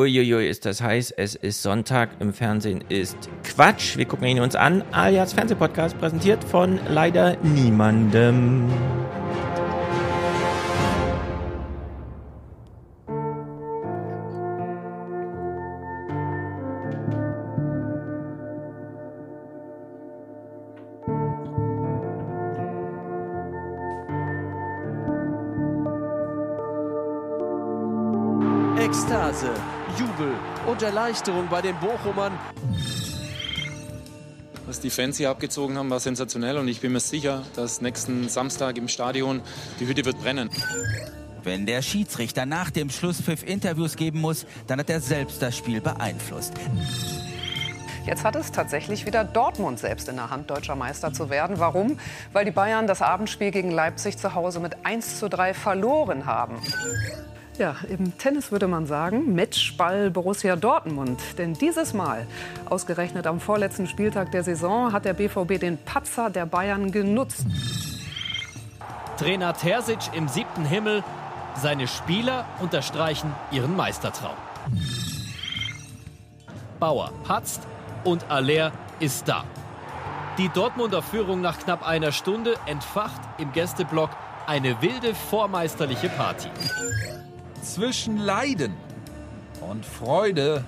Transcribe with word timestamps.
Uiuiui, 0.00 0.48
ist 0.48 0.64
das 0.64 0.80
heiß. 0.80 1.10
Es 1.10 1.34
ist 1.34 1.62
Sonntag. 1.62 2.08
Im 2.20 2.32
Fernsehen 2.32 2.82
ist 2.88 3.18
Quatsch. 3.44 3.98
Wir 3.98 4.06
gucken 4.06 4.26
ihn 4.28 4.40
uns 4.40 4.56
an. 4.56 4.82
Alias 4.92 5.34
Fernsehpodcast 5.34 5.98
präsentiert 5.98 6.42
von 6.42 6.80
leider 6.88 7.36
niemandem. 7.42 8.70
Erleichterung 30.90 31.46
bei 31.48 31.62
den 31.62 31.76
Bochumern. 31.76 32.36
Was 34.66 34.80
die 34.80 34.90
Fans 34.90 35.18
hier 35.18 35.30
abgezogen 35.30 35.78
haben, 35.78 35.88
war 35.88 36.00
sensationell 36.00 36.58
und 36.58 36.66
ich 36.66 36.80
bin 36.80 36.90
mir 36.90 36.98
sicher, 36.98 37.44
dass 37.54 37.80
nächsten 37.80 38.28
Samstag 38.28 38.76
im 38.76 38.88
Stadion 38.88 39.40
die 39.78 39.86
Hütte 39.86 40.04
wird 40.04 40.20
brennen. 40.20 40.50
Wenn 41.44 41.64
der 41.64 41.82
Schiedsrichter 41.82 42.44
nach 42.44 42.70
dem 42.70 42.90
Schlusspfiff 42.90 43.44
Interviews 43.44 43.94
geben 43.94 44.20
muss, 44.20 44.46
dann 44.66 44.80
hat 44.80 44.90
er 44.90 45.00
selbst 45.00 45.40
das 45.40 45.56
Spiel 45.56 45.80
beeinflusst. 45.80 46.54
Jetzt 48.04 48.24
hat 48.24 48.34
es 48.34 48.50
tatsächlich 48.50 49.06
wieder 49.06 49.22
Dortmund 49.22 49.78
selbst 49.78 50.08
in 50.08 50.16
der 50.16 50.30
Hand, 50.30 50.50
deutscher 50.50 50.74
Meister 50.74 51.12
zu 51.12 51.30
werden. 51.30 51.60
Warum? 51.60 52.00
Weil 52.32 52.44
die 52.44 52.50
Bayern 52.50 52.88
das 52.88 53.00
Abendspiel 53.00 53.52
gegen 53.52 53.70
Leipzig 53.70 54.18
zu 54.18 54.34
Hause 54.34 54.58
mit 54.58 54.84
1 54.84 55.20
zu 55.20 55.28
3 55.28 55.54
verloren 55.54 56.26
haben. 56.26 56.56
Ja, 57.60 57.76
im 57.90 58.16
Tennis 58.16 58.52
würde 58.52 58.66
man 58.66 58.86
sagen, 58.86 59.34
Matchball 59.34 60.10
Borussia 60.10 60.56
Dortmund. 60.56 61.20
Denn 61.36 61.52
dieses 61.52 61.92
Mal, 61.92 62.26
ausgerechnet 62.64 63.26
am 63.26 63.38
vorletzten 63.38 63.86
Spieltag 63.86 64.32
der 64.32 64.42
Saison, 64.42 64.94
hat 64.94 65.04
der 65.04 65.12
BVB 65.12 65.60
den 65.60 65.76
Patzer 65.76 66.30
der 66.30 66.46
Bayern 66.46 66.90
genutzt. 66.90 67.44
Trainer 69.18 69.52
Terzic 69.52 69.98
im 70.14 70.26
siebten 70.26 70.64
Himmel. 70.64 71.04
Seine 71.54 71.86
Spieler 71.86 72.46
unterstreichen 72.60 73.30
ihren 73.50 73.76
Meistertraum. 73.76 74.36
Bauer 76.78 77.12
patzt 77.24 77.60
und 78.04 78.30
Aller 78.30 78.72
ist 79.00 79.28
da. 79.28 79.44
Die 80.38 80.48
Dortmunder 80.48 81.02
Führung 81.02 81.42
nach 81.42 81.58
knapp 81.58 81.86
einer 81.86 82.12
Stunde 82.12 82.54
entfacht 82.64 83.20
im 83.36 83.52
Gästeblock 83.52 84.08
eine 84.46 84.80
wilde 84.80 85.14
vormeisterliche 85.14 86.08
Party. 86.08 86.48
Zwischen 87.62 88.16
Leiden 88.16 88.74
und 89.60 89.84
Freude 89.84 90.64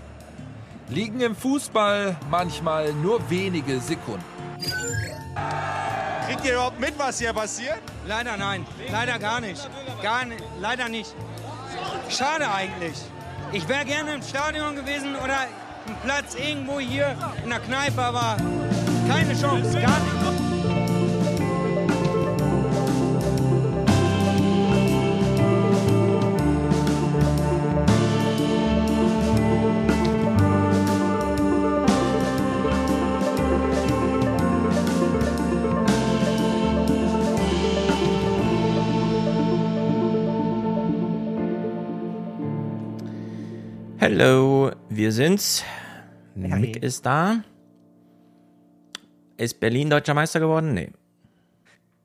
liegen 0.88 1.20
im 1.20 1.34
Fußball 1.34 2.16
manchmal 2.30 2.92
nur 2.92 3.30
wenige 3.30 3.80
Sekunden. 3.80 4.24
Kriegt 6.26 6.44
ihr 6.44 6.52
überhaupt 6.54 6.78
mit, 6.78 6.98
was 6.98 7.18
hier 7.18 7.32
passiert? 7.32 7.78
Leider 8.06 8.36
nein, 8.36 8.66
leider 8.90 9.18
gar 9.18 9.40
nicht. 9.40 9.68
Gar 10.02 10.26
nicht, 10.26 10.42
leider 10.60 10.88
nicht. 10.88 11.14
Schade 12.08 12.50
eigentlich. 12.50 12.96
Ich 13.52 13.68
wäre 13.68 13.84
gerne 13.84 14.14
im 14.14 14.22
Stadion 14.22 14.76
gewesen 14.76 15.16
oder 15.16 15.40
einen 15.86 15.96
Platz 16.04 16.34
irgendwo 16.34 16.78
hier 16.78 17.16
in 17.42 17.50
der 17.50 17.60
Kneipe, 17.60 18.00
aber 18.02 18.36
keine 19.08 19.38
Chance, 19.38 19.80
gar 19.80 19.98
nicht. 19.98 20.41
Hallo, 44.14 44.70
wir 44.90 45.10
sind's. 45.10 45.64
Mick 46.34 46.76
ist 46.82 47.06
da. 47.06 47.42
Ist 49.38 49.58
Berlin 49.58 49.88
deutscher 49.88 50.12
Meister 50.12 50.38
geworden? 50.38 50.74
Nee. 50.74 50.92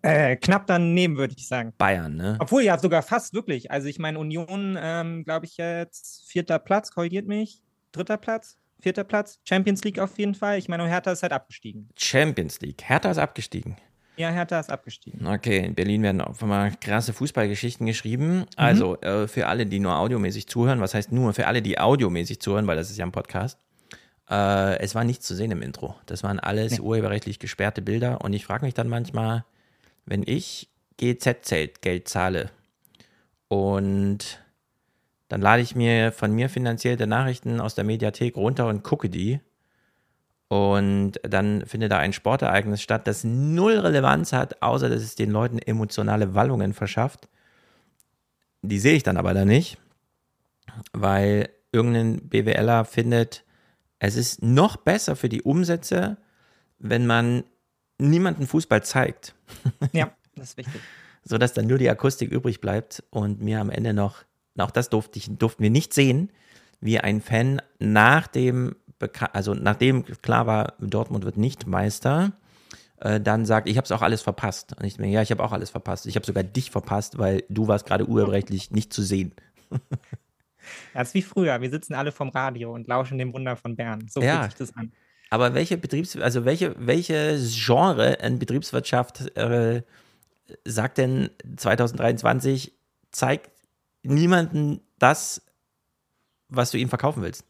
Äh, 0.03 0.38
knapp 0.38 0.67
daneben, 0.67 1.17
würde 1.17 1.34
ich 1.35 1.46
sagen. 1.50 1.73
Bayern, 1.78 2.16
ne? 2.16 2.38
Obwohl, 2.40 2.63
ja, 2.63 2.79
sogar 2.79 3.03
fast 3.03 3.34
wirklich. 3.34 3.72
Also, 3.72 3.90
ich 3.90 4.00
meine, 4.00 4.19
Union, 4.19 4.78
ähm, 4.79 5.25
glaube 5.25 5.47
ich, 5.47 5.57
jetzt 5.57 6.23
vierter 6.29 6.59
Platz, 6.59 6.91
korrigiert 6.91 7.28
mich. 7.28 7.62
Dritter 7.91 8.16
Platz, 8.16 8.57
vierter 8.79 9.03
Platz. 9.03 9.41
Champions 9.44 9.84
League 9.84 10.00
auf 10.00 10.17
jeden 10.17 10.34
Fall. 10.34 10.59
Ich 10.59 10.69
meine, 10.69 10.88
Hertha 10.88 11.12
ist 11.12 11.23
halt 11.23 11.34
abgestiegen. 11.34 11.90
Champions 11.97 12.62
League. 12.62 12.84
Hertha 12.85 13.12
ist 13.12 13.17
abgestiegen. 13.17 13.75
Ja, 14.17 14.29
Hertha 14.31 14.59
ist 14.59 14.72
abgestiegen. 14.72 15.25
Okay, 15.28 15.59
in 15.59 15.75
Berlin 15.75 16.01
werden 16.03 16.22
auch 16.22 16.39
mal 16.41 16.72
krasse 16.81 17.13
Fußballgeschichten 17.13 17.85
geschrieben. 17.85 18.45
Also 18.55 19.00
äh, 19.01 19.28
für 19.28 19.47
alle, 19.47 19.66
die 19.67 19.79
nur 19.79 19.95
audiomäßig 19.97 20.47
zuhören, 20.47 20.81
was 20.81 20.94
heißt 20.95 21.11
nur 21.11 21.33
für 21.33 21.45
alle, 21.47 21.61
die 21.61 21.79
audiomäßig 21.79 22.41
zuhören, 22.41 22.66
weil 22.67 22.75
das 22.78 22.89
ist 22.89 22.97
ja 22.97 23.05
ein 23.05 23.11
Podcast. 23.11 23.59
Äh, 24.29 24.79
es 24.79 24.95
war 24.95 25.03
nichts 25.03 25.25
zu 25.28 25.35
sehen 25.35 25.51
im 25.51 25.61
Intro. 25.61 25.95
Das 26.07 26.23
waren 26.23 26.39
alles 26.39 26.73
Nee. 26.73 26.79
urheberrechtlich 26.79 27.38
gesperrte 27.39 27.81
Bilder. 27.81 28.22
Und 28.22 28.33
ich 28.33 28.44
frage 28.45 28.66
mich 28.66 28.73
dann 28.73 28.88
manchmal, 28.89 29.45
wenn 30.05 30.23
ich 30.25 30.69
GZ-Zelt 30.97 31.81
Geld 31.84 32.07
zahle 32.07 32.49
und 33.49 34.44
dann 35.29 35.41
lade 35.41 35.61
ich 35.61 35.75
mir 35.75 36.11
von 36.11 36.31
mir 36.31 36.49
finanzierte 36.49 37.05
Nachrichten 37.05 37.59
aus 37.61 37.75
der 37.75 37.84
Mediathek 37.84 38.35
runter 38.35 38.67
und 38.67 38.84
gucke 38.84 39.09
die. 39.09 39.39
Und 40.50 41.13
dann 41.24 41.66
findet 41.66 41.91
da 41.91 41.97
ein 41.97 42.13
Sportereignis 42.13 42.81
statt, 42.81 43.06
das 43.06 43.24
null 43.24 43.80
Relevanz 43.80 44.31
hat, 44.31 44.62
außer 44.62 44.90
dass 44.90 45.02
es 45.02 45.16
den 45.16 45.31
Leuten 45.31 45.59
emotionale 45.59 46.35
Wallungen 46.35 46.74
verschafft. 46.74 47.28
Die 48.62 48.80
sehe 48.80 48.96
ich 48.96 49.03
dann 49.03 49.18
aber 49.18 49.34
da 49.34 49.44
nicht, 49.46 49.78
weil 50.94 51.50
irgendein 51.72 52.30
BWLer 52.30 52.85
findet, 52.85 53.44
es 54.00 54.16
ist 54.16 54.41
noch 54.41 54.78
besser 54.78 55.16
für 55.16 55.30
die 55.30 55.41
Umsätze, 55.41 56.18
wenn 56.79 57.06
man 57.06 57.44
niemanden 57.97 58.47
Fußball 58.47 58.84
zeigt, 58.84 59.34
Ja, 59.91 60.12
das 60.35 60.50
ist 60.52 60.58
wichtig. 60.58 60.81
sodass 61.24 61.53
dann 61.53 61.68
nur 61.68 61.78
die 61.78 61.90
Akustik 61.90 62.31
übrig 62.31 62.62
bleibt 62.62 63.03
und 63.09 63.41
mir 63.41 63.59
am 63.59 63.69
Ende 63.69 63.94
noch, 63.94 64.24
auch 64.58 64.72
das 64.72 64.90
durfte 64.90 65.19
ich, 65.19 65.29
durften 65.38 65.64
wir 65.64 65.69
nicht 65.69 65.94
sehen, 65.94 66.31
wie 66.79 67.00
ein 67.00 67.22
Fan 67.22 67.62
nach 67.79 68.28
dem, 68.28 68.75
also 69.34 69.53
nachdem 69.53 70.03
klar 70.22 70.47
war, 70.47 70.74
Dortmund 70.80 71.25
wird 71.25 71.38
nicht 71.38 71.68
Meister, 71.68 72.34
äh, 73.00 73.19
dann 73.19 73.46
sagt, 73.46 73.69
ich 73.69 73.78
habe 73.78 73.85
es 73.85 73.91
auch 73.91 74.02
alles 74.02 74.22
verpasst. 74.22 74.75
Und 74.78 74.85
ich 74.85 74.97
mir, 74.97 75.08
ja, 75.08 75.22
ich 75.22 75.31
habe 75.31 75.44
auch 75.44 75.52
alles 75.52 75.69
verpasst. 75.69 76.06
Ich 76.08 76.16
habe 76.16 76.25
sogar 76.25 76.44
dich 76.44 76.72
verpasst, 76.72 77.18
weil 77.18 77.44
du 77.50 77.68
warst 77.68 77.85
gerade 77.85 78.08
urheberrechtlich 78.08 78.72
nicht 78.72 78.94
zu 78.94 79.02
sehen. 79.02 79.34
Das 80.94 81.09
ist 81.09 81.13
wie 81.13 81.22
früher. 81.22 81.62
Wir 81.62 81.69
sitzen 81.69 81.94
alle 81.94 82.12
vom 82.12 82.28
Radio 82.28 82.74
und 82.74 82.90
lauschen 82.90 83.18
dem 83.18 83.34
Wunder 83.34 83.56
von 83.56 83.78
Bern. 83.78 84.06
So 84.09 84.22
Ja. 84.22 84.41
fühlt 84.41 84.52
sich 84.52 84.68
das 84.68 84.75
an. 84.75 84.91
Aber 85.29 85.53
welche 85.53 85.78
Betriebs, 85.78 86.18
also 86.18 86.44
welche, 86.44 86.75
welche 86.78 87.38
Genre 87.40 88.14
in 88.16 88.38
Betriebswirtschaft 88.40 89.38
äh, 89.38 89.81
sagt 90.66 90.97
denn 90.97 91.29
2023, 91.56 92.74
zeigt 93.12 93.50
niemanden 94.03 94.81
das, 95.00 95.41
was 96.50 96.72
du 96.72 96.78
ihm 96.78 96.90
verkaufen 96.90 97.24
willst? 97.24 97.46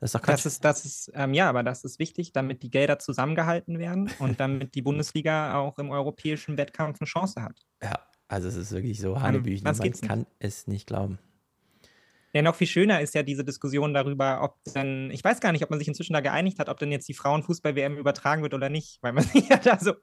Das 0.00 0.08
ist 0.08 0.14
doch 0.14 0.22
Quatsch. 0.22 0.44
Das 0.44 0.46
ist, 0.46 0.64
das 0.64 0.84
ist, 0.84 1.12
ähm, 1.14 1.32
ja, 1.34 1.48
aber 1.48 1.62
das 1.62 1.84
ist 1.84 1.98
wichtig, 1.98 2.32
damit 2.32 2.62
die 2.62 2.70
Gelder 2.70 2.98
zusammengehalten 2.98 3.78
werden 3.78 4.10
und 4.18 4.40
damit 4.40 4.74
die 4.74 4.82
Bundesliga 4.82 5.56
auch 5.58 5.78
im 5.78 5.90
europäischen 5.90 6.56
Wettkampf 6.56 7.00
eine 7.00 7.06
Chance 7.06 7.42
hat. 7.42 7.66
ja, 7.82 7.98
also 8.28 8.48
es 8.48 8.56
ist 8.56 8.72
wirklich 8.72 9.00
so 9.00 9.20
Hanebüchen. 9.20 9.64
Man 9.64 9.92
kann 10.00 10.26
es 10.38 10.66
nicht 10.66 10.86
glauben. 10.86 11.18
Ja, 12.36 12.42
noch 12.42 12.54
viel 12.54 12.66
schöner 12.66 13.00
ist 13.00 13.14
ja 13.14 13.22
diese 13.22 13.44
Diskussion 13.44 13.94
darüber, 13.94 14.42
ob 14.42 14.56
denn, 14.74 15.10
ich 15.10 15.24
weiß 15.24 15.40
gar 15.40 15.52
nicht, 15.52 15.64
ob 15.64 15.70
man 15.70 15.78
sich 15.78 15.88
inzwischen 15.88 16.12
da 16.12 16.20
geeinigt 16.20 16.58
hat, 16.58 16.68
ob 16.68 16.78
denn 16.78 16.92
jetzt 16.92 17.08
die 17.08 17.14
Frauenfußball-WM 17.14 17.96
übertragen 17.96 18.42
wird 18.42 18.52
oder 18.52 18.68
nicht, 18.68 18.98
weil 19.02 19.12
man 19.14 19.24
sich 19.24 19.48
ja 19.48 19.56
da 19.56 19.78
so, 19.78 19.94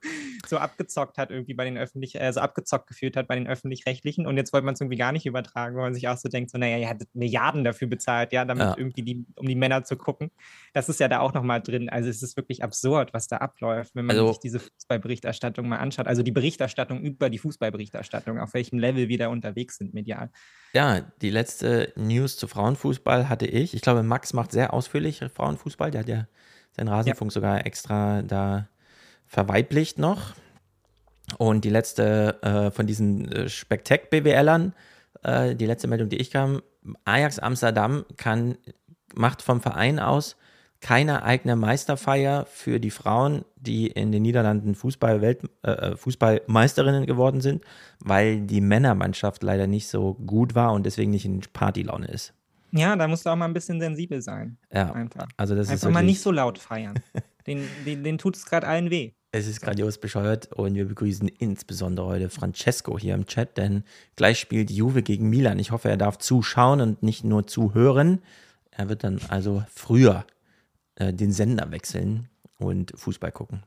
so 0.46 0.58
abgezockt 0.58 1.16
hat, 1.16 1.30
irgendwie 1.30 1.54
bei 1.54 1.64
den 1.64 1.78
öffentlich, 1.78 2.16
äh, 2.20 2.32
so 2.32 2.40
abgezockt 2.40 2.88
gefühlt 2.88 3.16
hat 3.16 3.28
bei 3.28 3.36
den 3.36 3.46
öffentlich-rechtlichen 3.46 4.26
und 4.26 4.36
jetzt 4.36 4.52
wollte 4.52 4.64
man 4.64 4.74
es 4.74 4.80
irgendwie 4.80 4.96
gar 4.98 5.12
nicht 5.12 5.26
übertragen, 5.26 5.76
weil 5.76 5.84
man 5.84 5.94
sich 5.94 6.08
auch 6.08 6.16
so 6.16 6.28
denkt, 6.28 6.50
so, 6.50 6.58
naja, 6.58 6.76
ihr 6.76 6.88
hattet 6.88 7.08
Milliarden 7.14 7.62
dafür 7.62 7.86
bezahlt, 7.88 8.32
ja, 8.32 8.44
damit 8.44 8.64
Ja. 8.64 8.74
irgendwie 8.76 9.02
die, 9.02 9.24
um 9.36 9.46
die 9.46 9.54
Männer 9.54 9.84
zu 9.84 9.96
gucken. 9.96 10.30
Das 10.72 10.88
ist 10.88 10.98
ja 11.00 11.06
da 11.08 11.20
auch 11.20 11.34
nochmal 11.34 11.62
drin. 11.62 11.88
Also 11.88 12.08
es 12.10 12.22
ist 12.22 12.36
wirklich 12.36 12.64
absurd, 12.64 13.14
was 13.14 13.28
da 13.28 13.36
abläuft, 13.36 13.94
wenn 13.94 14.06
man 14.06 14.16
Also- 14.16 14.28
sich 14.32 14.40
diese 14.40 14.58
Fußballberichterstattung 14.58 15.68
mal 15.68 15.76
anschaut. 15.78 16.06
Also 16.08 16.22
die 16.22 16.32
Berichterstattung 16.32 17.00
über 17.02 17.30
die 17.30 17.38
Fußballberichterstattung, 17.38 18.38
auf 18.40 18.54
welchem 18.54 18.78
Level 18.78 19.08
wir 19.08 19.18
da 19.18 19.28
unterwegs 19.28 19.76
sind 19.78 19.94
medial. 19.94 20.30
Ja, 20.72 21.00
die 21.22 21.30
letzte 21.30 21.92
News 21.96 22.23
zu 22.26 22.48
Frauenfußball 22.48 23.28
hatte 23.28 23.46
ich. 23.46 23.74
Ich 23.74 23.82
glaube, 23.82 24.02
Max 24.02 24.32
macht 24.32 24.52
sehr 24.52 24.72
ausführlich 24.72 25.20
Frauenfußball. 25.34 25.90
Der 25.90 26.00
hat 26.00 26.08
ja 26.08 26.26
seinen 26.72 26.88
Rasenfunk 26.88 27.32
sogar 27.32 27.66
extra 27.66 28.22
da 28.22 28.68
verweiblicht 29.26 29.98
noch. 29.98 30.34
Und 31.38 31.64
die 31.64 31.70
letzte 31.70 32.42
äh, 32.42 32.70
von 32.70 32.86
diesen 32.86 33.30
äh, 33.30 33.48
Spektak-BWLern, 33.48 34.74
äh, 35.22 35.54
die 35.54 35.66
letzte 35.66 35.88
Meldung, 35.88 36.08
die 36.08 36.18
ich 36.18 36.30
kam, 36.30 36.62
Ajax 37.04 37.38
Amsterdam 37.38 38.04
kann 38.16 38.58
macht 39.14 39.42
vom 39.42 39.60
Verein 39.60 39.98
aus 39.98 40.36
keine 40.84 41.22
eigene 41.22 41.56
Meisterfeier 41.56 42.44
für 42.44 42.78
die 42.78 42.90
Frauen, 42.90 43.46
die 43.56 43.86
in 43.86 44.12
den 44.12 44.20
Niederlanden 44.20 44.74
Fußball 44.74 45.24
äh, 45.24 45.36
äh, 45.62 45.96
Fußballmeisterinnen 45.96 47.06
geworden 47.06 47.40
sind, 47.40 47.64
weil 48.00 48.42
die 48.42 48.60
Männermannschaft 48.60 49.42
leider 49.42 49.66
nicht 49.66 49.88
so 49.88 50.12
gut 50.12 50.54
war 50.54 50.74
und 50.74 50.84
deswegen 50.84 51.10
nicht 51.10 51.24
in 51.24 51.40
Partylaune 51.40 52.06
ist. 52.08 52.34
Ja, 52.70 52.96
da 52.96 53.08
musst 53.08 53.24
du 53.24 53.30
auch 53.30 53.36
mal 53.36 53.46
ein 53.46 53.54
bisschen 53.54 53.80
sensibel 53.80 54.20
sein. 54.20 54.58
Ja, 54.70 54.92
einfach. 54.92 55.26
Also 55.38 55.54
das 55.54 55.70
einfach 55.70 55.88
ist 55.88 55.94
mal 55.94 56.04
nicht 56.04 56.20
so 56.20 56.30
laut 56.30 56.58
feiern. 56.58 57.00
den, 57.46 57.66
den, 57.86 58.04
den 58.04 58.18
tut 58.18 58.36
es 58.36 58.44
gerade 58.44 58.66
allen 58.66 58.90
weh. 58.90 59.12
Es 59.32 59.46
ist 59.46 59.62
grandios 59.62 59.96
bescheuert 59.96 60.52
und 60.52 60.74
wir 60.74 60.84
begrüßen 60.84 61.28
insbesondere 61.28 62.06
heute 62.08 62.28
Francesco 62.28 62.98
hier 62.98 63.14
im 63.14 63.24
Chat, 63.24 63.56
denn 63.56 63.84
gleich 64.16 64.38
spielt 64.38 64.70
Juve 64.70 65.02
gegen 65.02 65.30
Milan. 65.30 65.58
Ich 65.58 65.70
hoffe, 65.70 65.88
er 65.88 65.96
darf 65.96 66.18
zuschauen 66.18 66.82
und 66.82 67.02
nicht 67.02 67.24
nur 67.24 67.46
zuhören. 67.46 68.20
Er 68.70 68.90
wird 68.90 69.02
dann 69.02 69.18
also 69.28 69.64
früher 69.72 70.26
äh, 70.96 71.12
den 71.12 71.32
Sender 71.32 71.70
wechseln 71.70 72.28
und 72.58 72.92
Fußball 72.94 73.32
gucken. 73.32 73.62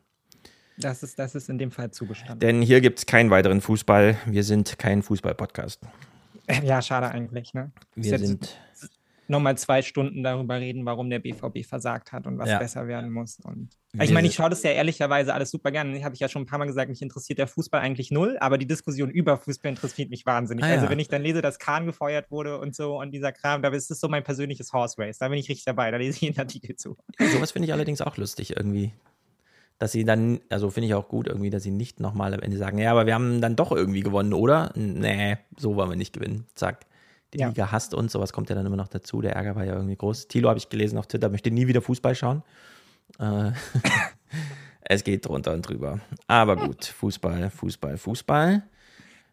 Das 0.78 1.02
ist, 1.02 1.18
das 1.18 1.34
ist 1.34 1.50
in 1.50 1.58
dem 1.58 1.72
Fall 1.72 1.92
zugestanden. 1.92 2.40
Denn 2.40 2.62
hier 2.62 2.82
gibt 2.82 3.00
es 3.00 3.06
keinen 3.06 3.32
weiteren 3.32 3.62
Fußball. 3.62 4.18
Wir 4.28 4.44
sind 4.44 4.78
kein 4.78 5.02
Fußball-Podcast. 5.02 5.82
Ja, 6.64 6.82
schade 6.82 7.10
eigentlich. 7.10 7.54
Ne? 7.54 7.72
Wir 7.96 8.20
sind 8.20 8.58
nochmal 9.30 9.58
zwei 9.58 9.82
Stunden 9.82 10.24
darüber 10.24 10.60
reden, 10.60 10.86
warum 10.86 11.10
der 11.10 11.20
BVB 11.20 11.66
versagt 11.66 12.12
hat 12.12 12.28
und 12.28 12.38
was 12.38 12.50
Ja. 12.50 12.60
besser 12.60 12.88
werden 12.88 13.12
muss. 13.12 13.40
Und 13.44 13.70
ich 14.00 14.12
meine, 14.12 14.28
ich 14.28 14.36
schaue 14.36 14.50
das 14.50 14.64
ja 14.64 14.72
ehrlicherweise 14.72 15.34
alles 15.34 15.52
super 15.52 15.72
gerne. 15.72 16.04
Habe 16.04 16.14
ich 16.16 16.20
ja 16.20 16.30
schon 16.30 16.44
ein 16.44 16.46
paar 16.46 16.60
Mal 16.60 16.66
gesagt, 16.66 16.90
mich 16.90 17.02
interessiert 17.02 17.40
der 17.40 17.48
Fußball 17.48 17.82
eigentlich 17.82 18.12
null, 18.12 18.38
aber 18.40 18.58
die 18.58 18.68
Diskussion 18.68 19.10
über 19.10 19.38
Fußball 19.38 19.70
interessiert 19.70 20.10
mich 20.10 20.26
wahnsinnig. 20.26 20.64
Ah, 20.64 20.70
also 20.70 20.86
ja. 20.86 20.92
wenn 20.92 21.00
ich 21.00 21.08
dann 21.08 21.22
lese, 21.24 21.42
dass 21.42 21.60
Kahn 21.60 21.86
gefeuert 21.86 22.30
wurde 22.32 22.60
und 22.60 22.76
so 22.76 23.00
und 23.00 23.12
dieser 23.12 23.32
Kram, 23.32 23.62
da 23.62 23.70
ist 23.70 23.90
es 23.92 24.00
so 24.00 24.08
mein 24.08 24.24
persönliches 24.24 24.74
Horse 24.74 24.98
Race. 25.00 25.18
Da 25.18 25.28
bin 25.30 25.38
ich 25.40 25.50
richtig 25.50 25.66
dabei. 25.66 25.90
Da 25.92 25.98
lese 25.98 26.16
ich 26.16 26.22
jeden 26.22 26.40
Artikel 26.40 26.76
zu. 26.76 26.98
Sowas 27.34 27.52
finde 27.52 27.68
ich 27.68 27.74
allerdings 27.74 28.02
auch 28.02 28.18
lustig 28.18 28.56
irgendwie. 28.56 28.92
Dass 29.80 29.92
sie 29.92 30.06
dann, 30.06 30.40
also 30.50 30.72
finde 30.72 30.88
ich 30.88 30.96
auch 30.96 31.08
gut 31.08 31.28
irgendwie, 31.28 31.52
dass 31.52 31.62
sie 31.62 31.70
nicht 31.70 32.00
nochmal 32.00 32.34
am 32.34 32.40
Ende 32.40 32.58
sagen, 32.58 32.80
ja, 32.80 32.92
aber 32.92 33.06
wir 33.06 33.14
haben 33.14 33.42
dann 33.42 33.56
doch 33.56 33.72
irgendwie 33.72 34.02
gewonnen, 34.02 34.34
oder? 34.34 34.72
Nee, 34.76 35.38
so 35.56 35.76
wollen 35.76 35.90
wir 35.92 35.96
nicht 35.96 36.14
gewinnen. 36.14 36.46
Zack. 36.56 36.88
Die 37.34 37.40
Ja. 37.40 37.48
Liga 37.50 37.72
hasst 37.72 37.94
uns, 37.94 38.12
sowas 38.14 38.32
kommt 38.34 38.50
ja 38.50 38.56
dann 38.56 38.66
immer 38.66 38.78
noch 38.78 38.88
dazu. 38.88 39.22
Der 39.22 39.36
Ärger 39.36 39.56
war 39.56 39.66
ja 39.66 39.74
irgendwie 39.74 39.96
groß. 39.98 40.28
Tilo 40.28 40.50
habe 40.50 40.60
ich 40.60 40.70
gelesen 40.70 40.98
auf 40.98 41.08
Twitter, 41.08 41.30
möchte 41.30 41.52
nie 41.52 41.68
wieder 41.68 41.82
Fußball 41.82 42.16
schauen. 42.16 42.44
Äh, 43.20 43.52
es 44.82 45.04
geht 45.04 45.26
drunter 45.26 45.54
und 45.54 45.68
drüber. 45.68 46.00
Aber 46.28 46.56
gut, 46.56 46.86
Fußball, 46.86 47.50
Fußball, 47.50 47.98
Fußball. 47.98 48.64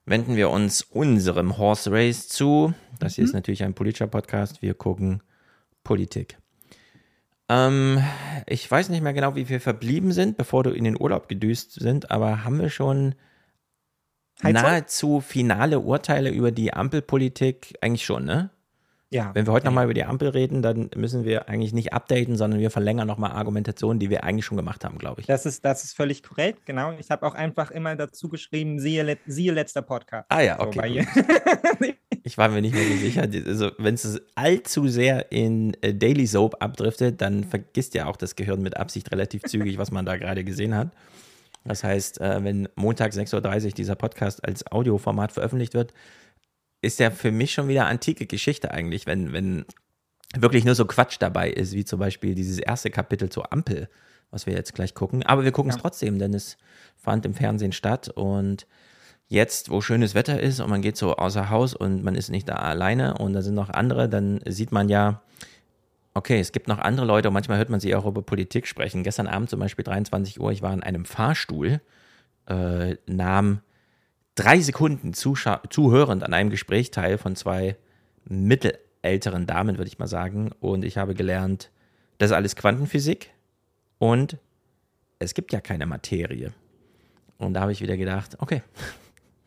Wenden 0.06 0.37
wir 0.37 0.50
uns 0.50 0.82
unserem 0.82 1.56
Horse 1.56 1.91
Race 1.91 2.29
zu. 2.29 2.75
Das 2.99 3.14
hier 3.14 3.25
ist 3.25 3.32
natürlich 3.32 3.62
ein 3.62 3.75
politischer 3.75 4.06
Podcast. 4.06 4.61
Wir 4.61 4.75
gucken 4.75 5.23
Politik. 5.82 6.37
Ähm, 7.49 8.02
ich 8.46 8.70
weiß 8.70 8.88
nicht 8.88 9.02
mehr 9.02 9.12
genau, 9.12 9.35
wie 9.37 9.49
wir 9.49 9.61
verblieben 9.61 10.12
sind, 10.12 10.37
bevor 10.37 10.62
du 10.62 10.70
in 10.70 10.85
den 10.85 11.00
Urlaub 11.00 11.29
gedüst 11.29 11.73
sind, 11.73 12.11
aber 12.11 12.44
haben 12.44 12.58
wir 12.58 12.70
schon 12.70 13.14
Heizung? 14.43 14.63
nahezu 14.63 15.21
finale 15.21 15.81
Urteile 15.81 16.31
über 16.31 16.51
die 16.51 16.73
Ampelpolitik? 16.73 17.75
Eigentlich 17.81 18.05
schon, 18.05 18.25
ne? 18.25 18.51
Ja. 19.15 19.31
Wenn 19.33 19.47
wir 19.47 19.53
heute 19.53 19.67
nochmal 19.67 19.85
über 19.85 19.95
die 19.95 20.05
Ampel 20.05 20.31
reden, 20.31 20.61
dann 20.61 20.91
müssen 20.97 21.25
wir 21.25 21.49
eigentlich 21.49 21.73
nicht 21.73 21.93
updaten, 21.93 22.37
sondern 22.37 22.59
wir 22.59 22.73
verlängern 22.73 23.07
nochmal 23.07 23.31
Argumentationen, 23.31 24.01
die 24.01 24.11
wir 24.11 24.25
eigentlich 24.25 24.45
schon 24.45 24.57
gemacht 24.57 24.85
haben, 24.85 24.99
glaube 24.99 25.21
ich. 25.21 25.29
Das 25.29 25.47
ist, 25.47 25.65
das 25.65 25.85
ist 25.85 25.97
völlig 25.97 26.25
korrekt, 26.25 26.67
genau. 26.67 26.93
Ich 26.99 27.13
habe 27.13 27.25
auch 27.25 27.35
einfach 27.35 27.71
immer 27.71 27.95
dazu 27.95 28.29
geschrieben, 28.29 28.81
siehe, 28.81 29.05
let, 29.05 29.21
siehe 29.27 29.53
letzter 29.53 29.83
Podcast. 29.83 30.27
Ah 30.31 30.41
ja, 30.41 30.59
okay. 30.59 31.07
Ich 32.27 32.39
war 32.39 32.49
mir 32.49 32.63
nicht 32.63 32.75
mehr 32.75 32.87
so 32.87 32.97
sicher. 32.97 33.29
Also, 33.47 33.71
wenn 33.77 33.95
es 33.97 34.19
allzu 34.35 34.89
sehr 34.89 35.31
in 35.31 35.77
äh, 35.83 35.93
Daily 35.93 36.27
Soap 36.27 36.57
abdriftet, 36.61 37.21
dann 37.21 37.45
vergisst 37.45 37.93
ja 37.95 38.07
auch 38.07 38.17
das 38.17 38.35
Gehirn 38.35 38.63
mit 38.63 38.79
Absicht 38.79 39.13
relativ 39.13 39.43
zügig, 39.43 39.77
was 39.77 39.91
man 39.91 40.07
da 40.07 40.17
gerade 40.17 40.43
gesehen 40.43 40.75
hat. 40.75 40.89
Das 41.65 41.83
heißt, 41.83 42.21
äh, 42.21 42.45
wenn 42.45 42.69
Montag 42.77 43.13
6.30 43.13 43.65
Uhr 43.67 43.71
dieser 43.73 43.95
Podcast 43.95 44.45
als 44.45 44.71
Audioformat 44.71 45.33
veröffentlicht 45.33 45.75
wird, 45.75 45.95
ist 46.83 46.99
ja 47.01 47.11
für 47.11 47.33
mich 47.33 47.53
schon 47.53 47.69
wieder 47.69 47.87
antike 47.87 48.27
Geschichte 48.27 48.71
eigentlich, 48.71 49.07
wenn, 49.07 49.33
wenn 49.33 49.65
wirklich 50.37 50.65
nur 50.65 50.75
so 50.75 50.85
Quatsch 50.85 51.17
dabei 51.19 51.51
ist, 51.51 51.73
wie 51.73 51.85
zum 51.85 51.99
Beispiel 51.99 52.35
dieses 52.35 52.59
erste 52.59 52.91
Kapitel 52.91 53.31
zur 53.31 53.53
Ampel, 53.53 53.89
was 54.31 54.47
wir 54.47 54.53
jetzt 54.53 54.75
gleich 54.75 54.95
gucken. 54.95 55.23
Aber 55.25 55.45
wir 55.45 55.53
gucken 55.53 55.71
es 55.71 55.77
Ja. 55.77 55.83
trotzdem, 55.83 56.19
denn 56.19 56.35
es 56.35 56.59
fand 56.97 57.25
im 57.25 57.35
Fernsehen 57.35 57.73
statt 57.73 58.09
und 58.11 58.67
jetzt, 59.27 59.71
wo 59.71 59.81
schönes 59.81 60.15
Wetter 60.15 60.39
ist 60.41 60.61
und 60.61 60.69
man 60.69 60.83
geht 60.83 60.99
so 60.99 61.17
außer 61.17 61.49
Haus 61.49 61.73
und 61.75 62.05
man 62.05 62.15
ist 62.15 62.29
nicht 62.31 62.49
da 62.49 62.57
alleine 62.57 63.17
und 63.17 63.33
da 63.33 63.41
sind 63.41 63.55
noch 63.55 63.71
andere, 63.71 64.09
dann 64.09 64.41
sieht 64.47 64.71
man 64.71 64.89
ja, 64.91 65.23
okay, 66.15 66.39
es 66.39 66.53
gibt 66.53 66.69
noch 66.69 66.79
andere 66.79 67.07
Leute 67.07 67.29
und 67.29 67.35
manchmal 67.35 67.59
hört 67.59 67.71
man 67.71 67.81
sie 67.81 67.95
auch 67.95 68.07
über 68.07 68.23
Politik 68.23 68.67
sprechen. 68.67 69.03
Gestern 69.03 69.27
Abend 69.27 69.51
zum 69.51 69.61
Beispiel 69.61 69.85
23 69.85 70.41
Uhr, 70.41 70.53
ich 70.53 70.63
war 70.63 70.73
in 70.73 70.83
einem 70.83 71.05
Fahrstuhl, 71.05 71.81
äh, 72.47 72.97
nahm 73.07 73.61
drei 74.37 74.61
Sekunden 74.61 75.13
zuhörend 75.13 76.23
an 76.23 76.33
einem 76.33 76.51
Gespräch 76.51 76.91
teil 76.91 77.19
von 77.19 77.37
zwei 77.37 77.77
mittelälteren 78.25 79.47
Damen, 79.47 79.77
würde 79.77 79.89
ich 79.89 79.99
mal 79.99 80.07
sagen. 80.07 80.51
Und 80.61 80.85
ich 80.85 80.97
habe 80.97 81.15
gelernt, 81.15 81.71
das 82.19 82.31
ist 82.31 82.37
alles 82.37 82.57
Quantenphysik 82.57 83.31
und 83.99 84.39
es 85.19 85.35
gibt 85.35 85.53
ja 85.53 85.61
keine 85.61 85.87
Materie. 85.87 86.53
Und 87.39 87.55
da 87.55 87.63
habe 87.63 87.73
ich 87.73 87.81
wieder 87.81 87.97
gedacht, 87.97 88.37
okay, 88.39 88.63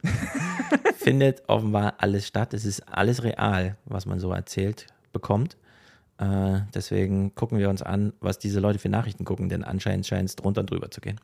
findet 0.97 1.43
offenbar 1.47 1.95
alles 1.99 2.27
statt. 2.27 2.53
Es 2.53 2.65
ist 2.65 2.81
alles 2.81 3.23
real, 3.23 3.77
was 3.85 4.05
man 4.05 4.19
so 4.19 4.31
erzählt 4.31 4.87
bekommt. 5.13 5.57
Äh, 6.19 6.61
deswegen 6.73 7.35
gucken 7.35 7.59
wir 7.59 7.69
uns 7.69 7.81
an, 7.81 8.13
was 8.19 8.39
diese 8.39 8.59
Leute 8.59 8.79
für 8.79 8.89
Nachrichten 8.89 9.25
gucken, 9.25 9.49
denn 9.49 9.63
anscheinend 9.63 10.07
scheint 10.07 10.29
es 10.29 10.35
drunter 10.35 10.61
und 10.61 10.71
drüber 10.71 10.89
zu 10.89 11.01
gehen. 11.01 11.19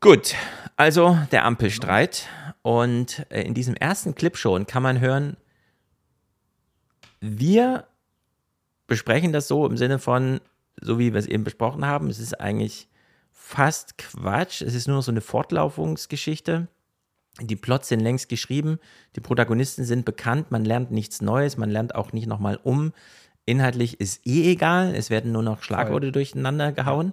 Gut, 0.00 0.34
also 0.76 1.18
der 1.32 1.44
Ampelstreit. 1.44 2.28
Und 2.62 3.24
äh, 3.30 3.42
in 3.42 3.54
diesem 3.54 3.74
ersten 3.74 4.14
Clip 4.14 4.36
schon 4.36 4.66
kann 4.66 4.82
man 4.82 5.00
hören, 5.00 5.36
wir 7.20 7.86
besprechen 8.86 9.32
das 9.32 9.48
so 9.48 9.66
im 9.66 9.76
Sinne 9.78 9.98
von, 9.98 10.40
so 10.80 10.98
wie 10.98 11.12
wir 11.14 11.18
es 11.18 11.26
eben 11.26 11.44
besprochen 11.44 11.86
haben, 11.86 12.10
es 12.10 12.18
ist 12.18 12.38
eigentlich 12.38 12.88
fast 13.30 13.98
Quatsch. 13.98 14.62
Es 14.62 14.74
ist 14.74 14.88
nur 14.88 14.96
noch 14.96 15.02
so 15.02 15.10
eine 15.10 15.20
Fortlaufungsgeschichte. 15.20 16.68
Die 17.40 17.56
Plots 17.56 17.88
sind 17.88 18.00
längst 18.00 18.28
geschrieben, 18.28 18.78
die 19.16 19.20
Protagonisten 19.20 19.84
sind 19.84 20.04
bekannt, 20.04 20.52
man 20.52 20.64
lernt 20.64 20.92
nichts 20.92 21.20
Neues, 21.20 21.56
man 21.56 21.68
lernt 21.68 21.94
auch 21.94 22.12
nicht 22.12 22.28
nochmal 22.28 22.60
um. 22.62 22.92
Inhaltlich 23.44 24.00
ist 24.00 24.24
eh 24.26 24.52
egal, 24.52 24.94
es 24.94 25.10
werden 25.10 25.32
nur 25.32 25.42
noch 25.42 25.62
Schlagworte 25.62 26.12
durcheinander 26.12 26.72
gehauen. 26.72 27.12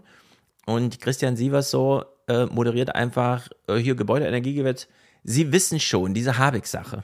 Und 0.66 1.02
Christian 1.02 1.36
Sievers 1.36 1.72
so 1.72 2.06
äh, 2.28 2.46
moderiert 2.46 2.94
einfach 2.94 3.50
äh, 3.68 3.78
hier 3.78 3.96
Gebäudeenergiegesetz. 3.96 4.88
Sie 5.24 5.52
wissen 5.52 5.80
schon, 5.80 6.14
diese 6.14 6.38
Habeck-Sache. 6.38 7.04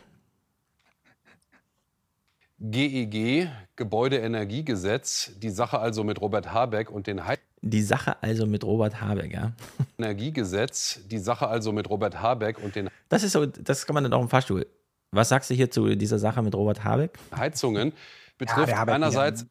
GEG, 2.60 3.50
Gebäudeenergiegesetz, 3.75 5.32
die 5.38 5.50
Sache 5.50 5.80
also 5.80 6.03
mit 6.03 6.22
Robert 6.22 6.51
Habeck 6.53 6.89
und 6.89 7.08
den 7.08 7.25
Die 7.62 7.82
Sache 7.82 8.22
also 8.22 8.46
mit 8.46 8.64
Robert 8.64 9.02
Habeck, 9.02 9.34
ja. 9.34 9.52
Energiegesetz, 9.98 11.00
die 11.08 11.18
Sache 11.18 11.48
also 11.48 11.72
mit 11.72 11.90
Robert 11.90 12.22
Habeck 12.22 12.60
und 12.60 12.76
den 12.76 12.90
Das 13.10 13.24
ist 13.24 13.32
so, 13.32 13.46
das 13.46 13.86
kann 13.86 13.94
man 13.96 14.04
dann 14.04 14.14
auch 14.14 14.22
im 14.22 14.30
Fahrstuhl. 14.30 14.68
Was 15.12 15.30
sagst 15.30 15.50
du 15.50 15.56
hier 15.56 15.72
zu 15.72 15.96
dieser 15.96 16.20
Sache 16.20 16.42
mit 16.44 16.54
Robert 16.54 16.84
Habeck? 16.84 17.18
Heizungen 17.36 17.94
betrifft 18.38 18.68
der 18.70 18.80
Habeck 18.80 18.96
einerseits 18.96 19.46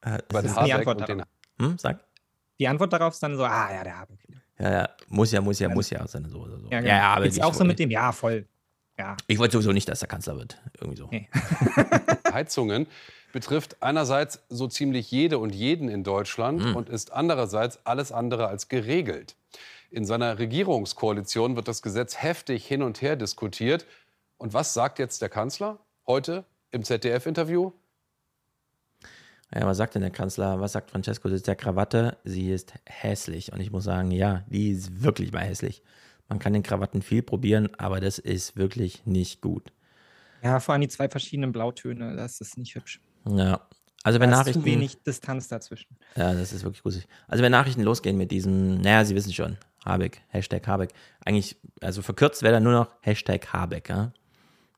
Äh, 0.00 0.18
Robert 0.30 0.44
ist 0.44 0.54
die 0.54 0.60
Habeck 0.60 0.74
Antwort 0.74 1.00
und 1.00 1.08
den 1.08 1.18
darauf. 1.18 1.32
hm, 1.58 1.78
sag. 1.78 2.04
Die 2.58 2.66
Antwort 2.66 2.92
darauf 2.92 3.14
ist 3.14 3.22
dann 3.22 3.36
so, 3.36 3.44
ah 3.44 3.72
ja, 3.72 3.84
der 3.84 3.98
Habeck. 3.98 4.18
Ja, 4.58 4.72
ja, 4.72 4.88
muss 5.08 5.30
ja, 5.30 5.40
muss 5.40 5.58
ja, 5.60 5.68
muss 5.68 5.90
ja 5.90 6.06
sein, 6.08 6.28
so 6.28 6.40
oder 6.40 6.58
so. 6.58 6.68
Ja, 6.68 6.80
genau. 6.80 6.94
aber 6.94 7.24
Jetzt 7.26 7.40
auch 7.42 7.54
so 7.54 7.64
mit 7.64 7.78
dem, 7.78 7.90
ja, 7.90 8.10
voll. 8.10 8.46
Ja. 8.98 9.16
Ich 9.28 9.38
wollte 9.38 9.52
sowieso 9.52 9.70
nicht, 9.70 9.88
dass 9.88 10.02
er 10.02 10.08
Kanzler 10.08 10.36
wird. 10.36 10.60
Irgendwie 10.80 10.98
so. 10.98 11.08
Nee. 11.10 11.28
Heizungen 12.32 12.88
betrifft 13.32 13.82
einerseits 13.82 14.40
so 14.48 14.66
ziemlich 14.68 15.10
jede 15.10 15.38
und 15.38 15.54
jeden 15.54 15.88
in 15.88 16.04
Deutschland 16.04 16.62
Hm. 16.62 16.76
und 16.76 16.88
ist 16.88 17.12
andererseits 17.12 17.84
alles 17.84 18.12
andere 18.12 18.48
als 18.48 18.68
geregelt. 18.68 19.36
In 19.90 20.04
seiner 20.04 20.38
Regierungskoalition 20.38 21.56
wird 21.56 21.68
das 21.68 21.82
Gesetz 21.82 22.16
heftig 22.22 22.66
hin 22.66 22.82
und 22.82 23.00
her 23.00 23.16
diskutiert. 23.16 23.86
Und 24.36 24.52
was 24.54 24.74
sagt 24.74 24.98
jetzt 24.98 25.22
der 25.22 25.28
Kanzler 25.28 25.78
heute 26.06 26.44
im 26.70 26.84
ZDF-Interview? 26.84 27.72
Ja, 29.54 29.66
was 29.66 29.78
sagt 29.78 29.94
denn 29.94 30.02
der 30.02 30.10
Kanzler? 30.10 30.60
Was 30.60 30.72
sagt 30.72 30.90
Francesco 30.90 31.28
de 31.28 31.40
der 31.40 31.56
Krawatte? 31.56 32.18
Sie 32.24 32.50
ist 32.50 32.74
hässlich. 32.84 33.52
Und 33.52 33.60
ich 33.60 33.70
muss 33.70 33.84
sagen, 33.84 34.10
ja, 34.10 34.44
die 34.48 34.70
ist 34.72 35.02
wirklich 35.02 35.32
mal 35.32 35.40
hässlich. 35.44 35.82
Man 36.28 36.38
kann 36.38 36.52
den 36.52 36.62
Krawatten 36.62 37.00
viel 37.00 37.22
probieren, 37.22 37.70
aber 37.78 38.00
das 38.00 38.18
ist 38.18 38.56
wirklich 38.56 39.06
nicht 39.06 39.40
gut. 39.40 39.72
Ja, 40.42 40.60
vor 40.60 40.74
allem 40.74 40.82
die 40.82 40.88
zwei 40.88 41.08
verschiedenen 41.08 41.52
Blautöne, 41.52 42.14
das 42.14 42.42
ist 42.42 42.58
nicht 42.58 42.74
hübsch. 42.74 43.00
Ja. 43.36 43.60
Also 44.04 44.20
wenn 44.20 44.30
da 44.30 44.36
ist 44.36 44.46
Nachrichten. 44.46 44.62
zu 44.62 44.66
wenig 44.66 45.02
Distanz 45.02 45.48
dazwischen. 45.48 45.96
Ja, 46.16 46.32
das 46.32 46.52
ist 46.52 46.62
wirklich 46.62 46.82
gruselig. 46.82 47.06
Also 47.26 47.42
wenn 47.42 47.52
Nachrichten 47.52 47.82
losgehen 47.82 48.16
mit 48.16 48.30
diesem, 48.30 48.80
naja, 48.80 49.04
Sie 49.04 49.14
wissen 49.14 49.32
schon, 49.32 49.58
Habeck, 49.84 50.22
Hashtag 50.28 50.66
Habeck. 50.66 50.90
Eigentlich, 51.24 51.56
also 51.80 52.02
verkürzt 52.02 52.42
wäre 52.42 52.54
dann 52.54 52.62
nur 52.62 52.72
noch 52.72 52.88
Hashtag 53.00 53.52
Habeck, 53.52 53.88
ja. 53.88 54.12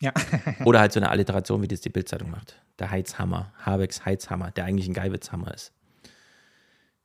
Ja. 0.00 0.12
Oder 0.64 0.80
halt 0.80 0.92
so 0.92 1.00
eine 1.00 1.10
Alliteration, 1.10 1.62
wie 1.62 1.68
das 1.68 1.80
die 1.80 1.90
Bildzeitung 1.90 2.30
macht. 2.30 2.56
Der 2.78 2.90
Heizhammer, 2.90 3.52
Habecks 3.64 4.04
Heizhammer, 4.06 4.50
der 4.50 4.64
eigentlich 4.64 4.88
ein 4.88 4.94
Geiwitzhammer 4.94 5.52
ist. 5.52 5.72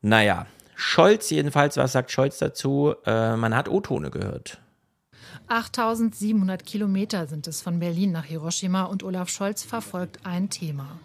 Naja, 0.01 0.47
Scholz 0.75 1.29
jedenfalls, 1.29 1.77
was 1.77 1.91
sagt 1.91 2.11
Scholz 2.11 2.37
dazu? 2.37 2.95
Äh, 3.05 3.35
man 3.35 3.55
hat 3.55 3.67
O-Tone 3.69 4.11
gehört. 4.11 4.61
8700 5.47 6.65
Kilometer 6.65 7.27
sind 7.27 7.47
es 7.47 7.61
von 7.61 7.79
Berlin 7.79 8.11
nach 8.11 8.25
Hiroshima 8.25 8.83
und 8.83 9.03
Olaf 9.03 9.29
Scholz 9.29 9.63
verfolgt 9.63 10.25
ein 10.25 10.49
Thema. 10.49 10.99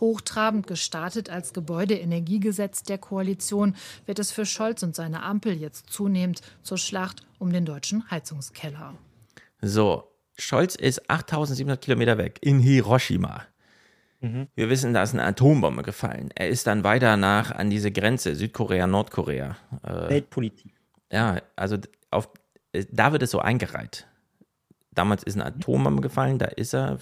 Hochtrabend 0.00 0.66
gestartet 0.66 1.30
als 1.30 1.52
Gebäudeenergiegesetz 1.52 2.82
der 2.82 2.98
Koalition 2.98 3.76
wird 4.04 4.18
es 4.18 4.30
für 4.30 4.46
Scholz 4.46 4.82
und 4.82 4.94
seine 4.94 5.22
Ampel 5.22 5.54
jetzt 5.54 5.90
zunehmend 5.90 6.42
zur 6.62 6.78
Schlacht 6.78 7.24
um 7.38 7.52
den 7.52 7.64
deutschen 7.64 8.10
Heizungskeller. 8.10 8.94
So, 9.62 10.04
Scholz 10.36 10.74
ist 10.74 11.08
8700 11.08 11.80
Kilometer 11.80 12.18
weg 12.18 12.38
in 12.42 12.58
Hiroshima. 12.58 13.42
Mhm. 14.20 14.48
Wir 14.54 14.68
wissen, 14.68 14.94
da 14.94 15.02
ist 15.02 15.14
eine 15.14 15.24
Atombombe 15.24 15.82
gefallen. 15.82 16.30
Er 16.34 16.48
ist 16.48 16.66
dann 16.66 16.84
weiter 16.84 17.16
nach 17.16 17.50
an 17.50 17.70
diese 17.70 17.90
Grenze, 17.90 18.34
Südkorea, 18.34 18.86
Nordkorea. 18.86 19.56
Äh, 19.82 20.08
Weltpolitik. 20.10 20.72
Ja, 21.10 21.40
also 21.54 21.78
auf, 22.10 22.28
da 22.90 23.12
wird 23.12 23.22
es 23.22 23.30
so 23.30 23.38
eingereiht. 23.38 24.06
Damals 24.92 25.22
ist 25.22 25.34
eine 25.34 25.46
Atombombe 25.46 26.02
gefallen, 26.02 26.38
da 26.38 26.46
ist 26.46 26.74
er. 26.74 26.98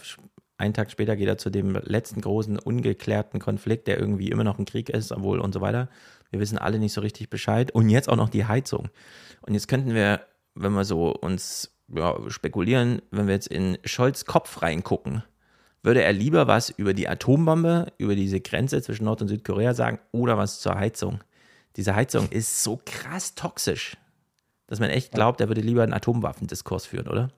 Einen 0.57 0.75
Tag 0.75 0.91
später 0.91 1.17
geht 1.17 1.27
er 1.27 1.37
zu 1.37 1.51
dem 1.51 1.75
letzten 1.75 2.21
großen 2.21 2.59
ungeklärten 2.59 3.41
Konflikt, 3.41 3.89
der 3.89 3.99
irgendwie 3.99 4.29
immer 4.29 4.45
noch 4.45 4.59
ein 4.59 4.65
Krieg 4.65 4.89
ist, 4.89 5.11
obwohl 5.11 5.41
und 5.41 5.53
so 5.53 5.61
weiter. 5.61 5.89
Wir 6.31 6.39
wissen 6.39 6.59
alle 6.59 6.79
nicht 6.79 6.93
so 6.93 7.01
richtig 7.01 7.29
Bescheid. 7.29 7.73
Und 7.73 7.89
jetzt 7.89 8.09
auch 8.09 8.17
noch 8.17 8.29
die 8.29 8.45
Heizung. 8.45 8.89
Und 9.43 9.55
jetzt 9.55 9.67
könnten 9.67 9.95
wir, 9.95 10.21
wenn 10.55 10.73
wir 10.73 10.85
so 10.85 11.13
uns 11.13 11.75
ja, 11.93 12.19
spekulieren, 12.29 13.03
wenn 13.11 13.27
wir 13.27 13.35
jetzt 13.35 13.49
in 13.49 13.79
Scholz 13.85 14.25
Kopf 14.25 14.63
reingucken, 14.63 15.25
würde 15.83 16.03
er 16.03 16.13
lieber 16.13 16.47
was 16.47 16.71
über 16.71 16.95
die 16.95 17.09
Atombombe, 17.09 17.93
über 17.99 18.15
diese 18.15 18.41
Grenze 18.41 18.81
zwischen 18.81 19.05
Nord- 19.05 19.23
und 19.23 19.29
Südkorea 19.29 19.75
sagen 19.75 19.99
oder 20.13 20.39
was 20.39 20.61
zur 20.61 20.77
Heizung? 20.77 21.21
Diese 21.77 21.95
Heizung 21.95 22.29
ist 22.31 22.63
so 22.63 22.81
krass 22.87 23.35
toxisch, 23.35 23.97
dass 24.67 24.81
man 24.81 24.91
echt 24.91 25.13
glaubt, 25.13 25.41
er 25.41 25.49
würde 25.49 25.61
lieber 25.61 25.83
einen 25.83 25.93
Atomwaffendiskurs 25.93 26.87
führen, 26.87 27.09
oder? 27.09 27.29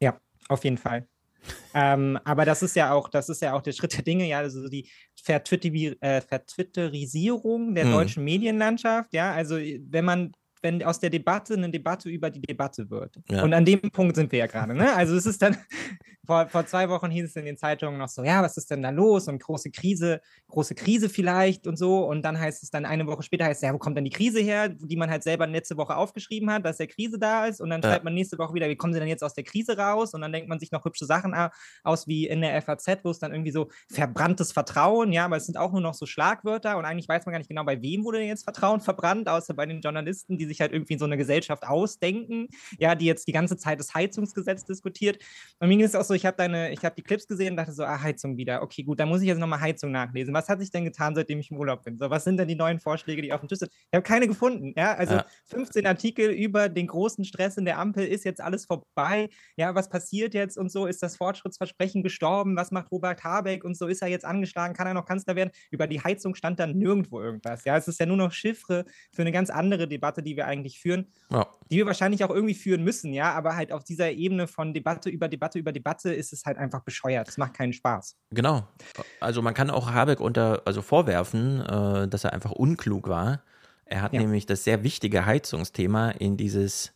Ja, 0.00 0.18
auf 0.48 0.64
jeden 0.64 0.78
Fall. 0.78 1.06
ähm, 1.74 2.18
aber 2.24 2.44
das 2.44 2.62
ist 2.62 2.76
ja 2.76 2.92
auch, 2.92 3.08
das 3.08 3.28
ist 3.28 3.42
ja 3.42 3.54
auch 3.54 3.62
der 3.62 3.72
Schritt 3.72 3.94
der 3.94 4.02
Dinge, 4.02 4.26
ja, 4.26 4.38
also 4.38 4.68
die 4.68 4.88
äh, 5.26 6.20
Vertwitterisierung 6.20 7.74
der 7.74 7.84
hm. 7.84 7.92
deutschen 7.92 8.24
Medienlandschaft, 8.24 9.12
ja, 9.14 9.32
also 9.32 9.56
wenn 9.56 10.04
man 10.04 10.32
wenn 10.62 10.82
aus 10.82 11.00
der 11.00 11.10
Debatte 11.10 11.54
eine 11.54 11.70
Debatte 11.70 12.08
über 12.08 12.30
die 12.30 12.40
Debatte 12.40 12.90
wird. 12.90 13.18
Ja. 13.30 13.42
Und 13.42 13.52
an 13.54 13.64
dem 13.64 13.80
Punkt 13.90 14.16
sind 14.16 14.32
wir 14.32 14.40
ja 14.40 14.46
gerade. 14.46 14.74
Ne? 14.74 14.94
Also 14.94 15.16
es 15.16 15.26
ist 15.26 15.42
dann, 15.42 15.56
vor, 16.26 16.46
vor 16.48 16.66
zwei 16.66 16.88
Wochen 16.90 17.10
hieß 17.10 17.24
es 17.24 17.36
in 17.36 17.46
den 17.46 17.56
Zeitungen 17.56 17.98
noch 17.98 18.08
so, 18.08 18.22
ja, 18.22 18.42
was 18.42 18.56
ist 18.58 18.70
denn 18.70 18.82
da 18.82 18.90
los? 18.90 19.28
Und 19.28 19.42
große 19.42 19.70
Krise, 19.70 20.20
große 20.48 20.74
Krise 20.74 21.08
vielleicht 21.08 21.66
und 21.66 21.78
so. 21.78 22.04
Und 22.04 22.22
dann 22.22 22.38
heißt 22.38 22.62
es 22.62 22.70
dann 22.70 22.84
eine 22.84 23.06
Woche 23.06 23.22
später, 23.22 23.46
heißt 23.46 23.62
es, 23.62 23.66
ja, 23.66 23.72
wo 23.72 23.78
kommt 23.78 23.96
denn 23.96 24.04
die 24.04 24.10
Krise 24.10 24.40
her, 24.40 24.68
die 24.68 24.96
man 24.96 25.10
halt 25.10 25.22
selber 25.22 25.46
letzte 25.46 25.78
Woche 25.78 25.96
aufgeschrieben 25.96 26.50
hat, 26.50 26.66
dass 26.66 26.76
der 26.76 26.86
Krise 26.86 27.18
da 27.18 27.46
ist. 27.46 27.62
Und 27.62 27.70
dann 27.70 27.80
ja. 27.80 27.88
schreibt 27.88 28.04
man 28.04 28.12
nächste 28.12 28.36
Woche 28.38 28.52
wieder, 28.52 28.68
wie 28.68 28.76
kommen 28.76 28.92
sie 28.92 28.98
denn 28.98 29.08
jetzt 29.08 29.24
aus 29.24 29.32
der 29.32 29.44
Krise 29.44 29.78
raus? 29.78 30.12
Und 30.12 30.20
dann 30.20 30.32
denkt 30.32 30.48
man 30.48 30.60
sich 30.60 30.70
noch 30.70 30.84
hübsche 30.84 31.06
Sachen 31.06 31.34
aus, 31.82 32.06
wie 32.06 32.26
in 32.26 32.42
der 32.42 32.60
FAZ, 32.60 32.98
wo 33.04 33.10
es 33.10 33.18
dann 33.18 33.32
irgendwie 33.32 33.52
so 33.52 33.68
verbranntes 33.90 34.52
Vertrauen, 34.52 35.12
ja, 35.12 35.24
aber 35.24 35.36
es 35.36 35.46
sind 35.46 35.56
auch 35.56 35.72
nur 35.72 35.80
noch 35.80 35.94
so 35.94 36.04
Schlagwörter 36.04 36.76
und 36.76 36.84
eigentlich 36.84 37.08
weiß 37.08 37.24
man 37.26 37.32
gar 37.32 37.38
nicht 37.38 37.48
genau, 37.48 37.64
bei 37.64 37.80
wem 37.80 38.04
wurde 38.04 38.18
denn 38.18 38.28
jetzt 38.28 38.44
Vertrauen 38.44 38.80
verbrannt, 38.80 39.28
außer 39.28 39.54
bei 39.54 39.66
den 39.66 39.80
Journalisten, 39.80 40.36
die 40.36 40.46
sich 40.48 40.60
halt 40.60 40.72
irgendwie 40.72 40.94
in 40.94 40.98
so 40.98 41.04
eine 41.04 41.16
Gesellschaft 41.16 41.64
ausdenken, 41.66 42.48
ja, 42.78 42.94
die 42.94 43.06
jetzt 43.06 43.28
die 43.28 43.32
ganze 43.32 43.56
Zeit 43.56 43.78
das 43.78 43.94
Heizungsgesetz 43.94 44.64
diskutiert. 44.64 45.18
Und 45.58 45.68
mir 45.68 45.76
ging 45.76 45.86
es 45.86 45.94
auch 45.94 46.04
so, 46.04 46.14
ich 46.14 46.26
habe 46.26 46.36
deine, 46.36 46.72
ich 46.72 46.84
habe 46.84 46.94
die 46.96 47.02
Clips 47.02 47.26
gesehen 47.26 47.52
und 47.52 47.56
dachte 47.56 47.72
so, 47.72 47.84
ah, 47.84 48.00
Heizung 48.00 48.36
wieder. 48.36 48.62
Okay, 48.62 48.82
gut, 48.82 49.00
dann 49.00 49.08
muss 49.08 49.20
ich 49.20 49.28
jetzt 49.28 49.38
nochmal 49.38 49.60
Heizung 49.60 49.90
nachlesen. 49.90 50.34
Was 50.34 50.48
hat 50.48 50.60
sich 50.60 50.70
denn 50.70 50.84
getan, 50.84 51.14
seitdem 51.14 51.38
ich 51.38 51.50
im 51.50 51.58
Urlaub 51.58 51.84
bin? 51.84 51.96
So, 51.98 52.10
was 52.10 52.24
sind 52.24 52.38
denn 52.38 52.48
die 52.48 52.54
neuen 52.54 52.80
Vorschläge, 52.80 53.22
die 53.22 53.32
auf 53.32 53.40
dem 53.40 53.48
Tisch 53.48 53.58
sind? 53.58 53.70
Ich 53.72 53.96
habe 53.96 54.02
keine 54.02 54.26
gefunden, 54.26 54.72
ja. 54.76 54.94
Also 54.94 55.14
ja. 55.14 55.26
15 55.46 55.86
Artikel 55.86 56.30
über 56.30 56.68
den 56.68 56.86
großen 56.86 57.24
Stress 57.24 57.56
in 57.56 57.64
der 57.64 57.78
Ampel, 57.78 58.06
ist 58.06 58.24
jetzt 58.24 58.40
alles 58.40 58.64
vorbei. 58.64 59.28
Ja, 59.56 59.74
was 59.74 59.88
passiert 59.88 60.34
jetzt 60.34 60.56
und 60.56 60.70
so? 60.70 60.86
Ist 60.86 61.02
das 61.02 61.16
Fortschrittsversprechen 61.16 62.02
gestorben? 62.02 62.56
Was 62.56 62.70
macht 62.70 62.90
Robert 62.90 63.22
Habeck 63.24 63.64
und 63.64 63.76
so? 63.76 63.86
Ist 63.86 64.02
er 64.02 64.08
jetzt 64.08 64.24
angeschlagen? 64.24 64.74
Kann 64.74 64.86
er 64.86 64.94
noch 64.94 65.06
Kanzler 65.06 65.36
werden? 65.36 65.50
Über 65.70 65.86
die 65.86 66.00
Heizung 66.00 66.34
stand 66.34 66.60
dann 66.60 66.76
nirgendwo 66.76 67.20
irgendwas. 67.20 67.64
Ja, 67.64 67.76
es 67.76 67.88
ist 67.88 68.00
ja 68.00 68.06
nur 68.06 68.16
noch 68.16 68.32
Chiffre 68.32 68.84
für 69.12 69.22
eine 69.22 69.32
ganz 69.32 69.50
andere 69.50 69.88
Debatte, 69.88 70.22
die 70.22 70.36
wir 70.36 70.37
eigentlich 70.46 70.80
führen, 70.80 71.06
ja. 71.30 71.46
die 71.70 71.76
wir 71.76 71.86
wahrscheinlich 71.86 72.24
auch 72.24 72.30
irgendwie 72.30 72.54
führen 72.54 72.84
müssen, 72.84 73.12
ja, 73.12 73.32
aber 73.32 73.56
halt 73.56 73.72
auf 73.72 73.84
dieser 73.84 74.10
Ebene 74.12 74.46
von 74.46 74.74
Debatte 74.74 75.10
über 75.10 75.28
Debatte 75.28 75.58
über 75.58 75.72
Debatte 75.72 76.12
ist 76.12 76.32
es 76.32 76.44
halt 76.44 76.58
einfach 76.58 76.82
bescheuert. 76.82 77.28
Es 77.28 77.38
macht 77.38 77.54
keinen 77.54 77.72
Spaß. 77.72 78.16
Genau. 78.30 78.66
Also 79.20 79.42
man 79.42 79.54
kann 79.54 79.70
auch 79.70 79.92
Habeck 79.92 80.20
unter, 80.20 80.62
also 80.64 80.82
vorwerfen, 80.82 81.60
äh, 81.60 82.08
dass 82.08 82.24
er 82.24 82.32
einfach 82.32 82.52
unklug 82.52 83.08
war. 83.08 83.42
Er 83.84 84.02
hat 84.02 84.12
ja. 84.12 84.20
nämlich 84.20 84.46
das 84.46 84.64
sehr 84.64 84.82
wichtige 84.82 85.24
Heizungsthema 85.24 86.10
in 86.10 86.36
dieses 86.36 86.92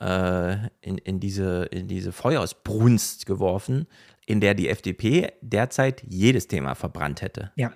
äh, 0.00 0.52
in, 0.80 0.98
in, 0.98 1.20
diese, 1.20 1.64
in 1.64 1.86
diese 1.86 2.12
Feuersbrunst 2.12 3.26
geworfen, 3.26 3.86
in 4.26 4.40
der 4.40 4.54
die 4.54 4.68
FDP 4.68 5.32
derzeit 5.42 6.02
jedes 6.08 6.48
Thema 6.48 6.74
verbrannt 6.74 7.22
hätte. 7.22 7.52
Ja. 7.56 7.72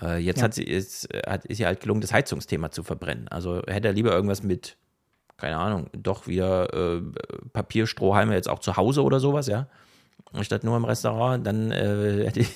Äh, 0.00 0.18
jetzt 0.18 0.38
ja. 0.38 0.44
hat 0.44 0.54
sie, 0.54 0.64
ist, 0.64 1.08
hat, 1.26 1.44
ist 1.46 1.60
ihr 1.60 1.66
halt 1.66 1.80
gelungen, 1.80 2.00
das 2.00 2.12
Heizungsthema 2.12 2.70
zu 2.70 2.82
verbrennen. 2.82 3.28
Also 3.28 3.62
hätte 3.66 3.88
er 3.88 3.94
lieber 3.94 4.12
irgendwas 4.12 4.42
mit 4.42 4.76
keine 5.38 5.56
Ahnung, 5.56 5.88
doch 5.92 6.26
wieder 6.26 6.74
äh, 6.74 7.00
Papierstrohhalme 7.52 8.34
jetzt 8.34 8.48
auch 8.48 8.58
zu 8.58 8.76
Hause 8.76 9.02
oder 9.02 9.20
sowas, 9.20 9.46
ja. 9.46 9.68
Statt 10.42 10.64
nur 10.64 10.76
im 10.76 10.84
Restaurant, 10.84 11.46
dann 11.46 11.70
äh, 11.70 12.24
hätte 12.26 12.40
die, 12.40 12.48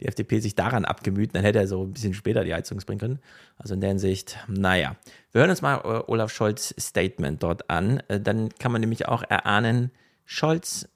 die, 0.00 0.06
FDP 0.06 0.40
sich 0.40 0.54
daran 0.54 0.84
abgemüht, 0.84 1.34
dann 1.34 1.42
hätte 1.42 1.58
er 1.58 1.68
so 1.68 1.84
ein 1.84 1.92
bisschen 1.92 2.14
später 2.14 2.42
die 2.42 2.54
Heizung 2.54 2.78
bringen 2.78 2.98
können. 2.98 3.18
Also 3.56 3.74
in 3.74 3.80
der 3.80 3.90
Hinsicht, 3.90 4.38
naja. 4.48 4.96
Wir 5.30 5.42
hören 5.42 5.50
uns 5.50 5.62
mal 5.62 5.76
äh, 5.84 6.10
Olaf 6.10 6.32
Scholz 6.32 6.74
Statement 6.80 7.42
dort 7.42 7.68
an. 7.70 8.02
Äh, 8.08 8.20
dann 8.20 8.48
kann 8.58 8.72
man 8.72 8.80
nämlich 8.80 9.06
auch 9.06 9.22
erahnen, 9.22 9.92
Scholz 10.24 10.88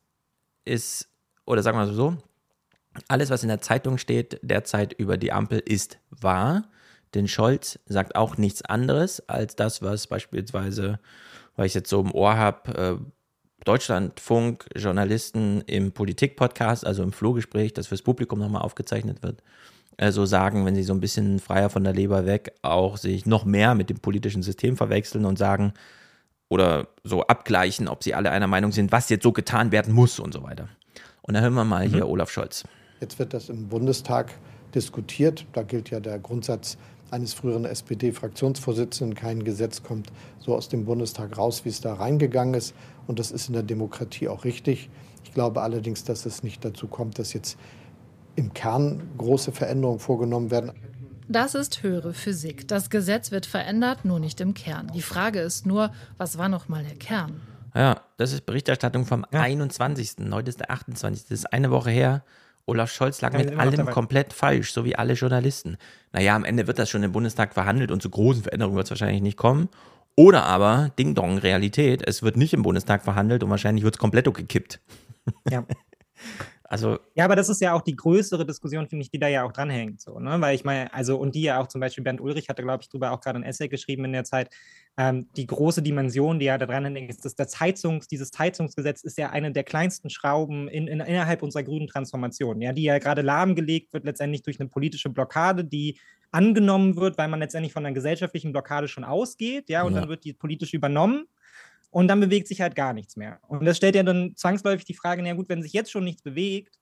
ist, 0.65 1.09
oder 1.45 1.63
sagen 1.63 1.79
wir 1.79 1.87
so, 1.87 2.17
alles, 3.09 3.31
was 3.31 3.43
in 3.43 3.49
der 3.49 3.61
Zeitung 3.61 3.99
steht, 3.99 4.39
derzeit 4.43 4.93
über 4.93 5.17
die 5.17 5.33
Ampel, 5.33 5.59
ist 5.59 5.99
wahr. 6.11 6.65
Denn 7.15 7.29
Scholz 7.29 7.79
sagt 7.87 8.17
auch 8.17 8.37
nichts 8.37 8.63
anderes 8.63 9.29
als 9.29 9.57
das, 9.57 9.83
was 9.83 10.07
beispielsweise 10.07 10.99
weil 11.57 11.67
ich 11.67 11.75
jetzt 11.75 11.91
so 11.91 12.01
im 12.01 12.13
Ohr 12.13 12.37
habe, 12.37 12.75
äh, 12.75 12.97
Deutschlandfunk, 13.65 14.67
Journalisten 14.77 15.63
im 15.63 15.93
Politik-Podcast, 15.93 16.87
also 16.87 17.03
im 17.03 17.13
Flohgespräch, 17.13 17.73
das 17.73 17.87
fürs 17.87 18.03
Publikum 18.03 18.39
nochmal 18.39 18.63
aufgezeichnet 18.63 19.23
wird, 19.23 19.43
äh, 19.97 20.11
so 20.11 20.27
sagen, 20.27 20.67
wenn 20.67 20.75
sie 20.75 20.83
so 20.83 20.93
ein 20.93 21.01
bisschen 21.01 21.39
freier 21.39 21.71
von 21.71 21.85
der 21.85 21.95
Leber 21.95 22.27
weg 22.27 22.55
auch 22.63 22.97
sich 22.97 23.27
noch 23.27 23.45
mehr 23.45 23.75
mit 23.75 23.89
dem 23.91 24.01
politischen 24.01 24.43
System 24.43 24.77
verwechseln 24.77 25.25
und 25.25 25.39
sagen 25.39 25.73
oder 26.49 26.89
so 27.05 27.23
abgleichen, 27.23 27.89
ob 27.89 28.05
sie 28.05 28.15
alle 28.15 28.31
einer 28.31 28.47
Meinung 28.47 28.71
sind, 28.71 28.93
was 28.93 29.09
jetzt 29.09 29.23
so 29.23 29.33
getan 29.33 29.73
werden 29.73 29.95
muss 29.95 30.19
und 30.19 30.35
so 30.35 30.43
weiter. 30.43 30.69
Und 31.23 31.35
da 31.35 31.41
hören 31.41 31.55
wir 31.55 31.65
mal 31.65 31.89
mhm. 31.89 31.93
hier 31.93 32.09
Olaf 32.09 32.31
Scholz. 32.31 32.65
Jetzt 33.01 33.19
wird 33.19 33.35
das 33.35 33.49
im 33.49 33.69
Bundestag 33.69 34.33
diskutiert. 34.75 35.47
Da 35.53 35.63
gilt 35.63 35.91
ja 35.91 36.01
der 36.01 36.19
Grundsatz 36.19 36.77
eines 37.11 37.35
früheren 37.35 37.65
SPD-Fraktionsvorsitzenden. 37.65 39.15
Kein 39.15 39.45
Gesetz 39.45 39.83
kommt 39.83 40.13
so 40.39 40.55
aus 40.55 40.69
dem 40.69 40.85
Bundestag 40.85 41.37
raus, 41.39 41.65
wie 41.65 41.69
es 41.69 41.81
da 41.81 41.95
reingegangen 41.95 42.55
ist. 42.55 42.75
Und 43.07 43.19
das 43.19 43.31
ist 43.31 43.49
in 43.49 43.55
der 43.55 43.63
Demokratie 43.63 44.29
auch 44.29 44.45
richtig. 44.45 44.91
Ich 45.23 45.33
glaube 45.33 45.63
allerdings, 45.63 46.05
dass 46.05 46.27
es 46.27 46.43
nicht 46.43 46.65
dazu 46.65 46.87
kommt, 46.87 47.19
dass 47.19 47.33
jetzt 47.33 47.57
im 48.37 48.53
Kern 48.53 49.03
große 49.17 49.53
Veränderungen 49.53 50.01
vorgenommen 50.01 50.51
werden. 50.51 50.73
Das 51.29 51.55
ist 51.55 51.83
höhere 51.83 52.13
Physik. 52.13 52.69
Das 52.69 52.91
Gesetz 52.91 53.31
wird 53.31 53.47
verändert, 53.47 54.05
nur 54.05 54.21
nicht 54.21 54.41
im 54.41 54.53
Kern. 54.53 54.91
Die 54.95 55.03
Frage 55.03 55.41
ist 55.41 55.67
nur, 55.67 55.93
was 56.19 56.37
war 56.37 56.49
noch 56.49 56.69
mal 56.69 56.85
der 56.85 56.97
Kern? 56.97 57.41
Ja, 57.75 58.03
das 58.19 58.33
ist 58.33 58.45
Berichterstattung 58.45 59.07
vom 59.07 59.25
ja. 59.33 59.41
21. 59.41 60.17
Heute 60.31 60.51
ist 60.51 60.61
der 60.61 60.71
28. 60.71 61.25
Das 61.29 61.39
ist 61.39 61.53
eine 61.53 61.71
Woche 61.71 61.91
her. 61.91 62.23
Olaf 62.66 62.90
Scholz 62.90 63.21
lag 63.21 63.33
mit 63.35 63.59
allem 63.59 63.87
komplett 63.87 64.33
falsch, 64.33 64.73
so 64.73 64.85
wie 64.85 64.97
alle 64.97 65.14
Journalisten. 65.14 65.76
Naja, 66.12 66.35
am 66.35 66.44
Ende 66.44 66.66
wird 66.66 66.78
das 66.78 66.88
schon 66.88 67.02
im 67.02 67.12
Bundestag 67.12 67.52
verhandelt 67.52 67.90
und 67.90 68.02
zu 68.02 68.09
großen 68.09 68.42
Veränderungen 68.42 68.76
wird 68.76 68.87
es 68.87 68.90
wahrscheinlich 68.90 69.23
nicht 69.23 69.37
kommen. 69.37 69.68
Oder 70.16 70.44
aber, 70.44 70.90
Ding 70.99 71.14
Dong, 71.14 71.38
Realität, 71.38 72.02
es 72.06 72.23
wird 72.23 72.37
nicht 72.37 72.54
im 72.54 72.62
Bundestag 72.62 73.02
verhandelt 73.02 73.42
und 73.42 73.50
wahrscheinlich 73.50 73.85
wird 73.85 73.97
es 73.97 73.99
komplett 73.99 74.33
gekippt. 74.33 74.80
Ja. 75.50 75.64
Also, 76.75 76.99
ja, 77.14 77.25
aber 77.25 77.37
das 77.37 77.49
ist 77.49 77.61
ja 77.61 77.73
auch 77.73 77.83
die 77.83 77.95
größere 77.95 78.45
Diskussion, 78.45 78.88
finde 78.88 79.04
ich, 79.04 79.11
die 79.12 79.21
da 79.21 79.28
ja 79.28 79.45
auch 79.45 79.52
dranhängt. 79.52 80.00
So, 80.00 80.19
ne? 80.19 80.40
Weil 80.40 80.57
ich 80.57 80.64
meine, 80.64 80.93
also, 80.93 81.16
und 81.16 81.37
die 81.37 81.43
ja 81.43 81.61
auch 81.61 81.69
zum 81.69 81.81
Beispiel 81.81 82.02
Bernd 82.02 82.21
Ulrich 82.21 82.49
hatte, 82.49 82.64
glaube 82.64 82.83
ich, 82.83 82.88
darüber 82.88 83.12
auch 83.12 83.21
gerade 83.21 83.38
ein 83.38 83.45
Essay 83.45 83.69
geschrieben 83.69 84.04
in 84.07 84.12
der 84.12 84.25
Zeit. 84.25 84.52
Ähm, 84.97 85.28
die 85.37 85.47
große 85.47 85.83
Dimension, 85.83 86.40
die 86.40 86.47
ja 86.47 86.59
da 86.59 86.66
dran 86.66 86.85
hängt, 86.85 87.11
ist, 87.11 87.25
dass 87.25 87.37
das 87.37 87.61
Heizungs, 87.61 88.09
dieses 88.09 88.37
Heizungsgesetz 88.37 89.04
ist 89.04 89.19
ja 89.19 89.31
eine 89.31 89.52
der 89.52 89.62
kleinsten 89.62 90.11
Schrauben 90.11 90.66
in, 90.66 90.88
in, 90.88 90.99
innerhalb 90.99 91.45
unserer 91.45 91.62
grünen 91.62 91.87
Transformation, 91.87 92.61
ja, 92.61 92.73
die 92.73 92.83
ja 92.83 92.99
gerade 92.99 93.23
lahmgelegt 93.23 93.93
wird, 93.93 94.04
letztendlich 94.04 94.43
durch 94.43 94.59
eine 94.59 94.69
politische 94.69 95.11
Blockade, 95.11 95.64
die 95.64 96.00
angenommen 96.33 96.97
wird, 96.97 97.19
weil 97.19 97.28
man 97.28 97.38
letztendlich 97.38 97.73
von 97.73 97.87
einer 97.87 97.95
gesellschaftlichen 97.95 98.50
Blockade 98.50 98.88
schon 98.88 99.04
ausgeht, 99.04 99.71
ja, 99.71 99.85
und 99.85 99.95
ja. 99.95 100.00
dann 100.00 100.09
wird 100.09 100.25
die 100.25 100.33
politisch 100.33 100.75
übernommen. 100.75 101.26
Und 101.95 102.09
dann 102.09 102.19
bewegt 102.19 102.49
sich 102.49 102.61
halt 102.61 102.75
gar 102.75 102.93
nichts 102.93 103.15
mehr. 103.15 103.39
Und 103.47 103.65
das 103.65 103.77
stellt 103.77 103.95
ja 103.95 104.03
dann 104.03 104.35
zwangsläufig 104.35 104.85
die 104.85 104.95
Frage, 104.95 105.23
na 105.23 105.33
gut, 105.35 105.49
wenn 105.49 105.63
sich 105.63 105.73
jetzt 105.73 105.93
schon 105.93 106.03
nichts 106.03 106.23
bewegt, 106.23 106.81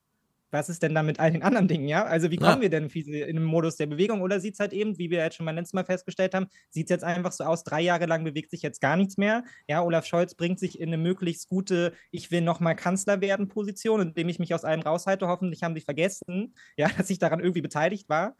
was 0.50 0.71
ist 0.71 0.83
denn 0.83 0.95
da 0.95 1.02
mit 1.02 1.21
all 1.21 1.31
den 1.31 1.42
anderen 1.42 1.69
Dingen, 1.69 1.87
ja? 1.87 2.07
Also 2.07 2.31
wie 2.31 2.38
kommen 2.38 2.57
ja. 2.57 2.61
wir 2.62 2.71
denn 2.71 2.87
in 2.88 3.37
den 3.37 3.45
Modus 3.45 3.76
der 3.76 3.85
Bewegung? 3.88 4.23
Oder 4.23 4.40
sieht 4.40 4.54
es 4.54 4.61
halt 4.61 4.73
eben, 4.73 4.97
wie 4.97 5.11
wir 5.11 5.19
jetzt 5.19 5.37
schon 5.37 5.45
beim 5.45 5.57
letzten 5.57 5.76
Mal 5.76 5.85
festgestellt 5.85 6.33
haben, 6.33 6.47
sieht 6.71 6.87
es 6.87 6.90
jetzt 6.90 7.04
einfach 7.04 7.33
so 7.33 7.45
aus, 7.45 7.62
drei 7.62 7.83
Jahre 7.83 8.07
lang 8.07 8.25
bewegt 8.25 8.50
sich 8.50 8.62
jetzt 8.62 8.81
gar 8.81 8.97
nichts 8.97 9.19
mehr. 9.19 9.45
Ja, 9.69 9.83
Olaf 9.83 10.07
Scholz 10.07 10.35
bringt 10.35 10.59
sich 10.59 10.81
in 10.81 10.88
eine 10.88 10.97
möglichst 10.97 11.47
gute, 11.47 11.92
ich 12.11 12.31
will 12.31 12.40
nochmal 12.40 12.75
Kanzler 12.75 13.21
werden 13.21 13.49
Position, 13.49 14.00
indem 14.00 14.31
ich 14.31 14.38
mich 14.38 14.54
aus 14.54 14.64
allem 14.64 14.81
raushalte. 14.81 15.28
Hoffentlich 15.28 15.62
haben 15.62 15.75
sie 15.75 15.83
vergessen, 15.83 16.54
ja, 16.78 16.88
dass 16.97 17.11
ich 17.11 17.19
daran 17.19 17.40
irgendwie 17.40 17.61
beteiligt 17.61 18.09
war. 18.09 18.35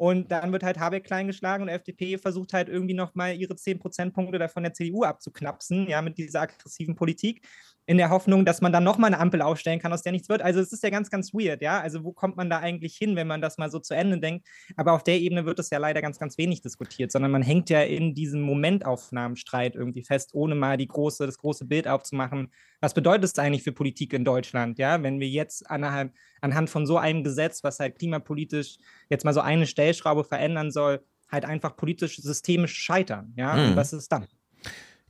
Und 0.00 0.32
dann 0.32 0.50
wird 0.50 0.62
halt 0.62 0.78
Habeck 0.78 1.04
kleingeschlagen 1.04 1.60
und 1.60 1.68
die 1.68 1.74
FDP 1.74 2.16
versucht 2.16 2.54
halt 2.54 2.70
irgendwie 2.70 2.94
nochmal 2.94 3.36
ihre 3.36 3.54
10 3.54 3.78
Prozentpunkte 3.78 4.38
davon 4.38 4.62
der 4.62 4.72
CDU 4.72 5.02
abzuknapsen, 5.02 5.90
ja, 5.90 6.00
mit 6.00 6.16
dieser 6.16 6.40
aggressiven 6.40 6.94
Politik 6.94 7.46
in 7.90 7.96
der 7.96 8.10
Hoffnung, 8.10 8.44
dass 8.44 8.60
man 8.60 8.72
dann 8.72 8.84
nochmal 8.84 9.08
eine 9.08 9.18
Ampel 9.18 9.42
aufstellen 9.42 9.80
kann, 9.80 9.92
aus 9.92 10.02
der 10.02 10.12
nichts 10.12 10.28
wird. 10.28 10.42
Also 10.42 10.60
es 10.60 10.72
ist 10.72 10.80
ja 10.84 10.90
ganz, 10.90 11.10
ganz 11.10 11.34
weird, 11.34 11.60
ja. 11.60 11.80
Also 11.80 12.04
wo 12.04 12.12
kommt 12.12 12.36
man 12.36 12.48
da 12.48 12.60
eigentlich 12.60 12.96
hin, 12.96 13.16
wenn 13.16 13.26
man 13.26 13.40
das 13.40 13.58
mal 13.58 13.68
so 13.68 13.80
zu 13.80 13.94
Ende 13.94 14.20
denkt? 14.20 14.46
Aber 14.76 14.92
auf 14.92 15.02
der 15.02 15.18
Ebene 15.18 15.44
wird 15.44 15.58
es 15.58 15.70
ja 15.70 15.78
leider 15.78 16.00
ganz, 16.00 16.20
ganz 16.20 16.38
wenig 16.38 16.60
diskutiert, 16.60 17.10
sondern 17.10 17.32
man 17.32 17.42
hängt 17.42 17.68
ja 17.68 17.82
in 17.82 18.14
diesem 18.14 18.42
Momentaufnahmenstreit 18.42 19.74
irgendwie 19.74 20.04
fest, 20.04 20.30
ohne 20.34 20.54
mal 20.54 20.76
die 20.76 20.86
große, 20.86 21.26
das 21.26 21.38
große 21.38 21.64
Bild 21.64 21.88
aufzumachen. 21.88 22.52
Was 22.80 22.94
bedeutet 22.94 23.24
es 23.24 23.36
eigentlich 23.40 23.64
für 23.64 23.72
Politik 23.72 24.12
in 24.12 24.24
Deutschland, 24.24 24.78
ja, 24.78 25.02
wenn 25.02 25.18
wir 25.18 25.28
jetzt 25.28 25.68
anhand, 25.68 26.14
anhand 26.40 26.70
von 26.70 26.86
so 26.86 26.96
einem 26.96 27.24
Gesetz, 27.24 27.64
was 27.64 27.80
halt 27.80 27.98
klimapolitisch 27.98 28.76
jetzt 29.08 29.24
mal 29.24 29.34
so 29.34 29.40
eine 29.40 29.66
Stellschraube 29.66 30.22
verändern 30.22 30.70
soll, 30.70 31.02
halt 31.28 31.44
einfach 31.44 31.74
politisch 31.74 32.18
systemisch 32.18 32.74
scheitern, 32.74 33.34
ja? 33.36 33.56
Mhm. 33.56 33.70
Und 33.70 33.76
was 33.76 33.92
ist 33.92 34.12
dann? 34.12 34.28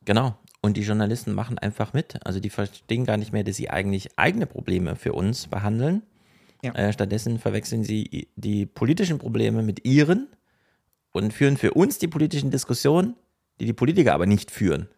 Genau. 0.07 0.39
Und 0.63 0.77
die 0.77 0.83
Journalisten 0.83 1.33
machen 1.33 1.59
einfach 1.59 1.93
mit. 1.93 2.25
Also 2.27 2.39
die 2.39 2.51
verstehen 2.51 3.07
gar 3.07 3.17
nicht 3.17 3.33
mehr, 3.33 3.45
dass 3.45 3.57
sie 3.57 3.71
eigentlich 3.71 4.19
eigene 4.19 4.47
Probleme 4.47 4.95
für 4.95 5.15
uns 5.15 5.47
behandeln. 5.47 6.03
Ja. 6.63 6.75
Äh, 6.75 6.93
stattdessen 6.93 7.39
verwechseln 7.39 7.85
sie 7.85 8.29
die 8.37 8.67
politischen 8.67 9.19
Probleme 9.19 9.63
mit 9.63 9.87
ihren 9.87 10.29
und 11.13 11.33
führen 11.33 11.57
für 11.57 11.73
uns 11.73 11.99
die 11.99 12.09
politischen 12.09 12.51
Diskussionen, 12.51 13.17
die 13.59 13.65
die 13.65 13.73
Politiker 13.73 14.13
aber 14.13 14.27
nicht 14.27 14.51
führen. 14.51 14.89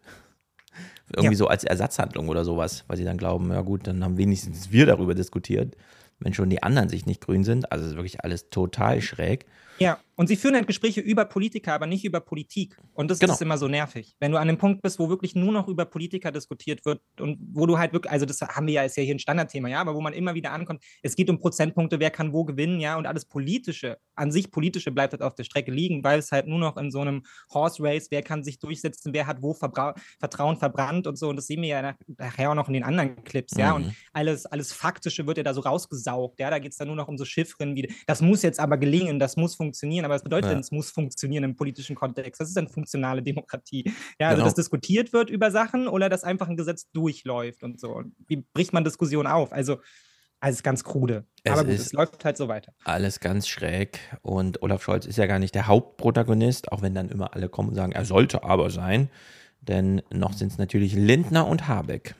Irgendwie 1.15 1.35
ja. 1.35 1.37
so 1.37 1.47
als 1.47 1.63
Ersatzhandlung 1.63 2.27
oder 2.27 2.43
sowas, 2.43 2.83
weil 2.87 2.97
sie 2.97 3.05
dann 3.05 3.17
glauben, 3.17 3.49
ja 3.51 3.61
gut, 3.61 3.87
dann 3.87 4.03
haben 4.03 4.17
wenigstens 4.17 4.71
wir 4.71 4.85
darüber 4.85 5.15
diskutiert, 5.15 5.77
wenn 6.19 6.33
schon 6.33 6.49
die 6.49 6.61
anderen 6.61 6.89
sich 6.89 7.05
nicht 7.05 7.21
grün 7.21 7.45
sind. 7.45 7.71
Also 7.71 7.85
ist 7.85 7.95
wirklich 7.95 8.23
alles 8.23 8.49
total 8.49 9.01
schräg. 9.01 9.45
Ja, 9.79 9.99
und 10.15 10.27
sie 10.27 10.35
führen 10.35 10.55
halt 10.55 10.67
Gespräche 10.67 11.01
über 11.01 11.25
Politiker, 11.25 11.73
aber 11.73 11.87
nicht 11.87 12.05
über 12.05 12.19
Politik. 12.19 12.77
Und 12.93 13.09
das 13.09 13.19
genau. 13.19 13.33
ist 13.33 13.41
immer 13.41 13.57
so 13.57 13.67
nervig. 13.67 14.15
Wenn 14.19 14.31
du 14.31 14.37
an 14.37 14.47
dem 14.47 14.57
Punkt 14.57 14.81
bist, 14.81 14.99
wo 14.99 15.09
wirklich 15.09 15.35
nur 15.35 15.51
noch 15.51 15.67
über 15.67 15.85
Politiker 15.85 16.31
diskutiert 16.31 16.85
wird 16.85 17.01
und 17.19 17.39
wo 17.53 17.65
du 17.65 17.77
halt 17.77 17.93
wirklich, 17.93 18.11
also 18.11 18.25
das 18.25 18.41
haben 18.41 18.67
wir 18.67 18.73
ja, 18.73 18.83
ist 18.83 18.97
ja 18.97 19.03
hier 19.03 19.15
ein 19.15 19.19
Standardthema, 19.19 19.69
ja, 19.69 19.81
aber 19.81 19.95
wo 19.95 20.01
man 20.01 20.13
immer 20.13 20.33
wieder 20.35 20.51
ankommt, 20.51 20.83
es 21.01 21.15
geht 21.15 21.29
um 21.29 21.39
Prozentpunkte, 21.39 21.99
wer 21.99 22.11
kann 22.11 22.33
wo 22.33 22.43
gewinnen, 22.45 22.79
ja, 22.79 22.97
und 22.97 23.05
alles 23.07 23.25
Politische, 23.25 23.97
an 24.15 24.31
sich 24.31 24.51
Politische 24.51 24.91
bleibt 24.91 25.13
halt 25.13 25.21
auf 25.21 25.35
der 25.35 25.43
Strecke 25.43 25.71
liegen, 25.71 26.03
weil 26.03 26.19
es 26.19 26.31
halt 26.31 26.47
nur 26.47 26.59
noch 26.59 26.77
in 26.77 26.91
so 26.91 27.01
einem 27.01 27.23
Horse 27.53 27.81
Race, 27.83 28.07
wer 28.11 28.21
kann 28.21 28.43
sich 28.43 28.59
durchsetzen, 28.59 29.13
wer 29.13 29.27
hat 29.27 29.41
wo 29.41 29.53
Verbra 29.53 29.95
Vertrauen 30.19 30.57
verbrannt 30.57 31.07
und 31.07 31.17
so. 31.17 31.29
Und 31.29 31.35
das 31.35 31.47
sehen 31.47 31.61
wir 31.61 31.69
ja 31.69 31.95
nachher 32.17 32.51
auch 32.51 32.55
noch 32.55 32.67
in 32.67 32.73
den 32.73 32.83
anderen 32.83 33.23
Clips, 33.23 33.55
ja. 33.57 33.77
Mhm. 33.77 33.85
Und 33.85 33.95
alles, 34.13 34.45
alles 34.45 34.71
Faktische 34.73 35.25
wird 35.27 35.37
ja 35.37 35.43
da 35.43 35.53
so 35.53 35.61
rausgesaugt, 35.61 36.39
ja. 36.39 36.49
Da 36.49 36.59
geht 36.59 36.71
es 36.71 36.77
dann 36.77 36.87
nur 36.87 36.97
noch 36.97 37.07
um 37.07 37.17
so 37.17 37.25
Chiffren 37.25 37.75
wie, 37.75 37.91
das 38.07 38.21
muss 38.21 38.41
jetzt 38.41 38.59
aber 38.59 38.77
gelingen, 38.77 39.19
das 39.19 39.37
muss 39.37 39.55
funktionieren, 39.55 40.02
aber 40.05 40.15
es 40.15 40.23
bedeutet 40.23 40.45
ja. 40.45 40.51
denn, 40.51 40.59
es 40.59 40.71
muss 40.71 40.91
funktionieren 40.91 41.43
im 41.43 41.55
politischen 41.55 41.95
Kontext? 41.95 42.39
Das 42.39 42.49
ist 42.49 42.57
eine 42.57 42.69
funktionale 42.69 43.21
Demokratie. 43.21 43.91
Ja, 44.19 44.27
also 44.27 44.37
genau. 44.37 44.45
dass 44.45 44.55
diskutiert 44.55 45.13
wird 45.13 45.29
über 45.29 45.51
Sachen 45.51 45.87
oder 45.87 46.09
dass 46.09 46.23
einfach 46.23 46.47
ein 46.47 46.57
Gesetz 46.57 46.89
durchläuft 46.91 47.63
und 47.63 47.79
so. 47.79 48.03
Wie 48.27 48.45
bricht 48.53 48.73
man 48.73 48.83
Diskussion 48.83 49.27
auf? 49.27 49.53
Also, 49.53 49.77
alles 50.43 50.61
ganz 50.61 50.83
krude. 50.83 51.25
Es 51.43 51.53
aber 51.53 51.63
gut, 51.63 51.73
es 51.75 51.93
läuft 51.93 52.25
halt 52.25 52.35
so 52.35 52.49
weiter. 52.49 52.73
Alles 52.83 53.21
ganz 53.21 53.47
schräg. 53.47 53.99
Und 54.21 54.61
Olaf 54.61 54.83
Scholz 54.83 55.05
ist 55.05 55.17
ja 55.17 55.25
gar 55.25 55.39
nicht 55.39 55.55
der 55.55 55.67
Hauptprotagonist, 55.67 56.69
auch 56.73 56.81
wenn 56.81 56.93
dann 56.93 57.07
immer 57.07 57.33
alle 57.33 57.47
kommen 57.47 57.69
und 57.69 57.75
sagen, 57.75 57.93
er 57.93 58.03
sollte 58.03 58.43
aber 58.43 58.69
sein. 58.69 59.09
Denn 59.61 60.01
noch 60.11 60.33
sind 60.33 60.51
es 60.51 60.57
natürlich 60.57 60.95
Lindner 60.95 61.47
und 61.47 61.69
Habeck. 61.69 62.15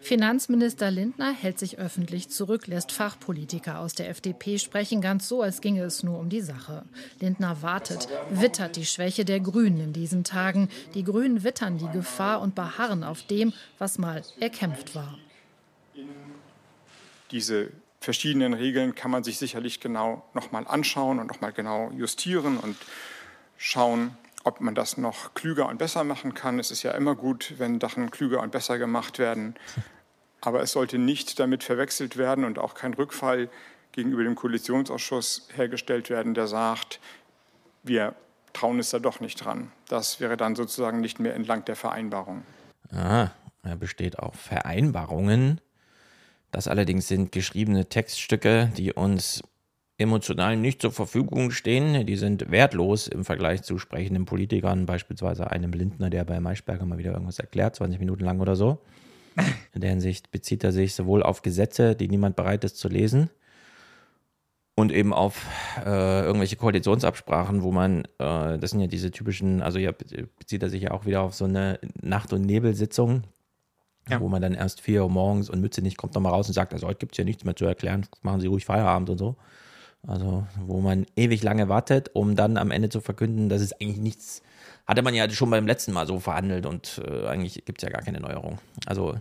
Finanzminister 0.00 0.90
Lindner 0.90 1.32
hält 1.32 1.58
sich 1.58 1.78
öffentlich 1.78 2.28
zurück, 2.28 2.66
lässt 2.66 2.92
Fachpolitiker 2.92 3.78
aus 3.78 3.94
der 3.94 4.08
FDP 4.08 4.58
sprechen, 4.58 5.00
ganz 5.00 5.28
so, 5.28 5.42
als 5.42 5.60
ginge 5.60 5.82
es 5.82 6.02
nur 6.02 6.18
um 6.18 6.28
die 6.28 6.40
Sache. 6.40 6.84
Lindner 7.20 7.62
wartet, 7.62 8.08
wittert 8.30 8.76
die 8.76 8.86
Schwäche 8.86 9.24
der 9.24 9.40
Grünen 9.40 9.80
in 9.80 9.92
diesen 9.92 10.24
Tagen. 10.24 10.68
Die 10.94 11.04
Grünen 11.04 11.44
wittern 11.44 11.78
die 11.78 11.88
Gefahr 11.88 12.40
und 12.40 12.54
beharren 12.54 13.04
auf 13.04 13.22
dem, 13.22 13.52
was 13.78 13.98
mal 13.98 14.22
erkämpft 14.40 14.94
war. 14.94 15.18
Diese 17.30 17.70
verschiedenen 18.00 18.52
Regeln 18.52 18.94
kann 18.94 19.10
man 19.10 19.24
sich 19.24 19.38
sicherlich 19.38 19.80
genau 19.80 20.24
nochmal 20.34 20.66
anschauen 20.66 21.18
und 21.18 21.28
nochmal 21.28 21.52
genau 21.52 21.90
justieren 21.92 22.58
und 22.58 22.76
schauen, 23.56 24.16
ob 24.44 24.60
man 24.60 24.74
das 24.74 24.96
noch 24.96 25.34
klüger 25.34 25.68
und 25.68 25.78
besser 25.78 26.04
machen 26.04 26.34
kann. 26.34 26.58
Es 26.58 26.70
ist 26.70 26.82
ja 26.82 26.92
immer 26.92 27.14
gut, 27.14 27.54
wenn 27.58 27.80
Sachen 27.80 28.10
klüger 28.10 28.40
und 28.40 28.52
besser 28.52 28.78
gemacht 28.78 29.18
werden. 29.18 29.54
Aber 30.40 30.60
es 30.60 30.72
sollte 30.72 30.98
nicht 30.98 31.38
damit 31.38 31.62
verwechselt 31.62 32.16
werden 32.16 32.44
und 32.44 32.58
auch 32.58 32.74
kein 32.74 32.94
Rückfall 32.94 33.48
gegenüber 33.92 34.24
dem 34.24 34.34
Koalitionsausschuss 34.34 35.48
hergestellt 35.54 36.10
werden, 36.10 36.34
der 36.34 36.48
sagt, 36.48 36.98
wir 37.84 38.14
trauen 38.52 38.78
es 38.78 38.90
da 38.90 38.98
doch 38.98 39.20
nicht 39.20 39.44
dran. 39.44 39.70
Das 39.88 40.18
wäre 40.18 40.36
dann 40.36 40.56
sozusagen 40.56 41.00
nicht 41.00 41.20
mehr 41.20 41.34
entlang 41.34 41.64
der 41.64 41.76
Vereinbarung. 41.76 42.42
Ah, 42.90 43.30
er 43.62 43.76
besteht 43.76 44.18
auf 44.18 44.34
Vereinbarungen. 44.34 45.60
Das 46.50 46.68
allerdings 46.68 47.08
sind 47.08 47.32
geschriebene 47.32 47.88
Textstücke, 47.88 48.72
die 48.76 48.92
uns 48.92 49.42
emotional 50.02 50.56
nicht 50.56 50.82
zur 50.82 50.92
Verfügung 50.92 51.50
stehen. 51.50 52.06
Die 52.06 52.16
sind 52.16 52.50
wertlos 52.50 53.08
im 53.08 53.24
Vergleich 53.24 53.62
zu 53.62 53.78
sprechenden 53.78 54.24
Politikern, 54.24 54.86
beispielsweise 54.86 55.50
einem 55.50 55.72
Lindner, 55.72 56.10
der 56.10 56.24
bei 56.24 56.40
Maischberger 56.40 56.84
mal 56.84 56.98
wieder 56.98 57.12
irgendwas 57.12 57.38
erklärt, 57.38 57.76
20 57.76 57.98
Minuten 57.98 58.24
lang 58.24 58.40
oder 58.40 58.56
so. 58.56 58.78
In 59.72 59.80
der 59.80 59.90
Hinsicht 59.90 60.30
bezieht 60.30 60.62
er 60.64 60.72
sich 60.72 60.94
sowohl 60.94 61.22
auf 61.22 61.42
Gesetze, 61.42 61.94
die 61.94 62.08
niemand 62.08 62.36
bereit 62.36 62.64
ist 62.64 62.76
zu 62.76 62.88
lesen, 62.88 63.30
und 64.74 64.90
eben 64.90 65.12
auf 65.12 65.46
äh, 65.84 66.24
irgendwelche 66.24 66.56
Koalitionsabsprachen, 66.56 67.62
wo 67.62 67.72
man, 67.72 68.04
äh, 68.18 68.58
das 68.58 68.70
sind 68.70 68.80
ja 68.80 68.86
diese 68.86 69.10
typischen, 69.10 69.62
also 69.62 69.78
ja, 69.78 69.92
bezieht 69.92 70.62
er 70.62 70.70
sich 70.70 70.82
ja 70.82 70.92
auch 70.92 71.04
wieder 71.04 71.22
auf 71.22 71.34
so 71.34 71.44
eine 71.44 71.78
Nacht- 72.00 72.32
und 72.32 72.42
Nebelsitzung, 72.42 73.24
ja. 74.08 74.20
wo 74.20 74.28
man 74.28 74.40
dann 74.40 74.54
erst 74.54 74.80
vier 74.80 75.02
Uhr 75.02 75.10
morgens 75.10 75.50
und 75.50 75.60
Mütze 75.60 75.82
nicht 75.82 75.98
kommt 75.98 76.14
nochmal 76.14 76.32
raus 76.32 76.48
und 76.48 76.54
sagt, 76.54 76.72
also 76.72 76.86
heute 76.86 76.98
gibt 76.98 77.12
es 77.12 77.18
ja 77.18 77.24
nichts 77.24 77.44
mehr 77.44 77.54
zu 77.54 77.66
erklären, 77.66 78.06
machen 78.22 78.40
Sie 78.40 78.46
ruhig 78.46 78.64
Feierabend 78.64 79.10
und 79.10 79.18
so. 79.18 79.36
Also, 80.06 80.46
wo 80.58 80.80
man 80.80 81.06
ewig 81.14 81.42
lange 81.42 81.68
wartet, 81.68 82.10
um 82.14 82.34
dann 82.34 82.56
am 82.56 82.72
Ende 82.72 82.88
zu 82.88 83.00
verkünden, 83.00 83.48
dass 83.48 83.62
es 83.62 83.72
eigentlich 83.80 83.98
nichts, 83.98 84.42
hatte 84.86 85.02
man 85.02 85.14
ja 85.14 85.30
schon 85.30 85.50
beim 85.50 85.66
letzten 85.66 85.92
Mal 85.92 86.08
so 86.08 86.18
verhandelt 86.18 86.66
und 86.66 87.00
äh, 87.06 87.26
eigentlich 87.28 87.64
gibt 87.64 87.78
es 87.78 87.88
ja 87.88 87.90
gar 87.92 88.02
keine 88.02 88.20
Neuerung. 88.20 88.58
Also, 88.86 89.14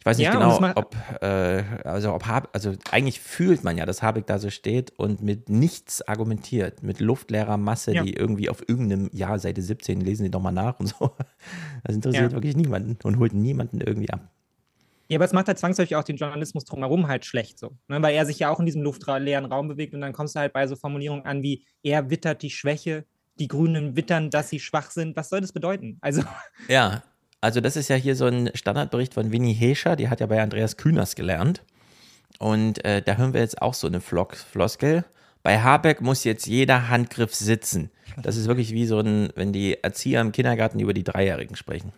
ich 0.00 0.04
weiß 0.04 0.18
nicht 0.18 0.26
ja, 0.26 0.32
genau, 0.32 0.58
ob, 0.74 0.96
äh, 1.20 1.62
also 1.84 2.12
ob 2.12 2.26
Hab, 2.26 2.54
also 2.54 2.72
eigentlich 2.90 3.20
fühlt 3.20 3.62
man 3.62 3.76
ja, 3.76 3.86
dass 3.86 4.02
Habeck 4.02 4.26
da 4.26 4.40
so 4.40 4.50
steht 4.50 4.92
und 4.98 5.22
mit 5.22 5.48
nichts 5.48 6.02
argumentiert, 6.06 6.82
mit 6.82 6.98
luftleerer 6.98 7.56
Masse, 7.56 7.94
ja. 7.94 8.02
die 8.02 8.14
irgendwie 8.14 8.48
auf 8.48 8.68
irgendeinem, 8.68 9.10
ja, 9.12 9.38
Seite 9.38 9.62
17, 9.62 10.00
lesen 10.00 10.24
Sie 10.24 10.30
doch 10.30 10.42
mal 10.42 10.52
nach 10.52 10.78
und 10.80 10.88
so. 10.88 11.12
Das 11.84 11.94
interessiert 11.94 12.32
ja. 12.32 12.36
wirklich 12.36 12.56
niemanden 12.56 12.98
und 13.04 13.18
holt 13.20 13.32
niemanden 13.32 13.80
irgendwie 13.80 14.10
ab. 14.10 14.28
Ja, 15.08 15.18
aber 15.18 15.24
es 15.24 15.32
macht 15.32 15.46
halt 15.48 15.58
zwangsläufig 15.58 15.96
auch 15.96 16.04
den 16.04 16.16
Journalismus 16.16 16.64
drumherum 16.64 17.06
halt 17.06 17.24
schlecht 17.24 17.58
so. 17.58 17.76
Ne? 17.88 18.02
Weil 18.02 18.14
er 18.14 18.26
sich 18.26 18.38
ja 18.40 18.50
auch 18.50 18.58
in 18.58 18.66
diesem 18.66 18.82
luftleeren 18.82 19.44
Raum 19.44 19.68
bewegt 19.68 19.94
und 19.94 20.00
dann 20.00 20.12
kommst 20.12 20.34
du 20.34 20.40
halt 20.40 20.52
bei 20.52 20.66
so 20.66 20.76
Formulierungen 20.76 21.24
an 21.24 21.42
wie, 21.42 21.64
er 21.82 22.10
wittert 22.10 22.42
die 22.42 22.50
Schwäche, 22.50 23.04
die 23.38 23.48
Grünen 23.48 23.96
wittern, 23.96 24.30
dass 24.30 24.48
sie 24.48 24.60
schwach 24.60 24.90
sind. 24.90 25.16
Was 25.16 25.28
soll 25.28 25.40
das 25.40 25.52
bedeuten? 25.52 25.98
Also. 26.00 26.22
Ja, 26.68 27.02
also 27.40 27.60
das 27.60 27.76
ist 27.76 27.88
ja 27.88 27.96
hier 27.96 28.16
so 28.16 28.26
ein 28.26 28.50
Standardbericht 28.54 29.14
von 29.14 29.30
Winnie 29.30 29.52
Hescher, 29.52 29.94
die 29.94 30.08
hat 30.08 30.20
ja 30.20 30.26
bei 30.26 30.42
Andreas 30.42 30.76
Kühners 30.76 31.14
gelernt. 31.14 31.62
Und 32.38 32.84
äh, 32.84 33.02
da 33.02 33.16
hören 33.16 33.34
wir 33.34 33.40
jetzt 33.40 33.62
auch 33.62 33.74
so 33.74 33.86
eine 33.86 34.00
Floskel. 34.00 35.04
Bei 35.42 35.60
Habeck 35.60 36.00
muss 36.00 36.24
jetzt 36.24 36.46
jeder 36.46 36.88
Handgriff 36.88 37.34
sitzen. 37.34 37.90
Das 38.22 38.36
ist 38.36 38.48
wirklich 38.48 38.72
wie 38.72 38.86
so 38.86 38.98
ein, 38.98 39.28
wenn 39.36 39.52
die 39.52 39.82
Erzieher 39.82 40.20
im 40.20 40.32
Kindergarten 40.32 40.80
über 40.80 40.92
die 40.92 41.04
Dreijährigen 41.04 41.54
sprechen. 41.54 41.92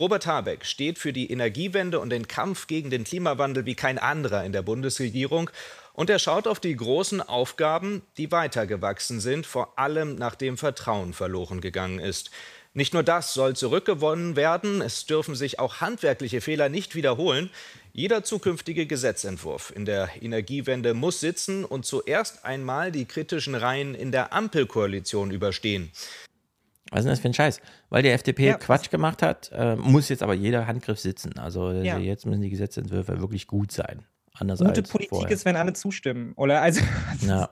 Robert 0.00 0.26
Habeck 0.26 0.66
steht 0.66 0.98
für 0.98 1.12
die 1.12 1.30
Energiewende 1.30 2.00
und 2.00 2.10
den 2.10 2.26
Kampf 2.26 2.66
gegen 2.66 2.90
den 2.90 3.04
Klimawandel 3.04 3.64
wie 3.64 3.76
kein 3.76 3.98
anderer 3.98 4.44
in 4.44 4.52
der 4.52 4.62
Bundesregierung. 4.62 5.50
Und 5.92 6.10
er 6.10 6.18
schaut 6.18 6.48
auf 6.48 6.58
die 6.58 6.74
großen 6.74 7.20
Aufgaben, 7.20 8.02
die 8.16 8.32
weitergewachsen 8.32 9.20
sind, 9.20 9.46
vor 9.46 9.78
allem 9.78 10.16
nachdem 10.16 10.58
Vertrauen 10.58 11.12
verloren 11.12 11.60
gegangen 11.60 12.00
ist. 12.00 12.32
Nicht 12.76 12.92
nur 12.92 13.04
das 13.04 13.34
soll 13.34 13.54
zurückgewonnen 13.54 14.34
werden, 14.34 14.82
es 14.82 15.06
dürfen 15.06 15.36
sich 15.36 15.60
auch 15.60 15.80
handwerkliche 15.80 16.40
Fehler 16.40 16.68
nicht 16.68 16.96
wiederholen. 16.96 17.50
Jeder 17.92 18.24
zukünftige 18.24 18.86
Gesetzentwurf 18.86 19.72
in 19.76 19.84
der 19.84 20.10
Energiewende 20.20 20.92
muss 20.92 21.20
sitzen 21.20 21.64
und 21.64 21.86
zuerst 21.86 22.44
einmal 22.44 22.90
die 22.90 23.04
kritischen 23.04 23.54
Reihen 23.54 23.94
in 23.94 24.10
der 24.10 24.32
Ampelkoalition 24.32 25.30
überstehen. 25.30 25.92
Was 26.94 27.00
ist 27.00 27.04
denn 27.06 27.12
das 27.12 27.20
für 27.20 27.28
ein 27.28 27.34
Scheiß? 27.34 27.60
Weil 27.90 28.02
die 28.02 28.08
FDP 28.10 28.46
Ja. 28.46 28.54
Quatsch 28.58 28.90
gemacht 28.90 29.22
hat, 29.22 29.50
äh, 29.52 29.76
muss 29.76 30.08
jetzt 30.08 30.22
aber 30.22 30.34
jeder 30.34 30.66
Handgriff 30.66 30.98
sitzen. 30.98 31.38
Also 31.38 31.70
Ja. 31.72 31.98
jetzt 31.98 32.24
müssen 32.26 32.42
die 32.42 32.50
Gesetzentwürfe 32.50 33.20
wirklich 33.20 33.46
gut 33.46 33.72
sein. 33.72 34.04
Anders 34.36 34.58
Gute 34.60 34.80
als 34.80 34.88
Politik 34.90 35.10
vorher. 35.10 35.30
ist, 35.30 35.44
wenn 35.44 35.56
alle 35.56 35.72
zustimmen, 35.74 36.32
oder? 36.36 36.60
Also, 36.62 36.80
Ja. 37.26 37.48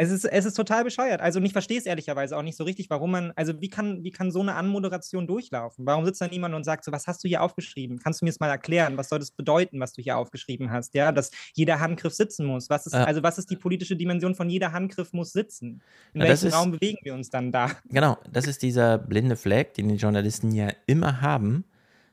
Es 0.00 0.10
ist, 0.10 0.24
es 0.24 0.44
ist 0.46 0.54
total 0.54 0.84
bescheuert. 0.84 1.20
Also, 1.20 1.40
ich 1.40 1.52
verstehe 1.52 1.78
es 1.78 1.84
ehrlicherweise 1.86 2.36
auch 2.36 2.42
nicht 2.42 2.56
so 2.56 2.64
richtig, 2.64 2.88
warum 2.88 3.10
man, 3.10 3.32
also, 3.36 3.60
wie 3.60 3.68
kann, 3.68 4.02
wie 4.02 4.10
kann 4.10 4.30
so 4.30 4.40
eine 4.40 4.54
Anmoderation 4.54 5.26
durchlaufen? 5.26 5.84
Warum 5.86 6.04
sitzt 6.06 6.20
da 6.20 6.26
niemand 6.28 6.54
und 6.54 6.64
sagt 6.64 6.84
so, 6.84 6.92
was 6.92 7.06
hast 7.06 7.22
du 7.22 7.28
hier 7.28 7.42
aufgeschrieben? 7.42 7.98
Kannst 7.98 8.20
du 8.20 8.24
mir 8.24 8.30
das 8.30 8.40
mal 8.40 8.48
erklären? 8.48 8.96
Was 8.96 9.08
soll 9.10 9.18
das 9.18 9.30
bedeuten, 9.30 9.78
was 9.78 9.92
du 9.92 10.00
hier 10.02 10.16
aufgeschrieben 10.16 10.70
hast? 10.70 10.94
Ja, 10.94 11.12
dass 11.12 11.30
jeder 11.54 11.80
Handgriff 11.80 12.14
sitzen 12.14 12.46
muss. 12.46 12.70
Was 12.70 12.86
ist, 12.86 12.94
Ja. 12.94 13.04
also, 13.04 13.22
was 13.22 13.36
ist 13.38 13.50
die 13.50 13.56
politische 13.56 13.94
Dimension 13.96 14.34
von 14.34 14.48
jeder 14.48 14.72
Handgriff 14.72 15.12
muss 15.12 15.32
sitzen? 15.32 15.82
In 16.14 16.22
Ja, 16.22 16.28
welchem 16.28 16.48
ist- 16.48 16.54
Raum 16.54 16.70
bewegen 16.70 16.98
wir 17.02 17.12
uns 17.14 17.28
dann 17.30 17.52
da? 17.52 17.70
Genau, 17.90 18.16
das 18.32 18.46
ist 18.46 18.62
dieser 18.62 18.96
blinde 18.98 19.36
Fleck, 19.36 19.74
den 19.74 19.88
die 19.88 19.96
Journalisten 19.96 20.52
ja 20.52 20.68
immer 20.86 21.20
haben, 21.20 21.64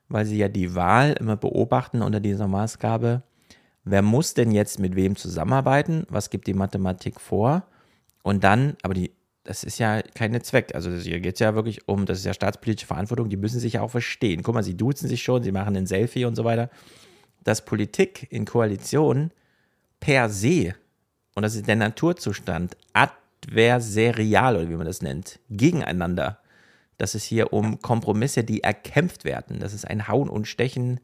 weil 0.09 0.25
sie 0.25 0.37
ja 0.37 0.49
die 0.49 0.75
Wahl 0.75 1.13
immer 1.19 1.37
beobachten 1.37 2.01
unter 2.01 2.19
dieser 2.19 2.47
Maßgabe, 2.47 3.23
wer 3.85 4.01
muss 4.01 4.33
denn 4.33 4.51
jetzt 4.51 4.79
mit 4.79 4.95
wem 4.95 5.15
zusammenarbeiten, 5.15 6.05
was 6.09 6.29
gibt 6.29 6.47
die 6.47 6.53
Mathematik 6.53 7.21
vor 7.21 7.63
und 8.27 8.43
dann, 8.43 8.75
aber 8.83 8.93
die, 8.93 9.11
das 9.45 9.63
ist 9.63 9.79
ja 9.79 10.01
keine 10.01 10.41
Zweck, 10.41 10.75
also 10.75 10.91
hier 10.91 11.21
geht 11.21 11.35
es 11.35 11.39
ja 11.39 11.55
wirklich 11.55 11.87
um, 11.87 12.05
das 12.05 12.17
ist 12.17 12.25
ja 12.25 12.33
staatspolitische 12.33 12.85
Verantwortung, 12.85 13.29
die 13.29 13.37
müssen 13.37 13.61
sich 13.61 13.71
ja 13.73 13.81
auch 13.81 13.91
verstehen. 13.91 14.43
Guck 14.43 14.53
mal, 14.53 14.63
sie 14.63 14.75
duzen 14.75 15.07
sich 15.07 15.23
schon, 15.23 15.43
sie 15.43 15.53
machen 15.53 15.77
ein 15.77 15.87
Selfie 15.87 16.25
und 16.25 16.35
so 16.35 16.43
weiter. 16.43 16.69
Dass 17.45 17.63
Politik 17.63 18.27
in 18.29 18.43
Koalition 18.43 19.31
per 20.01 20.27
se, 20.27 20.75
und 21.35 21.43
das 21.43 21.55
ist 21.55 21.69
der 21.69 21.77
Naturzustand, 21.77 22.75
adversarial 22.91 24.57
oder 24.57 24.69
wie 24.69 24.75
man 24.75 24.87
das 24.87 25.01
nennt, 25.01 25.39
gegeneinander, 25.49 26.41
dass 26.97 27.15
es 27.15 27.23
hier 27.23 27.53
um 27.53 27.79
Kompromisse, 27.79 28.43
die 28.43 28.61
erkämpft 28.61 29.23
werden, 29.23 29.61
dass 29.61 29.71
es 29.71 29.85
ein 29.85 30.09
Hauen 30.09 30.27
und 30.27 30.49
Stechen, 30.49 30.99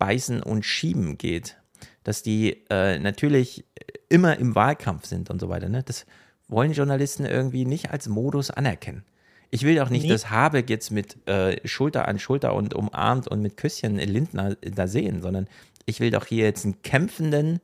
Beißen 0.00 0.42
und 0.42 0.64
Schieben 0.64 1.18
geht, 1.18 1.56
dass 2.02 2.24
die 2.24 2.64
äh, 2.68 2.98
natürlich 2.98 3.64
immer 4.08 4.36
im 4.40 4.56
Wahlkampf 4.56 5.06
sind 5.06 5.30
und 5.30 5.40
so 5.40 5.48
weiter. 5.48 5.68
Ne? 5.68 5.84
Das 5.84 6.04
wollen 6.48 6.72
Journalisten 6.72 7.24
irgendwie 7.24 7.64
nicht 7.64 7.90
als 7.90 8.08
Modus 8.08 8.50
anerkennen. 8.50 9.04
Ich 9.50 9.62
will 9.62 9.78
auch 9.80 9.88
nicht, 9.88 10.02
Nee. 10.02 10.08
dass 10.08 10.30
Habeck 10.30 10.68
jetzt 10.68 10.90
mit 10.90 11.26
äh, 11.28 11.56
Schulter 11.66 12.08
an 12.08 12.18
Schulter 12.18 12.54
und 12.54 12.74
umarmt 12.74 13.28
und 13.28 13.40
mit 13.40 13.56
Küsschen 13.56 13.96
Lindner 13.96 14.56
da 14.56 14.86
sehen, 14.88 15.22
sondern 15.22 15.46
ich 15.86 16.00
will 16.00 16.10
doch 16.10 16.26
hier 16.26 16.44
jetzt 16.44 16.64
einen 16.64 16.82
kämpfenden 16.82 17.60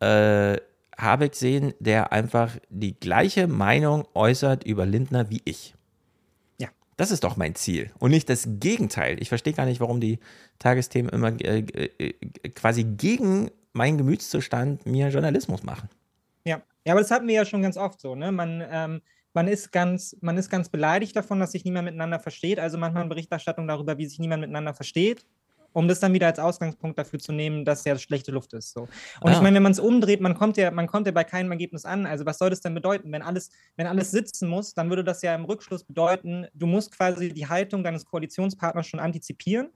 äh, 0.00 0.58
Habeck 0.98 1.34
sehen, 1.34 1.72
der 1.80 2.12
einfach 2.12 2.56
die 2.68 2.94
gleiche 2.98 3.46
Meinung 3.46 4.06
äußert 4.14 4.64
über 4.64 4.86
Lindner 4.86 5.30
wie 5.30 5.40
ich. 5.44 5.74
Ja. 6.60 6.68
Das 6.96 7.10
ist 7.10 7.24
doch 7.24 7.36
mein 7.36 7.54
Ziel 7.54 7.90
und 7.98 8.10
nicht 8.10 8.28
das 8.28 8.46
Gegenteil. 8.60 9.20
Ich 9.20 9.28
verstehe 9.30 9.54
gar 9.54 9.66
nicht, 9.66 9.80
warum 9.80 10.00
die 10.00 10.18
Tagesthemen 10.58 11.10
immer 11.10 11.40
äh, 11.40 11.60
äh, 11.98 12.12
quasi 12.50 12.84
gegen 12.84 13.50
meinen 13.72 13.98
Gemütszustand 13.98 14.86
mir 14.86 15.08
Journalismus 15.08 15.62
machen. 15.62 15.88
Ja. 16.84 16.92
aber 16.92 17.00
das 17.00 17.10
hatten 17.10 17.26
wir 17.28 17.34
ja 17.34 17.44
schon 17.44 17.62
ganz 17.62 17.76
oft 17.76 18.00
so, 18.00 18.14
ne? 18.14 18.32
Man, 18.32 18.62
ähm, 18.70 19.00
man, 19.32 19.48
ist 19.48 19.72
ganz, 19.72 20.16
man 20.20 20.36
ist 20.36 20.50
ganz 20.50 20.68
beleidigt 20.68 21.16
davon, 21.16 21.40
dass 21.40 21.52
sich 21.52 21.64
niemand 21.64 21.86
miteinander 21.86 22.20
versteht. 22.20 22.58
Also 22.60 22.78
macht 22.78 22.94
man 22.94 23.08
Berichterstattung 23.08 23.66
darüber, 23.66 23.98
wie 23.98 24.06
sich 24.06 24.18
niemand 24.18 24.42
miteinander 24.42 24.74
versteht, 24.74 25.24
um 25.72 25.88
das 25.88 25.98
dann 25.98 26.12
wieder 26.12 26.26
als 26.28 26.38
Ausgangspunkt 26.38 26.98
dafür 26.98 27.18
zu 27.18 27.32
nehmen, 27.32 27.64
dass 27.64 27.84
ja 27.84 27.98
schlechte 27.98 28.30
Luft 28.30 28.52
ist. 28.52 28.72
So. 28.72 28.82
Und 28.82 28.90
Ah. 29.22 29.32
ich 29.32 29.40
meine, 29.40 29.56
wenn 29.56 29.62
man 29.64 29.72
es 29.72 29.80
umdreht, 29.80 30.20
man 30.20 30.34
kommt, 30.34 30.56
ja, 30.56 30.70
man 30.70 30.86
kommt 30.86 31.06
ja 31.06 31.12
bei 31.12 31.24
keinem 31.24 31.50
Ergebnis 31.50 31.84
an. 31.84 32.06
Also 32.06 32.26
was 32.26 32.38
soll 32.38 32.50
das 32.50 32.60
denn 32.60 32.74
bedeuten? 32.74 33.10
Wenn 33.10 33.22
alles, 33.22 33.50
wenn 33.76 33.86
alles 33.88 34.10
sitzen 34.12 34.48
muss, 34.48 34.74
dann 34.74 34.88
würde 34.88 35.02
das 35.02 35.22
ja 35.22 35.34
im 35.34 35.44
Rückschluss 35.46 35.82
bedeuten, 35.84 36.46
du 36.54 36.66
musst 36.66 36.96
quasi 36.96 37.32
die 37.32 37.48
Haltung 37.48 37.82
deines 37.82 38.04
Koalitionspartners 38.04 38.86
schon 38.86 39.00
antizipieren. 39.00 39.70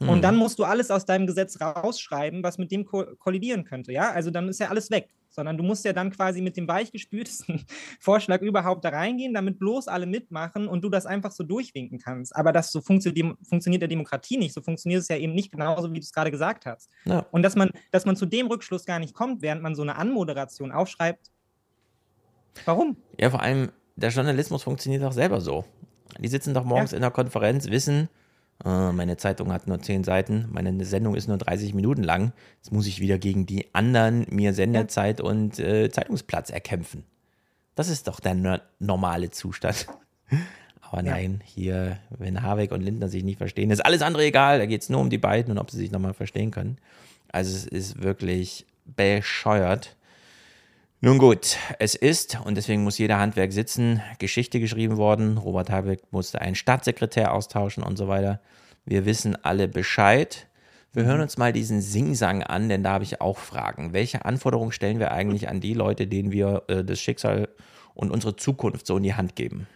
Hm. 0.00 0.08
Und 0.08 0.22
dann 0.22 0.36
musst 0.36 0.58
du 0.58 0.64
alles 0.64 0.90
aus 0.90 1.04
deinem 1.04 1.26
Gesetz 1.26 1.60
rausschreiben, 1.60 2.42
was 2.42 2.58
mit 2.58 2.70
dem 2.70 2.84
ko 2.84 3.04
kollidieren 3.18 3.64
könnte. 3.64 3.92
Ja, 3.92 4.10
also 4.10 4.30
dann 4.30 4.48
ist 4.48 4.60
ja 4.60 4.68
alles 4.68 4.90
weg. 4.90 5.08
Sondern 5.34 5.56
du 5.56 5.64
musst 5.64 5.86
ja 5.86 5.94
dann 5.94 6.10
quasi 6.10 6.42
mit 6.42 6.58
dem 6.58 6.68
weichgespültesten 6.68 7.64
Vorschlag 8.00 8.42
überhaupt 8.42 8.84
da 8.84 8.90
reingehen, 8.90 9.32
damit 9.32 9.58
bloß 9.58 9.88
alle 9.88 10.04
mitmachen 10.04 10.68
und 10.68 10.82
du 10.82 10.90
das 10.90 11.06
einfach 11.06 11.32
so 11.32 11.42
durchwinken 11.42 11.98
kannst. 11.98 12.36
Aber 12.36 12.52
das 12.52 12.70
so 12.70 12.82
funktio 12.82 13.34
funktioniert 13.42 13.80
der 13.80 13.88
Demokratie 13.88 14.36
nicht. 14.36 14.52
So 14.52 14.60
funktioniert 14.60 15.00
es 15.00 15.08
ja 15.08 15.16
eben 15.16 15.32
nicht 15.32 15.50
genauso, 15.50 15.90
wie 15.90 16.00
du 16.00 16.04
es 16.04 16.12
gerade 16.12 16.30
gesagt 16.30 16.66
hast. 16.66 16.90
Ja. 17.06 17.24
Und 17.30 17.42
dass 17.42 17.56
man, 17.56 17.70
dass 17.92 18.04
man 18.04 18.14
zu 18.14 18.26
dem 18.26 18.46
Rückschluss 18.48 18.84
gar 18.84 18.98
nicht 18.98 19.14
kommt, 19.14 19.40
während 19.40 19.62
man 19.62 19.74
so 19.74 19.80
eine 19.80 19.96
Anmoderation 19.96 20.70
aufschreibt. 20.70 21.30
Warum? 22.66 22.98
Ja, 23.18 23.30
vor 23.30 23.40
allem, 23.40 23.72
der 23.96 24.10
Journalismus 24.10 24.62
funktioniert 24.64 25.02
auch 25.02 25.12
selber 25.12 25.40
so. 25.40 25.64
Die 26.18 26.28
sitzen 26.28 26.52
doch 26.52 26.64
morgens 26.64 26.92
in 26.92 27.00
der 27.00 27.10
Konferenz, 27.10 27.70
wissen, 27.70 28.08
meine 28.64 29.16
Zeitung 29.16 29.52
hat 29.52 29.66
nur 29.66 29.80
10 29.80 30.04
Seiten, 30.04 30.48
meine 30.50 30.84
Sendung 30.84 31.14
ist 31.14 31.28
nur 31.28 31.38
30 31.38 31.74
Minuten 31.74 32.02
lang. 32.02 32.32
Jetzt 32.56 32.72
muss 32.72 32.86
ich 32.86 33.00
wieder 33.00 33.18
gegen 33.18 33.46
die 33.46 33.74
anderen 33.74 34.26
mir 34.30 34.54
Sendezeit 34.54 35.20
und 35.20 35.58
äh, 35.58 35.90
Zeitungsplatz 35.90 36.50
erkämpfen. 36.50 37.04
Das 37.74 37.88
ist 37.88 38.06
doch 38.06 38.20
der 38.20 38.34
no 38.34 38.58
normale 38.78 39.30
Zustand. 39.30 39.86
Aber 40.80 41.02
nein, 41.02 41.40
hier, 41.44 41.98
wenn 42.10 42.42
Habeck 42.42 42.70
und 42.70 42.82
Lindner 42.82 43.08
sich 43.08 43.24
nicht 43.24 43.38
verstehen, 43.38 43.70
ist 43.70 43.84
alles 43.84 44.02
andere 44.02 44.24
egal. 44.24 44.58
Da 44.58 44.66
geht 44.66 44.82
es 44.82 44.90
nur 44.90 45.00
um 45.00 45.08
die 45.08 45.18
beiden 45.18 45.50
und 45.50 45.58
ob 45.58 45.70
sie 45.70 45.78
sich 45.78 45.90
nochmal 45.90 46.12
verstehen 46.12 46.50
können. 46.50 46.76
Also 47.28 47.56
es 47.56 47.64
ist 47.64 48.02
wirklich 48.02 48.66
bescheuert. 48.84 49.96
Nun 51.04 51.18
gut, 51.18 51.56
es 51.80 51.96
ist, 51.96 52.38
und 52.44 52.54
deswegen 52.56 52.84
muss 52.84 52.96
jeder 52.96 53.18
Handwerk 53.18 53.52
sitzen, 53.52 54.00
Geschichte 54.20 54.60
geschrieben 54.60 54.98
worden. 54.98 55.36
Robert 55.36 55.68
Habeck 55.68 56.00
musste 56.12 56.40
einen 56.40 56.54
Staatssekretär 56.54 57.34
austauschen 57.34 57.82
und 57.82 57.96
so 57.96 58.06
weiter. 58.06 58.40
Wir 58.84 59.04
wissen 59.04 59.36
alle 59.44 59.66
Bescheid. 59.66 60.46
Wir 60.92 61.02
hören 61.02 61.20
uns 61.20 61.36
mal 61.38 61.52
diesen 61.52 61.80
Singsang 61.80 62.44
an, 62.44 62.68
denn 62.68 62.84
da 62.84 62.92
habe 62.92 63.02
ich 63.02 63.20
auch 63.20 63.38
Fragen. 63.38 63.92
Welche 63.92 64.24
Anforderungen 64.24 64.70
stellen 64.70 65.00
wir 65.00 65.10
eigentlich 65.10 65.48
an 65.48 65.58
die 65.58 65.74
Leute, 65.74 66.06
denen 66.06 66.30
wir 66.30 66.62
äh, 66.68 66.84
das 66.84 67.00
Schicksal 67.00 67.48
und 67.94 68.12
unsere 68.12 68.36
Zukunft 68.36 68.86
so 68.86 68.96
in 68.96 69.02
die 69.02 69.14
Hand 69.14 69.34
geben? 69.34 69.66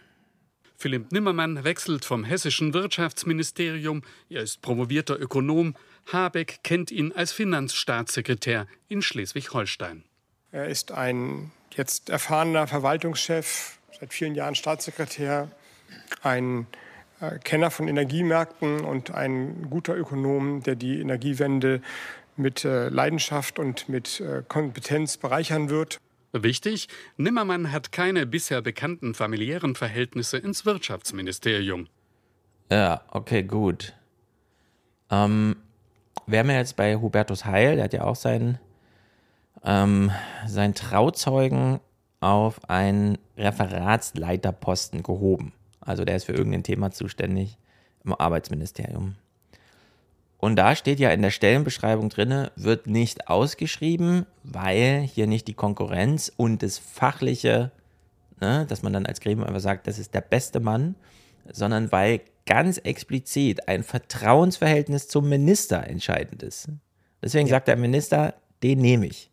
Philipp 0.77 1.11
Nimmermann 1.11 1.65
wechselt 1.65 2.05
vom 2.05 2.23
hessischen 2.23 2.73
Wirtschaftsministerium. 2.73 4.01
Er 4.29 4.43
ist 4.43 4.61
promovierter 4.61 5.19
Ökonom. 5.19 5.75
Habeck 6.09 6.59
kennt 6.63 6.89
ihn 6.89 7.11
als 7.11 7.33
Finanzstaatssekretär 7.33 8.65
in 8.87 9.01
Schleswig-Holstein. 9.01 10.06
Er 10.51 10.67
ist 10.67 10.91
ein 10.91 11.51
jetzt 11.71 12.09
erfahrener 12.09 12.67
Verwaltungschef, 12.67 13.79
seit 13.99 14.13
vielen 14.13 14.35
Jahren 14.35 14.55
Staatssekretär, 14.55 15.49
ein 16.23 16.67
äh, 17.19 17.39
Kenner 17.39 17.71
von 17.71 17.87
Energiemärkten 17.87 18.81
und 18.81 19.11
ein 19.11 19.69
guter 19.69 19.95
Ökonom, 19.95 20.63
der 20.63 20.75
die 20.75 20.99
Energiewende 20.99 21.81
mit 22.35 22.63
äh, 22.65 22.89
Leidenschaft 22.89 23.59
und 23.59 23.89
mit 23.89 24.19
äh, 24.19 24.43
Kompetenz 24.47 25.17
bereichern 25.17 25.69
wird. 25.69 25.99
Wichtig, 26.33 26.87
Nimmermann 27.15 27.71
hat 27.71 27.91
keine 27.91 28.25
bisher 28.25 28.61
bekannten 28.61 29.13
familiären 29.13 29.75
Verhältnisse 29.75 30.37
ins 30.37 30.65
Wirtschaftsministerium. 30.65 31.87
Ja, 32.71 33.01
okay, 33.09 33.43
gut. 33.43 33.95
Ähm, 35.09 35.55
wir 36.27 36.39
haben 36.39 36.49
ja 36.49 36.57
jetzt 36.57 36.75
bei 36.75 36.95
Hubertus 36.97 37.45
Heil, 37.45 37.75
der 37.75 37.85
hat 37.85 37.93
ja 37.93 38.03
auch 38.03 38.15
seinen, 38.15 38.59
ähm, 39.67 40.11
seinen 40.47 40.73
Trauzeugen 40.73 41.79
auf 42.21 42.67
einen 42.69 43.17
Referatsleiterposten 43.37 45.03
gehoben. 45.03 45.53
Also 45.81 46.05
der 46.05 46.15
ist 46.15 46.23
für 46.23 46.33
irgendein 46.33 46.63
Thema 46.63 46.89
zuständig 46.89 47.57
im 48.03 48.13
Arbeitsministerium. 48.13 49.15
Und 50.39 50.55
da 50.55 50.75
steht 50.75 50.99
ja 50.99 51.09
in 51.09 51.21
der 51.21 51.31
Stellenbeschreibung 51.31 52.09
drinne, 52.09 52.51
wird 52.55 52.87
nicht 52.87 53.27
ausgeschrieben, 53.27 54.25
weil 54.43 55.01
hier 55.01 55.27
nicht 55.27 55.47
die 55.47 55.53
Konkurrenz 55.53 56.31
und 56.35 56.63
das 56.63 56.77
Fachliche, 56.77 57.71
ne, 58.39 58.65
dass 58.67 58.83
man 58.83 58.93
dann 58.93 59.05
als 59.05 59.19
Gremium 59.19 59.47
einfach 59.47 59.59
sagt, 59.59 59.87
das 59.87 59.99
ist 59.99 60.13
der 60.13 60.21
beste 60.21 60.59
Mann, 60.59 60.95
sondern 61.51 61.91
weil 61.91 62.21
ganz 62.45 62.77
explizit 62.77 63.67
ein 63.67 63.83
Vertrauensverhältnis 63.83 65.07
zum 65.07 65.27
Minister 65.27 65.85
entscheidend 65.87 66.43
ist. 66.43 66.69
Deswegen 67.21 67.47
sagt 67.47 67.67
der 67.67 67.75
Minister, 67.75 68.35
den 68.63 68.79
nehme 68.79 69.07
ich. 69.07 69.31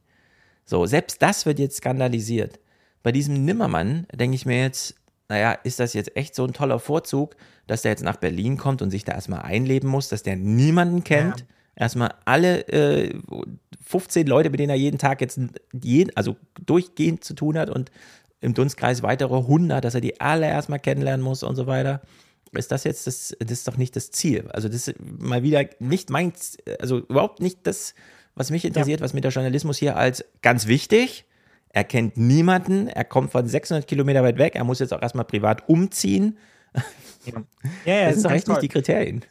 So, 0.65 0.87
selbst 0.87 1.23
das 1.23 1.47
wird 1.47 1.59
jetzt 1.59 1.77
skandalisiert. 1.77 2.59
Bei 3.03 3.13
diesem 3.13 3.45
Nimmermann 3.45 4.07
denke 4.15 4.35
ich 4.35 4.47
mir 4.47 4.63
jetzt, 4.63 4.95
naja, 5.29 5.53
ist 5.53 5.81
das 5.81 5.93
jetzt 5.95 6.17
echt 6.17 6.35
so 6.35 6.45
ein 6.45 6.53
toller 6.53 6.79
Vorzug, 6.79 7.37
dass 7.67 7.83
der 7.83 7.93
jetzt 7.93 8.05
nach 8.05 8.17
Berlin 8.17 8.57
kommt 8.57 8.83
und 8.83 8.91
sich 8.91 9.05
da 9.05 9.13
erstmal 9.13 9.43
einleben 9.43 9.89
muss, 9.89 10.09
dass 10.09 10.23
der 10.23 10.37
niemanden 10.37 11.05
kennt? 11.05 11.45
Erstmal 11.77 12.15
alle 12.25 12.69
äh, 12.69 13.19
15 13.85 14.27
Leute, 14.27 14.51
mit 14.51 14.61
denen 14.61 14.71
er 14.71 14.77
jeden 14.77 14.99
Tag 14.99 15.21
jetzt 15.21 15.41
jeden, 15.73 16.17
also 16.17 16.37
durchgehend 16.65 17.25
zu 17.25 17.35
tun 17.35 17.59
hat 17.59 17.69
und 17.69 17.91
im 18.41 18.55
Dunstkreis 18.55 19.03
weitere 19.03 19.37
100, 19.37 19.85
dass 19.85 19.95
er 19.95 20.01
die 20.01 20.21
alle 20.21 20.47
erstmal 20.47 20.79
kennenlernen 20.79 21.25
muss 21.25 21.43
und 21.43 21.57
so 21.57 21.67
weiter. 21.67 22.03
Ist 22.53 22.71
das 22.71 22.85
jetzt 22.85 23.07
das, 23.07 23.35
das 23.41 23.51
ist 23.51 23.67
doch 23.67 23.77
nicht 23.77 23.97
das 23.97 24.13
Ziel. 24.13 24.49
Also 24.53 24.69
das 24.69 24.87
ist 24.89 24.95
mal 25.01 25.43
wieder 25.43 25.65
nicht 25.81 26.11
mein, 26.11 26.33
also 26.79 26.99
überhaupt 26.99 27.41
nicht 27.41 27.67
das, 27.67 27.95
was 28.35 28.51
mich 28.51 28.65
interessiert, 28.65 29.01
was 29.01 29.15
mir 29.15 29.21
der 29.21 29.31
Journalismus 29.31 29.79
hier 29.79 29.97
als 29.97 30.25
ganz 30.43 30.67
wichtig, 30.67 31.25
er 31.69 31.85
kennt 31.85 32.17
niemanden, 32.17 32.89
er 32.89 33.05
kommt 33.05 33.33
von 33.33 33.47
600 33.47 33.87
Kilometer 33.87 34.23
weit 34.23 34.39
weg, 34.39 34.55
er 34.55 34.65
muss 34.65 34.79
jetzt 34.79 34.93
auch 34.93 35.03
erstmal 35.03 35.25
privat 35.25 35.69
umziehen, 35.69 36.39
Ja, 37.25 37.43
ja, 37.85 37.95
ja 37.95 38.07
das 38.11 38.23
sind 38.23 38.31
echt 38.31 38.49
nicht 38.49 38.55
toll. 38.57 38.61
die 38.61 38.69
Kriterien. 38.69 39.25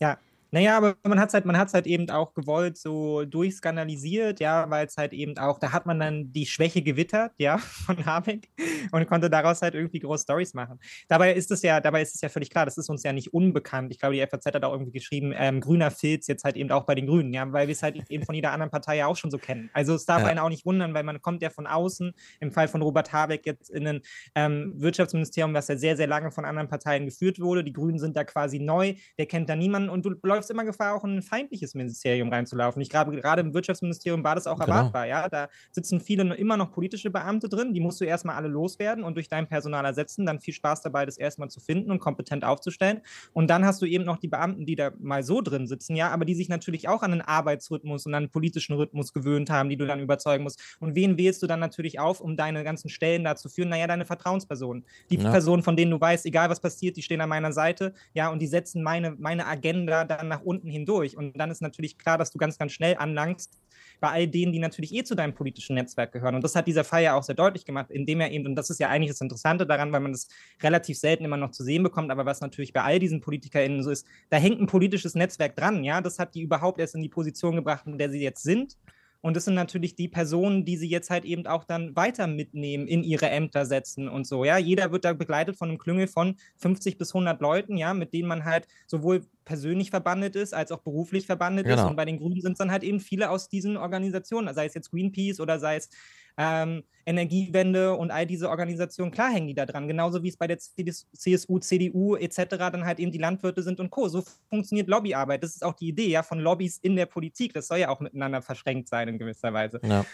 Ja, 0.00 0.18
naja, 0.54 0.76
aber 0.76 0.94
man 1.02 1.18
hat 1.18 1.30
es 1.30 1.34
halt, 1.34 1.46
man 1.46 1.58
hat's 1.58 1.74
halt 1.74 1.84
eben 1.88 2.08
auch 2.10 2.32
gewollt 2.32 2.78
so 2.78 3.24
durchskandalisiert, 3.24 4.38
ja, 4.38 4.70
weil 4.70 4.86
es 4.86 4.96
halt 4.96 5.12
eben 5.12 5.36
auch, 5.36 5.58
da 5.58 5.72
hat 5.72 5.84
man 5.84 5.98
dann 5.98 6.30
die 6.32 6.46
Schwäche 6.46 6.80
gewittert, 6.80 7.32
ja, 7.38 7.58
von 7.86 8.06
Habeck 8.06 8.50
und 8.92 9.04
konnte 9.08 9.28
daraus 9.28 9.62
halt 9.62 9.74
irgendwie 9.74 9.98
große 9.98 10.22
Stories 10.22 10.54
machen. 10.54 10.78
Dabei 11.08 11.34
ist 11.34 11.50
es 11.50 11.62
ja, 11.62 11.80
dabei 11.80 12.02
ist 12.02 12.14
es 12.14 12.20
ja 12.20 12.28
völlig 12.28 12.50
klar, 12.50 12.66
das 12.66 12.78
ist 12.78 12.88
uns 12.88 13.02
ja 13.02 13.12
nicht 13.12 13.34
unbekannt. 13.34 13.90
Ich 13.90 13.98
glaube, 13.98 14.14
die 14.14 14.24
FAZ 14.24 14.46
hat 14.46 14.64
auch 14.64 14.70
irgendwie 14.72 14.92
geschrieben, 14.92 15.32
ähm, 15.36 15.60
grüner 15.60 15.90
Filz 15.90 16.28
jetzt 16.28 16.44
halt 16.44 16.54
eben 16.54 16.70
auch 16.70 16.84
bei 16.84 16.94
den 16.94 17.08
Grünen, 17.08 17.32
ja, 17.32 17.50
weil 17.52 17.66
wir 17.66 17.72
es 17.72 17.82
halt 17.82 18.08
eben 18.08 18.24
von 18.24 18.36
jeder 18.36 18.52
anderen 18.52 18.70
Partei 18.70 18.98
ja 18.98 19.08
auch 19.08 19.16
schon 19.16 19.32
so 19.32 19.38
kennen. 19.38 19.70
Also 19.72 19.96
es 19.96 20.04
darf 20.06 20.22
Ja. 20.22 20.28
einen 20.28 20.38
auch 20.38 20.50
nicht 20.50 20.64
wundern, 20.64 20.94
weil 20.94 21.02
man 21.02 21.20
kommt 21.20 21.42
ja 21.42 21.50
von 21.50 21.66
außen, 21.66 22.12
im 22.38 22.52
Fall 22.52 22.68
von 22.68 22.80
Robert 22.80 23.12
Habeck 23.12 23.44
jetzt 23.44 23.70
in 23.70 23.88
ein 23.88 24.02
ähm, 24.36 24.72
Wirtschaftsministerium, 24.76 25.52
was 25.52 25.66
ja 25.66 25.76
sehr, 25.76 25.96
sehr 25.96 26.06
lange 26.06 26.30
von 26.30 26.44
anderen 26.44 26.68
Parteien 26.68 27.06
geführt 27.06 27.40
wurde. 27.40 27.64
Die 27.64 27.72
Grünen 27.72 27.98
sind 27.98 28.16
da 28.16 28.22
quasi 28.22 28.60
neu, 28.60 28.94
der 29.18 29.26
kennt 29.26 29.48
da 29.48 29.56
niemanden 29.56 29.88
und 29.88 30.04
du 30.06 30.14
läufst 30.22 30.43
immer 30.50 30.64
Gefahr, 30.64 30.94
auch 30.94 31.04
in 31.04 31.16
ein 31.18 31.22
feindliches 31.22 31.74
Ministerium 31.74 32.28
reinzulaufen. 32.30 32.80
Ich 32.82 32.90
glaube, 32.90 33.12
gerade 33.16 33.40
im 33.42 33.54
Wirtschaftsministerium 33.54 34.24
war 34.24 34.34
das 34.34 34.46
auch 34.46 34.58
Genau. 34.58 34.72
erwartbar, 34.78 35.06
ja. 35.06 35.28
Da 35.28 35.48
sitzen 35.72 36.00
viele 36.00 36.34
immer 36.36 36.56
noch 36.56 36.72
politische 36.72 37.10
Beamte 37.10 37.48
drin, 37.48 37.72
die 37.74 37.80
musst 37.80 38.00
du 38.00 38.04
erstmal 38.04 38.36
alle 38.36 38.48
loswerden 38.48 39.04
und 39.04 39.14
durch 39.16 39.28
dein 39.28 39.46
Personal 39.48 39.84
ersetzen. 39.84 40.26
Dann 40.26 40.40
viel 40.40 40.54
Spaß 40.54 40.82
dabei, 40.82 41.06
das 41.06 41.16
erstmal 41.18 41.48
zu 41.50 41.60
finden 41.60 41.90
und 41.90 41.98
kompetent 41.98 42.44
aufzustellen. 42.44 43.00
Und 43.32 43.48
dann 43.50 43.64
hast 43.64 43.82
du 43.82 43.86
eben 43.86 44.04
noch 44.04 44.18
die 44.18 44.28
Beamten, 44.28 44.66
die 44.66 44.76
da 44.76 44.92
mal 44.98 45.22
so 45.22 45.40
drin 45.40 45.66
sitzen, 45.66 45.96
ja, 45.96 46.10
aber 46.10 46.24
die 46.24 46.34
sich 46.34 46.48
natürlich 46.48 46.88
auch 46.88 47.02
an 47.02 47.10
den 47.12 47.20
Arbeitsrhythmus 47.22 48.06
und 48.06 48.14
an 48.14 48.24
den 48.24 48.30
politischen 48.30 48.74
Rhythmus 48.76 49.12
gewöhnt 49.12 49.50
haben, 49.50 49.68
die 49.68 49.76
du 49.76 49.86
dann 49.86 50.00
überzeugen 50.00 50.44
musst. 50.44 50.76
Und 50.80 50.94
wen 50.94 51.18
wählst 51.18 51.42
du 51.42 51.46
dann 51.46 51.60
natürlich 51.60 51.98
auf, 52.00 52.20
um 52.20 52.36
deine 52.36 52.64
ganzen 52.64 52.88
Stellen 52.88 53.24
da 53.24 53.36
zu 53.36 53.48
führen? 53.48 53.68
Naja, 53.68 53.86
deine 53.86 54.04
Vertrauenspersonen. 54.06 54.84
Die 55.10 55.16
Ja. 55.16 55.30
Personen, 55.30 55.62
von 55.62 55.76
denen 55.76 55.90
du 55.90 56.00
weißt, 56.00 56.26
egal 56.26 56.50
was 56.50 56.60
passiert, 56.60 56.96
die 56.96 57.02
stehen 57.02 57.20
an 57.20 57.28
meiner 57.28 57.52
Seite, 57.52 57.94
ja, 58.12 58.28
und 58.28 58.40
die 58.40 58.46
setzen 58.46 58.82
meine, 58.82 59.12
meine 59.18 59.46
Agenda 59.46 60.04
dann 60.04 60.23
nach 60.28 60.42
unten 60.42 60.68
hindurch. 60.68 61.16
Und 61.16 61.38
dann 61.38 61.50
ist 61.50 61.62
natürlich 61.62 61.98
klar, 61.98 62.18
dass 62.18 62.30
du 62.30 62.38
ganz, 62.38 62.58
ganz 62.58 62.72
schnell 62.72 62.96
anlangst 62.96 63.58
bei 64.00 64.10
all 64.10 64.26
denen, 64.26 64.52
die 64.52 64.58
natürlich 64.58 64.94
eh 64.94 65.04
zu 65.04 65.14
deinem 65.14 65.34
politischen 65.34 65.74
Netzwerk 65.74 66.12
gehören. 66.12 66.34
Und 66.34 66.44
das 66.44 66.54
hat 66.56 66.66
dieser 66.66 66.84
Fall 66.84 67.02
ja 67.02 67.14
auch 67.14 67.22
sehr 67.22 67.34
deutlich 67.34 67.64
gemacht, 67.64 67.90
indem 67.90 68.20
er 68.20 68.30
eben, 68.30 68.46
und 68.46 68.56
das 68.56 68.70
ist 68.70 68.80
ja 68.80 68.88
eigentlich 68.88 69.10
das 69.10 69.20
Interessante 69.20 69.66
daran, 69.66 69.92
weil 69.92 70.00
man 70.00 70.12
das 70.12 70.28
relativ 70.62 70.98
selten 70.98 71.24
immer 71.24 71.36
noch 71.36 71.52
zu 71.52 71.62
sehen 71.62 71.82
bekommt, 71.82 72.10
aber 72.10 72.26
was 72.26 72.40
natürlich 72.40 72.72
bei 72.72 72.82
all 72.82 72.98
diesen 72.98 73.20
PolitikerInnen 73.20 73.82
so 73.82 73.90
ist, 73.90 74.06
da 74.30 74.36
hängt 74.36 74.60
ein 74.60 74.66
politisches 74.66 75.14
Netzwerk 75.14 75.56
dran, 75.56 75.84
ja, 75.84 76.00
das 76.00 76.18
hat 76.18 76.34
die 76.34 76.42
überhaupt 76.42 76.80
erst 76.80 76.94
in 76.94 77.02
die 77.02 77.08
Position 77.08 77.56
gebracht, 77.56 77.86
in 77.86 77.98
der 77.98 78.10
sie 78.10 78.20
jetzt 78.20 78.42
sind. 78.42 78.76
Und 79.24 79.38
das 79.38 79.46
sind 79.46 79.54
natürlich 79.54 79.96
die 79.96 80.06
Personen, 80.06 80.66
die 80.66 80.76
sie 80.76 80.86
jetzt 80.86 81.08
halt 81.08 81.24
eben 81.24 81.46
auch 81.46 81.64
dann 81.64 81.96
weiter 81.96 82.26
mitnehmen, 82.26 82.86
in 82.86 83.02
ihre 83.02 83.30
Ämter 83.30 83.64
setzen 83.64 84.06
und 84.06 84.26
so. 84.26 84.44
Ja, 84.44 84.58
jeder 84.58 84.92
wird 84.92 85.06
da 85.06 85.14
begleitet 85.14 85.56
von 85.56 85.70
einem 85.70 85.78
Klüngel 85.78 86.08
von 86.08 86.36
50 86.58 86.98
bis 86.98 87.14
100 87.14 87.40
Leuten, 87.40 87.78
ja, 87.78 87.94
mit 87.94 88.12
denen 88.12 88.28
man 88.28 88.44
halt 88.44 88.68
sowohl 88.86 89.24
persönlich 89.46 89.88
verbandet 89.88 90.36
ist, 90.36 90.52
als 90.52 90.72
auch 90.72 90.80
beruflich 90.80 91.24
verbandet 91.24 91.66
ist. 91.66 91.76
Genau. 91.76 91.88
Und 91.88 91.96
bei 91.96 92.04
den 92.04 92.18
Grünen 92.18 92.42
sind 92.42 92.52
es 92.52 92.58
dann 92.58 92.70
halt 92.70 92.84
eben 92.84 93.00
viele 93.00 93.30
aus 93.30 93.48
diesen 93.48 93.78
Organisationen, 93.78 94.54
sei 94.54 94.66
es 94.66 94.74
jetzt 94.74 94.90
Greenpeace 94.90 95.40
oder 95.40 95.58
sei 95.58 95.76
es 95.76 95.88
ähm, 96.36 96.82
Energiewende 97.06 97.94
und 97.94 98.10
all 98.10 98.26
diese 98.26 98.48
Organisationen, 98.48 99.12
klar 99.12 99.30
hängen 99.30 99.46
die 99.46 99.54
da 99.54 99.66
dran. 99.66 99.88
Genauso 99.88 100.22
wie 100.22 100.28
es 100.28 100.36
bei 100.36 100.46
der 100.46 100.58
CSU, 100.58 101.58
CDU 101.58 102.16
etc. 102.16 102.56
dann 102.56 102.86
halt 102.86 102.98
eben 102.98 103.12
die 103.12 103.18
Landwirte 103.18 103.62
sind 103.62 103.78
und 103.78 103.90
Co. 103.90 104.08
So 104.08 104.24
funktioniert 104.48 104.88
Lobbyarbeit. 104.88 105.42
Das 105.42 105.54
ist 105.54 105.64
auch 105.64 105.74
die 105.74 105.88
Idee 105.88 106.08
ja 106.08 106.22
von 106.22 106.40
Lobbys 106.40 106.78
in 106.78 106.96
der 106.96 107.06
Politik. 107.06 107.52
Das 107.52 107.68
soll 107.68 107.78
ja 107.78 107.90
auch 107.90 108.00
miteinander 108.00 108.40
verschränkt 108.40 108.88
sein 108.88 109.08
in 109.08 109.18
gewisser 109.18 109.52
Weise. 109.52 109.80
Ja. 109.82 110.06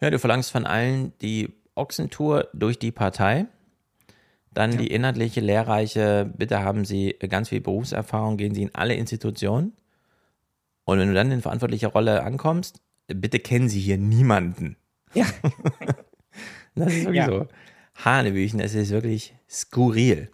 ja, 0.00 0.10
du 0.10 0.18
verlangst 0.18 0.50
von 0.50 0.66
allen 0.66 1.12
die 1.22 1.54
Ochsentour 1.74 2.48
durch 2.52 2.78
die 2.78 2.92
Partei. 2.92 3.46
Dann 4.52 4.76
die 4.78 4.86
inhaltliche, 4.88 5.40
lehrreiche, 5.40 6.30
bitte 6.36 6.62
haben 6.62 6.84
Sie 6.84 7.16
ganz 7.28 7.48
viel 7.48 7.60
Berufserfahrung, 7.60 8.36
gehen 8.36 8.54
Sie 8.54 8.62
in 8.62 8.74
alle 8.74 8.94
Institutionen. 8.94 9.72
Und 10.84 10.98
wenn 10.98 11.08
du 11.08 11.14
dann 11.14 11.32
in 11.32 11.42
verantwortlicher 11.42 11.88
Rolle 11.88 12.22
ankommst, 12.22 12.80
bitte 13.08 13.40
kennen 13.40 13.68
Sie 13.68 13.80
hier 13.80 13.98
niemanden. 13.98 14.76
Ja. 15.14 15.26
das 16.74 16.92
ist 16.92 17.04
wirklich 17.04 17.16
Ja. 17.16 17.26
so. 17.26 17.46
Hanebüchen, 18.04 18.60
es 18.60 18.74
ist 18.74 18.90
wirklich 18.90 19.34
skurril. 19.48 20.30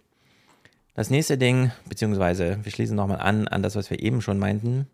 Das 0.93 1.09
nächste 1.09 1.37
Ding, 1.37 1.71
beziehungsweise 1.87 2.59
wir 2.63 2.71
schließen 2.71 2.95
nochmal 2.95 3.19
an, 3.19 3.47
an 3.47 3.61
das, 3.63 3.75
was 3.75 3.89
wir 3.89 3.99
eben 4.01 4.21
schon 4.21 4.39
meinten. 4.39 4.87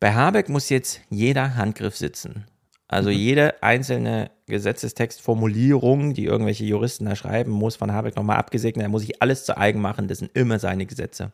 Bei 0.00 0.12
Habeck 0.14 0.48
muss 0.48 0.68
jetzt 0.68 1.00
jeder 1.10 1.56
Handgriff 1.56 1.96
sitzen. 1.96 2.46
Also 2.88 3.10
jede 3.10 3.62
einzelne 3.62 4.30
Gesetzestextformulierung, 4.46 6.14
die 6.14 6.24
irgendwelche 6.24 6.64
Juristen 6.64 7.04
da 7.06 7.16
schreiben, 7.16 7.50
muss 7.50 7.76
von 7.76 7.92
Habeck 7.92 8.16
nochmal 8.16 8.36
abgesegnet. 8.36 8.84
Er 8.84 8.88
muss 8.88 9.02
sich 9.02 9.20
alles 9.22 9.44
zu 9.44 9.56
eigen 9.56 9.80
machen. 9.80 10.08
Das 10.08 10.18
sind 10.18 10.30
immer 10.36 10.58
seine 10.58 10.86
Gesetze. 10.86 11.32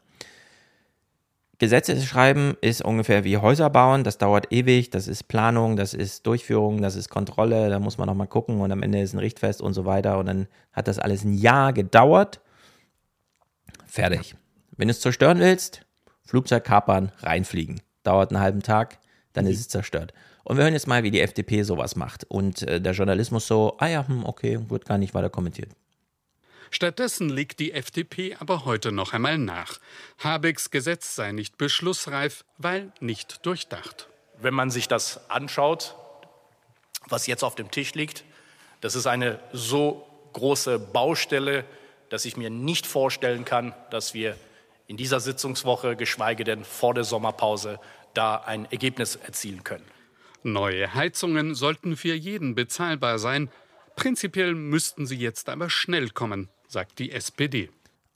Gesetze 1.63 1.97
schreiben 2.01 2.57
ist 2.61 2.85
ungefähr 2.85 3.23
wie 3.23 3.37
Häuser 3.37 3.71
bauen. 3.71 4.03
Das 4.03 4.19
dauert 4.19 4.53
ewig. 4.53 4.91
Das 4.91 5.07
ist 5.07 5.29
Planung, 5.29 5.77
das 5.77 5.95
ist 5.95 6.27
Durchführung, 6.27 6.83
das 6.83 6.97
ist 6.97 7.09
Kontrolle. 7.09 7.71
Da 7.71 7.79
muss 7.79 7.99
man 7.99 8.09
nochmal 8.09 8.27
gucken 8.27 8.61
und 8.61 8.73
am 8.73 8.83
Ende 8.83 9.01
ist 9.01 9.13
ein 9.13 9.21
Richtfest 9.21 9.63
und 9.63 9.73
so 9.73 9.85
weiter. 9.85 10.19
Und 10.19 10.27
dann 10.27 10.49
hat 10.73 10.89
das 10.89 10.99
alles 10.99 11.23
ein 11.23 11.35
Jahr 11.35 11.73
gedauert. 11.73 12.41
Fertig. 13.87 14.35
Wenn 14.77 14.89
du 14.89 14.91
es 14.91 15.01
zerstören 15.01 15.39
willst, 15.39 15.87
Flugzeug 16.25 16.65
kapern, 16.65 17.13
reinfliegen. 17.21 17.81
Dauert 18.03 18.33
einen 18.33 18.43
halben 18.43 18.63
Tag, 18.65 18.99
dann 19.33 19.47
ist 19.47 19.61
es 19.61 19.69
zerstört. 19.69 20.13
Und 20.43 20.57
wir 20.57 20.65
hören 20.65 20.75
jetzt 20.75 20.89
mal, 20.89 21.05
wie 21.05 21.13
die 21.13 21.21
FDP 21.21 21.63
sowas 21.63 21.95
macht. 21.95 22.25
Und 22.25 22.63
äh, 22.63 22.81
der 22.81 22.93
Journalismus 22.93 23.47
so, 23.47 23.77
ah 23.79 23.87
ja, 23.87 24.09
hm, 24.09 24.27
okay, 24.27 24.59
wird 24.69 24.85
gar 24.85 24.99
nicht 24.99 25.15
weiter 25.15 25.31
kommentiert. 25.31 25.71
Stattdessen 26.75 27.29
legt 27.29 27.61
die 27.61 27.73
FDP 27.73 28.35
aber 28.41 28.65
heute 28.65 28.93
noch 28.93 29.13
einmal 29.13 29.37
nach. 29.37 29.79
Habecks 30.19 30.71
Gesetz 30.71 31.15
sei 31.15 31.33
nicht 31.33 31.59
beschlussreif, 31.59 32.47
weil 32.57 32.93
nicht 32.99 33.45
durchdacht. 33.45 34.09
Wenn 34.41 34.55
man 34.55 34.71
sich 34.71 34.89
das 34.89 35.29
anschaut, 35.31 35.95
was 37.09 37.27
jetzt 37.27 37.45
auf 37.45 37.55
dem 37.57 37.71
Tisch 37.71 37.93
liegt, 37.93 38.25
das 38.81 38.95
ist 38.95 39.07
eine 39.07 39.39
so 39.53 40.07
große 40.33 40.79
Baustelle, 40.79 41.67
dass 42.09 42.25
ich 42.25 42.39
mir 42.39 42.49
nicht 42.49 42.87
vorstellen 42.87 43.45
kann, 43.45 43.75
dass 43.91 44.15
wir 44.15 44.39
in 44.87 44.97
dieser 44.97 45.21
Sitzungswoche, 45.21 45.95
geschweige 45.95 46.43
denn 46.43 46.65
vor 46.65 46.95
der 46.95 47.05
Sommerpause, 47.05 47.81
da 48.15 48.37
ein 48.37 48.65
Ergebnis 48.73 49.17
erzielen 49.17 49.63
können. 49.63 49.85
Neue 50.43 50.95
Heizungen 50.95 51.55
sollten 51.55 51.99
für 51.99 52.15
jeden 52.15 52.55
bezahlbar 52.55 53.19
sein. 53.19 53.51
Prinzipiell 53.95 54.55
müssten 54.55 55.07
sie 55.07 55.17
jetzt 55.17 55.51
aber 55.51 55.69
schnell 55.69 56.09
kommen, 56.09 56.49
sagt 56.73 56.99
die 56.99 57.13
SPD. 57.13 57.71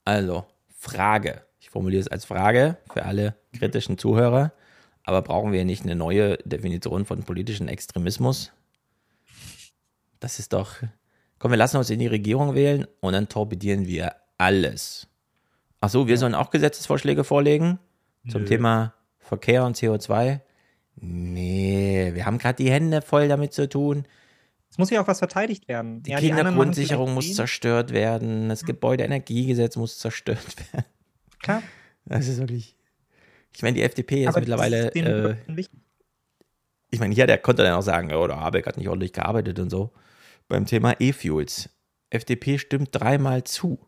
Also, 0.05 0.47
Frage. 0.77 1.43
Ich 1.61 1.71
formuliere 1.71 2.01
es 2.01 2.09
als 2.09 2.25
Frage 2.25 2.79
für 2.93 3.05
alle 3.05 3.35
kritischen 3.53 3.99
Zuhörer. 3.99 4.53
Aber 5.03 5.23
brauchen 5.23 5.53
wir 5.53 5.65
nicht 5.65 5.85
eine 5.85 5.95
neue 5.95 6.39
Definition 6.39 7.05
von 7.05 7.23
politischen 7.23 7.69
Extremismus? 7.69 8.53
Das 10.21 10.39
ist 10.39 10.53
doch. 10.53 10.77
Komm, 11.39 11.51
wir 11.53 11.59
lassen 11.59 11.77
uns 11.77 11.91
in 11.91 12.01
die 12.01 12.07
Regierung 12.07 12.55
wählen 12.55 12.87
und 13.01 13.13
dann 13.13 13.29
torpedieren 13.29 13.87
wir 13.87 14.15
alles. 14.39 15.07
Ach 15.81 15.91
so, 15.91 16.09
wir 16.09 16.19
sollen 16.19 16.35
auch 16.35 16.51
Gesetzesvorschläge 16.51 17.25
vorlegen 17.25 17.79
zum 18.29 18.43
Nö. 18.43 18.49
Thema 18.49 18.95
Verkehr 19.19 19.65
und 19.65 19.77
CO2? 19.77 20.41
Nee, 20.97 22.11
wir 22.15 22.25
haben 22.25 22.39
gerade 22.39 22.57
die 22.57 22.71
Hände 22.71 23.03
voll 23.03 23.29
damit 23.29 23.53
zu 23.53 23.69
tun. 23.69 24.07
Es 24.71 24.79
muss 24.79 24.91
ja 24.91 25.01
auch 25.01 25.07
was 25.07 25.21
verteidigt 25.21 25.69
werden. 25.69 26.03
Die 26.03 26.11
ja, 26.11 26.19
Kindergrundsicherung 26.19 27.15
muss 27.15 27.35
zerstört 27.35 27.93
werden, 27.93 28.49
das 28.49 28.65
Gebäudeenergiegesetz 28.65 29.77
muss 29.77 29.99
zerstört 29.99 30.57
werden. 30.73 30.87
Klar. 31.41 31.63
Das 32.05 32.29
ist 32.29 32.39
wirklich. 32.39 32.77
Ich 33.55 33.63
meine, 33.63 33.75
die 33.75 33.83
FDP 33.83 34.23
ist 34.23 34.29
Aber 34.29 34.41
mittlerweile. 34.41 34.89
ist 34.89 34.97
Äh, 34.97 35.37
ich 36.91 37.01
meine, 37.01 37.15
hier, 37.15 37.27
der 37.27 37.39
konnte 37.39 37.63
dann 37.63 37.75
auch 37.75 37.83
sagen, 37.83 38.13
oh, 38.13 38.27
der 38.27 38.41
Habeck 38.41 38.67
hat 38.67 38.77
nicht 38.77 38.89
ordentlich 38.89 39.13
gearbeitet 39.13 39.59
und 39.59 39.71
so. 39.71 39.93
Beim 40.49 40.67
Thema 40.67 40.95
E-Fuels. 41.01 41.71
FDP 42.11 42.59
stimmt 42.59 42.91
dreimal 42.93 43.45
zu 43.45 43.79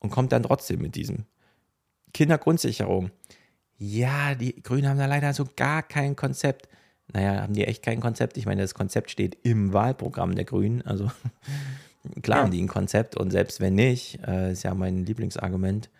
und 0.00 0.10
kommt 0.10 0.32
dann 0.32 0.42
trotzdem 0.42 0.80
mit 0.80 0.96
diesem. 0.96 1.26
Kindergrundsicherung. 2.12 3.10
Ja, 3.76 4.34
die 4.34 4.62
Grünen 4.62 4.88
haben 4.88 4.98
da 4.98 5.06
leider 5.06 5.32
so 5.32 5.46
gar 5.56 5.82
kein 5.82 6.16
Konzept. 6.16 6.68
Naja, 7.12 7.42
haben 7.42 7.54
die 7.54 7.64
echt 7.64 7.82
kein 7.82 8.00
Konzept? 8.00 8.36
Ich 8.36 8.46
meine, 8.46 8.62
das 8.62 8.74
Konzept 8.74 9.10
steht 9.10 9.36
im 9.42 9.72
Wahlprogramm 9.72 10.34
der 10.34 10.44
Grünen. 10.44 10.82
Also 10.82 11.10
klar 12.22 12.38
Ja. 12.38 12.44
haben 12.44 12.50
die 12.50 12.62
ein 12.62 12.68
Konzept 12.68 13.16
und 13.16 13.30
selbst 13.30 13.60
wenn 13.60 13.74
nicht, 13.74 14.20
äh, 14.26 14.52
ist 14.52 14.62
ja 14.62 14.74
mein 14.74 15.04
Lieblingsargument, 15.04 15.90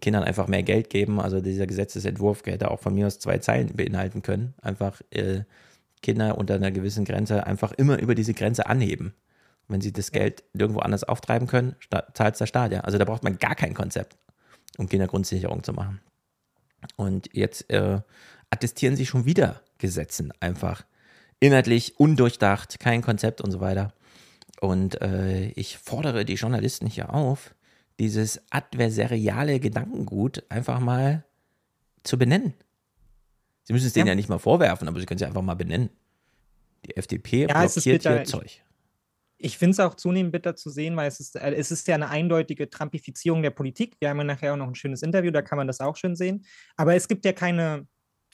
Kindern 0.00 0.22
einfach 0.22 0.46
mehr 0.46 0.62
Geld 0.62 0.88
geben. 0.88 1.20
Also 1.20 1.40
dieser 1.40 1.66
Gesetzesentwurf 1.66 2.42
hätte 2.46 2.70
auch 2.70 2.80
von 2.80 2.94
mir 2.94 3.06
aus 3.06 3.18
zwei 3.18 3.38
Zeilen 3.38 3.74
beinhalten 3.74 4.22
können. 4.22 4.54
Einfach 4.62 5.00
äh, 5.10 5.42
Kinder 6.02 6.38
unter 6.38 6.54
einer 6.54 6.70
gewissen 6.70 7.04
Grenze 7.04 7.46
einfach 7.46 7.72
immer 7.72 7.98
über 7.98 8.14
diese 8.14 8.32
Grenze 8.34 8.66
anheben. 8.66 9.14
Wenn 9.68 9.80
sie 9.80 9.92
das 9.92 10.10
Geld 10.10 10.42
nirgendwo 10.52 10.80
anders 10.80 11.04
auftreiben 11.04 11.46
können, 11.46 11.76
zahlt 12.14 12.40
der 12.40 12.46
Staat 12.46 12.72
ja. 12.72 12.80
Also 12.80 12.98
da 12.98 13.04
braucht 13.04 13.22
man 13.22 13.38
gar 13.38 13.54
kein 13.54 13.74
Konzept, 13.74 14.16
um 14.78 14.88
Kindergrundsicherung 14.88 15.62
zu 15.62 15.72
machen. 15.72 16.00
Und 16.96 17.28
jetzt 17.34 17.70
äh, 17.70 18.00
attestieren 18.50 18.96
sie 18.96 19.06
schon 19.06 19.24
wieder 19.24 19.62
Gesetzen 19.78 20.32
einfach. 20.40 20.84
Inhaltlich 21.38 21.98
undurchdacht, 21.98 22.80
kein 22.80 23.02
Konzept 23.02 23.40
und 23.40 23.50
so 23.50 23.60
weiter. 23.60 23.94
Und 24.60 25.00
äh, 25.00 25.48
ich 25.50 25.78
fordere 25.78 26.24
die 26.24 26.34
Journalisten 26.34 26.86
hier 26.86 27.14
auf, 27.14 27.54
dieses 27.98 28.42
adversariale 28.50 29.60
Gedankengut 29.60 30.44
einfach 30.50 30.80
mal 30.80 31.24
zu 32.02 32.18
benennen. 32.18 32.54
Sie 33.64 33.72
müssen 33.72 33.86
es 33.86 33.92
denen 33.92 34.06
ja. 34.06 34.12
ja 34.12 34.16
nicht 34.16 34.28
mal 34.28 34.38
vorwerfen, 34.38 34.88
aber 34.88 35.00
sie 35.00 35.06
können 35.06 35.20
es 35.20 35.26
einfach 35.26 35.42
mal 35.42 35.54
benennen. 35.54 35.90
Die 36.86 36.96
FDP 36.96 37.46
ja, 37.46 37.46
blockiert 37.46 38.02
hier 38.02 38.24
Zeug. 38.24 38.44
Ich, 38.46 38.62
ich 39.38 39.58
finde 39.58 39.72
es 39.72 39.80
auch 39.80 39.94
zunehmend 39.94 40.32
bitter 40.32 40.56
zu 40.56 40.70
sehen, 40.70 40.96
weil 40.96 41.08
es 41.08 41.20
ist, 41.20 41.36
äh, 41.36 41.52
es 41.54 41.70
ist 41.70 41.86
ja 41.88 41.94
eine 41.94 42.08
eindeutige 42.08 42.68
Trumpifizierung 42.68 43.42
der 43.42 43.50
Politik. 43.50 43.96
Wir 44.00 44.10
haben 44.10 44.18
ja 44.18 44.24
nachher 44.24 44.52
auch 44.52 44.58
noch 44.58 44.68
ein 44.68 44.74
schönes 44.74 45.02
Interview, 45.02 45.30
da 45.30 45.42
kann 45.42 45.58
man 45.58 45.66
das 45.66 45.80
auch 45.80 45.96
schön 45.96 46.16
sehen. 46.16 46.44
Aber 46.76 46.94
es 46.94 47.06
gibt 47.06 47.24
ja 47.24 47.32
keine, 47.32 47.86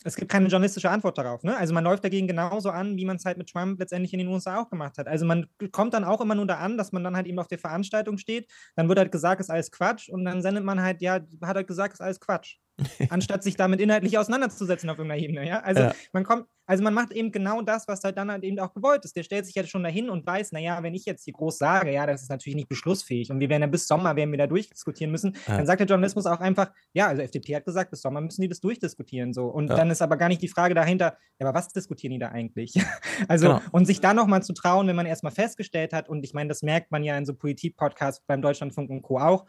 es 0.06 0.16
gibt 0.16 0.30
keine 0.30 0.46
journalistische 0.48 0.90
Antwort 0.90 1.18
darauf. 1.18 1.42
Ne? 1.42 1.56
Also 1.56 1.74
man 1.74 1.84
läuft 1.84 2.04
dagegen 2.04 2.28
genauso 2.28 2.70
an, 2.70 2.96
wie 2.96 3.04
man 3.04 3.16
es 3.16 3.24
halt 3.24 3.38
mit 3.38 3.50
Trump 3.50 3.78
letztendlich 3.80 4.12
in 4.12 4.20
den 4.20 4.28
USA 4.28 4.60
auch 4.60 4.70
gemacht 4.70 4.98
hat. 4.98 5.08
Also 5.08 5.26
man 5.26 5.46
kommt 5.72 5.94
dann 5.94 6.04
auch 6.04 6.20
immer 6.20 6.34
nur 6.34 6.46
da 6.46 6.58
an, 6.58 6.78
dass 6.78 6.92
man 6.92 7.02
dann 7.02 7.16
halt 7.16 7.26
eben 7.26 7.38
auf 7.38 7.48
der 7.48 7.58
Veranstaltung 7.58 8.16
steht, 8.16 8.50
dann 8.76 8.88
wird 8.88 8.98
halt 8.98 9.10
gesagt, 9.12 9.40
ist 9.40 9.50
alles 9.50 9.70
Quatsch 9.70 10.08
und 10.08 10.24
dann 10.24 10.42
sendet 10.42 10.64
man 10.64 10.80
halt, 10.80 11.02
ja, 11.02 11.14
hat 11.42 11.56
halt 11.56 11.66
gesagt, 11.66 11.94
ist 11.94 12.00
alles 12.00 12.20
Quatsch. 12.20 12.58
anstatt 13.10 13.42
sich 13.42 13.56
damit 13.56 13.80
inhaltlich 13.80 14.18
auseinanderzusetzen 14.18 14.90
auf 14.90 14.98
irgendeiner 14.98 15.22
Ebene. 15.22 15.46
Ja? 15.46 15.60
Also 15.60 15.82
ja. 15.82 15.92
man 16.12 16.24
kommt, 16.24 16.46
also 16.66 16.82
man 16.82 16.94
macht 16.94 17.12
eben 17.12 17.30
genau 17.30 17.62
das, 17.62 17.86
was 17.88 18.02
halt 18.02 18.18
dann 18.18 18.30
halt 18.30 18.44
eben 18.44 18.58
auch 18.58 18.74
gewollt 18.74 19.04
ist. 19.04 19.16
Der 19.16 19.22
stellt 19.22 19.46
sich 19.46 19.54
ja 19.54 19.64
schon 19.64 19.82
dahin 19.82 20.10
und 20.10 20.26
weiß, 20.26 20.52
naja, 20.52 20.82
wenn 20.82 20.94
ich 20.94 21.04
jetzt 21.06 21.24
hier 21.24 21.32
groß 21.32 21.58
sage, 21.58 21.92
ja, 21.92 22.06
das 22.06 22.22
ist 22.22 22.28
natürlich 22.28 22.56
nicht 22.56 22.68
beschlussfähig 22.68 23.30
und 23.30 23.40
wir 23.40 23.48
werden 23.48 23.62
ja 23.62 23.68
bis 23.68 23.86
Sommer 23.86 24.16
werden 24.16 24.30
wir 24.30 24.38
da 24.38 24.46
durchdiskutieren 24.46 25.10
müssen, 25.10 25.36
ja. 25.46 25.56
dann 25.56 25.66
sagt 25.66 25.80
der 25.80 25.86
Journalismus 25.86 26.26
auch 26.26 26.40
einfach, 26.40 26.70
ja, 26.92 27.06
also 27.06 27.22
FDP 27.22 27.56
hat 27.56 27.64
gesagt, 27.64 27.90
bis 27.90 28.02
Sommer 28.02 28.20
müssen 28.20 28.42
die 28.42 28.48
das 28.48 28.60
durchdiskutieren 28.60 29.32
so. 29.32 29.46
Und 29.46 29.68
dann 29.68 29.90
ist 29.90 30.02
aber 30.02 30.16
gar 30.16 30.28
nicht 30.28 30.42
die 30.42 30.48
Frage 30.48 30.74
dahinter, 30.74 31.16
ja, 31.38 31.46
aber 31.46 31.56
was 31.56 31.68
diskutieren 31.68 32.12
die 32.12 32.18
da 32.18 32.28
eigentlich? 32.28 32.74
also, 33.28 33.46
genau. 33.46 33.60
und 33.72 33.86
sich 33.86 34.00
da 34.00 34.12
nochmal 34.12 34.42
zu 34.42 34.52
trauen, 34.52 34.86
wenn 34.88 34.96
man 34.96 35.06
erstmal 35.06 35.32
festgestellt 35.32 35.92
hat, 35.92 36.08
und 36.08 36.24
ich 36.24 36.34
meine, 36.34 36.48
das 36.48 36.62
merkt 36.62 36.90
man 36.90 37.04
ja 37.04 37.16
in 37.16 37.24
so 37.24 37.34
Politik-Podcasts 37.34 38.24
beim 38.26 38.42
Deutschlandfunk 38.42 38.90
und 38.90 39.02
Co. 39.02 39.18
auch, 39.18 39.46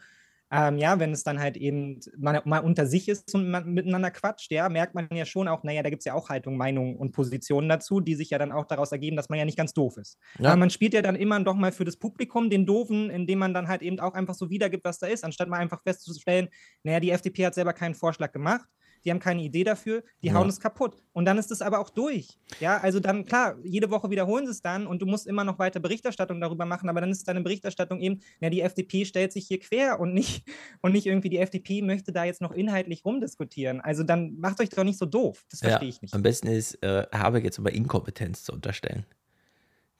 ähm, 0.50 0.78
ja, 0.78 0.98
wenn 0.98 1.12
es 1.12 1.24
dann 1.24 1.40
halt 1.40 1.56
eben 1.56 2.00
mal, 2.16 2.40
mal 2.44 2.60
unter 2.60 2.86
sich 2.86 3.08
ist 3.08 3.34
und 3.34 3.50
man 3.50 3.68
miteinander 3.72 4.10
quatscht, 4.10 4.50
ja, 4.50 4.68
merkt 4.68 4.94
man 4.94 5.08
ja 5.12 5.26
schon 5.26 5.46
auch, 5.46 5.62
naja, 5.62 5.82
da 5.82 5.90
gibt 5.90 6.00
es 6.00 6.06
ja 6.06 6.14
auch 6.14 6.30
Haltung, 6.30 6.56
Meinungen 6.56 6.96
und 6.96 7.12
Positionen 7.12 7.68
dazu, 7.68 8.00
die 8.00 8.14
sich 8.14 8.30
ja 8.30 8.38
dann 8.38 8.52
auch 8.52 8.64
daraus 8.64 8.90
ergeben, 8.92 9.16
dass 9.16 9.28
man 9.28 9.38
ja 9.38 9.44
nicht 9.44 9.58
ganz 9.58 9.74
doof 9.74 9.98
ist. 9.98 10.18
Ja. 10.38 10.50
Aber 10.50 10.56
man 10.56 10.70
spielt 10.70 10.94
ja 10.94 11.02
dann 11.02 11.16
immer 11.16 11.38
doch 11.40 11.54
mal 11.54 11.72
für 11.72 11.84
das 11.84 11.98
Publikum 11.98 12.48
den 12.48 12.64
Doofen, 12.64 13.10
indem 13.10 13.40
man 13.40 13.52
dann 13.52 13.68
halt 13.68 13.82
eben 13.82 14.00
auch 14.00 14.14
einfach 14.14 14.34
so 14.34 14.48
wiedergibt, 14.48 14.84
was 14.84 14.98
da 14.98 15.06
ist, 15.06 15.24
anstatt 15.24 15.48
mal 15.48 15.58
einfach 15.58 15.82
festzustellen, 15.82 16.48
naja, 16.82 17.00
die 17.00 17.10
FDP 17.10 17.46
hat 17.46 17.54
selber 17.54 17.74
keinen 17.74 17.94
Vorschlag 17.94 18.32
gemacht 18.32 18.68
die 19.08 19.12
haben 19.12 19.20
keine 19.20 19.42
Idee 19.42 19.64
dafür, 19.64 20.04
die 20.22 20.26
ja. 20.26 20.34
hauen 20.34 20.50
es 20.50 20.60
kaputt. 20.60 21.02
Und 21.14 21.24
dann 21.24 21.38
ist 21.38 21.50
es 21.50 21.62
aber 21.62 21.78
auch 21.78 21.88
durch. 21.88 22.38
Ja, 22.60 22.76
also 22.76 23.00
dann, 23.00 23.24
klar, 23.24 23.56
jede 23.64 23.90
Woche 23.90 24.10
wiederholen 24.10 24.44
sie 24.44 24.52
es 24.52 24.60
dann 24.60 24.86
und 24.86 25.00
du 25.00 25.06
musst 25.06 25.26
immer 25.26 25.44
noch 25.44 25.58
weiter 25.58 25.80
Berichterstattung 25.80 26.42
darüber 26.42 26.66
machen, 26.66 26.90
aber 26.90 27.00
dann 27.00 27.10
ist 27.10 27.26
deine 27.26 27.40
Berichterstattung 27.40 28.00
eben, 28.00 28.20
ja, 28.42 28.50
die 28.50 28.60
FDP 28.60 29.06
stellt 29.06 29.32
sich 29.32 29.46
hier 29.48 29.60
quer 29.60 29.98
und 29.98 30.12
nicht, 30.12 30.46
und 30.82 30.92
nicht 30.92 31.06
irgendwie 31.06 31.30
die 31.30 31.38
FDP 31.38 31.80
möchte 31.80 32.12
da 32.12 32.24
jetzt 32.24 32.42
noch 32.42 32.52
inhaltlich 32.52 33.02
rumdiskutieren. 33.02 33.80
Also 33.80 34.02
dann 34.02 34.38
macht 34.38 34.60
euch 34.60 34.68
doch 34.68 34.84
nicht 34.84 34.98
so 34.98 35.06
doof. 35.06 35.46
Das 35.50 35.60
verstehe 35.60 35.88
ja, 35.88 35.94
ich 35.94 36.02
nicht. 36.02 36.12
Am 36.12 36.22
besten 36.22 36.48
ist, 36.48 36.74
äh, 36.82 37.06
habe 37.10 37.40
jetzt 37.40 37.58
aber 37.58 37.72
Inkompetenz 37.72 38.44
zu 38.44 38.52
unterstellen. 38.52 39.06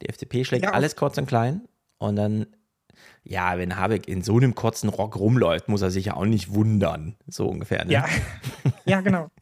Die 0.02 0.08
FDP 0.10 0.44
schlägt 0.44 0.64
ja, 0.64 0.72
alles 0.72 0.96
kurz 0.96 1.16
und 1.16 1.26
klein 1.26 1.66
und 1.96 2.16
dann 2.16 2.46
ja, 3.24 3.58
wenn 3.58 3.76
Habeck 3.76 4.08
in 4.08 4.22
so 4.22 4.36
einem 4.36 4.54
kurzen 4.54 4.88
Rock 4.88 5.16
rumläuft, 5.16 5.68
muss 5.68 5.82
er 5.82 5.90
sich 5.90 6.06
ja 6.06 6.14
auch 6.14 6.24
nicht 6.24 6.54
wundern. 6.54 7.16
So 7.26 7.46
ungefähr. 7.46 7.84
Ne? 7.84 7.92
Ja. 7.92 8.06
ja, 8.84 9.00
genau. 9.00 9.30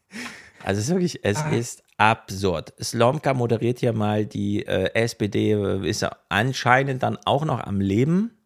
Also 0.64 0.80
es 0.80 0.86
ist 0.86 0.90
wirklich, 0.94 1.24
es 1.24 1.36
ah. 1.36 1.50
ist 1.50 1.84
absurd. 1.96 2.74
Slomka 2.82 3.34
moderiert 3.34 3.80
ja 3.82 3.92
mal 3.92 4.26
die 4.26 4.66
äh, 4.66 4.90
SPD, 4.94 5.52
äh, 5.52 5.88
ist 5.88 6.02
ja 6.02 6.10
anscheinend 6.28 7.04
dann 7.04 7.18
auch 7.24 7.44
noch 7.44 7.60
am 7.60 7.80
Leben. 7.80 8.36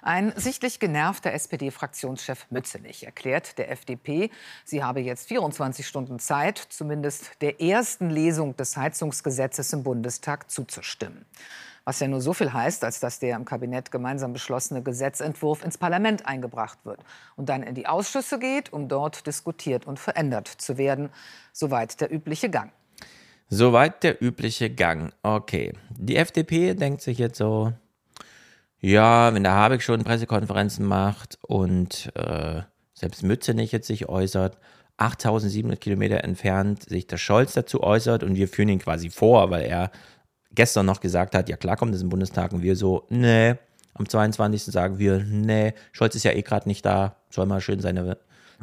Ein 0.00 0.32
sichtlich 0.36 0.78
genervter 0.78 1.32
SPD-Fraktionschef 1.32 2.46
Mützenich 2.50 3.04
erklärt 3.04 3.58
der 3.58 3.72
FDP, 3.72 4.30
sie 4.64 4.84
habe 4.84 5.00
jetzt 5.00 5.26
24 5.26 5.84
Stunden 5.84 6.20
Zeit, 6.20 6.58
zumindest 6.58 7.42
der 7.42 7.60
ersten 7.60 8.10
Lesung 8.10 8.54
des 8.54 8.76
Heizungsgesetzes 8.76 9.72
im 9.72 9.82
Bundestag 9.82 10.48
zuzustimmen. 10.48 11.26
Was 11.86 12.00
ja 12.00 12.08
nur 12.08 12.20
so 12.20 12.32
viel 12.32 12.52
heißt, 12.52 12.82
als 12.82 12.98
dass 12.98 13.20
der 13.20 13.36
im 13.36 13.44
Kabinett 13.44 13.92
gemeinsam 13.92 14.32
beschlossene 14.32 14.82
Gesetzentwurf 14.82 15.64
ins 15.64 15.78
Parlament 15.78 16.26
eingebracht 16.26 16.80
wird 16.82 16.98
und 17.36 17.48
dann 17.48 17.62
in 17.62 17.76
die 17.76 17.86
Ausschüsse 17.86 18.40
geht, 18.40 18.72
um 18.72 18.88
dort 18.88 19.24
diskutiert 19.24 19.86
und 19.86 20.00
verändert 20.00 20.48
zu 20.48 20.78
werden. 20.78 21.10
Soweit 21.52 22.00
der 22.00 22.12
übliche 22.12 22.50
Gang. 22.50 22.72
Soweit 23.48 24.02
der 24.02 24.20
übliche 24.20 24.68
Gang. 24.68 25.12
Okay. 25.22 25.74
Die 25.90 26.16
FDP 26.16 26.74
denkt 26.74 27.02
sich 27.02 27.18
jetzt 27.18 27.38
so, 27.38 27.72
ja, 28.80 29.32
wenn 29.32 29.44
der 29.44 29.52
Habeck 29.52 29.80
schon 29.80 30.02
Pressekonferenzen 30.02 30.84
macht 30.84 31.38
und 31.42 32.10
äh, 32.16 32.62
selbst 32.94 33.22
Mütze 33.22 33.54
nicht 33.54 33.70
jetzt 33.70 33.86
sich 33.86 34.08
äußert, 34.08 34.58
8700 34.96 35.80
Kilometer 35.80 36.24
entfernt 36.24 36.88
sich 36.88 37.06
der 37.06 37.18
Scholz 37.18 37.52
dazu 37.52 37.84
äußert 37.84 38.24
und 38.24 38.34
wir 38.34 38.48
führen 38.48 38.70
ihn 38.70 38.78
quasi 38.80 39.10
vor, 39.10 39.50
weil 39.50 39.62
er 39.62 39.92
gestern 40.56 40.86
noch 40.86 41.00
gesagt 41.00 41.36
hat, 41.36 41.48
ja 41.48 41.56
klar 41.56 41.76
kommt 41.76 41.94
es 41.94 42.02
im 42.02 42.08
Bundestag 42.08 42.52
und 42.52 42.62
wir 42.62 42.74
so, 42.74 43.06
nee. 43.08 43.54
Am 43.94 44.06
22. 44.06 44.64
sagen 44.64 44.98
wir, 44.98 45.20
nee, 45.20 45.72
Scholz 45.92 46.14
ist 46.16 46.24
ja 46.24 46.32
eh 46.32 46.42
gerade 46.42 46.68
nicht 46.68 46.84
da, 46.84 47.16
soll 47.30 47.46
mal 47.46 47.62
schön 47.62 47.80
seine 47.80 48.18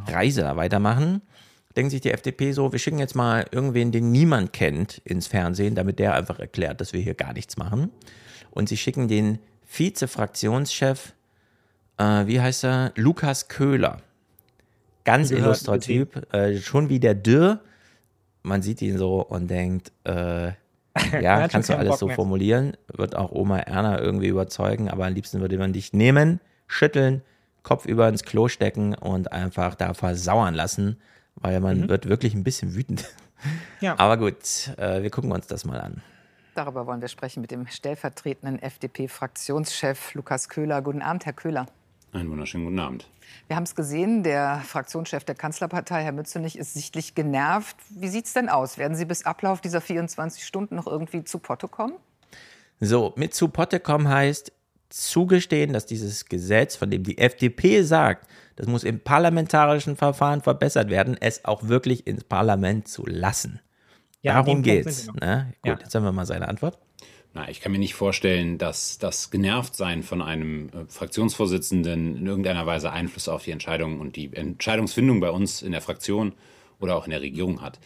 Reise 0.05 0.41
da 0.41 0.55
weitermachen. 0.57 1.21
Denkt 1.75 1.91
sich 1.91 2.01
die 2.01 2.11
FDP 2.11 2.51
so, 2.51 2.71
wir 2.71 2.77
schicken 2.77 2.99
jetzt 2.99 3.15
mal 3.15 3.47
irgendwen, 3.49 3.91
den 3.91 4.11
niemand 4.11 4.53
kennt, 4.53 4.99
ins 5.05 5.25
Fernsehen, 5.25 5.73
damit 5.73 5.97
der 5.97 6.13
einfach 6.13 6.39
erklärt, 6.39 6.81
dass 6.81 6.93
wir 6.93 7.01
hier 7.01 7.15
gar 7.15 7.33
nichts 7.33 7.57
machen. 7.57 7.89
Und 8.51 8.69
sie 8.69 8.77
schicken 8.77 9.07
den 9.07 9.39
Vize-Fraktionschef, 9.65 11.13
äh, 11.97 12.27
wie 12.27 12.39
heißt 12.39 12.65
er, 12.65 12.91
Lukas 12.95 13.47
Köhler. 13.47 14.01
Ganz 15.03 15.31
illustrer 15.31 15.79
Typ, 15.79 16.31
äh, 16.31 16.57
schon 16.57 16.89
wie 16.89 16.99
der 16.99 17.15
Dürr. 17.15 17.59
Man 18.43 18.61
sieht 18.61 18.81
ihn 18.83 18.99
so 18.99 19.21
und 19.25 19.47
denkt, 19.47 19.91
äh, 20.03 20.51
ja, 21.21 21.47
kannst 21.47 21.69
du 21.69 21.77
alles 21.77 21.99
so 21.99 22.09
formulieren. 22.09 22.77
Wird 22.87 23.15
auch 23.15 23.31
Oma 23.31 23.59
Erna 23.59 23.99
irgendwie 23.99 24.27
überzeugen, 24.27 24.89
aber 24.89 25.05
am 25.05 25.13
liebsten 25.13 25.41
würde 25.41 25.57
man 25.57 25.73
dich 25.73 25.93
nehmen, 25.93 26.39
schütteln, 26.67 27.23
Kopf 27.63 27.85
über 27.85 28.07
ins 28.09 28.23
Klo 28.23 28.47
stecken 28.47 28.93
und 28.93 29.31
einfach 29.31 29.75
da 29.75 29.93
versauern 29.93 30.53
lassen, 30.53 30.99
weil 31.35 31.59
man 31.59 31.81
mhm. 31.81 31.89
wird 31.89 32.07
wirklich 32.07 32.35
ein 32.35 32.43
bisschen 32.43 32.75
wütend. 32.75 33.05
Ja. 33.79 33.95
Aber 33.97 34.17
gut, 34.17 34.71
äh, 34.77 35.01
wir 35.01 35.09
gucken 35.09 35.31
uns 35.31 35.47
das 35.47 35.65
mal 35.65 35.79
an. 35.79 36.01
Darüber 36.55 36.85
wollen 36.85 37.01
wir 37.01 37.07
sprechen 37.07 37.41
mit 37.41 37.49
dem 37.49 37.65
stellvertretenden 37.67 38.61
FDP-Fraktionschef 38.61 40.13
Lukas 40.13 40.49
Köhler. 40.49 40.81
Guten 40.81 41.01
Abend, 41.01 41.25
Herr 41.25 41.33
Köhler. 41.33 41.65
Einen 42.13 42.29
wunderschönen 42.29 42.65
guten 42.65 42.79
Abend. 42.79 43.07
Wir 43.47 43.55
haben 43.55 43.63
es 43.63 43.73
gesehen, 43.73 44.21
der 44.21 44.61
Fraktionschef 44.63 45.23
der 45.23 45.33
Kanzlerpartei, 45.33 46.03
Herr 46.03 46.11
Mützenich, 46.11 46.59
ist 46.59 46.75
sichtlich 46.75 47.15
genervt. 47.15 47.75
Wie 47.89 48.07
sieht 48.07 48.27
es 48.27 48.33
denn 48.33 48.49
aus? 48.49 48.77
Werden 48.77 48.95
Sie 48.95 49.05
bis 49.05 49.25
Ablauf 49.25 49.61
dieser 49.61 49.81
24 49.81 50.45
Stunden 50.45 50.75
noch 50.75 50.85
irgendwie 50.85 51.23
zu 51.23 51.39
Potte 51.39 51.67
kommen? 51.67 51.95
So, 52.79 53.13
mit 53.15 53.33
zu 53.33 53.47
Potte 53.47 53.79
kommen 53.79 54.07
heißt 54.07 54.51
zugestehen, 54.89 55.73
dass 55.73 55.87
dieses 55.87 56.25
Gesetz, 56.25 56.75
von 56.75 56.91
dem 56.91 57.01
die 57.01 57.17
FDP 57.17 57.81
sagt, 57.81 58.27
das 58.57 58.67
muss 58.67 58.83
im 58.83 58.99
parlamentarischen 58.99 59.95
Verfahren 59.95 60.41
verbessert 60.41 60.91
werden, 60.91 61.17
es 61.19 61.45
auch 61.45 61.67
wirklich 61.67 62.05
ins 62.05 62.23
Parlament 62.23 62.87
zu 62.87 63.07
lassen. 63.07 63.59
Ja, 64.21 64.33
Darum 64.33 64.61
geht's. 64.61 65.07
Ne? 65.19 65.53
Gut, 65.63 65.65
ja. 65.65 65.79
jetzt 65.79 65.95
haben 65.95 66.03
wir 66.03 66.11
mal 66.11 66.27
seine 66.27 66.47
Antwort. 66.47 66.77
Na, 67.35 67.49
ich 67.49 67.61
kann 67.61 67.71
mir 67.71 67.79
nicht 67.79 67.95
vorstellen, 67.95 68.59
dass 68.59 68.99
das 68.99 69.31
Genervtsein 69.31 70.03
von 70.03 70.21
einem 70.21 70.69
äh, 70.69 70.85
Fraktionsvorsitzenden 70.87 72.17
in 72.17 72.27
irgendeiner 72.27 72.67
Weise 72.67 72.91
Einfluss 72.91 73.27
auf 73.27 73.43
die 73.43 73.51
Entscheidung 73.51 73.99
und 73.99 74.15
die 74.15 74.31
Entscheidungsfindung 74.35 75.19
bei 75.19 75.31
uns 75.31 75.63
in 75.63 75.71
der 75.71 75.81
Fraktion 75.81 76.33
oder 76.79 76.95
auch 76.95 77.05
in 77.05 77.11
der 77.11 77.21
Regierung 77.21 77.61
hat. 77.61 77.79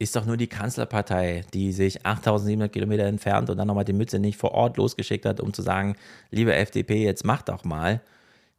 Ist 0.00 0.16
doch 0.16 0.26
nur 0.26 0.36
die 0.36 0.48
Kanzlerpartei, 0.48 1.44
die 1.54 1.72
sich 1.72 2.04
8700 2.04 2.72
Kilometer 2.72 3.04
entfernt 3.04 3.48
und 3.48 3.58
dann 3.58 3.68
nochmal 3.68 3.84
die 3.84 3.92
Mütze 3.92 4.18
nicht 4.18 4.38
vor 4.38 4.52
Ort 4.52 4.76
losgeschickt 4.76 5.24
hat, 5.24 5.40
um 5.40 5.52
zu 5.52 5.62
sagen, 5.62 5.94
liebe 6.30 6.54
FDP, 6.54 7.04
jetzt 7.04 7.24
mach 7.24 7.42
doch 7.42 7.62
mal 7.64 8.00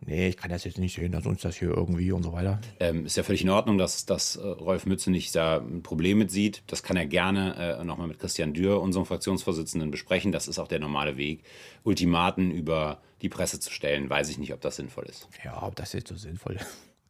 nee, 0.05 0.29
ich 0.29 0.37
kann 0.37 0.49
das 0.49 0.63
jetzt 0.63 0.77
nicht 0.77 0.95
sehen, 0.95 1.11
dass 1.11 1.25
uns 1.25 1.41
das 1.41 1.55
hier 1.55 1.69
irgendwie 1.69 2.11
und 2.11 2.23
so 2.23 2.33
weiter. 2.33 2.59
Ähm, 2.79 3.05
ist 3.05 3.17
ja 3.17 3.23
völlig 3.23 3.43
in 3.43 3.49
Ordnung, 3.49 3.77
dass, 3.77 4.05
dass 4.05 4.35
äh, 4.35 4.45
Rolf 4.45 4.85
Mütze 4.85 5.11
nicht 5.11 5.35
da 5.35 5.57
ein 5.57 5.83
Problem 5.83 6.17
mit 6.17 6.31
sieht. 6.31 6.63
Das 6.67 6.83
kann 6.83 6.97
er 6.97 7.05
gerne 7.05 7.79
äh, 7.79 7.83
nochmal 7.83 8.07
mit 8.07 8.19
Christian 8.19 8.53
Dürr, 8.53 8.81
unserem 8.81 9.05
Fraktionsvorsitzenden, 9.05 9.91
besprechen. 9.91 10.31
Das 10.31 10.47
ist 10.47 10.59
auch 10.59 10.67
der 10.67 10.79
normale 10.79 11.17
Weg. 11.17 11.43
Ultimaten 11.83 12.51
über 12.51 13.01
die 13.21 13.29
Presse 13.29 13.59
zu 13.59 13.71
stellen, 13.71 14.09
weiß 14.09 14.29
ich 14.29 14.37
nicht, 14.37 14.53
ob 14.53 14.61
das 14.61 14.77
sinnvoll 14.77 15.05
ist. 15.05 15.27
Ja, 15.43 15.61
ob 15.63 15.75
das 15.75 15.93
jetzt 15.93 16.09
so 16.09 16.15
sinnvoll 16.15 16.55
ist. 16.55 16.67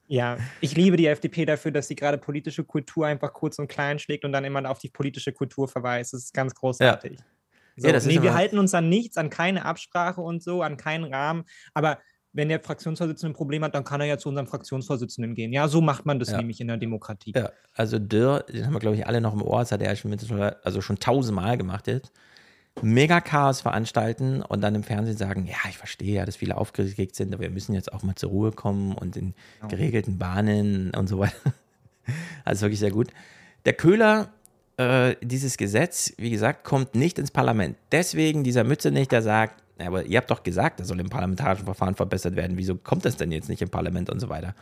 Ja, 0.07 0.37
ich 0.59 0.75
liebe 0.75 0.97
die 0.97 1.07
FDP 1.07 1.45
dafür, 1.45 1.71
dass 1.71 1.87
sie 1.87 1.95
gerade 1.95 2.17
politische 2.17 2.65
Kultur 2.65 3.07
einfach 3.07 3.31
kurz 3.31 3.59
und 3.59 3.69
klein 3.69 3.97
schlägt 3.97 4.25
und 4.25 4.33
dann 4.33 4.43
immer 4.43 4.69
auf 4.69 4.79
die 4.79 4.89
politische 4.89 5.31
Kultur 5.31 5.69
verweist. 5.69 6.11
Das 6.11 6.23
ist 6.23 6.33
ganz 6.33 6.53
großartig. 6.53 7.17
Ja. 7.17 7.25
So, 7.77 7.87
ja, 7.87 7.99
nee, 7.99 8.21
wir 8.21 8.33
halten 8.33 8.59
uns 8.59 8.73
an 8.73 8.89
nichts, 8.89 9.15
an 9.15 9.29
keine 9.29 9.63
Absprache 9.63 10.19
und 10.19 10.43
so, 10.43 10.61
an 10.61 10.75
keinen 10.75 11.05
Rahmen. 11.05 11.45
Aber 11.73 11.99
wenn 12.33 12.49
der 12.49 12.59
Fraktionsvorsitzende 12.59 13.33
ein 13.33 13.35
Problem 13.35 13.63
hat, 13.63 13.75
dann 13.75 13.83
kann 13.83 13.99
er 13.99 14.07
ja 14.07 14.17
zu 14.17 14.29
unserem 14.29 14.47
Fraktionsvorsitzenden 14.47 15.35
gehen. 15.35 15.51
Ja, 15.51 15.67
so 15.67 15.81
macht 15.81 16.05
man 16.05 16.19
das 16.19 16.31
ja. 16.31 16.37
nämlich 16.37 16.61
in 16.61 16.67
der 16.67 16.77
Demokratie. 16.77 17.33
Ja, 17.35 17.51
also 17.73 17.99
Dürr, 17.99 18.43
den 18.43 18.65
haben 18.65 18.73
wir, 18.73 18.79
glaube 18.79 18.95
ich, 18.95 19.05
alle 19.05 19.19
noch 19.19 19.33
im 19.33 19.41
Ohr, 19.41 19.59
das 19.59 19.71
hat 19.71 19.81
er 19.81 19.89
ja 19.89 19.95
schon, 19.95 20.17
also 20.63 20.81
schon 20.81 20.99
tausendmal 20.99 21.57
gemacht 21.57 21.87
jetzt. 21.87 22.11
mega 22.81 23.19
Chaos 23.19 23.59
veranstalten 23.59 24.41
und 24.41 24.61
dann 24.61 24.75
im 24.75 24.83
Fernsehen 24.83 25.17
sagen, 25.17 25.45
ja, 25.45 25.57
ich 25.69 25.77
verstehe 25.77 26.15
ja, 26.15 26.25
dass 26.25 26.37
viele 26.37 26.55
aufgeregt 26.55 27.15
sind, 27.15 27.33
aber 27.33 27.43
wir 27.43 27.49
müssen 27.49 27.73
jetzt 27.73 27.91
auch 27.91 28.03
mal 28.03 28.15
zur 28.15 28.29
Ruhe 28.29 28.51
kommen 28.51 28.95
und 28.95 29.17
in 29.17 29.33
geregelten 29.67 30.17
Bahnen 30.17 30.91
und 30.95 31.07
so 31.07 31.19
weiter. 31.19 31.35
Also 32.43 32.63
wirklich 32.63 32.79
sehr 32.79 32.89
gut. 32.89 33.09
Der 33.65 33.73
Köhler, 33.73 34.29
äh, 34.77 35.15
dieses 35.21 35.55
Gesetz, 35.55 36.13
wie 36.17 36.31
gesagt, 36.31 36.63
kommt 36.63 36.95
nicht 36.95 37.19
ins 37.19 37.29
Parlament. 37.29 37.77
Deswegen 37.91 38.43
dieser 38.43 38.63
Mütze 38.63 38.89
nicht, 38.89 39.11
der 39.11 39.21
sagt, 39.21 39.61
ja, 39.81 39.87
aber 39.87 40.05
ihr 40.05 40.17
habt 40.17 40.29
doch 40.29 40.43
gesagt, 40.43 40.79
das 40.79 40.87
soll 40.87 40.99
im 40.99 41.09
parlamentarischen 41.09 41.65
Verfahren 41.65 41.95
verbessert 41.95 42.35
werden. 42.35 42.57
Wieso 42.57 42.75
kommt 42.75 43.05
das 43.05 43.17
denn 43.17 43.31
jetzt 43.31 43.49
nicht 43.49 43.61
im 43.61 43.69
Parlament 43.69 44.09
und 44.09 44.19
so 44.19 44.29
weiter? 44.29 44.55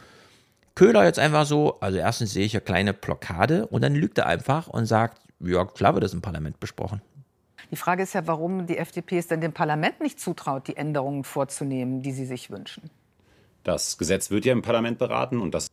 Köhler 0.76 1.04
jetzt 1.04 1.20
einfach 1.20 1.46
so, 1.46 1.80
also 1.82 1.98
erstens 1.98 2.32
sehe 2.32 2.46
ich 2.46 2.56
eine 2.56 2.62
kleine 2.62 2.94
Blockade 2.94 3.68
und 3.68 3.82
dann 3.82 3.96
lügt 3.96 4.18
er 4.18 4.28
einfach 4.28 4.68
und 4.68 4.86
sagt, 4.86 5.22
ja, 5.42 5.66
klar 5.66 5.94
wird 5.94 6.04
das 6.04 6.14
im 6.14 6.22
Parlament 6.22 6.60
besprochen. 6.60 7.02
Die 7.72 7.76
Frage 7.76 8.04
ist 8.04 8.14
ja, 8.14 8.26
warum 8.26 8.66
die 8.66 8.78
FDP 8.78 9.18
es 9.18 9.28
denn 9.28 9.42
dem 9.42 9.54
Parlament 9.54 10.00
nicht 10.00 10.20
zutraut, 10.20 10.68
die 10.68 10.78
Änderungen 10.78 11.24
vorzunehmen, 11.24 12.02
die 12.02 12.12
sie 12.12 12.26
sich 12.26 12.50
wünschen. 12.50 12.90
Das 13.64 13.98
Gesetz 13.98 14.32
wird 14.32 14.46
ja 14.46 14.54
im 14.54 14.62
Parlament 14.62 14.98
beraten 14.98 15.42
und 15.42 15.54
das. 15.54 15.68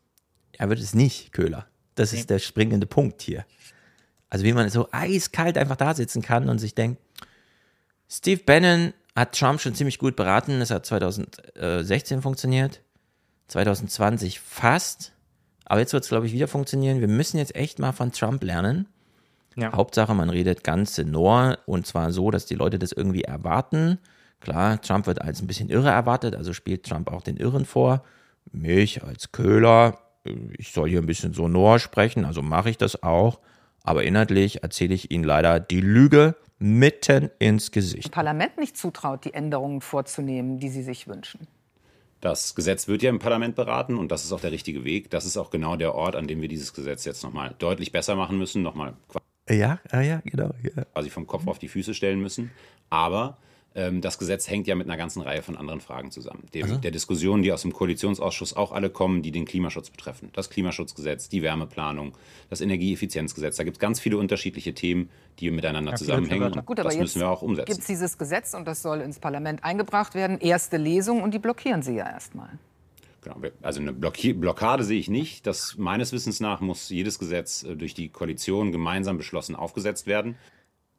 Er 0.53 0.68
wird 0.68 0.80
es 0.80 0.94
nicht, 0.94 1.32
Köhler. 1.32 1.66
Das 1.94 2.12
ist 2.12 2.28
der 2.28 2.38
springende 2.38 2.86
Punkt 2.86 3.22
hier. 3.22 3.47
Also 4.28 4.44
wie 4.44 4.53
man 4.53 4.68
so 4.68 4.88
eiskalt 4.90 5.57
einfach 5.57 5.76
da 5.76 5.94
sitzen 5.94 6.20
kann 6.20 6.49
und 6.49 6.59
sich 6.59 6.74
denkt, 6.74 7.01
Steve 8.09 8.42
Bannon 8.44 8.92
hat 9.17 9.37
Trump 9.37 9.61
schon 9.61 9.75
ziemlich 9.75 9.99
gut 9.99 10.14
beraten. 10.14 10.61
Es 10.61 10.71
hat 10.71 10.87
2016 10.87 12.23
funktioniert, 12.23 12.83
2020 13.49 14.39
fast. 14.41 15.12
Aber 15.64 15.81
jetzt 15.81 15.93
wird 15.93 16.05
es, 16.05 16.11
glaube 16.11 16.27
ich, 16.27 16.33
wieder 16.33 16.47
funktionieren. 16.47 17.01
Wir 17.01 17.09
müssen 17.09 17.39
jetzt 17.39 17.57
echt 17.57 17.81
mal 17.81 17.93
von 17.93 18.12
Trump 18.12 18.45
lernen. 18.45 18.87
Ja. 19.57 19.73
Hauptsache, 19.73 20.14
man 20.14 20.31
redet 20.31 20.62
ganz 20.62 20.95
tenor 20.95 21.59
und 21.64 21.87
zwar 21.87 22.12
so, 22.12 22.31
dass 22.31 22.45
die 22.45 22.55
Leute 22.55 22.79
das 22.79 22.93
irgendwie 22.93 23.23
erwarten. 23.23 23.99
Klar, 24.41 24.81
Trump 24.83 25.07
wird 25.07 25.23
als 25.23 25.41
ein 25.41 25.47
bisschen 25.47 25.71
irre 25.71 25.89
erwartet, 25.89 26.37
also 26.37 26.53
spielt 26.53 26.85
Trump 26.85 27.11
auch 27.11 27.23
den 27.23 27.39
Irren 27.39 27.64
vor. 27.64 28.05
Mich 28.53 29.03
als 29.03 29.33
Köhler, 29.33 29.99
ich 30.59 30.73
soll 30.73 30.91
hier 30.91 31.01
ein 31.01 31.07
bisschen 31.07 31.33
sonor 31.33 31.79
sprechen, 31.79 32.27
also 32.27 32.43
mache 32.43 32.69
ich 32.69 32.77
das 32.77 33.03
auch. 33.03 33.41
Aber 33.83 34.05
inhaltlich 34.05 34.62
erzähle 34.62 34.95
ich 34.95 35.11
Ihnen 35.11 35.25
leider 35.25 35.59
die 35.59 35.81
Lüge 35.81 36.35
mitten 36.59 37.30
ins 37.38 37.70
Gesicht. 37.70 38.12
Parlament 38.12 38.59
nicht 38.59 38.76
zutraut, 38.76 39.24
die 39.24 39.34
Änderungen 39.34 39.80
vorzunehmen, 39.80 40.59
die 40.59 40.68
sie 40.68 40.82
sich 40.82 41.07
wünschen. 41.07 41.46
Das 42.20 42.54
Gesetz 42.54 42.88
wird 42.88 43.02
ja 43.02 43.11
im 43.11 43.18
Parlament 43.18 43.57
beraten 43.57 43.98
und 43.98 44.11
das 44.11 44.24
ist 44.24 44.32
auch 44.32 44.40
der 44.40 44.52
richtige 44.52 44.84
Weg. 44.84 45.11
Das 45.11 45.26
ist 45.26 45.36
auch 45.36 45.50
genau 45.50 45.76
der 45.76 45.94
Ort, 45.94 46.16
an 46.16 46.26
dem 46.26 46.40
wir 46.40 46.48
dieses 46.48 46.72
Gesetz 46.72 47.04
jetzt 47.04 47.22
nochmal 47.22 47.54
deutlich 47.59 47.92
besser 47.92 48.16
machen 48.16 48.38
müssen, 48.38 48.62
nochmal 48.62 48.94
Ja, 49.48 49.80
ah, 49.90 50.00
ja, 50.00 50.22
genau. 50.24 50.50
Ja. 50.62 50.84
quasi 50.86 51.11
vom 51.11 51.26
Kopf 51.26 51.46
auf 51.46 51.59
die 51.59 51.68
Füße 51.68 51.94
stellen 51.94 52.20
müssen. 52.20 52.50
Aber 52.88 53.36
das 54.01 54.18
Gesetz 54.18 54.49
hängt 54.49 54.66
ja 54.66 54.74
mit 54.74 54.87
einer 54.87 54.97
ganzen 54.97 55.20
Reihe 55.20 55.43
von 55.43 55.57
anderen 55.57 55.81
Fragen 55.81 56.11
zusammen. 56.11 56.45
Dem, 56.55 56.62
Also? 56.62 56.77
Der 56.79 56.91
Diskussion, 56.91 57.43
die 57.43 57.53
aus 57.53 57.62
dem 57.62 57.72
Koalitionsausschuss 57.72 58.57
auch 58.57 58.72
alle 58.72 58.89
kommen, 58.89 59.22
die 59.22 59.33
den 59.33 59.45
Klimaschutz 59.45 59.91
betreffen. 59.91 60.31
Das 60.33 60.49
Klimaschutzgesetz, 60.49 61.29
die 61.29 61.43
Wärmeplanung, 61.43 62.16
das 62.49 62.62
Energieeffizienzgesetz. 62.62 63.57
Da 63.57 63.64
gibt 63.64 63.77
es 63.77 63.81
ganz 63.81 64.01
viele 64.01 64.16
unterschiedliche 64.16 64.74
Themen, 64.74 65.11
die 65.39 65.51
miteinander 65.51 65.95
zusammenhängen. 65.95 66.53
Und 66.55 66.64
Gut, 66.64 66.81
aber 66.81 66.89
das 66.89 66.99
müssen 66.99 67.20
wir 67.20 67.29
auch 67.29 67.43
umsetzen. 67.43 67.66
gibt 67.66 67.81
es 67.81 67.87
dieses 67.87 68.16
Gesetz 68.16 68.55
und 68.55 68.66
das 68.66 68.81
soll 68.81 69.01
ins 69.01 69.18
Parlament 69.18 69.62
eingebracht 69.62 70.14
werden. 70.14 70.39
Erste 70.41 70.79
Lesung 70.79 71.22
und 71.22 71.35
die 71.35 71.39
blockieren 71.39 71.83
Sie 71.83 71.97
ja 71.97 72.09
erstmal. 72.09 72.59
Genau, 73.20 73.37
also 73.61 73.81
eine 73.81 73.93
Blocki 73.93 74.33
Blockade 74.33 74.85
sehe 74.85 75.01
ich 75.01 75.09
nicht. 75.09 75.47
Das, 75.47 75.77
meines 75.77 76.12
Wissens 76.12 76.41
nach 76.41 76.61
muss 76.61 76.89
jedes 76.89 77.18
Gesetz 77.18 77.64
äh, 77.64 77.74
durch 77.74 77.93
die 77.93 78.09
Koalition 78.09 78.72
gemeinsam 78.72 79.16
beschlossen 79.16 79.57
aufgesetzt 79.57 80.07
werden. 80.07 80.37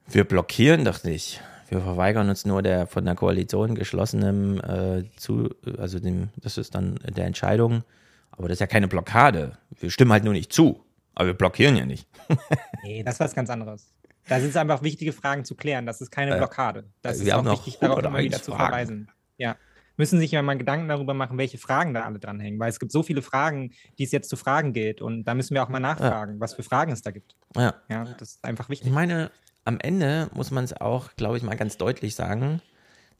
Wir 0.07 0.25
blockieren 0.25 0.85
doch 0.85 1.03
nicht. 1.03 1.41
Wir 1.69 1.81
verweigern 1.81 2.29
uns 2.29 2.45
nur 2.45 2.61
der 2.61 2.87
von 2.87 3.03
der 3.05 3.15
Koalition 3.15 3.75
geschlossenen 3.75 4.59
äh, 4.61 5.03
zu, 5.17 5.49
also 5.77 5.99
dem, 5.99 6.29
das 6.37 6.57
ist 6.57 6.75
dann 6.75 6.95
der 7.03 7.25
Entscheidung. 7.25 7.83
Aber 8.31 8.47
das 8.47 8.55
ist 8.55 8.59
ja 8.61 8.67
keine 8.67 8.87
Blockade. 8.87 9.57
Wir 9.79 9.89
stimmen 9.89 10.11
halt 10.11 10.23
nur 10.23 10.33
nicht 10.33 10.53
zu. 10.53 10.83
Aber 11.15 11.27
wir 11.27 11.33
blockieren 11.33 11.75
ja 11.75 11.85
nicht. 11.85 12.07
Nee, 12.83 13.03
das 13.03 13.15
ist 13.15 13.19
was 13.19 13.35
ganz 13.35 13.49
anderes. 13.49 13.91
Da 14.27 14.39
sind 14.39 14.49
es 14.49 14.55
einfach 14.55 14.81
wichtige 14.81 15.11
Fragen 15.11 15.43
zu 15.43 15.55
klären. 15.55 15.85
Das 15.85 15.99
ist 15.99 16.11
keine 16.11 16.37
Blockade. 16.37 16.85
Das 17.01 17.19
wir 17.19 17.27
ist 17.27 17.33
haben 17.33 17.47
auch 17.47 17.53
noch 17.53 17.65
wichtig, 17.65 17.79
darauf 17.79 17.97
101 17.97 18.13
immer 18.13 18.23
wieder 18.23 18.43
zu 18.43 18.51
Fragen. 18.51 18.63
verweisen. 18.63 19.11
Ja. 19.37 19.55
Müssen 19.97 20.19
sich 20.19 20.31
ja 20.31 20.41
mal 20.41 20.57
Gedanken 20.57 20.87
darüber 20.87 21.13
machen, 21.13 21.37
welche 21.37 21.57
Fragen 21.57 21.93
da 21.93 22.03
alle 22.03 22.19
dranhängen. 22.19 22.59
Weil 22.59 22.69
es 22.69 22.79
gibt 22.79 22.91
so 22.91 23.03
viele 23.03 23.21
Fragen, 23.21 23.71
die 23.97 24.03
es 24.03 24.11
jetzt 24.11 24.29
zu 24.29 24.35
fragen 24.35 24.73
gilt. 24.73 25.01
Und 25.01 25.23
da 25.23 25.33
müssen 25.33 25.53
wir 25.55 25.63
auch 25.63 25.69
mal 25.69 25.79
nachfragen, 25.79 26.39
was 26.39 26.53
für 26.53 26.63
Fragen 26.63 26.91
es 26.91 27.01
da 27.01 27.11
gibt. 27.11 27.35
Ja. 27.55 27.73
Ja, 27.89 28.05
das 28.19 28.35
ist 28.35 28.45
einfach 28.45 28.69
wichtig. 28.69 28.87
Ich 28.87 28.93
meine, 28.93 29.31
am 29.67 29.81
Ende 29.81 30.29
muss 30.33 30.49
man 30.49 30.63
es 30.63 30.79
auch, 30.79 31.09
glaube 31.17 31.35
ich, 31.35 31.43
mal 31.43 31.57
ganz 31.57 31.75
deutlich 31.75 32.15
sagen, 32.15 32.61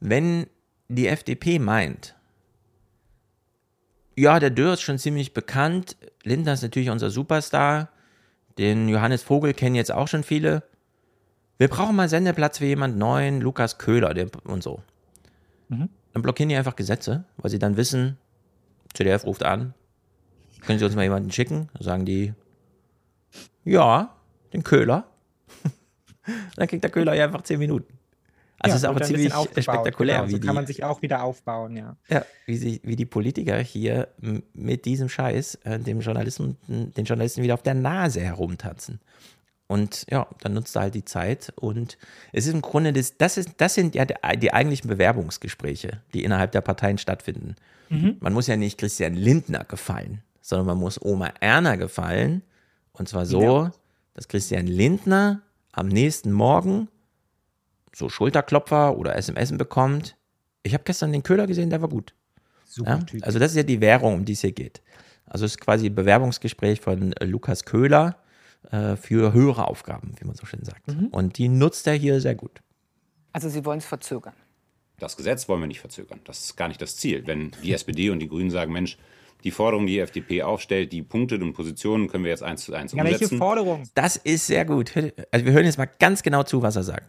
wenn 0.00 0.46
die 0.88 1.06
FDP 1.06 1.58
meint, 1.58 2.14
ja, 4.16 4.40
der 4.40 4.48
Dürr 4.48 4.72
ist 4.72 4.80
schon 4.80 4.98
ziemlich 4.98 5.34
bekannt, 5.34 5.96
Lindner 6.24 6.54
ist 6.54 6.62
natürlich 6.62 6.88
unser 6.88 7.10
Superstar, 7.10 7.90
den 8.56 8.88
Johannes 8.88 9.22
Vogel 9.22 9.52
kennen 9.52 9.74
jetzt 9.74 9.92
auch 9.92 10.08
schon 10.08 10.24
viele. 10.24 10.62
Wir 11.58 11.68
brauchen 11.68 11.94
mal 11.94 12.08
Sendeplatz 12.08 12.58
für 12.58 12.64
jemand 12.64 12.96
neuen, 12.96 13.42
Lukas 13.42 13.76
Köhler 13.76 14.14
der, 14.14 14.28
und 14.44 14.62
so. 14.62 14.82
Mhm. 15.68 15.90
Dann 16.14 16.22
blockieren 16.22 16.48
die 16.48 16.56
einfach 16.56 16.76
Gesetze, 16.76 17.24
weil 17.36 17.50
sie 17.50 17.58
dann 17.58 17.76
wissen, 17.76 18.16
CDF 18.94 19.26
ruft 19.26 19.44
an, 19.44 19.74
können 20.62 20.78
Sie 20.78 20.84
uns 20.86 20.96
mal 20.96 21.02
jemanden 21.02 21.30
schicken? 21.30 21.68
Dann 21.74 21.82
sagen 21.82 22.04
die, 22.06 22.32
ja, 23.64 24.16
den 24.54 24.64
Köhler. 24.64 25.06
Dann 26.56 26.68
kriegt 26.68 26.82
der 26.82 26.90
Köhler 26.90 27.14
ja 27.14 27.24
einfach 27.24 27.42
zehn 27.42 27.58
Minuten. 27.58 27.98
Also 28.60 28.72
Ja, 28.72 28.76
es 28.76 28.82
ist 28.82 28.88
auch 28.88 29.06
ziemlich 29.06 29.32
spektakulär, 29.62 30.16
Genau, 30.16 30.28
wie 30.28 30.32
so 30.32 30.38
die, 30.38 30.46
kann 30.46 30.54
man 30.56 30.66
sich 30.66 30.82
auch 30.82 31.00
wieder 31.02 31.22
aufbauen, 31.22 31.76
ja. 31.76 31.96
ja, 32.08 32.24
wie, 32.46 32.56
sie, 32.56 32.80
wie 32.82 32.96
die 32.96 33.06
Politiker 33.06 33.58
hier 33.58 34.08
mit 34.52 34.84
diesem 34.84 35.08
Scheiß 35.08 35.56
äh, 35.64 35.78
dem 35.78 36.00
Journalisten, 36.00 36.56
den 36.66 37.04
Journalisten 37.04 37.42
wieder 37.42 37.54
auf 37.54 37.62
der 37.62 37.74
Nase 37.74 38.20
herumtanzen. 38.20 39.00
Und 39.68 40.06
ja, 40.10 40.26
dann 40.40 40.54
nutzt 40.54 40.74
er 40.76 40.82
halt 40.82 40.94
die 40.94 41.04
Zeit. 41.04 41.52
Und 41.56 41.98
es 42.32 42.46
ist 42.46 42.54
im 42.54 42.62
Grunde, 42.62 42.92
das, 42.92 43.16
das, 43.18 43.36
ist, 43.36 43.50
das 43.58 43.74
sind 43.74 43.94
ja 43.94 44.06
die, 44.06 44.52
eigentlichen 44.52 44.88
Bewerbungsgespräche, 44.88 46.00
die 46.14 46.24
innerhalb 46.24 46.52
der 46.52 46.62
Parteien 46.62 46.96
stattfinden. 46.98 47.54
Mhm. 47.90 48.16
Man 48.20 48.32
muss 48.32 48.46
ja 48.46 48.56
nicht 48.56 48.78
Christian 48.78 49.14
Lindner 49.14 49.64
gefallen, 49.64 50.22
sondern 50.40 50.66
man 50.66 50.78
muss 50.78 51.00
Oma 51.00 51.32
Erna 51.40 51.76
gefallen. 51.76 52.42
Und 52.92 53.08
zwar 53.10 53.26
so, 53.26 53.42
Ja. 53.42 53.72
dass 54.14 54.26
Christian 54.26 54.66
Lindner 54.66 55.42
am 55.78 55.88
nächsten 55.88 56.32
Morgen 56.32 56.88
so 57.94 58.08
Schulterklopfer 58.08 58.96
oder 58.96 59.16
SMS 59.16 59.56
bekommt. 59.56 60.16
Ich 60.62 60.74
habe 60.74 60.84
gestern 60.84 61.12
den 61.12 61.22
Köhler 61.22 61.46
gesehen, 61.46 61.70
der 61.70 61.80
war 61.80 61.88
gut. 61.88 62.14
Super 62.64 62.90
Ja? 62.90 62.98
Typ. 62.98 63.24
Also 63.24 63.38
das 63.38 63.52
ist 63.52 63.56
ja 63.56 63.62
die 63.62 63.80
Währung, 63.80 64.14
um 64.14 64.24
die 64.24 64.32
es 64.32 64.40
hier 64.40 64.52
geht. 64.52 64.82
Also 65.24 65.44
es 65.44 65.52
ist 65.52 65.60
quasi 65.60 65.86
ein 65.86 65.94
Bewerbungsgespräch 65.94 66.80
von 66.80 67.14
Lukas 67.20 67.64
Köhler 67.64 68.16
äh, 68.70 68.96
für 68.96 69.32
höhere 69.32 69.68
Aufgaben, 69.68 70.14
wie 70.18 70.26
man 70.26 70.34
so 70.34 70.46
schön 70.46 70.64
sagt. 70.64 70.88
Mhm. 70.88 71.08
Und 71.08 71.38
die 71.38 71.48
nutzt 71.48 71.86
er 71.86 71.94
hier 71.94 72.20
sehr 72.20 72.34
gut. 72.34 72.60
Also 73.32 73.48
Sie 73.48 73.64
wollen 73.64 73.78
es 73.78 73.86
verzögern. 73.86 74.34
Das 74.98 75.16
Gesetz 75.16 75.48
wollen 75.48 75.60
wir 75.60 75.66
nicht 75.66 75.80
verzögern. 75.80 76.20
Das 76.24 76.40
ist 76.40 76.56
gar 76.56 76.68
nicht 76.68 76.82
das 76.82 76.96
Ziel. 76.96 77.26
Wenn 77.26 77.52
die 77.62 77.72
SPD 77.74 78.10
und 78.10 78.18
die 78.18 78.28
Grünen 78.28 78.50
sagen, 78.50 78.72
Mensch, 78.72 78.98
die 79.44 79.50
Forderung, 79.50 79.86
die 79.86 79.94
die 79.94 80.00
FDP 80.00 80.42
aufstellt, 80.42 80.92
die 80.92 81.02
Punkte 81.02 81.36
und 81.36 81.52
Positionen 81.52 82.08
können 82.08 82.24
wir 82.24 82.30
jetzt 82.30 82.42
eins 82.42 82.64
zu 82.64 82.74
eins 82.74 82.92
Ja, 82.92 83.04
welche 83.04 83.16
umsetzen. 83.16 83.38
Forderung? 83.38 83.82
Das 83.94 84.16
ist 84.16 84.46
sehr 84.46 84.64
gut. 84.64 84.92
Also 85.30 85.46
wir 85.46 85.52
hören 85.52 85.64
jetzt 85.64 85.78
mal 85.78 85.88
ganz 85.98 86.22
genau 86.22 86.42
zu, 86.42 86.62
was 86.62 86.76
er 86.76 86.82
sagt. 86.82 87.04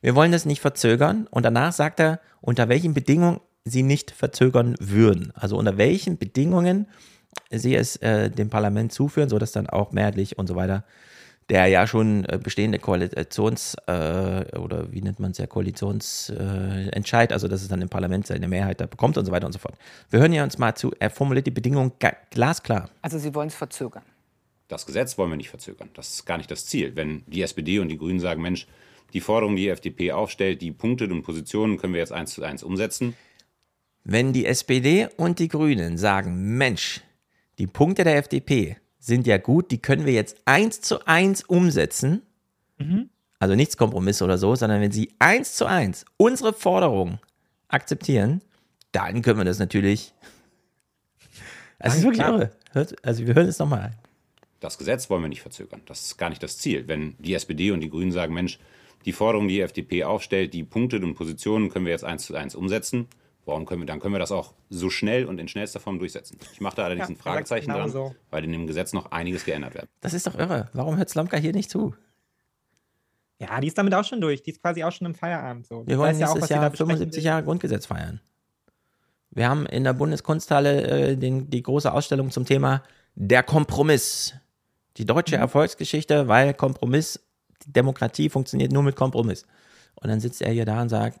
Wir 0.00 0.14
wollen 0.14 0.32
das 0.32 0.44
nicht 0.44 0.60
verzögern 0.60 1.26
und 1.30 1.44
danach 1.44 1.72
sagt 1.72 2.00
er, 2.00 2.20
unter 2.40 2.68
welchen 2.68 2.94
Bedingungen 2.94 3.40
sie 3.64 3.82
nicht 3.82 4.10
verzögern 4.10 4.76
würden. 4.78 5.32
Also 5.34 5.56
unter 5.56 5.76
welchen 5.76 6.18
Bedingungen 6.18 6.86
sie 7.50 7.74
es 7.74 7.96
äh, 7.96 8.30
dem 8.30 8.48
Parlament 8.48 8.92
zuführen, 8.92 9.28
sodass 9.28 9.52
dann 9.52 9.68
auch 9.68 9.92
mehrheitlich 9.92 10.38
und 10.38 10.46
so 10.46 10.56
weiter 10.56 10.84
der 11.48 11.66
ja 11.66 11.86
schon 11.86 12.24
äh, 12.24 12.38
bestehende 12.42 12.78
Koalitions- 12.78 13.76
äh, 13.86 14.58
oder 14.58 14.92
wie 14.92 15.00
nennt 15.00 15.20
man 15.20 15.30
es 15.30 15.38
ja, 15.38 15.46
Koalitionsentscheid, 15.46 17.30
äh, 17.30 17.34
also 17.34 17.46
dass 17.48 17.62
es 17.62 17.68
dann 17.68 17.82
im 17.82 17.88
Parlament 17.88 18.26
seine 18.26 18.48
Mehrheit 18.48 18.80
da 18.80 18.86
bekommt 18.86 19.16
und 19.16 19.24
so 19.24 19.32
weiter 19.32 19.46
und 19.46 19.52
so 19.52 19.58
fort. 19.58 19.76
Wir 20.10 20.20
hören 20.20 20.32
ja 20.32 20.42
uns 20.42 20.58
mal 20.58 20.74
zu, 20.74 20.92
er 20.98 21.10
formuliert 21.10 21.46
die 21.46 21.52
Bedingungen 21.52 21.92
glasklar. 22.30 22.90
Also 23.02 23.18
Sie 23.18 23.34
wollen 23.34 23.48
es 23.48 23.54
verzögern. 23.54 24.02
Das 24.68 24.84
Gesetz 24.84 25.16
wollen 25.16 25.30
wir 25.30 25.36
nicht 25.36 25.50
verzögern. 25.50 25.90
Das 25.94 26.12
ist 26.12 26.26
gar 26.26 26.38
nicht 26.38 26.50
das 26.50 26.66
Ziel. 26.66 26.96
Wenn 26.96 27.22
die 27.26 27.42
SPD 27.42 27.78
und 27.78 27.88
die 27.88 27.98
Grünen 27.98 28.18
sagen, 28.18 28.42
Mensch, 28.42 28.66
die 29.12 29.20
Forderung, 29.20 29.54
die 29.54 29.62
die 29.62 29.68
FDP 29.68 30.10
aufstellt, 30.10 30.60
die 30.60 30.72
Punkte 30.72 31.04
und 31.04 31.22
Positionen 31.22 31.78
können 31.78 31.92
wir 31.92 32.00
jetzt 32.00 32.12
eins 32.12 32.34
zu 32.34 32.42
eins 32.42 32.64
umsetzen. 32.64 33.14
Wenn 34.02 34.32
die 34.32 34.46
SPD 34.46 35.08
und 35.16 35.38
die 35.38 35.48
Grünen 35.48 35.96
sagen, 35.98 36.56
Mensch, 36.56 37.02
die 37.58 37.68
Punkte 37.68 38.02
der 38.02 38.16
FDP 38.16 38.76
sind 39.06 39.26
ja 39.26 39.38
gut, 39.38 39.70
die 39.70 39.78
können 39.78 40.04
wir 40.04 40.12
jetzt 40.12 40.36
eins 40.46 40.80
zu 40.80 41.06
eins 41.06 41.42
umsetzen, 41.44 42.22
Mhm. 42.78 43.08
also 43.38 43.54
nichts 43.54 43.76
Kompromiss 43.76 44.20
oder 44.20 44.36
so, 44.36 44.54
sondern 44.54 44.80
wenn 44.80 44.92
sie 44.92 45.14
eins 45.18 45.54
zu 45.54 45.64
eins 45.64 46.04
unsere 46.16 46.52
Forderung 46.52 47.18
akzeptieren, 47.68 48.42
dann 48.92 49.22
können 49.22 49.38
wir 49.38 49.44
das 49.44 49.58
natürlich. 49.58 50.12
Es 51.78 51.94
ist 51.96 52.02
wirklich 52.04 52.26
irre. 52.26 52.50
Also 53.02 53.26
wir 53.26 53.34
hören 53.34 53.48
es 53.48 53.58
nochmal. 53.58 53.92
Das 54.60 54.78
Gesetz 54.78 55.10
wollen 55.10 55.22
wir 55.22 55.28
nicht 55.28 55.42
verzögern. 55.42 55.82
Das 55.86 56.02
ist 56.06 56.16
gar 56.16 56.30
nicht 56.30 56.42
das 56.42 56.56
Ziel. 56.58 56.88
Wenn 56.88 57.14
die 57.18 57.34
SPD 57.34 57.70
und 57.70 57.80
die 57.80 57.90
Grünen 57.90 58.12
sagen, 58.12 58.32
Mensch, 58.32 58.58
die 59.04 59.12
Forderungen, 59.12 59.48
die 59.48 59.56
die 59.56 59.60
FDP 59.60 60.04
aufstellt, 60.04 60.54
die 60.54 60.64
Punkte 60.64 60.96
und 60.96 61.14
Positionen 61.14 61.68
können 61.68 61.84
wir 61.84 61.92
jetzt 61.92 62.04
eins 62.04 62.24
zu 62.24 62.34
eins 62.34 62.54
umsetzen. 62.54 63.08
Warum 63.46 63.64
können 63.64 63.80
wir, 63.80 63.86
dann 63.86 64.00
können 64.00 64.12
wir 64.14 64.18
das 64.18 64.32
auch 64.32 64.52
so 64.70 64.90
schnell 64.90 65.24
und 65.24 65.38
in 65.38 65.46
schnellster 65.48 65.80
Form 65.80 65.98
durchsetzen. 65.98 66.38
Ich 66.52 66.60
mache 66.60 66.76
da 66.76 66.84
allerdings 66.84 67.08
Ja, 67.08 67.14
ein 67.14 67.16
Fragezeichen 67.16 67.66
genau 67.68 67.78
dran, 67.78 67.90
so. 67.90 68.14
weil 68.30 68.44
in 68.44 68.52
dem 68.52 68.66
Gesetz 68.66 68.92
noch 68.92 69.12
einiges 69.12 69.44
geändert 69.44 69.74
wird. 69.74 69.88
Das 70.00 70.12
ist 70.14 70.26
doch 70.26 70.34
irre. 70.36 70.68
Warum 70.74 70.96
hört 70.98 71.08
Slomka 71.08 71.36
hier 71.38 71.52
nicht 71.52 71.70
zu? 71.70 71.94
Ja, 73.38 73.60
die 73.60 73.68
ist 73.68 73.78
damit 73.78 73.94
auch 73.94 74.04
schon 74.04 74.20
durch. 74.20 74.42
Die 74.42 74.50
ist 74.50 74.60
quasi 74.62 74.82
auch 74.82 74.90
schon 74.92 75.06
im 75.06 75.14
Feierabend. 75.14 75.66
So. 75.66 75.86
Wir 75.86 75.98
wollen 75.98 76.10
weiß 76.12 76.20
ja 76.20 76.26
auch, 76.28 76.34
nächstes 76.34 76.50
Jahr 76.50 76.70
besprechen 76.70 76.88
75 76.90 77.22
will. 77.22 77.26
Jahre 77.26 77.42
Grundgesetz 77.44 77.86
feiern. 77.86 78.20
Wir 79.30 79.48
haben 79.48 79.66
in 79.66 79.84
der 79.84 79.92
Bundeskunsthalle 79.92 80.82
äh, 81.12 81.16
den, 81.16 81.50
die 81.50 81.62
große 81.62 81.92
Ausstellung 81.92 82.30
zum 82.30 82.46
Thema 82.46 82.82
Der 83.14 83.42
Kompromiss. 83.42 84.34
Die 84.96 85.02
Mhm. 85.02 85.08
deutsche 85.08 85.36
Erfolgsgeschichte, 85.36 86.26
weil 86.28 86.54
Kompromiss, 86.54 87.20
die 87.66 87.72
Demokratie 87.72 88.30
funktioniert 88.30 88.72
nur 88.72 88.82
mit 88.82 88.96
Kompromiss. 88.96 89.46
Und 89.96 90.08
dann 90.08 90.20
sitzt 90.20 90.40
er 90.42 90.52
hier 90.52 90.64
da 90.64 90.80
und 90.82 90.88
sagt, 90.88 91.20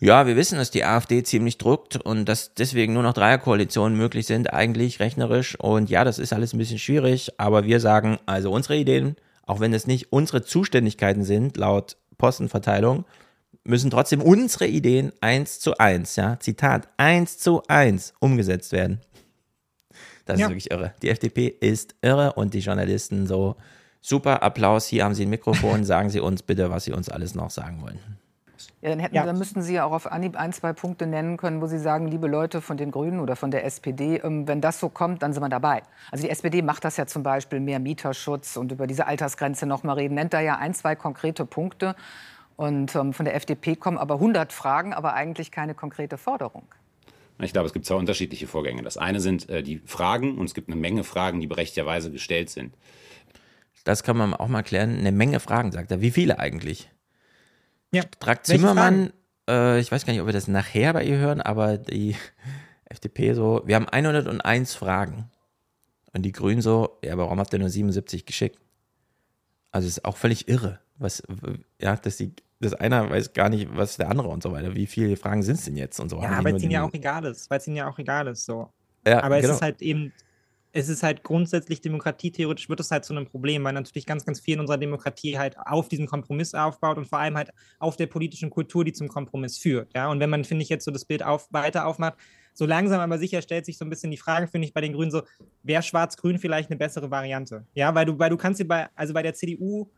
ja, 0.00 0.26
wir 0.26 0.34
wissen, 0.36 0.56
dass 0.58 0.70
die 0.70 0.84
AfD 0.84 1.22
ziemlich 1.22 1.58
druckt 1.58 1.96
und 1.96 2.24
dass 2.26 2.54
deswegen 2.54 2.94
nur 2.94 3.02
noch 3.02 3.12
Dreierkoalitionen 3.12 3.96
möglich 3.96 4.26
sind, 4.26 4.52
eigentlich 4.52 4.98
rechnerisch. 4.98 5.58
Und 5.60 5.90
ja, 5.90 6.04
das 6.04 6.18
ist 6.18 6.32
alles 6.32 6.52
ein 6.54 6.58
bisschen 6.58 6.78
schwierig, 6.78 7.38
aber 7.38 7.64
wir 7.64 7.80
sagen, 7.80 8.18
also 8.26 8.50
unsere 8.50 8.76
Ideen, 8.76 9.16
auch 9.46 9.60
wenn 9.60 9.74
es 9.74 9.86
nicht 9.86 10.12
unsere 10.12 10.42
Zuständigkeiten 10.42 11.22
sind, 11.24 11.56
laut 11.58 11.96
Postenverteilung, 12.18 13.04
müssen 13.64 13.90
trotzdem 13.90 14.22
unsere 14.22 14.66
Ideen 14.66 15.12
eins 15.20 15.60
zu 15.60 15.76
eins, 15.76 16.16
ja, 16.16 16.40
Zitat, 16.40 16.88
eins 16.96 17.38
zu 17.38 17.62
eins 17.68 18.14
umgesetzt 18.20 18.72
werden. 18.72 19.00
Das 20.24 20.38
Ja. 20.38 20.46
ist 20.46 20.50
wirklich 20.50 20.70
irre. 20.70 20.94
Die 21.02 21.10
FDP 21.10 21.48
ist 21.48 21.94
irre 22.00 22.32
und 22.34 22.54
die 22.54 22.60
Journalisten 22.60 23.26
so, 23.26 23.56
super 24.00 24.42
Applaus, 24.42 24.86
hier 24.86 25.04
haben 25.04 25.14
Sie 25.14 25.26
ein 25.26 25.30
Mikrofon, 25.30 25.84
sagen 25.84 26.08
Sie 26.08 26.20
uns 26.20 26.42
bitte, 26.42 26.70
was 26.70 26.84
Sie 26.84 26.92
uns 26.92 27.08
alles 27.10 27.34
noch 27.34 27.50
sagen 27.50 27.82
wollen. 27.82 27.98
Ja, 28.82 28.88
dann, 28.88 28.98
hätten, 28.98 29.14
Ja. 29.14 29.26
dann 29.26 29.36
müssten 29.36 29.60
Sie 29.60 29.74
ja 29.74 29.84
auch 29.84 29.92
auf 29.92 30.10
Anhieb 30.10 30.36
ein, 30.36 30.54
zwei 30.54 30.72
Punkte 30.72 31.06
nennen 31.06 31.36
können, 31.36 31.60
wo 31.60 31.66
Sie 31.66 31.78
sagen, 31.78 32.06
liebe 32.08 32.28
Leute 32.28 32.62
von 32.62 32.78
den 32.78 32.90
Grünen 32.90 33.20
oder 33.20 33.36
von 33.36 33.50
der 33.50 33.64
SPD, 33.66 34.16
ähm, 34.16 34.48
wenn 34.48 34.62
das 34.62 34.80
so 34.80 34.88
kommt, 34.88 35.22
dann 35.22 35.34
sind 35.34 35.42
wir 35.42 35.50
dabei. 35.50 35.82
Also 36.10 36.24
die 36.24 36.30
SPD 36.30 36.62
macht 36.62 36.84
das 36.84 36.96
ja 36.96 37.06
zum 37.06 37.22
Beispiel, 37.22 37.60
mehr 37.60 37.78
Mieterschutz 37.78 38.56
und 38.56 38.72
über 38.72 38.86
diese 38.86 39.06
Altersgrenze 39.06 39.66
noch 39.66 39.82
mal 39.82 39.94
reden, 39.94 40.14
nennt 40.14 40.32
da 40.32 40.40
ja 40.40 40.56
ein, 40.56 40.72
zwei 40.72 40.96
konkrete 40.96 41.44
Punkte. 41.44 41.94
Und 42.56 42.94
ähm, 42.94 43.12
von 43.12 43.24
der 43.26 43.34
FDP 43.34 43.76
kommen 43.76 43.98
aber 43.98 44.14
100 44.14 44.52
Fragen, 44.52 44.94
aber 44.94 45.12
eigentlich 45.14 45.50
keine 45.50 45.74
konkrete 45.74 46.16
Forderung. 46.16 46.64
Ich 47.38 47.52
glaube, 47.52 47.66
es 47.66 47.72
gibt 47.72 47.86
zwei 47.86 47.94
unterschiedliche 47.94 48.46
Vorgänge. 48.46 48.82
Das 48.82 48.96
eine 48.96 49.20
sind 49.20 49.48
äh, 49.48 49.62
die 49.62 49.78
Fragen 49.84 50.38
und 50.38 50.46
es 50.46 50.54
gibt 50.54 50.68
eine 50.68 50.76
Menge 50.76 51.04
Fragen, 51.04 51.40
die 51.40 51.46
berechtigterweise 51.46 52.10
gestellt 52.10 52.50
sind. 52.50 52.74
Das 53.84 54.02
kann 54.02 54.16
man 54.16 54.34
auch 54.34 54.48
mal 54.48 54.62
klären. 54.62 54.98
Eine 54.98 55.12
Menge 55.12 55.40
Fragen, 55.40 55.72
sagt 55.72 55.90
er. 55.90 56.00
Wie 56.00 56.10
viele 56.10 56.38
eigentlich? 56.38 56.90
Ja. 57.92 58.02
Strack 58.02 58.46
Zimmermann, 58.46 59.12
äh, 59.48 59.80
ich 59.80 59.90
weiß 59.90 60.06
gar 60.06 60.12
nicht, 60.12 60.20
ob 60.20 60.28
wir 60.28 60.32
das 60.32 60.48
nachher 60.48 60.92
bei 60.92 61.04
ihr 61.04 61.18
hören, 61.18 61.40
aber 61.40 61.78
die 61.78 62.16
FDP 62.84 63.34
so, 63.34 63.62
wir 63.64 63.76
haben 63.76 63.88
101 63.88 64.74
Fragen. 64.74 65.30
Und 66.12 66.22
die 66.22 66.32
Grünen 66.32 66.60
so, 66.60 66.98
ja, 67.04 67.12
aber 67.12 67.24
warum 67.24 67.38
habt 67.38 67.52
ihr 67.52 67.60
nur 67.60 67.68
77 67.68 68.26
geschickt? 68.26 68.58
Also 69.70 69.86
es 69.86 69.98
ist 69.98 70.04
auch 70.04 70.16
völlig 70.16 70.48
irre, 70.48 70.80
was, 70.98 71.22
ja, 71.80 71.94
dass 71.94 72.16
die, 72.16 72.34
dass 72.58 72.74
einer 72.74 73.08
weiß 73.08 73.32
gar 73.32 73.48
nicht, 73.48 73.68
was 73.76 73.96
der 73.96 74.10
andere 74.10 74.28
und 74.28 74.42
so 74.42 74.50
weiter. 74.50 74.74
Wie 74.74 74.86
viele 74.86 75.16
Fragen 75.16 75.44
sind 75.44 75.56
es 75.56 75.64
denn 75.66 75.76
jetzt 75.76 76.00
und 76.00 76.08
so? 76.08 76.20
Ja, 76.20 76.42
weil 76.42 76.56
es 76.56 76.62
ihnen 76.62 76.72
ja 76.72 76.82
auch 76.82 76.92
egal 76.92 77.24
ist. 77.26 77.48
Weil 77.48 77.58
es 77.58 77.66
ihnen 77.68 77.76
ja 77.76 77.88
auch 77.88 77.98
egal 77.98 78.26
ist. 78.26 78.44
So. 78.44 78.72
Ja, 79.06 79.22
Aber 79.22 79.36
es 79.36 79.42
genau. 79.42 79.54
ist 79.54 79.62
halt 79.62 79.80
eben, 79.80 80.12
es 80.72 80.88
ist 80.88 81.02
halt 81.02 81.24
grundsätzlich 81.24 81.80
demokratietheoretisch 81.80 82.68
wird 82.68 82.80
es 82.80 82.90
halt 82.90 83.04
zu 83.04 83.12
einem 83.12 83.26
Problem, 83.26 83.64
weil 83.64 83.72
natürlich 83.72 84.06
ganz, 84.06 84.24
ganz 84.24 84.40
viel 84.40 84.54
in 84.54 84.60
unserer 84.60 84.78
Demokratie 84.78 85.38
halt 85.38 85.56
auf 85.58 85.88
diesen 85.88 86.06
Kompromiss 86.06 86.54
aufbaut 86.54 86.96
und 86.96 87.06
vor 87.06 87.18
allem 87.18 87.36
halt 87.36 87.50
auf 87.78 87.96
der 87.96 88.06
politischen 88.06 88.50
Kultur, 88.50 88.84
die 88.84 88.92
zum 88.92 89.08
Kompromiss 89.08 89.58
führt. 89.58 89.90
Ja, 89.94 90.08
und 90.10 90.20
wenn 90.20 90.30
man, 90.30 90.44
finde 90.44 90.62
ich, 90.62 90.68
jetzt 90.68 90.84
so 90.84 90.90
das 90.90 91.04
Bild 91.04 91.22
auf, 91.24 91.48
weiter 91.52 91.86
aufmacht, 91.86 92.14
so 92.52 92.66
langsam 92.66 93.00
aber 93.00 93.18
sicher 93.18 93.42
stellt 93.42 93.66
sich 93.66 93.78
so 93.78 93.84
ein 93.84 93.90
bisschen 93.90 94.10
die 94.10 94.16
Frage, 94.16 94.46
finde 94.46 94.66
ich, 94.66 94.74
bei 94.74 94.80
den 94.80 94.92
Grünen 94.92 95.10
so, 95.10 95.22
wäre 95.62 95.82
Schwarz-Grün 95.82 96.38
vielleicht 96.38 96.70
eine 96.70 96.78
bessere 96.78 97.10
Variante? 97.10 97.66
Ja, 97.74 97.94
weil 97.94 98.06
du, 98.06 98.18
weil 98.18 98.30
du 98.30 98.36
kannst 98.36 98.60
dir 98.60 98.68
bei, 98.68 98.88
also 98.94 99.14
bei 99.14 99.22
der 99.22 99.34
CDU, 99.34 99.90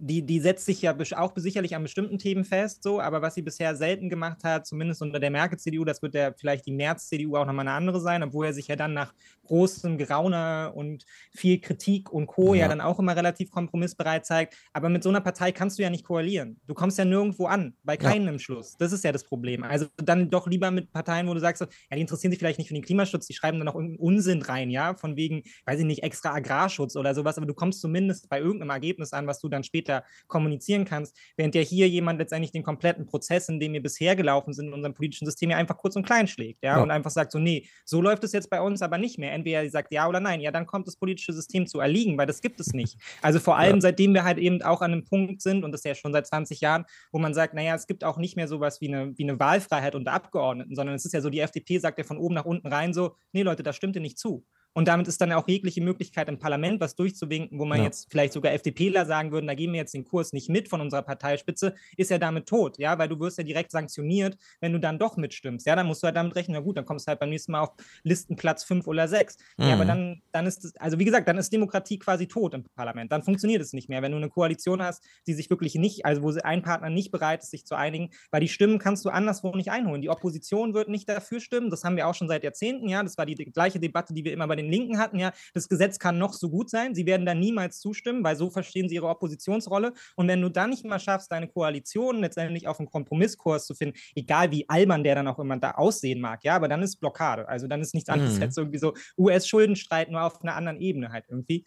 die, 0.00 0.22
die 0.22 0.40
setzt 0.40 0.64
sich 0.64 0.80
ja 0.82 0.96
auch 1.16 1.32
sicherlich 1.36 1.76
an 1.76 1.82
bestimmten 1.82 2.18
Themen 2.18 2.44
fest, 2.44 2.82
so, 2.82 3.00
aber 3.00 3.20
was 3.20 3.34
sie 3.34 3.42
bisher 3.42 3.76
selten 3.76 4.08
gemacht 4.08 4.42
hat, 4.44 4.66
zumindest 4.66 5.02
unter 5.02 5.20
der 5.20 5.30
Merkel-CDU, 5.30 5.84
das 5.84 6.00
wird 6.00 6.14
der 6.14 6.34
vielleicht 6.34 6.66
die 6.66 6.72
März-CDU 6.72 7.36
auch 7.36 7.44
nochmal 7.44 7.68
eine 7.68 7.76
andere 7.76 8.00
sein, 8.00 8.22
obwohl 8.22 8.46
er 8.46 8.54
sich 8.54 8.68
ja 8.68 8.76
dann 8.76 8.94
nach 8.94 9.12
großem 9.44 9.98
Gerauner 9.98 10.72
und 10.74 11.04
viel 11.32 11.60
Kritik 11.60 12.10
und 12.10 12.26
Co. 12.26 12.54
ja. 12.54 12.60
Ja. 12.60 12.68
dann 12.68 12.80
auch 12.80 12.98
immer 12.98 13.14
relativ 13.16 13.50
kompromissbereit 13.50 14.24
zeigt. 14.24 14.56
Aber 14.72 14.88
mit 14.88 15.02
so 15.02 15.08
einer 15.08 15.20
Partei 15.20 15.52
kannst 15.52 15.78
du 15.78 15.82
ja 15.82 15.90
nicht 15.90 16.04
koalieren. 16.04 16.60
Du 16.66 16.74
kommst 16.74 16.98
ja 16.98 17.04
nirgendwo 17.04 17.46
an, 17.46 17.74
bei 17.82 17.96
keinem 17.96 18.28
im 18.28 18.38
Schluss. 18.38 18.76
Das 18.78 18.92
ist 18.92 19.04
ja 19.04 19.12
das 19.12 19.24
Problem. 19.24 19.64
Also 19.64 19.86
dann 19.96 20.30
doch 20.30 20.46
lieber 20.46 20.70
mit 20.70 20.92
Parteien, 20.92 21.26
wo 21.26 21.34
du 21.34 21.40
sagst, 21.40 21.60
ja, 21.60 21.66
die 21.94 22.00
interessieren 22.00 22.30
sich 22.30 22.38
vielleicht 22.38 22.58
nicht 22.58 22.68
für 22.68 22.74
den 22.74 22.84
Klimaschutz, 22.84 23.26
die 23.26 23.34
schreiben 23.34 23.58
dann 23.58 23.66
noch 23.66 23.74
irgendeinen 23.74 23.98
Unsinn 23.98 24.42
rein, 24.42 24.70
ja, 24.70 24.94
von 24.94 25.16
wegen, 25.16 25.42
weiß 25.66 25.80
ich 25.80 25.86
nicht, 25.86 26.02
extra 26.04 26.32
Agrarschutz 26.32 26.96
oder 26.96 27.14
sowas, 27.14 27.36
aber 27.36 27.46
du 27.46 27.54
kommst 27.54 27.80
zumindest 27.80 28.28
bei 28.28 28.38
irgendeinem 28.38 28.70
Ergebnis 28.70 29.12
an, 29.12 29.26
was 29.26 29.40
du 29.40 29.48
dann 29.48 29.64
später 29.64 29.89
kommunizieren 30.26 30.84
kannst, 30.84 31.16
während 31.36 31.54
ja 31.54 31.62
hier 31.62 31.88
jemand 31.88 32.18
letztendlich 32.18 32.52
den 32.52 32.62
kompletten 32.62 33.06
Prozess, 33.06 33.48
in 33.48 33.60
dem 33.60 33.72
wir 33.72 33.82
bisher 33.82 34.16
gelaufen 34.16 34.52
sind 34.52 34.66
in 34.68 34.72
unserem 34.72 34.94
politischen 34.94 35.26
System, 35.26 35.50
ja 35.50 35.56
einfach 35.56 35.76
kurz 35.76 35.96
und 35.96 36.04
klein 36.06 36.26
schlägt, 36.28 36.62
ja, 36.62 36.76
Ja. 36.76 36.82
und 36.82 36.90
einfach 36.90 37.10
sagt 37.10 37.32
so, 37.32 37.38
nee, 37.38 37.66
so 37.84 38.00
läuft 38.00 38.24
es 38.24 38.32
jetzt 38.32 38.50
bei 38.50 38.60
uns 38.60 38.82
aber 38.82 38.98
nicht 38.98 39.18
mehr. 39.18 39.32
Entweder 39.32 39.62
sie 39.62 39.70
sagt 39.70 39.92
ja 39.92 40.08
oder 40.08 40.20
nein, 40.20 40.40
ja, 40.40 40.50
dann 40.50 40.66
kommt 40.66 40.86
das 40.86 40.96
politische 40.96 41.32
System 41.32 41.66
zu 41.66 41.80
erliegen, 41.80 42.16
weil 42.18 42.26
das 42.26 42.40
gibt 42.40 42.60
es 42.60 42.72
nicht. 42.72 42.96
Also 43.22 43.40
vor 43.40 43.56
allem, 43.56 43.80
seitdem 43.80 44.14
wir 44.14 44.24
halt 44.24 44.38
eben 44.38 44.62
auch 44.62 44.82
an 44.82 44.92
einem 44.92 45.04
Punkt 45.04 45.42
sind, 45.42 45.64
und 45.64 45.72
das 45.72 45.84
ja 45.84 45.94
schon 45.94 46.12
seit 46.12 46.26
20 46.26 46.60
Jahren, 46.60 46.84
wo 47.12 47.18
man 47.18 47.34
sagt, 47.34 47.54
naja, 47.54 47.74
es 47.74 47.86
gibt 47.86 48.04
auch 48.04 48.18
nicht 48.18 48.36
mehr 48.36 48.48
sowas 48.48 48.80
wie 48.80 48.88
eine, 48.88 49.16
wie 49.16 49.24
eine 49.24 49.38
Wahlfreiheit 49.40 49.94
unter 49.94 50.12
Abgeordneten, 50.12 50.74
sondern 50.74 50.94
es 50.94 51.04
ist 51.04 51.12
ja 51.12 51.20
so, 51.20 51.30
die 51.30 51.40
FDP 51.40 51.78
sagt 51.78 51.98
ja 51.98 52.04
von 52.04 52.18
oben 52.18 52.34
nach 52.34 52.44
unten 52.44 52.68
rein 52.68 52.92
so, 52.94 53.16
nee, 53.32 53.42
Leute, 53.42 53.62
das 53.62 53.76
stimmt 53.76 53.96
dir 53.96 54.00
nicht 54.00 54.18
zu. 54.18 54.44
Und 54.72 54.86
damit 54.88 55.08
ist 55.08 55.20
dann 55.20 55.32
auch 55.32 55.48
jegliche 55.48 55.80
Möglichkeit 55.80 56.28
im 56.28 56.38
Parlament 56.38 56.80
was 56.80 56.94
durchzuwinken, 56.94 57.58
wo 57.58 57.64
man 57.64 57.78
Ja. 57.78 57.84
jetzt 57.84 58.08
vielleicht 58.10 58.32
sogar 58.32 58.52
FDPler 58.52 59.04
sagen 59.06 59.32
würden, 59.32 59.46
da 59.46 59.54
gehen 59.54 59.72
wir 59.72 59.78
jetzt 59.80 59.94
den 59.94 60.04
Kurs 60.04 60.32
nicht 60.32 60.48
mit 60.48 60.68
von 60.68 60.80
unserer 60.80 61.02
Parteispitze, 61.02 61.74
ist 61.96 62.10
ja 62.10 62.18
damit 62.18 62.46
tot, 62.46 62.78
ja, 62.78 62.98
weil 62.98 63.08
du 63.08 63.18
wirst 63.20 63.38
ja 63.38 63.44
direkt 63.44 63.70
sanktioniert, 63.72 64.36
wenn 64.60 64.72
du 64.72 64.78
dann 64.78 64.98
doch 64.98 65.16
mitstimmst. 65.16 65.66
Ja, 65.66 65.74
dann 65.76 65.86
musst 65.86 66.02
du 66.02 66.06
halt 66.06 66.16
damit 66.16 66.36
rechnen, 66.36 66.54
na 66.54 66.60
gut, 66.60 66.76
dann 66.76 66.84
kommst 66.84 67.06
du 67.06 67.10
halt 67.10 67.18
beim 67.20 67.30
nächsten 67.30 67.52
Mal 67.52 67.60
auf 67.62 67.70
Listenplatz 68.04 68.64
5 68.64 68.86
oder 68.86 69.08
6. 69.08 69.36
Ja, 69.58 69.74
aber 69.74 69.84
Mhm. 69.84 69.88
dann, 69.88 70.22
dann 70.32 70.46
ist 70.46 70.64
es, 70.64 70.76
also 70.76 70.98
wie 70.98 71.04
gesagt, 71.04 71.26
dann 71.28 71.38
ist 71.38 71.52
Demokratie 71.52 71.98
quasi 71.98 72.28
tot 72.28 72.54
im 72.54 72.64
Parlament. 72.76 73.10
Dann 73.12 73.22
funktioniert 73.22 73.62
es 73.62 73.72
nicht 73.72 73.88
mehr. 73.88 74.02
Wenn 74.02 74.12
du 74.12 74.18
eine 74.18 74.28
Koalition 74.28 74.82
hast, 74.82 75.04
die 75.26 75.34
sich 75.34 75.50
wirklich 75.50 75.74
nicht, 75.74 76.04
also 76.06 76.22
wo 76.22 76.30
ein 76.42 76.62
Partner 76.62 76.90
nicht 76.90 77.10
bereit 77.10 77.42
ist, 77.42 77.50
sich 77.50 77.64
zu 77.66 77.74
einigen, 77.74 78.10
weil 78.30 78.40
die 78.40 78.48
Stimmen 78.48 78.78
kannst 78.78 79.04
du 79.04 79.10
anderswo 79.10 79.50
nicht 79.56 79.70
einholen. 79.70 80.00
Die 80.00 80.10
Opposition 80.10 80.74
wird 80.74 80.88
nicht 80.88 81.08
dafür 81.08 81.40
stimmen. 81.40 81.70
Das 81.70 81.82
haben 81.84 81.96
wir 81.96 82.06
auch 82.06 82.14
schon 82.14 82.28
seit 82.28 82.44
Jahrzehnten, 82.44 82.88
ja. 82.88 83.02
Das 83.02 83.18
war 83.18 83.26
die, 83.26 83.34
die 83.34 83.46
gleiche 83.46 83.80
Debatte, 83.80 84.14
die 84.14 84.24
wir 84.24 84.32
immer 84.32 84.46
bei 84.46 84.56
den 84.60 84.70
Linken 84.70 84.98
hatten, 84.98 85.18
ja. 85.18 85.32
Das 85.54 85.68
Gesetz 85.68 85.98
kann 85.98 86.18
noch 86.18 86.32
so 86.32 86.50
gut 86.50 86.70
sein. 86.70 86.94
Sie 86.94 87.06
werden 87.06 87.26
da 87.26 87.34
niemals 87.34 87.80
zustimmen, 87.80 88.22
weil 88.24 88.36
so 88.36 88.50
verstehen 88.50 88.88
sie 88.88 88.96
ihre 88.96 89.08
Oppositionsrolle. 89.08 89.92
Und 90.16 90.28
wenn 90.28 90.40
du 90.40 90.48
dann 90.48 90.70
nicht 90.70 90.84
mal 90.84 90.98
schaffst, 91.00 91.30
deine 91.32 91.48
Koalition 91.48 92.20
letztendlich 92.20 92.68
auf 92.68 92.78
einen 92.78 92.90
Kompromisskurs 92.90 93.66
zu 93.66 93.74
finden, 93.74 93.98
egal 94.14 94.50
wie 94.50 94.68
albern 94.68 95.04
der 95.04 95.14
dann 95.16 95.28
auch 95.28 95.38
immer 95.38 95.56
da 95.56 95.72
aussehen 95.72 96.20
mag, 96.20 96.44
ja, 96.44 96.56
aber 96.56 96.68
dann 96.68 96.82
ist 96.82 96.96
Blockade. 96.96 97.48
Also 97.48 97.66
dann 97.66 97.80
ist 97.80 97.94
nichts 97.94 98.08
anderes 98.08 98.36
Mhm. 98.36 98.42
als 98.42 98.56
irgendwie 98.56 98.78
so 98.78 98.94
US-Schuldenstreit 99.18 100.10
nur 100.10 100.22
auf 100.22 100.42
einer 100.42 100.54
anderen 100.56 100.78
Ebene 100.80 101.10
halt 101.10 101.24
irgendwie. 101.28 101.66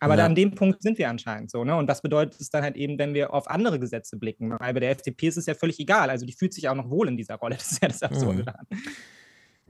Aber 0.00 0.14
Ja. 0.14 0.18
da 0.18 0.26
an 0.26 0.34
dem 0.34 0.54
Punkt 0.54 0.82
sind 0.82 0.98
wir 0.98 1.08
anscheinend 1.08 1.50
so, 1.50 1.64
ne? 1.64 1.76
Und 1.76 1.88
was 1.88 2.02
bedeutet 2.02 2.40
es 2.40 2.50
dann 2.50 2.62
halt 2.64 2.76
eben, 2.76 2.98
wenn 2.98 3.14
wir 3.14 3.32
auf 3.32 3.48
andere 3.48 3.78
Gesetze 3.78 4.16
blicken? 4.18 4.50
Weil 4.58 4.74
bei 4.74 4.80
der 4.80 4.90
FDP 4.90 5.28
ist 5.28 5.36
es 5.36 5.46
ja 5.46 5.54
völlig 5.54 5.78
egal. 5.78 6.10
Also 6.10 6.26
die 6.26 6.32
fühlt 6.32 6.52
sich 6.52 6.68
auch 6.68 6.74
noch 6.74 6.90
wohl 6.90 7.08
in 7.08 7.16
dieser 7.16 7.36
Rolle. 7.36 7.56
Das 7.64 7.72
ist 7.72 7.80
ja 7.82 7.88
das 7.88 8.02
Absurde 8.02 8.40
Mhm. 8.40 8.44
daran. 8.44 8.66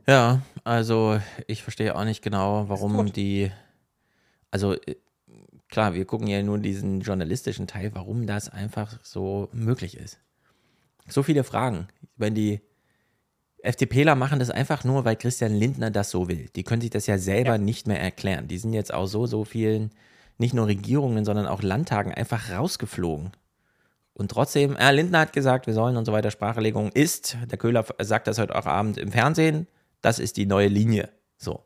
Ja, 0.07 0.43
also 0.65 1.19
ich 1.47 1.63
verstehe 1.63 1.97
auch 1.97 2.05
nicht 2.05 2.23
genau, 2.23 2.69
warum 2.69 3.13
die, 3.13 3.51
also 4.51 4.75
äh, 4.75 4.97
klar, 5.69 5.95
wir 5.95 6.05
gucken 6.05 6.27
ja 6.27 6.43
nur 6.43 6.59
diesen 6.59 7.01
journalistischen 7.01 7.67
Teil, 7.67 7.91
warum 7.95 8.27
das 8.27 8.49
einfach 8.51 8.99
so 9.03 9.49
möglich 9.53 9.97
ist. 9.97 10.19
So 11.09 11.23
viele 11.23 11.43
Fragen. 11.43 11.89
Wenn 12.17 12.35
die 12.35 12.61
FDPler 13.63 14.15
machen 14.15 14.39
das 14.39 14.51
einfach 14.51 14.85
nur, 14.85 15.07
weil 15.07 15.17
Christian 15.17 15.55
Lindner 15.55 15.91
das 15.91 16.11
so 16.11 16.29
will. 16.29 16.49
Die 16.55 16.65
können 16.65 16.83
sich 16.83 16.91
das 16.91 17.07
ja 17.07 17.17
selber 17.17 17.57
nicht 17.57 17.87
mehr 17.87 18.01
erklären. 18.01 18.47
Die 18.47 18.59
sind 18.59 18.75
jetzt 18.75 18.93
auch 18.93 19.07
so, 19.07 19.27
so 19.27 19.45
vielen, 19.45 19.91
nicht 20.37 20.53
nur 20.53 20.67
Regierungen, 20.67 21.25
sondern 21.25 21.47
auch 21.47 21.63
Landtagen 21.63 22.13
einfach 22.13 22.51
rausgeflogen. 22.51 23.33
Und 24.13 24.31
trotzdem, 24.31 24.77
äh, 24.77 24.93
Lindner 24.93 25.21
hat 25.21 25.33
gesagt, 25.33 25.67
wir 25.67 25.75
sollen 25.75 25.97
und 25.97 26.05
so 26.05 26.13
weiter, 26.13 26.31
Sprachlegung 26.31 26.93
ist, 26.93 27.39
der 27.51 27.59
Köhler 27.59 27.85
sagt 28.01 28.27
das 28.27 28.39
heute 28.39 28.55
auch 28.55 28.67
Abend 28.67 28.99
im 28.99 29.11
Fernsehen, 29.11 29.67
das 30.05 30.19
ist 30.19 30.37
die 30.37 30.45
neue 30.47 30.69
Linie. 30.69 31.09
So. 31.39 31.65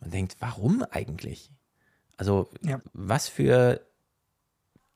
Man 0.00 0.10
denkt, 0.10 0.36
warum 0.40 0.82
eigentlich? 0.90 1.50
Also, 2.16 2.48
Ja. 2.62 2.80
was 2.94 3.28
für 3.28 3.80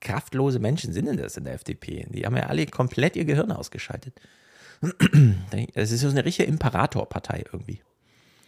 kraftlose 0.01 0.59
Menschen 0.59 0.93
sind 0.93 1.07
denn 1.07 1.17
das 1.19 1.37
in 1.37 1.45
der 1.45 1.55
FDP? 1.55 2.07
Die 2.11 2.25
haben 2.25 2.37
ja 2.37 2.45
alle 2.47 2.67
komplett 2.67 3.15
ihr 3.17 3.25
Gehirn 3.27 3.53
ausgeschaltet. 3.53 4.19
Es 5.75 5.93
ist 5.93 6.01
so 6.01 6.09
eine 6.09 6.25
richtige 6.25 6.49
Imperatorpartei 6.49 7.45
irgendwie. 7.53 7.83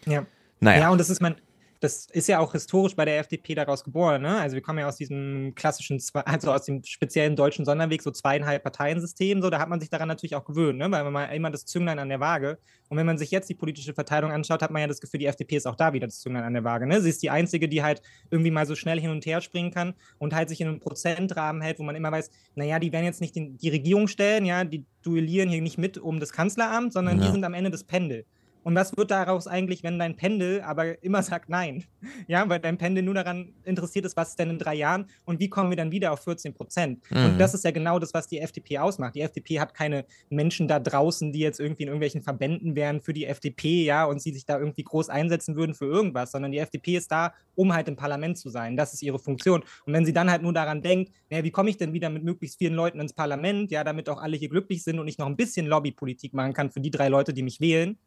Ja. 0.06 0.26
Naja. 0.60 0.80
Ja, 0.80 0.90
und 0.90 0.98
das 0.98 1.10
ist 1.10 1.20
mein, 1.20 1.36
das 1.84 2.06
ist 2.06 2.28
ja 2.28 2.38
auch 2.38 2.52
historisch 2.52 2.96
bei 2.96 3.04
der 3.04 3.18
FDP 3.18 3.54
daraus 3.54 3.84
geboren. 3.84 4.22
Ne? 4.22 4.38
Also 4.40 4.54
wir 4.54 4.62
kommen 4.62 4.78
ja 4.78 4.88
aus 4.88 4.96
diesem 4.96 5.54
klassischen, 5.54 6.02
also 6.24 6.50
aus 6.50 6.64
dem 6.64 6.82
speziellen 6.82 7.36
deutschen 7.36 7.66
Sonderweg, 7.66 8.00
so 8.00 8.10
zweieinhalb 8.10 8.62
Parteiensystem. 8.62 9.42
So, 9.42 9.50
da 9.50 9.58
hat 9.58 9.68
man 9.68 9.80
sich 9.80 9.90
daran 9.90 10.08
natürlich 10.08 10.34
auch 10.34 10.46
gewöhnt, 10.46 10.78
ne? 10.78 10.90
weil 10.90 11.04
man 11.04 11.12
mal 11.12 11.26
immer 11.26 11.50
das 11.50 11.66
Zünglein 11.66 11.98
an 11.98 12.08
der 12.08 12.20
Waage. 12.20 12.58
Und 12.88 12.96
wenn 12.96 13.04
man 13.04 13.18
sich 13.18 13.30
jetzt 13.30 13.50
die 13.50 13.54
politische 13.54 13.92
Verteilung 13.92 14.32
anschaut, 14.32 14.62
hat 14.62 14.70
man 14.70 14.80
ja 14.80 14.88
das 14.88 15.00
Gefühl, 15.00 15.20
die 15.20 15.26
FDP 15.26 15.56
ist 15.56 15.66
auch 15.66 15.76
da 15.76 15.92
wieder 15.92 16.06
das 16.06 16.20
Zünglein 16.20 16.44
an 16.44 16.54
der 16.54 16.64
Waage. 16.64 16.86
Ne? 16.86 17.02
Sie 17.02 17.10
ist 17.10 17.22
die 17.22 17.30
einzige, 17.30 17.68
die 17.68 17.82
halt 17.82 18.00
irgendwie 18.30 18.50
mal 18.50 18.64
so 18.64 18.74
schnell 18.74 18.98
hin 18.98 19.10
und 19.10 19.26
her 19.26 19.42
springen 19.42 19.70
kann 19.70 19.92
und 20.18 20.34
halt 20.34 20.48
sich 20.48 20.62
in 20.62 20.68
einem 20.68 20.80
Prozentrahmen 20.80 21.60
hält, 21.60 21.78
wo 21.78 21.82
man 21.82 21.96
immer 21.96 22.10
weiß, 22.10 22.30
naja, 22.54 22.78
die 22.78 22.92
werden 22.92 23.04
jetzt 23.04 23.20
nicht 23.20 23.36
den, 23.36 23.58
die 23.58 23.68
Regierung 23.68 24.08
stellen, 24.08 24.46
ja, 24.46 24.64
die 24.64 24.86
duellieren 25.02 25.50
hier 25.50 25.60
nicht 25.60 25.76
mit 25.76 25.98
um 25.98 26.18
das 26.18 26.32
Kanzleramt, 26.32 26.94
sondern 26.94 27.18
ja. 27.18 27.26
die 27.26 27.32
sind 27.32 27.44
am 27.44 27.52
Ende 27.52 27.70
das 27.70 27.84
Pendel. 27.84 28.24
Und 28.64 28.74
was 28.74 28.96
wird 28.96 29.10
daraus 29.10 29.46
eigentlich, 29.46 29.82
wenn 29.82 29.98
dein 29.98 30.16
Pendel 30.16 30.62
aber 30.62 31.02
immer 31.04 31.22
sagt 31.22 31.48
Nein? 31.48 31.84
Ja, 32.26 32.48
weil 32.48 32.60
dein 32.60 32.78
Pendel 32.78 33.02
nur 33.02 33.14
daran 33.14 33.52
interessiert 33.64 34.04
ist, 34.04 34.16
was 34.16 34.30
ist 34.30 34.38
denn 34.38 34.50
in 34.50 34.58
drei 34.58 34.74
Jahren 34.74 35.06
und 35.24 35.40
wie 35.40 35.48
kommen 35.48 35.70
wir 35.70 35.76
dann 35.76 35.90
wieder 35.90 36.12
auf 36.12 36.20
14 36.20 36.54
Prozent? 36.54 37.00
Mhm. 37.10 37.24
Und 37.24 37.38
das 37.38 37.54
ist 37.54 37.64
ja 37.64 37.70
genau 37.70 37.98
das, 37.98 38.14
was 38.14 38.26
die 38.26 38.38
FDP 38.38 38.78
ausmacht. 38.78 39.14
Die 39.14 39.20
FDP 39.20 39.60
hat 39.60 39.74
keine 39.74 40.04
Menschen 40.30 40.68
da 40.68 40.80
draußen, 40.80 41.32
die 41.32 41.40
jetzt 41.40 41.60
irgendwie 41.60 41.82
in 41.82 41.88
irgendwelchen 41.88 42.22
Verbänden 42.22 42.76
wären 42.76 43.00
für 43.00 43.12
die 43.12 43.26
FDP, 43.26 43.84
ja, 43.84 44.04
und 44.04 44.22
sie 44.22 44.32
sich 44.32 44.46
da 44.46 44.58
irgendwie 44.58 44.84
groß 44.84 45.08
einsetzen 45.08 45.56
würden 45.56 45.74
für 45.74 45.86
irgendwas, 45.86 46.32
sondern 46.32 46.52
die 46.52 46.58
FDP 46.58 46.96
ist 46.96 47.10
da, 47.10 47.34
um 47.54 47.74
halt 47.74 47.88
im 47.88 47.96
Parlament 47.96 48.38
zu 48.38 48.48
sein. 48.48 48.76
Das 48.76 48.94
ist 48.94 49.02
ihre 49.02 49.18
Funktion. 49.18 49.62
Und 49.86 49.92
wenn 49.92 50.06
sie 50.06 50.12
dann 50.12 50.30
halt 50.30 50.42
nur 50.42 50.52
daran 50.52 50.82
denkt, 50.82 51.12
naja, 51.30 51.44
wie 51.44 51.50
komme 51.50 51.70
ich 51.70 51.76
denn 51.76 51.92
wieder 51.92 52.10
mit 52.10 52.24
möglichst 52.24 52.58
vielen 52.58 52.74
Leuten 52.74 53.00
ins 53.00 53.12
Parlament, 53.12 53.70
ja, 53.70 53.84
damit 53.84 54.08
auch 54.08 54.20
alle 54.20 54.36
hier 54.36 54.48
glücklich 54.48 54.82
sind 54.82 54.98
und 54.98 55.08
ich 55.08 55.18
noch 55.18 55.26
ein 55.26 55.36
bisschen 55.36 55.66
Lobbypolitik 55.66 56.32
machen 56.32 56.52
kann 56.52 56.70
für 56.70 56.80
die 56.80 56.90
drei 56.90 57.08
Leute, 57.08 57.32
die 57.32 57.42
mich 57.42 57.60
wählen, 57.60 57.98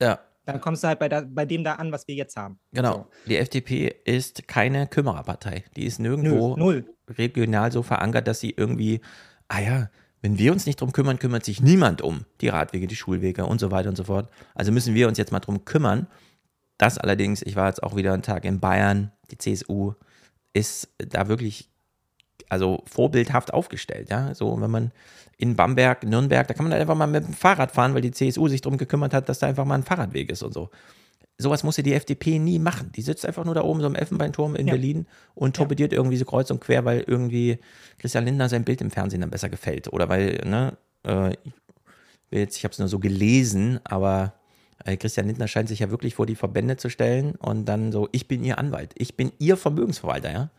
ja. 0.00 0.20
Dann 0.44 0.60
kommst 0.60 0.84
du 0.84 0.88
halt 0.88 1.00
bei, 1.00 1.08
da, 1.08 1.22
bei 1.22 1.44
dem 1.44 1.64
da 1.64 1.74
an, 1.74 1.90
was 1.90 2.06
wir 2.06 2.14
jetzt 2.14 2.36
haben. 2.36 2.60
Genau. 2.72 2.92
So. 2.94 3.06
Die 3.26 3.36
FDP 3.36 3.92
ist 4.04 4.46
keine 4.46 4.86
Kümmererpartei. 4.86 5.64
Die 5.74 5.84
ist 5.84 5.98
nirgendwo 5.98 6.56
Null. 6.56 6.86
regional 7.08 7.72
so 7.72 7.82
verankert, 7.82 8.28
dass 8.28 8.38
sie 8.38 8.54
irgendwie, 8.56 9.00
ah 9.48 9.58
ja, 9.58 9.90
wenn 10.22 10.38
wir 10.38 10.52
uns 10.52 10.64
nicht 10.64 10.80
drum 10.80 10.92
kümmern, 10.92 11.18
kümmert 11.18 11.44
sich 11.44 11.60
niemand 11.60 12.00
um 12.00 12.24
die 12.40 12.48
Radwege, 12.48 12.86
die 12.86 12.96
Schulwege 12.96 13.44
und 13.44 13.58
so 13.58 13.72
weiter 13.72 13.88
und 13.88 13.96
so 13.96 14.04
fort. 14.04 14.30
Also 14.54 14.70
müssen 14.70 14.94
wir 14.94 15.08
uns 15.08 15.18
jetzt 15.18 15.32
mal 15.32 15.40
drum 15.40 15.64
kümmern. 15.64 16.06
Das 16.78 16.96
allerdings, 16.96 17.42
ich 17.42 17.56
war 17.56 17.68
jetzt 17.68 17.82
auch 17.82 17.96
wieder 17.96 18.12
einen 18.12 18.22
Tag 18.22 18.44
in 18.44 18.60
Bayern, 18.60 19.12
die 19.30 19.38
CSU 19.38 19.94
ist 20.52 20.88
da 20.98 21.28
wirklich 21.28 21.70
also 22.48 22.82
vorbildhaft 22.86 23.52
aufgestellt, 23.52 24.10
ja. 24.10 24.34
So, 24.34 24.60
wenn 24.60 24.70
man 24.70 24.92
in 25.38 25.56
Bamberg, 25.56 26.04
Nürnberg, 26.04 26.48
da 26.48 26.54
kann 26.54 26.64
man 26.64 26.72
halt 26.72 26.80
einfach 26.80 26.94
mal 26.94 27.06
mit 27.06 27.26
dem 27.26 27.34
Fahrrad 27.34 27.72
fahren, 27.72 27.94
weil 27.94 28.00
die 28.00 28.10
CSU 28.10 28.48
sich 28.48 28.60
darum 28.60 28.78
gekümmert 28.78 29.12
hat, 29.12 29.28
dass 29.28 29.38
da 29.38 29.46
einfach 29.46 29.64
mal 29.64 29.74
ein 29.74 29.82
Fahrradweg 29.82 30.30
ist 30.30 30.42
und 30.42 30.54
so. 30.54 30.70
Sowas 31.38 31.62
musste 31.62 31.82
die 31.82 31.92
FDP 31.92 32.38
nie 32.38 32.58
machen. 32.58 32.90
Die 32.96 33.02
sitzt 33.02 33.26
einfach 33.26 33.44
nur 33.44 33.54
da 33.54 33.62
oben 33.62 33.80
so 33.80 33.86
im 33.86 33.94
Elfenbeinturm 33.94 34.56
in 34.56 34.66
ja. 34.66 34.72
Berlin 34.72 35.06
und 35.34 35.54
torpediert 35.54 35.92
ja. 35.92 35.98
irgendwie 35.98 36.16
so 36.16 36.24
kreuz 36.24 36.50
und 36.50 36.60
quer, 36.60 36.86
weil 36.86 37.04
irgendwie 37.06 37.58
Christian 37.98 38.24
Lindner 38.24 38.48
sein 38.48 38.64
Bild 38.64 38.80
im 38.80 38.90
Fernsehen 38.90 39.20
dann 39.20 39.30
besser 39.30 39.50
gefällt. 39.50 39.92
Oder 39.92 40.08
weil, 40.08 40.40
ne, 40.46 40.78
äh, 41.04 41.36
ich 42.30 42.64
habe 42.64 42.72
es 42.72 42.78
nur 42.78 42.88
so 42.88 42.98
gelesen, 42.98 43.80
aber 43.84 44.32
äh, 44.84 44.96
Christian 44.96 45.26
Lindner 45.26 45.48
scheint 45.48 45.68
sich 45.68 45.80
ja 45.80 45.90
wirklich 45.90 46.14
vor 46.14 46.24
die 46.24 46.36
Verbände 46.36 46.78
zu 46.78 46.88
stellen 46.88 47.34
und 47.34 47.66
dann 47.66 47.92
so, 47.92 48.08
ich 48.12 48.28
bin 48.28 48.42
Ihr 48.42 48.58
Anwalt, 48.58 48.92
ich 48.96 49.16
bin 49.16 49.32
Ihr 49.38 49.58
Vermögensverwalter, 49.58 50.32
ja. 50.32 50.50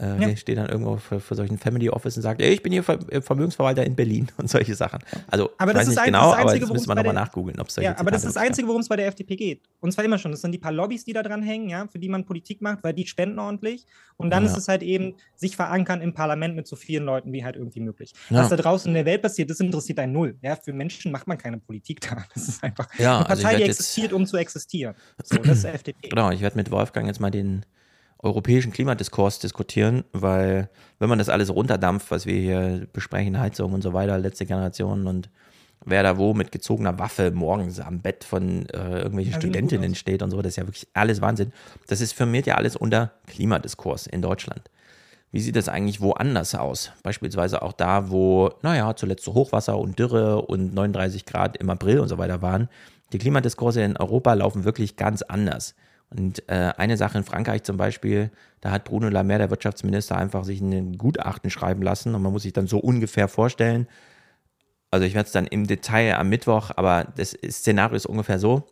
Äh, 0.00 0.30
ja. 0.30 0.36
steht 0.36 0.58
dann 0.58 0.68
irgendwo 0.68 0.96
für, 0.96 1.18
für 1.18 1.34
solchen 1.34 1.58
Family 1.58 1.90
Office 1.90 2.16
und 2.16 2.22
sagt, 2.22 2.40
ey, 2.40 2.52
ich 2.52 2.62
bin 2.62 2.72
hier 2.72 2.88
äh, 2.88 3.20
Vermögensverwalter 3.20 3.84
in 3.84 3.96
Berlin 3.96 4.28
und 4.36 4.48
solche 4.48 4.76
Sachen. 4.76 5.00
Also 5.26 5.50
aber 5.58 5.72
das 5.72 5.84
ist 5.84 5.88
nicht 5.90 5.98
ein, 5.98 6.06
genau, 6.06 6.30
das 6.30 6.34
Einzige, 6.34 6.50
aber 6.50 6.60
das 6.60 6.72
müssen 6.72 6.88
wir 6.88 6.94
nochmal 6.94 7.14
nachgoogeln. 7.14 7.58
Ob 7.58 7.68
ja, 7.80 7.98
aber 7.98 8.12
das 8.12 8.24
ist 8.24 8.36
das 8.36 8.42
Einzige, 8.42 8.68
worum 8.68 8.80
es 8.80 8.88
bei 8.88 8.94
der 8.94 9.08
FDP 9.08 9.34
geht. 9.34 9.62
Und 9.80 9.92
zwar 9.92 10.04
immer 10.04 10.18
schon. 10.18 10.30
Das 10.30 10.40
sind 10.40 10.52
die 10.52 10.58
paar 10.58 10.70
Lobbys, 10.70 11.04
die 11.04 11.12
da 11.12 11.24
dran 11.24 11.42
hängen, 11.42 11.68
ja, 11.68 11.86
für 11.88 11.98
die 11.98 12.08
man 12.08 12.24
Politik 12.24 12.62
macht, 12.62 12.84
weil 12.84 12.92
die 12.92 13.06
spenden 13.08 13.40
ordentlich. 13.40 13.86
Und 14.16 14.30
dann 14.30 14.44
ja. 14.44 14.50
ist 14.50 14.56
es 14.56 14.68
halt 14.68 14.84
eben, 14.84 15.14
sich 15.34 15.56
verankern 15.56 16.00
im 16.00 16.12
Parlament 16.12 16.54
mit 16.54 16.68
so 16.68 16.76
vielen 16.76 17.04
Leuten 17.04 17.32
wie 17.32 17.44
halt 17.44 17.56
irgendwie 17.56 17.80
möglich. 17.80 18.12
Ja. 18.30 18.42
Was 18.42 18.50
da 18.50 18.56
draußen 18.56 18.88
in 18.88 18.94
der 18.94 19.04
Welt 19.04 19.22
passiert, 19.22 19.50
das 19.50 19.58
interessiert 19.58 19.98
einen 19.98 20.12
null. 20.12 20.36
Ja, 20.42 20.54
für 20.54 20.72
Menschen 20.72 21.10
macht 21.10 21.26
man 21.26 21.38
keine 21.38 21.58
Politik 21.58 22.00
da. 22.08 22.24
Das 22.34 22.46
ist 22.46 22.62
einfach 22.62 22.88
eine 22.96 23.08
also 23.08 23.26
Partei, 23.26 23.48
also 23.48 23.56
die 23.56 23.62
existiert, 23.64 24.12
um 24.12 24.26
zu 24.26 24.36
existieren. 24.36 24.94
So, 25.24 25.38
das 25.38 25.58
ist 25.58 25.64
FDP. 25.64 26.08
Genau, 26.10 26.30
ich 26.30 26.40
werde 26.40 26.56
mit 26.56 26.70
Wolfgang 26.70 27.08
jetzt 27.08 27.20
mal 27.20 27.30
den 27.30 27.64
europäischen 28.20 28.72
Klimadiskurs 28.72 29.38
diskutieren, 29.38 30.04
weil 30.12 30.68
wenn 30.98 31.08
man 31.08 31.18
das 31.18 31.28
alles 31.28 31.54
runterdampft, 31.54 32.10
was 32.10 32.26
wir 32.26 32.34
hier 32.34 32.86
besprechen, 32.92 33.38
Heizung 33.38 33.72
und 33.72 33.82
so 33.82 33.92
weiter, 33.92 34.18
letzte 34.18 34.46
Generation 34.46 35.06
und 35.06 35.30
wer 35.84 36.02
da 36.02 36.18
wo 36.18 36.34
mit 36.34 36.50
gezogener 36.50 36.98
Waffe 36.98 37.30
morgens 37.30 37.80
am 37.80 38.00
Bett 38.00 38.24
von 38.24 38.66
äh, 38.70 38.98
irgendwelchen 38.98 39.34
ja, 39.34 39.38
Studentinnen 39.38 39.94
steht 39.94 40.22
und 40.22 40.30
so, 40.30 40.42
das 40.42 40.50
ist 40.50 40.56
ja 40.56 40.66
wirklich 40.66 40.88
alles 40.94 41.20
Wahnsinn. 41.20 41.52
Das 41.86 42.00
ist 42.00 42.12
firmiert 42.12 42.46
ja 42.46 42.56
alles 42.56 42.76
unter 42.76 43.12
Klimadiskurs 43.26 44.06
in 44.06 44.20
Deutschland. 44.20 44.62
Wie 45.30 45.40
sieht 45.40 45.56
das 45.56 45.68
eigentlich 45.68 46.00
woanders 46.00 46.54
aus? 46.54 46.92
Beispielsweise 47.02 47.60
auch 47.62 47.74
da, 47.74 48.10
wo, 48.10 48.50
naja, 48.62 48.96
zuletzt 48.96 49.24
so 49.24 49.34
Hochwasser 49.34 49.78
und 49.78 49.98
Dürre 49.98 50.42
und 50.42 50.72
39 50.72 51.26
Grad 51.26 51.56
im 51.58 51.68
April 51.68 52.00
und 52.00 52.08
so 52.08 52.16
weiter 52.16 52.40
waren. 52.40 52.68
Die 53.12 53.18
Klimadiskurse 53.18 53.82
in 53.82 53.96
Europa 53.96 54.32
laufen 54.32 54.64
wirklich 54.64 54.96
ganz 54.96 55.22
anders. 55.22 55.74
Und 56.10 56.48
äh, 56.48 56.72
eine 56.76 56.96
Sache 56.96 57.18
in 57.18 57.24
Frankreich 57.24 57.64
zum 57.64 57.76
Beispiel, 57.76 58.30
da 58.60 58.70
hat 58.70 58.84
Bruno 58.84 59.08
Le 59.08 59.24
der 59.24 59.50
Wirtschaftsminister, 59.50 60.16
einfach 60.16 60.44
sich 60.44 60.60
ein 60.60 60.96
Gutachten 60.96 61.50
schreiben 61.50 61.82
lassen 61.82 62.14
und 62.14 62.22
man 62.22 62.32
muss 62.32 62.42
sich 62.42 62.52
dann 62.52 62.66
so 62.66 62.78
ungefähr 62.78 63.28
vorstellen. 63.28 63.86
Also 64.90 65.04
ich 65.04 65.14
werde 65.14 65.26
es 65.26 65.32
dann 65.32 65.46
im 65.46 65.66
Detail 65.66 66.16
am 66.16 66.30
Mittwoch, 66.30 66.70
aber 66.76 67.06
das 67.16 67.36
Szenario 67.46 67.96
ist 67.96 68.06
ungefähr 68.06 68.38
so. 68.38 68.64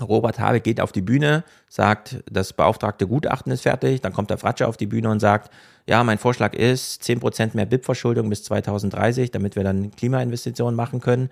Robert 0.00 0.40
Habe 0.40 0.60
geht 0.60 0.80
auf 0.80 0.90
die 0.90 1.02
Bühne, 1.02 1.44
sagt, 1.68 2.24
das 2.28 2.52
beauftragte 2.52 3.06
Gutachten 3.06 3.52
ist 3.52 3.60
fertig, 3.60 4.00
dann 4.00 4.12
kommt 4.12 4.30
der 4.30 4.38
Fratsche 4.38 4.66
auf 4.66 4.76
die 4.76 4.86
Bühne 4.86 5.08
und 5.08 5.20
sagt, 5.20 5.52
ja, 5.86 6.02
mein 6.02 6.18
Vorschlag 6.18 6.54
ist 6.54 7.02
10% 7.02 7.50
mehr 7.54 7.66
BIP-Verschuldung 7.66 8.28
bis 8.28 8.42
2030, 8.44 9.30
damit 9.30 9.54
wir 9.54 9.62
dann 9.62 9.92
Klimainvestitionen 9.92 10.74
machen 10.74 11.00
können. 11.00 11.28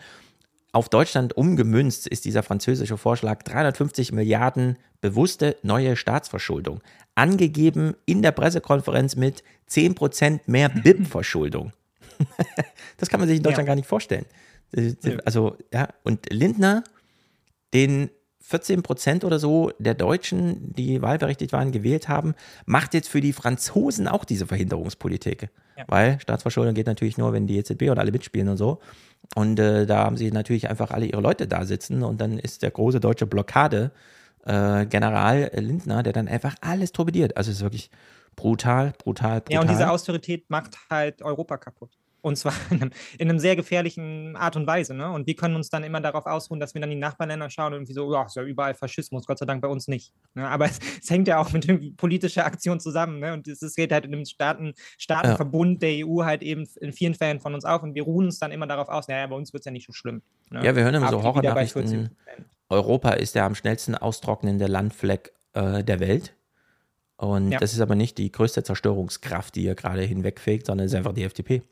Auf 0.70 0.88
Deutschland 0.88 1.36
umgemünzt 1.36 2.06
ist 2.06 2.24
dieser 2.24 2.42
französische 2.42 2.96
Vorschlag 2.96 3.42
350 3.42 4.12
Milliarden 4.12 4.78
bewusste 5.02 5.56
neue 5.62 5.96
Staatsverschuldung. 5.96 6.80
Angegeben 7.14 7.94
in 8.06 8.22
der 8.22 8.32
Pressekonferenz 8.32 9.16
mit 9.16 9.42
10% 9.68 10.40
mehr 10.46 10.68
BIP-Verschuldung. 10.82 11.72
das 12.96 13.10
kann 13.10 13.20
man 13.20 13.28
sich 13.28 13.36
in 13.36 13.42
Deutschland 13.42 13.66
ja. 13.66 13.72
gar 13.72 13.76
nicht 13.76 13.88
vorstellen. 13.88 14.24
Also, 15.26 15.58
ja, 15.70 15.88
und 16.02 16.32
Lindner, 16.32 16.82
den 17.74 18.08
14 18.40 18.82
Prozent 18.82 19.24
oder 19.24 19.38
so 19.38 19.72
der 19.78 19.94
Deutschen, 19.94 20.72
die 20.74 21.02
wahlberechtigt 21.02 21.52
waren, 21.52 21.72
gewählt 21.72 22.08
haben, 22.08 22.34
macht 22.64 22.94
jetzt 22.94 23.08
für 23.08 23.20
die 23.20 23.32
Franzosen 23.32 24.08
auch 24.08 24.24
diese 24.24 24.46
Verhinderungspolitik. 24.46 25.48
Ja. 25.76 25.84
Weil 25.88 26.20
Staatsverschuldung 26.20 26.74
geht 26.74 26.86
natürlich 26.86 27.18
nur, 27.18 27.32
wenn 27.32 27.46
die 27.46 27.58
EZB 27.58 27.90
und 27.90 27.98
alle 27.98 28.12
mitspielen 28.12 28.48
und 28.48 28.56
so. 28.56 28.80
Und 29.34 29.58
äh, 29.58 29.86
da 29.86 30.04
haben 30.04 30.16
sie 30.16 30.30
natürlich 30.30 30.68
einfach 30.68 30.90
alle 30.90 31.06
ihre 31.06 31.20
Leute 31.20 31.46
da 31.46 31.64
sitzen 31.64 32.02
und 32.02 32.20
dann 32.20 32.38
ist 32.38 32.62
der 32.62 32.70
große 32.70 33.00
deutsche 33.00 33.26
Blockade 33.26 33.90
äh, 34.44 34.86
General 34.86 35.50
Lindner, 35.54 36.02
der 36.02 36.12
dann 36.12 36.28
einfach 36.28 36.54
alles 36.60 36.92
torpediert. 36.92 37.36
Also 37.36 37.50
es 37.50 37.58
ist 37.58 37.62
wirklich 37.62 37.90
brutal, 38.36 38.92
brutal, 38.98 39.40
brutal. 39.40 39.52
Ja, 39.54 39.60
und 39.60 39.70
diese 39.70 39.90
Austerität 39.90 40.48
macht 40.48 40.76
halt 40.90 41.22
Europa 41.22 41.56
kaputt. 41.56 41.90
Und 42.22 42.36
zwar 42.36 42.54
in 42.70 42.80
einem, 42.80 42.90
in 43.18 43.28
einem, 43.28 43.38
sehr 43.40 43.56
gefährlichen 43.56 44.36
Art 44.36 44.54
und 44.54 44.64
Weise. 44.64 44.94
Ne? 44.94 45.10
Und 45.10 45.26
wir 45.26 45.34
können 45.34 45.56
uns 45.56 45.70
dann 45.70 45.82
immer 45.82 46.00
darauf 46.00 46.24
ausruhen, 46.26 46.60
dass 46.60 46.72
wir 46.72 46.80
dann 46.80 46.90
die 46.90 46.96
Nachbarländer 46.96 47.50
schauen 47.50 47.72
und 47.72 47.80
irgendwie 47.80 47.94
so, 47.94 48.12
ja, 48.12 48.24
ist 48.24 48.36
ja 48.36 48.44
überall 48.44 48.74
Faschismus, 48.74 49.26
Gott 49.26 49.38
sei 49.38 49.46
Dank 49.46 49.60
bei 49.60 49.66
uns 49.66 49.88
nicht. 49.88 50.12
Ne? 50.34 50.48
Aber 50.48 50.64
es, 50.70 50.78
es, 51.02 51.10
hängt 51.10 51.26
ja 51.26 51.38
auch 51.38 51.52
mit 51.52 51.96
politischer 51.96 52.46
Aktion 52.46 52.78
zusammen. 52.78 53.18
Ne? 53.18 53.32
Und 53.32 53.48
es 53.48 53.74
geht 53.74 53.90
halt 53.90 54.04
in 54.04 54.14
einem 54.14 54.24
Staaten, 54.24 54.72
Staatenverbund 54.98 55.82
ja. 55.82 55.88
der 55.88 56.06
EU 56.06 56.22
halt 56.22 56.42
eben 56.42 56.64
in 56.80 56.92
vielen 56.92 57.14
Fällen 57.14 57.40
von 57.40 57.54
uns 57.54 57.64
auf 57.64 57.82
und 57.82 57.96
wir 57.96 58.04
ruhen 58.04 58.26
uns 58.26 58.38
dann 58.38 58.52
immer 58.52 58.68
darauf 58.68 58.88
aus, 58.88 59.08
naja, 59.08 59.26
bei 59.26 59.34
uns 59.34 59.52
wird 59.52 59.62
es 59.62 59.64
ja 59.66 59.72
nicht 59.72 59.86
so 59.86 59.92
schlimm. 59.92 60.22
Ne? 60.50 60.64
Ja, 60.64 60.76
wir 60.76 60.84
hören 60.84 60.94
immer 60.94 61.10
so 61.10 61.22
Horrornachrichten. 61.24 62.16
Europa 62.72 63.10
ist 63.10 63.34
der 63.34 63.44
am 63.44 63.54
schnellsten 63.54 63.94
austrocknende 63.94 64.66
Landfleck 64.66 65.32
äh, 65.52 65.84
der 65.84 66.00
Welt. 66.00 66.34
Und 67.16 67.52
ja. 67.52 67.58
das 67.58 67.72
ist 67.72 67.80
aber 67.80 67.94
nicht 67.94 68.18
die 68.18 68.32
größte 68.32 68.64
Zerstörungskraft, 68.64 69.54
die 69.54 69.62
hier 69.62 69.74
gerade 69.74 70.02
hinwegfegt, 70.02 70.66
sondern 70.66 70.86
es 70.86 70.92
ist 70.92 70.96
einfach 70.96 71.14
die 71.14 71.24
FDP. 71.24 71.62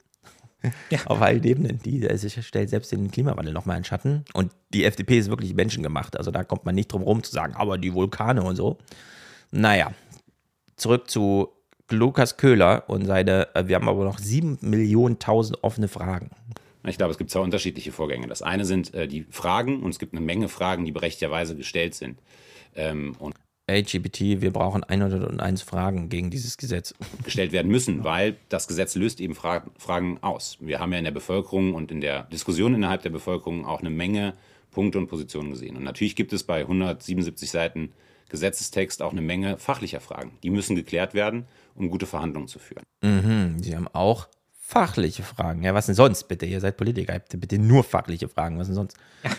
Ja. 0.90 0.98
Auf 1.07 1.22
allen 1.22 1.42
Ebenen. 1.42 1.78
Die 1.78 2.07
also 2.07 2.28
stellt 2.28 2.68
selbst 2.68 2.92
den 2.92 3.11
Klimawandel 3.11 3.55
nochmal 3.55 3.78
in 3.78 3.84
Schatten. 3.84 4.26
Und 4.34 4.53
die 4.74 4.84
FDP 4.84 5.16
ist 5.16 5.30
wirklich 5.30 5.55
menschengemacht. 5.55 6.18
Also 6.18 6.30
da 6.30 6.44
kommt 6.44 6.66
man 6.66 6.74
nicht 6.74 6.92
drum 6.92 7.01
rum 7.01 7.22
zu 7.22 7.32
sagen, 7.32 7.55
aber 7.55 7.78
die 7.78 7.94
Vulkane 7.94 8.42
und 8.42 8.57
so. 8.57 8.76
Naja, 9.53 9.92
zurück 10.76 11.11
zu 11.11 11.48
Lukas 11.88 12.36
Köhler 12.36 12.84
und 12.88 13.07
seine, 13.07 13.55
äh, 13.55 13.68
wir 13.68 13.76
haben 13.76 13.88
aber 13.88 14.05
noch 14.05 14.18
sieben 14.18 14.59
Millionen 14.61 15.18
tausend 15.18 15.64
offene 15.64 15.88
Fragen. 15.88 16.28
Ich 16.85 16.97
glaube, 16.97 17.12
es 17.12 17.18
gibt 17.18 17.31
zwei 17.31 17.41
unterschiedliche 17.41 17.93
Vorgänge. 17.93 18.26
Das 18.26 18.43
eine 18.43 18.64
sind 18.64 18.95
äh, 18.95 19.07
die 19.07 19.26
Fragen 19.31 19.83
und 19.83 19.91
es 19.91 19.99
gibt 19.99 20.14
eine 20.14 20.20
Menge 20.20 20.49
Fragen, 20.49 20.85
die 20.85 20.93
berechtigterweise 20.93 21.57
gestellt 21.57 21.95
sind. 21.95 22.20
Ähm, 22.74 23.14
und 23.18 23.35
LGBT, 23.70 24.41
wir 24.41 24.53
brauchen 24.53 24.83
101 24.83 25.62
Fragen 25.62 26.09
gegen 26.09 26.31
dieses 26.31 26.57
Gesetz. 26.57 26.95
Gestellt 27.24 27.53
werden 27.53 27.70
müssen, 27.70 28.03
weil 28.05 28.37
das 28.49 28.66
Gesetz 28.66 28.97
löst 28.97 29.20
eben 29.20 29.35
Fra 29.35 29.64
Fragen 29.78 30.18
aus. 30.22 30.57
Wir 30.61 30.81
haben 30.81 30.93
ja 30.93 30.99
in 30.99 31.05
der 31.05 31.12
Bevölkerung 31.12 31.74
und 31.74 31.93
in 31.93 32.01
der 32.01 32.24
Diskussion 32.24 32.74
innerhalb 32.74 33.03
der 33.03 33.11
Bevölkerung 33.11 33.64
auch 33.66 33.81
eine 33.81 33.91
Menge 33.91 34.35
Punkte 34.70 34.99
und 34.99 35.09
Positionen 35.09 35.51
gesehen. 35.51 35.76
Und 35.76 35.85
natürlich 35.85 36.16
gibt 36.16 36.33
es 36.33 36.43
bei 36.43 36.61
177 36.61 37.51
Seiten 37.51 37.93
Gesetzestext 38.28 39.03
auch 39.03 39.12
eine 39.12 39.20
Menge 39.20 39.59
fachlicher 39.59 40.01
Fragen. 40.01 40.39
Die 40.43 40.51
müssen 40.51 40.76
geklärt 40.76 41.14
werden, 41.14 41.47
um 41.74 41.91
gute 41.91 42.07
Verhandlungen 42.07 42.49
zu 42.49 42.59
führen. 42.59 42.85
Mhm, 43.03 43.62
Sie 43.62 43.74
haben 43.76 43.89
auch 43.89 44.28
fachliche 44.70 45.24
Fragen. 45.24 45.64
Ja, 45.64 45.74
was 45.74 45.86
denn 45.86 45.96
sonst 45.96 46.28
bitte? 46.28 46.46
Ihr 46.46 46.60
seid 46.60 46.76
Politiker, 46.76 47.14
habt 47.14 47.38
bitte 47.40 47.58
nur 47.58 47.82
fachliche 47.82 48.28
Fragen. 48.28 48.58
Was 48.58 48.68
denn 48.68 48.76
sonst? 48.76 48.96
Ja. 49.24 49.30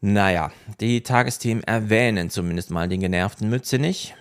Naja, 0.00 0.50
die 0.80 1.02
Tagesthemen 1.02 1.62
erwähnen 1.62 2.30
zumindest 2.30 2.70
mal 2.70 2.88
den 2.88 3.00
genervten 3.00 3.50
Mütze 3.50 3.78
nicht. 3.78 4.14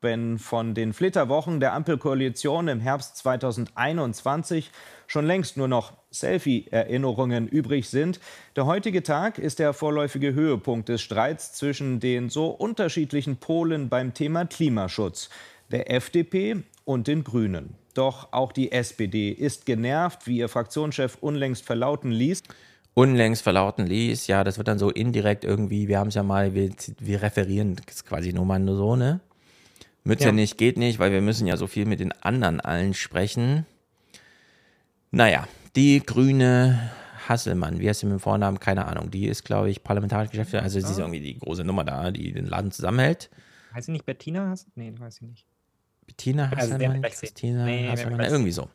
Wenn 0.00 0.38
von 0.38 0.74
den 0.74 0.92
Flitterwochen 0.92 1.58
der 1.58 1.72
Ampelkoalition 1.72 2.68
im 2.68 2.80
Herbst 2.80 3.16
2021 3.16 4.70
schon 5.06 5.26
längst 5.26 5.56
nur 5.56 5.68
noch 5.68 5.94
Selfie-Erinnerungen 6.12 7.48
übrig 7.48 7.88
sind. 7.88 8.20
Der 8.56 8.66
heutige 8.66 9.02
Tag 9.02 9.38
ist 9.38 9.58
der 9.58 9.72
vorläufige 9.72 10.34
Höhepunkt 10.34 10.90
des 10.90 11.00
Streits 11.00 11.54
zwischen 11.54 11.98
den 11.98 12.28
so 12.28 12.48
unterschiedlichen 12.48 13.38
Polen 13.38 13.88
beim 13.88 14.12
Thema 14.12 14.44
Klimaschutz, 14.44 15.30
der 15.72 15.90
FDP 15.90 16.62
und 16.84 17.08
den 17.08 17.24
Grünen. 17.24 17.77
Doch 17.94 18.32
auch 18.32 18.52
die 18.52 18.72
SPD 18.72 19.30
ist 19.30 19.66
genervt, 19.66 20.26
wie 20.26 20.38
ihr 20.38 20.48
Fraktionschef 20.48 21.18
unlängst 21.20 21.64
verlauten 21.64 22.10
ließ 22.10 22.42
unlängst 22.98 23.42
verlauten 23.42 23.86
ließ, 23.86 24.26
ja, 24.26 24.42
das 24.42 24.58
wird 24.58 24.66
dann 24.66 24.80
so 24.80 24.90
indirekt 24.90 25.44
irgendwie, 25.44 25.86
wir 25.86 26.00
haben 26.00 26.08
es 26.08 26.14
ja 26.14 26.24
mal, 26.24 26.54
wir, 26.54 26.70
wir 26.98 27.22
referieren 27.22 27.76
das 27.86 28.04
quasi 28.04 28.32
nur 28.32 28.44
mal 28.44 28.58
nur 28.58 28.76
so, 28.76 28.96
ne? 28.96 29.20
Mütze 30.02 30.26
ja. 30.26 30.32
nicht, 30.32 30.58
geht 30.58 30.78
nicht, 30.78 30.98
weil 30.98 31.12
wir 31.12 31.20
müssen 31.20 31.46
ja 31.46 31.56
so 31.56 31.68
viel 31.68 31.84
mit 31.84 32.00
den 32.00 32.10
anderen 32.10 32.60
allen 32.60 32.94
sprechen. 32.94 33.66
Naja, 35.12 35.46
die 35.76 36.02
grüne 36.04 36.90
Hasselmann, 37.28 37.78
wie 37.78 37.88
heißt 37.88 38.00
sie 38.00 38.06
mit 38.06 38.14
dem 38.14 38.20
Vornamen? 38.20 38.58
Keine 38.58 38.86
Ahnung. 38.86 39.10
Die 39.10 39.26
ist, 39.26 39.44
glaube 39.44 39.70
ich, 39.70 39.84
parlamentarische 39.84 40.30
Geschäftsführerin. 40.30 40.64
Also, 40.64 40.80
sie 40.80 40.90
ist 40.90 40.98
irgendwie 40.98 41.20
die 41.20 41.38
große 41.38 41.62
Nummer 41.62 41.84
da, 41.84 42.10
die 42.10 42.32
den 42.32 42.46
Laden 42.46 42.72
zusammenhält. 42.72 43.28
Heißt 43.74 43.86
sie 43.86 43.92
nicht 43.92 44.06
Bettina 44.06 44.48
Hasselmann? 44.48 44.72
Nee, 44.76 44.98
weiß 44.98 45.16
sie 45.16 45.26
nicht. 45.26 45.46
Bettina 46.08 46.50
Hasselmann? 46.50 47.04
Also 47.04 47.20
Christina 47.20 47.64
nee, 47.66 47.88
Hasselmann? 47.88 48.20
irgendwie 48.20 48.50
so. 48.50 48.68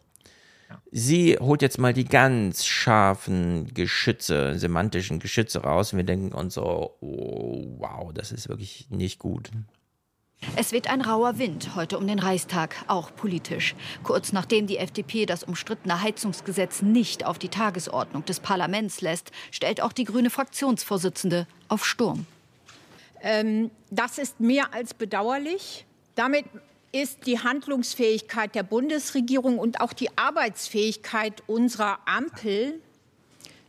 Sie 0.92 1.38
holt 1.40 1.62
jetzt 1.64 1.80
mal 1.80 1.94
die 1.94 2.06
ganz 2.06 2.66
scharfen 2.66 3.74
Geschütze, 3.74 4.58
semantischen 4.58 5.20
Geschütze 5.20 5.64
raus 5.64 5.92
und 5.92 5.98
wir 5.98 6.06
denken 6.06 6.32
uns 6.32 6.54
so, 6.54 6.96
oh, 7.02 7.66
wow, 7.80 8.14
das 8.14 8.32
ist 8.32 8.50
wirklich 8.50 8.88
nicht 8.90 9.20
gut. 9.20 9.50
Es 10.56 10.72
weht 10.72 10.90
ein 10.90 11.02
rauer 11.02 11.40
Wind 11.40 11.76
heute 11.76 11.98
um 11.98 12.06
den 12.06 12.20
Reichstag, 12.20 12.76
auch 12.88 13.16
politisch. 13.16 13.76
Kurz 14.04 14.32
nachdem 14.32 14.68
die 14.68 14.78
FDP 14.78 15.26
das 15.26 15.44
umstrittene 15.44 16.02
Heizungsgesetz 16.02 16.82
nicht 16.82 17.26
auf 17.26 17.40
die 17.40 17.50
Tagesordnung 17.50 18.26
des 18.26 18.40
Parlaments 18.40 19.02
lässt, 19.02 19.32
stellt 19.52 19.82
auch 19.82 19.94
die 19.94 20.04
grüne 20.04 20.30
Fraktionsvorsitzende 20.30 21.48
auf 21.70 21.86
Sturm. 21.86 22.28
Ähm, 23.22 23.72
das 23.90 24.18
ist 24.18 24.40
mehr 24.42 24.74
als 24.74 24.94
bedauerlich. 24.94 25.86
Damit 26.16 26.46
ist 26.94 27.26
die 27.26 27.40
Handlungsfähigkeit 27.40 28.56
der 28.56 28.64
Bundesregierung 28.64 29.60
und 29.60 29.82
auch 29.82 29.92
die 29.94 30.16
Arbeitsfähigkeit 30.18 31.44
unserer 31.48 32.00
Ampel 32.06 32.80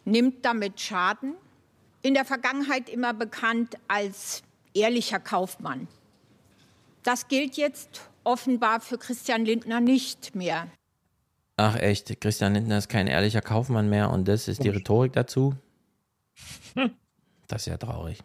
nimmt 0.04 0.44
damit 0.44 0.80
Schaden. 0.80 1.34
In 2.02 2.14
der 2.14 2.26
Vergangenheit 2.26 2.90
immer 2.90 3.14
bekannt 3.14 3.76
als 3.88 4.42
ehrlicher 4.74 5.18
Kaufmann. 5.18 5.88
Das 7.02 7.28
gilt 7.28 7.56
jetzt 7.56 8.02
offenbar 8.24 8.80
für 8.80 8.98
Christian 8.98 9.46
Lindner 9.46 9.80
nicht 9.80 10.34
mehr. 10.34 10.68
Ach 11.56 11.76
echt, 11.76 12.20
Christian 12.20 12.54
Lindner 12.54 12.78
ist 12.78 12.88
kein 12.88 13.06
ehrlicher 13.06 13.40
Kaufmann 13.40 13.88
mehr 13.88 14.10
und 14.10 14.28
das 14.28 14.48
ist 14.48 14.62
die 14.62 14.68
Rhetorik 14.68 15.12
dazu? 15.14 15.54
Das 17.46 17.62
ist 17.62 17.66
ja 17.66 17.76
traurig. 17.76 18.18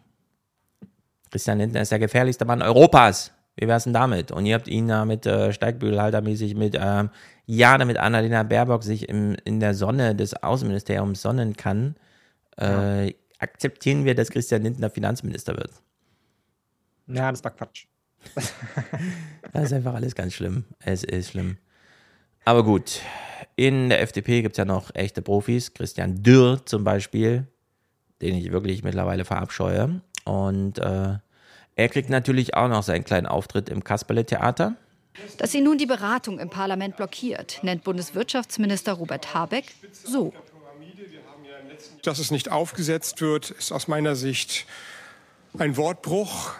Christian 1.30 1.58
Lindner 1.58 1.82
ist 1.82 1.92
der 1.92 1.98
gefährlichste 1.98 2.44
Mann 2.44 2.60
Europas. 2.62 3.32
Wie 3.60 3.68
wär's 3.68 3.84
denn 3.84 3.92
damit? 3.92 4.32
Und 4.32 4.46
ihr 4.46 4.54
habt 4.54 4.68
ihn 4.68 4.88
da 4.88 5.04
mit 5.04 5.26
äh, 5.26 5.52
Steigbügelhaltermäßig 5.52 6.54
mit, 6.54 6.78
ähm, 6.80 7.10
ja, 7.44 7.76
damit 7.76 7.98
Annalena 7.98 8.42
Baerbock 8.42 8.82
sich 8.82 9.06
im, 9.06 9.36
in 9.44 9.60
der 9.60 9.74
Sonne 9.74 10.16
des 10.16 10.42
Außenministeriums 10.42 11.20
sonnen 11.20 11.54
kann, 11.54 11.94
äh, 12.58 13.08
ja. 13.08 13.14
akzeptieren 13.38 14.06
wir, 14.06 14.14
dass 14.14 14.30
Christian 14.30 14.62
Lindner 14.62 14.88
Finanzminister 14.88 15.58
wird. 15.58 15.72
Ja, 17.06 17.30
das 17.30 17.44
war 17.44 17.50
Quatsch. 17.50 17.84
das 19.52 19.64
ist 19.64 19.72
einfach 19.74 19.94
alles 19.94 20.14
ganz 20.14 20.32
schlimm. 20.32 20.64
Es 20.78 21.04
ist 21.04 21.32
schlimm. 21.32 21.58
Aber 22.46 22.64
gut, 22.64 23.02
in 23.56 23.90
der 23.90 24.00
FDP 24.00 24.40
gibt 24.40 24.54
es 24.54 24.58
ja 24.58 24.64
noch 24.64 24.94
echte 24.94 25.20
Profis. 25.20 25.74
Christian 25.74 26.22
Dürr 26.22 26.64
zum 26.64 26.82
Beispiel, 26.82 27.46
den 28.22 28.36
ich 28.36 28.52
wirklich 28.52 28.82
mittlerweile 28.84 29.26
verabscheue. 29.26 30.00
Und 30.24 30.78
äh, 30.78 31.18
er 31.76 31.88
kriegt 31.88 32.10
natürlich 32.10 32.54
auch 32.54 32.68
noch 32.68 32.82
seinen 32.82 33.04
kleinen 33.04 33.26
Auftritt 33.26 33.68
im 33.68 33.84
Kasperle-Theater. 33.84 34.76
Dass 35.38 35.52
sie 35.52 35.60
nun 35.60 35.78
die 35.78 35.86
Beratung 35.86 36.38
im 36.38 36.50
Parlament 36.50 36.96
blockiert, 36.96 37.60
nennt 37.62 37.84
Bundeswirtschaftsminister 37.84 38.92
Robert 38.92 39.34
Habeck 39.34 39.64
so. 39.92 40.32
Dass 42.02 42.18
es 42.18 42.30
nicht 42.30 42.50
aufgesetzt 42.50 43.20
wird, 43.20 43.50
ist 43.50 43.72
aus 43.72 43.88
meiner 43.88 44.14
Sicht 44.14 44.66
ein 45.58 45.76
Wortbruch. 45.76 46.54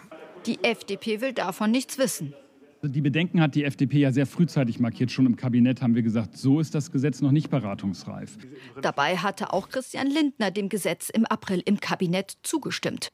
Die 0.46 0.62
FDP 0.64 1.20
will 1.20 1.32
davon 1.32 1.70
nichts 1.70 1.98
wissen. 1.98 2.34
Also 2.82 2.94
die 2.94 3.02
Bedenken 3.02 3.42
hat 3.42 3.54
die 3.54 3.64
FDP 3.64 3.98
ja 3.98 4.12
sehr 4.12 4.26
frühzeitig 4.26 4.80
markiert. 4.80 5.10
Schon 5.10 5.26
im 5.26 5.36
Kabinett 5.36 5.82
haben 5.82 5.94
wir 5.94 6.02
gesagt, 6.02 6.38
so 6.38 6.60
ist 6.60 6.74
das 6.74 6.90
Gesetz 6.90 7.20
noch 7.20 7.30
nicht 7.30 7.50
beratungsreif. 7.50 8.38
Dabei 8.80 9.18
hatte 9.18 9.52
auch 9.52 9.68
Christian 9.68 10.06
Lindner 10.06 10.50
dem 10.50 10.70
Gesetz 10.70 11.10
im 11.10 11.26
April 11.26 11.62
im 11.66 11.78
Kabinett 11.78 12.38
zugestimmt. 12.42 13.10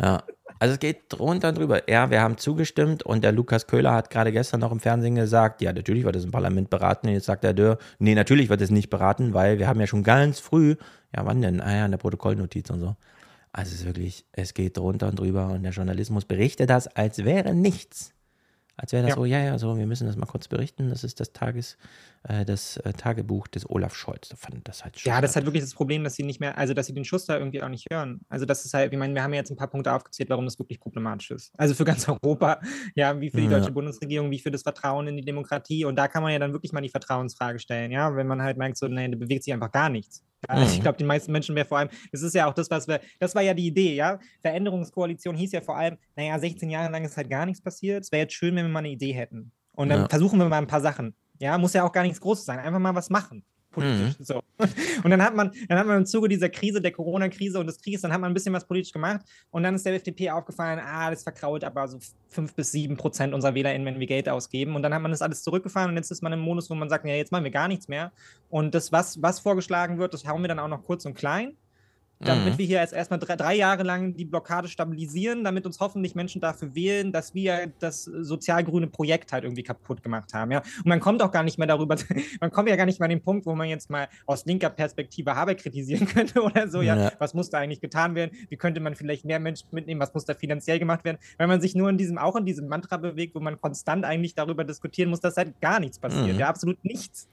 Ja, 0.00 0.22
also 0.60 0.74
es 0.74 0.80
geht 0.80 1.04
drunter 1.08 1.50
und 1.50 1.58
drüber. 1.58 1.88
Ja, 1.88 2.10
wir 2.10 2.20
haben 2.20 2.36
zugestimmt 2.36 3.04
und 3.04 3.22
der 3.22 3.32
Lukas 3.32 3.66
Köhler 3.66 3.94
hat 3.94 4.10
gerade 4.10 4.32
gestern 4.32 4.60
noch 4.60 4.72
im 4.72 4.80
Fernsehen 4.80 5.14
gesagt, 5.14 5.62
ja, 5.62 5.72
natürlich 5.72 6.04
wird 6.04 6.16
es 6.16 6.24
im 6.24 6.32
Parlament 6.32 6.68
beraten. 6.68 7.06
Und 7.08 7.12
jetzt 7.12 7.26
sagt 7.26 7.44
der 7.44 7.54
Dürr, 7.54 7.78
nee, 7.98 8.14
natürlich 8.14 8.48
wird 8.48 8.60
es 8.60 8.70
nicht 8.70 8.90
beraten, 8.90 9.34
weil 9.34 9.58
wir 9.58 9.68
haben 9.68 9.78
ja 9.78 9.86
schon 9.86 10.02
ganz 10.02 10.40
früh, 10.40 10.76
ja, 11.14 11.24
wann 11.24 11.42
denn? 11.42 11.60
Ah 11.60 11.76
ja, 11.76 11.84
in 11.84 11.92
der 11.92 11.98
Protokollnotiz 11.98 12.70
und 12.70 12.80
so. 12.80 12.96
Also 13.52 13.72
es 13.72 13.80
ist 13.80 13.86
wirklich, 13.86 14.26
es 14.32 14.52
geht 14.52 14.76
drunter 14.76 15.08
und 15.08 15.18
drüber 15.18 15.48
und 15.48 15.62
der 15.62 15.72
Journalismus 15.72 16.24
berichtet 16.24 16.70
das, 16.70 16.88
als 16.88 17.24
wäre 17.24 17.54
nichts. 17.54 18.12
Als 18.76 18.92
wäre 18.92 19.02
das 19.02 19.10
ja. 19.10 19.16
so, 19.16 19.24
ja, 19.24 19.38
ja, 19.40 19.58
so, 19.58 19.76
wir 19.76 19.86
müssen 19.86 20.06
das 20.06 20.16
mal 20.16 20.26
kurz 20.26 20.48
berichten. 20.48 20.88
Das 20.88 21.02
ist 21.02 21.18
das 21.18 21.32
Tages, 21.32 21.76
das 22.44 22.76
äh, 22.78 22.92
Tagebuch 22.92 23.48
des 23.48 23.68
Olaf 23.68 23.94
Scholz. 23.94 24.30
Ich 24.32 24.38
fand 24.38 24.68
das 24.68 24.84
halt 24.84 24.98
schon. 24.98 25.10
Ja, 25.10 25.20
das 25.20 25.30
ist 25.30 25.36
halt 25.36 25.46
wirklich 25.46 25.62
das 25.62 25.74
Problem, 25.74 26.04
dass 26.04 26.14
sie 26.14 26.22
nicht 26.22 26.40
mehr, 26.40 26.58
also 26.58 26.74
dass 26.74 26.86
sie 26.86 26.94
den 26.94 27.04
Schuss 27.04 27.24
da 27.24 27.38
irgendwie 27.38 27.62
auch 27.62 27.68
nicht 27.68 27.86
hören. 27.90 28.20
Also 28.28 28.44
das 28.44 28.64
ist 28.64 28.74
halt, 28.74 28.92
ich 28.92 28.98
meine, 28.98 29.14
wir 29.14 29.22
haben 29.22 29.32
jetzt 29.32 29.50
ein 29.50 29.56
paar 29.56 29.68
Punkte 29.68 29.92
aufgezählt, 29.92 30.28
warum 30.28 30.44
das 30.44 30.58
wirklich 30.58 30.78
problematisch 30.78 31.30
ist. 31.30 31.52
Also 31.56 31.74
für 31.74 31.84
ganz 31.84 32.08
Europa, 32.08 32.60
ja, 32.94 33.18
wie 33.20 33.30
für 33.30 33.40
die 33.40 33.48
deutsche 33.48 33.68
ja. 33.68 33.72
Bundesregierung, 33.72 34.30
wie 34.30 34.38
für 34.38 34.50
das 34.50 34.62
Vertrauen 34.62 35.06
in 35.06 35.16
die 35.16 35.24
Demokratie. 35.24 35.84
Und 35.84 35.96
da 35.96 36.08
kann 36.08 36.22
man 36.22 36.32
ja 36.32 36.38
dann 36.38 36.52
wirklich 36.52 36.72
mal 36.72 36.80
die 36.80 36.90
Vertrauensfrage 36.90 37.58
stellen, 37.58 37.90
ja, 37.90 38.14
wenn 38.14 38.26
man 38.26 38.42
halt 38.42 38.58
merkt, 38.58 38.76
so, 38.76 38.88
nee, 38.88 39.08
da 39.08 39.16
bewegt 39.16 39.44
sich 39.44 39.52
einfach 39.52 39.72
gar 39.72 39.88
nichts. 39.88 40.22
Also 40.46 40.72
ich 40.72 40.80
glaube, 40.80 40.98
den 40.98 41.06
meisten 41.06 41.32
Menschen 41.32 41.56
wäre 41.56 41.66
vor 41.66 41.78
allem, 41.78 41.88
das 42.12 42.22
ist 42.22 42.34
ja 42.34 42.46
auch 42.46 42.54
das, 42.54 42.70
was 42.70 42.86
wir, 42.86 43.00
das 43.18 43.34
war 43.34 43.42
ja 43.42 43.54
die 43.54 43.66
Idee, 43.66 43.94
ja. 43.94 44.20
Veränderungskoalition 44.42 45.34
hieß 45.34 45.52
ja 45.52 45.60
vor 45.60 45.76
allem, 45.76 45.96
naja, 46.14 46.38
16 46.38 46.70
Jahre 46.70 46.92
lang 46.92 47.04
ist 47.04 47.16
halt 47.16 47.30
gar 47.30 47.46
nichts 47.46 47.60
passiert. 47.60 48.04
Es 48.04 48.12
wäre 48.12 48.22
jetzt 48.22 48.34
schön, 48.34 48.54
wenn 48.54 48.66
wir 48.66 48.72
mal 48.72 48.80
eine 48.80 48.90
Idee 48.90 49.12
hätten. 49.12 49.50
Und 49.72 49.88
dann 49.88 50.02
ja. 50.02 50.08
versuchen 50.08 50.38
wir 50.38 50.48
mal 50.48 50.58
ein 50.58 50.66
paar 50.66 50.80
Sachen. 50.80 51.14
Ja, 51.38 51.58
muss 51.58 51.72
ja 51.72 51.84
auch 51.84 51.92
gar 51.92 52.02
nichts 52.02 52.20
Großes 52.20 52.44
sein, 52.44 52.58
einfach 52.58 52.80
mal 52.80 52.94
was 52.94 53.10
machen 53.10 53.44
politisch. 53.78 54.18
Mhm. 54.18 54.24
So. 54.24 54.42
Und 55.04 55.10
dann 55.10 55.22
hat 55.22 55.34
man, 55.34 55.52
dann 55.68 55.78
hat 55.78 55.86
man 55.86 55.98
im 55.98 56.06
Zuge 56.06 56.28
dieser 56.28 56.48
Krise, 56.48 56.80
der 56.80 56.92
Corona-Krise 56.92 57.58
und 57.60 57.66
des 57.66 57.78
Krieges, 57.78 58.00
dann 58.00 58.12
hat 58.12 58.20
man 58.20 58.30
ein 58.30 58.34
bisschen 58.34 58.52
was 58.52 58.66
politisch 58.66 58.92
gemacht 58.92 59.20
und 59.50 59.62
dann 59.62 59.74
ist 59.74 59.86
der 59.86 59.94
FDP 59.94 60.30
aufgefallen, 60.30 60.80
ah, 60.80 61.10
das 61.10 61.22
verkraut 61.22 61.62
aber 61.64 61.86
so 61.86 61.98
fünf 62.28 62.54
bis 62.54 62.72
sieben 62.72 62.96
Prozent 62.96 63.34
unserer 63.34 63.54
WählerInnen, 63.54 63.86
wenn 63.86 64.00
wir 64.00 64.06
Geld 64.06 64.28
ausgeben. 64.28 64.74
Und 64.74 64.82
dann 64.82 64.92
hat 64.92 65.02
man 65.02 65.10
das 65.10 65.22
alles 65.22 65.42
zurückgefahren 65.42 65.90
und 65.90 65.96
jetzt 65.96 66.10
ist 66.10 66.22
man 66.22 66.32
im 66.32 66.40
Modus, 66.40 66.68
wo 66.70 66.74
man 66.74 66.88
sagt, 66.88 67.06
ja, 67.06 67.14
jetzt 67.14 67.32
machen 67.32 67.44
wir 67.44 67.50
gar 67.50 67.68
nichts 67.68 67.88
mehr. 67.88 68.12
Und 68.48 68.74
das, 68.74 68.90
was, 68.92 69.22
was 69.22 69.40
vorgeschlagen 69.40 69.98
wird, 69.98 70.14
das 70.14 70.26
hauen 70.26 70.42
wir 70.42 70.48
dann 70.48 70.58
auch 70.58 70.68
noch 70.68 70.82
kurz 70.82 71.04
und 71.04 71.14
klein 71.14 71.56
damit 72.20 72.54
mhm. 72.54 72.58
wir 72.58 72.66
hier 72.66 72.80
jetzt 72.80 72.92
erstmal 72.92 73.20
drei, 73.20 73.36
drei, 73.36 73.54
Jahre 73.54 73.84
lang 73.84 74.14
die 74.14 74.24
Blockade 74.24 74.68
stabilisieren, 74.68 75.44
damit 75.44 75.66
uns 75.66 75.78
hoffentlich 75.78 76.14
Menschen 76.14 76.40
dafür 76.40 76.74
wählen, 76.74 77.12
dass 77.12 77.34
wir 77.34 77.72
das 77.78 78.04
sozialgrüne 78.04 78.88
Projekt 78.88 79.32
halt 79.32 79.44
irgendwie 79.44 79.62
kaputt 79.62 80.02
gemacht 80.02 80.34
haben. 80.34 80.50
Ja? 80.50 80.58
Und 80.78 80.86
man 80.86 81.00
kommt 81.00 81.22
auch 81.22 81.30
gar 81.30 81.44
nicht 81.44 81.58
mehr 81.58 81.68
darüber, 81.68 81.96
man 82.40 82.50
kommt 82.50 82.68
ja 82.68 82.76
gar 82.76 82.86
nicht 82.86 82.98
mehr 82.98 83.04
an 83.04 83.10
den 83.10 83.22
Punkt, 83.22 83.46
wo 83.46 83.54
man 83.54 83.68
jetzt 83.68 83.88
mal 83.88 84.08
aus 84.26 84.44
linker 84.46 84.70
Perspektive 84.70 85.34
Habeck 85.36 85.58
kritisieren 85.58 86.06
könnte 86.14 86.42
oder 86.42 86.68
so, 86.68 86.82
ja, 86.82 86.96
ja. 86.96 87.12
was 87.18 87.34
muss 87.34 87.50
da 87.50 87.58
eigentlich 87.58 87.80
getan 87.80 88.14
werden, 88.16 88.36
wie 88.48 88.56
könnte 88.56 88.80
man 88.80 88.96
vielleicht 88.96 89.24
mehr 89.24 89.38
Menschen 89.38 89.68
mitnehmen, 89.70 90.00
was 90.00 90.12
muss 90.12 90.24
da 90.24 90.34
finanziell 90.34 90.80
gemacht 90.80 91.04
werden, 91.04 91.18
weil 91.36 91.46
man 91.46 91.60
sich 91.60 91.76
nur 91.76 91.88
in 91.88 91.98
diesem, 91.98 92.18
auch 92.18 92.34
in 92.34 92.44
diesem 92.44 92.68
Mantra 92.68 92.96
bewegt, 92.96 93.34
wo 93.36 93.40
man 93.40 93.60
konstant 93.60 94.04
eigentlich 94.04 94.34
darüber 94.34 94.64
diskutieren 94.64 95.10
muss, 95.10 95.20
dass 95.20 95.36
halt 95.36 95.60
gar 95.60 95.78
nichts 95.78 95.98
passiert, 95.98 96.34
mhm. 96.34 96.40
ja, 96.40 96.48
absolut 96.48 96.84
nichts. 96.84 97.28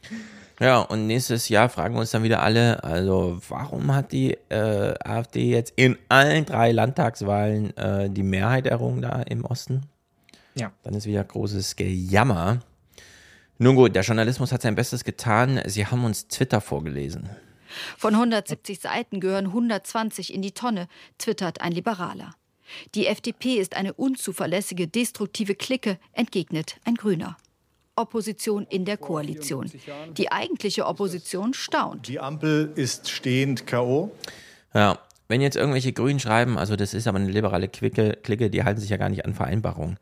Ja, 0.60 0.80
und 0.80 1.08
nächstes 1.08 1.49
Jahr 1.49 1.68
fragen 1.68 1.95
wir 1.95 1.99
uns 1.99 2.12
dann 2.12 2.24
wieder 2.24 2.41
alle, 2.41 2.84
also 2.84 3.39
warum 3.49 3.93
hat 3.93 4.14
die 4.14 4.38
äh, 4.49 4.93
AfD 5.03 5.51
jetzt 5.51 5.74
in 5.76 5.97
allen 6.08 6.45
drei 6.45 6.72
Landtagswahlen 6.72 7.76
äh, 7.76 8.10
die 8.10 8.24
Mehrheit 8.24 8.66
errungen 8.66 9.01
da 9.01 9.22
im 9.24 9.43
Osten? 9.43 9.82
Ja. 10.56 10.72
Dann 10.84 10.93
ist 10.93 11.06
wieder 11.06 11.24
großes 11.24 11.76
Gejammer. 11.76 12.62
Nun 13.58 13.76
gut, 13.76 13.95
der 13.95 14.03
Journalismus 14.03 14.51
hat 14.51 14.62
sein 14.62 14.76
Bestes 14.76 15.03
getan. 15.03 15.62
Sie 15.66 15.86
haben 15.86 16.06
uns 16.06 16.28
Twitter 16.28 16.62
vorgelesen. 16.62 17.30
Von 17.97 18.14
170 18.14 18.80
Seiten 18.80 19.20
gehören 19.20 19.47
120 19.47 20.34
in 20.34 20.41
die 20.41 20.53
Tonne, 20.53 20.88
twittert 21.18 21.60
ein 21.60 21.74
Liberaler. 21.74 22.34
Die 22.95 23.08
FDP 23.08 23.56
ist 23.56 23.76
eine 23.76 23.93
unzuverlässige, 23.93 24.88
destruktive 24.88 25.56
Clique, 25.56 25.99
entgegnet 26.14 26.78
ein 26.86 26.95
Grüner. 26.95 27.38
Opposition 27.95 28.65
in 28.69 28.85
der 28.85 28.97
Koalition. 28.97 29.71
Die 30.17 30.31
eigentliche 30.31 30.85
Opposition 30.85 31.53
staunt. 31.53 32.07
Die 32.07 32.19
Ampel 32.19 32.71
ist 32.75 33.09
stehend 33.09 33.67
K.O. 33.67 34.11
Ja, 34.73 34.99
wenn 35.27 35.41
jetzt 35.41 35.55
irgendwelche 35.55 35.93
Grünen 35.93 36.19
schreiben, 36.19 36.57
also 36.57 36.75
das 36.75 36.93
ist 36.93 37.07
aber 37.07 37.17
eine 37.17 37.31
liberale 37.31 37.67
Clique, 37.67 38.17
Clique, 38.21 38.49
die 38.49 38.63
halten 38.63 38.79
sich 38.79 38.89
ja 38.89 38.97
gar 38.97 39.09
nicht 39.09 39.25
an 39.25 39.33
Vereinbarungen. 39.33 39.97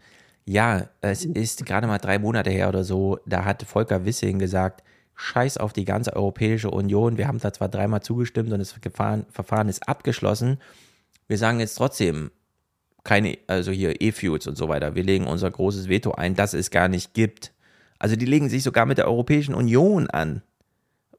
Ja, 0.45 0.89
es 1.01 1.23
ist 1.23 1.65
gerade 1.65 1.87
mal 1.87 1.99
drei 1.99 2.19
Monate 2.19 2.49
her 2.49 2.67
oder 2.67 2.83
so, 2.83 3.19
da 3.25 3.45
hat 3.45 3.63
Volker 3.63 4.05
Wissing 4.05 4.39
gesagt, 4.39 4.83
scheiß 5.15 5.57
auf 5.57 5.71
die 5.71 5.85
ganze 5.85 6.15
Europäische 6.15 6.71
Union, 6.71 7.17
wir 7.17 7.27
haben 7.27 7.39
da 7.39 7.53
zwar 7.53 7.69
dreimal 7.69 8.01
zugestimmt 8.01 8.51
und 8.51 8.59
das 8.59 8.73
Verfahren 8.73 9.69
ist 9.69 9.87
abgeschlossen, 9.87 10.59
wir 11.27 11.37
sagen 11.37 11.61
jetzt 11.61 11.75
trotzdem, 11.75 12.31
keine, 13.03 13.37
also 13.47 13.71
hier 13.71 14.01
E-Fuels 14.01 14.47
und 14.47 14.57
so 14.57 14.69
weiter. 14.69 14.95
Wir 14.95 15.03
legen 15.03 15.27
unser 15.27 15.51
großes 15.51 15.89
Veto 15.89 16.11
ein, 16.11 16.35
das 16.35 16.53
es 16.53 16.71
gar 16.71 16.87
nicht 16.87 17.13
gibt. 17.13 17.51
Also 18.03 18.17
die 18.17 18.25
legen 18.25 18.49
sich 18.49 18.63
sogar 18.63 18.85
mit 18.85 18.97
der 18.97 19.07
Europäischen 19.07 19.55
Union 19.55 20.09
an. 20.09 20.41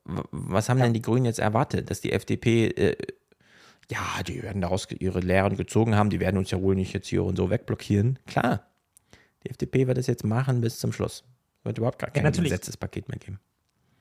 Was 0.05 0.69
haben 0.69 0.79
denn 0.81 0.93
die 0.93 1.01
Grünen 1.01 1.25
jetzt 1.25 1.39
erwartet? 1.39 1.89
Dass 1.89 2.03
die 2.03 2.13
FDP, 2.13 2.67
äh, 2.67 2.97
ja, 3.91 4.23
die 4.29 4.43
werden 4.43 4.61
daraus 4.61 4.89
ihre 4.91 5.21
Lehren 5.21 5.57
gezogen 5.57 5.95
haben, 5.95 6.11
die 6.11 6.21
werden 6.21 6.37
uns 6.37 6.51
ja 6.51 6.61
wohl 6.61 6.75
nicht 6.75 6.93
jetzt 6.93 7.09
hier 7.09 7.25
und 7.25 7.37
so 7.37 7.49
wegblockieren. 7.49 8.19
Klar, 8.27 8.67
die 9.43 9.49
FDP 9.49 9.87
wird 9.87 9.97
es 9.97 10.09
jetzt 10.09 10.25
machen 10.25 10.61
bis 10.61 10.79
zum 10.79 10.93
Schluss. 10.93 11.25
Wird 11.63 11.79
überhaupt 11.79 11.99
gar 11.99 12.11
kein 12.11 12.23
ja, 12.23 12.31
Gesetzespaket 12.31 13.09
mehr 13.09 13.19
geben. 13.19 13.41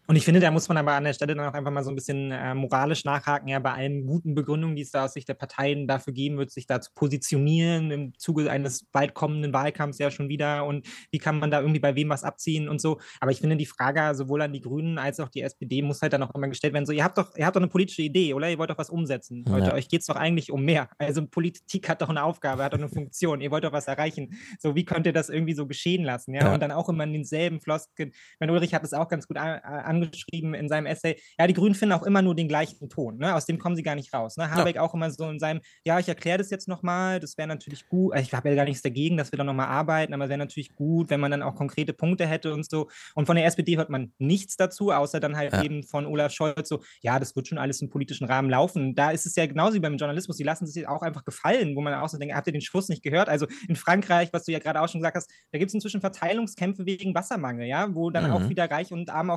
Und 0.06 0.18
ich 0.18 0.26
finde, 0.26 0.42
da 0.42 0.52
muss 0.52 0.68
man 0.68 0.78
aber 0.78 0.94
an 0.94 1.06
der 1.06 1.14
Stelle 1.14 1.34
dann 1.34 1.48
auch 1.48 1.54
einfach 1.54 1.72
mal 1.72 1.84
so 1.84 1.90
ein 1.90 1.96
bisschen 1.96 2.32
äh, 2.32 2.54
moralisch 2.54 3.06
nachhaken, 3.06 3.48
ja, 3.48 3.60
bei 3.60 3.72
allen 3.72 4.06
guten 4.06 4.36
Begründungen, 4.36 4.76
die 4.76 4.82
es 4.82 4.92
da 4.92 5.06
aus 5.06 5.14
Sicht 5.14 5.30
der 5.30 5.34
Parteien 5.34 5.88
dafür 5.88 6.12
geben 6.12 6.38
wird, 6.38 6.52
sich 6.52 6.68
da 6.68 6.82
zu 6.82 6.92
positionieren 6.94 7.90
im 7.90 8.18
Zuge 8.20 8.52
eines 8.52 8.84
bald 8.84 9.14
kommenden 9.14 9.54
Wahlkampfs 9.54 10.00
ja 10.00 10.12
schon 10.12 10.28
wieder 10.28 10.66
und 10.66 10.86
wie 11.12 11.20
kann 11.20 11.40
man 11.40 11.52
da 11.52 11.62
irgendwie 11.62 11.80
bei 11.80 11.96
wem 11.96 12.10
was 12.10 12.26
abziehen 12.26 12.68
und 12.68 12.82
so. 12.82 13.00
Aber 13.22 13.32
ich 13.32 13.40
finde, 13.40 13.56
die 13.56 13.66
Frage 13.66 14.14
sowohl 14.16 14.42
an 14.42 14.52
die 14.52 14.60
Grünen 14.60 14.98
als 14.98 15.22
auch 15.22 15.30
die 15.30 15.42
SPD 15.42 15.82
muss 15.82 16.02
halt 16.02 16.12
dann 16.12 16.24
auch 16.24 16.36
immer 16.36 16.50
gestellt 16.50 16.74
werden, 16.74 16.86
so, 16.86 16.92
ihr 16.92 17.04
habt 17.04 17.18
doch, 17.18 17.36
ihr 17.38 17.46
habt 17.46 17.56
doch 17.56 17.62
eine 17.62 17.70
politische 17.70 18.02
Idee, 18.02 18.34
oder? 18.34 18.50
Ihr 18.50 18.58
wollt 18.58 18.70
doch 18.70 18.78
was 18.78 18.90
umsetzen. 18.90 19.46
Leute, 19.48 19.68
ja. 19.68 19.74
euch 19.74 19.88
geht 19.88 20.02
es 20.02 20.08
doch 20.08 20.18
eigentlich 20.18 20.52
um 20.52 20.66
mehr. 20.66 20.90
Also 20.98 21.26
Politik 21.26 21.88
hat 21.88 22.02
doch 22.02 22.10
eine 22.10 22.24
Aufgabe, 22.24 22.64
hat 22.64 22.74
doch 22.74 22.78
eine 22.78 22.90
Funktion, 22.90 23.40
ihr 23.40 23.52
wollt 23.52 23.64
doch 23.64 23.72
was 23.72 23.88
erreichen. 23.88 24.34
So, 24.60 24.76
wie 24.76 24.84
könnt 24.84 25.06
ihr 25.06 25.14
das 25.14 25.30
irgendwie 25.30 25.54
so 25.54 25.66
geschehen 25.66 26.04
lassen, 26.04 26.34
ja? 26.34 26.44
ja. 26.46 26.54
Und 26.54 26.62
dann 26.62 26.72
auch 26.72 26.90
immer 26.90 27.06
in 27.06 27.14
denselben 27.14 27.62
Floskeln. 27.62 28.12
Mein 28.42 28.50
Ulrich 28.50 28.74
hat 28.74 28.84
es 28.84 28.94
auch 28.94 29.08
ganz 29.08 29.28
gut 29.28 29.38
an 29.38 29.93
angeschrieben 29.94 30.54
in 30.54 30.68
seinem 30.70 30.86
Essay, 30.86 31.20
ja, 31.40 31.48
die 31.48 31.54
Grünen 31.54 31.76
finden 31.76 31.94
auch 31.94 32.04
immer 32.04 32.22
nur 32.22 32.36
den 32.36 32.48
gleichen 32.48 32.90
Ton, 32.90 33.18
ne? 33.18 33.36
aus 33.36 33.46
dem 33.46 33.58
kommen 33.58 33.76
sie 33.76 33.84
gar 33.84 33.96
nicht 33.96 34.14
raus. 34.14 34.38
Ne? 34.38 34.50
Habeck 34.50 34.76
ja. 34.76 34.82
auch 34.82 34.94
immer 34.94 35.10
so 35.12 35.30
in 35.30 35.40
seinem, 35.40 35.62
ja, 35.86 36.00
ich 36.00 36.08
erkläre 36.08 36.38
das 36.38 36.50
jetzt 36.50 36.68
nochmal, 36.68 37.20
das 37.20 37.38
wäre 37.38 37.48
natürlich 37.48 37.88
gut, 37.88 38.18
ich 38.18 38.34
habe 38.34 38.50
ja 38.50 38.56
gar 38.56 38.66
nichts 38.66 38.82
dagegen, 38.82 39.18
dass 39.18 39.32
wir 39.32 39.38
da 39.38 39.44
nochmal 39.44 39.68
arbeiten, 39.68 40.14
aber 40.14 40.26
es 40.26 40.30
wäre 40.30 40.40
natürlich 40.40 40.76
gut, 40.76 41.10
wenn 41.10 41.20
man 41.20 41.32
dann 41.32 41.44
auch 41.44 41.56
konkrete 41.56 41.94
Punkte 41.94 42.26
hätte 42.26 42.54
und 42.54 42.70
so. 42.70 42.90
Und 43.16 43.26
von 43.26 43.36
der 43.36 43.46
SPD 43.46 43.78
hört 43.78 43.90
man 43.90 44.14
nichts 44.18 44.58
dazu, 44.58 44.92
außer 44.92 45.20
dann 45.20 45.36
halt 45.38 45.54
ja. 45.54 45.64
eben 45.64 45.84
von 45.84 46.06
Olaf 46.06 46.32
Scholz 46.32 46.70
so, 46.70 46.84
ja, 47.02 47.20
das 47.20 47.36
wird 47.36 47.48
schon 47.48 47.58
alles 47.58 47.82
im 47.82 47.90
politischen 47.90 48.26
Rahmen 48.26 48.50
laufen. 48.50 48.96
Da 48.96 49.12
ist 49.12 49.26
es 49.26 49.36
ja 49.36 49.46
genauso 49.46 49.76
wie 49.76 49.80
beim 49.80 49.98
Journalismus, 49.98 50.38
die 50.38 50.44
lassen 50.44 50.66
sich 50.68 50.88
auch 50.88 51.02
einfach 51.02 51.26
gefallen, 51.26 51.76
wo 51.76 51.82
man 51.82 51.94
auch 51.94 52.10
so 52.10 52.18
denkt, 52.18 52.36
habt 52.36 52.48
ihr 52.48 52.54
den 52.54 52.62
Schuss 52.62 52.90
nicht 52.90 53.04
gehört? 53.04 53.30
Also 53.30 53.48
in 53.68 53.76
Frankreich, 53.76 54.30
was 54.32 54.46
du 54.46 54.52
ja 54.52 54.60
gerade 54.60 54.82
auch 54.82 54.88
schon 54.88 55.02
gesagt 55.02 55.18
hast, 55.18 55.32
da 55.52 55.60
gibt 55.60 55.70
es 55.70 55.74
inzwischen 55.74 56.02
Verteilungskämpfe 56.02 56.86
wegen 56.86 57.14
Wassermangel, 57.16 57.68
ja, 57.68 57.94
wo 57.94 58.10
dann 58.10 58.28
mhm. 58.28 58.32
auch 58.32 58.50
wieder 58.50 58.70
Reich 58.70 58.92
und 58.92 59.10
Arm 59.10 59.30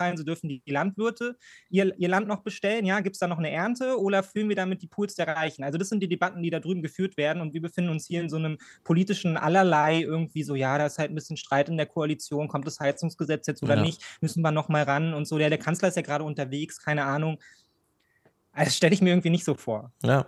aufeinanderprallen, 0.00 0.16
so 0.16 0.24
dürfen 0.24 0.48
die 0.48 0.62
Landwirte 0.66 1.36
ihr, 1.68 1.94
ihr 1.98 2.08
Land 2.08 2.28
noch 2.28 2.42
bestellen? 2.42 2.86
Ja, 2.86 3.00
gibt 3.00 3.16
es 3.16 3.20
da 3.20 3.26
noch 3.26 3.38
eine 3.38 3.50
Ernte 3.50 3.98
oder 3.98 4.22
füllen 4.22 4.48
wir 4.48 4.56
damit 4.56 4.82
die 4.82 4.86
Pools 4.86 5.14
der 5.14 5.28
Reichen? 5.28 5.64
Also 5.64 5.78
das 5.78 5.88
sind 5.88 6.00
die 6.00 6.08
Debatten, 6.08 6.42
die 6.42 6.50
da 6.50 6.60
drüben 6.60 6.82
geführt 6.82 7.16
werden 7.16 7.40
und 7.42 7.54
wir 7.54 7.60
befinden 7.60 7.90
uns 7.90 8.06
hier 8.06 8.20
in 8.20 8.28
so 8.28 8.36
einem 8.36 8.58
politischen 8.84 9.36
Allerlei 9.36 10.00
irgendwie 10.00 10.42
so, 10.42 10.54
ja, 10.54 10.78
da 10.78 10.86
ist 10.86 10.98
halt 10.98 11.10
ein 11.10 11.14
bisschen 11.14 11.36
Streit 11.36 11.68
in 11.68 11.76
der 11.76 11.86
Koalition, 11.86 12.48
kommt 12.48 12.66
das 12.66 12.80
Heizungsgesetz 12.80 13.46
jetzt 13.46 13.62
oder 13.62 13.76
ja. 13.76 13.82
nicht, 13.82 14.02
müssen 14.20 14.42
wir 14.42 14.50
noch 14.50 14.68
mal 14.68 14.82
ran 14.82 15.14
und 15.14 15.26
so. 15.26 15.38
Der, 15.38 15.50
der 15.50 15.58
Kanzler 15.58 15.88
ist 15.88 15.96
ja 15.96 16.02
gerade 16.02 16.24
unterwegs, 16.24 16.80
keine 16.80 17.04
Ahnung. 17.04 17.38
Also 18.52 18.66
das 18.66 18.76
stelle 18.76 18.94
ich 18.94 19.02
mir 19.02 19.10
irgendwie 19.10 19.30
nicht 19.30 19.44
so 19.44 19.54
vor. 19.54 19.92
Ja. 20.02 20.26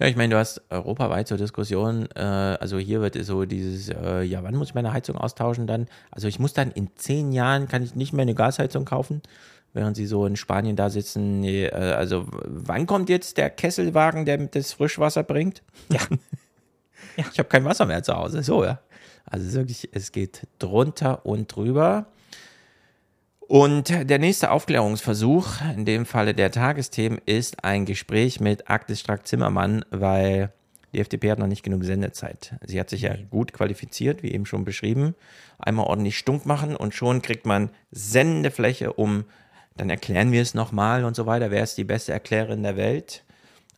Ja, 0.00 0.06
ich 0.06 0.16
meine, 0.16 0.32
du 0.32 0.38
hast 0.38 0.62
europaweit 0.70 1.28
zur 1.28 1.36
Diskussion, 1.36 2.08
äh, 2.16 2.20
also 2.20 2.78
hier 2.78 3.02
wird 3.02 3.22
so 3.22 3.44
dieses, 3.44 3.90
äh, 3.90 4.22
ja, 4.22 4.42
wann 4.42 4.56
muss 4.56 4.68
ich 4.68 4.74
meine 4.74 4.94
Heizung 4.94 5.18
austauschen 5.18 5.66
dann? 5.66 5.88
Also 6.10 6.26
ich 6.26 6.38
muss 6.38 6.54
dann 6.54 6.70
in 6.70 6.88
zehn 6.96 7.32
Jahren, 7.32 7.68
kann 7.68 7.82
ich 7.82 7.94
nicht 7.94 8.14
mehr 8.14 8.22
eine 8.22 8.34
Gasheizung 8.34 8.86
kaufen, 8.86 9.20
während 9.74 9.98
sie 9.98 10.06
so 10.06 10.24
in 10.24 10.36
Spanien 10.36 10.74
da 10.74 10.88
sitzen. 10.88 11.40
Nee, 11.40 11.66
äh, 11.66 11.74
also 11.74 12.26
wann 12.30 12.86
kommt 12.86 13.10
jetzt 13.10 13.36
der 13.36 13.50
Kesselwagen, 13.50 14.24
der 14.24 14.38
das 14.38 14.72
Frischwasser 14.72 15.22
bringt? 15.22 15.62
Ja. 15.90 16.00
ja. 17.18 17.24
Ich 17.30 17.38
habe 17.38 17.50
kein 17.50 17.66
Wasser 17.66 17.84
mehr 17.84 18.02
zu 18.02 18.16
Hause, 18.16 18.42
so, 18.42 18.64
ja. 18.64 18.80
Also 19.26 19.52
wirklich, 19.52 19.90
es 19.92 20.12
geht 20.12 20.46
drunter 20.58 21.26
und 21.26 21.54
drüber. 21.54 22.06
Und 23.50 23.88
der 23.88 24.20
nächste 24.20 24.52
Aufklärungsversuch, 24.52 25.60
in 25.74 25.84
dem 25.84 26.06
Falle 26.06 26.34
der 26.34 26.52
Tagesthemen, 26.52 27.20
ist 27.26 27.64
ein 27.64 27.84
Gespräch 27.84 28.38
mit 28.38 28.70
Agnes 28.70 29.00
Strack-Zimmermann, 29.00 29.84
weil 29.90 30.52
die 30.92 31.00
FDP 31.00 31.32
hat 31.32 31.40
noch 31.40 31.48
nicht 31.48 31.64
genug 31.64 31.82
Sendezeit. 31.82 32.54
Sie 32.64 32.78
hat 32.78 32.88
sich 32.90 33.02
ja 33.02 33.16
gut 33.28 33.52
qualifiziert, 33.52 34.22
wie 34.22 34.30
eben 34.30 34.46
schon 34.46 34.64
beschrieben. 34.64 35.16
Einmal 35.58 35.86
ordentlich 35.86 36.16
stunk 36.16 36.46
machen 36.46 36.76
und 36.76 36.94
schon 36.94 37.22
kriegt 37.22 37.44
man 37.44 37.70
Sendefläche, 37.90 38.92
um, 38.92 39.24
dann 39.76 39.90
erklären 39.90 40.30
wir 40.30 40.42
es 40.42 40.54
nochmal 40.54 41.04
und 41.04 41.16
so 41.16 41.26
weiter. 41.26 41.50
Wer 41.50 41.64
ist 41.64 41.76
die 41.76 41.82
beste 41.82 42.12
Erklärerin 42.12 42.62
der 42.62 42.76
Welt? 42.76 43.24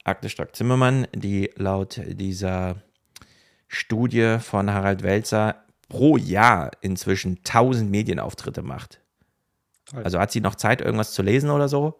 Agnes 0.05 0.33
Strack-Zimmermann, 0.33 1.07
die 1.15 1.51
laut 1.57 1.99
dieser 2.07 2.83
Studie 3.69 4.37
von 4.39 4.71
Harald 4.71 5.03
Welzer 5.03 5.65
pro 5.89 6.19
Jahr 6.19 6.73
inzwischen 6.83 7.39
1000 7.39 7.91
Medienauftritte 7.91 8.61
macht. 8.61 9.02
Also 9.93 10.19
hat 10.19 10.33
sie 10.33 10.41
noch 10.41 10.55
Zeit, 10.55 10.81
irgendwas 10.81 11.13
zu 11.13 11.23
lesen 11.23 11.51
oder 11.51 11.69
so? 11.69 11.99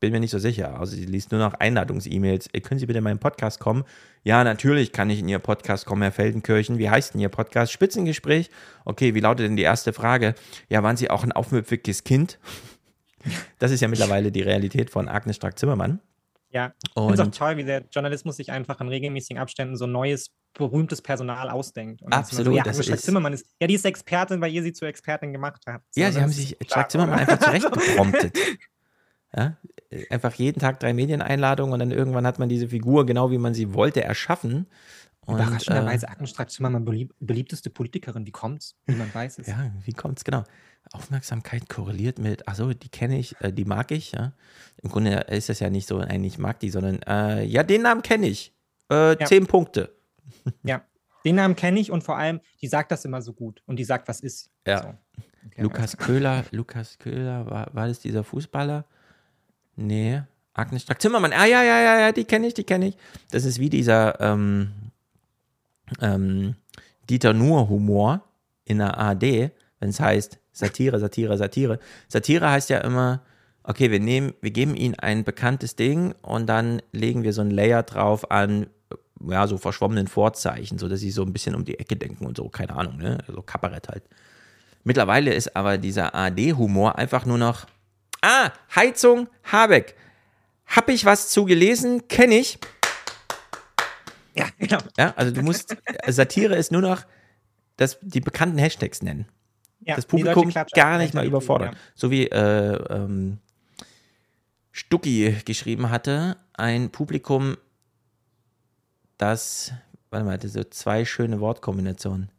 Bin 0.00 0.12
mir 0.12 0.20
nicht 0.20 0.32
so 0.32 0.38
sicher. 0.38 0.78
Also 0.78 0.96
sie 0.96 1.06
liest 1.06 1.30
nur 1.30 1.40
noch 1.40 1.54
Einladungs-E-Mails. 1.54 2.48
Können 2.62 2.78
Sie 2.78 2.86
bitte 2.86 2.98
in 2.98 3.04
meinen 3.04 3.20
Podcast 3.20 3.60
kommen? 3.60 3.84
Ja, 4.22 4.44
natürlich 4.44 4.92
kann 4.92 5.08
ich 5.08 5.20
in 5.20 5.28
Ihr 5.28 5.38
Podcast 5.38 5.86
kommen, 5.86 6.02
Herr 6.02 6.12
Feldenkirchen. 6.12 6.78
Wie 6.78 6.90
heißt 6.90 7.14
denn 7.14 7.20
Ihr 7.20 7.28
Podcast? 7.28 7.72
Spitzengespräch? 7.72 8.50
Okay, 8.84 9.14
wie 9.14 9.20
lautet 9.20 9.46
denn 9.46 9.56
die 9.56 9.62
erste 9.62 9.92
Frage? 9.92 10.34
Ja, 10.68 10.82
waren 10.82 10.96
Sie 10.96 11.10
auch 11.10 11.22
ein 11.22 11.32
aufmüpfiges 11.32 12.04
Kind? 12.04 12.38
Das 13.58 13.70
ist 13.70 13.80
ja 13.80 13.88
mittlerweile 13.88 14.30
die 14.30 14.42
Realität 14.42 14.90
von 14.90 15.08
Agnes 15.08 15.36
Strack-Zimmermann. 15.36 15.98
Ja, 16.50 16.74
ich 16.82 16.92
finde 16.92 17.14
es 17.14 17.20
auch 17.20 17.30
toll, 17.30 17.56
wie 17.56 17.64
der 17.64 17.84
Journalismus 17.90 18.36
sich 18.36 18.52
einfach 18.52 18.80
in 18.82 18.88
regelmäßigen 18.88 19.38
Abständen 19.38 19.76
so 19.76 19.86
neues, 19.86 20.30
berühmtes 20.54 21.02
Personal 21.02 21.50
ausdenkt. 21.50 22.02
Und 22.02 22.12
Absolut. 22.12 22.46
So, 22.46 22.52
ja, 22.52 22.62
das 22.62 22.78
ist 22.78 23.04
Zimmermann 23.04 23.32
ist, 23.32 23.46
ja, 23.60 23.66
die 23.66 23.74
ist 23.74 23.84
Expertin, 23.84 24.40
weil 24.40 24.52
ihr 24.52 24.62
sie 24.62 24.72
zur 24.72 24.88
Expertin 24.88 25.32
gemacht 25.32 25.62
habt. 25.66 25.84
So, 25.92 26.00
ja, 26.00 26.10
sie 26.10 26.20
haben 26.20 26.30
sich 26.30 26.56
Strack 26.64 26.90
Zimmermann 26.90 27.18
einfach 27.18 27.38
zurechtgepromptet. 27.40 28.38
ja, 29.36 29.56
einfach 30.10 30.32
jeden 30.34 30.60
Tag 30.60 30.80
drei 30.80 30.94
Medieneinladungen 30.94 31.72
und 31.72 31.78
dann 31.80 31.90
irgendwann 31.90 32.26
hat 32.26 32.38
man 32.38 32.48
diese 32.48 32.68
Figur, 32.68 33.04
genau 33.04 33.30
wie 33.30 33.38
man 33.38 33.54
sie 33.54 33.74
wollte, 33.74 34.02
erschaffen. 34.02 34.66
Und, 35.26 35.36
Überraschenderweise 35.36 36.06
äh, 36.06 36.10
Agnes 36.10 36.30
Strack-Zimmermann 36.30 36.84
belieb 36.84 37.14
beliebteste 37.18 37.70
Politikerin. 37.70 38.26
Wie 38.26 38.30
kommt's? 38.30 38.76
Niemand 38.86 39.14
weiß 39.14 39.38
es. 39.38 39.46
ja, 39.46 39.72
wie 39.84 39.92
kommt's, 39.92 40.24
genau. 40.24 40.44
Aufmerksamkeit 40.92 41.70
korreliert 41.70 42.18
mit, 42.18 42.46
achso, 42.46 42.74
die 42.74 42.90
kenne 42.90 43.18
ich, 43.18 43.40
äh, 43.40 43.50
die 43.50 43.64
mag 43.64 43.90
ich, 43.90 44.12
ja. 44.12 44.32
Im 44.82 44.90
Grunde 44.90 45.12
ist 45.28 45.48
das 45.48 45.60
ja 45.60 45.70
nicht 45.70 45.88
so, 45.88 45.98
ein 45.98 46.22
ich 46.24 46.38
mag 46.38 46.60
die, 46.60 46.68
sondern, 46.68 47.00
äh, 47.06 47.42
ja, 47.44 47.62
den 47.62 47.82
Namen 47.82 48.02
kenne 48.02 48.28
ich. 48.28 48.54
Äh, 48.90 49.18
ja. 49.18 49.26
Zehn 49.26 49.46
Punkte. 49.46 49.94
Ja, 50.62 50.82
den 51.24 51.36
Namen 51.36 51.56
kenne 51.56 51.80
ich 51.80 51.90
und 51.90 52.04
vor 52.04 52.16
allem, 52.18 52.40
die 52.60 52.68
sagt 52.68 52.92
das 52.92 53.04
immer 53.04 53.22
so 53.22 53.32
gut 53.32 53.62
und 53.66 53.76
die 53.76 53.84
sagt, 53.84 54.08
was 54.08 54.20
ist. 54.20 54.50
Ja. 54.66 54.82
So. 54.82 54.88
Okay, 55.46 55.62
Lukas 55.62 55.96
Köhler, 55.96 56.44
Lukas 56.50 56.98
Köhler, 56.98 57.46
war, 57.50 57.74
war 57.74 57.88
das 57.88 58.00
dieser 58.00 58.24
Fußballer? 58.24 58.84
Nee. 59.76 60.22
Agnes 60.54 60.82
Strack-Zimmermann, 60.82 61.32
ah 61.32 61.46
ja, 61.46 61.62
ja, 61.62 61.80
ja, 61.80 62.00
ja, 62.00 62.12
die 62.12 62.24
kenne 62.24 62.46
ich, 62.46 62.54
die 62.54 62.64
kenne 62.64 62.88
ich. 62.88 62.96
Das 63.30 63.44
ist 63.44 63.58
wie 63.58 63.70
dieser 63.70 64.20
ähm, 64.20 64.72
ähm, 66.00 66.54
Dieter 67.10 67.32
Nuhr-Humor 67.32 68.22
in 68.64 68.78
der 68.78 68.98
AD, 68.98 69.50
wenn 69.80 69.88
es 69.88 69.98
heißt, 69.98 70.38
Satire, 70.52 71.00
Satire, 71.00 71.36
Satire. 71.36 71.80
Satire 72.08 72.50
heißt 72.50 72.70
ja 72.70 72.78
immer, 72.78 73.22
okay, 73.64 73.90
wir 73.90 73.98
nehmen, 73.98 74.32
wir 74.40 74.52
geben 74.52 74.76
ihnen 74.76 74.94
ein 74.94 75.24
bekanntes 75.24 75.74
Ding 75.74 76.14
und 76.22 76.46
dann 76.46 76.80
legen 76.92 77.24
wir 77.24 77.32
so 77.32 77.40
ein 77.40 77.50
Layer 77.50 77.82
drauf 77.82 78.30
an, 78.30 78.68
ja, 79.28 79.46
so 79.46 79.58
verschwommenen 79.58 80.06
Vorzeichen, 80.06 80.78
so 80.78 80.88
dass 80.88 81.00
sie 81.00 81.10
so 81.10 81.22
ein 81.22 81.32
bisschen 81.32 81.54
um 81.54 81.64
die 81.64 81.78
Ecke 81.78 81.96
denken 81.96 82.26
und 82.26 82.36
so, 82.36 82.48
keine 82.48 82.74
Ahnung, 82.74 82.96
ne? 82.98 83.18
So 83.28 83.42
Kabarett 83.42 83.88
halt. 83.88 84.04
Mittlerweile 84.84 85.32
ist 85.32 85.56
aber 85.56 85.78
dieser 85.78 86.14
AD-Humor 86.14 86.96
einfach 86.96 87.24
nur 87.24 87.38
noch, 87.38 87.66
ah, 88.22 88.50
Heizung, 88.74 89.28
Habeck. 89.44 89.96
Hab 90.66 90.88
ich 90.88 91.04
was 91.04 91.30
zu 91.30 91.44
gelesen? 91.44 92.08
Kenne 92.08 92.36
ich. 92.36 92.58
Ja, 94.34 94.46
genau. 94.58 94.78
Ja, 94.98 95.14
also 95.16 95.32
du 95.32 95.42
musst, 95.42 95.76
Satire 96.06 96.56
ist 96.56 96.72
nur 96.72 96.82
noch 96.82 97.04
das, 97.76 97.98
die 98.02 98.20
bekannten 98.20 98.58
Hashtags 98.58 99.02
nennen 99.02 99.26
ja, 99.84 99.96
das 99.96 100.06
Publikum 100.06 100.52
gar 100.74 100.98
nicht 100.98 101.14
mal 101.14 101.26
überfordert. 101.26 101.72
Ja. 101.72 101.78
So 101.94 102.10
wie 102.10 102.26
äh, 102.26 102.76
ähm, 102.90 103.38
Stucki 104.72 105.36
geschrieben 105.44 105.90
hatte, 105.90 106.36
ein 106.54 106.90
Publikum, 106.90 107.56
das, 109.18 109.72
warte 110.10 110.26
mal, 110.26 110.38
das 110.38 110.52
so 110.52 110.64
zwei 110.64 111.04
schöne 111.04 111.40
Wortkombinationen. 111.40 112.30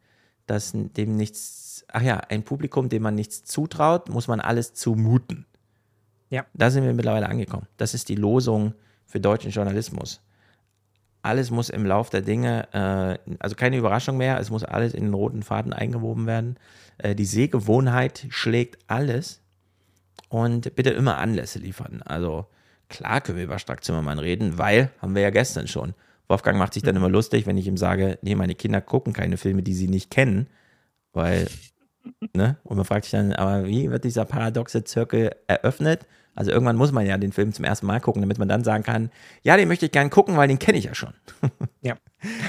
Dass 0.47 0.73
dem 0.73 1.15
nichts, 1.15 1.85
ach 1.87 2.01
ja, 2.01 2.17
ein 2.29 2.43
Publikum, 2.43 2.89
dem 2.89 3.03
man 3.03 3.15
nichts 3.15 3.43
zutraut, 3.43 4.09
muss 4.09 4.27
man 4.27 4.39
alles 4.39 4.73
zumuten. 4.73 5.45
Ja. 6.29 6.45
Da 6.53 6.69
sind 6.69 6.83
wir 6.83 6.93
mittlerweile 6.93 7.29
angekommen. 7.29 7.67
Das 7.77 7.93
ist 7.93 8.09
die 8.09 8.15
Losung 8.15 8.73
für 9.05 9.19
deutschen 9.19 9.51
Journalismus. 9.51 10.21
Alles 11.21 11.49
muss 11.49 11.69
im 11.69 11.85
Lauf 11.85 12.11
der 12.11 12.21
Dinge, 12.21 12.67
äh, 12.71 13.35
also 13.39 13.55
keine 13.55 13.77
Überraschung 13.77 14.17
mehr, 14.17 14.39
es 14.39 14.51
muss 14.51 14.63
alles 14.63 14.93
in 14.93 15.05
den 15.05 15.13
roten 15.13 15.41
Faden 15.41 15.73
eingewoben 15.73 16.27
werden. 16.27 16.57
Äh, 16.99 17.15
die 17.15 17.25
Sehgewohnheit 17.25 18.27
schlägt 18.29 18.77
alles 18.87 19.41
und 20.29 20.75
bitte 20.75 20.91
immer 20.91 21.17
Anlässe 21.17 21.57
liefern. 21.57 22.03
Also 22.03 22.45
klar 22.89 23.21
können 23.21 23.37
wir 23.37 23.45
über 23.45 23.57
Strack 23.57 23.83
Zimmermann 23.83 24.19
reden, 24.19 24.59
weil, 24.59 24.91
haben 25.01 25.15
wir 25.15 25.23
ja 25.23 25.31
gestern 25.31 25.67
schon. 25.67 25.95
Wolfgang 26.27 26.57
macht 26.57 26.73
sich 26.73 26.83
dann 26.83 26.95
immer 26.95 27.09
lustig, 27.09 27.45
wenn 27.45 27.57
ich 27.57 27.67
ihm 27.67 27.77
sage, 27.77 28.17
nee, 28.21 28.35
meine 28.35 28.55
Kinder 28.55 28.81
gucken 28.81 29.13
keine 29.13 29.37
Filme, 29.37 29.63
die 29.63 29.73
sie 29.73 29.87
nicht 29.87 30.09
kennen, 30.09 30.47
weil, 31.13 31.47
ne? 32.33 32.57
Und 32.63 32.77
man 32.77 32.85
fragt 32.85 33.05
sich 33.05 33.11
dann, 33.11 33.33
aber 33.33 33.65
wie 33.65 33.91
wird 33.91 34.03
dieser 34.03 34.25
paradoxe 34.25 34.83
Zirkel 34.83 35.31
eröffnet? 35.47 36.07
Also 36.35 36.51
irgendwann 36.51 36.75
muss 36.75 36.91
man 36.91 37.05
ja 37.05 37.17
den 37.17 37.31
Film 37.31 37.53
zum 37.53 37.65
ersten 37.65 37.85
Mal 37.85 37.99
gucken, 38.01 38.21
damit 38.21 38.37
man 38.37 38.47
dann 38.47 38.63
sagen 38.63 38.83
kann, 38.83 39.09
ja, 39.43 39.55
den 39.57 39.67
möchte 39.67 39.85
ich 39.85 39.91
gerne 39.91 40.09
gucken, 40.09 40.35
weil 40.37 40.47
den 40.47 40.59
kenne 40.59 40.77
ich 40.77 40.83
ja 40.85 40.93
schon. 40.95 41.13
Ja. 41.81 41.95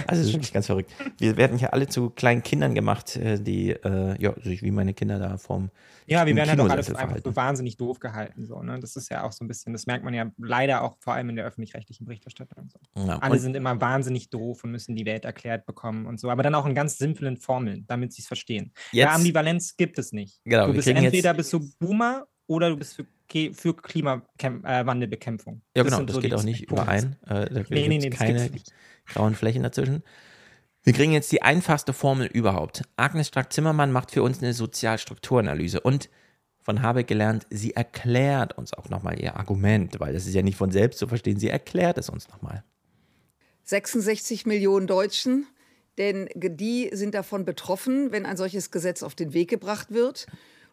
Also 0.06 0.22
das 0.22 0.28
ist 0.28 0.32
wirklich 0.32 0.54
ganz 0.54 0.66
verrückt. 0.66 0.90
Wir 1.18 1.36
werden 1.36 1.58
hier 1.58 1.74
alle 1.74 1.86
zu 1.86 2.08
kleinen 2.08 2.42
Kindern 2.42 2.74
gemacht, 2.74 3.14
äh, 3.16 3.38
die, 3.38 3.72
äh, 3.72 4.16
ja, 4.18 4.32
sich 4.42 4.62
wie 4.62 4.70
meine 4.70 4.94
Kinder 4.94 5.18
da 5.18 5.36
vorm 5.36 5.68
Ja, 6.06 6.24
wir 6.24 6.34
werden 6.34 6.48
halt 6.48 6.58
auch 6.60 6.64
alle 6.64 6.82
Kinosessel 6.82 6.96
einfach 6.96 7.22
für 7.22 7.36
wahnsinnig 7.36 7.76
doof 7.76 8.00
gehalten. 8.00 8.46
So, 8.46 8.62
ne? 8.62 8.78
Das 8.80 8.96
ist 8.96 9.10
ja 9.10 9.24
auch 9.24 9.32
so 9.32 9.44
ein 9.44 9.48
bisschen, 9.48 9.74
das 9.74 9.84
merkt 9.84 10.02
man 10.02 10.14
ja 10.14 10.30
leider 10.38 10.80
auch 10.80 10.96
vor 11.00 11.12
allem 11.12 11.28
in 11.28 11.36
der 11.36 11.44
öffentlich-rechtlichen 11.44 12.06
Berichterstattung. 12.06 12.70
So. 12.70 13.06
Ja, 13.06 13.18
alle 13.18 13.32
und- 13.34 13.40
sind 13.40 13.54
immer 13.54 13.78
wahnsinnig 13.78 14.30
doof 14.30 14.64
und 14.64 14.70
müssen 14.70 14.96
die 14.96 15.04
Welt 15.04 15.26
erklärt 15.26 15.66
bekommen 15.66 16.06
und 16.06 16.18
so, 16.18 16.30
aber 16.30 16.42
dann 16.42 16.54
auch 16.54 16.64
in 16.64 16.74
ganz 16.74 16.96
simplen 16.96 17.36
Formeln, 17.36 17.84
damit 17.86 18.14
sie 18.14 18.22
es 18.22 18.28
verstehen. 18.28 18.72
Jetzt- 18.92 19.04
ja, 19.04 19.14
Ambivalenz 19.14 19.76
gibt 19.76 19.98
es 19.98 20.10
nicht. 20.12 20.40
Genau, 20.44 20.68
du 20.68 20.72
bist 20.72 20.86
kriegen 20.86 21.02
jetzt- 21.02 21.12
entweder 21.12 21.34
bist 21.34 21.52
du 21.52 21.60
Boomer 21.78 22.24
oder 22.46 22.70
du 22.70 22.76
bist 22.78 22.94
für, 22.96 23.04
für 23.52 23.74
Klimawandelbekämpfung. 23.74 25.62
Ja, 25.76 25.84
Das 25.84 25.92
genau, 25.92 26.04
das 26.04 26.14
so 26.16 26.20
geht 26.20 26.34
auch 26.34 26.42
nicht 26.42 26.66
Punkte. 26.68 26.84
überein. 26.84 27.16
Äh, 27.26 27.52
da 27.52 27.62
Nee, 27.68 27.88
nee, 27.88 27.98
nee, 27.98 28.10
keine 28.10 28.50
grauen 29.06 29.34
Flächen 29.34 29.62
dazwischen. 29.62 30.02
Wir 30.82 30.92
kriegen 30.92 31.12
jetzt 31.12 31.32
die 31.32 31.42
einfachste 31.42 31.92
Formel 31.92 32.28
überhaupt. 32.28 32.82
Agnes 32.96 33.28
Strack-Zimmermann 33.28 33.90
macht 33.90 34.12
für 34.12 34.22
uns 34.22 34.40
eine 34.40 34.52
Sozialstrukturanalyse 34.52 35.80
und 35.80 36.08
von 36.60 36.82
Habeck 36.82 37.06
gelernt, 37.06 37.46
sie 37.48 37.74
erklärt 37.74 38.58
uns 38.58 38.72
auch 38.72 38.88
nochmal 38.88 39.20
ihr 39.20 39.36
Argument, 39.36 40.00
weil 40.00 40.12
das 40.12 40.26
ist 40.26 40.34
ja 40.34 40.42
nicht 40.42 40.56
von 40.56 40.72
selbst 40.72 40.98
zu 40.98 41.06
verstehen, 41.06 41.38
sie 41.38 41.48
erklärt 41.48 41.96
es 41.96 42.08
uns 42.08 42.28
nochmal. 42.28 42.64
66 43.64 44.46
Millionen 44.46 44.86
Deutschen, 44.86 45.46
denn 45.98 46.28
die 46.34 46.90
sind 46.92 47.14
davon 47.14 47.44
betroffen, 47.44 48.12
wenn 48.12 48.26
ein 48.26 48.36
solches 48.36 48.70
Gesetz 48.70 49.02
auf 49.02 49.14
den 49.14 49.32
Weg 49.32 49.48
gebracht 49.48 49.92
wird. 49.92 50.26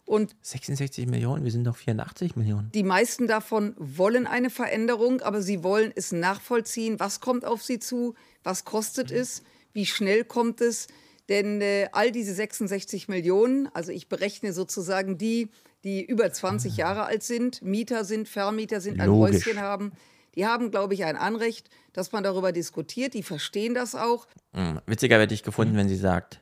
Und 0.06 0.36
66 0.42 1.08
Millionen, 1.08 1.46
wir 1.46 1.52
sind 1.52 1.64
doch 1.64 1.78
84 1.78 2.36
Millionen. 2.36 2.70
die 2.74 2.84
meisten 2.84 3.28
davon 3.28 3.74
wollen 3.78 4.28
eine 4.28 4.50
Veränderung, 4.50 5.22
aber 5.22 5.42
sie 5.42 5.64
wollen 5.64 5.94
es 5.96 6.12
nachvollziehen, 6.12 7.00
was 7.00 7.22
kommt 7.22 7.46
auf 7.46 7.64
sie 7.64 7.80
zu, 7.80 8.14
was 8.44 8.66
kostet 8.66 9.12
es, 9.12 9.44
wie 9.72 9.86
schnell 9.86 10.26
kommt 10.26 10.60
es. 10.60 10.88
Denn 11.30 11.62
äh, 11.62 11.88
all 11.94 12.12
diese 12.12 12.34
66 12.34 13.08
Millionen, 13.08 13.70
also 13.74 13.94
ich 13.94 14.10
berechne 14.10 14.52
sozusagen 14.52 15.18
die, 15.18 15.50
die 15.86 16.04
über 16.04 16.32
20 16.32 16.76
Jahre 16.76 17.06
alt 17.06 17.24
sind, 17.24 17.62
Mieter 17.62 18.04
sind, 18.04 18.28
Vermieter 18.28 18.82
sind, 18.82 19.00
ein 19.00 19.08
Logisch. 19.08 19.46
Häuschen 19.46 19.62
haben, 19.62 19.94
die 20.36 20.46
haben, 20.46 20.70
glaube 20.70 20.94
ich, 20.96 21.06
ein 21.06 21.16
Anrecht, 21.16 21.70
dass 21.94 22.12
man 22.12 22.24
darüber 22.24 22.52
diskutiert. 22.52 23.14
Die 23.14 23.24
verstehen 23.24 23.74
das 23.74 23.96
auch. 23.96 24.28
Hm, 24.54 24.82
Witziger 24.86 25.20
hätte 25.20 25.34
ich 25.34 25.44
gefunden, 25.44 25.78
wenn 25.78 25.88
sie 25.88 25.96
sagt, 25.96 26.42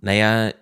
naja, 0.00 0.52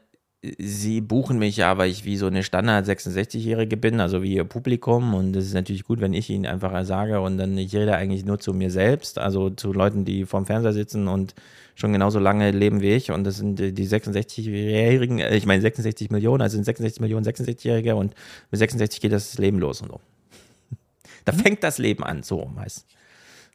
sie 0.59 1.01
buchen 1.01 1.39
mich 1.39 1.57
ja, 1.57 1.79
weil 1.79 1.91
ich 1.91 2.05
wie 2.05 2.17
so 2.17 2.27
eine 2.27 2.43
Standard 2.43 2.87
66-Jährige 2.87 3.77
bin, 3.77 4.01
also 4.01 4.23
wie 4.23 4.35
ihr 4.35 4.45
Publikum. 4.45 5.15
Und 5.15 5.37
es 5.37 5.47
ist 5.47 5.55
natürlich 5.55 5.85
gut, 5.85 6.01
wenn 6.01 6.15
ich 6.15 6.31
ihnen 6.31 6.47
einfach 6.47 6.85
sage 6.85 7.21
und 7.21 7.39
dann 7.39 7.57
ich 7.57 7.75
rede 7.75 7.95
eigentlich 7.95 8.25
nur 8.25 8.41
zu 8.41 8.53
mir 8.53 8.71
selbst, 8.71 9.19
also 9.19 9.51
zu 9.51 9.73
Leuten, 9.73 10.05
die 10.05 10.25
vorm 10.27 10.47
Fernseher 10.47 10.73
sitzen 10.73 11.07
und 11.07 11.35
schon 11.77 11.93
genauso 11.93 12.19
lange 12.19 12.51
leben 12.51 12.81
wie 12.81 12.93
ich. 12.93 13.13
Und 13.13 13.25
das 13.25 13.37
sind 13.37 13.59
die 13.59 13.73
die 13.73 13.87
66-Jährigen, 13.87 15.21
äh, 15.21 15.37
ich 15.37 15.47
meine 15.47 15.63
66 15.63 16.11
Millionen, 16.11 16.43
also 16.43 16.57
sind 16.57 16.65
66 16.65 17.01
Millionen 17.01 17.25
66-Jährige 17.25 17.95
und 17.95 18.15
mit 18.51 18.59
66 18.59 19.01
geht 19.01 19.13
das 19.13 19.39
Leben 19.39 19.59
los 19.59 19.81
und 19.81 19.89
so. 19.89 20.01
Da 21.25 21.33
fängt 21.33 21.63
das 21.63 21.79
Leben 21.79 22.03
an, 22.03 22.25
so 22.25 22.47
meist. 22.47 22.85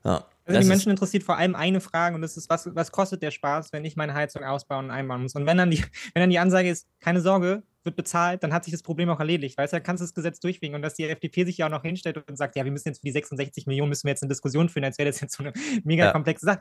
Ja, 0.05 0.23
Also 0.47 0.59
das 0.59 0.65
die 0.65 0.69
Menschen 0.69 0.89
interessiert 0.91 1.23
vor 1.23 1.37
allem 1.37 1.55
eine 1.55 1.81
Frage 1.81 2.15
und 2.15 2.21
das 2.21 2.37
ist, 2.37 2.49
was, 2.49 2.73
was 2.73 2.91
kostet 2.91 3.21
der 3.21 3.31
Spaß, 3.31 3.73
wenn 3.73 3.83
ich 3.83 3.97
meine 3.97 4.13
Heizung 4.13 4.43
ausbauen 4.43 4.85
und 4.85 4.91
einbauen 4.91 5.21
muss? 5.21 5.35
Und 5.35 5.45
wenn 5.45 5.57
dann 5.57 5.69
die, 5.69 5.83
wenn 6.13 6.21
dann 6.21 6.29
die 6.29 6.39
Ansage 6.39 6.69
ist, 6.69 6.87
keine 7.01 7.19
Sorge, 7.19 7.63
wird 7.87 7.95
bezahlt, 7.95 8.43
dann 8.43 8.53
hat 8.53 8.63
sich 8.63 8.71
das 8.71 8.83
Problem 8.83 9.09
auch 9.09 9.19
erledigt. 9.19 9.57
Weißt 9.57 9.73
du, 9.73 9.77
dann 9.77 9.83
kannst 9.83 10.01
du 10.01 10.05
das 10.05 10.13
Gesetz 10.13 10.39
durchwinken 10.39 10.75
und 10.75 10.83
dass 10.83 10.93
die 10.93 11.05
FDP 11.05 11.43
sich 11.45 11.57
ja 11.57 11.65
auch 11.65 11.71
noch 11.71 11.81
hinstellt 11.81 12.17
und 12.29 12.37
sagt, 12.37 12.55
ja, 12.55 12.63
wir 12.63 12.71
müssen 12.71 12.89
jetzt 12.89 12.99
für 12.99 13.05
die 13.07 13.11
66 13.11 13.65
Millionen 13.65 13.89
müssen 13.89 14.03
wir 14.05 14.11
jetzt 14.11 14.21
eine 14.21 14.29
Diskussion 14.29 14.69
führen, 14.69 14.83
als 14.83 14.99
wäre 14.99 15.09
das 15.09 15.19
jetzt 15.19 15.35
so 15.35 15.43
eine 15.43 15.53
mega 15.83 16.05
Ja. 16.05 16.11
komplexe 16.11 16.45
Sache. 16.45 16.59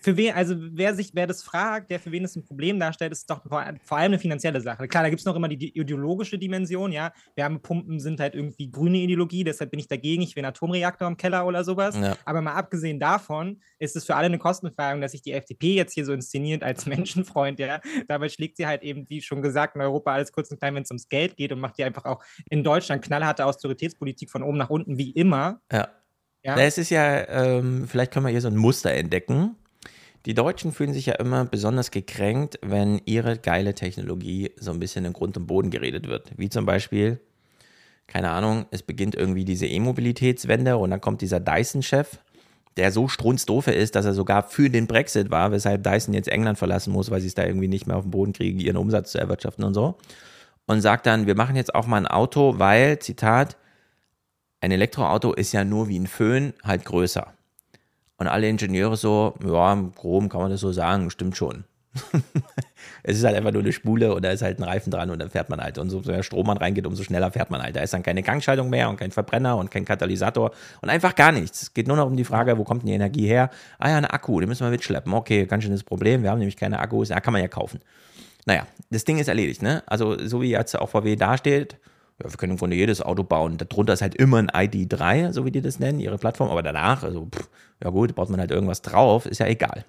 Für 0.00 0.16
wen, 0.16 0.32
also 0.34 0.54
wer 0.58 0.94
sich, 0.94 1.10
wer 1.14 1.26
das 1.26 1.42
fragt, 1.42 1.90
der 1.90 1.98
für 1.98 2.12
wen 2.12 2.24
es 2.24 2.36
ein 2.36 2.44
Problem 2.44 2.78
darstellt, 2.78 3.10
ist 3.10 3.28
doch 3.28 3.42
vor, 3.42 3.64
vor 3.82 3.98
allem 3.98 4.12
eine 4.12 4.18
finanzielle 4.20 4.60
Sache. 4.60 4.86
Klar, 4.86 5.02
da 5.02 5.08
gibt 5.08 5.20
es 5.20 5.26
noch 5.26 5.34
immer 5.34 5.48
die, 5.48 5.56
die 5.56 5.76
ideologische 5.76 6.38
Dimension, 6.38 6.92
ja. 6.92 7.12
Wärmepumpen 7.34 7.98
sind 8.00 8.20
halt 8.20 8.34
irgendwie 8.34 8.70
grüne 8.70 8.98
Ideologie, 8.98 9.42
deshalb 9.44 9.70
bin 9.70 9.80
ich 9.80 9.88
dagegen, 9.88 10.22
ich 10.22 10.36
will 10.36 10.44
einen 10.44 10.50
Atomreaktor 10.50 11.08
im 11.08 11.16
Keller 11.16 11.46
oder 11.46 11.64
sowas. 11.64 11.96
Ja. 11.96 12.16
Aber 12.24 12.42
mal 12.42 12.54
abgesehen 12.54 13.00
davon 13.00 13.60
ist 13.78 13.96
es 13.96 14.04
für 14.04 14.14
alle 14.14 14.26
eine 14.26 14.38
Kostenfrage, 14.38 15.00
dass 15.00 15.12
sich 15.12 15.22
die 15.22 15.32
FDP 15.32 15.74
jetzt 15.74 15.94
hier 15.94 16.04
so 16.04 16.12
inszeniert 16.12 16.62
als 16.62 16.86
Menschenfreund, 16.86 17.58
ja. 17.58 17.80
Dabei 18.08 18.28
schlägt 18.28 18.56
sie 18.56 18.66
halt 18.66 18.82
eben, 18.82 19.08
wie 19.08 19.22
schon 19.22 19.42
gesagt, 19.42 19.76
in 19.76 19.80
Europa 19.82 20.12
alles 20.12 20.32
kurz 20.32 20.50
und 20.50 20.58
klein, 20.58 20.65
wenn 20.74 20.82
es 20.82 20.90
ums 20.90 21.08
Geld 21.08 21.36
geht 21.36 21.52
und 21.52 21.60
macht 21.60 21.78
die 21.78 21.84
einfach 21.84 22.04
auch 22.04 22.22
in 22.50 22.64
Deutschland 22.64 23.02
knallharte 23.02 23.44
Austeritätspolitik 23.44 24.30
von 24.30 24.42
oben 24.42 24.58
nach 24.58 24.70
unten, 24.70 24.98
wie 24.98 25.10
immer. 25.10 25.60
Ja. 25.72 25.88
Ja. 26.46 26.56
Es 26.56 26.78
ist 26.78 26.90
ja, 26.90 27.28
ähm, 27.28 27.88
vielleicht 27.88 28.12
können 28.12 28.24
wir 28.24 28.30
hier 28.30 28.40
so 28.40 28.46
ein 28.46 28.56
Muster 28.56 28.92
entdecken. 28.92 29.56
Die 30.26 30.34
Deutschen 30.34 30.72
fühlen 30.72 30.92
sich 30.92 31.06
ja 31.06 31.14
immer 31.14 31.44
besonders 31.44 31.90
gekränkt, 31.90 32.58
wenn 32.62 33.00
ihre 33.04 33.36
geile 33.36 33.74
Technologie 33.74 34.52
so 34.56 34.70
ein 34.70 34.78
bisschen 34.78 35.04
in 35.04 35.12
Grund 35.12 35.36
und 35.36 35.46
Boden 35.46 35.70
geredet 35.70 36.06
wird. 36.06 36.30
Wie 36.36 36.48
zum 36.48 36.64
Beispiel, 36.64 37.20
keine 38.06 38.30
Ahnung, 38.30 38.66
es 38.70 38.82
beginnt 38.82 39.16
irgendwie 39.16 39.44
diese 39.44 39.66
E-Mobilitätswende 39.66 40.76
und 40.76 40.90
dann 40.90 41.00
kommt 41.00 41.20
dieser 41.20 41.40
Dyson-Chef, 41.40 42.18
der 42.76 42.92
so 42.92 43.08
strunzdoof 43.08 43.68
ist, 43.68 43.94
dass 43.94 44.04
er 44.04 44.14
sogar 44.14 44.42
für 44.42 44.70
den 44.70 44.86
Brexit 44.86 45.30
war, 45.30 45.50
weshalb 45.50 45.82
Dyson 45.82 46.14
jetzt 46.14 46.28
England 46.28 46.58
verlassen 46.58 46.92
muss, 46.92 47.10
weil 47.10 47.20
sie 47.20 47.28
es 47.28 47.34
da 47.34 47.44
irgendwie 47.44 47.68
nicht 47.68 47.86
mehr 47.86 47.96
auf 47.96 48.04
den 48.04 48.10
Boden 48.10 48.32
kriegen, 48.32 48.60
ihren 48.60 48.76
Umsatz 48.76 49.12
zu 49.12 49.18
erwirtschaften 49.18 49.64
und 49.64 49.74
so. 49.74 49.96
Und 50.66 50.80
sagt 50.80 51.06
dann, 51.06 51.26
wir 51.26 51.36
machen 51.36 51.56
jetzt 51.56 51.74
auch 51.74 51.86
mal 51.86 51.98
ein 51.98 52.06
Auto, 52.06 52.58
weil, 52.58 52.98
Zitat, 52.98 53.56
ein 54.60 54.72
Elektroauto 54.72 55.32
ist 55.32 55.52
ja 55.52 55.64
nur 55.64 55.88
wie 55.88 55.98
ein 55.98 56.06
Föhn, 56.08 56.54
halt 56.64 56.84
größer. 56.84 57.32
Und 58.18 58.26
alle 58.26 58.48
Ingenieure 58.48 58.96
so, 58.96 59.34
ja, 59.44 59.72
im 59.72 59.94
Groben 59.94 60.28
kann 60.28 60.40
man 60.40 60.50
das 60.50 60.60
so 60.60 60.72
sagen, 60.72 61.10
stimmt 61.10 61.36
schon. 61.36 61.64
es 63.02 63.18
ist 63.18 63.24
halt 63.24 63.36
einfach 63.36 63.52
nur 63.52 63.62
eine 63.62 63.72
Spule 63.72 64.14
und 64.14 64.24
da 64.24 64.30
ist 64.30 64.42
halt 64.42 64.58
ein 64.58 64.62
Reifen 64.62 64.90
dran 64.90 65.10
und 65.10 65.18
dann 65.18 65.30
fährt 65.30 65.48
man 65.48 65.60
halt. 65.60 65.78
Und 65.78 65.90
so 65.90 66.00
mehr 66.00 66.22
Strom 66.22 66.46
man 66.46 66.56
reingeht, 66.56 66.86
umso 66.86 67.02
schneller 67.02 67.30
fährt 67.30 67.50
man 67.50 67.62
halt. 67.62 67.76
Da 67.76 67.80
ist 67.80 67.92
dann 67.94 68.02
keine 68.02 68.22
Gangschaltung 68.22 68.70
mehr 68.70 68.88
und 68.88 68.96
kein 68.96 69.10
Verbrenner 69.10 69.56
und 69.56 69.70
kein 69.70 69.84
Katalysator 69.84 70.50
und 70.80 70.90
einfach 70.90 71.14
gar 71.14 71.32
nichts. 71.32 71.62
Es 71.62 71.74
geht 71.74 71.86
nur 71.88 71.96
noch 71.96 72.06
um 72.06 72.16
die 72.16 72.24
Frage, 72.24 72.58
wo 72.58 72.64
kommt 72.64 72.82
denn 72.82 72.88
die 72.88 72.94
Energie 72.94 73.26
her? 73.26 73.50
Ah 73.78 73.90
ja, 73.90 73.96
ein 73.98 74.04
Akku, 74.04 74.40
den 74.40 74.48
müssen 74.48 74.64
wir 74.64 74.70
mitschleppen. 74.70 75.12
Okay, 75.12 75.46
ganz 75.46 75.64
schönes 75.64 75.84
Problem, 75.84 76.22
wir 76.22 76.30
haben 76.30 76.38
nämlich 76.38 76.56
keine 76.56 76.78
Akkus. 76.78 77.10
Ja, 77.10 77.20
kann 77.20 77.32
man 77.32 77.42
ja 77.42 77.48
kaufen. 77.48 77.80
Naja, 78.46 78.66
das 78.90 79.04
Ding 79.04 79.18
ist 79.18 79.28
erledigt, 79.28 79.60
ne? 79.60 79.82
Also, 79.86 80.16
so 80.26 80.40
wie 80.40 80.50
jetzt 80.50 80.78
auch 80.78 80.88
VW 80.88 81.16
dasteht, 81.16 81.78
ja, 82.22 82.30
wir 82.30 82.36
können 82.36 82.52
im 82.52 82.58
Grunde 82.58 82.76
jedes 82.76 83.02
Auto 83.02 83.24
bauen. 83.24 83.58
Darunter 83.58 83.92
ist 83.92 84.02
halt 84.02 84.14
immer 84.14 84.38
ein 84.38 84.48
ID3, 84.48 85.32
so 85.32 85.44
wie 85.44 85.50
die 85.50 85.60
das 85.60 85.78
nennen, 85.80 86.00
ihre 86.00 86.16
Plattform. 86.16 86.48
Aber 86.48 86.62
danach, 86.62 87.02
also, 87.02 87.26
pff, 87.26 87.48
ja 87.82 87.90
gut, 87.90 88.14
baut 88.14 88.30
man 88.30 88.40
halt 88.40 88.52
irgendwas 88.52 88.80
drauf, 88.82 89.26
ist 89.26 89.40
ja 89.40 89.46
egal. 89.46 89.84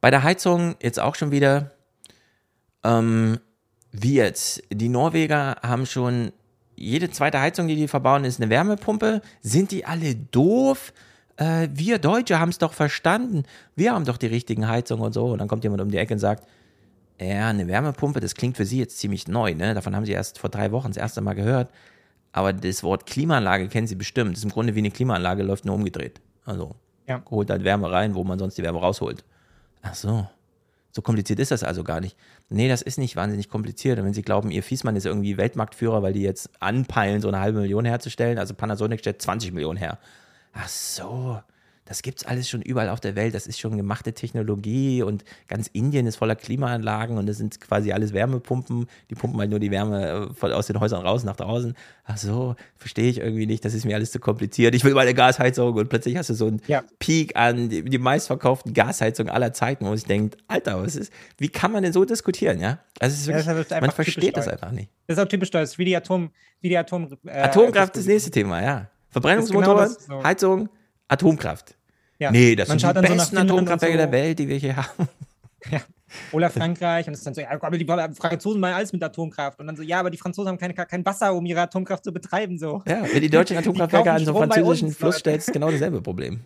Bei 0.00 0.10
der 0.10 0.22
Heizung 0.24 0.74
jetzt 0.82 1.00
auch 1.00 1.14
schon 1.14 1.30
wieder, 1.30 1.70
ähm, 2.82 3.38
wie 3.92 4.16
jetzt? 4.16 4.62
Die 4.70 4.88
Norweger 4.88 5.56
haben 5.62 5.86
schon, 5.86 6.32
jede 6.74 7.10
zweite 7.10 7.40
Heizung, 7.40 7.68
die 7.68 7.76
die 7.76 7.88
verbauen, 7.88 8.24
ist 8.24 8.40
eine 8.40 8.50
Wärmepumpe. 8.50 9.22
Sind 9.40 9.70
die 9.70 9.86
alle 9.86 10.16
doof? 10.16 10.92
Äh, 11.36 11.68
wir 11.72 11.98
Deutsche 11.98 12.40
haben 12.40 12.48
es 12.48 12.58
doch 12.58 12.72
verstanden. 12.72 13.44
Wir 13.76 13.92
haben 13.92 14.04
doch 14.04 14.16
die 14.16 14.26
richtigen 14.26 14.66
Heizungen 14.66 15.04
und 15.04 15.12
so. 15.12 15.26
Und 15.26 15.38
dann 15.38 15.48
kommt 15.48 15.62
jemand 15.62 15.80
um 15.80 15.90
die 15.90 15.98
Ecke 15.98 16.14
und 16.14 16.20
sagt, 16.20 16.46
ja, 17.20 17.48
eine 17.48 17.66
Wärmepumpe, 17.68 18.20
das 18.20 18.34
klingt 18.34 18.56
für 18.56 18.64
Sie 18.64 18.78
jetzt 18.78 18.98
ziemlich 18.98 19.28
neu, 19.28 19.54
ne? 19.54 19.74
Davon 19.74 19.94
haben 19.94 20.04
Sie 20.04 20.12
erst 20.12 20.38
vor 20.38 20.50
drei 20.50 20.72
Wochen 20.72 20.88
das 20.88 20.96
erste 20.96 21.20
Mal 21.20 21.34
gehört. 21.34 21.70
Aber 22.32 22.52
das 22.52 22.82
Wort 22.82 23.06
Klimaanlage 23.06 23.68
kennen 23.68 23.86
Sie 23.86 23.94
bestimmt. 23.94 24.32
Das 24.32 24.38
ist 24.38 24.44
im 24.44 24.50
Grunde 24.50 24.74
wie 24.74 24.80
eine 24.80 24.90
Klimaanlage, 24.90 25.42
läuft 25.44 25.64
nur 25.64 25.76
umgedreht. 25.76 26.20
Also, 26.44 26.74
Ja. 27.06 27.22
holt 27.30 27.50
halt 27.50 27.62
Wärme 27.64 27.90
rein, 27.92 28.14
wo 28.14 28.24
man 28.24 28.38
sonst 28.38 28.58
die 28.58 28.62
Wärme 28.62 28.80
rausholt. 28.80 29.24
Ach 29.82 29.94
so. 29.94 30.26
So 30.90 31.02
kompliziert 31.02 31.38
ist 31.40 31.50
das 31.50 31.62
also 31.64 31.82
gar 31.84 32.00
nicht. 32.00 32.16
Nee, 32.48 32.68
das 32.68 32.80
ist 32.82 32.98
nicht 32.98 33.16
wahnsinnig 33.16 33.48
kompliziert. 33.48 33.98
Und 33.98 34.04
wenn 34.04 34.14
Sie 34.14 34.22
glauben, 34.22 34.50
Ihr 34.50 34.62
Fiesmann 34.62 34.96
ist 34.96 35.06
irgendwie 35.06 35.36
Weltmarktführer, 35.36 36.02
weil 36.02 36.12
die 36.12 36.22
jetzt 36.22 36.50
anpeilen, 36.60 37.20
so 37.20 37.28
eine 37.28 37.40
halbe 37.40 37.60
Million 37.60 37.84
herzustellen, 37.84 38.38
also 38.38 38.54
Panasonic 38.54 39.00
stellt 39.00 39.20
20 39.22 39.52
Millionen 39.52 39.76
her. 39.78 39.98
Ach 40.52 40.68
so. 40.68 41.40
Das 41.86 42.02
gibt 42.02 42.20
es 42.20 42.26
alles 42.26 42.48
schon 42.48 42.62
überall 42.62 42.88
auf 42.88 43.00
der 43.00 43.14
Welt. 43.14 43.34
Das 43.34 43.46
ist 43.46 43.60
schon 43.60 43.76
gemachte 43.76 44.14
Technologie 44.14 45.02
und 45.02 45.24
ganz 45.48 45.68
Indien 45.68 46.06
ist 46.06 46.16
voller 46.16 46.34
Klimaanlagen 46.34 47.18
und 47.18 47.26
das 47.26 47.36
sind 47.36 47.60
quasi 47.60 47.92
alles 47.92 48.12
Wärmepumpen. 48.12 48.86
Die 49.10 49.14
pumpen 49.14 49.38
halt 49.38 49.50
nur 49.50 49.60
die 49.60 49.70
Wärme 49.70 50.30
äh, 50.40 50.46
aus 50.46 50.66
den 50.66 50.80
Häusern 50.80 51.02
raus 51.02 51.24
nach 51.24 51.36
draußen. 51.36 51.74
Ach 52.04 52.16
so, 52.16 52.56
verstehe 52.76 53.10
ich 53.10 53.18
irgendwie 53.18 53.46
nicht. 53.46 53.64
Das 53.64 53.74
ist 53.74 53.84
mir 53.84 53.96
alles 53.96 54.12
zu 54.12 54.18
kompliziert. 54.18 54.74
Ich 54.74 54.84
will 54.84 54.94
meine 54.94 55.12
Gasheizung 55.12 55.74
und 55.74 55.88
plötzlich 55.88 56.16
hast 56.16 56.30
du 56.30 56.34
so 56.34 56.46
einen 56.46 56.62
ja. 56.66 56.82
Peak 56.98 57.36
an 57.36 57.68
die, 57.68 57.84
die 57.84 57.98
meistverkauften 57.98 58.72
Gasheizungen 58.72 59.32
aller 59.32 59.52
Zeiten, 59.52 59.84
wo 59.84 59.88
man 59.90 59.98
sich 59.98 60.06
denkt, 60.06 60.38
Alter, 60.48 60.82
was 60.82 60.96
ist, 60.96 61.12
wie 61.38 61.48
kann 61.48 61.72
man 61.72 61.82
denn 61.82 61.92
so 61.92 62.04
diskutieren, 62.04 62.60
ja? 62.60 62.78
Also 63.00 63.26
wirklich, 63.26 63.70
ja, 63.70 63.80
man 63.80 63.90
versteht 63.90 64.36
das 64.36 64.48
einfach 64.48 64.70
nicht. 64.70 64.90
Das 65.06 65.18
ist 65.18 65.22
auch 65.22 65.28
typisch 65.28 65.50
deutsch, 65.50 65.76
wie 65.76 65.84
die 65.84 65.96
Atom, 65.96 66.30
wie 66.60 66.70
die 66.70 66.78
Atom. 66.78 67.08
Äh, 67.26 67.30
Atomkraft 67.30 67.96
ist 67.96 68.06
das 68.06 68.12
nächste 68.12 68.30
Thema, 68.30 68.62
ja. 68.62 68.88
Verbrennungsmotoren, 69.10 69.88
genau 69.88 70.20
so. 70.20 70.24
Heizung, 70.24 70.68
Atomkraft. 71.08 71.73
Ja. 72.18 72.30
Nee, 72.30 72.54
das 72.54 72.68
Man 72.68 72.78
sind 72.78 72.96
die 72.96 73.00
besten 73.00 73.36
so 73.36 73.42
Atomkraftwerke 73.42 73.96
so. 73.96 73.98
der 73.98 74.12
Welt, 74.12 74.38
die 74.38 74.48
wir 74.48 74.56
hier 74.56 74.76
haben. 74.76 75.08
Ja. 75.70 75.80
Oder 76.32 76.50
Frankreich 76.50 77.06
und 77.06 77.14
es 77.14 77.20
ist 77.20 77.26
dann 77.26 77.32
so, 77.32 77.40
ja, 77.40 77.70
die 77.70 78.14
Franzosen 78.14 78.60
machen 78.60 78.74
alles 78.74 78.92
mit 78.92 79.02
Atomkraft. 79.02 79.58
Und 79.58 79.66
dann 79.66 79.76
so, 79.76 79.82
ja, 79.82 79.98
aber 79.98 80.10
die 80.10 80.18
Franzosen 80.18 80.50
haben 80.50 80.58
keine, 80.58 80.74
kein 80.74 81.04
Wasser, 81.06 81.34
um 81.34 81.46
ihre 81.46 81.62
Atomkraft 81.62 82.04
zu 82.04 82.12
betreiben. 82.12 82.58
So. 82.58 82.82
Ja, 82.86 83.02
wenn 83.10 83.22
die 83.22 83.30
deutschen 83.30 83.56
Atomkraftwerke 83.56 84.12
an 84.12 84.24
so 84.26 84.38
einen 84.38 84.52
französischen 84.52 84.92
Fluss 84.92 85.16
stellst, 85.16 85.54
genau 85.54 85.70
dasselbe 85.70 86.02
Problem. 86.02 86.40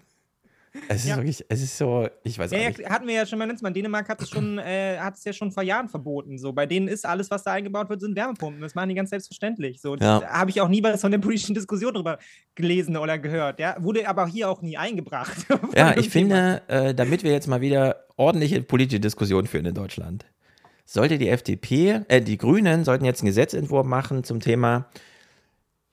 Es 0.88 1.02
ist 1.02 1.08
ja. 1.08 1.16
wirklich, 1.16 1.44
es 1.48 1.62
ist 1.62 1.76
so, 1.76 2.08
ich 2.22 2.38
weiß 2.38 2.50
ja, 2.50 2.68
nicht. 2.68 2.80
Ja, 2.80 2.90
hatten 2.90 3.06
wir 3.06 3.14
ja 3.14 3.26
schon 3.26 3.38
mal 3.38 3.46
letztes 3.46 3.62
Mal. 3.62 3.72
Dänemark 3.72 4.08
hat 4.08 4.20
es 4.22 4.28
schon, 4.28 4.58
äh, 4.58 4.98
hat 4.98 5.16
es 5.16 5.24
ja 5.24 5.32
schon 5.32 5.50
vor 5.50 5.62
Jahren 5.62 5.88
verboten. 5.88 6.38
So, 6.38 6.52
bei 6.52 6.66
denen 6.66 6.88
ist 6.88 7.06
alles, 7.06 7.30
was 7.30 7.42
da 7.42 7.52
eingebaut 7.52 7.88
wird, 7.88 8.00
sind 8.00 8.16
Wärmepumpen. 8.16 8.60
Das 8.60 8.74
machen 8.74 8.88
die 8.88 8.94
ganz 8.94 9.10
selbstverständlich. 9.10 9.80
So, 9.80 9.96
ja. 9.96 10.20
da 10.20 10.28
habe 10.28 10.50
ich 10.50 10.60
auch 10.60 10.68
nie 10.68 10.82
was 10.82 11.00
von 11.00 11.10
der 11.10 11.18
politischen 11.18 11.54
Diskussion 11.54 11.94
drüber 11.94 12.18
gelesen 12.54 12.96
oder 12.96 13.18
gehört. 13.18 13.60
Ja, 13.60 13.76
wurde 13.78 14.08
aber 14.08 14.26
hier 14.26 14.50
auch 14.50 14.62
nie 14.62 14.76
eingebracht. 14.76 15.36
Ja, 15.74 15.96
ich 15.96 16.08
finde, 16.08 16.62
äh, 16.68 16.94
damit 16.94 17.22
wir 17.22 17.30
jetzt 17.30 17.46
mal 17.46 17.60
wieder 17.60 18.04
ordentliche 18.16 18.62
politische 18.62 19.00
Diskussionen 19.00 19.46
führen 19.46 19.66
in 19.66 19.74
Deutschland, 19.74 20.24
sollte 20.84 21.18
die 21.18 21.28
FDP, 21.28 22.00
äh, 22.08 22.22
die 22.22 22.38
Grünen 22.38 22.84
sollten 22.84 23.04
jetzt 23.04 23.20
einen 23.20 23.28
Gesetzentwurf 23.28 23.86
machen 23.86 24.24
zum 24.24 24.40
Thema 24.40 24.86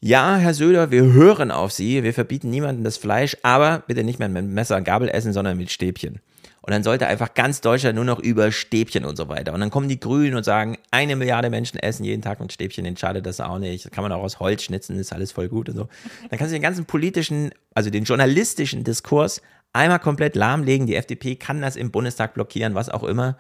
ja, 0.06 0.36
Herr 0.36 0.54
Söder, 0.54 0.92
wir 0.92 1.14
hören 1.14 1.50
auf 1.50 1.72
Sie, 1.72 2.04
wir 2.04 2.14
verbieten 2.14 2.52
niemandem 2.52 2.84
das 2.84 2.96
Fleisch, 2.96 3.36
aber 3.42 3.82
bitte 3.88 4.04
nicht 4.04 4.20
mehr 4.20 4.30
mit 4.30 4.46
Messer 4.46 4.78
und 4.78 4.84
Gabel 4.84 5.10
essen, 5.10 5.34
sondern 5.34 5.58
mit 5.58 5.72
Stäbchen. 5.72 6.20
Und 6.62 6.74
dann 6.74 6.84
sollte 6.84 7.08
einfach 7.08 7.34
ganz 7.34 7.60
Deutschland 7.60 7.96
nur 7.96 8.06
noch 8.06 8.20
über 8.20 8.52
Stäbchen 8.52 9.04
und 9.04 9.16
so 9.16 9.30
weiter. 9.30 9.52
Und 9.52 9.62
dann 9.62 9.72
kommen 9.72 9.90
die 9.90 10.00
Grünen 10.00 10.36
und 10.36 10.44
sagen, 10.44 10.78
eine 10.92 11.16
Milliarde 11.16 11.50
Menschen 11.50 11.80
essen 11.80 12.04
jeden 12.04 12.22
Tag 12.22 12.40
mit 12.40 12.54
Stäbchen, 12.54 12.84
den 12.84 12.96
schadet 12.96 13.26
das 13.26 13.40
auch 13.40 13.58
nicht. 13.58 13.84
Das 13.84 13.92
kann 13.92 14.04
man 14.04 14.12
auch 14.12 14.22
aus 14.22 14.40
Holz 14.40 14.62
schnitzen, 14.62 15.00
ist 15.00 15.12
alles 15.12 15.32
voll 15.32 15.50
gut 15.50 15.70
und 15.70 15.76
so. 15.76 15.88
Dann 16.30 16.38
kannst 16.38 16.52
du 16.52 16.56
den 16.56 16.62
ganzen 16.62 16.86
politischen, 16.86 17.50
also 17.74 17.90
den 17.90 18.04
journalistischen 18.04 18.84
Diskurs 18.84 19.42
einmal 19.74 20.00
komplett 20.00 20.36
lahmlegen. 20.36 20.86
Die 20.86 20.96
FDP 20.96 21.36
kann 21.36 21.62
das 21.62 21.76
im 21.76 21.90
Bundestag 21.90 22.36
blockieren, 22.36 22.76
was 22.76 22.90
auch 22.90 23.04
immer. 23.04 23.38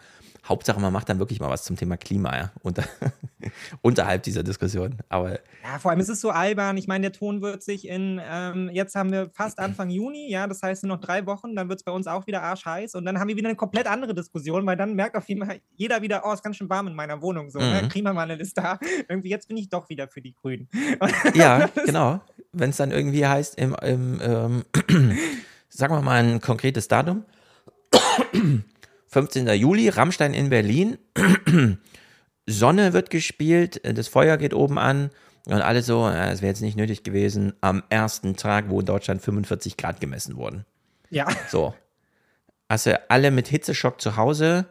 Hauptsache, 0.48 0.80
man 0.80 0.94
macht 0.94 1.10
dann 1.10 1.18
wirklich 1.18 1.40
mal 1.40 1.50
was 1.50 1.64
zum 1.64 1.76
Thema 1.76 1.98
Klima, 1.98 2.36
ja, 2.38 2.52
unter, 2.62 2.84
unterhalb 3.82 4.24
dieser 4.24 4.44
Diskussion. 4.44 4.98
Aber 5.10 5.32
ja, 5.32 5.80
vor 5.80 5.90
allem 5.90 6.00
ist 6.00 6.10
es 6.10 6.22
so 6.22 6.30
albern. 6.30 6.78
Ich 6.78 6.88
meine, 6.88 7.10
der 7.10 7.12
Ton 7.12 7.42
wird 7.42 7.64
sich 7.64 7.88
in, 7.88 8.22
ähm, 8.24 8.70
jetzt 8.72 8.96
haben 8.96 9.12
wir 9.12 9.32
fast 9.34 9.58
Anfang 9.58 9.90
Juni, 9.90 10.30
ja, 10.30 10.46
das 10.46 10.62
heißt 10.62 10.84
noch 10.84 11.00
drei 11.00 11.26
Wochen, 11.26 11.56
dann 11.56 11.68
wird 11.68 11.80
es 11.80 11.84
bei 11.84 11.92
uns 11.92 12.06
auch 12.06 12.28
wieder 12.28 12.44
arschheiß 12.44 12.94
und 12.94 13.06
dann 13.06 13.20
haben 13.20 13.28
wir 13.28 13.36
wieder 13.36 13.50
eine 13.50 13.56
komplett 13.56 13.88
andere 13.88 14.14
Diskussion, 14.14 14.66
weil 14.68 14.78
dann 14.78 14.94
merkt 14.94 15.16
auf 15.16 15.28
jeden 15.28 15.44
Fall 15.44 15.62
jeder 15.76 16.02
wieder, 16.04 16.22
oh, 16.26 16.30
es 16.30 16.36
ist 16.36 16.44
ganz 16.44 16.58
schön 16.58 16.70
warm 16.70 16.88
in 16.88 16.96
meiner 16.96 17.22
Wohnung, 17.22 17.50
so, 17.50 17.58
ne? 17.58 17.66
mhm. 17.66 17.72
ne? 17.72 17.88
Klimawandel 17.90 18.40
ist 18.40 18.58
da. 18.58 18.80
Irgendwie, 19.10 19.30
jetzt 19.30 19.48
bin 19.48 19.58
ich 19.58 19.70
doch 19.70 19.90
wieder 19.90 20.08
für 20.08 20.22
die 20.22 20.36
Grünen. 20.36 20.70
ja, 21.34 21.68
genau. 21.86 22.22
Wenn 22.52 22.70
es 22.70 22.78
dann 22.78 22.92
irgendwie 22.92 23.26
heißt, 23.26 23.58
im, 23.58 23.76
im 23.82 24.22
ähm, 24.22 24.64
sagen 25.70 25.94
wir 25.94 26.02
mal 26.02 26.24
ein 26.24 26.40
konkretes 26.40 26.88
Datum. 26.88 27.26
15. 29.16 29.48
Juli, 29.48 29.88
Rammstein 29.88 30.34
in 30.34 30.50
Berlin. 30.50 30.98
Sonne 32.48 32.92
wird 32.92 33.10
gespielt, 33.10 33.80
das 33.86 34.10
Feuer 34.10 34.36
geht 34.36 34.54
oben 34.54 34.78
an 34.78 35.10
und 35.46 35.62
alle 35.62 35.84
so, 35.84 36.06
es 36.06 36.42
wäre 36.42 36.50
jetzt 36.50 36.60
nicht 36.60 36.76
nötig 36.76 37.04
gewesen, 37.04 37.54
am 37.62 37.82
ersten 37.88 38.36
Tag, 38.36 38.66
wo 38.68 38.82
in 38.82 38.86
Deutschland 38.86 39.22
45 39.22 39.78
Grad 39.78 40.02
gemessen 40.02 40.36
wurden. 40.36 40.66
Ja. 41.12 41.30
So. 41.50 41.74
Also 42.68 42.92
alle 43.08 43.32
mit 43.32 43.48
Hitzeschock 43.48 44.02
zu 44.02 44.18
Hause, 44.18 44.66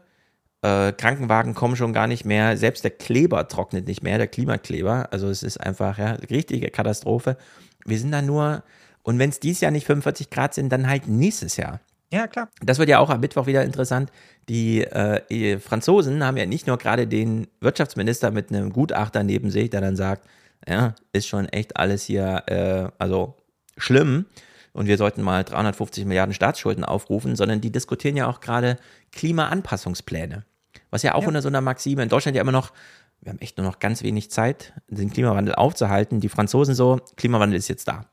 äh, 0.60 0.92
Krankenwagen 0.92 1.54
kommen 1.54 1.74
schon 1.74 1.94
gar 1.94 2.06
nicht 2.06 2.26
mehr, 2.26 2.58
selbst 2.58 2.84
der 2.84 2.90
Kleber 2.90 3.48
trocknet 3.48 3.86
nicht 3.86 4.02
mehr, 4.02 4.18
der 4.18 4.28
Klimakleber. 4.28 5.08
Also 5.10 5.30
es 5.30 5.42
ist 5.42 5.56
einfach 5.56 5.96
ja 5.96 6.18
richtige 6.28 6.68
Katastrophe. 6.68 7.38
Wir 7.86 7.98
sind 7.98 8.12
da 8.12 8.20
nur, 8.20 8.62
und 9.04 9.18
wenn 9.18 9.30
es 9.30 9.40
dieses 9.40 9.62
Jahr 9.62 9.70
nicht 9.70 9.86
45 9.86 10.28
Grad 10.28 10.52
sind, 10.52 10.68
dann 10.68 10.86
halt 10.86 11.08
nächstes 11.08 11.56
Jahr. 11.56 11.80
Ja, 12.14 12.28
klar. 12.28 12.48
Das 12.62 12.78
wird 12.78 12.88
ja 12.88 13.00
auch 13.00 13.10
am 13.10 13.20
Mittwoch 13.20 13.46
wieder 13.46 13.64
interessant. 13.64 14.12
Die 14.48 14.82
äh, 14.82 15.58
Franzosen 15.58 16.24
haben 16.24 16.36
ja 16.36 16.46
nicht 16.46 16.66
nur 16.68 16.78
gerade 16.78 17.08
den 17.08 17.48
Wirtschaftsminister 17.60 18.30
mit 18.30 18.50
einem 18.50 18.72
Gutachter 18.72 19.24
neben 19.24 19.50
sich, 19.50 19.70
der 19.70 19.80
dann 19.80 19.96
sagt, 19.96 20.28
ja, 20.68 20.94
ist 21.12 21.26
schon 21.26 21.48
echt 21.48 21.76
alles 21.76 22.04
hier, 22.04 22.44
äh, 22.46 22.88
also 22.98 23.34
schlimm 23.76 24.26
und 24.72 24.86
wir 24.86 24.96
sollten 24.96 25.22
mal 25.22 25.42
350 25.42 26.04
Milliarden 26.04 26.34
Staatsschulden 26.34 26.84
aufrufen, 26.84 27.34
sondern 27.34 27.60
die 27.60 27.72
diskutieren 27.72 28.16
ja 28.16 28.28
auch 28.28 28.40
gerade 28.40 28.76
Klimaanpassungspläne. 29.12 30.44
Was 30.90 31.02
ja 31.02 31.14
auch 31.14 31.22
ja. 31.22 31.28
unter 31.28 31.42
so 31.42 31.48
einer 31.48 31.60
Maxime 31.60 32.02
in 32.02 32.08
Deutschland 32.08 32.36
ja 32.36 32.42
immer 32.42 32.52
noch, 32.52 32.72
wir 33.20 33.30
haben 33.30 33.40
echt 33.40 33.58
nur 33.58 33.66
noch 33.66 33.80
ganz 33.80 34.04
wenig 34.04 34.30
Zeit, 34.30 34.72
den 34.86 35.10
Klimawandel 35.10 35.54
aufzuhalten. 35.56 36.20
Die 36.20 36.28
Franzosen 36.28 36.74
so, 36.74 37.00
Klimawandel 37.16 37.58
ist 37.58 37.68
jetzt 37.68 37.88
da. 37.88 38.06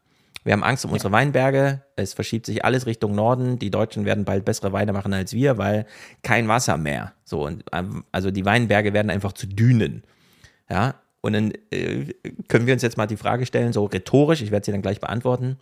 Wir 0.43 0.53
haben 0.53 0.63
Angst 0.63 0.85
um 0.85 0.91
unsere 0.91 1.11
Weinberge. 1.11 1.81
Es 1.95 2.13
verschiebt 2.13 2.45
sich 2.45 2.65
alles 2.65 2.85
Richtung 2.85 3.13
Norden. 3.13 3.59
Die 3.59 3.69
Deutschen 3.69 4.05
werden 4.05 4.25
bald 4.25 4.43
bessere 4.45 4.73
Weine 4.73 4.93
machen 4.93 5.13
als 5.13 5.33
wir, 5.33 5.57
weil 5.57 5.85
kein 6.23 6.47
Wasser 6.47 6.77
mehr. 6.77 7.13
So, 7.23 7.45
und, 7.45 7.63
ähm, 7.71 8.03
also 8.11 8.31
die 8.31 8.45
Weinberge 8.45 8.93
werden 8.93 9.11
einfach 9.11 9.33
zu 9.33 9.47
Dünen. 9.47 10.03
Ja, 10.69 10.95
und 11.21 11.33
dann 11.33 11.51
äh, 11.69 12.13
können 12.47 12.65
wir 12.65 12.73
uns 12.73 12.81
jetzt 12.81 12.97
mal 12.97 13.07
die 13.07 13.17
Frage 13.17 13.45
stellen, 13.45 13.73
so 13.73 13.85
rhetorisch, 13.85 14.41
ich 14.41 14.51
werde 14.51 14.65
sie 14.65 14.71
dann 14.71 14.81
gleich 14.81 14.99
beantworten. 14.99 15.57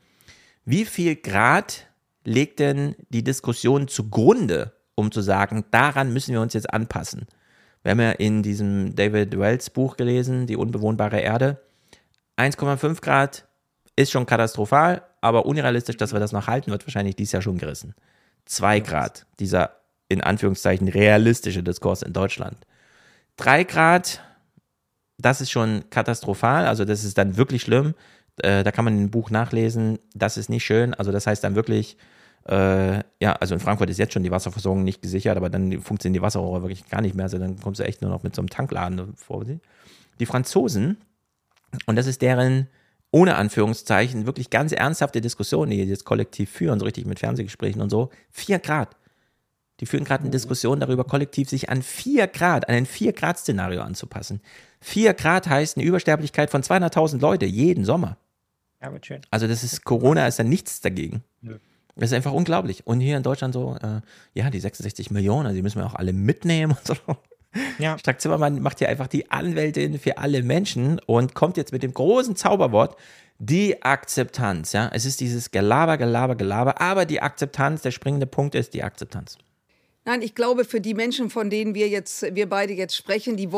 Wie 0.66 0.86
viel 0.86 1.16
Grad 1.16 1.88
legt 2.24 2.60
denn 2.60 2.96
die 3.10 3.24
Diskussion 3.24 3.88
zugrunde, 3.88 4.74
um 4.96 5.12
zu 5.12 5.22
sagen, 5.22 5.66
daran 5.72 6.14
müssen 6.14 6.34
wir 6.34 6.42
uns 6.42 6.54
jetzt 6.54 6.74
anpassen? 6.74 7.28
Wir 7.84 7.92
haben 7.92 8.02
ja 8.02 8.12
in 8.12 8.44
diesem 8.44 8.96
David 8.96 9.38
Wells 9.38 9.70
Buch 9.70 9.98
gelesen, 9.98 10.48
Die 10.48 10.58
unbewohnbare 10.58 11.20
Erde. 11.20 11.62
1,5 12.38 13.02
Grad 13.02 13.49
ist 14.00 14.12
schon 14.12 14.26
katastrophal, 14.26 15.04
aber 15.20 15.46
unrealistisch, 15.46 15.98
dass 15.98 16.14
wir 16.14 16.22
das 16.22 16.32
noch 16.32 16.48
halten, 16.48 16.72
wird 16.72 16.88
wahrscheinlich 16.88 17.18
dieses 17.18 17.34
Jahr 17.34 17.42
schon 17.42 17.58
gerissen. 17.58 17.96
Zwei 18.46 18.80
Grad, 18.80 19.26
dieser 19.40 19.72
in 20.08 20.22
Anführungszeichen 20.22 20.88
realistische 20.88 21.62
Diskurs 21.62 22.02
in 22.02 22.14
Deutschland. 22.14 22.58
Drei 23.36 23.66
Grad, 23.66 24.22
das 25.18 25.42
ist 25.42 25.52
schon 25.52 25.84
katastrophal, 25.90 26.66
also 26.66 26.86
das 26.86 27.04
ist 27.04 27.18
dann 27.18 27.36
wirklich 27.36 27.62
schlimm. 27.64 27.94
Äh, 28.38 28.64
da 28.64 28.72
kann 28.72 28.86
man 28.86 28.98
im 28.98 29.12
Buch 29.12 29.32
nachlesen, 29.32 30.00
das 30.16 30.38
ist 30.38 30.50
nicht 30.50 30.64
schön. 30.64 30.94
Also 30.94 31.12
das 31.12 31.28
heißt 31.28 31.44
dann 31.44 31.56
wirklich, 31.56 31.98
äh, 32.48 33.00
ja, 33.20 33.34
also 33.34 33.54
in 33.54 33.60
Frankfurt 33.60 33.90
ist 33.90 34.00
jetzt 34.00 34.14
schon 34.14 34.24
die 34.24 34.32
Wasserversorgung 34.32 34.86
nicht 34.86 35.02
gesichert, 35.02 35.36
aber 35.36 35.50
dann 35.50 35.82
funktionieren 35.82 36.14
die 36.14 36.22
Wasserrohre 36.22 36.62
wirklich 36.62 36.88
gar 36.88 37.02
nicht 37.02 37.16
mehr. 37.16 37.26
Also 37.26 37.38
dann 37.38 37.60
kommst 37.60 37.82
du 37.82 37.84
echt 37.84 38.02
nur 38.02 38.10
noch 38.10 38.24
mit 38.24 38.34
so 38.34 38.42
einem 38.42 38.50
Tankladen 38.50 39.14
vor. 39.18 39.44
Die 40.20 40.26
Franzosen, 40.26 40.98
und 41.86 41.98
das 41.98 42.08
ist 42.08 42.22
deren 42.22 42.68
ohne 43.12 43.36
Anführungszeichen, 43.36 44.26
wirklich 44.26 44.50
ganz 44.50 44.72
ernsthafte 44.72 45.22
Diskussionen, 45.22 45.72
die 45.72 45.84
jetzt 45.84 46.06
kollektiv 46.06 46.50
führen, 46.50 46.80
so 46.80 46.86
richtig 46.86 47.06
mit 47.06 47.20
Fernsehgesprächen 47.20 47.82
und 47.82 47.90
so. 47.90 48.10
Vier 48.30 48.60
Grad. 48.60 48.96
Die 49.80 49.86
führen 49.86 50.04
gerade 50.04 50.24
eine 50.24 50.32
Diskussion 50.32 50.80
darüber, 50.80 51.06
kollektiv 51.06 51.50
sich 51.50 51.70
an 51.70 51.82
vier 51.82 52.28
Grad, 52.28 52.68
an 52.68 52.76
ein 52.76 52.86
vier 52.86 53.14
Grad 53.14 53.40
Szenario 53.40 53.82
anzupassen. 53.82 54.42
Vier 54.82 55.14
Grad 55.14 55.48
heißt 55.48 55.78
eine 55.78 55.86
Übersterblichkeit 55.86 56.50
von 56.50 56.62
200.000 56.62 57.20
Leute 57.20 57.46
jeden 57.46 57.86
Sommer. 57.86 58.18
Ja, 58.82 58.92
wird 58.92 59.06
schön. 59.06 59.22
Also 59.32 59.48
das 59.48 59.64
ist, 59.64 59.84
Corona 59.84 60.28
ist 60.28 60.40
dann 60.40 60.50
nichts 60.50 60.82
dagegen. 60.82 61.24
Ja. 61.42 61.54
Das 61.96 62.12
ist 62.12 62.16
einfach 62.16 62.32
unglaublich. 62.32 62.88
Und 62.88 63.02
hier 63.02 63.18
in 63.18 63.24
Deutschland 63.24 63.54
so, 63.54 63.76
äh, 63.82 64.02
ja, 64.34 64.50
die 64.50 64.60
66 64.60 65.12
Millionen, 65.12 65.54
die 65.54 65.62
müssen 65.62 65.80
wir 65.80 65.86
auch 65.86 65.96
alle 65.96 66.14
mitnehmen 66.14 66.78
und 66.78 66.88
so. 66.88 66.96
Ja. 67.78 67.98
Strack 67.98 68.22
Zimmermann 68.22 68.62
macht 68.62 68.80
hier 68.80 68.90
einfach 68.90 69.08
die 69.08 69.32
Anwältin 69.32 70.00
für 70.00 70.18
alle 70.18 70.44
Menschen 70.44 71.00
und 71.06 71.34
kommt 71.34 71.58
jetzt 71.58 71.72
mit 71.72 71.84
dem 71.84 71.94
großen 71.94 72.36
Zauberwort 72.36 72.96
die 73.40 73.82
Akzeptanz. 73.82 74.74
Ja, 74.74 74.92
es 74.94 75.06
ist 75.06 75.20
dieses 75.22 75.52
Gelaber, 75.52 75.98
Gelaber, 75.98 76.36
Gelaber, 76.36 76.82
aber 76.82 77.06
die 77.06 77.22
Akzeptanz, 77.22 77.82
der 77.82 77.92
springende 77.92 78.28
Punkt 78.28 78.54
ist 78.54 78.74
die 78.74 78.84
Akzeptanz. 78.84 79.38
Nein, 80.06 80.22
ich 80.22 80.36
glaube, 80.36 80.66
für 80.66 80.82
die 80.82 80.94
Menschen, 80.94 81.30
von 81.30 81.50
denen 81.50 81.76
wir 81.76 81.88
jetzt, 81.88 82.36
wir 82.36 82.50
beide 82.50 82.74
jetzt 82.74 82.96
sprechen, 82.96 83.38
die 83.38 83.50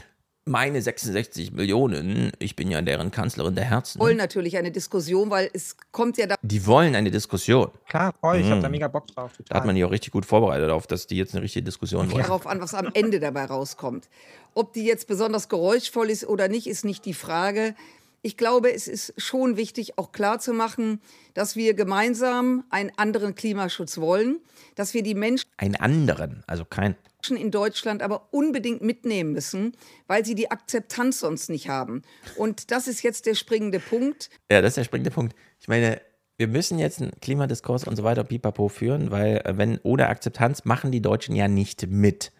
meine 0.45 0.81
66 0.81 1.51
Millionen, 1.51 2.31
ich 2.39 2.55
bin 2.55 2.71
ja 2.71 2.81
deren 2.81 3.11
Kanzlerin 3.11 3.55
der 3.55 3.65
Herzen. 3.65 3.99
wollen 3.99 4.17
natürlich 4.17 4.57
eine 4.57 4.71
Diskussion, 4.71 5.29
weil 5.29 5.49
es 5.53 5.77
kommt 5.91 6.17
ja 6.17 6.25
da. 6.25 6.35
Die 6.41 6.65
wollen 6.65 6.95
eine 6.95 7.11
Diskussion. 7.11 7.69
Klar, 7.87 8.13
voll, 8.19 8.37
ich 8.37 8.45
mhm. 8.45 8.51
habe 8.51 8.61
da 8.61 8.69
mega 8.69 8.87
Bock 8.87 9.07
drauf. 9.07 9.31
Total. 9.31 9.45
Da 9.49 9.55
hat 9.55 9.65
man 9.65 9.75
die 9.75 9.85
auch 9.85 9.91
richtig 9.91 10.11
gut 10.11 10.25
vorbereitet 10.25 10.69
auf, 10.71 10.87
dass 10.87 11.07
die 11.07 11.17
jetzt 11.17 11.35
eine 11.35 11.43
richtige 11.43 11.63
Diskussion 11.63 12.11
wollen. 12.11 12.23
Darauf 12.23 12.47
an, 12.47 12.59
was 12.59 12.73
am 12.73 12.89
Ende 12.93 13.19
dabei 13.19 13.45
rauskommt. 13.45 14.09
Ob 14.53 14.73
die 14.73 14.83
jetzt 14.83 15.07
besonders 15.07 15.47
geräuschvoll 15.47 16.09
ist 16.09 16.27
oder 16.27 16.47
nicht, 16.47 16.67
ist 16.67 16.85
nicht 16.85 17.05
die 17.05 17.13
Frage. 17.13 17.75
Ich 18.23 18.37
glaube, 18.37 18.71
es 18.71 18.87
ist 18.87 19.13
schon 19.17 19.57
wichtig, 19.57 19.97
auch 19.97 20.11
klarzumachen, 20.11 21.01
dass 21.33 21.55
wir 21.55 21.73
gemeinsam 21.73 22.63
einen 22.69 22.91
anderen 22.95 23.33
Klimaschutz 23.33 23.97
wollen, 23.97 24.39
dass 24.75 24.93
wir 24.93 25.01
die 25.01 25.15
Menschen. 25.15 25.49
Einen 25.57 25.75
anderen, 25.75 26.43
also 26.45 26.63
kein. 26.63 26.95
in 27.29 27.49
Deutschland 27.49 28.03
aber 28.03 28.27
unbedingt 28.31 28.81
mitnehmen 28.81 29.31
müssen, 29.31 29.75
weil 30.07 30.23
sie 30.23 30.35
die 30.35 30.51
Akzeptanz 30.51 31.19
sonst 31.19 31.49
nicht 31.49 31.67
haben. 31.67 32.03
Und 32.35 32.69
das 32.69 32.87
ist 32.87 33.01
jetzt 33.01 33.25
der 33.25 33.33
springende 33.33 33.79
Punkt. 33.79 34.29
Ja, 34.51 34.61
das 34.61 34.71
ist 34.71 34.77
der 34.77 34.83
springende 34.83 35.11
Punkt. 35.11 35.35
Ich 35.59 35.67
meine, 35.67 35.99
wir 36.37 36.47
müssen 36.47 36.77
jetzt 36.79 37.01
einen 37.01 37.11
Klimadiskurs 37.21 37.85
und 37.85 37.95
so 37.95 38.03
weiter 38.03 38.23
pipapo 38.23 38.67
führen, 38.67 39.11
weil 39.11 39.37
äh, 39.45 39.57
wenn 39.57 39.79
ohne 39.83 40.07
Akzeptanz 40.07 40.65
machen 40.65 40.91
die 40.91 41.01
Deutschen 41.01 41.35
ja 41.35 41.47
nicht 41.47 41.87
mit. 41.87 42.31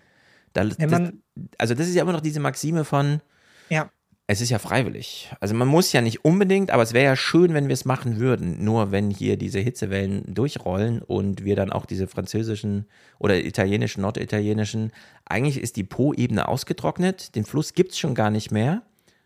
Da, 0.53 0.63
das, 0.65 1.11
also 1.57 1.73
das 1.73 1.87
ist 1.87 1.95
ja 1.95 2.01
immer 2.01 2.11
noch 2.11 2.21
diese 2.21 2.39
Maxime 2.39 2.83
von, 2.83 3.21
ja. 3.69 3.89
Es 4.31 4.39
ist 4.39 4.49
ja 4.49 4.59
freiwillig. 4.59 5.29
Also 5.41 5.53
man 5.53 5.67
muss 5.67 5.91
ja 5.91 5.99
nicht 5.99 6.23
unbedingt, 6.23 6.71
aber 6.71 6.83
es 6.83 6.93
wäre 6.93 7.03
ja 7.03 7.15
schön, 7.17 7.53
wenn 7.53 7.67
wir 7.67 7.73
es 7.73 7.83
machen 7.83 8.17
würden. 8.17 8.63
Nur 8.63 8.91
wenn 8.91 9.09
hier 9.09 9.35
diese 9.35 9.59
Hitzewellen 9.59 10.23
durchrollen 10.33 11.01
und 11.01 11.43
wir 11.43 11.57
dann 11.57 11.71
auch 11.71 11.85
diese 11.85 12.07
französischen 12.07 12.85
oder 13.19 13.43
italienischen, 13.43 14.01
norditalienischen, 14.01 14.93
eigentlich 15.25 15.59
ist 15.59 15.75
die 15.75 15.83
Po-Ebene 15.83 16.47
ausgetrocknet, 16.47 17.35
den 17.35 17.43
Fluss 17.43 17.73
gibt 17.73 17.91
es 17.91 17.99
schon 17.99 18.15
gar 18.15 18.29
nicht 18.29 18.51
mehr. 18.51 18.83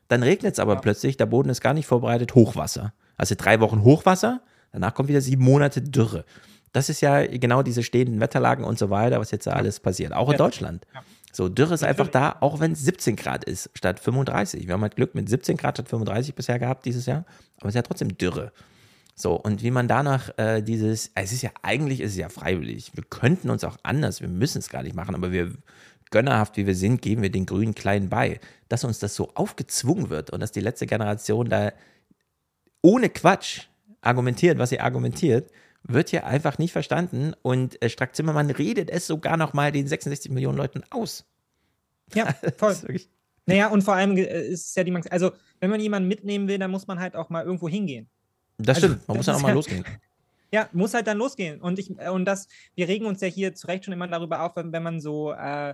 Dann 0.08 0.24
regnet 0.24 0.54
es 0.54 0.60
aber 0.60 0.74
ja. 0.74 0.80
plötzlich, 0.80 1.18
der 1.18 1.28
Boden 1.28 1.50
ist 1.50 1.62
gar 1.62 1.76
nicht 1.76 1.86
vorbereitet, 1.86 2.34
Hochwasser. 2.34 2.94
Also 3.16 3.36
drei 3.38 3.60
Wochen 3.60 3.84
Hochwasser, 3.84 4.42
danach 4.72 4.96
kommt 4.96 5.10
wieder 5.10 5.22
sieben 5.22 5.44
Monate 5.44 5.82
Dürre. 5.84 6.26
Das 6.72 6.90
ist 6.90 7.02
ja 7.02 7.26
genau 7.28 7.62
diese 7.62 7.84
stehenden 7.84 8.20
Wetterlagen 8.20 8.66
und 8.66 8.80
so 8.80 8.90
weiter, 8.90 9.20
was 9.20 9.30
jetzt 9.30 9.46
da 9.46 9.52
alles 9.52 9.80
passiert. 9.80 10.14
Auch 10.14 10.32
in 10.32 10.38
Deutschland. 10.38 10.86
Ja. 10.94 11.02
So, 11.36 11.50
Dürre 11.50 11.74
ist 11.74 11.84
einfach 11.84 12.08
da, 12.08 12.38
auch 12.40 12.62
wenn 12.62 12.72
es 12.72 12.86
17 12.86 13.18
Grad 13.18 13.44
ist 13.44 13.70
statt 13.74 14.00
35. 14.00 14.68
Wir 14.68 14.74
haben 14.74 14.84
halt 14.84 14.96
Glück 14.96 15.16
mit 15.16 15.28
17 15.28 15.58
Grad 15.58 15.76
statt 15.76 15.90
35 15.90 16.34
bisher 16.34 16.60
gehabt 16.60 16.86
dieses 16.86 17.08
Jahr, 17.08 17.26
aber 17.58 17.68
es 17.68 17.72
ist 17.72 17.76
ja 17.76 17.82
trotzdem 17.82 18.18
Dürre. 18.18 18.54
So, 19.16 19.34
und 19.34 19.62
wie 19.62 19.72
man 19.72 19.90
danach 19.90 20.30
äh, 20.38 20.62
dieses, 20.62 21.12
es 21.14 21.34
ist 21.34 21.42
ja 21.42 21.50
eigentlich, 21.62 22.00
ist 22.00 22.12
es 22.12 22.18
ja 22.18 22.30
freiwillig. 22.30 22.92
Wir 22.94 23.04
könnten 23.04 23.50
uns 23.50 23.66
auch 23.66 23.76
anders, 23.84 24.22
wir 24.22 24.30
müssen 24.30 24.60
es 24.60 24.70
gar 24.70 24.82
nicht 24.82 24.96
machen, 24.96 25.14
aber 25.14 25.34
wir, 25.34 25.52
gönnerhaft 26.10 26.56
wie 26.56 26.68
wir 26.68 26.76
sind, 26.76 27.02
geben 27.02 27.22
wir 27.22 27.30
den 27.30 27.46
Grünen 27.46 27.76
klein 27.76 28.08
bei. 28.08 28.40
Dass 28.70 28.86
uns 28.86 29.00
das 29.00 29.14
so 29.14 29.32
aufgezwungen 29.36 30.10
wird 30.10 30.30
und 30.30 30.40
dass 30.40 30.54
die 30.54 30.62
letzte 30.62 30.88
Generation 30.88 31.50
da 31.50 31.74
ohne 32.82 33.10
Quatsch 33.10 33.64
argumentiert, 34.00 34.58
was 34.58 34.70
sie 34.70 34.80
argumentiert, 34.80 35.52
wird 35.88 36.10
hier 36.10 36.26
einfach 36.26 36.58
nicht 36.58 36.72
verstanden. 36.72 37.34
Und 37.42 37.82
äh, 37.82 37.90
Strack 37.90 38.16
Zimmermann 38.16 38.50
redet 38.50 38.90
es 38.90 39.08
sogar 39.08 39.38
noch 39.38 39.54
mal 39.54 39.72
den 39.72 39.88
66 39.88 40.32
Millionen 40.32 40.58
Leuten 40.58 40.84
aus. 40.90 41.26
Ja, 42.14 42.34
voll. 42.58 42.76
naja, 43.46 43.68
und 43.68 43.84
vor 43.84 43.96
allem 43.96 44.18
äh, 44.18 44.48
ist 44.48 44.70
es 44.70 44.76
ja 44.76 44.84
die, 44.84 44.96
also 45.10 45.32
wenn 45.60 45.70
man 45.70 45.80
jemanden 45.80 46.08
mitnehmen 46.08 46.48
will, 46.48 46.60
dann 46.60 46.72
muss 46.72 46.88
man 46.88 47.00
halt 47.00 47.16
auch 47.16 47.30
mal 47.30 47.44
irgendwo 47.44 47.70
hingehen. 47.70 48.10
Das 48.58 48.78
also, 48.78 48.88
stimmt, 48.88 49.08
man 49.08 49.18
muss 49.18 49.26
dann 49.26 49.36
auch 49.36 49.42
mal 49.42 49.54
losgehen. 49.54 49.86
Ja, 50.52 50.70
muss 50.72 50.94
halt 50.94 51.08
dann 51.08 51.18
losgehen. 51.18 51.60
Und 51.60 51.80
ich, 51.80 51.90
und 51.90 52.24
das, 52.24 52.48
wir 52.76 52.88
regen 52.88 53.08
uns 53.08 53.20
ja 53.20 53.28
hier 53.28 53.56
zu 53.56 53.68
Recht 53.68 53.84
schon 53.84 53.94
immer 53.94 54.08
darüber 54.08 54.42
auf, 54.44 54.56
wenn, 54.56 54.72
wenn 54.72 54.84
man 54.84 55.02
so 55.02 55.34
äh, 55.34 55.74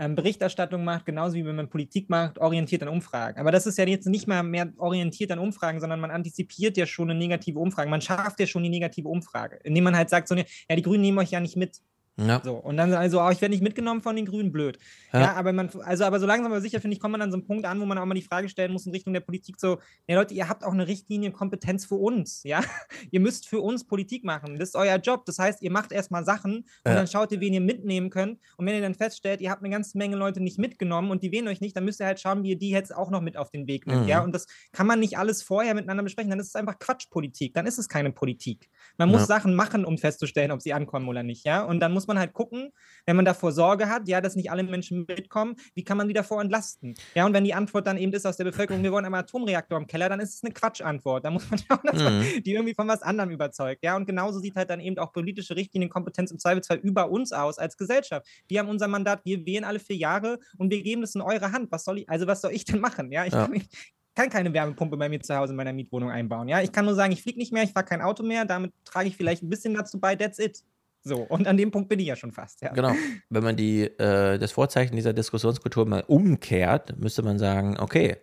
ähm, 0.00 0.14
Berichterstattung 0.14 0.82
macht, 0.82 1.04
genauso 1.04 1.34
wie 1.34 1.44
wenn 1.44 1.54
man 1.54 1.68
Politik 1.68 2.08
macht, 2.08 2.38
orientiert 2.38 2.82
an 2.82 2.88
Umfragen. 2.88 3.38
Aber 3.38 3.52
das 3.52 3.66
ist 3.66 3.76
ja 3.76 3.86
jetzt 3.86 4.06
nicht 4.06 4.26
mal 4.26 4.42
mehr 4.42 4.72
orientiert 4.78 5.30
an 5.30 5.38
Umfragen, 5.38 5.78
sondern 5.78 6.00
man 6.00 6.10
antizipiert 6.10 6.78
ja 6.78 6.86
schon 6.86 7.10
eine 7.10 7.18
negative 7.18 7.58
Umfrage. 7.58 7.90
Man 7.90 8.00
schafft 8.00 8.40
ja 8.40 8.46
schon 8.46 8.62
die 8.62 8.70
negative 8.70 9.08
Umfrage, 9.08 9.60
indem 9.62 9.84
man 9.84 9.96
halt 9.96 10.08
sagt, 10.08 10.28
so, 10.28 10.34
ja, 10.34 10.44
die 10.74 10.82
Grünen 10.82 11.02
nehmen 11.02 11.18
euch 11.18 11.30
ja 11.30 11.40
nicht 11.40 11.56
mit. 11.56 11.80
Ja. 12.26 12.40
So, 12.44 12.54
und 12.54 12.76
dann 12.76 12.92
also, 12.92 13.20
oh, 13.20 13.30
ich 13.30 13.40
werde 13.40 13.52
nicht 13.52 13.62
mitgenommen 13.62 14.02
von 14.02 14.16
den 14.16 14.26
Grünen, 14.26 14.52
blöd. 14.52 14.78
Ja. 15.12 15.20
ja. 15.20 15.32
aber 15.34 15.52
man, 15.52 15.70
also 15.84 16.04
aber 16.04 16.20
so 16.20 16.26
langsam 16.26 16.52
aber 16.52 16.60
sicher, 16.60 16.80
finde 16.80 16.94
ich, 16.94 17.00
kommt 17.00 17.12
man 17.12 17.22
an 17.22 17.30
so 17.30 17.36
einen 17.36 17.46
Punkt 17.46 17.64
an, 17.64 17.80
wo 17.80 17.86
man 17.86 17.98
auch 17.98 18.04
mal 18.04 18.14
die 18.14 18.22
Frage 18.22 18.48
stellen 18.48 18.72
muss 18.72 18.86
in 18.86 18.92
Richtung 18.92 19.12
der 19.12 19.20
Politik, 19.20 19.58
so, 19.58 19.78
ja 20.06 20.16
Leute, 20.16 20.34
ihr 20.34 20.48
habt 20.48 20.64
auch 20.64 20.72
eine 20.72 20.86
Richtlinienkompetenz 20.86 21.86
für 21.86 21.96
uns, 21.96 22.42
ja. 22.44 22.60
ihr 23.10 23.20
müsst 23.20 23.48
für 23.48 23.60
uns 23.60 23.84
Politik 23.84 24.24
machen. 24.24 24.58
Das 24.58 24.70
ist 24.70 24.76
euer 24.76 24.96
Job. 24.96 25.24
Das 25.24 25.38
heißt, 25.38 25.62
ihr 25.62 25.70
macht 25.70 25.92
erstmal 25.92 26.24
Sachen 26.24 26.56
und 26.56 26.66
ja. 26.84 26.94
dann 26.94 27.06
schaut 27.06 27.32
ihr, 27.32 27.40
wen 27.40 27.54
ihr 27.54 27.60
mitnehmen 27.60 28.10
könnt. 28.10 28.38
Und 28.56 28.66
wenn 28.66 28.74
ihr 28.74 28.82
dann 28.82 28.94
feststellt, 28.94 29.40
ihr 29.40 29.50
habt 29.50 29.62
eine 29.62 29.70
ganze 29.70 29.96
Menge 29.96 30.16
Leute 30.16 30.40
nicht 30.40 30.58
mitgenommen 30.58 31.10
und 31.10 31.22
die 31.22 31.32
wählen 31.32 31.48
euch 31.48 31.60
nicht, 31.60 31.76
dann 31.76 31.84
müsst 31.84 32.00
ihr 32.00 32.06
halt 32.06 32.20
schauen, 32.20 32.42
wie 32.42 32.50
ihr 32.50 32.58
die 32.58 32.70
jetzt 32.70 32.94
auch 32.94 33.10
noch 33.10 33.20
mit 33.20 33.36
auf 33.36 33.50
den 33.50 33.66
Weg 33.66 33.86
nimmt, 33.86 34.02
mhm. 34.02 34.08
ja. 34.08 34.22
Und 34.22 34.34
das 34.34 34.46
kann 34.72 34.86
man 34.86 35.00
nicht 35.00 35.18
alles 35.18 35.42
vorher 35.42 35.74
miteinander 35.74 36.02
besprechen, 36.02 36.30
dann 36.30 36.40
ist 36.40 36.48
es 36.48 36.54
einfach 36.54 36.78
Quatschpolitik. 36.78 37.54
Dann 37.54 37.66
ist 37.66 37.78
es 37.78 37.88
keine 37.88 38.12
Politik. 38.12 38.68
Man 38.96 39.08
muss 39.08 39.26
Sachen 39.26 39.54
machen, 39.54 39.84
um 39.84 39.98
festzustellen, 39.98 40.50
ob 40.50 40.60
sie 40.62 40.72
ankommen 40.72 41.08
oder 41.08 41.22
nicht, 41.22 41.44
ja. 41.44 41.62
Und 41.62 41.80
dann 41.80 41.92
muss 41.92 42.06
man 42.10 42.18
halt 42.18 42.32
gucken, 42.32 42.72
wenn 43.06 43.16
man 43.16 43.24
davor 43.24 43.52
Sorge 43.52 43.88
hat, 43.88 44.08
ja, 44.08 44.20
dass 44.20 44.36
nicht 44.36 44.50
alle 44.50 44.62
Menschen 44.62 45.06
mitkommen, 45.06 45.56
wie 45.74 45.84
kann 45.84 45.96
man 45.96 46.08
die 46.08 46.14
davor 46.14 46.40
entlasten? 46.40 46.94
Ja, 47.14 47.24
und 47.26 47.32
wenn 47.32 47.44
die 47.44 47.54
Antwort 47.54 47.86
dann 47.86 47.96
eben 47.96 48.12
ist 48.12 48.26
aus 48.26 48.36
der 48.36 48.44
Bevölkerung, 48.44 48.82
wir 48.82 48.92
wollen 48.92 49.04
einen 49.04 49.14
Atomreaktor 49.14 49.78
im 49.78 49.86
Keller, 49.86 50.08
dann 50.08 50.20
ist 50.20 50.34
es 50.34 50.44
eine 50.44 50.52
Quatschantwort. 50.52 51.24
Da 51.24 51.30
muss 51.30 51.48
man 51.48 51.58
schauen, 51.68 51.80
dass 51.84 52.02
man 52.02 52.18
mhm. 52.18 52.42
die 52.42 52.52
irgendwie 52.52 52.74
von 52.74 52.88
was 52.88 53.02
anderem 53.02 53.30
überzeugt. 53.30 53.84
Ja, 53.84 53.96
und 53.96 54.06
genauso 54.06 54.40
sieht 54.40 54.56
halt 54.56 54.70
dann 54.70 54.80
eben 54.80 54.98
auch 54.98 55.12
politische 55.12 55.56
Richtlinienkompetenz 55.56 56.30
im 56.30 56.38
Zweifelsfall 56.38 56.78
über 56.78 57.10
uns 57.10 57.32
aus 57.32 57.58
als 57.58 57.76
Gesellschaft. 57.76 58.26
Wir 58.48 58.60
haben 58.60 58.68
unser 58.68 58.88
Mandat, 58.88 59.24
wir 59.24 59.46
wählen 59.46 59.64
alle 59.64 59.78
vier 59.78 59.96
Jahre 59.96 60.38
und 60.58 60.70
wir 60.70 60.82
geben 60.82 61.00
das 61.00 61.14
in 61.14 61.20
eure 61.20 61.52
Hand. 61.52 61.70
Was 61.70 61.84
soll 61.84 61.98
ich, 61.98 62.08
also 62.08 62.26
was 62.26 62.40
soll 62.40 62.52
ich 62.52 62.64
denn 62.64 62.80
machen? 62.80 63.12
Ja, 63.12 63.24
ich 63.24 63.32
ja. 63.32 63.42
kann 63.42 63.52
nicht 63.52 63.70
kann 64.14 64.28
keine 64.28 64.52
Wärmepumpe 64.52 64.96
bei 64.96 65.08
mir 65.08 65.20
zu 65.20 65.34
Hause 65.36 65.52
in 65.52 65.56
meiner 65.56 65.72
Mietwohnung 65.72 66.10
einbauen. 66.10 66.48
Ja, 66.48 66.60
ich 66.60 66.72
kann 66.72 66.84
nur 66.84 66.94
sagen, 66.94 67.12
ich 67.12 67.22
fliege 67.22 67.38
nicht 67.38 67.52
mehr, 67.52 67.62
ich 67.62 67.72
fahre 67.72 67.86
kein 67.86 68.02
Auto 68.02 68.22
mehr, 68.22 68.44
damit 68.44 68.72
trage 68.84 69.08
ich 69.08 69.16
vielleicht 69.16 69.42
ein 69.42 69.48
bisschen 69.48 69.74
dazu 69.74 69.98
bei, 70.00 70.16
that's 70.16 70.38
it. 70.38 70.62
So, 71.02 71.16
und 71.22 71.46
an 71.46 71.56
dem 71.56 71.70
Punkt 71.70 71.88
bin 71.88 71.98
ich 71.98 72.06
ja 72.06 72.16
schon 72.16 72.32
fast. 72.32 72.60
Ja. 72.60 72.72
Genau. 72.72 72.92
Wenn 73.30 73.42
man 73.42 73.56
die, 73.56 73.82
äh, 73.82 74.38
das 74.38 74.52
Vorzeichen 74.52 74.96
dieser 74.96 75.12
Diskussionskultur 75.12 75.86
mal 75.86 76.04
umkehrt, 76.06 76.98
müsste 76.98 77.22
man 77.22 77.38
sagen, 77.38 77.78
okay, 77.78 78.16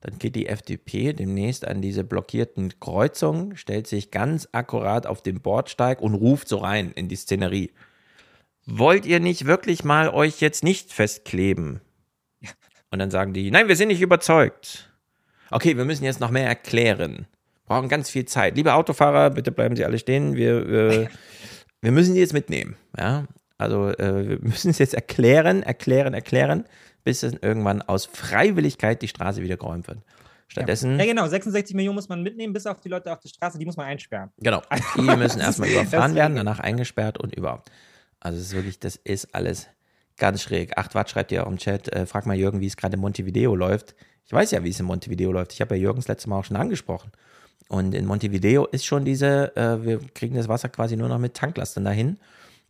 dann 0.00 0.18
geht 0.18 0.34
die 0.34 0.46
FDP 0.46 1.12
demnächst 1.12 1.66
an 1.66 1.82
diese 1.82 2.04
blockierten 2.04 2.80
Kreuzungen, 2.80 3.56
stellt 3.56 3.86
sich 3.86 4.10
ganz 4.10 4.48
akkurat 4.52 5.06
auf 5.06 5.22
den 5.22 5.40
Bordsteig 5.40 6.00
und 6.00 6.14
ruft 6.14 6.48
so 6.48 6.58
rein 6.58 6.92
in 6.92 7.08
die 7.08 7.16
Szenerie. 7.16 7.72
Wollt 8.64 9.04
ihr 9.04 9.20
nicht 9.20 9.46
wirklich 9.46 9.84
mal 9.84 10.08
euch 10.08 10.40
jetzt 10.40 10.64
nicht 10.64 10.92
festkleben? 10.92 11.80
Ja. 12.40 12.50
Und 12.90 13.00
dann 13.00 13.10
sagen 13.10 13.32
die, 13.32 13.50
nein, 13.50 13.68
wir 13.68 13.76
sind 13.76 13.88
nicht 13.88 14.00
überzeugt. 14.00 14.90
Okay, 15.50 15.76
wir 15.76 15.84
müssen 15.84 16.04
jetzt 16.04 16.20
noch 16.20 16.30
mehr 16.30 16.46
erklären. 16.46 17.26
Brauchen 17.66 17.88
ganz 17.88 18.08
viel 18.08 18.24
Zeit. 18.24 18.56
Liebe 18.56 18.74
Autofahrer, 18.74 19.30
bitte 19.30 19.52
bleiben 19.52 19.76
Sie 19.76 19.84
alle 19.84 19.98
stehen. 19.98 20.34
Wir, 20.34 20.68
wir 20.68 21.10
wir 21.80 21.92
müssen 21.92 22.14
die 22.14 22.20
jetzt 22.20 22.32
mitnehmen. 22.32 22.76
Ja? 22.98 23.26
Also 23.58 23.88
äh, 23.88 24.28
wir 24.28 24.38
müssen 24.42 24.70
es 24.70 24.78
jetzt 24.78 24.94
erklären, 24.94 25.62
erklären, 25.62 26.14
erklären, 26.14 26.64
bis 27.04 27.20
dann 27.20 27.38
irgendwann 27.40 27.82
aus 27.82 28.06
Freiwilligkeit 28.06 29.02
die 29.02 29.08
Straße 29.08 29.42
wieder 29.42 29.56
geräumt 29.56 29.88
wird. 29.88 29.98
Stattdessen. 30.48 30.98
Ja. 30.98 31.04
ja, 31.04 31.12
genau, 31.12 31.28
66 31.28 31.76
Millionen 31.76 31.94
muss 31.94 32.08
man 32.08 32.22
mitnehmen, 32.22 32.52
bis 32.52 32.66
auf 32.66 32.80
die 32.80 32.88
Leute 32.88 33.12
auf 33.12 33.20
der 33.20 33.28
Straße, 33.28 33.56
die 33.56 33.64
muss 33.64 33.76
man 33.76 33.86
einsperren. 33.86 34.30
Genau. 34.38 34.62
Die 34.96 35.02
müssen 35.16 35.40
erstmal 35.40 35.68
überfahren 35.68 36.16
werden, 36.16 36.34
danach 36.34 36.58
eingesperrt 36.58 37.18
und 37.18 37.34
überhaupt. 37.34 37.70
Also 38.18 38.38
es 38.38 38.46
ist 38.46 38.54
wirklich, 38.54 38.80
das 38.80 38.96
ist 38.96 39.32
alles 39.32 39.68
ganz 40.16 40.42
schräg. 40.42 40.76
Acht 40.76 40.94
Watt 40.96 41.08
schreibt 41.08 41.30
ihr 41.30 41.46
auch 41.46 41.50
im 41.50 41.58
Chat, 41.58 41.88
äh, 41.92 42.04
frag 42.04 42.26
mal 42.26 42.36
Jürgen, 42.36 42.60
wie 42.60 42.66
es 42.66 42.76
gerade 42.76 42.94
in 42.94 43.00
Montevideo 43.00 43.54
läuft. 43.54 43.94
Ich 44.26 44.32
weiß 44.32 44.50
ja, 44.50 44.64
wie 44.64 44.70
es 44.70 44.80
in 44.80 44.86
Montevideo 44.86 45.30
läuft. 45.30 45.52
Ich 45.52 45.60
habe 45.60 45.76
ja 45.76 45.82
Jürgens 45.82 46.08
letztes 46.08 46.26
Mal 46.26 46.38
auch 46.38 46.44
schon 46.44 46.56
angesprochen. 46.56 47.12
Und 47.68 47.94
in 47.94 48.06
Montevideo 48.06 48.66
ist 48.66 48.84
schon 48.84 49.04
diese, 49.04 49.54
äh, 49.56 49.84
wir 49.84 50.00
kriegen 50.14 50.34
das 50.34 50.48
Wasser 50.48 50.68
quasi 50.68 50.96
nur 50.96 51.08
noch 51.08 51.18
mit 51.18 51.34
Tanklastern 51.34 51.84
dahin. 51.84 52.18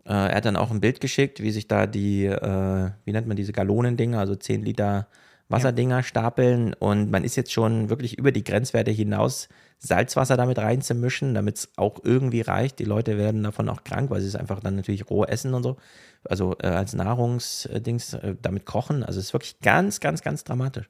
Äh, 0.04 0.12
er 0.12 0.34
hat 0.34 0.44
dann 0.44 0.56
auch 0.56 0.70
ein 0.70 0.80
Bild 0.80 1.00
geschickt, 1.00 1.40
wie 1.40 1.50
sich 1.50 1.68
da 1.68 1.86
die, 1.86 2.26
äh, 2.26 2.90
wie 3.04 3.12
nennt 3.12 3.26
man 3.26 3.36
diese 3.36 3.52
Gallonendinger, 3.52 4.18
also 4.18 4.34
10 4.34 4.62
Liter 4.62 5.06
Wasserdinger 5.50 5.96
ja. 5.96 6.02
stapeln. 6.02 6.74
Und 6.74 7.10
man 7.10 7.24
ist 7.24 7.36
jetzt 7.36 7.52
schon 7.52 7.90
wirklich 7.90 8.18
über 8.18 8.32
die 8.32 8.44
Grenzwerte 8.44 8.90
hinaus, 8.90 9.48
Salzwasser 9.78 10.36
damit 10.36 10.58
reinzumischen, 10.58 11.34
damit 11.34 11.56
es 11.56 11.68
auch 11.76 11.98
irgendwie 12.04 12.42
reicht. 12.42 12.78
Die 12.78 12.84
Leute 12.84 13.18
werden 13.18 13.42
davon 13.42 13.68
auch 13.68 13.82
krank, 13.82 14.10
weil 14.10 14.20
sie 14.20 14.28
es 14.28 14.36
einfach 14.36 14.60
dann 14.60 14.76
natürlich 14.76 15.10
roh 15.10 15.24
essen 15.24 15.54
und 15.54 15.62
so. 15.62 15.76
Also 16.24 16.54
äh, 16.62 16.66
als 16.66 16.92
Nahrungsdings 16.92 18.14
äh, 18.14 18.36
damit 18.40 18.66
kochen. 18.66 19.02
Also 19.02 19.18
es 19.18 19.26
ist 19.26 19.32
wirklich 19.32 19.58
ganz, 19.60 20.00
ganz, 20.00 20.22
ganz 20.22 20.44
dramatisch. 20.44 20.88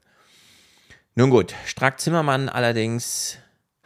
Nun 1.15 1.31
gut, 1.31 1.55
Strack 1.67 2.01
Zimmermann 2.01 2.49
allerdings 2.49 3.39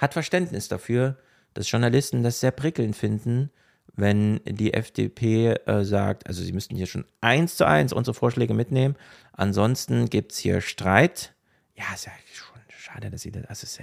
hat 0.05 0.13
Verständnis 0.13 0.69
dafür, 0.69 1.17
dass 1.55 1.71
Journalisten 1.71 2.23
das 2.23 2.41
sehr 2.41 2.51
prickelnd 2.51 2.95
finden, 2.95 3.51
wenn 3.97 4.41
die 4.45 4.75
FDP 4.75 5.55
äh, 5.67 5.85
sagt, 5.85 6.27
also 6.27 6.43
sie 6.43 6.53
müssten 6.53 6.77
hier 6.77 6.87
schon 6.87 7.05
eins 7.21 7.57
zu 7.57 7.67
eins 7.67 7.93
unsere 7.93 8.15
Vorschläge 8.15 8.55
mitnehmen. 8.55 8.97
Ansonsten 9.33 10.11
gibt 10.11 10.33
es 10.33 10.39
hier 10.39 10.61
Streit. 10.61 11.33
Ja, 11.75 11.85
ist 11.95 12.07
ja 12.07 12.13
schon 12.33 12.61
schade, 12.69 13.11
dass 13.11 13.23
sie 13.23 13.31
das. 13.31 13.45
Also 13.47 13.83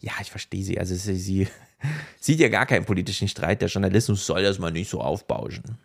ja, 0.00 0.12
ich 0.20 0.30
verstehe 0.30 0.62
sie. 0.62 0.78
Also 0.78 0.94
sie, 0.94 1.16
sie 1.16 1.48
sieht 2.20 2.40
ja 2.40 2.48
gar 2.48 2.66
keinen 2.66 2.84
politischen 2.84 3.28
Streit. 3.28 3.60
Der 3.60 3.68
Journalismus 3.68 4.26
soll 4.26 4.42
das 4.42 4.58
mal 4.58 4.70
nicht 4.70 4.90
so 4.90 5.00
aufbauschen. 5.00 5.78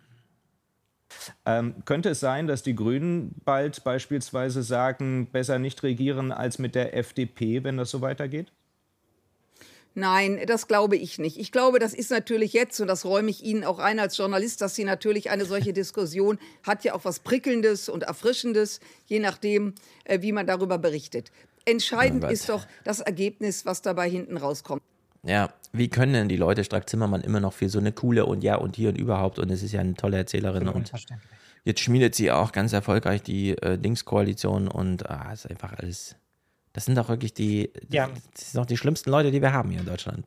Ähm, 1.46 1.82
könnte 1.84 2.10
es 2.10 2.20
sein, 2.20 2.46
dass 2.46 2.62
die 2.62 2.74
Grünen 2.74 3.34
bald 3.44 3.84
beispielsweise 3.84 4.62
sagen, 4.62 5.28
besser 5.30 5.58
nicht 5.58 5.82
regieren 5.82 6.30
als 6.30 6.58
mit 6.58 6.74
der 6.74 6.96
FDP, 6.96 7.64
wenn 7.64 7.76
das 7.76 7.90
so 7.90 8.00
weitergeht? 8.00 8.52
Nein, 9.94 10.40
das 10.46 10.68
glaube 10.68 10.96
ich 10.96 11.18
nicht. 11.18 11.38
Ich 11.38 11.52
glaube, 11.52 11.78
das 11.78 11.92
ist 11.92 12.10
natürlich 12.10 12.52
jetzt, 12.54 12.80
und 12.80 12.86
das 12.86 13.04
räume 13.04 13.30
ich 13.30 13.44
Ihnen 13.44 13.64
auch 13.64 13.78
ein 13.78 13.98
als 13.98 14.16
Journalist, 14.16 14.60
dass 14.62 14.74
Sie 14.74 14.84
natürlich 14.84 15.30
eine 15.30 15.44
solche 15.44 15.72
Diskussion 15.72 16.38
hat 16.66 16.84
ja 16.84 16.94
auch 16.94 17.04
was 17.04 17.20
Prickelndes 17.20 17.88
und 17.88 18.04
Erfrischendes, 18.04 18.80
je 19.06 19.18
nachdem, 19.18 19.74
äh, 20.04 20.22
wie 20.22 20.32
man 20.32 20.46
darüber 20.46 20.78
berichtet. 20.78 21.30
Entscheidend 21.64 22.24
Oh 22.24 22.28
ist 22.28 22.48
doch 22.48 22.66
das 22.84 23.00
Ergebnis, 23.00 23.66
was 23.66 23.82
dabei 23.82 24.08
hinten 24.08 24.36
rauskommt. 24.36 24.82
Ja, 25.24 25.52
wie 25.72 25.88
können 25.88 26.14
denn 26.14 26.28
die 26.28 26.36
Leute 26.36 26.64
Strack-Zimmermann 26.64 27.20
immer 27.20 27.38
noch 27.38 27.52
für 27.52 27.68
so 27.68 27.78
eine 27.78 27.92
coole 27.92 28.26
und 28.26 28.42
ja 28.42 28.56
und 28.56 28.74
hier 28.74 28.88
und 28.88 28.98
überhaupt 28.98 29.38
und 29.38 29.50
es 29.50 29.62
ist 29.62 29.72
ja 29.72 29.80
eine 29.80 29.94
tolle 29.94 30.16
Erzählerin 30.16 30.68
und 30.68 30.90
jetzt 31.64 31.80
schmiedet 31.80 32.16
sie 32.16 32.32
auch 32.32 32.50
ganz 32.50 32.72
erfolgreich 32.72 33.22
die 33.22 33.50
äh, 33.50 33.78
Dingskoalition 33.78 34.66
und 34.66 35.08
ah, 35.08 35.32
ist 35.32 35.48
einfach 35.48 35.74
alles. 35.74 36.16
Das 36.72 36.84
sind 36.86 36.96
doch 36.96 37.08
wirklich 37.08 37.34
die, 37.34 37.70
Ja. 37.90 38.08
das 38.34 38.52
sind 38.52 38.60
doch 38.60 38.66
die 38.66 38.76
schlimmsten 38.76 39.10
Leute, 39.10 39.30
die 39.30 39.42
wir 39.42 39.52
haben 39.52 39.70
hier 39.70 39.80
in 39.80 39.86
Deutschland. 39.86 40.26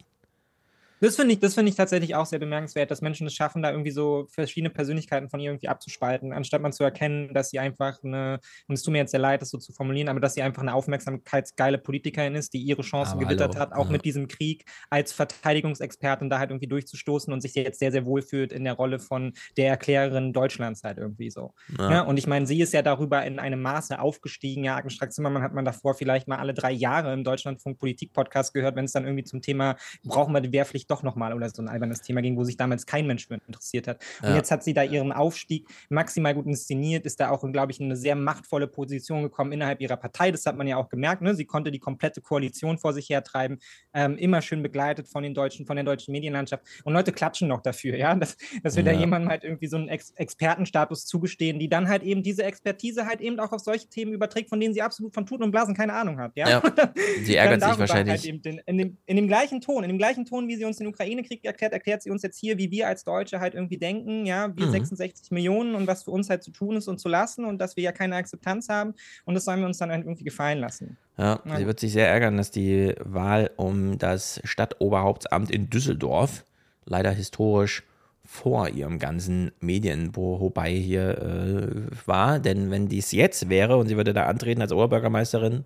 Das 1.05 1.17
finde 1.17 1.35
ich, 1.35 1.39
das 1.39 1.53
finde 1.53 1.69
ich 1.69 1.75
tatsächlich 1.75 2.15
auch 2.15 2.25
sehr 2.25 2.39
bemerkenswert, 2.39 2.89
dass 2.89 3.03
Menschen 3.03 3.27
es 3.27 3.33
schaffen, 3.35 3.61
da 3.61 3.69
irgendwie 3.69 3.91
so 3.91 4.25
verschiedene 4.27 4.71
Persönlichkeiten 4.71 5.29
von 5.29 5.39
ihr 5.39 5.51
irgendwie 5.51 5.67
abzuspalten, 5.67 6.33
anstatt 6.33 6.63
man 6.63 6.73
zu 6.73 6.83
erkennen, 6.83 7.31
dass 7.31 7.51
sie 7.51 7.59
einfach 7.59 8.03
eine, 8.03 8.39
und 8.67 8.73
es 8.73 8.81
tut 8.81 8.91
mir 8.91 8.97
jetzt 8.97 9.11
sehr 9.11 9.19
leid, 9.19 9.43
das 9.43 9.51
so 9.51 9.59
zu 9.59 9.71
formulieren, 9.71 10.09
aber 10.09 10.19
dass 10.19 10.33
sie 10.33 10.41
einfach 10.41 10.63
eine 10.63 10.73
aufmerksamkeitsgeile 10.73 11.77
Politikerin 11.77 12.33
ist, 12.33 12.55
die 12.55 12.57
ihre 12.57 12.81
Chancen 12.81 13.17
Aber 13.17 13.25
gewittert 13.25 13.53
hallo, 13.53 13.59
hat, 13.59 13.73
auch 13.73 13.85
ja. 13.85 13.91
mit 13.91 14.03
diesem 14.03 14.27
Krieg 14.27 14.65
als 14.89 15.13
Verteidigungsexpertin 15.13 16.27
da 16.27 16.39
halt 16.39 16.49
irgendwie 16.49 16.67
durchzustoßen 16.67 17.31
und 17.31 17.41
sich 17.41 17.53
jetzt 17.53 17.77
sehr, 17.77 17.91
sehr 17.91 18.07
wohl 18.07 18.23
fühlt 18.23 18.51
in 18.51 18.63
der 18.63 18.73
Rolle 18.73 18.97
von 18.97 19.33
der 19.57 19.69
Erklärerin 19.69 20.33
Deutschlands 20.33 20.83
halt 20.83 20.97
irgendwie 20.97 21.29
so. 21.29 21.53
Ja. 21.77 21.91
Ja. 21.91 22.01
und 22.01 22.17
ich 22.17 22.25
meine, 22.25 22.47
sie 22.47 22.59
ist 22.61 22.73
ja 22.73 22.81
darüber 22.81 23.23
in 23.25 23.37
einem 23.37 23.61
Maße 23.61 23.99
aufgestiegen. 23.99 24.63
Ja, 24.63 24.75
Agnes 24.75 24.93
Strack-Zimmermann 24.93 25.43
hat 25.43 25.53
man 25.53 25.65
davor 25.65 25.93
vielleicht 25.93 26.27
mal 26.27 26.39
alle 26.39 26.55
drei 26.55 26.71
Jahre 26.71 27.13
im 27.13 27.23
Deutschlandfunk 27.23 27.77
Politik-Podcast 27.77 28.55
gehört, 28.55 28.75
wenn 28.75 28.85
es 28.85 28.91
dann 28.91 29.05
irgendwie 29.05 29.23
zum 29.23 29.43
Thema, 29.43 29.75
brauchen 30.03 30.33
wir 30.33 30.41
die 30.41 30.51
Wehrpflicht 30.51 30.89
doch 30.89 30.94
nochmal 31.03 31.33
oder 31.33 31.49
so 31.49 31.61
ein 31.61 31.67
albernes 31.67 32.01
Thema 32.01 32.21
ging, 32.21 32.37
wo 32.37 32.43
sich 32.43 32.57
damals 32.57 32.85
kein 32.85 33.07
Mensch 33.07 33.27
für 33.27 33.35
interessiert 33.47 33.87
hat. 33.87 34.01
Und 34.21 34.29
Ja. 34.29 34.35
jetzt 34.35 34.51
hat 34.51 34.63
sie 34.63 34.73
da 34.73 34.83
ihren 34.83 35.11
Aufstieg 35.11 35.67
maximal 35.89 36.33
gut 36.33 36.45
inszeniert, 36.45 37.05
ist 37.05 37.19
da 37.19 37.29
auch, 37.29 37.43
glaube 37.51 37.71
ich, 37.71 37.79
in 37.79 37.85
eine 37.85 37.95
sehr 37.95 38.15
machtvolle 38.15 38.67
Position 38.67 39.23
gekommen 39.23 39.51
innerhalb 39.51 39.81
ihrer 39.81 39.97
Partei. 39.97 40.31
Das 40.31 40.45
hat 40.45 40.57
man 40.57 40.67
ja 40.67 40.77
auch 40.77 40.89
gemerkt. 40.89 41.21
Ne? 41.21 41.35
Sie 41.35 41.45
konnte 41.45 41.71
die 41.71 41.79
komplette 41.79 42.21
Koalition 42.21 42.77
vor 42.77 42.93
sich 42.93 43.09
hertreiben, 43.09 43.59
ähm, 43.93 44.17
immer 44.17 44.41
schön 44.41 44.63
begleitet 44.63 45.07
von 45.07 45.23
den 45.23 45.33
deutschen, 45.33 45.65
von 45.65 45.75
der 45.75 45.85
deutschen 45.85 46.11
Medienlandschaft. 46.11 46.63
Und 46.83 46.93
Leute 46.93 47.11
klatschen 47.11 47.47
noch 47.47 47.61
dafür, 47.61 47.95
ja, 47.97 48.15
dass, 48.15 48.37
dass 48.63 48.75
wir 48.75 48.83
da 48.83 48.91
Ja. 48.91 48.99
jemandem 48.99 49.29
halt 49.29 49.43
irgendwie 49.43 49.67
so 49.67 49.77
einen 49.77 49.87
Ex 49.89 50.11
Expertenstatus 50.15 51.05
zugestehen, 51.05 51.59
die 51.59 51.69
dann 51.69 51.87
halt 51.89 52.03
eben 52.03 52.23
diese 52.23 52.43
Expertise 52.43 53.05
halt 53.05 53.21
eben 53.21 53.39
auch 53.39 53.51
auf 53.51 53.61
solche 53.61 53.87
Themen 53.87 54.13
überträgt, 54.13 54.49
von 54.49 54.59
denen 54.59 54.73
sie 54.73 54.81
absolut 54.81 55.13
von 55.13 55.25
Tuten 55.25 55.43
und 55.43 55.51
Blasen 55.51 55.75
keine 55.75 55.93
Ahnung 55.93 56.19
hat. 56.19 56.31
Ja, 56.35 56.49
Ja. 56.49 56.61
Sie 57.23 57.35
ärgert 57.35 57.61
sich 57.61 57.67
darüber 57.69 57.79
wahrscheinlich. 57.79 58.13
Halt 58.15 58.25
eben 58.25 58.41
den, 58.41 58.61
in, 58.65 58.77
dem, 58.77 58.97
in 59.05 59.15
dem 59.15 59.27
gleichen 59.27 59.61
Ton, 59.61 59.83
in 59.83 59.89
dem 59.89 59.97
gleichen 59.97 60.25
Ton, 60.25 60.47
wie 60.47 60.55
sie 60.55 60.65
uns 60.65 60.74
den 60.77 60.87
Ukraine-Krieg 60.87 61.43
erklärt, 61.45 61.73
erklärt 61.73 62.01
sie 62.03 62.11
uns 62.11 62.21
jetzt 62.23 62.37
hier, 62.39 62.57
wie 62.57 62.71
wir 62.71 62.87
als 62.87 63.03
Deutsche 63.03 63.39
halt 63.39 63.53
irgendwie 63.55 63.77
denken, 63.77 64.25
ja, 64.25 64.55
wir 64.55 64.67
Mhm. 64.67 64.71
66 64.71 65.31
Millionen 65.31 65.75
und 65.75 65.87
was 65.87 66.03
für 66.03 66.11
uns 66.11 66.29
halt 66.29 66.43
zu 66.43 66.51
tun 66.51 66.75
ist 66.77 66.87
und 66.87 66.99
zu 66.99 67.09
lassen 67.09 67.45
und 67.45 67.59
dass 67.59 67.75
wir 67.75 67.83
ja 67.83 67.91
keine 67.91 68.15
Akzeptanz 68.15 68.69
haben 68.69 68.93
und 69.25 69.33
das 69.33 69.45
sollen 69.45 69.59
wir 69.59 69.67
uns 69.67 69.77
dann 69.77 69.91
halt 69.91 70.03
irgendwie 70.05 70.23
gefallen 70.23 70.59
lassen. 70.59 70.97
Ja, 71.17 71.39
Ja. 71.45 71.57
sie 71.57 71.65
wird 71.65 71.79
sich 71.79 71.93
sehr 71.93 72.07
ärgern, 72.09 72.37
dass 72.37 72.51
die 72.51 72.93
Wahl 72.99 73.51
um 73.57 73.97
das 73.97 74.41
Stadtoberhauptsamt 74.43 75.51
in 75.51 75.69
Düsseldorf 75.69 76.45
leider 76.85 77.11
historisch 77.11 77.83
vor 78.27 78.69
ihrem 78.69 78.97
ganzen 78.97 79.51
Medienbohobei 79.59 80.71
hier 80.71 81.17
äh, 81.21 82.07
war. 82.07 82.39
Denn 82.39 82.71
wenn 82.71 82.87
dies 82.87 83.11
jetzt 83.11 83.49
wäre 83.49 83.77
und 83.77 83.87
sie 83.87 83.97
würde 83.97 84.13
da 84.13 84.25
antreten 84.25 84.61
als 84.61 84.71
Oberbürgermeisterin, 84.71 85.65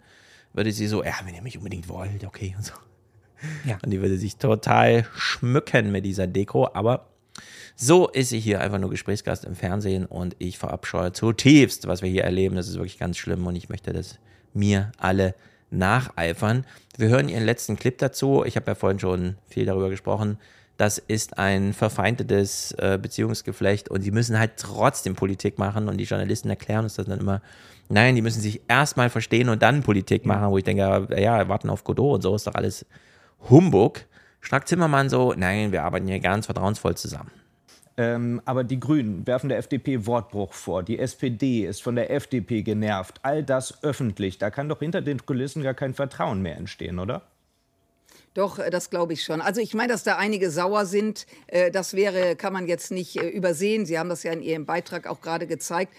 würde 0.54 0.72
sie 0.72 0.88
so, 0.88 1.04
ja, 1.04 1.14
wenn 1.26 1.36
ihr 1.36 1.42
mich 1.42 1.58
unbedingt 1.58 1.88
wollt, 1.88 2.24
okay 2.26 2.54
und 2.58 2.66
so. 2.66 2.74
Ja. 3.66 3.78
Und 3.84 3.92
die 3.92 4.02
würde 4.02 4.18
sich 4.18 4.38
total 4.38 5.06
schmücken 5.16 5.92
mit 5.92 6.06
dieser 6.06 6.28
Deko, 6.28 6.70
aber 6.74 7.08
so 7.76 8.10
ist 8.10 8.30
sie 8.30 8.40
hier 8.40 8.60
einfach 8.60 8.80
nur 8.80 8.90
Gesprächsgast 8.90 9.46
im 9.46 9.56
Fernsehen 9.56 10.06
und 10.06 10.36
ich 10.40 10.58
verabscheue 10.58 11.14
zutiefst, 11.14 11.88
was 11.88 12.02
wir 12.02 12.10
hier 12.10 12.26
erleben. 12.26 12.58
Das 12.58 12.68
ist 12.68 12.76
wirklich 12.76 13.00
ganz 13.00 13.18
schlimm 13.18 13.48
und 13.48 13.56
ich 13.56 13.70
möchte 13.70 13.94
das 13.94 14.20
mir 14.54 14.92
alle 14.98 15.34
nacheifern. 15.72 16.66
Wir 16.98 17.08
hören 17.08 17.30
ihren 17.30 17.46
letzten 17.46 17.78
Clip 17.78 17.98
dazu. 17.98 18.44
Ich 18.46 18.56
habe 18.58 18.68
ja 18.68 18.76
vorhin 18.76 19.00
schon 19.00 19.38
viel 19.48 19.66
darüber 19.66 19.90
gesprochen. 19.90 20.38
Das 20.76 20.98
ist 20.98 21.38
ein 21.38 21.74
verfeindetes 21.74 22.72
äh, 22.74 22.98
Beziehungsgeflecht 23.02 23.90
und 23.90 24.02
sie 24.02 24.12
müssen 24.12 24.40
halt 24.40 24.52
trotzdem 24.58 25.16
Politik 25.16 25.58
machen 25.58 25.90
und 25.90 25.98
die 25.98 26.06
Journalisten 26.06 26.50
erklären 26.50 26.84
uns 26.84 26.96
das 26.96 27.06
dann 27.06 27.20
immer. 27.20 27.42
Nein, 27.90 28.16
die 28.16 28.22
müssen 28.22 28.42
sich 28.42 28.62
erstmal 28.68 29.10
verstehen 29.10 29.50
und 29.50 29.62
dann 29.62 29.84
Politik 29.84 30.26
machen, 30.26 30.52
wo 30.52 30.58
ich 30.58 30.64
denke, 30.64 30.82
ja, 30.82 31.18
ja, 31.18 31.50
warten 31.50 31.70
auf 31.70 31.84
Godot 31.84 32.16
und 32.16 32.22
so 32.22 32.36
ist 32.36 32.48
doch 32.48 32.56
alles 32.56 32.86
Humbug. 33.50 34.06
Strack 34.42 34.68
Zimmermann 34.68 35.10
so, 35.10 35.34
nein, 35.36 35.72
wir 35.72 35.84
arbeiten 35.84 36.08
hier 36.08 36.20
ganz 36.20 36.46
vertrauensvoll 36.46 36.96
zusammen. 36.96 37.32
Ähm, 37.98 38.42
aber 38.46 38.64
die 38.64 38.80
Grünen 38.80 39.28
werfen 39.28 39.50
der 39.50 39.58
FDP 39.58 40.06
Wortbruch 40.06 40.54
vor. 40.54 40.84
Die 40.84 41.00
SPD 41.00 41.66
ist 41.66 41.84
von 41.84 41.96
der 41.96 42.12
FDP 42.12 42.62
genervt. 42.62 43.20
All 43.24 43.44
das 43.44 43.84
öffentlich. 43.84 44.38
Da 44.38 44.50
kann 44.50 44.70
doch 44.70 44.80
hinter 44.80 45.02
den 45.02 45.26
Kulissen 45.26 45.64
gar 45.64 45.74
kein 45.74 45.94
Vertrauen 45.94 46.42
mehr 46.42 46.56
entstehen, 46.56 47.00
oder? 47.00 47.24
Doch, 48.34 48.58
äh, 48.58 48.70
das 48.70 48.90
glaube 48.90 49.12
ich 49.12 49.24
schon. 49.24 49.42
Also 49.42 49.60
ich 49.60 49.74
meine, 49.74 49.92
dass 49.92 50.04
da 50.04 50.16
einige 50.16 50.50
sauer 50.50 50.86
sind, 50.86 51.26
äh, 51.48 51.72
das 51.72 51.94
wäre, 51.94 52.38
kann 52.38 52.54
man 52.54 52.68
jetzt 52.68 52.92
nicht 52.92 53.18
äh, 53.18 53.28
übersehen. 53.28 53.86
Sie 53.86 54.00
haben 54.00 54.08
das 54.08 54.24
ja 54.24 54.32
in 54.32 54.42
Ihrem 54.42 54.66
Beitrag 54.66 55.06
auch 55.06 55.20
gerade 55.20 55.46
gezeigt. 55.46 55.94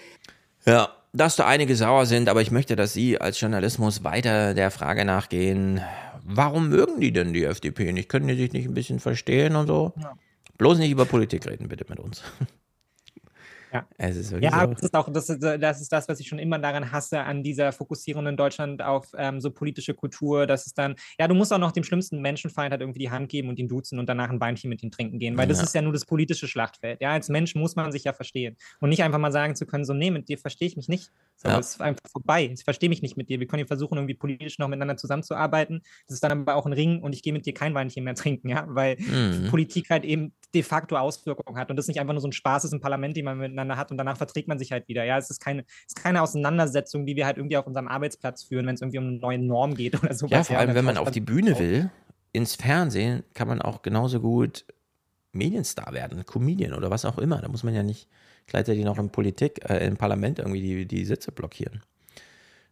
Ja, 0.64 0.94
dass 1.12 1.36
da 1.36 1.46
einige 1.46 1.76
sauer 1.76 2.06
sind, 2.06 2.28
aber 2.28 2.40
ich 2.40 2.50
möchte, 2.50 2.76
dass 2.76 2.92
Sie 2.92 3.20
als 3.20 3.40
Journalismus 3.40 4.04
weiter 4.04 4.54
der 4.54 4.70
Frage 4.70 5.04
nachgehen, 5.04 5.80
warum 6.24 6.68
mögen 6.68 7.00
die 7.00 7.12
denn 7.12 7.32
die 7.32 7.44
FDP 7.44 7.92
nicht? 7.92 8.08
Können 8.08 8.28
die 8.28 8.36
sich 8.36 8.52
nicht 8.52 8.66
ein 8.66 8.74
bisschen 8.74 9.00
verstehen 9.00 9.56
und 9.56 9.66
so? 9.66 9.92
Bloß 10.58 10.78
nicht 10.78 10.90
über 10.90 11.06
Politik 11.06 11.46
reden, 11.46 11.68
bitte 11.68 11.86
mit 11.88 11.98
uns. 11.98 12.22
Ja. 13.72 13.86
Es 13.98 14.16
ist 14.16 14.32
Ja, 14.40 14.66
das 14.66 14.82
ist 14.82 14.94
auch 14.94 15.12
das 15.12 15.28
ist, 15.28 15.42
das 15.42 15.80
ist 15.80 15.92
das, 15.92 16.08
was 16.08 16.18
ich 16.18 16.26
schon 16.28 16.38
immer 16.40 16.58
daran 16.58 16.90
hasse, 16.90 17.20
an 17.20 17.42
dieser 17.42 17.70
Fokussierung 17.72 18.26
in 18.26 18.36
Deutschland 18.36 18.82
auf 18.82 19.08
ähm, 19.16 19.40
so 19.40 19.50
politische 19.52 19.94
Kultur. 19.94 20.46
Das 20.46 20.66
ist 20.66 20.76
dann, 20.76 20.96
ja, 21.18 21.28
du 21.28 21.34
musst 21.34 21.52
auch 21.52 21.58
noch 21.58 21.72
dem 21.72 21.84
schlimmsten 21.84 22.20
Menschenfeind 22.20 22.72
halt 22.72 22.80
irgendwie 22.80 22.98
die 22.98 23.10
Hand 23.10 23.28
geben 23.28 23.48
und 23.48 23.58
ihn 23.58 23.68
duzen 23.68 23.98
und 23.98 24.08
danach 24.08 24.30
ein 24.30 24.38
Beinchen 24.40 24.70
mit 24.70 24.82
ihm 24.82 24.90
trinken 24.90 25.18
gehen, 25.18 25.36
weil 25.36 25.46
das 25.46 25.58
Ja. 25.58 25.64
ist 25.64 25.74
ja 25.74 25.82
nur 25.82 25.92
das 25.92 26.04
politische 26.04 26.48
Schlachtfeld. 26.48 27.00
Ja, 27.00 27.12
als 27.12 27.28
Mensch 27.28 27.54
muss 27.54 27.76
man 27.76 27.92
sich 27.92 28.04
ja 28.04 28.12
verstehen 28.12 28.56
und 28.80 28.88
nicht 28.90 29.02
einfach 29.04 29.18
mal 29.18 29.32
sagen 29.32 29.54
zu 29.54 29.66
können, 29.66 29.84
so, 29.84 29.94
nee, 29.94 30.10
mit 30.10 30.28
dir 30.28 30.38
verstehe 30.38 30.66
ich 30.66 30.76
mich 30.76 30.88
nicht. 30.88 31.10
So, 31.42 31.48
Ja. 31.48 31.58
Es 31.58 31.70
ist 31.70 31.80
einfach 31.80 32.02
vorbei. 32.10 32.50
Ich 32.52 32.64
verstehe 32.64 32.90
mich 32.90 33.00
nicht 33.00 33.16
mit 33.16 33.30
dir. 33.30 33.40
Wir 33.40 33.46
können 33.46 33.60
hier 33.60 33.66
versuchen, 33.66 33.96
irgendwie 33.96 34.14
politisch 34.14 34.58
noch 34.58 34.68
miteinander 34.68 34.98
zusammenzuarbeiten. 34.98 35.80
Das 36.06 36.14
ist 36.14 36.22
dann 36.22 36.32
aber 36.32 36.54
auch 36.54 36.66
ein 36.66 36.74
Ring 36.74 37.00
und 37.00 37.14
ich 37.14 37.22
gehe 37.22 37.32
mit 37.32 37.46
dir 37.46 37.54
kein 37.54 37.74
Weinchen 37.74 38.04
mehr 38.04 38.14
trinken, 38.40 38.48
ja, 38.48 38.64
weil 38.68 38.96
Mhm. 39.00 39.48
Politik 39.48 39.88
halt 39.88 40.04
eben 40.04 40.32
de 40.54 40.62
facto 40.62 40.96
Auswirkungen 40.96 41.58
hat 41.58 41.70
und 41.70 41.76
das 41.76 41.86
nicht 41.88 41.98
einfach 42.00 42.12
nur 42.12 42.20
so 42.20 42.28
ein 42.28 42.32
Spaß 42.32 42.64
ist 42.64 42.72
im 42.72 42.80
Parlament, 42.80 43.16
den 43.16 43.24
man 43.24 43.38
miteinander 43.38 43.76
hat 43.76 43.90
und 43.90 43.96
danach 43.96 44.16
verträgt 44.18 44.48
man 44.48 44.58
sich 44.58 44.72
halt 44.72 44.86
wieder. 44.88 45.04
Ja, 45.04 45.16
es 45.16 45.30
ist 45.30 45.40
keine, 45.40 45.62
es 45.62 45.94
ist 45.94 46.02
keine 46.02 46.20
Auseinandersetzung, 46.20 47.06
die 47.06 47.16
wir 47.16 47.24
halt 47.24 47.38
irgendwie 47.38 47.56
auf 47.56 47.66
unserem 47.66 47.88
Arbeitsplatz 47.88 48.42
führen, 48.44 48.66
wenn 48.66 48.74
es 48.74 48.82
irgendwie 48.82 48.98
um 48.98 49.06
eine 49.06 49.16
neue 49.18 49.38
Norm 49.38 49.74
geht 49.74 49.94
oder 50.02 50.12
sowas. 50.12 50.30
Ja, 50.30 50.44
vor 50.44 50.58
allem, 50.58 50.68
dann 50.68 50.76
wenn 50.76 50.84
man 50.84 50.98
auf 50.98 51.10
die 51.10 51.20
Bühne 51.20 51.58
will, 51.58 51.90
ins 52.32 52.54
Fernsehen, 52.56 53.22
kann 53.34 53.48
man 53.48 53.62
auch 53.62 53.82
genauso 53.82 54.20
gut 54.20 54.64
Medienstar 55.32 55.92
werden, 55.94 56.24
Comedian 56.26 56.74
oder 56.74 56.90
was 56.90 57.04
auch 57.04 57.18
immer. 57.18 57.40
Da 57.40 57.48
muss 57.48 57.62
man 57.62 57.74
ja 57.74 57.82
nicht 57.82 58.08
gleichzeitig 58.50 58.84
noch 58.84 58.98
in 58.98 59.10
Politik, 59.10 59.68
äh, 59.68 59.86
im 59.86 59.96
Parlament 59.96 60.38
irgendwie 60.38 60.60
die, 60.60 60.86
die 60.86 61.04
Sitze 61.04 61.32
blockieren. 61.32 61.82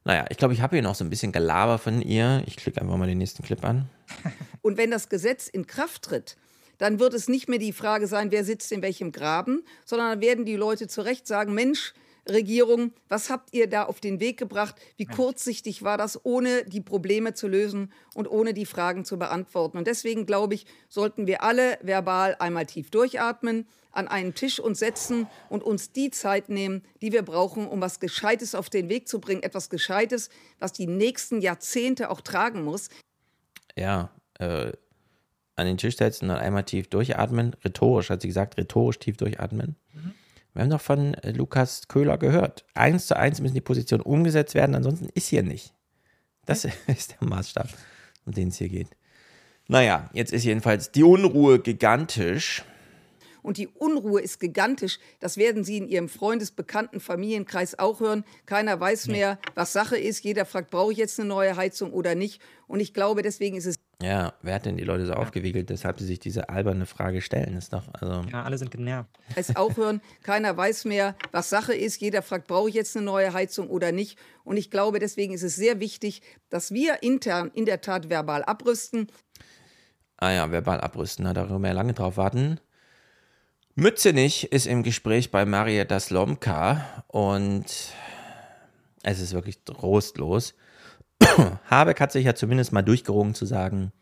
Naja, 0.04 0.26
ich 0.30 0.36
glaube, 0.36 0.54
ich 0.54 0.60
habe 0.60 0.76
hier 0.76 0.82
noch 0.82 0.94
so 0.94 1.04
ein 1.04 1.10
bisschen 1.10 1.32
Gelaber 1.32 1.78
von 1.78 2.02
ihr. 2.02 2.42
Ich 2.46 2.56
klicke 2.56 2.80
einfach 2.80 2.96
mal 2.96 3.06
den 3.06 3.18
nächsten 3.18 3.42
Clip 3.42 3.62
an. 3.64 3.88
Und 4.62 4.76
wenn 4.76 4.90
das 4.90 5.08
Gesetz 5.08 5.48
in 5.48 5.66
Kraft 5.66 6.02
tritt, 6.02 6.36
dann 6.78 7.00
wird 7.00 7.12
es 7.14 7.28
nicht 7.28 7.48
mehr 7.48 7.58
die 7.58 7.72
Frage 7.72 8.06
sein, 8.06 8.30
wer 8.30 8.44
sitzt 8.44 8.70
in 8.72 8.82
welchem 8.82 9.12
Graben, 9.12 9.64
sondern 9.84 10.10
dann 10.10 10.20
werden 10.20 10.44
die 10.44 10.56
Leute 10.56 10.86
zu 10.88 11.02
Recht 11.02 11.26
sagen, 11.26 11.52
Mensch, 11.52 11.92
Regierung, 12.30 12.92
was 13.08 13.30
habt 13.30 13.54
ihr 13.54 13.68
da 13.68 13.84
auf 13.84 14.00
den 14.00 14.20
Weg 14.20 14.38
gebracht? 14.38 14.76
Wie 14.96 15.06
kurzsichtig 15.06 15.82
war 15.82 15.98
das, 15.98 16.24
ohne 16.24 16.64
die 16.64 16.80
Probleme 16.80 17.34
zu 17.34 17.48
lösen 17.48 17.92
und 18.14 18.28
ohne 18.28 18.54
die 18.54 18.66
Fragen 18.66 19.04
zu 19.04 19.18
beantworten? 19.18 19.78
Und 19.78 19.86
deswegen 19.86 20.26
glaube 20.26 20.54
ich, 20.54 20.66
sollten 20.88 21.26
wir 21.26 21.42
alle 21.42 21.78
verbal 21.82 22.36
einmal 22.38 22.66
tief 22.66 22.90
durchatmen, 22.90 23.66
an 23.92 24.08
einen 24.08 24.34
Tisch 24.34 24.60
uns 24.60 24.78
setzen 24.78 25.26
und 25.48 25.62
uns 25.62 25.92
die 25.92 26.10
Zeit 26.10 26.48
nehmen, 26.48 26.82
die 27.02 27.12
wir 27.12 27.22
brauchen, 27.22 27.66
um 27.66 27.80
was 27.80 28.00
Gescheites 28.00 28.54
auf 28.54 28.70
den 28.70 28.88
Weg 28.88 29.08
zu 29.08 29.20
bringen. 29.20 29.42
Etwas 29.42 29.70
Gescheites, 29.70 30.28
was 30.58 30.72
die 30.72 30.86
nächsten 30.86 31.40
Jahrzehnte 31.40 32.10
auch 32.10 32.20
tragen 32.20 32.62
muss. 32.62 32.90
Ja, 33.76 34.10
äh, 34.38 34.72
an 35.56 35.66
den 35.66 35.76
Tisch 35.76 35.96
setzen 35.96 36.30
und 36.30 36.36
einmal 36.36 36.64
tief 36.64 36.88
durchatmen. 36.88 37.56
Rhetorisch, 37.64 38.10
hat 38.10 38.22
sie 38.22 38.28
gesagt, 38.28 38.56
rhetorisch 38.56 38.98
tief 38.98 39.16
durchatmen. 39.16 39.76
Wir 40.58 40.64
haben 40.64 40.70
doch 40.70 40.80
von 40.80 41.14
äh, 41.14 41.30
Lukas 41.30 41.86
Köhler 41.86 42.18
gehört. 42.18 42.64
Eins 42.74 43.06
zu 43.06 43.16
eins 43.16 43.40
müssen 43.40 43.54
die 43.54 43.60
Positionen 43.60 44.02
umgesetzt 44.02 44.56
werden, 44.56 44.74
ansonsten 44.74 45.08
ist 45.14 45.28
hier 45.28 45.44
nicht. 45.44 45.72
Das 46.46 46.64
ist 46.88 47.14
der 47.20 47.28
Maßstab, 47.28 47.68
um 48.26 48.32
den 48.32 48.48
es 48.48 48.56
hier 48.56 48.68
geht. 48.68 48.88
Naja, 49.68 50.10
jetzt 50.12 50.32
ist 50.32 50.42
jedenfalls 50.42 50.90
die 50.90 51.04
Unruhe 51.04 51.60
gigantisch. 51.60 52.64
Und 53.48 53.56
die 53.56 53.66
Unruhe 53.66 54.20
ist 54.20 54.40
gigantisch. 54.40 54.98
Das 55.20 55.38
werden 55.38 55.64
Sie 55.64 55.78
in 55.78 55.88
Ihrem 55.88 56.10
Freundesbekannten 56.10 57.00
Familienkreis 57.00 57.78
auch 57.78 58.00
hören. 58.00 58.26
Keiner 58.44 58.78
weiß 58.78 59.06
mehr, 59.06 59.38
was 59.54 59.72
Sache 59.72 59.96
ist. 59.96 60.22
Jeder 60.22 60.44
fragt, 60.44 60.68
brauche 60.68 60.92
ich 60.92 60.98
jetzt 60.98 61.18
eine 61.18 61.30
neue 61.30 61.56
Heizung 61.56 61.94
oder 61.94 62.14
nicht? 62.14 62.42
Und 62.66 62.80
ich 62.80 62.92
glaube, 62.92 63.22
deswegen 63.22 63.56
ist 63.56 63.64
es 63.64 63.76
Ja, 64.02 64.34
wer 64.42 64.56
hat 64.56 64.66
denn 64.66 64.76
die 64.76 64.84
Leute 64.84 65.06
so 65.06 65.14
aufgewiegelt, 65.14 65.70
weshalb 65.70 65.98
sie 65.98 66.04
sich 66.04 66.18
diese 66.18 66.50
alberne 66.50 66.84
Frage 66.84 67.22
stellen? 67.22 67.56
Ist 67.56 67.72
doch, 67.72 67.84
also. 67.94 68.20
Ja, 68.30 68.42
alle 68.42 68.58
sind 68.58 68.70
genervt. 68.70 69.08
es 69.34 69.56
auch 69.56 69.78
hören. 69.78 70.02
Keiner 70.22 70.54
weiß 70.54 70.84
mehr, 70.84 71.16
was 71.32 71.48
Sache 71.48 71.72
ist. 71.72 72.02
Jeder 72.02 72.20
fragt, 72.20 72.48
brauche 72.48 72.68
ich 72.68 72.74
jetzt 72.74 72.98
eine 72.98 73.06
neue 73.06 73.32
Heizung 73.32 73.70
oder 73.70 73.92
nicht? 73.92 74.18
Und 74.44 74.58
ich 74.58 74.70
glaube, 74.70 74.98
deswegen 74.98 75.32
ist 75.32 75.42
es 75.42 75.56
sehr 75.56 75.80
wichtig, 75.80 76.20
dass 76.50 76.70
wir 76.70 77.02
intern 77.02 77.50
in 77.54 77.64
der 77.64 77.80
Tat 77.80 78.10
verbal 78.10 78.44
abrüsten. 78.44 79.06
Ah 80.18 80.32
ja, 80.32 80.50
verbal 80.50 80.82
abrüsten, 80.82 81.24
da 81.24 81.46
können 81.46 81.62
wir 81.62 81.68
ja 81.68 81.74
lange 81.74 81.94
drauf 81.94 82.18
warten. 82.18 82.60
Mützenich 83.80 84.50
ist 84.50 84.66
im 84.66 84.82
Gespräch 84.82 85.30
bei 85.30 85.44
Marietta 85.44 86.00
Slomka 86.00 86.84
und 87.06 87.64
es 89.04 89.20
ist 89.20 89.32
wirklich 89.32 89.62
trostlos. 89.62 90.56
Habeck 91.70 92.00
hat 92.00 92.10
sich 92.10 92.24
ja 92.24 92.34
zumindest 92.34 92.72
mal 92.72 92.82
durchgerungen 92.82 93.36
zu 93.36 93.46
sagen, 93.46 93.92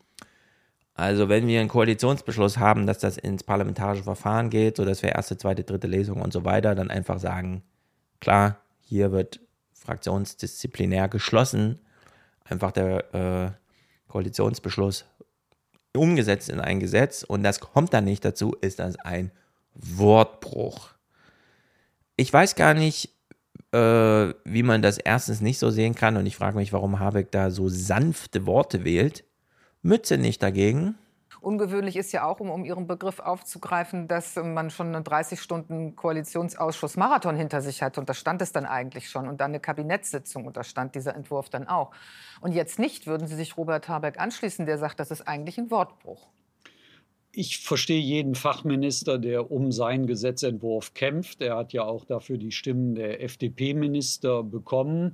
also 0.95 1.29
wenn 1.29 1.45
wir 1.45 1.59
einen 1.59 1.69
Koalitionsbeschluss 1.69 2.57
haben, 2.57 2.87
dass 2.87 2.97
das 2.97 3.17
ins 3.17 3.43
parlamentarische 3.43 4.03
Verfahren 4.03 4.49
geht, 4.49 4.77
so 4.77 4.83
dass 4.83 5.03
wir 5.03 5.11
erste, 5.11 5.37
zweite, 5.37 5.63
dritte 5.63 5.85
Lesung 5.85 6.21
und 6.21 6.33
so 6.33 6.43
weiter, 6.43 6.73
dann 6.73 6.89
einfach 6.89 7.19
sagen, 7.19 7.61
klar, 8.19 8.57
hier 8.81 9.11
wird 9.11 9.41
fraktionsdisziplinär 9.73 11.07
geschlossen, 11.07 11.81
einfach 12.45 12.71
der 12.71 13.13
äh, 13.13 14.11
Koalitionsbeschluss 14.11 15.05
umgesetzt 15.95 16.49
in 16.49 16.61
ein 16.61 16.79
Gesetz 16.79 17.21
und 17.21 17.43
das 17.43 17.59
kommt 17.59 17.93
dann 17.93 18.05
nicht 18.05 18.25
dazu, 18.25 18.55
ist 18.59 18.79
das 18.79 18.95
ein 18.95 19.31
Wortbruch. 19.79 20.89
Ich 22.15 22.31
weiß 22.31 22.55
gar 22.55 22.73
nicht, 22.73 23.13
äh, 23.71 24.33
wie 24.43 24.63
man 24.63 24.81
das 24.81 24.97
erstens 24.97 25.41
nicht 25.41 25.59
so 25.59 25.69
sehen 25.69 25.95
kann 25.95 26.17
und 26.17 26.25
ich 26.25 26.35
frage 26.35 26.57
mich, 26.57 26.73
warum 26.73 26.99
Habeck 26.99 27.31
da 27.31 27.51
so 27.51 27.69
sanfte 27.69 28.45
Worte 28.45 28.83
wählt. 28.83 29.23
Mütze 29.81 30.17
nicht 30.17 30.41
dagegen. 30.41 30.95
Ungewöhnlich 31.39 31.95
ist 31.95 32.11
ja 32.11 32.25
auch, 32.25 32.39
um, 32.39 32.49
um 32.49 32.65
Ihren 32.65 32.87
Begriff 32.87 33.19
aufzugreifen, 33.19 34.07
dass 34.07 34.35
man 34.35 34.71
schon 34.71 34.95
einen 34.95 35.05
30-Stunden-Koalitionsausschuss-Marathon 35.05 37.35
hinter 37.35 37.61
sich 37.61 37.83
hat. 37.83 37.97
Und 37.97 38.09
da 38.09 38.13
stand 38.13 38.41
es 38.41 38.51
dann 38.51 38.65
eigentlich 38.65 39.09
schon. 39.09 39.29
Und 39.29 39.39
dann 39.39 39.51
eine 39.51 39.59
Kabinettssitzung. 39.59 40.45
Und 40.45 40.57
da 40.57 40.63
stand 40.63 40.95
dieser 40.95 41.15
Entwurf 41.15 41.49
dann 41.49 41.67
auch. 41.67 41.91
Und 42.41 42.53
jetzt 42.53 42.79
nicht. 42.79 43.07
Würden 43.07 43.27
Sie 43.27 43.35
sich 43.35 43.55
Robert 43.55 43.87
Habeck 43.87 44.19
anschließen, 44.19 44.65
der 44.65 44.77
sagt, 44.77 44.99
das 44.99 45.11
ist 45.11 45.27
eigentlich 45.27 45.57
ein 45.57 45.69
Wortbruch? 45.69 46.27
Ich 47.39 47.59
verstehe 47.59 48.01
jeden 48.01 48.33
Fachminister, 48.33 49.19
der 49.19 49.51
um 49.51 49.71
seinen 49.71 50.07
Gesetzentwurf 50.07 50.95
kämpft. 50.95 51.39
Er 51.39 51.55
hat 51.55 51.71
ja 51.71 51.83
auch 51.83 52.03
dafür 52.03 52.39
die 52.39 52.51
Stimmen 52.51 52.95
der 52.95 53.21
FDP-Minister 53.21 54.41
bekommen. 54.41 55.13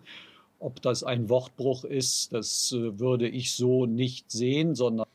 Ob 0.58 0.82
das 0.82 1.04
ein 1.04 1.28
Wortbruch 1.28 1.84
ist, 1.84 2.32
das 2.32 2.72
äh, 2.72 2.98
würde 2.98 3.28
ich 3.28 3.52
so 3.52 3.86
nicht 3.88 4.32
sehen, 4.32 4.74
sondern 4.74 5.06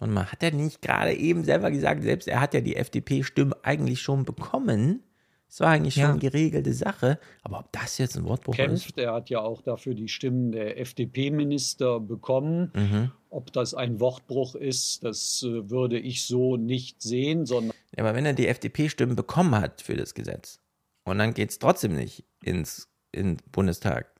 Und 0.00 0.12
man 0.12 0.30
hat 0.30 0.42
ja 0.42 0.50
nicht 0.50 0.82
gerade 0.82 1.14
eben 1.14 1.44
selber 1.44 1.70
gesagt, 1.70 2.02
selbst 2.02 2.28
er 2.28 2.42
hat 2.42 2.52
ja 2.52 2.60
die 2.60 2.76
FDP-Stimmen 2.76 3.54
eigentlich 3.62 4.02
schon 4.02 4.26
bekommen. 4.26 5.02
Es 5.52 5.58
war 5.58 5.68
eigentlich 5.70 5.94
schon 5.94 6.02
Ja. 6.04 6.10
eine 6.10 6.20
geregelte 6.20 6.72
Sache. 6.72 7.18
Aber 7.42 7.58
ob 7.58 7.72
das 7.72 7.98
jetzt 7.98 8.16
ein 8.16 8.24
Wortbruch 8.24 8.54
ist? 8.54 8.58
kämpft. 8.58 8.98
Er 8.98 9.12
hat 9.14 9.30
ja 9.30 9.40
auch 9.40 9.62
dafür 9.62 9.94
die 9.94 10.06
Stimmen 10.08 10.52
der 10.52 10.78
FDP-Minister 10.78 11.98
bekommen. 12.00 12.70
Mhm. 12.74 13.10
Ob 13.30 13.52
das 13.52 13.74
ein 13.74 13.98
Wortbruch 14.00 14.54
ist, 14.54 15.02
das 15.04 15.42
äh, 15.42 15.68
würde 15.70 15.98
ich 15.98 16.24
so 16.24 16.56
nicht 16.56 17.02
sehen, 17.02 17.46
sondern 17.46 17.76
Ja, 17.96 18.04
aber 18.04 18.14
wenn 18.14 18.26
er 18.26 18.32
die 18.32 18.46
FDP-Stimmen 18.48 19.16
bekommen 19.16 19.54
hat 19.56 19.82
für 19.82 19.96
das 19.96 20.14
Gesetz 20.14 20.60
und 21.04 21.18
dann 21.18 21.34
geht 21.34 21.50
es 21.50 21.58
trotzdem 21.58 21.94
nicht 21.96 22.24
ins, 22.44 22.88
in 23.12 23.36
den 23.36 23.50
Bundestag. 23.50 24.12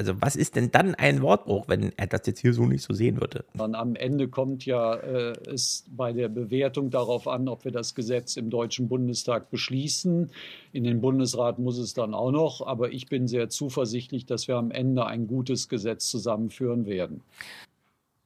Also 0.00 0.14
was 0.22 0.34
ist 0.34 0.56
denn 0.56 0.70
dann 0.70 0.94
ein 0.94 1.20
Wortbruch, 1.20 1.68
wenn 1.68 1.92
er 1.98 2.06
das 2.06 2.22
jetzt 2.24 2.40
hier 2.40 2.54
so 2.54 2.64
nicht 2.64 2.82
so 2.82 2.94
sehen 2.94 3.20
würde? 3.20 3.44
Dann 3.52 3.74
am 3.74 3.96
Ende 3.96 4.28
kommt 4.28 4.64
ja 4.64 4.94
äh, 4.94 5.32
es 5.46 5.84
bei 5.90 6.14
der 6.14 6.30
Bewertung 6.30 6.88
darauf 6.88 7.28
an, 7.28 7.48
ob 7.48 7.66
wir 7.66 7.70
das 7.70 7.94
Gesetz 7.94 8.38
im 8.38 8.48
Deutschen 8.48 8.88
Bundestag 8.88 9.50
beschließen. 9.50 10.30
In 10.72 10.84
den 10.84 11.02
Bundesrat 11.02 11.58
muss 11.58 11.76
es 11.76 11.92
dann 11.92 12.14
auch 12.14 12.30
noch, 12.30 12.66
aber 12.66 12.92
ich 12.92 13.08
bin 13.08 13.28
sehr 13.28 13.50
zuversichtlich, 13.50 14.24
dass 14.24 14.48
wir 14.48 14.56
am 14.56 14.70
Ende 14.70 15.04
ein 15.04 15.26
gutes 15.26 15.68
Gesetz 15.68 16.08
zusammenführen 16.08 16.86
werden. 16.86 17.20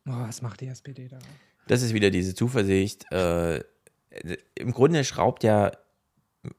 Oh, 0.06 0.12
was 0.12 0.42
macht 0.42 0.60
die 0.60 0.68
SPD 0.68 1.08
da? 1.08 1.18
Das 1.66 1.82
ist 1.82 1.92
wieder 1.92 2.10
diese 2.10 2.36
Zuversicht. 2.36 3.10
Äh, 3.10 3.64
Im 4.54 4.70
Grunde 4.70 5.02
schraubt 5.02 5.42
ja 5.42 5.72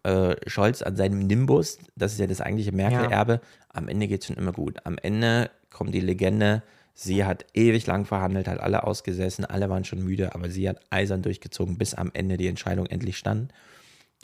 äh, 0.04 0.36
Scholz 0.48 0.82
an 0.82 0.96
seinem 0.96 1.20
Nimbus, 1.20 1.80
das 1.96 2.14
ist 2.14 2.20
ja 2.20 2.28
das 2.28 2.42
eigentliche 2.42 2.72
Merkel-Erbe. 2.72 3.42
Am 3.70 3.88
Ende 3.88 4.08
geht 4.08 4.22
es 4.22 4.28
schon 4.28 4.38
immer 4.38 4.52
gut. 4.52 4.78
Am 4.86 4.98
Ende 4.98 5.50
kommt 5.72 5.94
die 5.94 6.00
Legende, 6.00 6.64
sie 6.94 7.26
hat 7.26 7.46
ewig 7.54 7.86
lang 7.88 8.06
verhandelt, 8.06 8.48
hat 8.48 8.60
alle 8.60 8.84
ausgesessen, 8.84 9.46
alle 9.46 9.70
waren 9.70 9.84
schon 9.84 10.04
müde, 10.04 10.34
aber 10.36 10.50
sie 10.50 10.68
hat 10.70 10.80
eisern 10.90 11.22
durchgezogen, 11.22 11.78
bis 11.78 11.94
am 11.94 12.12
Ende 12.14 12.38
die 12.38 12.48
Entscheidung 12.48 12.86
endlich 12.86 13.18
stand. 13.18 13.54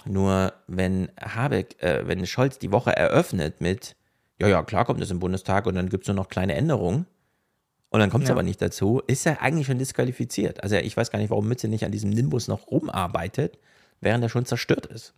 Nur 0.06 0.54
wenn 0.68 1.10
Habeck, 1.20 1.82
äh, 1.84 2.08
wenn 2.08 2.26
Scholz 2.26 2.58
die 2.60 2.72
Woche 2.72 2.96
eröffnet 2.96 3.62
mit, 3.62 3.96
ja, 4.40 4.48
ja, 4.48 4.64
klar 4.64 4.86
kommt 4.86 5.02
es 5.02 5.12
im 5.12 5.20
Bundestag 5.20 5.68
und 5.68 5.76
dann 5.76 5.90
gibt 5.90 6.06
es 6.06 6.08
nur 6.08 6.16
noch 6.16 6.30
kleine 6.30 6.56
Änderungen, 6.56 7.06
und 7.92 8.00
dann 8.00 8.10
kommt 8.10 8.24
es 8.24 8.30
Ja. 8.30 8.36
aber 8.36 8.44
nicht 8.44 8.62
dazu, 8.62 9.02
ist 9.06 9.26
er 9.26 9.42
eigentlich 9.42 9.68
schon 9.68 9.78
disqualifiziert. 9.78 10.64
Also 10.64 10.78
ich 10.78 10.96
weiß 10.96 11.12
gar 11.12 11.20
nicht, 11.20 11.30
warum 11.30 11.48
Mütze 11.48 11.68
nicht 11.68 11.84
an 11.84 11.92
diesem 11.92 12.10
Nimbus 12.10 12.48
noch 12.48 12.68
rumarbeitet, 12.68 13.60
während 14.00 14.24
er 14.24 14.30
schon 14.30 14.46
zerstört 14.46 14.86
ist. 14.86 15.14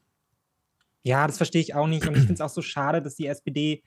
Ja, 1.03 1.27
das 1.27 1.38
verstehe 1.38 1.61
ich 1.61 1.75
auch 1.75 1.88
nicht. 1.88 2.07
Und 2.07 2.15
ich 2.15 2.21
finde 2.21 2.34
es 2.34 2.41
auch 2.41 2.49
so 2.49 2.61
schade, 2.61 3.01
dass 3.01 3.15
die 3.15 3.27
SPD. 3.27 3.84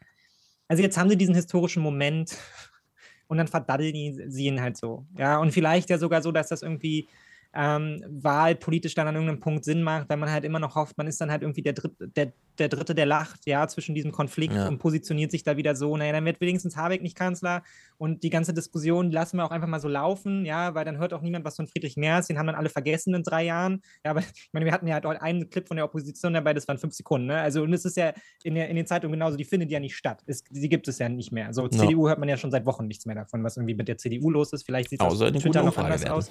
Also 0.68 0.82
jetzt 0.82 0.98
haben 0.98 1.08
sie 1.08 1.16
diesen 1.16 1.34
historischen 1.34 1.82
Moment 1.82 2.36
und 3.26 3.38
dann 3.38 3.48
verdaddeln 3.48 4.30
sie 4.30 4.46
ihn 4.46 4.60
halt 4.60 4.76
so. 4.76 5.06
Ja, 5.16 5.38
und 5.38 5.52
vielleicht 5.52 5.90
ja 5.90 5.98
sogar 5.98 6.22
so, 6.22 6.32
dass 6.32 6.48
das 6.48 6.62
irgendwie 6.62 7.08
ähm, 7.56 8.04
wahlpolitisch 8.08 8.94
dann 8.94 9.08
an 9.08 9.14
irgendeinem 9.14 9.40
Punkt 9.40 9.64
Sinn 9.64 9.82
macht, 9.82 10.08
weil 10.10 10.16
man 10.18 10.30
halt 10.30 10.44
immer 10.44 10.58
noch 10.58 10.74
hofft, 10.74 10.98
man 10.98 11.06
ist 11.06 11.20
dann 11.20 11.30
halt 11.30 11.42
irgendwie 11.42 11.62
der 11.62 11.72
Dritte, 11.72 12.08
der, 12.08 12.32
der 12.58 12.68
Dritte, 12.68 12.94
der 12.94 13.06
lacht, 13.06 13.46
ja, 13.46 13.66
zwischen 13.66 13.94
diesem 13.94 14.12
Konflikt 14.12 14.54
Ja. 14.54 14.68
und 14.68 14.78
positioniert 14.78 15.30
sich 15.30 15.42
da 15.42 15.56
wieder 15.56 15.74
so, 15.74 15.96
naja, 15.96 16.12
dann 16.12 16.24
wird 16.24 16.40
wenigstens 16.40 16.76
Habeck 16.76 17.02
nicht 17.02 17.16
Kanzler 17.16 17.62
und 17.98 18.22
die 18.22 18.30
ganze 18.30 18.52
Diskussion 18.52 19.10
lassen 19.10 19.38
wir 19.38 19.44
auch 19.44 19.50
einfach 19.50 19.68
mal 19.68 19.80
so 19.80 19.88
laufen, 19.88 20.44
ja, 20.44 20.74
weil 20.74 20.84
dann 20.84 20.98
hört 20.98 21.14
auch 21.14 21.22
niemand 21.22 21.44
was 21.44 21.56
von 21.56 21.66
Friedrich 21.66 21.96
Merz, 21.96 22.26
den 22.26 22.38
haben 22.38 22.46
dann 22.46 22.56
alle 22.56 22.68
vergessen 22.68 23.14
in 23.14 23.22
drei 23.22 23.44
Jahren. 23.44 23.80
Ja, 24.04 24.10
aber 24.10 24.20
ich 24.34 24.48
meine, 24.52 24.66
wir 24.66 24.72
hatten 24.72 24.86
ja 24.86 24.94
halt 24.94 25.06
einen 25.22 25.48
Clip 25.50 25.66
von 25.66 25.76
der 25.76 25.86
Opposition 25.86 26.34
dabei, 26.34 26.52
das 26.52 26.68
waren 26.68 26.78
fünf 26.78 26.94
Sekunden, 26.94 27.26
ne? 27.28 27.40
Also, 27.40 27.62
und 27.62 27.72
es 27.72 27.84
ist 27.84 27.96
ja 27.96 28.12
in, 28.42 28.54
der, 28.54 28.68
in 28.68 28.76
den 28.76 28.86
Zeitungen 28.86 29.12
genauso, 29.12 29.36
die 29.36 29.44
findet 29.44 29.70
ja 29.70 29.80
nicht 29.80 29.96
statt. 29.96 30.22
Es, 30.26 30.44
die 30.44 30.68
gibt 30.68 30.88
es 30.88 30.98
ja 30.98 31.08
nicht 31.08 31.32
mehr. 31.32 31.52
So, 31.54 31.62
No. 31.62 31.68
CDU 31.68 32.08
hört 32.08 32.18
man 32.18 32.28
ja 32.28 32.36
schon 32.36 32.50
seit 32.50 32.64
Wochen 32.66 32.86
nichts 32.86 33.06
mehr 33.06 33.14
davon, 33.16 33.42
was 33.44 33.56
irgendwie 33.56 33.74
mit 33.74 33.88
der 33.88 33.98
CDU 33.98 34.30
los 34.30 34.52
ist. 34.52 34.64
Vielleicht 34.64 34.90
sieht 34.90 35.00
es 35.00 35.06
auf 35.06 35.18
Twitter 35.32 35.62
noch 35.62 35.76
anders 35.76 36.02
werden. 36.02 36.12
aus. 36.12 36.30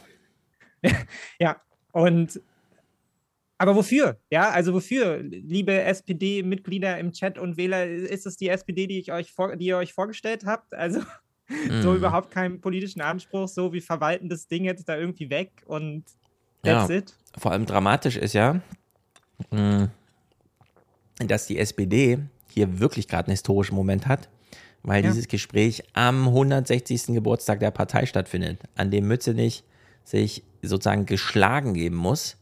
ja, 1.39 1.61
und 1.91 2.41
aber 3.57 3.75
wofür? 3.75 4.19
Ja, 4.29 4.49
also 4.49 4.73
wofür, 4.73 5.19
liebe 5.23 5.71
SPD-Mitglieder 5.81 6.99
im 6.99 7.13
Chat 7.13 7.37
und 7.39 7.55
Wähler, 7.55 7.85
ist 7.87 8.25
es 8.25 8.35
die 8.35 8.49
SPD, 8.49 8.85
die, 8.85 8.99
ich 8.99 9.11
euch 9.13 9.31
vor, 9.31 9.55
die 9.55 9.67
ihr 9.67 9.77
euch 9.77 9.93
vorgestellt 9.93 10.45
habt? 10.45 10.73
Also 10.73 10.99
so 11.79 11.91
Mhm. 11.91 11.97
überhaupt 11.97 12.31
keinen 12.31 12.59
politischen 12.59 13.01
Anspruch, 13.01 13.47
so 13.47 13.71
wie 13.71 13.79
verwalten 13.81 14.27
das 14.29 14.47
Ding 14.47 14.65
jetzt 14.65 14.89
da 14.89 14.97
irgendwie 14.97 15.29
weg 15.29 15.63
und 15.67 16.03
that's 16.63 16.89
Ja, 16.89 16.95
it. 16.95 17.13
vor 17.37 17.51
allem 17.53 17.65
dramatisch 17.65 18.17
ist 18.17 18.33
ja, 18.33 18.59
mh, 19.51 19.89
dass 21.19 21.47
die 21.47 21.57
SPD 21.57 22.19
hier 22.49 22.79
wirklich 22.79 23.07
gerade 23.07 23.27
einen 23.27 23.33
historischen 23.33 23.75
Moment 23.75 24.07
hat, 24.07 24.29
weil 24.83 25.01
Ja. 25.03 25.09
dieses 25.09 25.27
Gespräch 25.27 25.83
am 25.93 26.27
160. 26.27 27.07
Geburtstag 27.07 27.59
der 27.61 27.71
Partei 27.71 28.05
stattfindet, 28.05 28.59
an 28.75 28.91
dem 28.91 29.07
Mützenich 29.07 29.63
sich 30.05 30.43
sozusagen 30.61 31.05
geschlagen 31.05 31.73
geben 31.73 31.97
muss 31.97 32.37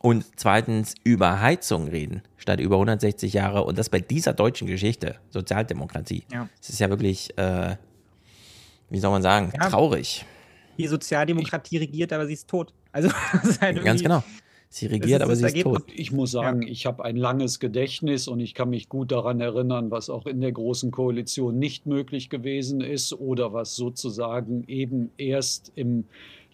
und 0.00 0.24
zweitens 0.36 0.94
über 1.04 1.40
Heizung 1.40 1.88
reden, 1.88 2.22
statt 2.36 2.60
über 2.60 2.76
160 2.76 3.32
Jahre 3.32 3.64
und 3.64 3.78
das 3.78 3.88
bei 3.88 4.00
dieser 4.00 4.32
deutschen 4.32 4.66
Geschichte, 4.66 5.16
Sozialdemokratie. 5.30 6.24
Ja. 6.32 6.48
Es 6.60 6.70
ist 6.70 6.80
ja 6.80 6.90
wirklich, 6.90 7.36
äh, 7.38 7.76
wie 8.90 8.98
soll 8.98 9.10
man 9.10 9.22
sagen, 9.22 9.52
Ja. 9.54 9.68
traurig. 9.68 10.24
Die 10.78 10.86
Sozialdemokratie 10.86 11.78
regiert, 11.78 12.12
aber 12.12 12.26
sie 12.26 12.34
ist 12.34 12.48
tot. 12.48 12.72
Also 12.92 13.08
ist 13.42 13.60
halt 13.60 13.82
Ganz 13.84 14.02
genau. 14.02 14.22
Sie 14.68 14.86
regiert, 14.86 15.22
aber 15.22 15.36
sie 15.36 15.46
ist 15.46 15.62
tot. 15.62 15.84
Ich 15.94 16.12
muss 16.12 16.32
sagen, 16.32 16.62
ich 16.62 16.86
habe 16.86 17.04
ein 17.04 17.16
langes 17.16 17.60
Gedächtnis 17.60 18.28
und 18.28 18.40
ich 18.40 18.52
kann 18.52 18.68
mich 18.68 18.88
gut 18.88 19.12
daran 19.12 19.40
erinnern, 19.40 19.90
was 19.90 20.10
auch 20.10 20.26
in 20.26 20.40
der 20.40 20.52
Großen 20.52 20.90
Koalition 20.90 21.58
nicht 21.58 21.86
möglich 21.86 22.28
gewesen 22.30 22.80
ist 22.80 23.12
oder 23.14 23.52
was 23.52 23.76
sozusagen 23.76 24.64
eben 24.66 25.10
erst 25.16 25.72
im 25.76 26.04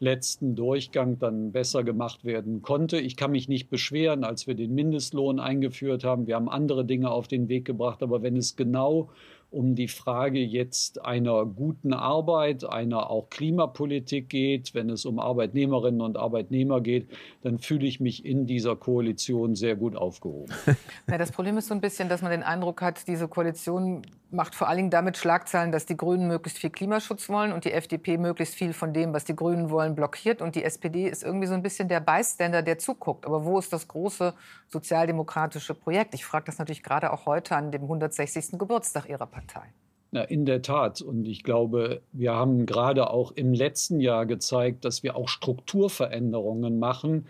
letzten 0.03 0.57
Durchgang 0.57 1.19
dann 1.19 1.53
besser 1.53 1.85
gemacht 1.85 2.25
werden 2.25 2.61
konnte. 2.61 2.99
Ich 2.99 3.17
kann 3.17 3.31
mich 3.31 3.49
nicht 3.49 3.71
beschweren, 3.71 4.25
als 4.25 4.49
wir 4.49 4.55
den 4.55 4.75
Mindestlohn 4.75 5.39
eingeführt 5.39 6.03
haben. 6.03 6.27
Wir 6.27 6.35
haben 6.35 6.49
andere 6.49 6.85
Dinge 6.85 7.11
auf 7.11 7.29
den 7.29 7.49
Weg 7.49 7.65
gebracht, 7.65 8.03
aber 8.03 8.21
wenn 8.21 8.37
es 8.37 8.57
genau 8.57 9.11
um 9.53 9.75
die 9.75 9.87
Frage 9.87 10.41
jetzt 10.41 11.05
einer 11.05 11.45
guten 11.45 11.93
Arbeit, 11.93 12.65
einer 12.65 13.11
auch 13.11 13.29
Klimapolitik 13.29 14.29
geht, 14.29 14.75
wenn 14.75 14.91
es 14.91 15.05
um 15.05 15.19
Arbeitnehmerinnen 15.19 16.01
und 16.01 16.17
Arbeitnehmer 16.17 16.81
geht, 16.81 17.09
dann 17.43 17.59
fühle 17.59 17.87
ich 17.87 18.01
mich 18.01 18.25
in 18.25 18.47
dieser 18.47 18.77
Koalition 18.77 19.55
sehr 19.55 19.77
gut 19.77 19.95
aufgehoben. 19.95 20.53
Ja, 21.11 21.19
das 21.19 21.33
Problem 21.33 21.59
ist 21.59 21.69
so 21.69 21.75
ein 21.75 21.81
bisschen, 21.81 22.09
dass 22.09 22.23
man 22.23 22.31
den 22.31 22.43
Eindruck 22.43 22.81
hat, 22.81 23.07
diese 23.07 23.29
Koalition 23.29 24.03
macht 24.33 24.55
vor 24.55 24.69
allen 24.69 24.79
Dingen 24.79 24.91
damit 24.91 25.17
Schlagzeilen, 25.17 25.73
dass 25.73 25.87
die 25.87 25.97
Grünen 25.97 26.27
möglichst 26.27 26.59
viel 26.59 26.71
Klimaschutz 26.71 27.29
wollen 27.29 27.53
und 27.53 27.65
die 27.65 27.73
FDP 27.73 28.19
möglichst 28.19 28.55
viel 28.55 28.73
von 28.73 28.93
dem, 28.93 29.13
was 29.13 29.25
die 29.25 29.37
Grünen 29.37 29.71
wollen, 29.71 29.95
blockiert. 29.95 30.43
Und 30.43 30.55
die 30.55 30.65
SPD 30.65 31.09
ist 31.09 31.23
irgendwie 31.23 31.47
so 31.47 31.55
ein 31.55 31.63
bisschen 31.63 31.89
der 31.89 32.01
Bystander, 32.01 32.63
der 32.63 32.79
zuguckt. 32.79 33.27
Aber 33.27 33.45
wo 33.45 33.59
ist 33.59 33.73
das 33.73 33.89
große 33.89 34.35
sozialdemokratische 34.69 35.75
Projekt? 35.75 36.15
Ich 36.15 36.25
frage 36.25 36.47
das 36.47 36.59
natürlich 36.59 36.83
gerade 36.83 37.13
auch 37.13 37.27
heute 37.27 37.57
an 37.57 37.71
dem 37.71 37.83
160. 37.83 38.59
Geburtstag 38.59 39.09
Ihrer 39.09 39.27
Partei. 39.27 39.73
Na, 40.13 40.23
in 40.23 40.45
der 40.45 40.61
Tat. 40.61 41.01
Und 41.01 41.27
ich 41.27 41.43
glaube, 41.43 42.03
wir 42.13 42.35
haben 42.35 42.67
gerade 42.67 43.11
auch 43.11 43.33
im 43.33 43.55
letzten 43.55 43.99
Jahr 43.99 44.27
gezeigt, 44.27 44.85
dass 44.85 45.03
wir 45.03 45.17
auch 45.17 45.29
Strukturveränderungen 45.29 46.79
machen, 46.79 47.27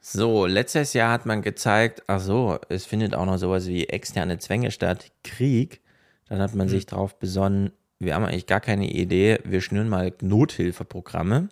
so, 0.00 0.46
letztes 0.46 0.92
Jahr 0.92 1.12
hat 1.12 1.26
man 1.26 1.42
gezeigt, 1.42 2.02
ach 2.06 2.20
so, 2.20 2.58
es 2.68 2.86
findet 2.86 3.14
auch 3.14 3.26
noch 3.26 3.38
sowas 3.38 3.66
wie 3.66 3.88
externe 3.88 4.38
Zwänge 4.38 4.70
statt, 4.70 5.10
Krieg. 5.24 5.80
Dann 6.28 6.40
hat 6.40 6.54
man 6.54 6.66
mhm. 6.66 6.70
sich 6.70 6.86
darauf 6.86 7.18
besonnen, 7.18 7.72
wir 7.98 8.14
haben 8.14 8.24
eigentlich 8.24 8.46
gar 8.46 8.60
keine 8.60 8.88
Idee, 8.90 9.38
wir 9.44 9.60
schnüren 9.60 9.88
mal 9.88 10.12
Nothilfeprogramme. 10.20 11.48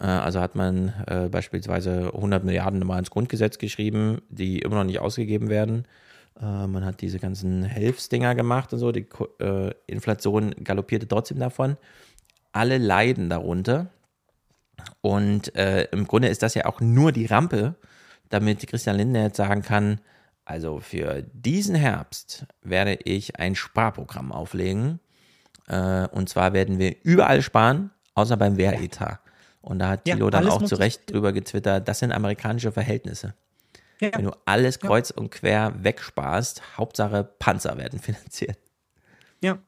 Äh, 0.00 0.04
also 0.04 0.40
hat 0.40 0.56
man 0.56 0.92
äh, 1.06 1.28
beispielsweise 1.28 2.10
100 2.14 2.44
Milliarden 2.44 2.84
mal 2.84 2.98
ins 2.98 3.10
Grundgesetz 3.10 3.58
geschrieben, 3.58 4.20
die 4.28 4.60
immer 4.60 4.76
noch 4.76 4.84
nicht 4.84 4.98
ausgegeben 4.98 5.48
werden. 5.48 5.86
Äh, 6.40 6.66
man 6.66 6.84
hat 6.84 7.00
diese 7.00 7.18
ganzen 7.18 7.62
Hilfsdinger 7.62 8.34
gemacht 8.34 8.72
und 8.72 8.78
so. 8.78 8.90
Die 8.90 9.06
äh, 9.38 9.72
Inflation 9.86 10.54
galoppierte 10.62 11.06
trotzdem 11.06 11.38
davon. 11.38 11.76
Alle 12.52 12.78
leiden 12.78 13.28
darunter. 13.28 13.90
Und 15.00 15.54
äh, 15.56 15.84
im 15.92 16.06
Grunde 16.06 16.28
ist 16.28 16.42
das 16.42 16.54
ja 16.54 16.66
auch 16.66 16.80
nur 16.80 17.12
die 17.12 17.26
Rampe, 17.26 17.74
damit 18.28 18.66
Christian 18.66 18.96
Lindner 18.96 19.24
jetzt 19.24 19.36
sagen 19.36 19.62
kann, 19.62 20.00
also 20.44 20.80
für 20.80 21.22
diesen 21.32 21.74
Herbst 21.74 22.46
werde 22.62 22.98
ich 23.04 23.38
ein 23.38 23.54
Sparprogramm 23.54 24.32
auflegen. 24.32 25.00
Äh, 25.68 26.08
und 26.08 26.28
zwar 26.28 26.52
werden 26.52 26.78
wir 26.78 26.96
überall 27.02 27.42
sparen, 27.42 27.90
außer 28.14 28.36
beim 28.36 28.56
Wehretat. 28.56 29.20
Und 29.62 29.78
da 29.78 29.90
hat 29.90 30.04
Thilo 30.04 30.26
ja, 30.26 30.30
dann 30.30 30.48
auch 30.48 30.62
zu 30.64 30.74
Recht 30.76 31.12
drüber 31.12 31.32
getwittert, 31.32 31.86
das 31.86 31.98
sind 31.98 32.12
amerikanische 32.12 32.72
Verhältnisse. 32.72 33.34
Ja. 34.00 34.10
Wenn 34.14 34.24
du 34.24 34.32
alles 34.46 34.80
kreuz 34.80 35.10
ja. 35.10 35.16
und 35.16 35.30
quer 35.30 35.74
wegsparst, 35.76 36.62
Hauptsache 36.78 37.22
Panzer 37.22 37.76
werden 37.76 37.98
finanziert. 37.98 38.58
Ja. 39.42 39.58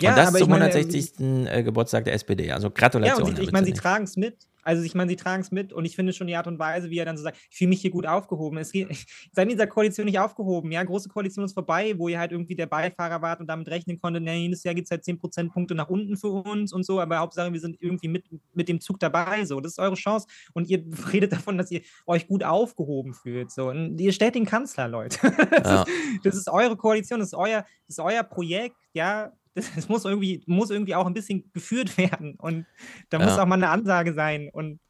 Ja, 0.00 0.10
und 0.10 0.16
das 0.16 0.32
zum 0.32 0.52
160. 0.52 1.12
Meine, 1.18 1.52
äh, 1.52 1.62
Geburtstag 1.62 2.04
der 2.04 2.14
SPD. 2.14 2.50
Also 2.50 2.70
Gratulation. 2.70 3.28
Ja, 3.28 3.36
sie, 3.36 3.42
ich 3.42 3.52
meine, 3.52 3.66
sie 3.66 3.72
tragen 3.72 4.04
es 4.04 4.16
mit. 4.16 4.48
Also 4.64 4.82
ich 4.82 4.94
meine, 4.94 5.10
sie 5.10 5.16
tragen 5.16 5.42
es 5.42 5.52
mit 5.52 5.72
und 5.72 5.84
ich 5.84 5.94
finde 5.94 6.12
schon 6.12 6.26
die 6.26 6.36
Art 6.36 6.46
und 6.46 6.58
Weise, 6.58 6.90
wie 6.90 6.98
er 6.98 7.04
dann 7.04 7.16
so 7.16 7.22
sagt, 7.22 7.36
ich 7.50 7.58
fühle 7.58 7.68
mich 7.68 7.82
hier 7.82 7.90
gut 7.90 8.06
aufgehoben. 8.06 8.58
Es 8.58 8.72
geht, 8.72 8.88
seid 9.32 9.44
in 9.44 9.50
dieser 9.50 9.66
Koalition 9.66 10.06
nicht 10.06 10.18
aufgehoben. 10.18 10.72
Ja, 10.72 10.82
große 10.82 11.08
Koalition 11.08 11.44
ist 11.44 11.52
vorbei, 11.52 11.94
wo 11.98 12.08
ihr 12.08 12.18
halt 12.18 12.32
irgendwie 12.32 12.56
der 12.56 12.66
Beifahrer 12.66 13.20
wart 13.22 13.40
und 13.40 13.46
damit 13.46 13.68
rechnen 13.68 14.00
konntet, 14.00 14.22
nee, 14.22 14.38
jedes 14.38 14.64
Jahr 14.64 14.74
gibt 14.74 14.86
es 14.86 14.90
halt 14.90 15.04
10 15.04 15.18
Prozentpunkte 15.18 15.74
nach 15.74 15.88
unten 15.88 16.16
für 16.16 16.28
uns 16.28 16.72
und 16.72 16.84
so, 16.84 16.98
aber 17.00 17.18
Hauptsache, 17.18 17.52
wir 17.52 17.60
sind 17.60 17.76
irgendwie 17.80 18.08
mit, 18.08 18.24
mit 18.54 18.68
dem 18.68 18.80
Zug 18.80 18.98
dabei. 18.98 19.44
So, 19.44 19.60
das 19.60 19.72
ist 19.72 19.78
eure 19.78 19.96
Chance. 19.96 20.26
Und 20.54 20.68
ihr 20.68 20.82
redet 21.12 21.32
davon, 21.32 21.58
dass 21.58 21.70
ihr 21.70 21.82
euch 22.06 22.26
gut 22.26 22.42
aufgehoben 22.42 23.12
fühlt. 23.12 23.50
So. 23.50 23.68
Und 23.68 23.98
ihr 24.00 24.12
stellt 24.12 24.34
den 24.34 24.46
Kanzler, 24.46 24.88
Leute. 24.88 25.18
Das, 25.54 25.70
ja. 25.70 25.82
ist, 25.82 25.90
das 26.24 26.34
ist 26.36 26.48
eure 26.48 26.76
Koalition, 26.76 27.20
das 27.20 27.28
ist 27.28 27.34
euer, 27.34 27.62
das 27.86 27.98
ist 27.98 28.00
euer 28.00 28.22
Projekt, 28.22 28.76
ja 28.92 29.32
das, 29.54 29.74
das, 29.74 29.88
muss, 29.88 30.04
irgendwie, 30.04 30.42
muss 30.46 30.70
irgendwie 30.70 30.94
auch 30.94 31.06
ein 31.06 31.14
bisschen 31.14 31.50
geführt 31.52 31.96
werden. 31.98 32.34
Und 32.36 32.66
da 33.10 33.18
ja. 33.18 33.24
muss 33.24 33.38
auch 33.38 33.46
mal 33.46 33.54
eine 33.54 33.70
Ansage 33.70 34.14
sein. 34.14 34.50
Und 34.52 34.80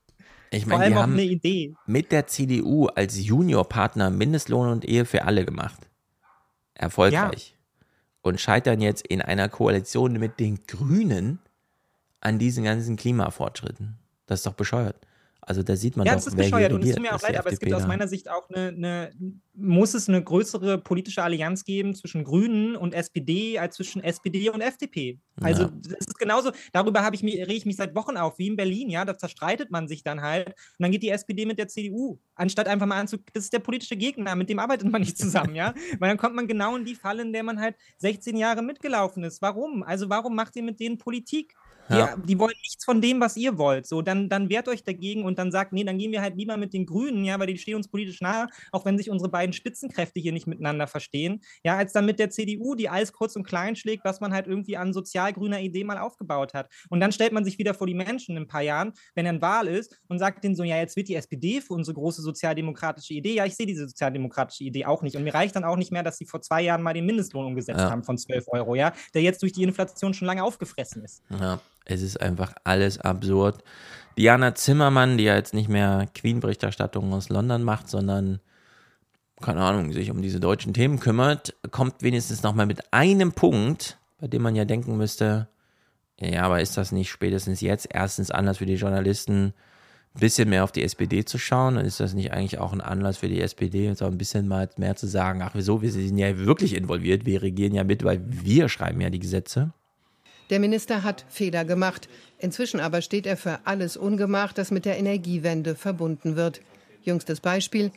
ich 0.50 0.66
meine, 0.66 0.76
vor 0.76 0.84
allem 0.84 0.98
auch 0.98 1.12
eine 1.14 1.24
Idee. 1.24 1.74
Mit 1.86 2.12
der 2.12 2.26
CDU 2.26 2.86
als 2.86 3.18
Juniorpartner 3.18 4.10
Mindestlohn 4.10 4.68
und 4.68 4.84
Ehe 4.84 5.04
für 5.04 5.24
alle 5.24 5.44
gemacht. 5.44 5.88
Erfolgreich. 6.74 7.50
Ja. 7.50 7.58
Und 8.22 8.40
scheitern 8.40 8.80
jetzt 8.80 9.06
in 9.06 9.20
einer 9.20 9.48
Koalition 9.48 10.14
mit 10.14 10.40
den 10.40 10.66
Grünen 10.66 11.40
an 12.20 12.38
diesen 12.38 12.64
ganzen 12.64 12.96
Klimafortschritten. 12.96 13.98
Das 14.26 14.40
ist 14.40 14.46
doch 14.46 14.54
bescheuert. 14.54 14.96
Also 15.46 15.62
da 15.62 15.76
sieht 15.76 15.96
man 15.96 16.06
ja, 16.06 16.12
doch, 16.12 16.20
es 16.20 16.26
ist 16.28 16.36
bescheuert 16.36 16.72
und 16.72 16.82
es 16.82 16.94
tut 16.94 17.02
mir 17.02 17.14
auch 17.14 17.20
leid, 17.20 17.36
aber 17.36 17.52
es 17.52 17.60
gibt 17.60 17.74
aus 17.74 17.86
meiner 17.86 18.08
Sicht 18.08 18.30
auch 18.30 18.48
eine, 18.48 18.68
eine, 18.68 19.12
muss 19.54 19.92
es 19.92 20.08
eine 20.08 20.22
größere 20.22 20.78
politische 20.78 21.22
Allianz 21.22 21.64
geben 21.64 21.94
zwischen 21.94 22.24
Grünen 22.24 22.76
und 22.76 22.94
SPD 22.94 23.58
als 23.58 23.76
zwischen 23.76 24.02
SPD 24.02 24.48
und 24.48 24.62
FDP. 24.62 25.18
Also 25.40 25.64
ja. 25.64 25.72
das 25.82 26.06
ist 26.06 26.18
genauso, 26.18 26.52
darüber 26.72 27.02
habe 27.02 27.14
ich 27.14 27.22
mich, 27.22 27.34
rege 27.34 27.52
ich 27.52 27.66
mich 27.66 27.76
seit 27.76 27.94
Wochen 27.94 28.16
auf, 28.16 28.38
wie 28.38 28.46
in 28.46 28.56
Berlin, 28.56 28.88
ja, 28.88 29.04
da 29.04 29.18
zerstreitet 29.18 29.70
man 29.70 29.86
sich 29.86 30.02
dann 30.02 30.22
halt 30.22 30.48
und 30.48 30.54
dann 30.78 30.90
geht 30.90 31.02
die 31.02 31.10
SPD 31.10 31.44
mit 31.44 31.58
der 31.58 31.68
CDU, 31.68 32.18
anstatt 32.34 32.66
einfach 32.66 32.86
mal 32.86 32.98
anzu, 32.98 33.18
das 33.34 33.44
ist 33.44 33.52
der 33.52 33.58
politische 33.58 33.96
Gegner, 33.96 34.34
mit 34.36 34.48
dem 34.48 34.58
arbeitet 34.58 34.90
man 34.90 35.02
nicht 35.02 35.18
zusammen, 35.18 35.54
ja, 35.54 35.74
weil 35.98 36.08
dann 36.08 36.18
kommt 36.18 36.36
man 36.36 36.46
genau 36.46 36.74
in 36.76 36.86
die 36.86 36.94
Falle, 36.94 37.22
in 37.22 37.32
der 37.34 37.42
man 37.42 37.60
halt 37.60 37.76
16 37.98 38.36
Jahre 38.36 38.62
mitgelaufen 38.62 39.24
ist. 39.24 39.42
Warum? 39.42 39.82
Also 39.82 40.08
warum 40.08 40.34
macht 40.34 40.56
ihr 40.56 40.62
mit 40.62 40.80
denen 40.80 40.96
Politik? 40.96 41.54
Die, 41.88 41.94
ja. 41.94 42.16
die, 42.16 42.38
wollen 42.38 42.54
nichts 42.62 42.84
von 42.84 43.00
dem, 43.00 43.20
was 43.20 43.36
ihr 43.36 43.58
wollt. 43.58 43.86
So, 43.86 44.00
dann, 44.00 44.28
dann 44.28 44.48
wehrt 44.48 44.68
euch 44.68 44.84
dagegen 44.84 45.24
und 45.24 45.38
dann 45.38 45.52
sagt, 45.52 45.72
nee, 45.72 45.84
dann 45.84 45.98
gehen 45.98 46.12
wir 46.12 46.22
halt 46.22 46.36
lieber 46.36 46.56
mit 46.56 46.72
den 46.72 46.86
Grünen, 46.86 47.24
ja, 47.24 47.38
weil 47.38 47.46
die 47.46 47.58
stehen 47.58 47.76
uns 47.76 47.88
politisch 47.88 48.20
nahe, 48.20 48.46
auch 48.72 48.84
wenn 48.84 48.96
sich 48.96 49.10
unsere 49.10 49.30
beiden 49.30 49.52
Spitzenkräfte 49.52 50.20
hier 50.20 50.32
nicht 50.32 50.46
miteinander 50.46 50.86
verstehen, 50.86 51.42
ja, 51.62 51.76
als 51.76 51.92
dann 51.92 52.06
mit 52.06 52.18
der 52.18 52.30
CDU, 52.30 52.74
die 52.74 52.88
alles 52.88 53.12
kurz 53.12 53.36
und 53.36 53.44
klein 53.44 53.76
schlägt, 53.76 54.04
was 54.04 54.20
man 54.20 54.32
halt 54.32 54.46
irgendwie 54.46 54.76
an 54.76 54.92
sozialgrüner 54.92 55.60
Idee 55.60 55.84
mal 55.84 55.98
aufgebaut 55.98 56.54
hat. 56.54 56.70
Und 56.88 57.00
dann 57.00 57.12
stellt 57.12 57.32
man 57.32 57.44
sich 57.44 57.58
wieder 57.58 57.74
vor 57.74 57.86
die 57.86 57.94
Menschen 57.94 58.36
in 58.36 58.44
ein 58.44 58.48
paar 58.48 58.62
Jahren, 58.62 58.92
wenn 59.14 59.26
eine 59.26 59.42
Wahl 59.42 59.68
ist 59.68 60.00
und 60.08 60.18
sagt 60.18 60.44
denen 60.44 60.56
so, 60.56 60.64
ja, 60.64 60.76
jetzt 60.78 60.96
wird 60.96 61.08
die 61.08 61.16
SPD 61.16 61.60
für 61.60 61.74
unsere 61.74 61.94
große 61.94 62.22
sozialdemokratische 62.22 63.14
Idee. 63.14 63.34
Ja, 63.34 63.44
ich 63.44 63.56
sehe 63.56 63.66
diese 63.66 63.86
sozialdemokratische 63.88 64.64
Idee 64.64 64.86
auch 64.86 65.02
nicht. 65.02 65.16
Und 65.16 65.24
mir 65.24 65.34
reicht 65.34 65.54
dann 65.56 65.64
auch 65.64 65.76
nicht 65.76 65.92
mehr, 65.92 66.02
dass 66.02 66.18
sie 66.18 66.24
vor 66.24 66.40
zwei 66.40 66.62
Jahren 66.62 66.82
mal 66.82 66.94
den 66.94 67.06
Mindestlohn 67.06 67.46
umgesetzt 67.46 67.80
ja. 67.80 67.90
haben 67.90 68.04
von 68.04 68.16
12 68.16 68.46
Euro, 68.48 68.74
ja, 68.74 68.92
der 69.12 69.22
jetzt 69.22 69.42
durch 69.42 69.52
die 69.52 69.62
Inflation 69.62 70.14
schon 70.14 70.26
lange 70.26 70.42
aufgefressen 70.42 71.04
ist. 71.04 71.22
Ja. 71.30 71.60
Es 71.84 72.02
ist 72.02 72.20
einfach 72.20 72.54
alles 72.64 72.98
absurd. 72.98 73.62
Diana 74.16 74.54
Zimmermann, 74.54 75.18
die 75.18 75.24
ja 75.24 75.34
jetzt 75.34 75.54
nicht 75.54 75.68
mehr 75.68 76.06
Queen-Berichterstattung 76.14 77.12
aus 77.12 77.28
London 77.28 77.62
macht, 77.62 77.88
sondern, 77.88 78.40
keine 79.40 79.62
Ahnung, 79.62 79.92
sich 79.92 80.10
um 80.10 80.22
diese 80.22 80.40
deutschen 80.40 80.72
Themen 80.72 81.00
kümmert, 81.00 81.54
kommt 81.70 82.02
wenigstens 82.02 82.42
nochmal 82.42 82.66
mit 82.66 82.92
einem 82.92 83.32
Punkt, 83.32 83.98
bei 84.18 84.28
dem 84.28 84.42
man 84.42 84.54
ja 84.54 84.64
denken 84.64 84.96
müsste, 84.96 85.48
ja, 86.20 86.42
aber 86.42 86.60
ist 86.60 86.76
das 86.76 86.92
nicht 86.92 87.10
spätestens 87.10 87.60
jetzt 87.60 87.88
erstens 87.90 88.30
Anlass 88.30 88.58
für 88.58 88.66
die 88.66 88.74
Journalisten, 88.74 89.52
ein 90.14 90.20
bisschen 90.20 90.48
mehr 90.48 90.62
auf 90.62 90.70
die 90.70 90.84
SPD 90.84 91.24
zu 91.24 91.38
schauen? 91.38 91.76
Und 91.76 91.84
ist 91.84 91.98
das 91.98 92.14
nicht 92.14 92.32
eigentlich 92.32 92.58
auch 92.58 92.72
ein 92.72 92.80
Anlass 92.80 93.18
für 93.18 93.28
die 93.28 93.40
SPD, 93.40 93.86
jetzt 93.86 94.02
auch 94.02 94.10
ein 94.10 94.18
bisschen 94.18 94.46
mal 94.46 94.70
mehr 94.76 94.94
zu 94.94 95.08
sagen, 95.08 95.42
ach 95.42 95.54
wieso, 95.54 95.82
wir 95.82 95.90
sind 95.90 96.16
ja 96.18 96.38
wirklich 96.38 96.74
involviert, 96.74 97.26
wir 97.26 97.42
regieren 97.42 97.74
ja 97.74 97.82
mit, 97.82 98.04
weil 98.04 98.22
wir 98.24 98.68
schreiben 98.68 99.00
ja 99.00 99.10
die 99.10 99.18
Gesetze? 99.18 99.72
Der 100.50 100.60
Minister 100.60 101.02
hat 101.02 101.24
Fehler 101.28 101.64
gemacht. 101.64 102.08
Inzwischen 102.38 102.80
aber 102.80 103.00
steht 103.00 103.26
er 103.26 103.36
für 103.36 103.60
alles 103.64 103.96
Ungemach, 103.96 104.52
das 104.52 104.70
mit 104.70 104.84
der 104.84 104.98
Energiewende 104.98 105.74
verbunden 105.74 106.36
wird. 106.36 106.60
Jüngstes 107.02 107.40
Beispiel. 107.40 107.90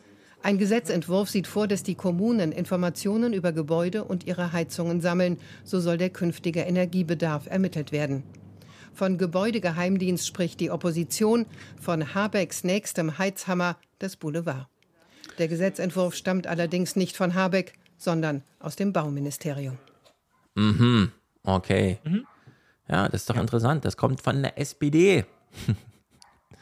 Ein 0.44 0.58
Gesetzentwurf 0.58 1.30
sieht 1.30 1.48
vor, 1.48 1.68
dass 1.68 1.84
die 1.84 1.96
Kommunen 1.96 2.52
Informationen 2.52 3.34
über 3.34 3.52
Gebäude 3.52 4.04
und 4.04 4.26
ihre 4.26 4.54
Heizungen 4.54 5.02
sammeln. 5.02 5.40
So 5.64 5.80
soll 5.80 5.98
der 5.98 6.10
künftige 6.10 6.62
Energiebedarf 6.62 7.48
ermittelt 7.48 7.92
werden. 7.92 8.24
Von 8.94 9.18
Gebäudegeheimdienst 9.18 10.26
spricht 10.26 10.60
die 10.60 10.72
Opposition, 10.72 11.46
von 11.80 12.16
Habecks 12.16 12.64
nächstem 12.64 13.18
Heizhammer 13.18 13.78
das 14.00 14.16
Boulevard. 14.16 14.68
Der 15.38 15.48
Gesetzentwurf 15.48 16.16
stammt 16.16 16.48
allerdings 16.48 16.96
nicht 16.96 17.16
von 17.16 17.36
Habeck, 17.36 17.74
sondern 17.98 18.42
aus 18.60 18.76
dem 18.76 18.94
Bauministerium. 18.94 19.78
Mhm, 20.56 21.12
okay. 21.44 22.00
Mhm. 22.04 22.26
Ja, 22.90 23.10
das 23.10 23.22
ist 23.22 23.30
doch 23.30 23.36
ja. 23.36 23.42
interessant. 23.42 23.86
Das 23.86 23.98
kommt 23.98 24.22
von 24.22 24.42
der 24.42 24.58
SPD. 24.58 25.26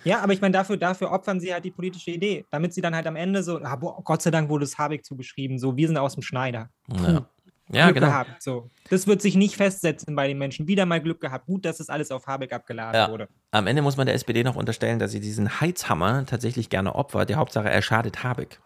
Ja, 0.06 0.22
aber 0.22 0.34
ich 0.34 0.40
meine, 0.40 0.52
dafür, 0.52 0.78
dafür 0.78 1.12
opfern 1.12 1.40
sie 1.40 1.52
halt 1.52 1.66
die 1.66 1.72
politische 1.72 2.12
Idee, 2.12 2.46
damit 2.52 2.76
sie 2.76 2.82
dann 2.82 2.96
halt 2.96 3.08
am 3.08 3.16
Ende 3.16 3.42
so, 3.42 3.60
ah, 3.64 3.76
boah, 3.76 4.04
Gott 4.04 4.22
sei 4.22 4.30
Dank 4.30 4.50
wurde 4.50 4.64
es 4.64 4.78
Habeck 4.78 5.04
zugeschrieben, 5.04 5.58
so, 5.58 5.76
wir 5.76 5.88
sind 5.88 5.98
aus 5.98 6.14
dem 6.14 6.22
Schneider. 6.22 6.70
Ja, 6.96 7.28
ja 7.72 7.92
genau. 7.92 8.06
Gehabt, 8.06 8.44
so. 8.44 8.70
Das 8.92 9.08
wird 9.08 9.24
sich 9.24 9.36
nicht 9.36 9.56
festsetzen 9.56 10.16
bei 10.16 10.28
den 10.28 10.38
Menschen. 10.38 10.68
Wieder 10.68 10.86
mal 10.86 11.02
Glück 11.02 11.22
gehabt. 11.22 11.48
Gut, 11.48 11.66
dass 11.66 11.80
es 11.80 11.90
alles 11.90 12.12
auf 12.12 12.28
Habeck 12.28 12.54
abgeladen 12.54 12.94
ja. 12.94 13.10
wurde. 13.10 13.30
Am 13.50 13.66
Ende 13.66 13.82
muss 13.82 13.98
man 13.98 14.06
der 14.06 14.14
SPD 14.14 14.44
noch 14.44 14.56
unterstellen, 14.56 15.00
dass 15.00 15.12
sie 15.12 15.20
diesen 15.20 15.60
Heizhammer 15.60 16.24
tatsächlich 16.28 16.70
gerne 16.70 16.94
opfert. 16.94 17.32
Die 17.32 17.36
Hauptsache, 17.36 17.70
er 17.70 17.82
schadet 17.82 18.24
Habeck. 18.24 18.60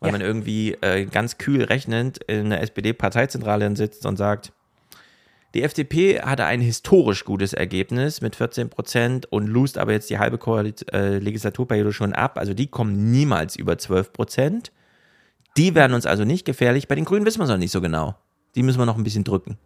Weil 0.00 0.08
ja. 0.08 0.12
man 0.12 0.20
irgendwie 0.20 0.74
äh, 0.80 1.04
ganz 1.04 1.38
kühl 1.38 1.62
rechnend 1.62 2.18
in 2.24 2.50
der 2.50 2.62
SPD-Parteizentrale 2.62 3.74
sitzt 3.76 4.06
und 4.06 4.16
sagt, 4.16 4.52
Die 5.54 5.62
FDP 5.62 6.20
hatte 6.20 6.44
ein 6.44 6.60
historisch 6.60 7.24
gutes 7.24 7.54
Ergebnis 7.54 8.20
mit 8.20 8.36
14 8.36 8.68
Prozent 8.68 9.26
und 9.32 9.46
lust 9.46 9.78
aber 9.78 9.92
jetzt 9.92 10.10
die 10.10 10.18
halbe 10.18 10.38
äh, 10.92 11.18
Legislaturperiode 11.18 11.92
schon 11.92 12.12
ab. 12.12 12.38
Also 12.38 12.52
die 12.52 12.66
kommen 12.66 13.10
niemals 13.10 13.56
über 13.56 13.78
12 13.78 14.12
Prozent. 14.12 14.72
Die 15.56 15.74
werden 15.74 15.94
uns 15.94 16.04
also 16.04 16.24
nicht 16.24 16.44
gefährlich. 16.44 16.86
Bei 16.86 16.94
den 16.94 17.06
Grünen 17.06 17.24
wissen 17.24 17.38
wir 17.40 17.44
es 17.44 17.50
noch 17.50 17.56
nicht 17.56 17.72
so 17.72 17.80
genau. 17.80 18.14
Die 18.54 18.62
müssen 18.62 18.78
wir 18.78 18.86
noch 18.86 18.98
ein 18.98 19.04
bisschen 19.04 19.24
drücken. 19.24 19.56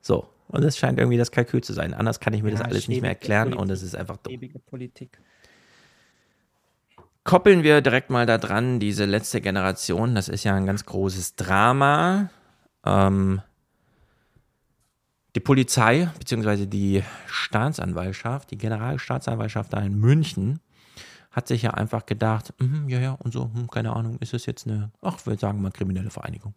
So, 0.00 0.28
und 0.48 0.62
das 0.64 0.76
scheint 0.76 0.98
irgendwie 0.98 1.18
das 1.18 1.30
Kalkül 1.30 1.62
zu 1.62 1.72
sein. 1.72 1.94
Anders 1.94 2.18
kann 2.20 2.34
ich 2.34 2.42
mir 2.42 2.50
Ja, 2.50 2.58
das 2.58 2.66
alles 2.66 2.88
nicht 2.88 3.00
mehr 3.00 3.10
erklären 3.10 3.44
Politik. 3.50 3.60
und 3.62 3.68
das 3.68 3.82
ist 3.82 3.94
einfach 3.94 4.16
dumm. 4.16 4.34
Ewige 4.34 4.58
Politik. 4.58 5.18
Koppeln 7.24 7.62
wir 7.62 7.80
direkt 7.80 8.10
mal 8.10 8.26
da 8.26 8.38
dran, 8.38 8.78
diese 8.78 9.04
letzte 9.04 9.40
Generation, 9.40 10.14
das 10.14 10.28
ist 10.28 10.44
ja 10.44 10.54
ein 10.54 10.66
ganz 10.66 10.86
großes 10.86 11.34
Drama. 11.34 12.30
Ähm, 12.84 13.40
die 15.36 15.40
Polizei, 15.40 16.08
beziehungsweise 16.18 16.66
die 16.66 17.04
Staatsanwaltschaft, 17.26 18.50
die 18.50 18.56
Generalstaatsanwaltschaft 18.56 19.70
da 19.70 19.80
in 19.80 20.00
München, 20.00 20.60
hat 21.30 21.46
sich 21.46 21.60
ja 21.60 21.72
einfach 21.72 22.06
gedacht, 22.06 22.54
mhm, 22.58 22.88
ja, 22.88 22.98
ja, 22.98 23.12
und 23.12 23.34
so, 23.34 23.50
hm, 23.52 23.68
keine 23.70 23.94
Ahnung, 23.94 24.16
ist 24.20 24.32
das 24.32 24.46
jetzt 24.46 24.66
eine, 24.66 24.90
ach, 25.02 25.18
wir 25.26 25.36
sagen 25.36 25.60
mal 25.60 25.70
kriminelle 25.70 26.08
Vereinigung. 26.08 26.54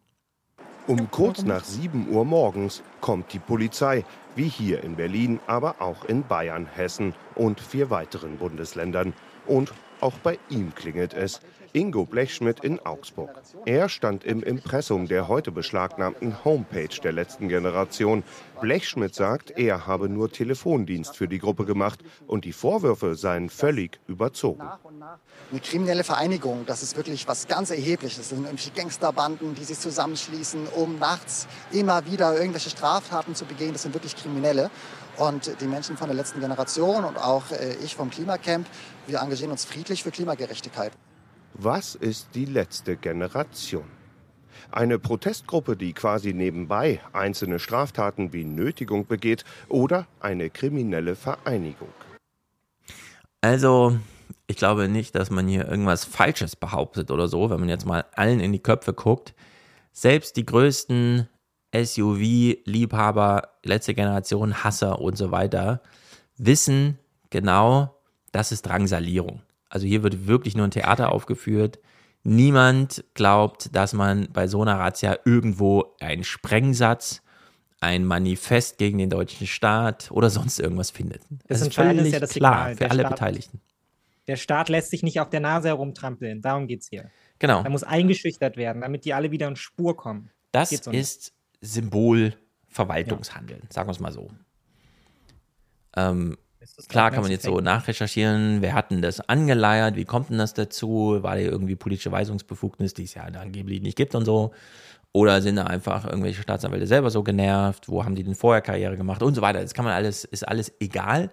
Um 0.87 1.11
kurz 1.11 1.43
nach 1.43 1.65
7 1.65 2.07
Uhr 2.09 2.23
morgens 2.23 2.81
kommt 3.01 3.33
die 3.33 3.39
Polizei, 3.39 4.05
wie 4.35 4.47
hier 4.47 4.81
in 4.81 4.95
Berlin, 4.95 5.41
aber 5.45 5.81
auch 5.81 6.05
in 6.05 6.23
Bayern, 6.23 6.65
Hessen 6.65 7.13
und 7.35 7.59
vier 7.59 7.89
weiteren 7.89 8.37
Bundesländern. 8.37 9.13
Und 9.45 9.73
auch 9.99 10.17
bei 10.19 10.39
ihm 10.49 10.73
klingelt 10.73 11.13
es. 11.13 11.41
Ingo 11.73 12.05
Blechschmidt 12.05 12.61
in 12.61 12.79
Augsburg. 12.85 13.41
Er 13.65 13.89
stand 13.89 14.23
im 14.23 14.41
Impressum 14.41 15.07
der 15.07 15.27
heute 15.27 15.51
beschlagnahmten 15.51 16.43
Homepage 16.43 16.89
der 17.03 17.11
letzten 17.11 17.47
Generation. 17.47 18.23
Blechschmidt 18.59 19.13
sagt, 19.13 19.51
er 19.51 19.85
habe 19.85 20.09
nur 20.09 20.31
Telefondienst 20.31 21.15
für 21.15 21.27
die 21.27 21.39
Gruppe 21.39 21.65
gemacht 21.65 21.99
und 22.27 22.45
die 22.45 22.53
Vorwürfe 22.53 23.15
seien 23.15 23.49
völlig 23.49 23.99
überzogen. 24.07 24.67
Eine 25.51 25.59
kriminelle 25.59 26.03
Vereinigung, 26.03 26.65
das 26.65 26.83
ist 26.83 26.97
wirklich 26.97 27.27
was 27.27 27.47
ganz 27.47 27.69
Erhebliches. 27.69 28.17
Das 28.17 28.29
sind 28.29 28.39
irgendwelche 28.39 28.71
Gangsterbanden, 28.71 29.55
die 29.55 29.63
sich 29.63 29.79
zusammenschließen, 29.79 30.67
um 30.75 30.99
nachts 30.99 31.47
immer 31.71 32.05
wieder 32.05 32.35
irgendwelche 32.37 32.69
Straftaten 32.69 33.35
zu 33.35 33.45
begehen. 33.45 33.73
Das 33.73 33.83
sind 33.83 33.93
wirklich 33.93 34.15
Kriminelle. 34.15 34.69
Und 35.17 35.59
die 35.59 35.67
Menschen 35.67 35.97
von 35.97 36.07
der 36.07 36.15
letzten 36.15 36.39
Generation 36.39 37.03
und 37.03 37.17
auch 37.17 37.51
äh, 37.51 37.75
ich 37.83 37.95
vom 37.95 38.09
Klimacamp, 38.09 38.65
wir 39.05 39.19
engagieren 39.19 39.51
uns 39.51 39.65
friedlich 39.65 40.03
für 40.03 40.11
Klimagerechtigkeit. 40.11 40.93
Was 41.53 41.95
ist 41.95 42.29
die 42.35 42.45
letzte 42.45 42.95
Generation? 42.95 43.85
Eine 44.71 44.99
Protestgruppe, 44.99 45.75
die 45.75 45.93
quasi 45.93 46.33
nebenbei 46.33 47.01
einzelne 47.11 47.59
Straftaten 47.59 48.33
wie 48.33 48.43
Nötigung 48.43 49.07
begeht 49.07 49.43
oder 49.67 50.07
eine 50.19 50.49
kriminelle 50.49 51.15
Vereinigung. 51.15 51.89
Also, 53.41 53.97
ich 54.47 54.57
glaube 54.57 54.89
nicht, 54.89 55.15
dass 55.15 55.31
man 55.31 55.47
hier 55.47 55.67
irgendwas 55.67 56.05
Falsches 56.05 56.55
behauptet 56.55 57.09
oder 57.11 57.27
so, 57.27 57.49
wenn 57.49 57.59
man 57.59 57.69
jetzt 57.69 57.85
mal 57.85 58.05
allen 58.15 58.39
in 58.39 58.51
die 58.51 58.63
Köpfe 58.63 58.93
guckt. 58.93 59.33
Selbst 59.91 60.37
die 60.37 60.45
größten 60.45 61.27
SUV-Liebhaber, 61.73 63.49
letzte 63.63 63.93
Generation, 63.93 64.63
Hasser 64.63 64.99
und 64.99 65.17
so 65.17 65.31
weiter, 65.31 65.81
wissen 66.37 66.99
genau, 67.29 67.95
das 68.31 68.51
ist 68.51 68.63
Drangsalierung. 68.63 69.41
Also 69.69 69.87
hier 69.87 70.03
wird 70.03 70.27
wirklich 70.27 70.55
nur 70.55 70.67
ein 70.67 70.71
Theater 70.71 71.11
aufgeführt. 71.11 71.79
Niemand 72.23 73.03
glaubt, 73.13 73.73
dass 73.75 73.93
man 73.93 74.27
bei 74.33 74.47
so 74.47 74.61
einer 74.61 74.77
Razzia 74.79 75.17
irgendwo 75.25 75.95
einen 76.01 76.23
Sprengsatz, 76.23 77.21
ein 77.79 78.03
Manifest 78.03 78.77
gegen 78.77 78.97
den 78.97 79.09
deutschen 79.09 79.47
Staat 79.47 80.11
oder 80.11 80.29
sonst 80.29 80.59
irgendwas 80.59 80.91
findet. 80.91 81.21
Das 81.47 81.59
ist 81.61 81.67
Entscheidende 81.67 82.05
ist 82.07 82.13
ja 82.13 82.19
das 82.19 82.31
klar 82.31 82.53
Signal. 82.53 82.71
für 82.73 82.79
Der 82.79 82.91
alle 82.91 82.99
Staat- 83.01 83.11
Beteiligten. 83.11 83.61
Der 84.27 84.35
Staat 84.35 84.69
lässt 84.69 84.91
sich 84.91 85.01
nicht 85.01 85.19
auf 85.21 85.29
der 85.29 85.39
Nase 85.39 85.69
herumtrampeln. 85.69 86.41
Darum 86.41 86.67
geht 86.67 86.81
es 86.81 86.89
hier. 86.89 87.09
Genau. 87.39 87.63
Da 87.63 87.69
muss 87.69 87.83
eingeschüchtert 87.83 88.57
werden, 88.57 88.81
damit 88.81 89.05
die 89.05 89.13
alle 89.13 89.31
wieder 89.31 89.47
in 89.47 89.55
Spur 89.55 89.95
kommen. 89.95 90.29
Das 90.51 90.71
nicht. 90.71 90.87
ist 90.87 91.33
Symbolverwaltungshandeln, 91.61 93.61
sagen 93.69 93.87
wir 93.87 93.91
es 93.93 93.99
mal 93.99 94.11
so. 94.11 94.29
Ähm, 95.95 96.37
klar 96.87 97.11
kann 97.11 97.21
man 97.21 97.31
jetzt 97.31 97.45
so 97.45 97.59
nachrecherchieren, 97.59 98.61
wer 98.61 98.73
hat 98.73 98.91
denn 98.91 99.01
das 99.01 99.21
angeleiert, 99.21 99.95
wie 99.95 100.05
kommt 100.05 100.29
denn 100.29 100.37
das 100.37 100.53
dazu, 100.53 101.19
war 101.21 101.35
da 101.35 101.41
irgendwie 101.41 101.75
politische 101.75 102.11
Weisungsbefugnis, 102.11 102.93
die 102.93 103.03
es 103.03 103.13
ja 103.13 103.23
angeblich 103.23 103.81
nicht 103.81 103.97
gibt 103.97 104.15
und 104.15 104.25
so. 104.25 104.51
Oder 105.11 105.41
sind 105.41 105.55
da 105.55 105.63
einfach 105.63 106.05
irgendwelche 106.05 106.41
Staatsanwälte 106.41 106.85
selber 106.85 107.09
so 107.09 107.23
genervt, 107.23 107.89
wo 107.89 108.05
haben 108.05 108.15
die 108.15 108.23
denn 108.23 108.35
vorher 108.35 108.61
Karriere 108.61 108.95
gemacht 108.95 109.23
und 109.23 109.33
so 109.33 109.41
weiter. 109.41 109.61
Das 109.61 109.73
kann 109.73 109.85
man 109.85 109.93
alles, 109.93 110.23
ist 110.23 110.47
alles 110.47 110.71
egal. 110.79 111.29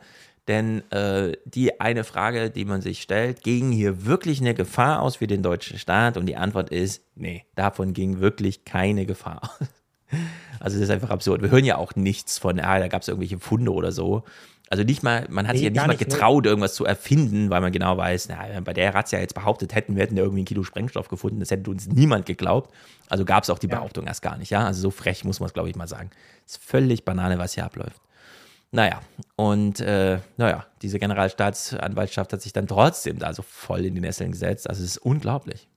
Denn 0.48 0.88
äh, 0.92 1.32
die 1.44 1.80
eine 1.80 2.04
Frage, 2.04 2.50
die 2.50 2.64
man 2.64 2.80
sich 2.80 3.02
stellt, 3.02 3.42
ging 3.42 3.72
hier 3.72 4.06
wirklich 4.06 4.40
eine 4.40 4.54
Gefahr 4.54 5.02
aus 5.02 5.16
für 5.16 5.26
den 5.26 5.42
deutschen 5.42 5.78
Staat? 5.78 6.16
Und 6.16 6.26
die 6.26 6.36
Antwort 6.36 6.70
ist, 6.70 7.02
nee, 7.16 7.44
davon 7.56 7.92
ging 7.92 8.20
wirklich 8.20 8.64
keine 8.64 9.06
Gefahr 9.06 9.42
aus. 9.42 9.68
Also 10.60 10.78
das 10.78 10.84
ist 10.84 10.90
einfach 10.90 11.10
absurd. 11.10 11.42
Wir 11.42 11.50
hören 11.50 11.64
ja 11.64 11.76
auch 11.76 11.96
nichts 11.96 12.38
von, 12.38 12.58
ah, 12.60 12.78
da 12.78 12.88
gab 12.88 13.02
es 13.02 13.08
irgendwelche 13.08 13.38
Funde 13.38 13.72
oder 13.72 13.92
so. 13.92 14.24
Also 14.68 14.82
nicht 14.82 15.02
mal, 15.02 15.26
man 15.28 15.46
hat 15.46 15.54
Nee, 15.54 15.58
sich 15.58 15.64
ja 15.66 15.70
nicht 15.70 15.80
mal 15.80 15.88
nicht, 15.88 16.00
ne? 16.00 16.06
getraut, 16.06 16.44
irgendwas 16.44 16.74
zu 16.74 16.84
erfinden, 16.84 17.50
weil 17.50 17.60
man 17.60 17.70
genau 17.70 17.96
weiß, 17.96 18.28
na, 18.28 18.60
bei 18.60 18.72
der 18.72 18.94
Razzia 18.94 19.20
jetzt 19.20 19.34
behauptet 19.34 19.74
hätten, 19.74 19.94
wir 19.94 20.02
hätten 20.02 20.16
da 20.16 20.22
irgendwie 20.22 20.42
ein 20.42 20.46
Kilo 20.46 20.64
Sprengstoff 20.64 21.08
gefunden, 21.08 21.38
das 21.38 21.50
hätte 21.52 21.70
uns 21.70 21.86
niemand 21.86 22.26
geglaubt. 22.26 22.74
Also 23.08 23.24
gab 23.24 23.44
es 23.44 23.50
auch 23.50 23.60
die 23.60 23.68
Behauptung 23.68 24.06
erst 24.06 24.22
gar 24.22 24.36
nicht, 24.36 24.50
ja. 24.50 24.66
Also 24.66 24.80
so 24.80 24.90
frech 24.90 25.24
muss 25.24 25.38
man 25.38 25.46
es, 25.46 25.52
glaube 25.54 25.68
ich, 25.70 25.76
mal 25.76 25.86
sagen. 25.86 26.10
ist 26.46 26.62
völlig 26.62 27.04
Banane, 27.04 27.38
was 27.38 27.54
hier 27.54 27.64
abläuft. 27.64 28.00
Naja, 28.72 29.00
und 29.36 29.78
äh, 29.80 30.18
naja, 30.36 30.66
diese 30.82 30.98
Generalstaatsanwaltschaft 30.98 32.32
hat 32.32 32.42
sich 32.42 32.52
dann 32.52 32.66
trotzdem 32.66 33.18
da 33.20 33.32
so 33.32 33.42
voll 33.42 33.84
in 33.84 33.94
die 33.94 34.00
Nesseln 34.00 34.32
gesetzt. 34.32 34.68
Also 34.68 34.82
es 34.82 34.90
ist 34.90 34.98
unglaublich. 34.98 35.68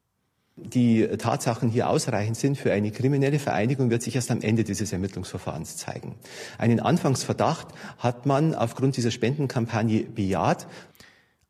Die 0.63 1.07
Tatsachen 1.17 1.69
hier 1.69 1.89
ausreichend 1.89 2.37
sind 2.37 2.57
für 2.57 2.71
eine 2.71 2.91
kriminelle 2.91 3.39
Vereinigung, 3.39 3.89
wird 3.89 4.03
sich 4.03 4.15
erst 4.15 4.31
am 4.31 4.41
Ende 4.41 4.63
dieses 4.63 4.91
Ermittlungsverfahrens 4.91 5.77
zeigen. 5.77 6.15
Einen 6.57 6.79
Anfangsverdacht 6.79 7.67
hat 7.97 8.25
man 8.25 8.53
aufgrund 8.55 8.97
dieser 8.97 9.11
Spendenkampagne 9.11 10.03
bejaht. 10.03 10.67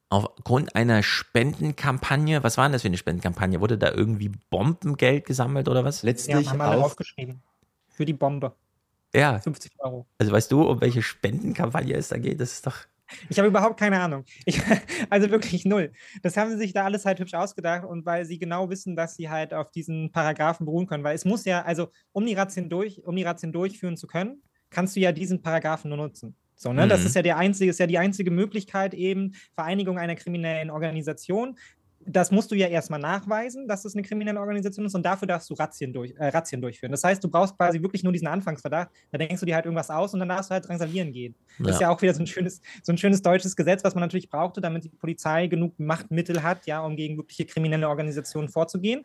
Aufgrund 0.09 0.75
einer 0.75 1.03
Spendenkampagne, 1.03 2.43
was 2.43 2.57
war 2.57 2.65
denn 2.65 2.73
das 2.73 2.81
für 2.81 2.87
eine 2.87 2.97
Spendenkampagne? 2.97 3.61
Wurde 3.61 3.77
da 3.77 3.91
irgendwie 3.91 4.29
Bombengeld 4.49 5.25
gesammelt 5.25 5.67
oder 5.67 5.85
was? 5.85 6.01
Ja, 6.01 6.43
haben 6.45 6.61
alle 6.61 6.83
aufgeschrieben. 6.83 7.41
Für 7.87 8.05
die 8.05 8.13
Bombe. 8.13 8.53
Ja. 9.13 9.39
50 9.39 9.71
Euro. 9.79 10.05
Also 10.17 10.31
weißt 10.31 10.51
du, 10.51 10.63
um 10.63 10.81
welche 10.81 11.01
Spendenkampagne 11.01 11.95
es 11.95 12.09
da 12.09 12.17
geht? 12.17 12.39
Das 12.39 12.53
ist 12.53 12.67
doch. 12.67 12.77
Ich 13.29 13.37
habe 13.39 13.47
überhaupt 13.47 13.79
keine 13.79 13.99
Ahnung. 13.99 14.25
Ich, 14.45 14.59
also 15.09 15.29
wirklich 15.31 15.65
null. 15.65 15.91
Das 16.21 16.37
haben 16.37 16.51
sie 16.51 16.57
sich 16.57 16.73
da 16.73 16.85
alles 16.85 17.05
halt 17.05 17.19
hübsch 17.19 17.33
ausgedacht 17.33 17.85
und 17.85 18.05
weil 18.05 18.25
sie 18.25 18.39
genau 18.39 18.69
wissen, 18.69 18.95
dass 18.95 19.15
sie 19.15 19.29
halt 19.29 19.53
auf 19.53 19.71
diesen 19.71 20.11
Paragraphen 20.11 20.65
beruhen 20.65 20.87
können. 20.87 21.03
Weil 21.03 21.15
es 21.15 21.25
muss 21.25 21.45
ja, 21.45 21.61
also 21.63 21.89
um 22.11 22.25
die 22.25 22.33
Razzien, 22.33 22.69
durch, 22.69 23.03
um 23.05 23.15
die 23.15 23.23
Razzien 23.23 23.51
durchführen 23.51 23.97
zu 23.97 24.07
können, 24.07 24.41
kannst 24.69 24.95
du 24.95 24.99
ja 24.99 25.11
diesen 25.11 25.41
Paragraphen 25.41 25.89
nur 25.89 25.97
nutzen. 25.97 26.35
So, 26.55 26.73
ne? 26.73 26.87
Das 26.87 27.01
Mhm. 27.01 27.05
ist 27.07 27.15
ja 27.15 27.21
der 27.21 27.37
einzige, 27.37 27.71
ist 27.71 27.79
ja 27.79 27.87
die 27.87 27.97
einzige 27.97 28.31
Möglichkeit, 28.31 28.93
eben 28.93 29.31
Vereinigung 29.55 29.97
einer 29.97 30.15
kriminellen 30.15 30.69
Organisation. 30.69 31.57
Das 32.11 32.31
musst 32.31 32.49
du 32.49 32.55
ja 32.55 32.67
erstmal 32.67 32.99
nachweisen, 32.99 33.67
dass 33.67 33.85
es 33.85 33.93
eine 33.93 34.01
kriminelle 34.01 34.39
Organisation 34.39 34.85
ist 34.85 34.95
und 34.95 35.03
dafür 35.05 35.27
darfst 35.27 35.47
du 35.49 35.53
Razzien, 35.53 35.93
durch, 35.93 36.13
äh, 36.17 36.29
Razzien 36.29 36.59
durchführen. 36.61 36.91
Das 36.91 37.03
heißt, 37.03 37.23
du 37.23 37.29
brauchst 37.29 37.55
quasi 37.55 37.81
wirklich 37.81 38.03
nur 38.03 38.11
diesen 38.11 38.27
Anfangsverdacht, 38.27 38.89
da 39.11 39.17
denkst 39.19 39.39
du 39.39 39.45
dir 39.45 39.53
halt 39.53 39.65
irgendwas 39.65 39.91
aus 39.91 40.13
und 40.13 40.19
dann 40.19 40.29
darfst 40.29 40.49
du 40.49 40.53
halt 40.55 40.67
drangsalieren 40.67 41.11
gehen. 41.11 41.35
Das 41.59 41.75
ist 41.75 41.81
Ja. 41.81 41.87
ja 41.87 41.93
auch 41.95 42.01
wieder 42.01 42.13
so 42.15 42.23
ein 42.23 42.27
schönes, 42.27 42.61
so 42.81 42.91
ein 42.91 42.97
schönes 42.97 43.21
deutsches 43.21 43.55
Gesetz, 43.55 43.83
was 43.83 43.93
man 43.93 44.01
natürlich 44.01 44.29
brauchte, 44.29 44.59
damit 44.59 44.85
die 44.85 44.89
Polizei 44.89 45.45
genug 45.47 45.77
Machtmittel 45.79 46.41
hat, 46.41 46.65
ja, 46.65 46.81
um 46.81 46.95
gegen 46.95 47.17
wirkliche 47.17 47.45
kriminelle 47.45 47.87
Organisationen 47.87 48.49
vorzugehen. 48.49 49.03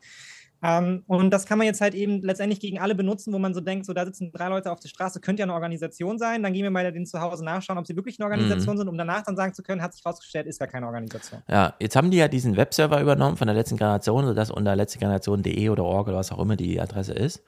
Ähm, 0.66 1.02
und 1.06 1.30
das 1.30 1.44
kann 1.44 1.58
man 1.58 1.66
jetzt 1.66 1.82
halt 1.82 1.94
eben 1.94 2.22
letztendlich 2.22 2.58
gegen 2.58 2.78
alle 2.78 2.94
benutzen, 2.94 3.34
wo 3.34 3.38
man 3.38 3.52
so 3.52 3.60
denkt, 3.60 3.84
so 3.84 3.92
da 3.92 4.06
sitzen 4.06 4.32
drei 4.32 4.48
Leute 4.48 4.72
auf 4.72 4.80
der 4.80 4.88
Straße, 4.88 5.20
könnte 5.20 5.40
ja 5.40 5.44
eine 5.44 5.52
Organisation 5.52 6.18
sein. 6.18 6.42
Dann 6.42 6.54
gehen 6.54 6.62
wir 6.62 6.70
mal 6.70 6.90
denen 6.90 7.04
zu 7.04 7.20
Hause 7.20 7.44
nachschauen, 7.44 7.76
ob 7.78 7.86
sie 7.86 7.94
wirklich 7.96 8.18
eine 8.18 8.24
Organisation 8.24 8.76
Mhm. 8.76 8.78
sind, 8.78 8.88
um 8.88 8.96
danach 8.96 9.22
dann 9.24 9.36
sagen 9.36 9.52
zu 9.52 9.62
können, 9.62 9.82
hat 9.82 9.92
sich 9.92 10.04
rausgestellt, 10.06 10.46
ist 10.46 10.60
ja 10.60 10.66
keine 10.66 10.86
Organisation. 10.86 11.42
Ja, 11.48 11.74
jetzt 11.80 11.96
haben 11.96 12.10
die 12.10 12.16
ja 12.16 12.28
diesen 12.28 12.56
Webserver 12.56 13.00
übernommen 13.00 13.36
von 13.36 13.46
der 13.46 13.54
letzten 13.54 13.76
Generation, 13.76 14.24
sodass 14.24 14.50
unter 14.50 14.74
letztegeneration.de 14.74 15.68
oder 15.68 15.84
org 15.84 16.08
oder 16.08 16.16
was 16.16 16.32
auch 16.32 16.38
immer 16.38 16.56
die 16.56 16.80
Adresse 16.80 17.12
ist, 17.12 17.42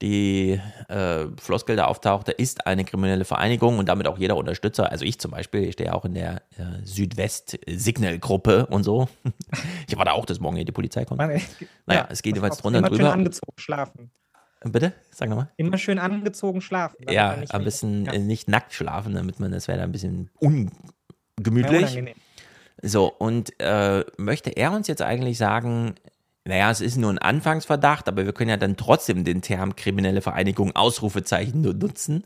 die 0.00 0.60
äh, 0.88 1.26
Floskel 1.40 1.76
da 1.76 1.86
auftauchte, 1.86 2.32
ist 2.32 2.66
eine 2.66 2.84
kriminelle 2.84 3.24
Vereinigung 3.24 3.78
und 3.78 3.88
damit 3.88 4.06
auch 4.06 4.18
jeder 4.18 4.36
Unterstützer, 4.36 4.90
also 4.90 5.04
ich 5.04 5.18
zum 5.18 5.30
Beispiel, 5.30 5.64
ich 5.64 5.72
stehe 5.74 5.94
auch 5.94 6.04
in 6.04 6.14
der 6.14 6.42
äh, 6.56 6.84
Südwest-Signal-Gruppe 6.84 8.66
und 8.66 8.84
so. 8.84 9.08
ich 9.88 9.96
war 9.96 10.04
da 10.04 10.12
auch, 10.12 10.26
dass 10.26 10.40
morgen 10.40 10.56
hier 10.56 10.64
die 10.64 10.72
Polizei 10.72 11.04
kommt. 11.04 11.18
Mann, 11.18 11.30
Naja, 11.86 12.00
ja, 12.00 12.08
es 12.10 12.22
geht 12.22 12.36
jeweils 12.36 12.58
drunter 12.58 12.78
und 12.78 12.84
Immer 12.86 12.96
schön 12.96 12.98
drüber. 12.98 13.12
angezogen 13.12 13.58
schlafen. 13.58 14.10
Bitte? 14.64 14.92
Sag 15.10 15.28
nochmal. 15.28 15.50
Immer 15.56 15.78
schön 15.78 15.98
angezogen 15.98 16.60
schlafen. 16.60 16.96
Ja, 17.08 17.36
ein 17.48 17.64
bisschen 17.64 18.06
ja. 18.06 18.12
äh, 18.12 18.18
nicht 18.18 18.48
nackt 18.48 18.72
schlafen, 18.72 19.14
damit 19.14 19.38
man, 19.38 19.52
das 19.52 19.68
wäre 19.68 19.78
da 19.78 19.84
ein 19.84 19.92
bisschen 19.92 20.30
ungemütlich. 20.40 22.14
So, 22.82 23.12
und 23.12 23.58
äh, 23.60 24.04
möchte 24.16 24.50
er 24.50 24.72
uns 24.72 24.86
jetzt 24.86 25.02
eigentlich 25.02 25.38
sagen, 25.38 25.94
naja, 26.48 26.70
es 26.70 26.80
ist 26.80 26.96
nur 26.96 27.10
ein 27.10 27.18
Anfangsverdacht, 27.18 28.08
aber 28.08 28.24
wir 28.24 28.32
können 28.32 28.48
ja 28.48 28.56
dann 28.56 28.78
trotzdem 28.78 29.22
den 29.22 29.42
Term 29.42 29.76
kriminelle 29.76 30.22
Vereinigung 30.22 30.74
Ausrufezeichen 30.74 31.60
nutzen. 31.60 32.24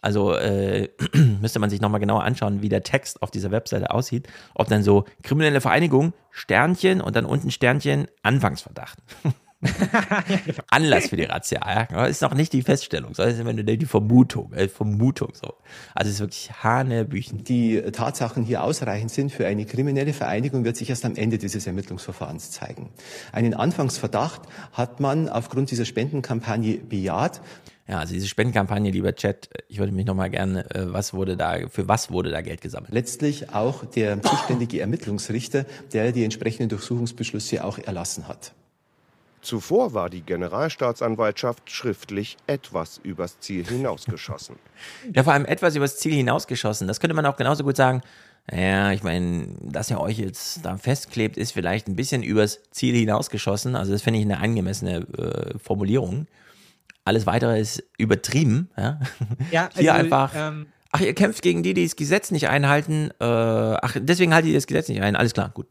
Also 0.00 0.32
äh, 0.34 0.90
müsste 1.40 1.58
man 1.58 1.70
sich 1.70 1.80
nochmal 1.80 1.98
genauer 1.98 2.22
anschauen, 2.22 2.62
wie 2.62 2.68
der 2.68 2.84
Text 2.84 3.20
auf 3.20 3.32
dieser 3.32 3.50
Webseite 3.50 3.90
aussieht. 3.90 4.28
Ob 4.54 4.68
dann 4.68 4.84
so 4.84 5.06
kriminelle 5.24 5.60
Vereinigung, 5.60 6.12
Sternchen 6.30 7.00
und 7.00 7.16
dann 7.16 7.26
unten 7.26 7.50
Sternchen, 7.50 8.06
Anfangsverdacht. 8.22 8.98
Anlass 10.70 11.08
für 11.08 11.16
die 11.16 11.24
Razzia. 11.24 11.60
Ja? 11.66 11.84
Das 11.90 12.10
ist 12.10 12.22
noch 12.22 12.34
nicht 12.34 12.52
die 12.52 12.62
Feststellung, 12.62 13.14
sondern 13.14 13.34
ist 13.34 13.40
immer 13.40 13.52
nur 13.52 13.64
die 13.64 13.86
Vermutung. 13.86 14.52
Äh, 14.52 14.68
Vermutung 14.68 15.32
so. 15.34 15.54
Also 15.94 16.08
es 16.08 16.16
ist 16.16 16.20
wirklich 16.20 16.52
Hanebüchen. 16.62 17.44
Die 17.44 17.80
Tatsachen 17.80 18.44
hier 18.44 18.62
ausreichend 18.62 19.10
sind 19.10 19.32
für 19.32 19.46
eine 19.46 19.64
kriminelle 19.64 20.12
Vereinigung, 20.12 20.64
wird 20.64 20.76
sich 20.76 20.90
erst 20.90 21.04
am 21.04 21.16
Ende 21.16 21.38
dieses 21.38 21.66
Ermittlungsverfahrens 21.66 22.50
zeigen. 22.50 22.90
Einen 23.32 23.54
Anfangsverdacht 23.54 24.42
hat 24.72 25.00
man 25.00 25.28
aufgrund 25.28 25.70
dieser 25.70 25.84
Spendenkampagne 25.84 26.78
bejaht. 26.78 27.40
Ja, 27.86 27.98
also 27.98 28.14
diese 28.14 28.28
Spendenkampagne, 28.28 28.90
lieber 28.90 29.14
Chat, 29.14 29.50
ich 29.68 29.78
würde 29.78 29.92
mich 29.92 30.06
nochmal 30.06 30.30
gerne, 30.30 30.64
äh, 30.70 30.92
was 30.92 31.12
wurde 31.12 31.36
da, 31.36 31.68
für 31.68 31.86
was 31.86 32.10
wurde 32.10 32.30
da 32.30 32.40
Geld 32.40 32.62
gesammelt? 32.62 32.94
Letztlich 32.94 33.52
auch 33.52 33.84
der 33.84 34.22
zuständige 34.22 34.80
Ermittlungsrichter, 34.80 35.66
der 35.92 36.12
die 36.12 36.24
entsprechenden 36.24 36.70
Durchsuchungsbeschlüsse 36.70 37.62
auch 37.62 37.78
erlassen 37.78 38.26
hat. 38.26 38.54
Zuvor 39.44 39.94
war 39.94 40.10
die 40.10 40.22
Generalstaatsanwaltschaft 40.22 41.70
schriftlich 41.70 42.36
etwas 42.46 42.98
übers 43.02 43.38
Ziel 43.40 43.64
hinausgeschossen. 43.64 44.56
ja, 45.14 45.22
vor 45.22 45.34
allem 45.34 45.44
etwas 45.44 45.76
übers 45.76 45.98
Ziel 45.98 46.14
hinausgeschossen. 46.14 46.88
Das 46.88 46.98
könnte 46.98 47.14
man 47.14 47.26
auch 47.26 47.36
genauso 47.36 47.62
gut 47.62 47.76
sagen. 47.76 48.00
Ja, 48.50 48.92
ich 48.92 49.02
meine, 49.02 49.48
dass 49.62 49.90
ihr 49.90 50.00
euch 50.00 50.18
jetzt 50.18 50.64
da 50.64 50.76
festklebt, 50.76 51.36
ist 51.36 51.52
vielleicht 51.52 51.88
ein 51.88 51.96
bisschen 51.96 52.22
übers 52.22 52.60
Ziel 52.70 52.94
hinausgeschossen. 52.94 53.76
Also 53.76 53.92
das 53.92 54.02
finde 54.02 54.18
ich 54.18 54.24
eine 54.24 54.38
angemessene 54.38 55.06
äh, 55.16 55.58
Formulierung. 55.58 56.26
Alles 57.04 57.26
weitere 57.26 57.60
ist 57.60 57.82
übertrieben. 57.98 58.70
Ja, 58.76 59.00
ja 59.50 59.70
Hier 59.74 59.94
also, 59.94 60.04
einfach. 60.04 60.32
Ähm, 60.34 60.66
ach, 60.90 61.00
ihr 61.00 61.14
kämpft 61.14 61.42
gegen 61.42 61.62
die, 61.62 61.74
die 61.74 61.84
das 61.84 61.96
Gesetz 61.96 62.30
nicht 62.30 62.48
einhalten. 62.48 63.10
Äh, 63.20 63.24
ach, 63.24 63.96
deswegen 63.98 64.34
haltet 64.34 64.50
ihr 64.50 64.56
das 64.56 64.66
Gesetz 64.66 64.88
nicht 64.88 65.02
ein. 65.02 65.16
Alles 65.16 65.32
klar, 65.32 65.50
gut. 65.50 65.68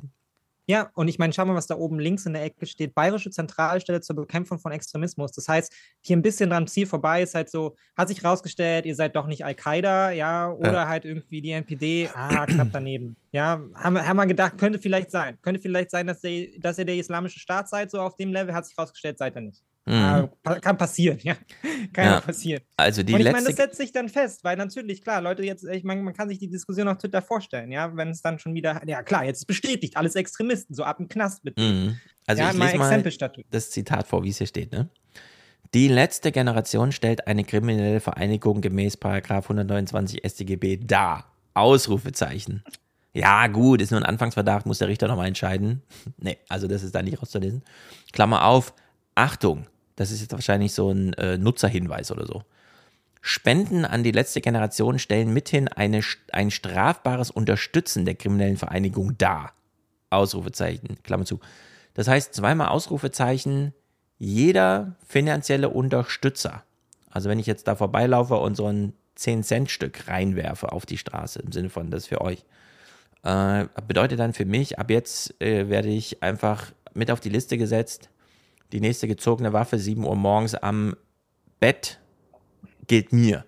Ja, 0.66 0.90
und 0.94 1.10
ich 1.10 1.20
meine, 1.20 1.34
schau 1.34 1.46
mal, 1.46 1.56
was 1.56 1.68
da 1.68 1.76
oben 1.76 2.00
links 2.00 2.26
in 2.26 2.34
der 2.34 2.44
Ecke 2.44 2.66
steht. 2.66 2.96
Bayerische 2.96 3.30
Zentralstelle 3.32 4.00
zur 4.00 4.16
Bekämpfung 4.16 4.60
von 4.60 4.72
Extremismus. 4.72 5.32
Das 5.34 5.50
heißt, 5.50 5.74
hier 6.00 6.16
ein 6.16 6.22
bisschen 6.22 6.52
dran 6.52 6.68
Ziel 6.68 6.86
vorbei 6.86 7.22
ist 7.22 7.36
halt 7.36 7.50
so, 7.50 7.76
hat 7.98 8.08
sich 8.08 8.24
rausgestellt, 8.24 8.86
ihr 8.86 8.96
seid 8.96 9.16
doch 9.16 9.28
nicht 9.28 9.44
Al-Qaida, 9.44 10.12
ja, 10.12 10.50
oder 10.52 10.74
ja. 10.74 10.88
halt 10.88 11.04
irgendwie 11.04 11.42
die 11.42 11.52
NPD, 11.52 12.10
ah, 12.14 12.46
knapp 12.46 12.70
daneben. 12.72 13.18
Ja, 13.32 13.62
haben, 13.76 14.08
haben 14.08 14.18
wir 14.18 14.26
gedacht, 14.26 14.58
könnte 14.58 14.80
vielleicht 14.80 15.12
sein. 15.12 15.38
Könnte 15.42 15.60
vielleicht 15.60 15.92
sein, 15.92 16.08
dass, 16.08 16.22
der, 16.22 16.48
dass 16.60 16.78
ihr 16.78 16.86
der 16.86 16.96
islamische 16.96 17.40
Staat 17.40 17.68
seid, 17.68 17.92
so 17.92 18.00
auf 18.00 18.16
dem 18.16 18.32
Level, 18.32 18.54
hat 18.54 18.66
sich 18.66 18.78
rausgestellt, 18.78 19.18
seid 19.18 19.36
ihr 19.36 19.42
nicht. 19.42 19.62
Mhm. 19.86 20.30
Äh, 20.44 20.60
kann 20.62 20.78
passieren, 20.78 21.20
ja. 21.24 21.36
Kann 21.94 22.06
ja 22.06 22.22
passieren. 22.22 22.64
Also 22.78 23.04
die 23.04 23.14
Und 23.14 23.20
ich 23.20 23.26
letzte... 23.26 23.42
meine, 23.42 23.48
das 23.48 23.58
setzt 23.58 23.78
sich 23.78 23.92
dann 23.92 24.08
fest, 24.08 24.44
weil 24.44 24.56
natürlich, 24.56 25.04
klar, 25.04 25.22
Leute, 25.22 25.44
jetzt, 25.44 25.66
ich 25.66 25.84
meine, 25.84 26.02
man 26.02 26.14
kann 26.14 26.30
sich 26.30 26.40
die 26.40 26.50
Diskussion 26.50 26.88
auf 26.88 26.98
Twitter 26.98 27.22
vorstellen, 27.22 27.72
ja, 27.72 27.96
wenn 27.96 28.10
es 28.10 28.22
dann 28.22 28.40
schon 28.40 28.54
wieder, 28.54 28.82
ja 28.88 29.04
klar, 29.04 29.26
jetzt 29.26 29.46
bestätigt, 29.46 29.98
alles 29.98 30.16
Extremisten, 30.16 30.74
so 30.74 30.84
ab 30.84 30.98
dem 30.98 31.10
Knast 31.10 31.44
mit. 31.44 31.58
Mhm. 31.58 32.00
Also 32.26 32.42
ja, 32.42 32.52
ich 32.52 32.58
lese 32.58 32.78
mal 32.78 33.04
das 33.52 33.72
Zitat 33.72 34.08
vor, 34.08 34.24
wie 34.24 34.30
es 34.30 34.38
hier 34.38 34.48
steht, 34.48 34.72
ne? 34.72 34.90
Die 35.74 35.88
letzte 35.88 36.32
Generation 36.32 36.92
stellt 36.92 37.28
eine 37.28 37.44
kriminelle 37.44 38.00
Vereinigung 38.00 38.62
gemäß 38.62 38.98
129 39.02 40.22
StGB 40.24 40.78
dar. 40.78 41.34
Ausrufezeichen. 41.56 42.64
Ja, 43.14 43.48
gut, 43.48 43.82
ist 43.82 43.92
nur 43.92 44.00
ein 44.00 44.06
Anfangsverdacht, 44.06 44.66
muss 44.66 44.80
der 44.80 44.88
Richter 44.88 45.08
nochmal 45.08 45.28
entscheiden. 45.28 45.82
nee, 46.18 46.38
also 46.50 46.68
das 46.68 46.84
ist 46.84 46.96
da 46.96 47.02
nicht 47.02 47.22
rauszulesen. 47.22 47.64
Klammer 48.12 48.46
auf, 48.46 48.74
Achtung, 49.16 49.68
das 49.96 50.12
ist 50.12 50.22
jetzt 50.22 50.34
wahrscheinlich 50.34 50.74
so 50.74 50.92
ein 50.92 51.14
äh, 51.14 51.38
Nutzerhinweis 51.38 52.12
oder 52.12 52.26
so. 52.26 52.44
Spenden 53.22 53.86
an 53.86 54.04
die 54.04 54.12
letzte 54.12 54.42
Generation 54.42 55.00
stellen 55.00 55.32
mithin 55.34 55.70
eine, 55.70 56.02
ein 56.32 56.52
strafbares 56.52 57.32
Unterstützen 57.32 58.06
der 58.06 58.16
kriminellen 58.16 58.58
Vereinigung 58.58 59.18
dar. 59.18 59.54
Ausrufezeichen, 60.10 60.98
Klammer 61.04 61.26
zu. 61.26 61.40
Das 61.94 62.08
heißt, 62.08 62.34
zweimal 62.34 62.68
Ausrufezeichen, 62.68 63.74
jeder 64.18 64.96
finanzielle 65.08 65.70
Unterstützer. 65.70 66.64
Also 67.10 67.30
wenn 67.30 67.40
ich 67.40 67.46
jetzt 67.46 67.68
da 67.68 67.76
vorbeilaufe 67.76 68.36
und 68.36 68.56
so 68.56 68.68
ein 68.68 68.94
10-Cent-Stück 69.18 70.08
reinwerfe 70.08 70.72
auf 70.72 70.86
die 70.86 70.98
Straße, 70.98 71.40
im 71.40 71.52
Sinne 71.52 71.70
von, 71.70 71.92
das 71.92 72.08
für 72.08 72.22
euch, 72.22 72.44
äh, 73.24 73.66
bedeutet 73.88 74.20
dann 74.20 74.34
für 74.34 74.46
mich, 74.46 74.80
ab 74.80 74.90
jetzt 74.90 75.40
äh, 75.42 75.70
werde 75.70 75.90
ich 75.90 76.24
einfach 76.24 76.72
mit 76.94 77.12
auf 77.12 77.20
die 77.20 77.30
Liste 77.30 77.58
gesetzt, 77.58 78.10
die 78.74 78.82
nächste 78.82 79.08
gezogene 79.08 79.54
Waffe, 79.54 79.78
7 79.78 80.04
Uhr 80.04 80.16
morgens 80.16 80.56
am 80.56 80.96
Bett, 81.60 82.02
gilt 82.88 83.14
mir. 83.14 83.46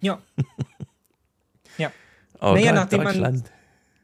Ja. 0.00 0.20
ja. 1.78 1.92
Oh 2.40 2.54
naja, 2.54 2.72
Gott, 2.72 2.74
nachdem 2.74 3.02
man 3.04 3.44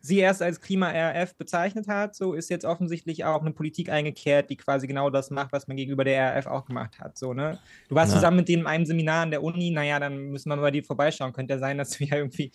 sie 0.03 0.19
erst 0.19 0.43
als 0.43 0.61
Klima-RF 0.61 1.37
bezeichnet 1.37 1.87
hat, 1.89 2.15
so 2.15 2.35
ist 2.35 2.51
jetzt 2.51 2.65
offensichtlich 2.65 3.25
auch 3.25 3.41
eine 3.41 3.53
Politik 3.53 3.89
eingekehrt, 3.89 4.51
die 4.51 4.57
quasi 4.57 4.87
genau 4.87 5.11
das 5.11 5.31
macht, 5.31 5.53
was 5.53 5.69
man 5.69 5.77
gegenüber 5.77 6.05
der 6.05 6.37
RF 6.37 6.47
auch 6.47 6.65
gemacht 6.67 6.99
hat. 6.99 7.17
So, 7.17 7.33
ne? 7.33 7.59
Du 7.89 7.95
warst 7.95 8.11
Na. 8.11 8.17
zusammen 8.17 8.39
mit 8.39 8.49
denen 8.49 8.63
in 8.63 8.67
einem 8.69 8.85
Seminar 8.85 9.23
an 9.23 9.31
der 9.31 9.43
Uni, 9.43 9.71
naja, 9.71 10.01
dann 10.01 10.31
müssen 10.31 10.51
wir 10.51 10.57
mal 10.57 10.63
bei 10.63 10.71
dir 10.73 10.85
vorbeischauen. 10.85 11.33
Könnte 11.33 11.55
ja 11.55 11.61
sein, 11.61 11.79
dass 11.79 11.91
du 11.91 12.05
ja 12.05 12.17
irgendwie 12.17 12.51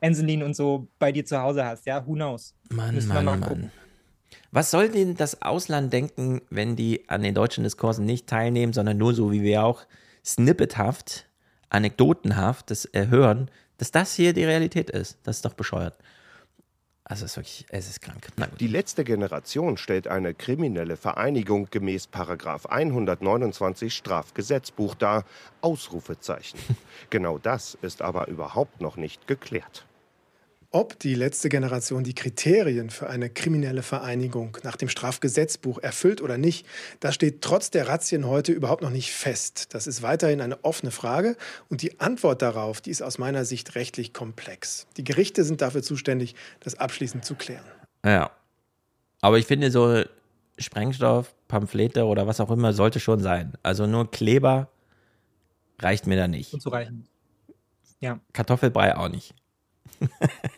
Enselin 0.00 0.42
und 0.42 0.56
so 0.56 0.88
bei 0.98 1.12
dir 1.12 1.24
zu 1.24 1.38
Hause 1.40 1.64
hast, 1.64 1.86
ja? 1.86 2.04
Who 2.06 2.14
knows? 2.14 2.54
Mann, 2.70 2.98
Mann, 3.06 3.24
Mann. 3.24 3.70
Was 4.50 4.70
soll 4.70 4.88
denn 4.88 5.14
das 5.14 5.42
Ausland 5.42 5.92
denken, 5.92 6.40
wenn 6.48 6.74
die 6.74 7.08
an 7.08 7.22
den 7.22 7.34
deutschen 7.34 7.64
Diskursen 7.64 8.06
nicht 8.06 8.26
teilnehmen, 8.26 8.72
sondern 8.72 8.96
nur 8.96 9.14
so 9.14 9.30
wie 9.30 9.42
wir 9.42 9.64
auch 9.64 9.84
snippethaft, 10.24 11.26
anekdotenhaft 11.68 12.70
das 12.70 12.88
hören, 12.94 13.50
dass 13.76 13.90
das 13.90 14.14
hier 14.14 14.32
die 14.32 14.44
Realität 14.44 14.88
ist? 14.90 15.18
Das 15.24 15.36
ist 15.36 15.44
doch 15.44 15.54
bescheuert. 15.54 15.98
Also 17.08 17.24
es 17.24 17.32
ist 17.32 17.36
wirklich, 17.38 17.66
es 17.70 17.88
ist 17.88 18.02
krank. 18.02 18.28
Die 18.60 18.66
letzte 18.66 19.02
Generation 19.02 19.78
stellt 19.78 20.08
eine 20.08 20.34
kriminelle 20.34 20.98
Vereinigung 20.98 21.68
gemäß 21.70 22.10
129 22.12 23.94
Strafgesetzbuch 23.94 24.94
dar. 24.94 25.24
Ausrufezeichen. 25.62 26.58
genau 27.10 27.38
das 27.38 27.78
ist 27.80 28.02
aber 28.02 28.28
überhaupt 28.28 28.82
noch 28.82 28.98
nicht 28.98 29.26
geklärt. 29.26 29.87
Ob 30.70 30.98
die 30.98 31.14
letzte 31.14 31.48
Generation 31.48 32.04
die 32.04 32.14
Kriterien 32.14 32.90
für 32.90 33.08
eine 33.08 33.30
kriminelle 33.30 33.82
Vereinigung 33.82 34.58
nach 34.64 34.76
dem 34.76 34.90
Strafgesetzbuch 34.90 35.78
erfüllt 35.78 36.20
oder 36.20 36.36
nicht, 36.36 36.66
das 37.00 37.14
steht 37.14 37.40
trotz 37.40 37.70
der 37.70 37.88
Razzien 37.88 38.26
heute 38.26 38.52
überhaupt 38.52 38.82
noch 38.82 38.90
nicht 38.90 39.10
fest. 39.10 39.72
Das 39.72 39.86
ist 39.86 40.02
weiterhin 40.02 40.42
eine 40.42 40.62
offene 40.64 40.90
Frage 40.90 41.38
und 41.70 41.80
die 41.80 41.98
Antwort 42.00 42.42
darauf, 42.42 42.82
die 42.82 42.90
ist 42.90 43.00
aus 43.00 43.16
meiner 43.16 43.46
Sicht 43.46 43.76
rechtlich 43.76 44.12
komplex. 44.12 44.86
Die 44.98 45.04
Gerichte 45.04 45.42
sind 45.42 45.62
dafür 45.62 45.82
zuständig, 45.82 46.34
das 46.60 46.74
abschließend 46.74 47.24
zu 47.24 47.34
klären. 47.34 47.64
Ja. 48.04 48.30
Aber 49.22 49.38
ich 49.38 49.46
finde 49.46 49.70
so 49.70 50.02
Sprengstoff, 50.58 51.34
Pamphlete 51.48 52.04
oder 52.04 52.26
was 52.26 52.40
auch 52.40 52.50
immer 52.50 52.74
sollte 52.74 53.00
schon 53.00 53.20
sein. 53.20 53.54
Also 53.62 53.86
nur 53.86 54.10
Kleber 54.10 54.68
reicht 55.78 56.06
mir 56.06 56.18
da 56.18 56.28
nicht. 56.28 56.52
Unzureichend. 56.52 57.06
Ja. 58.00 58.20
Kartoffelbrei 58.34 58.94
auch 58.98 59.08
nicht. 59.08 59.34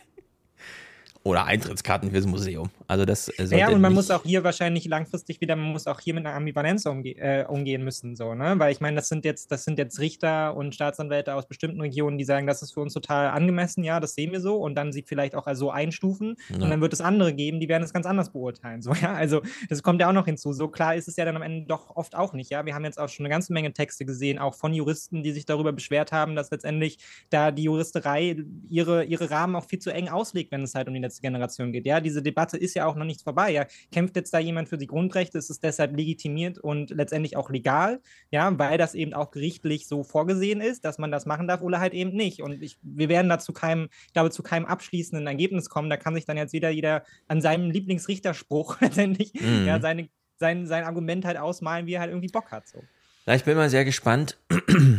Oder 1.23 1.45
Eintrittskarten 1.45 2.09
fürs 2.09 2.25
Museum. 2.25 2.69
Also 2.87 3.05
das 3.05 3.31
Ja, 3.51 3.69
und 3.69 3.79
man 3.79 3.93
muss 3.93 4.09
auch 4.09 4.23
hier 4.23 4.43
wahrscheinlich 4.43 4.85
langfristig 4.85 5.39
wieder, 5.39 5.55
man 5.55 5.71
muss 5.71 5.85
auch 5.85 5.99
hier 5.99 6.15
mit 6.15 6.25
einer 6.25 6.35
Ambivalenz 6.35 6.85
umge 6.87 7.11
äh, 7.11 7.45
umgehen 7.45 7.83
müssen, 7.83 8.15
so, 8.15 8.33
ne? 8.33 8.55
Weil 8.57 8.71
ich 8.71 8.81
meine, 8.81 8.95
das 8.95 9.07
sind 9.07 9.23
jetzt, 9.23 9.51
das 9.51 9.63
sind 9.63 9.77
jetzt 9.77 9.99
Richter 9.99 10.55
und 10.57 10.73
Staatsanwälte 10.73 11.35
aus 11.35 11.47
bestimmten 11.47 11.79
Regionen, 11.79 12.17
die 12.17 12.23
sagen, 12.23 12.47
das 12.47 12.63
ist 12.63 12.73
für 12.73 12.79
uns 12.79 12.93
total 12.93 13.29
angemessen, 13.29 13.83
ja, 13.83 13.99
das 13.99 14.15
sehen 14.15 14.31
wir 14.31 14.41
so, 14.41 14.57
und 14.57 14.73
dann 14.73 14.91
sie 14.91 15.03
vielleicht 15.03 15.35
auch 15.35 15.47
so 15.53 15.69
einstufen. 15.69 16.37
Ja. 16.49 16.55
Und 16.55 16.69
dann 16.69 16.81
wird 16.81 16.93
es 16.93 17.01
andere 17.01 17.33
geben, 17.33 17.59
die 17.59 17.69
werden 17.69 17.83
es 17.83 17.93
ganz 17.93 18.07
anders 18.07 18.31
beurteilen. 18.31 18.81
So, 18.81 18.93
ja. 19.01 19.13
Also 19.13 19.41
das 19.69 19.83
kommt 19.83 20.01
ja 20.01 20.09
auch 20.09 20.13
noch 20.13 20.25
hinzu. 20.25 20.53
So 20.53 20.69
klar 20.69 20.95
ist 20.95 21.07
es 21.07 21.17
ja 21.17 21.25
dann 21.25 21.35
am 21.35 21.43
Ende 21.43 21.67
doch 21.67 21.95
oft 21.95 22.15
auch 22.15 22.33
nicht. 22.33 22.49
Ja. 22.49 22.65
Wir 22.65 22.73
haben 22.73 22.85
jetzt 22.85 22.99
auch 22.99 23.09
schon 23.09 23.25
eine 23.25 23.31
ganze 23.31 23.53
Menge 23.53 23.73
Texte 23.73 24.05
gesehen, 24.05 24.39
auch 24.39 24.55
von 24.55 24.73
Juristen, 24.73 25.21
die 25.21 25.31
sich 25.31 25.45
darüber 25.45 25.71
beschwert 25.71 26.11
haben, 26.11 26.35
dass 26.35 26.49
letztendlich 26.49 26.97
da 27.29 27.51
die 27.51 27.63
Juristerei 27.63 28.37
ihre, 28.69 29.03
ihre 29.03 29.29
Rahmen 29.29 29.55
auch 29.55 29.65
viel 29.65 29.79
zu 29.79 29.91
eng 29.91 30.09
auslegt, 30.09 30.51
wenn 30.51 30.63
es 30.63 30.73
halt 30.73 30.87
um 30.87 30.93
die 30.93 31.10
letzte 31.11 31.21
Generation 31.21 31.71
geht. 31.71 31.85
Ja, 31.85 31.99
diese 31.99 32.21
Debatte 32.21 32.57
ist 32.57 32.73
ja 32.73 32.85
auch 32.85 32.95
noch 32.95 33.05
nicht 33.05 33.21
vorbei. 33.21 33.51
Ja, 33.51 33.65
kämpft 33.91 34.15
jetzt 34.15 34.33
da 34.33 34.39
jemand 34.39 34.69
für 34.69 34.77
die 34.77 34.87
Grundrechte, 34.87 35.37
ist 35.37 35.49
es 35.49 35.59
deshalb 35.59 35.95
legitimiert 35.95 36.57
und 36.57 36.89
letztendlich 36.89 37.35
auch 37.35 37.49
legal, 37.49 37.99
ja, 38.31 38.57
weil 38.57 38.77
das 38.77 38.95
eben 38.95 39.13
auch 39.13 39.31
gerichtlich 39.31 39.87
so 39.87 40.03
vorgesehen 40.03 40.61
ist, 40.61 40.85
dass 40.85 40.97
man 40.97 41.11
das 41.11 41.25
machen 41.25 41.47
darf 41.47 41.61
oder 41.61 41.79
halt 41.79 41.93
eben 41.93 42.11
nicht. 42.11 42.41
Und 42.41 42.61
ich, 42.63 42.77
wir 42.81 43.09
werden 43.09 43.29
da 43.29 43.39
zu 43.39 43.51
keinem, 43.51 43.89
ich 44.07 44.13
glaube, 44.13 44.31
zu 44.31 44.41
keinem 44.43 44.65
abschließenden 44.65 45.27
Ergebnis 45.27 45.69
kommen. 45.69 45.89
Da 45.89 45.97
kann 45.97 46.15
sich 46.15 46.25
dann 46.25 46.37
jetzt 46.37 46.53
wieder 46.53 46.69
jeder 46.69 47.03
an 47.27 47.41
seinem 47.41 47.69
Lieblingsrichterspruch 47.69 48.77
letztendlich 48.81 49.33
mhm. 49.33 49.65
ja, 49.65 49.79
seine, 49.81 50.09
sein, 50.39 50.65
sein 50.65 50.85
Argument 50.85 51.25
halt 51.25 51.37
ausmalen, 51.37 51.85
wie 51.85 51.93
er 51.93 52.01
halt 52.01 52.11
irgendwie 52.11 52.29
Bock 52.29 52.51
hat. 52.51 52.67
So. 52.67 52.81
Ja, 53.25 53.35
ich 53.35 53.43
bin 53.43 53.55
mal 53.55 53.69
sehr 53.69 53.85
gespannt. 53.85 54.37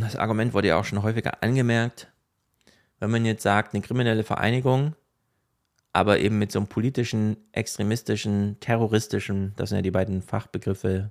Das 0.01 0.17
Argument 0.17 0.53
wurde 0.53 0.69
ja 0.69 0.77
auch 0.77 0.85
schon 0.85 1.03
häufiger 1.03 1.43
angemerkt. 1.43 2.09
Wenn 3.01 3.11
man 3.11 3.25
jetzt 3.25 3.43
sagt, 3.43 3.75
eine 3.75 3.83
kriminelle 3.83 4.23
Vereinigung 4.23 4.95
aber 5.93 6.21
eben 6.21 6.39
mit 6.39 6.53
so 6.53 6.59
einem 6.59 6.69
politischen, 6.69 7.37
extremistischen, 7.53 8.59
terroristischen, 8.61 9.53
das 9.57 9.69
sind 9.69 9.77
ja 9.77 9.83
die 9.83 9.91
beiden 9.91 10.23
Fachbegriffe 10.23 11.11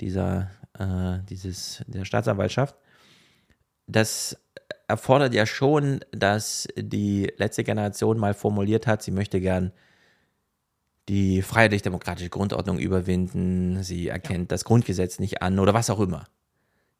dieser, 0.00 0.50
äh, 0.78 1.18
dieses, 1.28 1.82
der 1.86 2.04
Staatsanwaltschaft. 2.04 2.76
Das 3.86 4.36
erfordert 4.86 5.34
ja 5.34 5.46
schon, 5.46 6.00
dass 6.12 6.68
die 6.76 7.32
letzte 7.36 7.64
Generation 7.64 8.18
mal 8.18 8.34
formuliert 8.34 8.86
hat, 8.86 9.02
sie 9.02 9.10
möchte 9.10 9.40
gern 9.40 9.72
die 11.08 11.42
freiheitlich-demokratische 11.42 12.30
Grundordnung 12.30 12.78
überwinden, 12.78 13.82
sie 13.82 14.08
erkennt 14.08 14.50
ja. 14.50 14.54
das 14.54 14.64
Grundgesetz 14.64 15.18
nicht 15.18 15.42
an 15.42 15.58
oder 15.58 15.74
was 15.74 15.90
auch 15.90 15.98
immer. 15.98 16.24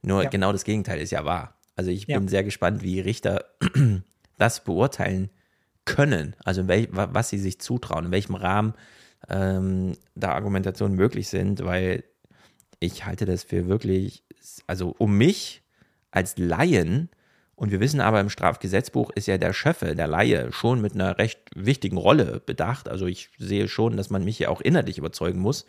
Nur 0.02 0.24
ja. 0.24 0.28
genau 0.28 0.50
das 0.50 0.64
Gegenteil 0.64 1.00
ist 1.00 1.12
ja 1.12 1.24
wahr. 1.24 1.56
Also 1.76 1.90
ich 1.90 2.06
ja. 2.08 2.18
bin 2.18 2.26
sehr 2.26 2.42
gespannt, 2.42 2.82
wie 2.82 2.98
Richter 2.98 3.44
das 4.38 4.64
beurteilen 4.64 5.30
können, 5.84 6.36
also 6.44 6.68
welch, 6.68 6.88
was 6.90 7.28
sie 7.28 7.38
sich 7.38 7.60
zutrauen, 7.60 8.06
in 8.06 8.10
welchem 8.12 8.34
Rahmen 8.34 8.74
ähm, 9.28 9.92
da 10.14 10.32
Argumentationen 10.32 10.96
möglich 10.96 11.28
sind, 11.28 11.64
weil 11.64 12.04
ich 12.78 13.04
halte 13.04 13.24
das 13.24 13.44
für 13.44 13.68
wirklich, 13.68 14.24
also 14.66 14.94
um 14.98 15.16
mich 15.16 15.62
als 16.10 16.36
Laien, 16.38 17.08
und 17.54 17.70
wir 17.70 17.78
wissen 17.78 18.00
aber, 18.00 18.18
im 18.18 18.28
Strafgesetzbuch 18.28 19.10
ist 19.10 19.28
ja 19.28 19.38
der 19.38 19.52
Schöffe, 19.52 19.94
der 19.94 20.08
Laie, 20.08 20.50
schon 20.50 20.80
mit 20.80 20.94
einer 20.94 21.18
recht 21.18 21.38
wichtigen 21.54 21.96
Rolle 21.96 22.42
bedacht. 22.44 22.88
Also 22.88 23.06
ich 23.06 23.28
sehe 23.38 23.68
schon, 23.68 23.96
dass 23.96 24.10
man 24.10 24.24
mich 24.24 24.38
ja 24.40 24.48
auch 24.48 24.60
innerlich 24.60 24.98
überzeugen 24.98 25.38
muss. 25.38 25.64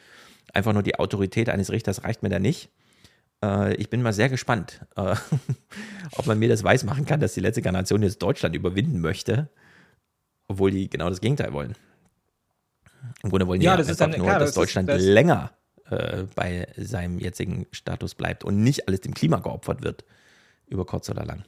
Einfach 0.53 0.73
nur 0.73 0.81
die 0.81 0.97
Autorität 0.97 1.49
eines 1.49 1.69
Richters 1.69 2.03
reicht 2.03 2.23
mir 2.23 2.29
da 2.29 2.39
nicht. 2.39 2.69
Äh, 3.43 3.75
ich 3.75 3.91
bin 3.91 4.01
mal 4.01 4.11
sehr 4.11 4.29
gespannt, 4.29 4.81
äh, 4.95 5.15
ob 6.17 6.25
man 6.25 6.39
mir 6.39 6.49
das 6.49 6.63
weismachen 6.63 7.05
kann, 7.05 7.19
dass 7.19 7.35
die 7.35 7.41
letzte 7.41 7.61
Generation 7.61 8.01
jetzt 8.01 8.23
Deutschland 8.23 8.55
überwinden 8.55 8.99
möchte, 8.99 9.49
obwohl 10.47 10.71
die 10.71 10.89
genau 10.89 11.09
das 11.09 11.21
Gegenteil 11.21 11.53
wollen. 11.53 11.75
Im 13.23 13.29
Grunde 13.29 13.47
wollen 13.47 13.59
die 13.59 13.65
ja, 13.65 13.77
das 13.77 13.89
einfach 13.89 14.09
dann, 14.09 14.19
nur, 14.19 14.27
klar, 14.27 14.39
dass 14.39 14.49
das 14.49 14.55
Deutschland 14.55 14.89
das 14.89 15.01
länger 15.01 15.51
äh, 15.89 16.23
bei 16.35 16.67
seinem 16.77 17.19
jetzigen 17.19 17.67
Status 17.71 18.15
bleibt 18.15 18.43
und 18.43 18.63
nicht 18.63 18.87
alles 18.87 19.01
dem 19.01 19.13
Klima 19.13 19.39
geopfert 19.39 19.83
wird, 19.83 20.05
über 20.67 20.85
kurz 20.85 21.09
oder 21.09 21.25
lang. 21.25 21.43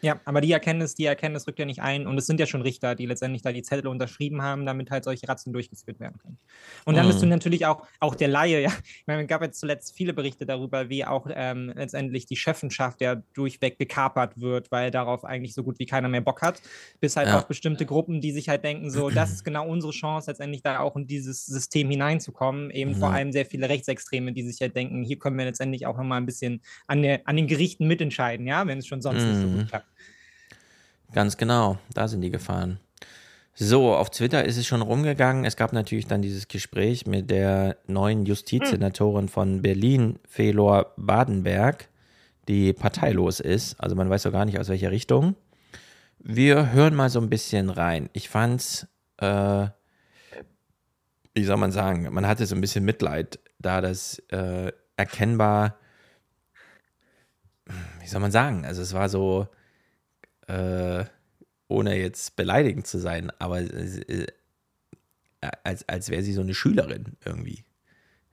Ja, 0.00 0.20
aber 0.24 0.40
die 0.40 0.52
Erkenntnis, 0.52 0.94
die 0.94 1.06
Erkenntnis 1.06 1.46
rückt 1.46 1.58
ja 1.58 1.64
nicht 1.64 1.82
ein 1.82 2.06
und 2.06 2.16
es 2.18 2.26
sind 2.26 2.38
ja 2.38 2.46
schon 2.46 2.62
Richter, 2.62 2.94
die 2.94 3.06
letztendlich 3.06 3.42
da 3.42 3.52
die 3.52 3.62
Zettel 3.62 3.88
unterschrieben 3.88 4.42
haben, 4.42 4.64
damit 4.64 4.90
halt 4.90 5.04
solche 5.04 5.28
Ratzen 5.28 5.52
durchgeführt 5.52 5.98
werden 5.98 6.18
können. 6.18 6.38
Und 6.84 6.96
dann 6.96 7.06
mhm. 7.06 7.10
bist 7.10 7.22
du 7.22 7.26
natürlich 7.26 7.66
auch, 7.66 7.86
auch 7.98 8.14
der 8.14 8.28
Laie, 8.28 8.60
ja. 8.62 8.70
Ich 8.84 9.06
meine, 9.06 9.22
es 9.22 9.28
gab 9.28 9.42
jetzt 9.42 9.58
zuletzt 9.58 9.96
viele 9.96 10.12
Berichte 10.12 10.46
darüber, 10.46 10.88
wie 10.88 11.04
auch 11.04 11.26
ähm, 11.30 11.72
letztendlich 11.74 12.26
die 12.26 12.36
Chefenschaft 12.36 13.00
ja 13.00 13.16
durchweg 13.34 13.78
gekapert 13.78 14.40
wird, 14.40 14.70
weil 14.70 14.90
darauf 14.90 15.24
eigentlich 15.24 15.54
so 15.54 15.64
gut 15.64 15.78
wie 15.78 15.86
keiner 15.86 16.08
mehr 16.08 16.20
Bock 16.20 16.42
hat. 16.42 16.62
Bis 17.00 17.16
halt 17.16 17.28
ja. 17.28 17.38
auch 17.38 17.44
bestimmte 17.44 17.84
Gruppen, 17.84 18.20
die 18.20 18.32
sich 18.32 18.48
halt 18.48 18.64
denken, 18.64 18.90
so, 18.90 19.10
das 19.10 19.32
ist 19.32 19.44
genau 19.44 19.68
unsere 19.68 19.92
Chance, 19.92 20.30
letztendlich 20.30 20.62
da 20.62 20.78
auch 20.80 20.96
in 20.96 21.06
dieses 21.06 21.46
System 21.46 21.90
hineinzukommen. 21.90 22.70
Eben 22.70 22.92
mhm. 22.92 22.96
vor 22.96 23.10
allem 23.10 23.32
sehr 23.32 23.46
viele 23.46 23.68
Rechtsextreme, 23.68 24.32
die 24.32 24.42
sich 24.42 24.60
halt 24.60 24.76
denken, 24.76 25.02
hier 25.02 25.18
können 25.18 25.36
wir 25.38 25.44
letztendlich 25.44 25.86
auch 25.86 25.96
nochmal 25.96 26.20
ein 26.20 26.26
bisschen 26.26 26.62
an, 26.86 27.02
der, 27.02 27.20
an 27.24 27.36
den 27.36 27.46
Gerichten 27.46 27.86
mitentscheiden, 27.86 28.46
ja, 28.46 28.66
wenn 28.66 28.78
es 28.78 28.86
schon 28.86 29.02
sonst 29.02 29.22
mhm. 29.22 29.28
nicht 29.28 29.40
so 29.40 29.48
gut 29.48 29.56
mhm. 29.58 29.66
klappt. 29.66 29.88
Ganz 31.12 31.36
genau, 31.36 31.78
da 31.94 32.06
sind 32.08 32.20
die 32.20 32.30
Gefahren. 32.30 32.80
So, 33.54 33.94
auf 33.94 34.10
Twitter 34.10 34.44
ist 34.44 34.56
es 34.56 34.66
schon 34.66 34.82
rumgegangen. 34.82 35.44
Es 35.44 35.56
gab 35.56 35.72
natürlich 35.72 36.06
dann 36.06 36.22
dieses 36.22 36.46
Gespräch 36.46 37.06
mit 37.06 37.28
der 37.28 37.76
neuen 37.88 38.24
Justizsenatorin 38.24 39.28
von 39.28 39.62
Berlin, 39.62 40.20
Felor 40.28 40.92
Badenberg, 40.96 41.88
die 42.46 42.72
parteilos 42.72 43.40
ist. 43.40 43.80
Also 43.80 43.96
man 43.96 44.08
weiß 44.08 44.22
doch 44.22 44.32
gar 44.32 44.44
nicht, 44.44 44.60
aus 44.60 44.68
welcher 44.68 44.92
Richtung. 44.92 45.34
Wir 46.20 46.72
hören 46.72 46.94
mal 46.94 47.10
so 47.10 47.20
ein 47.20 47.30
bisschen 47.30 47.70
rein. 47.70 48.10
Ich 48.12 48.28
fand's, 48.28 48.86
äh, 49.16 49.66
wie 51.34 51.44
soll 51.44 51.56
man 51.56 51.72
sagen, 51.72 52.12
man 52.12 52.28
hatte 52.28 52.46
so 52.46 52.54
ein 52.54 52.60
bisschen 52.60 52.84
Mitleid, 52.84 53.40
da 53.58 53.80
das 53.80 54.20
äh, 54.28 54.70
erkennbar, 54.96 55.78
wie 58.00 58.06
soll 58.06 58.20
man 58.20 58.30
sagen, 58.30 58.64
also 58.64 58.82
es 58.82 58.92
war 58.92 59.08
so, 59.08 59.48
äh, 60.48 61.04
ohne 61.68 61.96
jetzt 61.96 62.36
beleidigend 62.36 62.86
zu 62.86 62.98
sein, 62.98 63.30
aber 63.38 63.60
äh, 63.60 64.26
als, 65.62 65.88
als 65.88 66.10
wäre 66.10 66.22
sie 66.22 66.32
so 66.32 66.40
eine 66.40 66.54
Schülerin 66.54 67.16
irgendwie. 67.24 67.64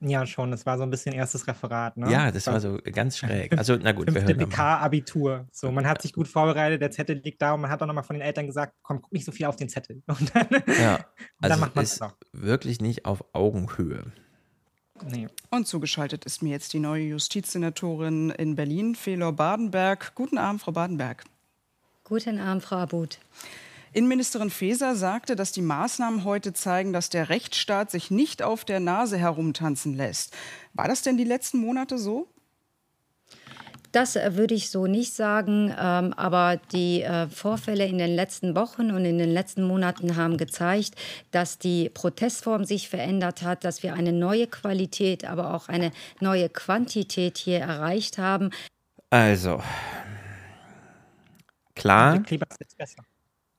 Ja, 0.02 0.26
schon. 0.26 0.52
Das 0.52 0.66
war 0.66 0.78
so 0.78 0.84
ein 0.84 0.90
bisschen 0.90 1.14
erstes 1.14 1.48
Referat. 1.48 1.98
Ne? 1.98 2.12
Ja, 2.12 2.32
das 2.32 2.48
war 2.48 2.60
so 2.60 2.78
ganz 2.92 3.18
schräg. 3.20 3.58
Also, 3.58 3.78
na 3.82 3.92
gut, 3.92 4.14
wir 4.14 4.22
hören 4.22 4.38
BK-Abitur. 4.38 5.48
So, 5.52 5.72
man 5.72 5.88
hat 5.88 6.02
sich 6.02 6.14
gut 6.14 6.28
vorbereitet, 6.28 6.82
der 6.82 6.92
Zettel 6.92 7.18
liegt 7.18 7.42
da 7.42 7.54
und 7.54 7.62
man 7.62 7.72
hat 7.72 7.82
auch 7.82 7.88
nochmal 7.88 8.04
von 8.04 8.16
den 8.16 8.22
Eltern 8.22 8.46
gesagt: 8.46 8.74
komm, 8.82 9.02
guck 9.02 9.12
nicht 9.14 9.26
so 9.26 9.32
viel 9.32 9.46
auf 9.46 9.56
den 9.56 9.70
Zettel. 9.70 10.04
Und 10.08 10.36
dann, 10.36 10.48
ja, 10.68 10.96
also 11.40 11.50
dann 11.50 11.60
macht 11.60 11.76
man 11.76 11.86
es 11.86 12.00
noch. 12.00 12.16
Wirklich 12.34 12.82
nicht 12.82 13.06
auf 13.06 13.24
Augenhöhe. 13.34 14.12
Nee. 15.10 15.28
Und 15.50 15.68
zugeschaltet 15.68 16.24
ist 16.26 16.42
mir 16.42 16.52
jetzt 16.52 16.72
die 16.74 16.80
neue 16.80 17.04
Justizsenatorin 17.04 18.30
in 18.30 18.56
Berlin, 18.56 18.96
Felor 18.96 19.34
Badenberg. 19.34 20.14
Guten 20.16 20.38
Abend, 20.38 20.62
Frau 20.62 20.72
Badenberg. 20.72 21.26
Guten 22.08 22.40
Abend, 22.40 22.62
Frau 22.62 22.76
Abud. 22.76 23.18
Innenministerin 23.92 24.52
Faeser 24.52 24.96
sagte, 24.96 25.36
dass 25.36 25.52
die 25.52 25.64
Maßnahmen 25.64 26.24
heute 26.24 26.54
zeigen, 26.54 26.94
dass 26.94 27.10
der 27.10 27.30
Rechtsstaat 27.30 27.90
sich 27.90 28.12
nicht 28.12 28.44
auf 28.44 28.64
der 28.64 28.80
Nase 28.80 29.18
herumtanzen 29.18 29.96
lässt. 29.96 30.32
War 30.76 30.88
das 30.88 31.02
denn 31.02 31.18
die 31.18 31.24
letzten 31.24 31.58
Monate 31.58 31.98
so? 31.98 32.28
Das 33.92 34.16
äh, 34.16 34.36
würde 34.36 34.54
ich 34.54 34.70
so 34.70 34.86
nicht 34.86 35.16
sagen, 35.16 35.74
ähm, 35.80 36.14
aber 36.14 36.58
die 36.74 37.02
äh, 37.02 37.28
Vorfälle 37.28 37.88
in 37.88 37.98
den 37.98 38.16
letzten 38.16 38.56
Wochen 38.56 38.92
und 38.92 39.04
in 39.04 39.18
den 39.18 39.32
letzten 39.32 39.64
Monaten 39.64 40.16
haben 40.16 40.38
gezeigt, 40.38 40.94
dass 41.32 41.58
die 41.58 41.90
Protestform 41.90 42.66
sich 42.66 42.88
verändert 42.88 43.42
hat, 43.42 43.64
dass 43.64 43.82
wir 43.82 43.96
eine 43.96 44.14
neue 44.14 44.46
Qualität, 44.46 45.26
aber 45.26 45.56
auch 45.56 45.70
eine 45.70 45.92
neue 46.20 46.50
Quantität 46.50 47.40
hier 47.40 47.62
erreicht 47.62 48.20
haben. 48.20 48.52
Also, 49.10 49.64
Klar, 51.76 52.24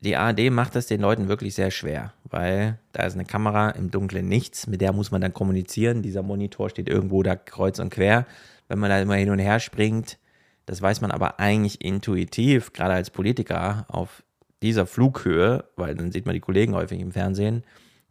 die 0.01 0.17
ARD 0.17 0.51
macht 0.51 0.75
das 0.75 0.87
den 0.87 1.01
Leuten 1.01 1.29
wirklich 1.29 1.55
sehr 1.55 1.71
schwer, 1.71 2.13
weil 2.25 2.79
da 2.93 3.05
ist 3.05 3.15
eine 3.15 3.25
Kamera 3.25 3.71
im 3.71 3.91
Dunkeln 3.91 4.29
nichts, 4.29 4.67
mit 4.67 4.81
der 4.81 4.93
muss 4.93 5.11
man 5.11 5.21
dann 5.21 5.33
kommunizieren. 5.33 6.03
Dieser 6.03 6.23
Monitor 6.23 6.71
steht 6.71 6.89
irgendwo 6.89 7.23
da 7.23 7.37
kreuz 7.37 7.79
und 7.79 7.91
quer. 7.91 8.27
Wenn 8.69 8.79
man 8.79 8.91
da 8.91 9.01
immer 9.01 9.15
hin 9.15 9.31
und 9.31 9.39
her 9.39 9.61
springt, 9.61 10.19
das 10.67 10.83
weiß 10.83 11.01
man 11.01 11.11
aber 11.11 11.41
eigentlich 11.41 11.83
intuitiv, 11.85 12.73
gerade 12.73 12.95
als 12.95 13.11
Politiker 13.11 13.87
auf 13.89 14.23
dieser 14.63 14.87
Flughöhe, 14.87 15.65
weil 15.77 15.95
dann 15.95 16.13
sieht 16.13 16.27
man 16.27 16.35
die 16.35 16.41
Kollegen 16.41 16.75
häufig 16.75 17.01
im 17.01 17.13
Fernsehen. 17.13 17.65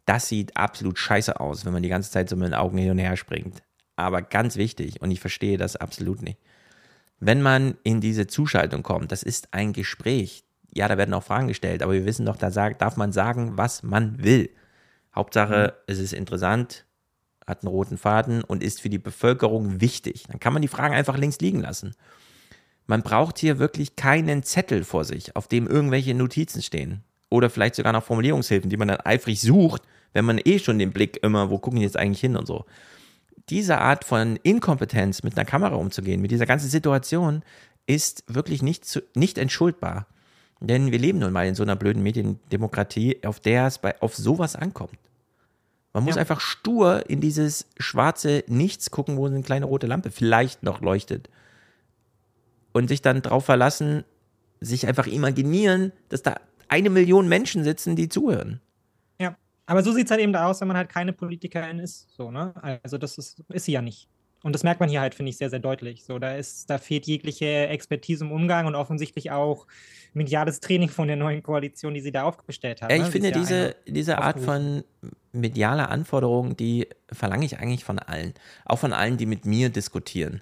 Das 0.06 0.28
sieht 0.28 0.56
absolut 0.56 0.98
scheiße 0.98 1.38
aus, 1.40 1.64
wenn 1.64 1.72
man 1.72 1.82
die 1.82 1.88
ganze 1.88 2.10
Zeit 2.10 2.28
so 2.28 2.36
mit 2.36 2.48
den 2.48 2.54
Augen 2.54 2.78
hin 2.78 2.90
und 2.90 2.98
her 2.98 3.16
springt. 3.16 3.62
Aber 3.96 4.22
ganz 4.22 4.56
wichtig, 4.56 5.02
und 5.02 5.10
ich 5.10 5.20
verstehe 5.20 5.58
das 5.58 5.76
absolut 5.76 6.22
nicht 6.22 6.38
wenn 7.18 7.42
man 7.42 7.76
in 7.82 8.00
diese 8.00 8.26
Zuschaltung 8.26 8.82
kommt, 8.82 9.12
das 9.12 9.22
ist 9.22 9.52
ein 9.52 9.72
Gespräch. 9.72 10.44
Ja, 10.74 10.88
da 10.88 10.98
werden 10.98 11.14
auch 11.14 11.22
Fragen 11.22 11.48
gestellt, 11.48 11.82
aber 11.82 11.94
wir 11.94 12.04
wissen 12.04 12.26
doch, 12.26 12.36
da 12.36 12.50
darf 12.50 12.96
man 12.96 13.12
sagen, 13.12 13.56
was 13.56 13.82
man 13.82 14.22
will. 14.22 14.50
Hauptsache, 15.14 15.74
mhm. 15.74 15.82
es 15.86 15.98
ist 15.98 16.12
interessant, 16.12 16.84
hat 17.46 17.62
einen 17.62 17.72
roten 17.72 17.96
Faden 17.96 18.42
und 18.44 18.62
ist 18.62 18.80
für 18.80 18.90
die 18.90 18.98
Bevölkerung 18.98 19.80
wichtig. 19.80 20.24
Dann 20.28 20.40
kann 20.40 20.52
man 20.52 20.62
die 20.62 20.68
Fragen 20.68 20.94
einfach 20.94 21.16
links 21.16 21.38
liegen 21.40 21.60
lassen. 21.60 21.94
Man 22.86 23.02
braucht 23.02 23.38
hier 23.38 23.58
wirklich 23.58 23.96
keinen 23.96 24.42
Zettel 24.42 24.84
vor 24.84 25.04
sich, 25.04 25.34
auf 25.34 25.48
dem 25.48 25.66
irgendwelche 25.66 26.14
Notizen 26.14 26.62
stehen. 26.62 27.02
Oder 27.30 27.50
vielleicht 27.50 27.76
sogar 27.76 27.92
noch 27.92 28.04
Formulierungshilfen, 28.04 28.68
die 28.68 28.76
man 28.76 28.88
dann 28.88 29.00
eifrig 29.00 29.40
sucht, 29.40 29.82
wenn 30.12 30.24
man 30.24 30.40
eh 30.44 30.58
schon 30.58 30.78
den 30.78 30.92
Blick 30.92 31.22
immer, 31.22 31.50
wo 31.50 31.58
gucken 31.58 31.78
die 31.78 31.84
jetzt 31.84 31.96
eigentlich 31.96 32.20
hin 32.20 32.36
und 32.36 32.46
so 32.46 32.66
diese 33.48 33.78
Art 33.78 34.04
von 34.04 34.36
Inkompetenz 34.42 35.22
mit 35.22 35.36
einer 35.36 35.44
Kamera 35.44 35.76
umzugehen, 35.76 36.20
mit 36.20 36.30
dieser 36.30 36.46
ganzen 36.46 36.68
Situation, 36.68 37.42
ist 37.86 38.24
wirklich 38.26 38.62
nicht, 38.62 38.84
zu, 38.84 39.02
nicht 39.14 39.38
entschuldbar. 39.38 40.06
Denn 40.60 40.90
wir 40.90 40.98
leben 40.98 41.18
nun 41.18 41.32
mal 41.32 41.46
in 41.46 41.54
so 41.54 41.62
einer 41.62 41.76
blöden 41.76 42.02
Mediendemokratie, 42.02 43.20
auf 43.24 43.40
der 43.40 43.66
es 43.66 43.78
bei, 43.78 44.00
auf 44.00 44.16
sowas 44.16 44.56
ankommt. 44.56 44.98
Man 45.92 46.04
muss 46.04 46.16
ja. 46.16 46.20
einfach 46.20 46.40
stur 46.40 47.08
in 47.08 47.20
dieses 47.20 47.66
schwarze 47.78 48.44
Nichts 48.48 48.90
gucken, 48.90 49.16
wo 49.16 49.26
eine 49.26 49.42
kleine 49.42 49.66
rote 49.66 49.86
Lampe 49.86 50.10
vielleicht 50.10 50.62
noch 50.62 50.80
leuchtet. 50.80 51.30
Und 52.72 52.88
sich 52.88 53.00
dann 53.00 53.22
darauf 53.22 53.44
verlassen, 53.44 54.04
sich 54.60 54.86
einfach 54.86 55.06
imaginieren, 55.06 55.92
dass 56.08 56.22
da 56.22 56.36
eine 56.68 56.90
Million 56.90 57.28
Menschen 57.28 57.64
sitzen, 57.64 57.96
die 57.96 58.08
zuhören. 58.08 58.60
Aber 59.66 59.82
so 59.82 59.92
sieht 59.92 60.06
es 60.06 60.10
halt 60.10 60.20
eben 60.20 60.32
da 60.32 60.46
aus, 60.46 60.60
wenn 60.60 60.68
man 60.68 60.76
halt 60.76 60.88
keine 60.88 61.12
Politikerin 61.12 61.78
ist. 61.80 62.08
So, 62.14 62.30
ne? 62.30 62.54
Also 62.82 62.98
das 62.98 63.18
ist, 63.18 63.42
ist 63.48 63.64
sie 63.64 63.72
ja 63.72 63.82
nicht. 63.82 64.08
Und 64.42 64.52
das 64.52 64.62
merkt 64.62 64.78
man 64.78 64.88
hier 64.88 65.00
halt, 65.00 65.16
finde 65.16 65.30
ich, 65.30 65.38
sehr, 65.38 65.50
sehr 65.50 65.58
deutlich. 65.58 66.04
So, 66.04 66.20
da 66.20 66.36
ist, 66.36 66.70
da 66.70 66.78
fehlt 66.78 67.06
jegliche 67.06 67.66
Expertise 67.66 68.24
im 68.24 68.30
Umgang 68.30 68.66
und 68.66 68.76
offensichtlich 68.76 69.32
auch 69.32 69.66
mediales 70.12 70.60
Training 70.60 70.88
von 70.88 71.08
der 71.08 71.16
neuen 71.16 71.42
Koalition, 71.42 71.94
die 71.94 72.00
sie 72.00 72.12
da 72.12 72.22
aufgestellt 72.22 72.80
hat. 72.80 72.90
Ja, 72.90 72.96
ich 72.96 73.02
ne? 73.02 73.10
finde, 73.10 73.32
diese, 73.32 73.74
diese 73.88 74.18
Art 74.18 74.38
von 74.38 74.84
medialer 75.32 75.90
Anforderung, 75.90 76.56
die 76.56 76.86
verlange 77.10 77.44
ich 77.44 77.58
eigentlich 77.58 77.84
von 77.84 77.98
allen. 77.98 78.34
Auch 78.64 78.78
von 78.78 78.92
allen, 78.92 79.16
die 79.16 79.26
mit 79.26 79.46
mir 79.46 79.68
diskutieren. 79.68 80.40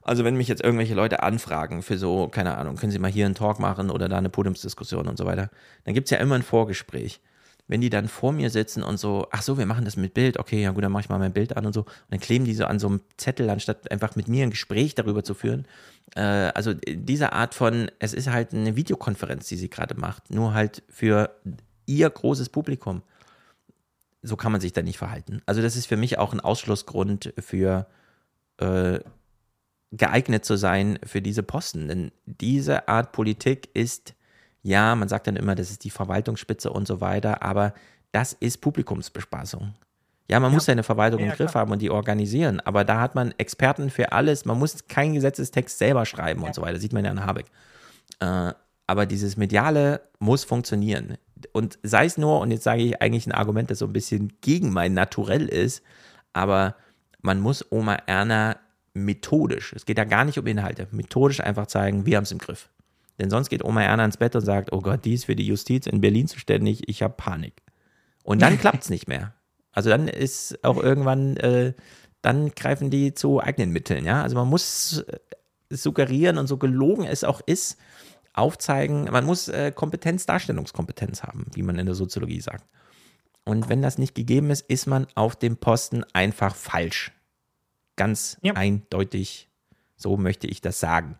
Also 0.00 0.24
wenn 0.24 0.36
mich 0.36 0.48
jetzt 0.48 0.64
irgendwelche 0.64 0.94
Leute 0.94 1.22
anfragen 1.22 1.82
für 1.82 1.98
so, 1.98 2.28
keine 2.28 2.56
Ahnung, 2.56 2.76
können 2.76 2.90
Sie 2.90 2.98
mal 2.98 3.10
hier 3.10 3.26
einen 3.26 3.34
Talk 3.34 3.60
machen 3.60 3.90
oder 3.90 4.08
da 4.08 4.18
eine 4.18 4.30
Podiumsdiskussion 4.30 5.06
und 5.06 5.18
so 5.18 5.26
weiter, 5.26 5.50
dann 5.84 5.94
gibt 5.94 6.06
es 6.06 6.10
ja 6.10 6.18
immer 6.18 6.36
ein 6.36 6.42
Vorgespräch 6.42 7.20
wenn 7.68 7.80
die 7.80 7.90
dann 7.90 8.08
vor 8.08 8.32
mir 8.32 8.50
sitzen 8.50 8.82
und 8.82 8.98
so, 8.98 9.26
ach 9.30 9.42
so, 9.42 9.56
wir 9.56 9.66
machen 9.66 9.84
das 9.84 9.96
mit 9.96 10.14
Bild, 10.14 10.38
okay, 10.38 10.62
ja 10.62 10.72
gut, 10.72 10.84
dann 10.84 10.92
mache 10.92 11.02
ich 11.02 11.08
mal 11.08 11.18
mein 11.18 11.32
Bild 11.32 11.56
an 11.56 11.64
und 11.64 11.72
so. 11.72 11.82
Und 11.82 12.10
dann 12.10 12.20
kleben 12.20 12.44
die 12.44 12.54
so 12.54 12.64
an 12.64 12.78
so 12.78 12.88
einem 12.88 13.00
Zettel, 13.16 13.48
anstatt 13.50 13.90
einfach 13.90 14.16
mit 14.16 14.28
mir 14.28 14.42
ein 14.42 14.50
Gespräch 14.50 14.94
darüber 14.94 15.24
zu 15.24 15.34
führen. 15.34 15.66
Äh, 16.14 16.20
also 16.20 16.74
diese 16.74 17.32
Art 17.32 17.54
von, 17.54 17.90
es 17.98 18.12
ist 18.12 18.28
halt 18.28 18.52
eine 18.52 18.76
Videokonferenz, 18.76 19.48
die 19.48 19.56
sie 19.56 19.70
gerade 19.70 19.94
macht, 19.94 20.30
nur 20.30 20.54
halt 20.54 20.82
für 20.88 21.30
ihr 21.86 22.10
großes 22.10 22.48
Publikum. 22.48 23.02
So 24.22 24.36
kann 24.36 24.52
man 24.52 24.60
sich 24.60 24.72
da 24.72 24.82
nicht 24.82 24.98
verhalten. 24.98 25.40
Also 25.46 25.62
das 25.62 25.76
ist 25.76 25.86
für 25.86 25.96
mich 25.96 26.18
auch 26.18 26.32
ein 26.32 26.40
Ausschlussgrund 26.40 27.32
für 27.38 27.86
äh, 28.58 29.00
geeignet 29.92 30.44
zu 30.44 30.56
sein 30.56 30.98
für 31.04 31.22
diese 31.22 31.42
Posten. 31.42 31.88
Denn 31.88 32.12
diese 32.26 32.88
Art 32.88 33.12
Politik 33.12 33.70
ist 33.74 34.14
ja, 34.62 34.94
man 34.94 35.08
sagt 35.08 35.26
dann 35.26 35.36
immer, 35.36 35.54
das 35.54 35.70
ist 35.70 35.84
die 35.84 35.90
Verwaltungsspitze 35.90 36.70
und 36.70 36.86
so 36.86 37.00
weiter, 37.00 37.42
aber 37.42 37.74
das 38.12 38.32
ist 38.34 38.60
Publikumsbespaßung. 38.60 39.74
Ja, 40.30 40.40
man 40.40 40.50
ja. 40.50 40.54
muss 40.54 40.66
seine 40.66 40.82
Verwaltung 40.82 41.20
ja, 41.20 41.26
im 41.26 41.32
Griff 41.32 41.50
klar. 41.50 41.62
haben 41.62 41.72
und 41.72 41.82
die 41.82 41.90
organisieren, 41.90 42.60
aber 42.60 42.84
da 42.84 43.00
hat 43.00 43.14
man 43.14 43.34
Experten 43.38 43.90
für 43.90 44.12
alles. 44.12 44.44
Man 44.44 44.58
muss 44.58 44.86
keinen 44.86 45.14
Gesetzestext 45.14 45.78
selber 45.78 46.06
schreiben 46.06 46.42
ja. 46.42 46.46
und 46.46 46.54
so 46.54 46.62
weiter. 46.62 46.78
Sieht 46.78 46.92
man 46.92 47.04
ja 47.04 47.10
an 47.10 47.26
Habeck. 47.26 47.46
Äh, 48.20 48.52
aber 48.86 49.06
dieses 49.06 49.36
Mediale 49.36 50.00
muss 50.18 50.44
funktionieren. 50.44 51.18
Und 51.52 51.78
sei 51.82 52.04
es 52.04 52.18
nur, 52.18 52.40
und 52.40 52.50
jetzt 52.50 52.64
sage 52.64 52.82
ich 52.82 53.02
eigentlich 53.02 53.26
ein 53.26 53.32
Argument, 53.32 53.70
das 53.70 53.80
so 53.80 53.86
ein 53.86 53.92
bisschen 53.92 54.32
gegen 54.40 54.72
mein 54.72 54.94
Naturell 54.94 55.48
ist, 55.48 55.82
aber 56.32 56.76
man 57.20 57.40
muss 57.40 57.64
Oma 57.70 57.96
Erna 58.06 58.56
methodisch, 58.94 59.72
es 59.72 59.86
geht 59.86 59.98
ja 59.98 60.04
gar 60.04 60.24
nicht 60.24 60.38
um 60.38 60.46
Inhalte, 60.46 60.86
methodisch 60.90 61.40
einfach 61.40 61.66
zeigen, 61.66 62.04
wir 62.06 62.16
haben 62.16 62.24
es 62.24 62.32
im 62.32 62.38
Griff. 62.38 62.68
Denn 63.18 63.30
sonst 63.30 63.48
geht 63.48 63.64
Oma 63.64 63.82
Erna 63.82 64.04
ins 64.04 64.16
Bett 64.16 64.34
und 64.34 64.42
sagt, 64.42 64.72
oh 64.72 64.80
Gott, 64.80 65.04
die 65.04 65.14
ist 65.14 65.26
für 65.26 65.36
die 65.36 65.46
Justiz 65.46 65.86
in 65.86 66.00
Berlin 66.00 66.28
zuständig, 66.28 66.88
ich 66.88 67.02
habe 67.02 67.14
Panik. 67.16 67.62
Und 68.22 68.42
dann 68.42 68.58
klappt 68.60 68.84
es 68.84 68.90
nicht 68.90 69.08
mehr. 69.08 69.34
Also 69.72 69.90
dann 69.90 70.08
ist 70.08 70.62
auch 70.64 70.82
irgendwann, 70.82 71.36
äh, 71.38 71.74
dann 72.20 72.50
greifen 72.50 72.90
die 72.90 73.14
zu 73.14 73.40
eigenen 73.40 73.70
Mitteln, 73.70 74.04
ja. 74.04 74.22
Also 74.22 74.36
man 74.36 74.48
muss 74.48 74.98
äh, 75.00 75.18
suggerieren 75.70 76.38
und 76.38 76.46
so 76.46 76.58
gelogen 76.58 77.04
es 77.04 77.24
auch 77.24 77.40
ist, 77.44 77.78
aufzeigen, 78.34 79.04
man 79.04 79.24
muss 79.24 79.48
äh, 79.48 79.72
Kompetenz, 79.72 80.26
Darstellungskompetenz 80.26 81.22
haben, 81.22 81.46
wie 81.54 81.62
man 81.62 81.78
in 81.78 81.86
der 81.86 81.94
Soziologie 81.94 82.40
sagt. 82.40 82.64
Und 83.44 83.68
wenn 83.68 83.82
das 83.82 83.98
nicht 83.98 84.14
gegeben 84.14 84.50
ist, 84.50 84.62
ist 84.62 84.86
man 84.86 85.06
auf 85.14 85.36
dem 85.36 85.56
Posten 85.56 86.04
einfach 86.12 86.54
falsch. 86.54 87.12
Ganz 87.96 88.38
ja. 88.42 88.54
eindeutig, 88.54 89.50
so 89.96 90.16
möchte 90.16 90.46
ich 90.46 90.60
das 90.60 90.80
sagen. 90.80 91.18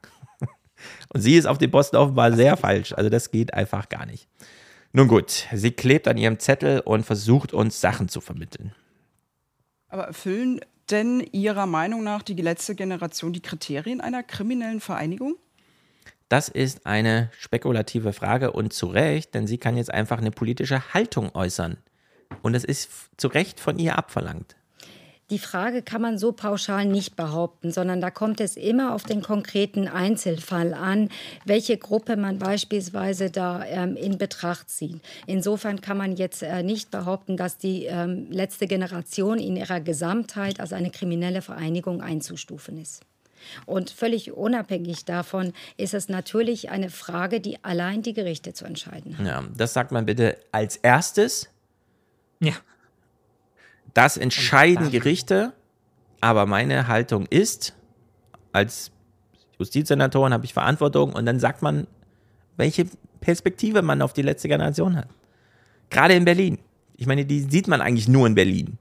Und 1.09 1.21
sie 1.21 1.37
ist 1.37 1.47
auf 1.47 1.59
dem 1.59 1.71
Posten 1.71 1.97
offenbar 1.97 2.33
sehr 2.33 2.57
falsch. 2.57 2.93
Also 2.93 3.11
das 3.11 3.31
geht 3.31 3.55
einfach 3.55 3.89
gar 3.89 4.07
nicht. 4.07 4.29
Nun 4.93 5.09
gut, 5.09 5.47
sie 5.53 5.71
klebt 5.71 6.07
an 6.07 6.19
ihrem 6.19 6.39
Zettel 6.39 6.81
und 6.81 7.05
versucht 7.05 7.53
uns 7.53 7.81
Sachen 7.81 8.09
zu 8.09 8.21
vermitteln. 8.21 8.75
Aber 9.89 10.05
erfüllen 10.05 10.61
denn 10.91 11.21
Ihrer 11.33 11.67
Meinung 11.67 12.05
nach 12.05 12.23
die 12.23 12.35
letzte 12.35 12.75
Generation 12.75 13.33
die 13.33 13.41
Kriterien 13.41 14.01
einer 14.01 14.23
kriminellen 14.23 14.81
Vereinigung? 14.81 15.37
Das 16.29 16.49
ist 16.49 16.87
eine 16.87 17.31
spekulative 17.39 18.13
Frage 18.13 18.53
und 18.53 18.73
zu 18.73 18.87
Recht, 18.87 19.35
denn 19.35 19.47
sie 19.47 19.59
kann 19.59 19.77
jetzt 19.77 19.93
einfach 19.93 20.19
eine 20.19 20.31
politische 20.31 20.95
Haltung 20.95 21.35
äußern. 21.35 21.77
Und 22.41 22.55
es 22.55 22.65
ist 22.65 22.91
zu 23.19 23.29
Recht 23.29 23.61
von 23.61 23.79
ihr 23.79 23.99
abverlangt. 23.99 24.57
Die 25.33 25.39
Frage 25.39 25.81
kann 25.81 26.03
man 26.03 26.19
so 26.19 26.33
pauschal 26.33 26.85
nicht 26.85 27.17
behaupten, 27.17 27.71
sondern 27.71 28.03
da 28.03 28.11
kommt 28.11 28.39
es 28.39 28.59
immer 28.59 28.95
auf 28.95 29.05
den 29.05 29.23
konkreten 29.23 29.89
Einzelfall 29.89 30.75
an, 30.75 31.09
welche 31.47 31.79
Gruppe 31.79 32.19
man 32.19 32.39
beispielsweise 32.39 33.31
da 33.31 33.65
ähm, 33.65 33.97
in 33.97 34.19
Betracht 34.19 34.69
zieht. 34.69 35.01
Insofern 35.27 35.81
kann 35.81 35.97
man 35.97 36.17
jetzt 36.17 36.43
äh, 36.43 36.63
nicht 36.63 36.91
behaupten, 36.91 37.39
dass 37.39 37.57
die 37.57 37.87
ähm, 37.87 38.27
letzte 38.31 38.67
Generation 38.67 39.39
in 39.39 39.57
ihrer 39.57 39.81
Gesamtheit 39.81 40.61
als 40.61 40.75
eine 40.75 40.91
kriminelle 40.91 41.41
Vereinigung 41.41 42.03
einzustufen 42.03 42.79
ist. 42.79 43.01
Und 43.65 43.89
völlig 43.89 44.33
unabhängig 44.33 45.07
davon 45.07 45.55
ist 45.79 45.95
es 45.95 46.11
natürlich 46.11 46.69
eine 46.69 46.91
Frage, 46.91 47.41
die 47.41 47.65
allein 47.65 48.03
die 48.03 48.13
Gerichte 48.13 48.53
zu 48.53 48.67
entscheiden 48.67 49.17
haben. 49.17 49.27
Ja, 49.27 49.45
das 49.57 49.73
sagt 49.73 49.93
man 49.93 50.05
bitte 50.05 50.37
als 50.53 50.77
erstes. 50.77 51.49
Ja. 52.39 52.53
Das 53.95 54.17
entscheiden 54.17 54.91
Gerichte, 54.91 55.53
aber 56.21 56.47
meine 56.47 56.89
Haltung 56.89 57.27
ist, 57.27 57.75
als 58.53 58.91
Justizsenatorin 59.59 60.33
habe 60.33 60.45
ich 60.45 60.55
Verantwortung 60.55 61.13
und 61.13 61.27
dann 61.27 61.39
sagt 61.39 61.63
man, 61.63 61.87
welche 62.57 62.87
Perspektive 63.21 63.83
man 63.83 64.03
auf 64.03 64.13
die 64.13 64.23
letzte 64.23 64.49
Generation 64.49 64.97
hat. 64.97 65.09
Gerade 65.91 66.15
in 66.15 66.25
Berlin. 66.25 66.59
Ich 66.97 67.07
meine, 67.07 67.25
die 67.25 67.41
sieht 67.41 67.69
man 67.69 67.81
eigentlich 67.81 68.09
nur 68.09 68.27
in 68.27 68.35
Berlin. 68.35 68.79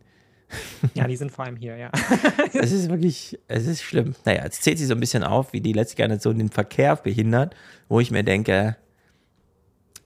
Ja, 0.93 1.07
die 1.07 1.15
sind 1.15 1.31
vor 1.31 1.45
allem 1.45 1.55
hier, 1.55 1.77
ja. 1.77 1.91
Es 2.53 2.71
ist 2.71 2.89
wirklich, 2.89 3.39
es 3.47 3.67
ist 3.67 3.81
schlimm. 3.81 4.15
Naja, 4.25 4.43
jetzt 4.43 4.63
zählt 4.63 4.77
sich 4.77 4.87
so 4.87 4.93
ein 4.93 4.99
bisschen 4.99 5.23
auf, 5.23 5.53
wie 5.53 5.61
die 5.61 5.73
letzte 5.73 5.95
Generation 5.95 6.37
den 6.37 6.49
Verkehr 6.49 6.95
behindert, 6.95 7.55
wo 7.87 7.99
ich 7.99 8.11
mir 8.11 8.23
denke, 8.23 8.75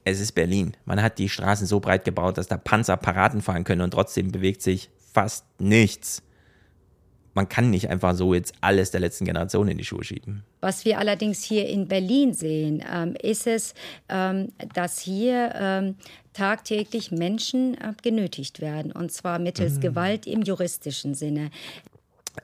es 0.04 0.20
ist 0.20 0.32
Berlin. 0.32 0.76
Man 0.84 1.02
hat 1.02 1.18
die 1.18 1.28
Straßen 1.28 1.66
so 1.66 1.80
breit 1.80 2.04
gebaut, 2.04 2.38
dass 2.38 2.46
da 2.46 2.56
Panzer 2.56 2.96
Paraden 2.96 3.42
fahren 3.42 3.64
können 3.64 3.80
und 3.80 3.90
trotzdem 3.90 4.30
bewegt 4.30 4.62
sich 4.62 4.88
fast 5.16 5.46
nichts. 5.58 6.22
Man 7.32 7.48
kann 7.48 7.70
nicht 7.70 7.88
einfach 7.88 8.14
so 8.14 8.34
jetzt 8.34 8.52
alles 8.60 8.90
der 8.90 9.00
letzten 9.00 9.24
Generation 9.24 9.66
in 9.66 9.78
die 9.78 9.84
Schuhe 9.84 10.04
schieben. 10.04 10.44
Was 10.60 10.84
wir 10.84 10.98
allerdings 10.98 11.42
hier 11.42 11.66
in 11.68 11.88
Berlin 11.88 12.34
sehen, 12.34 12.84
ähm, 12.90 13.14
ist 13.22 13.46
es, 13.46 13.72
ähm, 14.10 14.52
dass 14.74 14.98
hier 14.98 15.52
ähm, 15.54 15.96
tagtäglich 16.34 17.12
Menschen 17.12 17.78
äh, 17.80 17.94
genötigt 18.02 18.60
werden, 18.60 18.92
und 18.92 19.10
zwar 19.10 19.38
mittels 19.38 19.76
mhm. 19.76 19.80
Gewalt 19.80 20.26
im 20.26 20.42
juristischen 20.42 21.14
Sinne. 21.14 21.50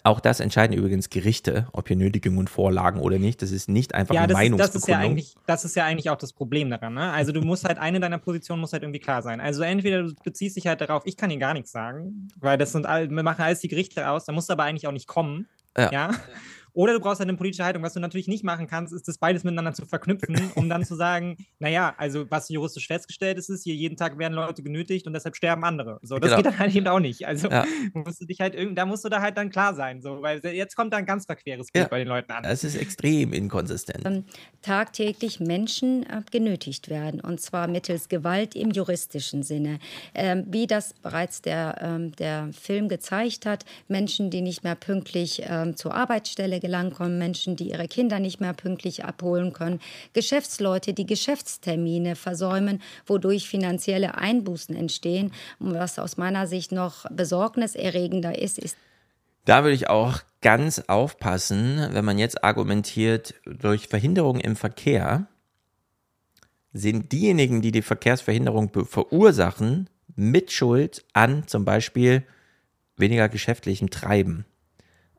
Auch 0.04 0.20
das 0.20 0.40
entscheiden 0.40 0.76
übrigens 0.76 1.10
Gerichte, 1.10 1.66
ob 1.72 1.88
hier 1.88 1.96
Nötigungen 1.96 2.48
vorlagen 2.48 3.00
oder 3.00 3.18
nicht. 3.18 3.42
Das 3.42 3.50
ist 3.50 3.68
nicht 3.68 3.94
einfach 3.94 4.14
ja, 4.14 4.22
eine 4.22 4.32
das 4.32 4.36
Meinungsbekundung. 4.36 4.68
Ist, 4.68 4.74
das, 4.74 4.82
ist 4.82 4.88
ja 4.88 4.98
eigentlich, 4.98 5.34
das 5.46 5.64
ist 5.64 5.76
ja 5.76 5.84
eigentlich 5.84 6.10
auch 6.10 6.16
das 6.16 6.32
Problem 6.32 6.70
daran. 6.70 6.94
Ne? 6.94 7.12
Also 7.12 7.32
du 7.32 7.40
musst 7.40 7.64
halt, 7.64 7.78
eine 7.78 8.00
deiner 8.00 8.18
Positionen 8.18 8.60
muss 8.60 8.72
halt 8.72 8.82
irgendwie 8.82 9.00
klar 9.00 9.22
sein. 9.22 9.40
Also 9.40 9.62
entweder 9.62 10.02
du 10.02 10.14
beziehst 10.22 10.56
dich 10.56 10.66
halt 10.66 10.80
darauf, 10.80 11.02
ich 11.06 11.16
kann 11.16 11.30
hier 11.30 11.38
gar 11.38 11.54
nichts 11.54 11.72
sagen, 11.72 12.28
weil 12.36 12.58
das 12.58 12.72
sind 12.72 12.86
all, 12.86 13.10
wir 13.10 13.22
machen 13.22 13.42
alles 13.42 13.60
die 13.60 13.68
Gerichte 13.68 14.08
aus, 14.08 14.24
da 14.24 14.32
musst 14.32 14.48
du 14.48 14.52
aber 14.52 14.64
eigentlich 14.64 14.86
auch 14.86 14.92
nicht 14.92 15.06
kommen. 15.06 15.46
Ja. 15.76 15.90
ja? 15.90 16.10
Oder 16.74 16.94
du 16.94 17.00
brauchst 17.00 17.20
halt 17.20 17.28
eine 17.28 17.36
politische 17.36 17.64
Haltung. 17.64 17.82
Was 17.82 17.92
du 17.92 18.00
natürlich 18.00 18.28
nicht 18.28 18.44
machen 18.44 18.66
kannst, 18.66 18.92
ist 18.92 19.06
das 19.06 19.18
beides 19.18 19.44
miteinander 19.44 19.74
zu 19.74 19.84
verknüpfen, 19.86 20.36
um 20.54 20.68
dann 20.68 20.84
zu 20.84 20.94
sagen, 20.94 21.36
naja, 21.58 21.94
also 21.98 22.30
was 22.30 22.48
juristisch 22.48 22.86
festgestellt 22.86 23.38
ist, 23.38 23.50
ist, 23.50 23.64
hier 23.64 23.74
jeden 23.74 23.96
Tag 23.96 24.18
werden 24.18 24.34
Leute 24.34 24.62
genötigt 24.62 25.06
und 25.06 25.12
deshalb 25.12 25.36
sterben 25.36 25.64
andere. 25.64 25.98
So, 26.02 26.18
das 26.18 26.30
genau. 26.30 26.36
geht 26.36 26.46
dann 26.46 26.58
halt 26.58 26.74
eben 26.74 26.86
auch 26.88 27.00
nicht. 27.00 27.26
Also 27.26 27.48
ja. 27.48 27.64
musst 27.94 28.20
du 28.20 28.26
dich 28.26 28.40
halt 28.40 28.56
da 28.74 28.86
musst 28.86 29.04
du 29.04 29.08
da 29.08 29.20
halt 29.20 29.36
dann 29.36 29.50
klar 29.50 29.74
sein. 29.74 30.00
So, 30.00 30.22
weil 30.22 30.44
jetzt 30.44 30.76
kommt 30.76 30.92
da 30.92 30.98
ein 30.98 31.06
ganz 31.06 31.26
verqueres 31.26 31.70
Bild 31.70 31.84
ja. 31.84 31.88
bei 31.88 31.98
den 31.98 32.08
Leuten 32.08 32.32
an. 32.32 32.42
Das 32.42 32.64
ist 32.64 32.76
extrem 32.76 33.32
inkonsistent. 33.32 34.04
Ähm, 34.06 34.24
tagtäglich 34.62 35.40
Menschen 35.40 36.04
äh, 36.04 36.22
genötigt 36.30 36.88
werden 36.88 37.20
und 37.20 37.40
zwar 37.40 37.68
mittels 37.68 38.08
Gewalt 38.08 38.54
im 38.54 38.70
juristischen 38.70 39.42
Sinne. 39.42 39.78
Ähm, 40.14 40.46
wie 40.48 40.66
das 40.66 40.94
bereits 40.94 41.42
der, 41.42 41.78
ähm, 41.80 42.14
der 42.16 42.50
Film 42.52 42.88
gezeigt 42.88 43.46
hat, 43.46 43.64
Menschen, 43.88 44.30
die 44.30 44.40
nicht 44.40 44.64
mehr 44.64 44.74
pünktlich 44.74 45.42
ähm, 45.44 45.76
zur 45.76 45.94
Arbeitsstelle 45.94 46.61
gelangen 46.62 46.94
kommen, 46.94 47.18
Menschen, 47.18 47.56
die 47.56 47.70
ihre 47.70 47.88
Kinder 47.88 48.18
nicht 48.18 48.40
mehr 48.40 48.54
pünktlich 48.54 49.04
abholen 49.04 49.52
können, 49.52 49.80
Geschäftsleute, 50.14 50.94
die 50.94 51.04
Geschäftstermine 51.04 52.16
versäumen, 52.16 52.80
wodurch 53.04 53.46
finanzielle 53.46 54.14
Einbußen 54.14 54.74
entstehen. 54.74 55.32
Und 55.58 55.74
was 55.74 55.98
aus 55.98 56.16
meiner 56.16 56.46
Sicht 56.46 56.72
noch 56.72 57.04
besorgniserregender 57.10 58.38
ist, 58.38 58.58
ist 58.58 58.78
da 59.44 59.64
würde 59.64 59.74
ich 59.74 59.88
auch 59.88 60.20
ganz 60.40 60.84
aufpassen, 60.86 61.88
wenn 61.90 62.04
man 62.04 62.16
jetzt 62.16 62.44
argumentiert, 62.44 63.34
durch 63.44 63.88
Verhinderung 63.88 64.38
im 64.38 64.54
Verkehr 64.54 65.26
sind 66.72 67.10
diejenigen, 67.12 67.60
die 67.60 67.72
die 67.72 67.82
Verkehrsverhinderung 67.82 68.70
verursachen, 68.86 69.90
Mitschuld 70.14 71.04
an 71.12 71.46
zum 71.48 71.64
Beispiel 71.64 72.24
weniger 72.96 73.28
geschäftlichem 73.28 73.90
Treiben. 73.90 74.46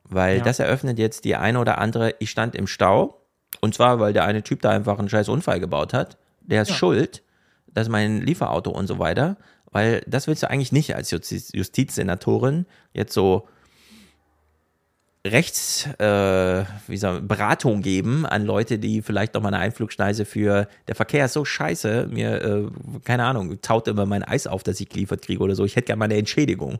Weil 0.08 0.38
ja. 0.38 0.44
das 0.44 0.58
eröffnet 0.58 0.98
jetzt 0.98 1.24
die 1.24 1.36
eine 1.36 1.58
oder 1.58 1.78
andere, 1.78 2.14
ich 2.18 2.30
stand 2.30 2.54
im 2.54 2.66
Stau, 2.66 3.20
und 3.60 3.74
zwar, 3.74 4.00
weil 4.00 4.12
der 4.12 4.24
eine 4.24 4.42
Typ 4.42 4.60
da 4.62 4.70
einfach 4.70 4.98
einen 4.98 5.08
scheiß 5.08 5.28
Unfall 5.28 5.60
gebaut 5.60 5.94
hat. 5.94 6.18
Der 6.42 6.62
ist 6.62 6.68
ja. 6.68 6.74
schuld, 6.74 7.22
das 7.68 7.86
ist 7.86 7.90
mein 7.90 8.20
Lieferauto 8.20 8.70
und 8.70 8.86
so 8.86 8.98
weiter. 8.98 9.36
Weil 9.70 10.02
das 10.06 10.26
willst 10.26 10.42
du 10.42 10.50
eigentlich 10.50 10.72
nicht 10.72 10.94
als 10.94 11.10
Justiz 11.10 11.50
Justizsenatorin 11.52 12.66
jetzt 12.92 13.12
so 13.12 13.48
Rechts, 15.26 15.88
äh, 15.98 16.64
wie 16.86 16.98
soll, 16.98 17.22
Beratung 17.22 17.80
geben 17.80 18.26
an 18.26 18.44
Leute, 18.44 18.78
die 18.78 19.00
vielleicht 19.00 19.32
noch 19.32 19.40
mal 19.40 19.48
eine 19.48 19.58
Einflugschneise 19.58 20.26
für 20.26 20.68
der 20.86 20.94
Verkehr 20.94 21.24
ist 21.24 21.32
so 21.32 21.46
scheiße, 21.46 22.08
mir, 22.12 22.42
äh, 22.42 22.68
keine 23.04 23.24
Ahnung, 23.24 23.58
taut 23.62 23.88
immer 23.88 24.04
mein 24.04 24.22
Eis 24.22 24.46
auf, 24.46 24.62
dass 24.62 24.78
ich 24.80 24.90
geliefert 24.90 25.22
kriege 25.22 25.42
oder 25.42 25.54
so. 25.54 25.64
Ich 25.64 25.76
hätte 25.76 25.86
gerne 25.86 26.00
mal 26.00 26.04
eine 26.04 26.18
Entschädigung. 26.18 26.78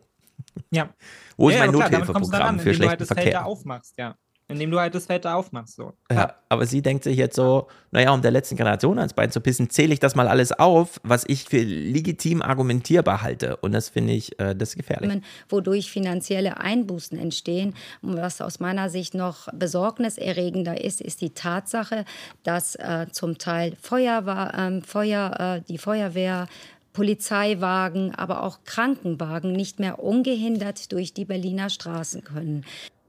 Ja. 0.70 0.90
Wo 1.36 1.48
ist 1.48 1.56
ja, 1.56 1.66
mein 1.66 1.76
ja, 1.76 1.88
Nothilfeprogramm 1.88 2.58
für 2.58 2.74
schlechten 2.74 2.82
du 2.82 2.88
halt 2.88 3.00
das 3.00 3.08
Verkehr? 3.08 3.24
Feld 3.24 3.44
aufmachst, 3.44 3.94
ja. 3.98 4.14
indem 4.46 4.70
du 4.70 4.78
halt 4.78 4.94
das 4.94 5.06
Feld 5.06 5.24
da 5.24 5.34
aufmachst. 5.34 5.76
So. 5.76 5.94
Ja, 6.12 6.34
aber 6.48 6.66
sie 6.66 6.80
denkt 6.82 7.04
sich 7.04 7.16
jetzt 7.16 7.34
so, 7.34 7.66
naja, 7.90 8.12
um 8.12 8.22
der 8.22 8.30
letzten 8.30 8.56
Generation 8.56 8.98
ans 8.98 9.14
Bein 9.14 9.30
zu 9.30 9.40
pissen, 9.40 9.70
zähle 9.70 9.92
ich 9.92 10.00
das 10.00 10.14
mal 10.14 10.28
alles 10.28 10.52
auf, 10.52 11.00
was 11.02 11.24
ich 11.26 11.44
für 11.44 11.62
legitim 11.62 12.42
argumentierbar 12.42 13.22
halte. 13.22 13.56
Und 13.56 13.72
das 13.72 13.88
finde 13.88 14.12
ich, 14.12 14.38
äh, 14.38 14.54
das 14.54 14.70
ist 14.70 14.76
gefährlich. 14.76 15.22
Wodurch 15.48 15.90
finanzielle 15.90 16.58
Einbußen 16.58 17.18
entstehen. 17.18 17.74
Und 18.02 18.16
was 18.16 18.40
aus 18.40 18.60
meiner 18.60 18.90
Sicht 18.90 19.14
noch 19.14 19.48
besorgniserregender 19.52 20.82
ist, 20.84 21.00
ist 21.00 21.20
die 21.20 21.30
Tatsache, 21.30 22.04
dass 22.44 22.76
äh, 22.76 23.06
zum 23.10 23.38
Teil 23.38 23.76
Feuer, 23.80 24.24
äh, 24.54 24.80
Feuer, 24.82 25.56
äh, 25.58 25.62
die 25.68 25.78
Feuerwehr, 25.78 26.46
Polizeiwagen, 26.94 28.14
aber 28.14 28.42
auch 28.42 28.60
Krankenwagen 28.64 29.52
nicht 29.52 29.78
mehr 29.80 30.02
ungehindert 30.02 30.92
durch 30.92 31.12
die 31.12 31.26
Berliner 31.26 31.68
Straßen 31.68 32.24
können. 32.24 32.64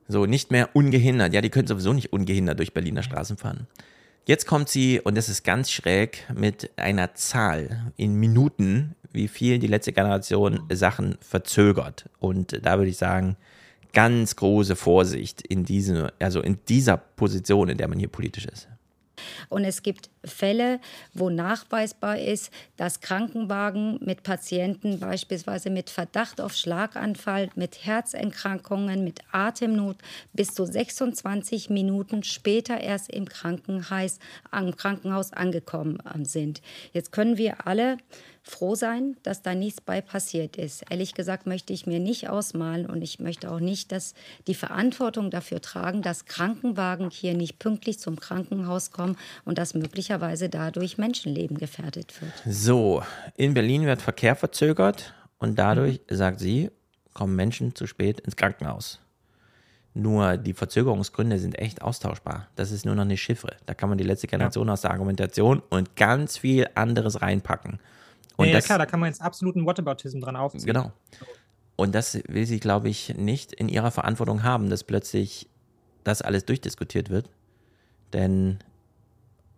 So, 0.07 0.25
nicht 0.25 0.51
mehr 0.51 0.75
ungehindert. 0.75 1.33
Ja, 1.33 1.41
die 1.41 1.49
können 1.49 1.67
sowieso 1.67 1.93
nicht 1.93 2.11
ungehindert 2.11 2.59
durch 2.59 2.73
Berliner 2.73 3.03
Straßen 3.03 3.37
fahren. 3.37 3.67
Jetzt 4.25 4.47
kommt 4.47 4.69
sie, 4.69 4.99
und 4.99 5.15
das 5.15 5.29
ist 5.29 5.43
ganz 5.43 5.71
schräg, 5.71 6.25
mit 6.33 6.71
einer 6.77 7.13
Zahl 7.13 7.91
in 7.95 8.15
Minuten, 8.15 8.95
wie 9.11 9.27
viel 9.27 9.59
die 9.59 9.67
letzte 9.67 9.93
Generation 9.93 10.61
Sachen 10.73 11.17
verzögert. 11.21 12.09
Und 12.19 12.65
da 12.65 12.77
würde 12.77 12.89
ich 12.89 12.97
sagen, 12.97 13.37
ganz 13.93 14.35
große 14.35 14.75
Vorsicht 14.75 15.41
in 15.41 15.63
diese, 15.63 16.11
also 16.19 16.41
in 16.41 16.57
dieser 16.67 16.97
Position, 16.97 17.69
in 17.69 17.77
der 17.77 17.87
man 17.87 17.99
hier 17.99 18.09
politisch 18.09 18.45
ist. 18.45 18.67
Und 19.49 19.63
es 19.63 19.83
gibt 19.83 20.09
Fälle, 20.23 20.79
wo 21.13 21.29
nachweisbar 21.29 22.19
ist, 22.19 22.51
dass 22.77 23.01
Krankenwagen 23.01 23.99
mit 24.01 24.23
Patienten 24.23 24.99
beispielsweise 24.99 25.69
mit 25.69 25.89
Verdacht 25.89 26.41
auf 26.41 26.53
Schlaganfall, 26.53 27.49
mit 27.55 27.85
Herzerkrankungen, 27.85 29.03
mit 29.03 29.19
Atemnot 29.31 29.97
bis 30.33 30.53
zu 30.53 30.65
26 30.65 31.69
Minuten 31.69 32.23
später 32.23 32.79
erst 32.79 33.09
im 33.09 33.27
Krankenhaus, 33.27 34.19
am 34.51 34.75
Krankenhaus 34.75 35.33
angekommen 35.33 35.99
sind. 36.23 36.61
Jetzt 36.93 37.11
können 37.11 37.37
wir 37.37 37.67
alle 37.67 37.97
froh 38.47 38.75
sein, 38.75 39.17
dass 39.23 39.41
da 39.41 39.55
nichts 39.55 39.81
bei 39.81 40.01
passiert 40.01 40.55
ist. 40.55 40.85
Ehrlich 40.89 41.15
gesagt 41.15 41.47
möchte 41.47 41.73
ich 41.73 41.87
mir 41.87 41.99
nicht 41.99 42.29
ausmalen 42.29 42.85
und 42.85 43.01
ich 43.01 43.19
möchte 43.19 43.51
auch 43.51 43.59
nicht, 43.59 43.91
dass 43.91 44.13
die 44.45 44.53
Verantwortung 44.53 45.31
dafür 45.31 45.61
tragen, 45.61 46.03
dass 46.03 46.25
Krankenwagen 46.25 47.09
hier 47.09 47.33
nicht 47.33 47.57
pünktlich 47.57 47.99
zum 47.99 48.19
Krankenhaus 48.19 48.91
kommen 48.91 49.17
und 49.45 49.57
dass 49.57 49.73
möglicherweise 49.73 50.47
dadurch 50.47 50.97
Menschenleben 50.97 51.57
gefährdet 51.57 52.21
wird. 52.21 52.33
So, 52.45 53.01
in 53.35 53.55
Berlin 53.55 53.85
wird 53.85 54.01
Verkehr 54.01 54.35
verzögert 54.35 55.13
und 55.39 55.57
dadurch, 55.57 55.99
mhm. 56.09 56.15
sagt 56.15 56.39
sie, 56.39 56.69
kommen 57.13 57.35
Menschen 57.35 57.73
zu 57.73 57.87
spät 57.87 58.19
ins 58.19 58.35
Krankenhaus. 58.35 58.99
Nur 59.95 60.37
die 60.37 60.53
Verzögerungsgründe 60.53 61.39
sind 61.39 61.57
echt 61.57 61.81
austauschbar. 61.81 62.47
Das 62.55 62.71
ist 62.71 62.85
nur 62.85 62.95
noch 62.95 63.03
eine 63.03 63.17
Chiffre. 63.17 63.55
Da 63.65 63.73
kann 63.73 63.87
man 63.89 63.97
die 63.97 64.03
letzte 64.03 64.27
Generation 64.27 64.67
ja. 64.67 64.73
aus 64.73 64.81
der 64.81 64.91
Argumentation 64.91 65.63
und 65.69 65.95
ganz 65.95 66.37
viel 66.37 66.67
anderes 66.75 67.21
reinpacken. 67.21 67.79
Und 68.37 68.47
ja, 68.47 68.53
das, 68.53 68.65
klar, 68.65 68.77
da 68.77 68.85
kann 68.85 68.99
man 68.99 69.09
jetzt 69.09 69.21
absoluten 69.21 69.65
Whataboutism 69.65 70.19
dran 70.19 70.35
aufziehen. 70.35 70.65
Genau. 70.65 70.91
Und 71.75 71.93
das 71.93 72.19
will 72.27 72.45
sie, 72.45 72.59
glaube 72.59 72.89
ich, 72.89 73.15
nicht 73.17 73.53
in 73.53 73.69
ihrer 73.69 73.91
Verantwortung 73.91 74.43
haben, 74.43 74.69
dass 74.69 74.83
plötzlich 74.83 75.49
das 76.03 76.21
alles 76.21 76.45
durchdiskutiert 76.45 77.09
wird. 77.09 77.29
Denn 78.13 78.59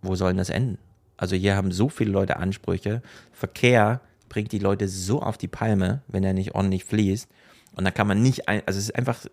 wo 0.02 0.16
sollen 0.16 0.38
das 0.38 0.50
enden? 0.50 0.80
Also 1.18 1.36
hier 1.36 1.56
haben 1.56 1.72
so 1.72 1.90
viele 1.90 2.12
Leute 2.12 2.38
Ansprüche. 2.38 3.02
Verkehr 3.32 4.02
bringt 4.30 4.52
die 4.52 4.60
Leute 4.60 4.88
so 4.88 5.22
auf 5.22 5.38
die 5.38 5.48
Palme, 5.48 6.02
wenn 6.08 6.24
er 6.24 6.34
nicht 6.34 6.56
ordentlich 6.56 6.86
fließt. 6.86 7.28
Und 7.74 7.86
da 7.86 7.92
kann 7.92 8.08
man 8.08 8.22
nicht, 8.22 8.48
ein, 8.48 8.62
also 8.66 8.78
es 8.80 8.86
ist 8.86 8.96
einfach 8.96 9.26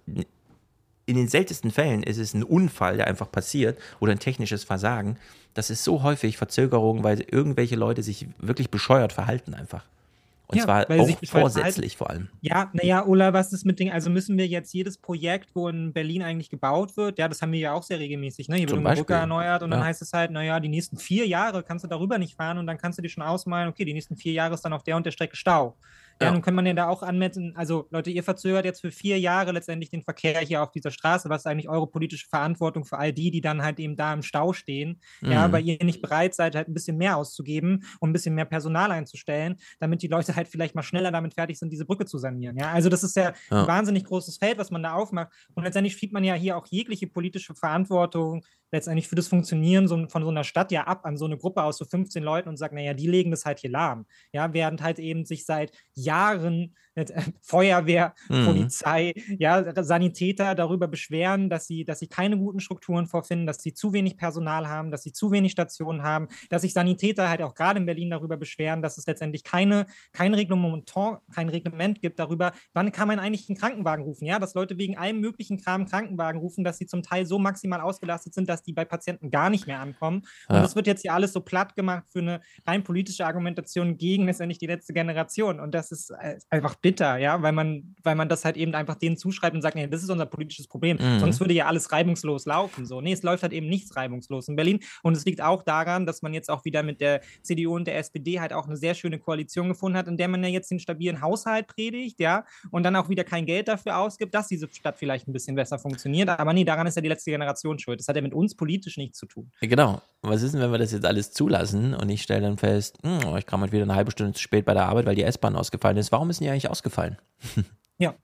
in 1.07 1.17
den 1.17 1.29
seltensten 1.29 1.71
Fällen 1.71 2.03
ist 2.03 2.19
es 2.19 2.35
ein 2.35 2.43
Unfall, 2.43 2.97
der 2.97 3.07
einfach 3.07 3.31
passiert 3.31 3.79
oder 4.01 4.13
ein 4.13 4.19
technisches 4.19 4.65
Versagen. 4.65 5.17
Das 5.55 5.71
ist 5.71 5.85
so 5.85 6.03
häufig 6.03 6.37
Verzögerung, 6.37 7.05
weil 7.05 7.21
irgendwelche 7.21 7.77
Leute 7.77 8.03
sich 8.03 8.27
wirklich 8.39 8.71
bescheuert 8.71 9.13
verhalten 9.13 9.55
einfach. 9.55 9.85
Und 10.47 10.59
ja, 10.59 10.65
zwar 10.65 10.91
auch 10.91 11.09
vorsätzlich 11.25 11.97
vor 11.97 12.11
allem. 12.11 12.29
Ja, 12.43 12.71
naja, 12.75 13.07
Ola, 13.07 13.33
was 13.33 13.53
ist 13.53 13.65
mit 13.65 13.79
Dingen? 13.79 13.93
Also 13.93 14.11
müssen 14.11 14.37
wir 14.37 14.47
jetzt 14.47 14.75
jedes 14.75 14.99
Projekt, 14.99 15.49
wo 15.55 15.69
in 15.69 15.93
Berlin 15.95 16.23
eigentlich 16.23 16.51
gebaut 16.51 16.99
wird, 16.99 17.19
ja, 17.19 17.29
das 17.29 17.41
haben 17.41 17.53
wir 17.53 17.61
ja 17.61 17.73
auch 17.73 17.83
sehr 17.83 17.99
regelmäßig, 17.99 18.49
ne? 18.49 18.57
Hier 18.57 18.69
wird 18.69 18.85
eine 18.85 18.95
Brücke 18.95 19.15
erneuert 19.15 19.63
und 19.63 19.71
ja. 19.71 19.79
dann 19.79 19.87
heißt 19.87 20.03
es 20.03 20.13
halt, 20.13 20.31
naja, 20.31 20.61
die 20.61 20.69
nächsten 20.69 20.99
vier 20.99 21.27
Jahre 21.27 21.63
kannst 21.63 21.85
du 21.85 21.89
darüber 21.89 22.19
nicht 22.19 22.37
fahren 22.37 22.59
und 22.59 22.67
dann 22.67 22.77
kannst 22.77 22.99
du 22.99 23.03
dir 23.03 23.09
schon 23.09 23.23
ausmalen, 23.23 23.69
okay, 23.69 23.87
die 23.87 23.95
nächsten 23.95 24.17
vier 24.17 24.35
Jahre 24.35 24.55
ist 24.55 24.63
dann 24.63 24.75
auf 24.75 24.83
der 24.83 24.97
und 24.97 25.07
der 25.07 25.13
Strecke 25.13 25.35
Stau. 25.35 25.77
Ja, 26.21 26.29
ja, 26.29 26.33
nun 26.33 26.43
kann 26.43 26.55
man 26.55 26.65
ja 26.65 26.75
da 26.75 26.89
auch 26.89 27.03
anmessen, 27.03 27.55
also 27.57 27.89
Leute, 27.91 28.11
ihr 28.11 28.23
verzögert 28.23 28.65
jetzt 28.65 28.81
für 28.81 28.93
vier 28.93 29.19
Jahre 29.19 29.53
letztendlich 29.53 29.91
den 29.91 30.03
Verkehr 30.03 30.41
hier 30.41 30.63
auf 30.63 30.71
dieser 30.71 30.91
Straße. 30.91 31.29
Was 31.29 31.43
ist 31.43 31.47
eigentlich 31.47 31.69
eure 31.69 31.89
politische 31.89 32.29
Verantwortung 32.29 32.85
für 32.85 32.99
all 32.99 33.13
die, 33.13 33.31
die 33.31 33.41
dann 33.41 33.63
halt 33.63 33.81
eben 33.81 33.97
da 33.97 34.13
im 34.13 34.23
Stau 34.23 34.53
stehen? 34.53 35.01
Mhm. 35.21 35.33
Ja, 35.33 35.51
weil 35.51 35.65
ihr 35.65 35.83
nicht 35.85 36.03
bereit 36.03 36.35
seid, 36.35 36.55
halt 36.55 36.69
ein 36.69 36.75
bisschen 36.75 36.97
mehr 36.97 37.17
auszugeben 37.17 37.85
und 37.99 38.11
ein 38.11 38.13
bisschen 38.13 38.35
mehr 38.35 38.45
Personal 38.45 38.93
einzustellen, 38.93 39.57
damit 39.81 40.03
die 40.03 40.09
Leute 40.09 40.37
halt 40.37 40.49
vielleicht 40.49 40.75
mal 40.75 40.83
schneller 40.83 41.11
damit 41.11 41.35
fertig 41.35 41.59
sind, 41.59 41.71
diese 41.71 41.85
Brücke 41.85 42.07
zu 42.07 42.19
sanieren. 42.19 42.57
Ja, 42.57 42.71
also 42.71 42.89
das 42.89 43.03
ist 43.03 43.17
ja, 43.17 43.33
ja. 43.51 43.63
ein 43.63 43.67
wahnsinnig 43.67 44.05
großes 44.05 44.39
Feld, 44.39 44.59
was 44.59 44.71
man 44.71 44.83
da 44.83 44.95
aufmacht. 44.95 45.33
Und 45.55 45.65
letztendlich 45.65 45.97
schiebt 45.97 46.13
man 46.13 46.23
ja 46.23 46.35
hier 46.35 46.57
auch 46.57 46.67
jegliche 46.71 47.09
politische 47.09 47.55
Verantwortung 47.55 48.45
letztendlich 48.75 49.09
für 49.09 49.15
das 49.15 49.29
Funktionieren 49.29 49.89
so, 49.89 50.07
von 50.09 50.23
so 50.23 50.29
einer 50.29 50.45
Stadt 50.45 50.71
ja 50.73 50.85
ab 50.85 51.07
an 51.07 51.17
so 51.17 51.25
eine 51.25 51.39
Gruppe 51.39 51.63
aus 51.63 51.79
so 51.79 51.85
15 51.85 52.23
Leuten 52.23 52.49
und 52.49 52.57
sagt, 52.57 52.75
naja, 52.75 52.93
die 52.93 53.07
legen 53.07 53.31
das 53.31 53.47
halt 53.47 53.61
hier 53.61 53.71
lahm. 53.71 54.07
Ja, 54.33 54.53
während 54.53 54.83
halt 54.83 54.99
eben 54.99 55.25
sich 55.25 55.47
seit 55.47 55.73
Jahren 55.95 56.75
Feuerwehr, 57.43 58.15
mhm. 58.29 58.47
Polizei, 58.47 59.15
ja, 59.39 59.83
Sanitäter 59.83 60.55
darüber 60.55 60.89
beschweren, 60.89 61.51
dass 61.51 61.67
sie, 61.67 61.85
dass 61.85 61.99
sie 61.99 62.09
keine 62.09 62.39
guten 62.39 62.61
Strukturen 62.61 63.07
vorfinden, 63.07 63.47
dass 63.47 63.63
sie 63.63 63.75
zu 63.75 63.93
wenig 63.93 64.17
Personal 64.17 64.69
haben, 64.69 64.91
dass 64.91 65.03
sie 65.03 65.13
zu 65.13 65.31
wenig 65.33 65.53
Stationen 65.53 66.03
haben, 66.03 66.29
dass 66.51 66.63
sich 66.63 66.73
Sanitäter 66.73 67.29
halt 67.29 67.43
auch 67.43 67.55
gerade 67.55 67.81
in 67.81 67.87
Berlin 67.87 68.11
darüber 68.11 68.37
beschweren, 68.37 68.83
dass 68.83 68.99
es 68.99 69.07
letztendlich 69.07 69.45
keine, 69.45 69.87
kein, 70.13 70.35
Reglement, 70.35 70.93
kein 71.35 71.49
Reglement 71.49 72.01
gibt 72.01 72.19
darüber, 72.19 72.53
wann 72.73 72.93
kann 72.93 73.09
man 73.09 73.19
eigentlich 73.19 73.49
einen 73.49 73.59
Krankenwagen 73.59 74.05
rufen, 74.05 74.27
ja, 74.27 74.39
dass 74.39 74.55
Leute 74.55 74.79
wegen 74.79 74.97
allem 74.97 75.21
möglichen 75.21 75.61
Kram 75.61 75.87
Krankenwagen 75.87 76.41
rufen, 76.41 76.65
dass 76.65 76.79
sie 76.79 76.87
zum 76.87 77.03
Teil 77.03 77.27
so 77.27 77.39
maximal 77.39 77.81
ausgelastet 77.81 78.35
sind, 78.35 78.49
dass 78.49 78.63
die 78.63 78.73
bei 78.73 78.85
Patienten 78.85 79.31
gar 79.31 79.51
nicht 79.51 79.67
mehr 79.67 79.81
ankommen. 79.81 80.19
Und 80.49 80.57
ja. 80.57 80.63
das 80.63 80.77
wird 80.77 80.87
jetzt 80.87 81.03
hier 81.03 81.15
alles 81.15 81.33
so 81.33 81.41
platt 81.41 81.75
gemacht 81.75 82.05
für 82.11 82.21
eine 82.21 82.41
rein 82.67 82.85
politische 82.85 83.27
Argumentation 83.27 83.97
gegen 83.97 84.27
letztendlich 84.27 84.59
die 84.59 84.67
letzte 84.67 84.93
Generation. 84.93 85.61
Und 85.61 85.75
das 85.75 85.93
ist 85.93 86.11
äh, 86.11 86.39
einfach 86.51 86.75
bitter, 86.85 87.17
ja, 87.17 87.41
weil 87.41 87.53
man, 87.53 87.97
weil 88.03 88.15
man 88.15 88.29
das 88.29 88.45
halt 88.45 88.59
eben 88.59 88.75
einfach 88.75 88.97
denen 88.97 89.17
zuschreibt 89.17 89.57
und 89.57 89.63
sagt, 89.63 89.75
nee, 89.75 89.87
das 89.87 90.03
ist 90.03 90.11
unser 90.11 90.27
politisches 90.27 90.69
Problem. 90.69 90.99
Mhm. 91.01 91.19
Sonst 91.19 91.41
würde 91.41 91.55
ja 91.55 91.65
alles 91.65 91.91
reibungslos 91.93 92.45
laufen. 92.45 92.85
So, 92.85 93.01
nee, 93.01 93.15
es 93.15 93.23
läuft 93.23 93.43
halt 93.43 93.55
eben 93.55 93.69
nichts 93.69 93.97
reibungslos 93.97 94.49
in 94.49 94.57
Berlin. 94.57 94.81
Und 95.03 95.17
es 95.17 95.25
liegt 95.25 95.41
auch 95.41 95.63
daran, 95.63 96.05
dass 96.05 96.21
man 96.21 96.35
jetzt 96.35 96.51
auch 96.51 96.67
wieder 96.67 96.83
mit 96.83 97.01
der 97.01 97.23
CDU 97.41 97.75
und 97.75 97.87
der 97.87 97.97
SPD 97.97 98.39
halt 98.39 98.53
auch 98.53 98.67
eine 98.67 98.77
sehr 98.77 98.93
schöne 98.93 99.19
Koalition 99.19 99.69
gefunden 99.69 99.97
hat, 99.97 100.09
in 100.09 100.19
der 100.19 100.29
man 100.29 100.45
ja 100.45 100.51
jetzt 100.51 100.71
den 100.71 100.79
stabilen 100.79 101.23
Haushalt 101.23 101.69
predigt, 101.69 102.21
ja, 102.21 102.45
und 102.71 102.83
dann 102.83 102.97
auch 102.97 103.09
wieder 103.09 103.25
kein 103.25 103.47
Geld 103.47 103.69
dafür 103.69 103.97
ausgibt, 103.97 104.35
dass 104.35 104.49
diese 104.49 104.69
Stadt 104.71 104.99
vielleicht 104.99 105.27
ein 105.27 105.33
bisschen 105.33 105.57
besser 105.57 105.79
funktioniert. 105.79 106.29
Aber 106.29 106.53
nee, 106.53 106.65
daran 106.65 106.87
ist 106.87 106.97
ja 106.97 107.03
die 107.03 107.09
letzte 107.09 107.31
Generation 107.31 107.79
schuld. 107.79 107.99
Das 107.99 108.09
hat 108.09 108.17
ja 108.17 108.21
mit 108.21 108.35
uns 108.35 108.55
politisch 108.55 108.99
nichts 108.99 109.19
zu 109.19 109.25
tun. 109.25 109.51
Genau. 109.63 110.03
Was 110.21 110.43
ist 110.43 110.53
denn, 110.53 110.61
wenn 110.61 110.71
wir 110.71 110.79
das 110.79 110.93
jetzt 110.93 111.07
alles 111.07 111.33
zulassen 111.33 111.95
und 111.95 112.11
ich 112.11 112.23
stelle 112.23 112.43
dann 112.43 112.59
fest, 112.59 112.99
hm, 113.03 113.37
ich 113.39 113.47
kam 113.47 113.63
halt 113.63 113.73
wieder 113.73 113.85
eine 113.85 113.95
halbe 113.95 114.11
Stunde 114.11 114.35
zu 114.35 114.43
spät 114.43 114.67
bei 114.67 114.75
der 114.75 114.85
Arbeit, 114.85 115.07
weil 115.07 115.15
die 115.15 115.23
S-Bahn 115.23 115.57
ausgefallen 115.57 115.97
ist. 115.97 116.13
Warum 116.13 116.29
ist 116.29 116.41
denn 116.41 116.47
die 116.47 116.51
eigentlich 116.51 116.74
ausgefallen? 116.75 117.19
ja. 117.99 118.15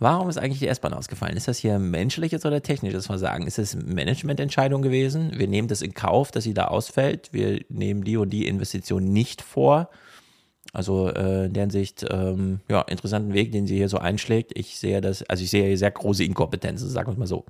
Warum 0.00 0.28
ist 0.28 0.38
eigentlich 0.38 0.58
die 0.58 0.66
S-Bahn 0.66 0.94
ausgefallen? 0.94 1.36
Ist 1.36 1.46
das 1.46 1.58
hier 1.58 1.78
menschliches 1.78 2.46
oder 2.46 2.62
technisches 2.62 3.06
Versagen? 3.06 3.46
Ist 3.46 3.58
es 3.58 3.76
Managemententscheidung 3.76 4.80
gewesen? 4.80 5.38
Wir 5.38 5.46
nehmen 5.46 5.68
das 5.68 5.82
in 5.82 5.92
Kauf, 5.92 6.30
dass 6.30 6.44
sie 6.44 6.54
da 6.54 6.64
ausfällt. 6.66 7.32
Wir 7.32 7.60
nehmen 7.68 8.02
die 8.02 8.16
und 8.16 8.30
die 8.30 8.48
Investition 8.48 9.04
nicht 9.04 9.42
vor. 9.42 9.90
Also 10.74 11.08
äh, 11.08 11.46
in 11.46 11.52
der 11.52 11.62
Hinsicht, 11.62 12.04
ähm, 12.10 12.60
ja, 12.68 12.82
interessanten 12.82 13.32
Weg, 13.32 13.52
den 13.52 13.66
sie 13.66 13.76
hier 13.76 13.88
so 13.88 13.98
einschlägt. 13.98 14.50
Ich 14.58 14.76
sehe 14.76 15.00
das, 15.00 15.22
also 15.22 15.44
ich 15.44 15.50
sehe 15.50 15.64
hier 15.64 15.78
sehr 15.78 15.92
große 15.92 16.24
Inkompetenzen, 16.24 16.90
sagen 16.90 17.06
wir 17.06 17.12
es 17.12 17.18
mal 17.18 17.26
so. 17.26 17.46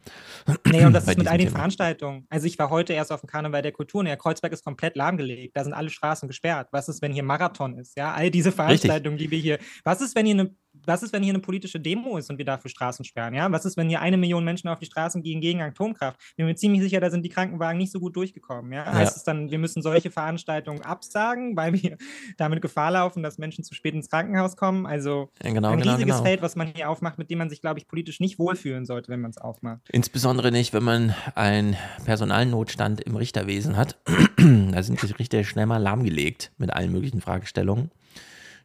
Nee, 0.66 0.84
und 0.84 0.92
das 0.92 1.04
ist 1.08 1.16
mit 1.16 1.26
all 1.26 1.38
den 1.38 1.46
Thema. 1.46 1.56
Veranstaltungen. 1.56 2.26
Also 2.28 2.46
ich 2.46 2.58
war 2.58 2.68
heute 2.68 2.92
erst 2.92 3.10
auf 3.10 3.22
dem 3.22 3.26
Karneval 3.28 3.62
der 3.62 3.72
Kultur 3.72 4.00
und 4.00 4.06
der 4.06 4.18
Kreuzberg 4.18 4.52
ist 4.52 4.62
komplett 4.62 4.94
lahmgelegt. 4.94 5.56
Da 5.56 5.64
sind 5.64 5.72
alle 5.72 5.88
Straßen 5.88 6.28
gesperrt. 6.28 6.68
Was 6.70 6.90
ist, 6.90 7.00
wenn 7.00 7.12
hier 7.12 7.22
Marathon 7.22 7.78
ist? 7.78 7.96
Ja, 7.96 8.12
all 8.12 8.30
diese 8.30 8.52
Veranstaltungen, 8.52 9.16
Richtig. 9.16 9.30
die 9.30 9.36
wir 9.36 9.42
hier. 9.42 9.58
Was 9.84 10.02
ist, 10.02 10.14
wenn 10.14 10.26
hier 10.26 10.34
eine 10.34 10.54
was 10.86 11.02
ist, 11.02 11.12
wenn 11.12 11.22
hier 11.22 11.32
eine 11.32 11.40
politische 11.40 11.80
Demo 11.80 12.16
ist 12.18 12.30
und 12.30 12.38
wir 12.38 12.44
dafür 12.44 12.70
Straßen 12.70 13.04
sperren? 13.04 13.34
Ja? 13.34 13.50
Was 13.50 13.64
ist, 13.64 13.76
wenn 13.76 13.88
hier 13.88 14.00
eine 14.00 14.16
Million 14.16 14.44
Menschen 14.44 14.68
auf 14.68 14.78
die 14.78 14.86
Straßen 14.86 15.22
gehen 15.22 15.40
gegen 15.40 15.62
Atomkraft? 15.62 16.18
Bin 16.36 16.46
mir 16.46 16.54
ziemlich 16.56 16.82
sicher, 16.82 17.00
da 17.00 17.10
sind 17.10 17.24
die 17.24 17.28
Krankenwagen 17.28 17.78
nicht 17.78 17.92
so 17.92 18.00
gut 18.00 18.16
durchgekommen. 18.16 18.72
Ja? 18.72 18.84
ja. 18.84 18.92
Heißt 18.92 19.16
es 19.16 19.24
dann, 19.24 19.50
wir 19.50 19.58
müssen 19.58 19.82
solche 19.82 20.10
Veranstaltungen 20.10 20.82
absagen, 20.82 21.56
weil 21.56 21.74
wir 21.74 21.96
damit 22.36 22.62
Gefahr 22.62 22.90
laufen, 22.90 23.22
dass 23.22 23.38
Menschen 23.38 23.64
zu 23.64 23.74
spät 23.74 23.94
ins 23.94 24.10
Krankenhaus 24.10 24.56
kommen? 24.56 24.86
Also 24.86 25.30
ja, 25.42 25.52
genau, 25.52 25.70
ein 25.70 25.80
genau, 25.80 25.92
riesiges 25.92 26.16
genau. 26.16 26.24
Feld, 26.24 26.42
was 26.42 26.56
man 26.56 26.68
hier 26.74 26.90
aufmacht, 26.90 27.18
mit 27.18 27.30
dem 27.30 27.38
man 27.38 27.50
sich, 27.50 27.60
glaube 27.60 27.78
ich, 27.78 27.88
politisch 27.88 28.20
nicht 28.20 28.38
wohlfühlen 28.38 28.84
sollte, 28.84 29.10
wenn 29.10 29.20
man 29.20 29.30
es 29.30 29.38
aufmacht. 29.38 29.80
Insbesondere 29.90 30.50
nicht, 30.50 30.72
wenn 30.72 30.84
man 30.84 31.14
einen 31.34 31.76
Personalnotstand 32.04 33.00
im 33.00 33.16
Richterwesen 33.16 33.76
hat. 33.76 33.98
da 34.36 34.82
sind 34.82 35.00
die 35.00 35.12
Richter 35.12 35.44
schnell 35.44 35.66
mal 35.66 35.78
lahmgelegt 35.78 36.52
mit 36.58 36.72
allen 36.72 36.92
möglichen 36.92 37.20
Fragestellungen. 37.20 37.90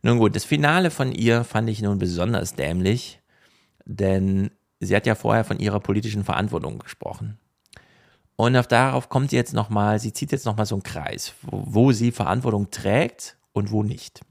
Nun 0.01 0.17
gut, 0.17 0.35
das 0.35 0.45
Finale 0.45 0.91
von 0.91 1.11
ihr 1.11 1.43
fand 1.43 1.69
ich 1.69 1.81
nun 1.81 1.99
besonders 1.99 2.55
dämlich, 2.55 3.19
denn 3.85 4.51
sie 4.80 4.95
hat 4.95 5.05
ja 5.05 5.15
vorher 5.15 5.43
von 5.43 5.59
ihrer 5.59 5.80
politischen 5.80 6.23
Verantwortung 6.23 6.80
gesprochen. 6.80 7.38
Und 8.38 8.55
auf 8.55 8.67
darauf 8.67 9.09
kommt 9.09 9.31
sie 9.31 9.35
jetzt 9.35 9.53
nochmal, 9.53 9.99
sie 9.99 10.13
zieht 10.13 10.31
jetzt 10.31 10.45
nochmal 10.45 10.65
so 10.65 10.76
einen 10.76 10.84
Kreis, 10.84 11.34
wo, 11.41 11.63
wo 11.65 11.91
sie 11.91 12.11
Verantwortung 12.11 12.71
trägt 12.71 13.38
und 13.51 13.71
wo 13.71 13.84
nicht. 13.84 14.21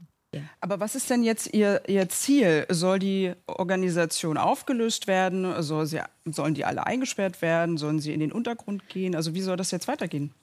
Aber 0.61 0.79
was 0.79 0.95
ist 0.95 1.09
denn 1.09 1.23
jetzt 1.23 1.53
Ihr, 1.53 1.81
Ihr 1.87 2.07
Ziel? 2.09 2.65
Soll 2.69 2.99
die 2.99 3.33
Organisation 3.47 4.37
aufgelöst 4.37 5.07
werden? 5.07 5.61
Soll 5.63 5.87
sie, 5.87 6.01
sollen 6.25 6.53
die 6.53 6.65
alle 6.65 6.85
eingesperrt 6.85 7.41
werden? 7.41 7.77
Sollen 7.77 7.99
sie 7.99 8.13
in 8.13 8.19
den 8.19 8.31
Untergrund 8.31 8.87
gehen? 8.89 9.15
Also 9.15 9.33
wie 9.33 9.41
soll 9.41 9.57
das 9.57 9.71
jetzt 9.71 9.87
weitergehen? 9.87 10.33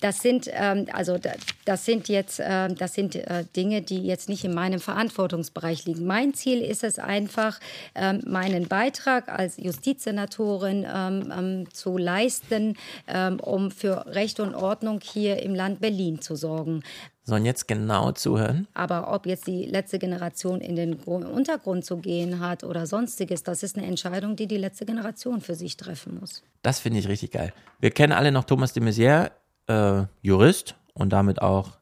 Das 0.00 0.20
sind 0.20 0.50
ähm, 0.52 0.86
also 0.92 1.18
das 1.64 1.84
sind 1.84 2.08
jetzt 2.08 2.40
äh, 2.40 2.68
das 2.74 2.94
sind 2.94 3.14
äh, 3.14 3.44
Dinge, 3.56 3.80
die 3.80 4.04
jetzt 4.04 4.28
nicht 4.28 4.44
in 4.44 4.52
meinem 4.52 4.80
Verantwortungsbereich 4.80 5.86
liegen. 5.86 6.04
Mein 6.04 6.34
Ziel 6.34 6.60
ist 6.60 6.84
es 6.84 6.98
einfach, 6.98 7.58
ähm, 7.94 8.22
meinen 8.26 8.68
Beitrag 8.68 9.28
als 9.28 9.56
Justizsenatorin 9.56 10.86
ähm, 10.92 11.32
ähm 11.36 11.72
zu 11.72 11.96
leisten, 11.96 12.76
ähm, 13.06 13.40
um 13.40 13.70
für 13.70 14.06
Recht 14.06 14.40
und 14.40 14.54
Ordnung 14.54 15.00
hier 15.02 15.42
im 15.42 15.54
Land 15.54 15.80
Berlin 15.80 16.20
zu 16.20 16.36
sorgen 16.36 16.82
sollen 17.24 17.46
jetzt 17.46 17.66
genau 17.66 18.12
zuhören. 18.12 18.68
Aber 18.74 19.12
ob 19.12 19.26
jetzt 19.26 19.46
die 19.46 19.64
letzte 19.64 19.98
Generation 19.98 20.60
in 20.60 20.76
den 20.76 20.94
Untergrund 20.94 21.84
zu 21.84 21.96
gehen 21.96 22.40
hat 22.40 22.64
oder 22.64 22.86
sonstiges, 22.86 23.42
das 23.42 23.62
ist 23.62 23.76
eine 23.76 23.86
Entscheidung, 23.86 24.36
die 24.36 24.46
die 24.46 24.58
letzte 24.58 24.84
Generation 24.84 25.40
für 25.40 25.54
sich 25.54 25.76
treffen 25.76 26.18
muss. 26.20 26.42
Das 26.62 26.80
finde 26.80 26.98
ich 26.98 27.08
richtig 27.08 27.32
geil. 27.32 27.52
Wir 27.80 27.90
kennen 27.90 28.12
alle 28.12 28.30
noch 28.30 28.44
Thomas 28.44 28.74
de 28.74 28.82
Maizière, 28.82 29.30
äh, 29.66 30.06
Jurist 30.20 30.76
und 30.92 31.12
damit 31.12 31.40
auch, 31.40 31.78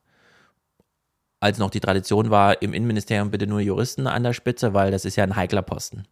als 1.40 1.59
noch 1.59 1.70
die 1.70 1.81
Tradition 1.81 2.31
war, 2.31 2.62
im 2.62 2.73
Innenministerium 2.73 3.32
bitte 3.32 3.48
nur 3.48 3.59
Juristen 3.59 4.06
an 4.06 4.23
der 4.23 4.32
Spitze, 4.32 4.74
weil 4.74 4.93
das 4.93 5.05
ist 5.05 5.16
ja 5.16 5.24
ein 5.24 5.35
heikler 5.35 5.62
Posten. 5.62 6.05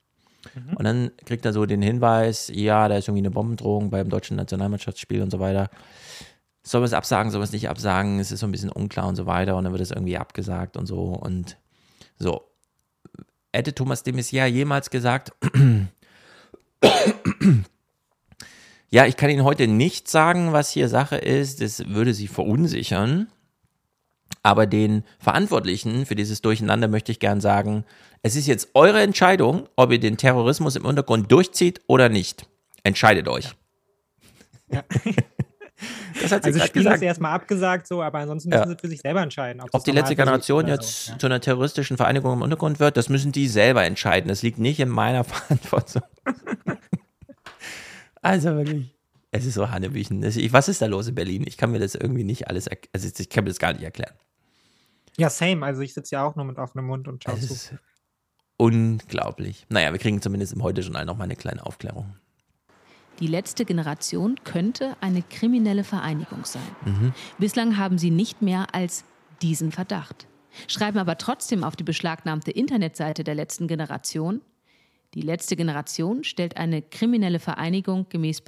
Mhm. 0.55 0.77
Und 0.77 0.85
dann 0.85 1.11
kriegt 1.25 1.45
er 1.45 1.53
so 1.53 1.67
den 1.67 1.83
Hinweis, 1.83 2.51
ja, 2.53 2.89
da 2.89 2.97
ist 2.97 3.07
irgendwie 3.07 3.21
eine 3.21 3.31
Bombendrohung 3.31 3.91
beim 3.91 4.09
deutschen 4.09 4.37
Nationalmannschaftsspiel 4.37 5.23
und 5.23 5.31
so 5.31 5.39
weiter 5.39 5.71
soll 6.63 6.81
man 6.81 6.87
es 6.87 6.93
absagen, 6.93 7.31
soll 7.31 7.41
man 7.41 7.47
es 7.47 7.53
nicht 7.53 7.69
absagen, 7.69 8.19
es 8.21 8.33
ist 8.33 8.41
so 8.41 8.47
ein 8.47 8.53
bisschen 8.53 8.71
unklar 8.71 9.07
und 9.07 9.17
so 9.17 9.27
weiter 9.27 9.57
und 9.57 9.65
dann 9.65 9.73
wird 9.73 9.83
es 9.83 9.91
irgendwie 9.91 10.19
abgesagt 10.19 10.77
und 10.77 10.87
so 10.87 11.05
und 11.05 11.57
so. 12.19 12.43
Hätte 13.53 13.75
Thomas 13.75 14.03
de 14.03 14.15
Maizière 14.15 14.47
jemals 14.47 14.91
gesagt, 14.91 15.33
ja, 18.91 19.07
ich 19.07 19.17
kann 19.17 19.31
Ihnen 19.31 19.45
heute 19.45 19.67
nicht 19.67 20.09
sagen, 20.09 20.53
was 20.53 20.71
hier 20.71 20.89
Sache 20.89 21.17
ist, 21.17 21.61
das 21.61 21.89
würde 21.89 22.15
Sie 22.15 22.29
verunsichern, 22.29 23.29
aber 24.43 24.67
den 24.67 25.05
Verantwortlichen 25.19 26.07
für 26.07 26.15
dieses 26.15 26.43
Durcheinander 26.43 26.89
möchte 26.89 27.13
ich 27.13 27.19
gern 27.19 27.41
sagen, 27.41 27.85
es 28.23 28.37
ist 28.37 28.47
jetzt 28.47 28.69
eure 28.75 29.01
Entscheidung, 29.03 29.69
ob 29.77 29.93
ihr 29.93 30.01
den 30.01 30.17
Terrorismus 30.17 30.77
im 30.77 30.85
Untergrund 30.85 31.33
durchzieht 31.33 31.81
oder 31.87 32.09
nicht. 32.09 32.47
Entscheidet 32.83 33.29
euch. 33.29 33.55
Ja. 34.71 34.85
Das 36.21 36.33
hat 36.33 36.45
sie 36.45 36.53
also 36.53 36.67
Spiel 36.67 36.87
ist 36.87 37.03
erstmal 37.03 37.33
abgesagt, 37.33 37.87
so, 37.87 38.03
aber 38.03 38.19
ansonsten 38.19 38.51
müssen 38.51 38.63
ja. 38.63 38.69
sie 38.69 38.77
für 38.77 38.89
sich 38.89 39.01
selber 39.01 39.23
entscheiden. 39.23 39.63
Ob, 39.63 39.69
ob 39.73 39.85
die 39.85 39.93
letzte 39.93 40.17
Generation 40.17 40.67
jetzt 40.67 41.07
so, 41.07 41.13
ja. 41.13 41.19
zu 41.19 41.27
einer 41.27 41.41
terroristischen 41.41 41.97
Vereinigung 41.97 42.35
im 42.35 42.43
Untergrund 42.43 42.81
wird, 42.81 42.97
das 42.97 43.09
müssen 43.09 43.33
die 43.33 43.49
selber 43.49 43.85
entscheiden. 43.85 44.29
Das 44.29 44.43
liegt 44.43 44.59
nicht 44.59 44.81
in 44.81 44.89
meiner 44.89 45.25
Verantwortung. 45.25 46.03
also 48.23 48.57
wirklich. 48.57 48.95
Es 49.33 49.47
ist 49.47 49.55
so 49.55 49.71
Hannebüchen. 49.71 50.23
Was 50.53 50.69
ist 50.69 50.83
da 50.83 50.87
los 50.87 51.07
in 51.07 51.15
Berlin? 51.15 51.45
Ich 51.47 51.57
kann 51.57 51.71
mir 51.71 51.79
das 51.79 51.95
irgendwie 51.95 52.25
nicht 52.25 52.49
alles, 52.49 52.69
also 52.93 53.09
ich 53.17 53.29
kann 53.29 53.45
mir 53.45 53.51
das 53.51 53.59
gar 53.59 53.73
nicht 53.73 53.83
erklären. 53.83 54.15
Ja, 55.17 55.31
same. 55.31 55.65
Also 55.65 55.83
ich 55.83 55.95
sitze 55.95 56.17
ja 56.17 56.25
auch 56.25 56.35
nur 56.35 56.45
mit 56.45 56.59
offenem 56.59 56.87
Mund 56.87 57.07
und 57.07 57.23
schaue 57.23 57.39
zu. 57.39 57.79
Unglaublich. 58.57 59.67
Naja, 59.69 59.93
wir 59.93 59.99
kriegen 59.99 60.21
zumindest 60.21 60.53
im 60.53 60.63
Heute-Journal 60.63 61.07
nochmal 61.07 61.27
eine 61.27 61.37
kleine 61.37 61.65
Aufklärung. 61.65 62.15
Die 63.21 63.27
letzte 63.27 63.65
Generation 63.65 64.37
könnte 64.45 64.97
eine 65.01 65.23
kriminelle 65.23 65.85
Vereinigung 65.85 66.45
sein. 66.45 66.63
Mhm. 66.85 67.13
Bislang 67.39 67.77
haben 67.77 67.99
sie 67.99 68.11
nicht 68.11 68.43
mehr 68.43 68.75
als 68.75 69.05
diesen 69.43 69.73
Verdacht, 69.73 70.27
schreiben 70.67 70.99
aber 70.99 71.19
trotzdem 71.19 71.63
auf 71.63 71.77
die 71.77 71.85
beschlagnahmte 71.85 72.51
Internetseite 72.51 73.23
der 73.25 73.35
letzten 73.35 73.69
Generation, 73.69 74.41
die 75.15 75.23
letzte 75.23 75.57
Generation 75.57 76.23
stellt 76.23 76.57
eine 76.57 76.83
kriminelle 76.83 77.41
Vereinigung 77.41 78.07
gemäß 78.09 78.43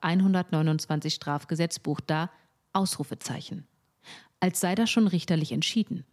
129 0.00 1.14
Strafgesetzbuch 1.14 2.00
dar, 2.00 2.30
Ausrufezeichen. 2.72 3.66
Als 4.40 4.60
sei 4.60 4.74
das 4.74 4.90
schon 4.90 5.06
richterlich 5.06 5.52
entschieden. 5.52 6.04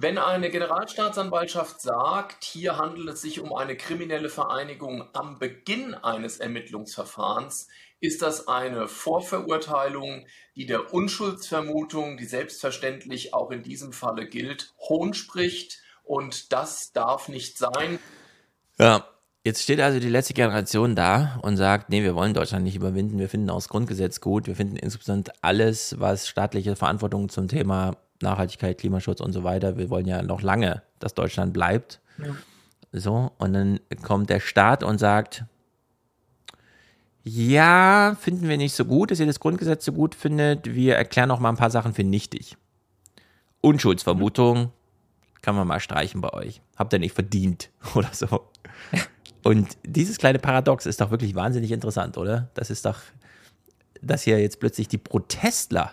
Wenn 0.00 0.16
eine 0.16 0.48
Generalstaatsanwaltschaft 0.48 1.80
sagt, 1.80 2.44
hier 2.44 2.76
handelt 2.76 3.08
es 3.08 3.20
sich 3.20 3.40
um 3.40 3.52
eine 3.52 3.76
kriminelle 3.76 4.28
Vereinigung 4.28 5.08
am 5.12 5.40
Beginn 5.40 5.92
eines 5.92 6.38
Ermittlungsverfahrens, 6.38 7.66
ist 7.98 8.22
das 8.22 8.46
eine 8.46 8.86
Vorverurteilung, 8.86 10.24
die 10.54 10.66
der 10.66 10.94
Unschuldsvermutung, 10.94 12.16
die 12.16 12.26
selbstverständlich 12.26 13.34
auch 13.34 13.50
in 13.50 13.64
diesem 13.64 13.92
Falle 13.92 14.28
gilt, 14.28 14.72
Hohn 14.88 15.14
spricht. 15.14 15.80
Und 16.04 16.52
das 16.52 16.92
darf 16.92 17.28
nicht 17.28 17.58
sein. 17.58 17.98
Ja, 18.78 19.04
Jetzt 19.44 19.62
steht 19.62 19.80
also 19.80 19.98
die 19.98 20.10
letzte 20.10 20.34
Generation 20.34 20.94
da 20.94 21.38
und 21.42 21.56
sagt, 21.56 21.90
nee, 21.90 22.02
wir 22.02 22.14
wollen 22.14 22.34
Deutschland 22.34 22.64
nicht 22.64 22.76
überwinden, 22.76 23.18
wir 23.18 23.28
finden 23.28 23.50
auch 23.50 23.56
das 23.56 23.68
Grundgesetz 23.68 24.20
gut, 24.20 24.46
wir 24.46 24.54
finden 24.54 24.76
insgesamt 24.76 25.30
alles, 25.42 25.98
was 25.98 26.28
staatliche 26.28 26.76
Verantwortung 26.76 27.30
zum 27.30 27.48
Thema 27.48 27.96
Nachhaltigkeit, 28.22 28.78
Klimaschutz 28.78 29.20
und 29.20 29.32
so 29.32 29.44
weiter. 29.44 29.76
Wir 29.76 29.90
wollen 29.90 30.06
ja 30.06 30.22
noch 30.22 30.42
lange, 30.42 30.82
dass 30.98 31.14
Deutschland 31.14 31.52
bleibt. 31.52 32.00
Ja. 32.18 32.34
So, 32.92 33.32
und 33.38 33.52
dann 33.52 33.80
kommt 34.02 34.30
der 34.30 34.40
Staat 34.40 34.82
und 34.82 34.98
sagt, 34.98 35.44
ja, 37.22 38.16
finden 38.18 38.48
wir 38.48 38.56
nicht 38.56 38.74
so 38.74 38.84
gut, 38.84 39.10
dass 39.10 39.20
ihr 39.20 39.26
das 39.26 39.40
Grundgesetz 39.40 39.84
so 39.84 39.92
gut 39.92 40.14
findet. 40.14 40.74
Wir 40.74 40.96
erklären 40.96 41.28
noch 41.28 41.40
mal 41.40 41.50
ein 41.50 41.56
paar 41.56 41.70
Sachen 41.70 41.92
für 41.92 42.04
nichtig. 42.04 42.56
Unschuldsvermutung 43.60 44.72
kann 45.42 45.54
man 45.54 45.66
mal 45.66 45.80
streichen 45.80 46.20
bei 46.20 46.32
euch. 46.32 46.62
Habt 46.76 46.92
ihr 46.92 46.98
nicht 46.98 47.14
verdient 47.14 47.70
oder 47.94 48.08
so. 48.12 48.48
Und 49.42 49.76
dieses 49.84 50.18
kleine 50.18 50.38
Paradox 50.38 50.86
ist 50.86 51.00
doch 51.00 51.10
wirklich 51.10 51.34
wahnsinnig 51.34 51.72
interessant, 51.72 52.16
oder? 52.16 52.50
Das 52.54 52.70
ist 52.70 52.84
doch, 52.84 52.98
dass 54.00 54.22
hier 54.22 54.40
jetzt 54.40 54.60
plötzlich 54.60 54.88
die 54.88 54.98
Protestler 54.98 55.92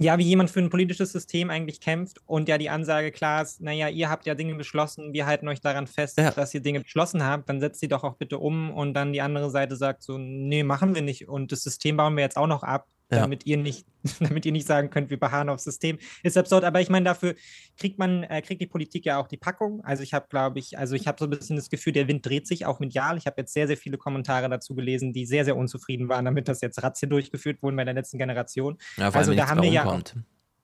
ja, 0.00 0.16
wie 0.16 0.24
jemand 0.24 0.50
für 0.50 0.60
ein 0.60 0.70
politisches 0.70 1.12
System 1.12 1.50
eigentlich 1.50 1.78
kämpft 1.78 2.22
und 2.24 2.48
ja 2.48 2.56
die 2.56 2.70
Ansage 2.70 3.12
klar 3.12 3.42
ist, 3.42 3.60
naja, 3.60 3.88
ihr 3.88 4.08
habt 4.08 4.24
ja 4.24 4.34
Dinge 4.34 4.54
beschlossen, 4.54 5.12
wir 5.12 5.26
halten 5.26 5.46
euch 5.46 5.60
daran 5.60 5.86
fest, 5.86 6.16
ja. 6.16 6.30
dass 6.30 6.54
ihr 6.54 6.60
Dinge 6.60 6.80
beschlossen 6.80 7.22
habt, 7.22 7.50
dann 7.50 7.60
setzt 7.60 7.80
sie 7.80 7.88
doch 7.88 8.02
auch 8.02 8.14
bitte 8.14 8.38
um 8.38 8.70
und 8.72 8.94
dann 8.94 9.12
die 9.12 9.20
andere 9.20 9.50
Seite 9.50 9.76
sagt 9.76 10.02
so, 10.02 10.16
nee, 10.16 10.62
machen 10.62 10.94
wir 10.94 11.02
nicht 11.02 11.28
und 11.28 11.52
das 11.52 11.62
System 11.62 11.98
bauen 11.98 12.16
wir 12.16 12.24
jetzt 12.24 12.38
auch 12.38 12.46
noch 12.46 12.62
ab 12.62 12.86
ja. 13.10 13.20
damit 13.20 13.46
ihr 13.46 13.56
nicht, 13.56 13.86
damit 14.20 14.46
ihr 14.46 14.52
nicht 14.52 14.66
sagen 14.66 14.90
könnt, 14.90 15.10
wir 15.10 15.18
beharren 15.18 15.48
aufs 15.48 15.64
System. 15.64 15.98
Ist 16.22 16.36
absurd, 16.36 16.64
aber 16.64 16.80
ich 16.80 16.88
meine, 16.88 17.04
dafür 17.04 17.34
kriegt 17.76 17.98
man, 17.98 18.24
äh, 18.24 18.42
kriegt 18.42 18.60
die 18.60 18.66
Politik 18.66 19.04
ja 19.04 19.18
auch 19.18 19.28
die 19.28 19.36
Packung. 19.36 19.82
Also 19.84 20.02
ich 20.02 20.14
habe, 20.14 20.26
glaube 20.28 20.58
ich, 20.58 20.78
also 20.78 20.94
ich 20.94 21.06
habe 21.06 21.18
so 21.18 21.26
ein 21.26 21.30
bisschen 21.30 21.56
das 21.56 21.70
Gefühl, 21.70 21.92
der 21.92 22.08
Wind 22.08 22.24
dreht 22.24 22.46
sich 22.46 22.66
auch 22.66 22.80
medial. 22.80 23.16
Ich 23.18 23.26
habe 23.26 23.36
jetzt 23.38 23.52
sehr, 23.52 23.66
sehr 23.66 23.76
viele 23.76 23.98
Kommentare 23.98 24.48
dazu 24.48 24.74
gelesen, 24.74 25.12
die 25.12 25.26
sehr, 25.26 25.44
sehr 25.44 25.56
unzufrieden 25.56 26.08
waren, 26.08 26.24
damit 26.24 26.48
das 26.48 26.60
jetzt 26.60 26.82
Razzien 26.82 27.10
durchgeführt 27.10 27.62
wurden 27.62 27.76
bei 27.76 27.84
der 27.84 27.94
letzten 27.94 28.18
Generation. 28.18 28.78
Ja, 28.96 29.10
also 29.10 29.34
da 29.34 29.48
haben 29.48 29.62
wir 29.62 29.70
ja. 29.70 29.84
Auch, 29.84 30.02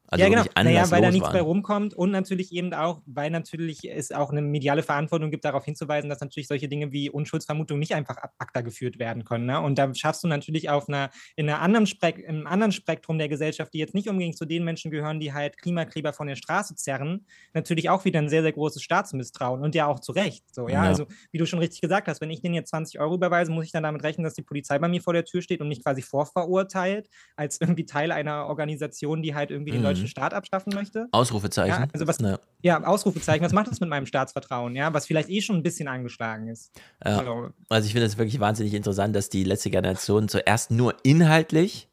also 0.08 0.22
ja, 0.22 0.28
genau. 0.28 0.44
Naja, 0.54 0.90
weil 0.90 1.02
da 1.02 1.10
nichts 1.10 1.30
bei 1.32 1.40
rumkommt 1.40 1.94
und 1.94 2.10
natürlich 2.10 2.52
eben 2.52 2.72
auch, 2.72 3.02
weil 3.06 3.30
natürlich 3.30 3.90
es 3.90 4.12
auch 4.12 4.30
eine 4.30 4.42
mediale 4.42 4.82
Verantwortung 4.82 5.30
gibt, 5.30 5.44
darauf 5.44 5.64
hinzuweisen, 5.64 6.08
dass 6.08 6.20
natürlich 6.20 6.46
solche 6.46 6.68
Dinge 6.68 6.92
wie 6.92 7.10
Unschuldsvermutung 7.10 7.78
nicht 7.78 7.94
einfach 7.94 8.16
ab 8.16 8.34
ACTA 8.38 8.60
geführt 8.60 8.98
werden 8.98 9.24
können. 9.24 9.46
Ne? 9.46 9.60
Und 9.60 9.78
da 9.78 9.92
schaffst 9.94 10.22
du 10.22 10.28
natürlich 10.28 10.70
auf 10.70 10.88
einer, 10.88 11.10
in 11.34 11.48
einer 11.48 11.60
anderen 11.60 11.86
Spek 11.86 12.26
einem 12.26 12.46
anderen 12.46 12.72
Spektrum 12.72 13.18
der 13.18 13.28
Gesellschaft, 13.28 13.74
die 13.74 13.78
jetzt 13.78 13.94
nicht 13.94 14.08
unbedingt 14.08 14.36
zu 14.36 14.44
den 14.44 14.64
Menschen 14.64 14.90
gehören, 14.90 15.20
die 15.20 15.32
halt 15.32 15.58
Klimakleber 15.58 16.12
von 16.12 16.26
der 16.26 16.36
Straße 16.36 16.76
zerren, 16.76 17.26
natürlich 17.52 17.90
auch 17.90 18.04
wieder 18.04 18.20
ein 18.20 18.28
sehr, 18.28 18.42
sehr 18.42 18.52
großes 18.52 18.82
Staatsmisstrauen 18.82 19.62
und 19.62 19.74
ja 19.74 19.86
auch 19.86 20.00
zu 20.00 20.12
Recht. 20.12 20.44
So, 20.54 20.68
ja? 20.68 20.74
ja. 20.74 20.82
Also, 20.82 21.06
wie 21.32 21.38
du 21.38 21.46
schon 21.46 21.58
richtig 21.58 21.80
gesagt 21.80 22.08
hast, 22.08 22.20
wenn 22.20 22.30
ich 22.30 22.40
denen 22.40 22.54
jetzt 22.54 22.70
20 22.70 23.00
Euro 23.00 23.14
überweise, 23.14 23.50
muss 23.50 23.66
ich 23.66 23.72
dann 23.72 23.82
damit 23.82 24.02
rechnen, 24.02 24.24
dass 24.24 24.34
die 24.34 24.42
Polizei 24.42 24.78
bei 24.78 24.88
mir 24.88 25.02
vor 25.02 25.12
der 25.12 25.24
Tür 25.24 25.42
steht 25.42 25.60
und 25.60 25.68
mich 25.68 25.82
quasi 25.82 26.02
vorverurteilt, 26.02 27.08
als 27.34 27.60
irgendwie 27.60 27.86
Teil 27.86 28.12
einer 28.12 28.46
Organisation, 28.46 29.22
die 29.22 29.34
halt 29.34 29.50
irgendwie 29.50 29.72
mhm. 29.72 29.76
den 29.76 29.82
Leuten 29.82 29.95
deutschen. 29.96 30.08
Staat 30.08 30.34
abschaffen 30.34 30.72
möchte. 30.74 31.08
Ausrufezeichen. 31.12 31.82
Ja, 31.82 31.88
also 31.92 32.06
was, 32.06 32.18
ja. 32.18 32.38
ja. 32.62 32.84
Ausrufezeichen. 32.84 33.44
Was 33.44 33.52
macht 33.52 33.68
das 33.68 33.80
mit 33.80 33.88
meinem 33.88 34.06
Staatsvertrauen? 34.06 34.74
Ja, 34.74 34.92
was 34.94 35.06
vielleicht 35.06 35.28
eh 35.28 35.40
schon 35.40 35.56
ein 35.56 35.62
bisschen 35.62 35.88
angeschlagen 35.88 36.48
ist. 36.48 36.72
Ja. 37.04 37.18
Also, 37.18 37.50
also 37.68 37.86
ich 37.86 37.92
finde 37.92 38.06
es 38.06 38.18
wirklich 38.18 38.40
wahnsinnig 38.40 38.74
interessant, 38.74 39.14
dass 39.16 39.28
die 39.28 39.44
letzte 39.44 39.70
Generation 39.70 40.28
zuerst 40.28 40.70
nur 40.70 40.94
inhaltlich 41.02 41.88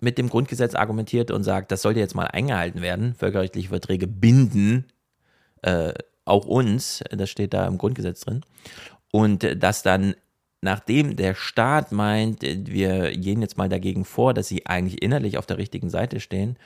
mit 0.00 0.18
dem 0.18 0.28
Grundgesetz 0.28 0.74
argumentiert 0.74 1.30
und 1.30 1.42
sagt, 1.42 1.72
das 1.72 1.82
sollte 1.82 2.00
jetzt 2.00 2.14
mal 2.14 2.26
eingehalten 2.26 2.82
werden. 2.82 3.14
Völkerrechtliche 3.14 3.68
Verträge 3.68 4.06
binden 4.06 4.86
äh, 5.62 5.94
auch 6.24 6.44
uns, 6.44 7.02
das 7.10 7.30
steht 7.30 7.54
da 7.54 7.66
im 7.66 7.78
Grundgesetz 7.78 8.20
drin. 8.20 8.42
Und 9.12 9.62
dass 9.62 9.82
dann 9.82 10.14
nachdem 10.66 11.14
der 11.14 11.34
Staat 11.34 11.92
meint, 11.92 12.42
wir 12.42 13.12
gehen 13.12 13.40
jetzt 13.40 13.56
mal 13.56 13.68
dagegen 13.68 14.04
vor, 14.04 14.34
dass 14.34 14.48
sie 14.48 14.66
eigentlich 14.66 15.00
innerlich 15.00 15.38
auf 15.38 15.46
der 15.46 15.58
richtigen 15.58 15.90
Seite 15.90 16.18
stehen, 16.18 16.56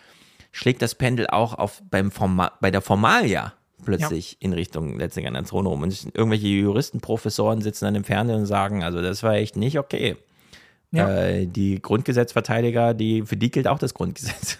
schlägt 0.52 0.80
das 0.80 0.94
Pendel 0.94 1.26
auch 1.28 1.54
auf 1.54 1.82
beim 1.90 2.10
Forma 2.10 2.52
bei 2.60 2.70
der 2.70 2.80
Formalia 2.80 3.52
plötzlich 3.84 4.32
ja. 4.32 4.38
in 4.40 4.52
Richtung 4.54 4.98
letzte 4.98 5.20
Generation 5.20 5.66
rum. 5.66 5.82
Und 5.82 6.08
irgendwelche 6.14 6.46
Juristen, 6.46 7.00
Professoren 7.00 7.60
sitzen 7.60 7.84
dann 7.84 7.94
im 7.94 8.04
Fernsehen 8.04 8.40
und 8.40 8.46
sagen, 8.46 8.82
also 8.82 9.02
das 9.02 9.22
war 9.22 9.34
echt 9.34 9.56
nicht 9.56 9.78
okay. 9.78 10.16
Ja. 10.92 11.22
Äh, 11.22 11.46
die 11.46 11.80
Grundgesetzverteidiger, 11.80 12.94
die, 12.94 13.22
für 13.22 13.36
die 13.36 13.50
gilt 13.50 13.68
auch 13.68 13.78
das 13.78 13.92
Grundgesetz. 13.92 14.58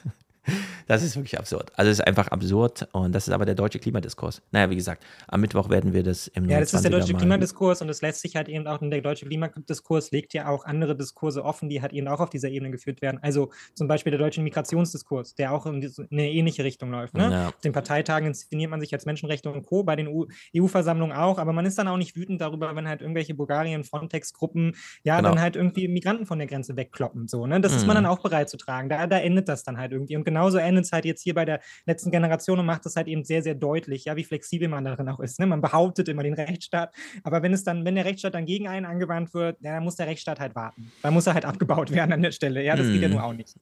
Das 0.91 1.05
ist 1.05 1.15
wirklich 1.15 1.39
absurd. 1.39 1.71
Also 1.77 1.89
es 1.89 2.01
ist 2.01 2.05
einfach 2.05 2.27
absurd 2.27 2.89
und 2.91 3.15
das 3.15 3.29
ist 3.29 3.33
aber 3.33 3.47
der 3.47 3.55
deutsche 3.55 3.79
Klimadiskurs. 3.79 4.43
Naja, 4.51 4.71
wie 4.71 4.75
gesagt, 4.75 5.05
am 5.29 5.41
Mittwoch 5.41 5.71
werden 5.71 5.93
wir 5.93 6.03
das 6.03 6.27
im 6.27 6.49
Ja, 6.49 6.59
das 6.59 6.75
ist 6.75 6.83
der 6.83 6.91
deutsche 6.91 7.15
Klimadiskurs 7.15 7.81
und 7.81 7.89
es 7.89 8.03
lässt 8.03 8.23
sich 8.23 8.35
halt 8.35 8.49
eben 8.49 8.67
auch, 8.67 8.79
der 8.81 9.01
deutsche 9.01 9.25
Klimadiskurs 9.25 10.11
legt 10.11 10.35
ja 10.35 10.49
auch 10.49 10.65
andere 10.65 10.97
Diskurse 10.97 11.45
offen, 11.45 11.69
die 11.69 11.81
halt 11.81 11.93
eben 11.93 12.09
auch 12.09 12.19
auf 12.19 12.29
dieser 12.29 12.49
Ebene 12.49 12.73
geführt 12.73 13.03
werden. 13.03 13.21
Also 13.23 13.53
zum 13.75 13.87
Beispiel 13.87 14.11
der 14.11 14.19
deutsche 14.19 14.41
Migrationsdiskurs, 14.41 15.37
der 15.37 15.53
auch 15.53 15.65
in 15.67 15.89
eine 16.11 16.29
ähnliche 16.29 16.65
Richtung 16.65 16.91
läuft. 16.91 17.15
Ne? 17.15 17.31
Ja. 17.31 17.49
Auf 17.51 17.61
den 17.61 17.71
Parteitagen 17.71 18.27
inszeniert 18.27 18.73
man 18.73 18.81
sich 18.81 18.93
als 18.93 19.07
Menschenrechte 19.07 19.49
und 19.49 19.65
Co., 19.65 19.85
bei 19.85 19.95
den 19.95 20.09
EU-Versammlungen 20.57 21.17
auch, 21.17 21.39
aber 21.39 21.53
man 21.53 21.67
ist 21.67 21.79
dann 21.79 21.87
auch 21.87 21.99
nicht 21.99 22.17
wütend 22.17 22.41
darüber, 22.41 22.75
wenn 22.75 22.89
halt 22.89 23.01
irgendwelche 23.01 23.35
Bulgarien, 23.35 23.85
Frontex-Gruppen 23.85 24.75
ja 25.05 25.19
genau. 25.19 25.29
dann 25.29 25.41
halt 25.41 25.55
irgendwie 25.55 25.87
Migranten 25.87 26.27
von 26.27 26.39
der 26.39 26.49
Grenze 26.49 26.75
wegkloppen. 26.75 27.29
So, 27.29 27.47
ne? 27.47 27.61
Das 27.61 27.71
mhm. 27.71 27.79
ist 27.79 27.87
man 27.87 27.97
mhm. 27.97 28.03
dann 28.03 28.13
auch 28.13 28.19
bereit 28.19 28.51
zu 28.51 28.57
tragen. 28.57 28.89
Da, 28.89 29.07
da 29.07 29.19
endet 29.19 29.49
das 29.49 29.63
dann 29.63 29.79
halt 29.79 29.93
irgendwie. 29.93 30.17
Und 30.17 30.25
genauso 30.25 30.59
endet 30.59 30.80
es 30.85 30.93
halt 30.93 31.05
jetzt 31.05 31.23
hier 31.23 31.35
bei 31.35 31.45
der 31.45 31.61
letzten 31.87 32.11
Generation 32.11 32.59
und 32.59 32.67
macht 32.67 32.87
es 32.87 32.97
halt 32.97 33.09
eben 33.09 33.25
sehr, 33.25 33.43
sehr 33.43 33.55
deutlich, 33.55 34.05
ja, 34.05 34.17
wie 34.17 34.25
flexibel 34.25 34.69
man 34.69 34.85
darin 34.85 35.09
auch 35.09 35.21
ist. 35.21 35.39
Ne? 35.39 35.47
Man 35.47 35.61
behauptet 35.61 36.09
immer 36.09 36.23
den 36.23 36.35
Rechtsstaat, 36.35 36.95
aber 37.23 37.43
wenn 37.43 37.53
es 37.53 37.65
dann, 37.65 37.85
wenn 37.85 37.95
der 37.95 38.05
Rechtsstaat 38.05 38.35
dann 38.35 38.47
gegen 38.47 38.69
einen 38.69 38.87
angewandt 38.87 39.35
wird, 39.35 39.59
ja, 39.61 39.75
dann 39.75 39.85
muss 39.85 39.97
der 39.97 40.07
Rechtsstaat 40.07 40.41
halt 40.41 40.55
warten. 40.55 40.93
Dann 41.03 41.15
muss 41.15 41.27
er 41.27 41.35
halt 41.35 41.45
abgebaut 41.45 41.91
werden 41.95 42.13
an 42.13 42.23
der 42.23 42.33
Stelle. 42.33 42.63
Ja, 42.65 42.77
das 42.77 42.87
hm. 42.87 42.93
geht 42.93 43.03
ja 43.03 43.09
hm. 43.09 43.15
nur 43.15 43.25
auch 43.25 43.33
nicht. 43.33 43.57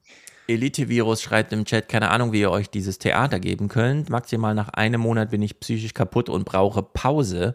Elite-Virus 0.47 1.21
schreibt 1.21 1.53
im 1.53 1.65
Chat, 1.65 1.87
keine 1.89 2.09
Ahnung, 2.09 2.31
wie 2.31 2.41
ihr 2.41 2.51
euch 2.51 2.69
dieses 2.69 2.97
Theater 2.97 3.39
geben 3.39 3.67
könnt. 3.67 4.09
Maximal 4.09 4.55
nach 4.55 4.69
einem 4.69 5.01
Monat 5.01 5.29
bin 5.29 5.41
ich 5.41 5.59
psychisch 5.59 5.93
kaputt 5.93 6.27
und 6.27 6.45
brauche 6.45 6.81
Pause, 6.81 7.53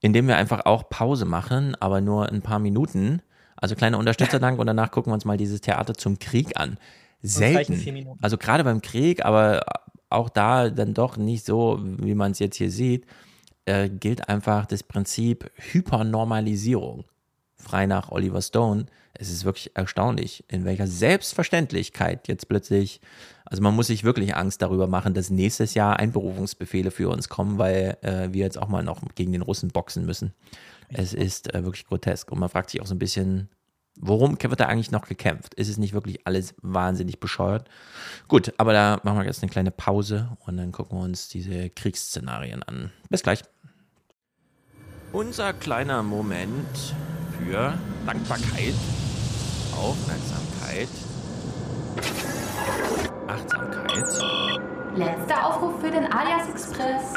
indem 0.00 0.26
wir 0.26 0.36
einfach 0.36 0.66
auch 0.66 0.88
Pause 0.88 1.24
machen, 1.24 1.76
aber 1.78 2.00
nur 2.00 2.28
ein 2.28 2.42
paar 2.42 2.58
Minuten. 2.58 3.22
Also 3.56 3.74
kleiner 3.74 3.98
Unterstützerdank 3.98 4.58
und 4.58 4.66
danach 4.66 4.90
gucken 4.90 5.10
wir 5.10 5.14
uns 5.14 5.24
mal 5.24 5.36
dieses 5.36 5.60
Theater 5.60 5.94
zum 5.94 6.18
Krieg 6.18 6.58
an 6.58 6.78
selten. 7.22 8.16
Also 8.20 8.38
gerade 8.38 8.64
beim 8.64 8.82
Krieg, 8.82 9.24
aber 9.24 9.64
auch 10.10 10.28
da 10.28 10.70
dann 10.70 10.94
doch 10.94 11.16
nicht 11.16 11.44
so, 11.44 11.80
wie 11.82 12.14
man 12.14 12.32
es 12.32 12.38
jetzt 12.38 12.56
hier 12.56 12.70
sieht, 12.70 13.06
äh, 13.64 13.88
gilt 13.88 14.28
einfach 14.28 14.66
das 14.66 14.82
Prinzip 14.82 15.50
Hypernormalisierung. 15.56 17.04
Frei 17.56 17.86
nach 17.86 18.10
Oliver 18.10 18.42
Stone. 18.42 18.86
Es 19.14 19.30
ist 19.30 19.44
wirklich 19.44 19.74
erstaunlich, 19.74 20.44
in 20.48 20.64
welcher 20.64 20.86
Selbstverständlichkeit 20.86 22.28
jetzt 22.28 22.48
plötzlich, 22.48 23.00
also 23.44 23.62
man 23.62 23.74
muss 23.74 23.88
sich 23.88 24.04
wirklich 24.04 24.36
Angst 24.36 24.62
darüber 24.62 24.86
machen, 24.86 25.14
dass 25.14 25.30
nächstes 25.30 25.74
Jahr 25.74 25.98
Einberufungsbefehle 25.98 26.90
für 26.90 27.08
uns 27.08 27.28
kommen, 27.28 27.58
weil 27.58 27.96
äh, 28.02 28.28
wir 28.32 28.44
jetzt 28.44 28.58
auch 28.58 28.68
mal 28.68 28.82
noch 28.82 29.02
gegen 29.14 29.32
den 29.32 29.42
Russen 29.42 29.70
boxen 29.70 30.04
müssen. 30.04 30.32
Es 30.88 31.14
ist 31.14 31.52
äh, 31.54 31.64
wirklich 31.64 31.86
grotesk 31.86 32.30
und 32.30 32.38
man 32.38 32.50
fragt 32.50 32.70
sich 32.70 32.80
auch 32.80 32.86
so 32.86 32.94
ein 32.94 33.00
bisschen, 33.00 33.48
Worum 33.98 34.36
wird 34.40 34.60
da 34.60 34.66
eigentlich 34.66 34.90
noch 34.90 35.06
gekämpft? 35.06 35.54
Ist 35.54 35.68
es 35.68 35.78
nicht 35.78 35.94
wirklich 35.94 36.26
alles 36.26 36.54
wahnsinnig 36.62 37.18
bescheuert? 37.18 37.68
Gut, 38.28 38.52
aber 38.58 38.72
da 38.72 39.00
machen 39.02 39.18
wir 39.18 39.24
jetzt 39.24 39.42
eine 39.42 39.50
kleine 39.50 39.70
Pause 39.70 40.36
und 40.44 40.56
dann 40.56 40.72
gucken 40.72 40.98
wir 40.98 41.04
uns 41.04 41.28
diese 41.28 41.70
Kriegsszenarien 41.70 42.62
an. 42.62 42.92
Bis 43.08 43.22
gleich. 43.22 43.42
Unser 45.12 45.52
kleiner 45.54 46.02
Moment 46.02 46.94
für 47.38 47.74
Dankbarkeit, 48.04 48.74
Aufmerksamkeit, 49.74 50.88
Achtsamkeit. 53.26 54.04
Letzter 54.96 55.46
Aufruf 55.46 55.80
für 55.80 55.90
den 55.90 56.10
Alias 56.12 56.48
Express. 56.48 57.12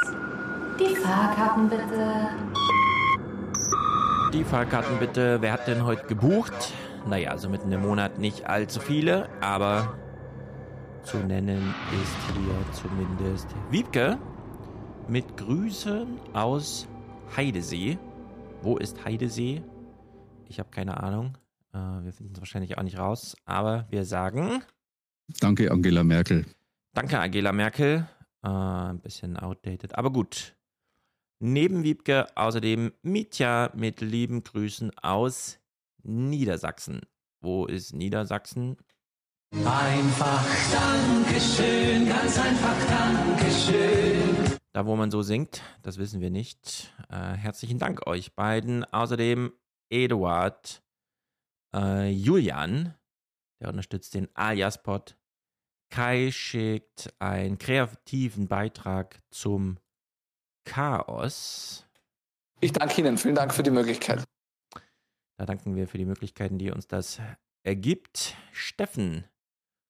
Die 0.79 0.95
Fahrkarten 0.95 1.69
bitte. 1.69 2.29
Die 4.33 4.43
Fahrkarten 4.43 4.99
bitte. 4.99 5.41
Wer 5.41 5.51
hat 5.51 5.67
denn 5.67 5.85
heute 5.85 6.05
gebucht? 6.05 6.53
Naja, 7.07 7.31
also 7.31 7.49
mitten 7.49 7.71
im 7.71 7.81
Monat 7.81 8.19
nicht 8.19 8.45
allzu 8.45 8.79
viele, 8.79 9.27
aber 9.41 9.97
zu 11.01 11.17
nennen 11.17 11.73
ist 12.03 12.15
hier 12.35 12.73
zumindest 12.73 13.47
Wiebke 13.71 14.19
mit 15.07 15.35
Grüßen 15.35 16.19
aus 16.33 16.87
Heidesee. 17.35 17.97
Wo 18.61 18.77
ist 18.77 19.03
Heidesee? 19.03 19.63
Ich 20.47 20.59
habe 20.59 20.69
keine 20.69 21.01
Ahnung. 21.01 21.35
Äh, 21.73 21.77
wir 21.77 22.13
finden 22.13 22.33
es 22.33 22.39
wahrscheinlich 22.39 22.77
auch 22.77 22.83
nicht 22.83 22.99
raus, 22.99 23.35
aber 23.45 23.87
wir 23.89 24.05
sagen. 24.05 24.61
Danke, 25.39 25.71
Angela 25.71 26.03
Merkel. 26.03 26.45
Danke, 26.93 27.19
Angela 27.19 27.51
Merkel. 27.51 28.07
Äh, 28.43 28.47
ein 28.47 28.99
bisschen 28.99 29.37
outdated, 29.37 29.95
aber 29.95 30.11
gut. 30.11 30.55
Neben 31.41 31.83
Wiebke 31.83 32.27
außerdem 32.35 32.91
Mitja 33.01 33.71
mit 33.73 34.01
lieben 34.01 34.43
Grüßen 34.43 34.91
aus 34.99 35.57
Niedersachsen. 36.03 36.99
Wo 37.39 37.65
ist 37.65 37.93
Niedersachsen? 37.93 38.75
Einfach 39.53 40.45
Dankeschön, 40.69 42.09
ganz 42.09 42.37
einfach 42.37 42.75
Dankeschön. 42.89 44.57
Da, 44.73 44.85
wo 44.85 44.97
man 44.97 45.11
so 45.11 45.21
singt, 45.21 45.63
das 45.81 45.97
wissen 45.97 46.19
wir 46.19 46.29
nicht. 46.29 46.93
Äh, 47.09 47.37
herzlichen 47.37 47.79
Dank 47.79 48.05
euch 48.05 48.35
beiden. 48.35 48.83
Außerdem 48.83 49.53
Eduard, 49.89 50.83
äh, 51.73 52.09
Julian, 52.09 52.95
der 53.61 53.69
unterstützt 53.69 54.13
den 54.13 54.27
Alias-Pod. 54.35 55.15
Kai 55.89 56.31
schickt 56.31 57.13
einen 57.19 57.57
kreativen 57.57 58.49
Beitrag 58.49 59.21
zum 59.31 59.79
Chaos. 60.69 61.87
Ich 62.59 62.71
danke 62.73 63.01
Ihnen. 63.01 63.17
Vielen 63.17 63.35
Dank 63.35 63.53
für 63.53 63.63
die 63.63 63.71
Möglichkeit. 63.71 64.23
Da 65.37 65.45
danken 65.45 65.75
wir 65.75 65.87
für 65.87 65.97
die 65.97 66.05
Möglichkeiten, 66.05 66.59
die 66.59 66.69
uns 66.69 66.85
das 66.87 67.19
ergibt. 67.63 68.35
Steffen 68.51 69.23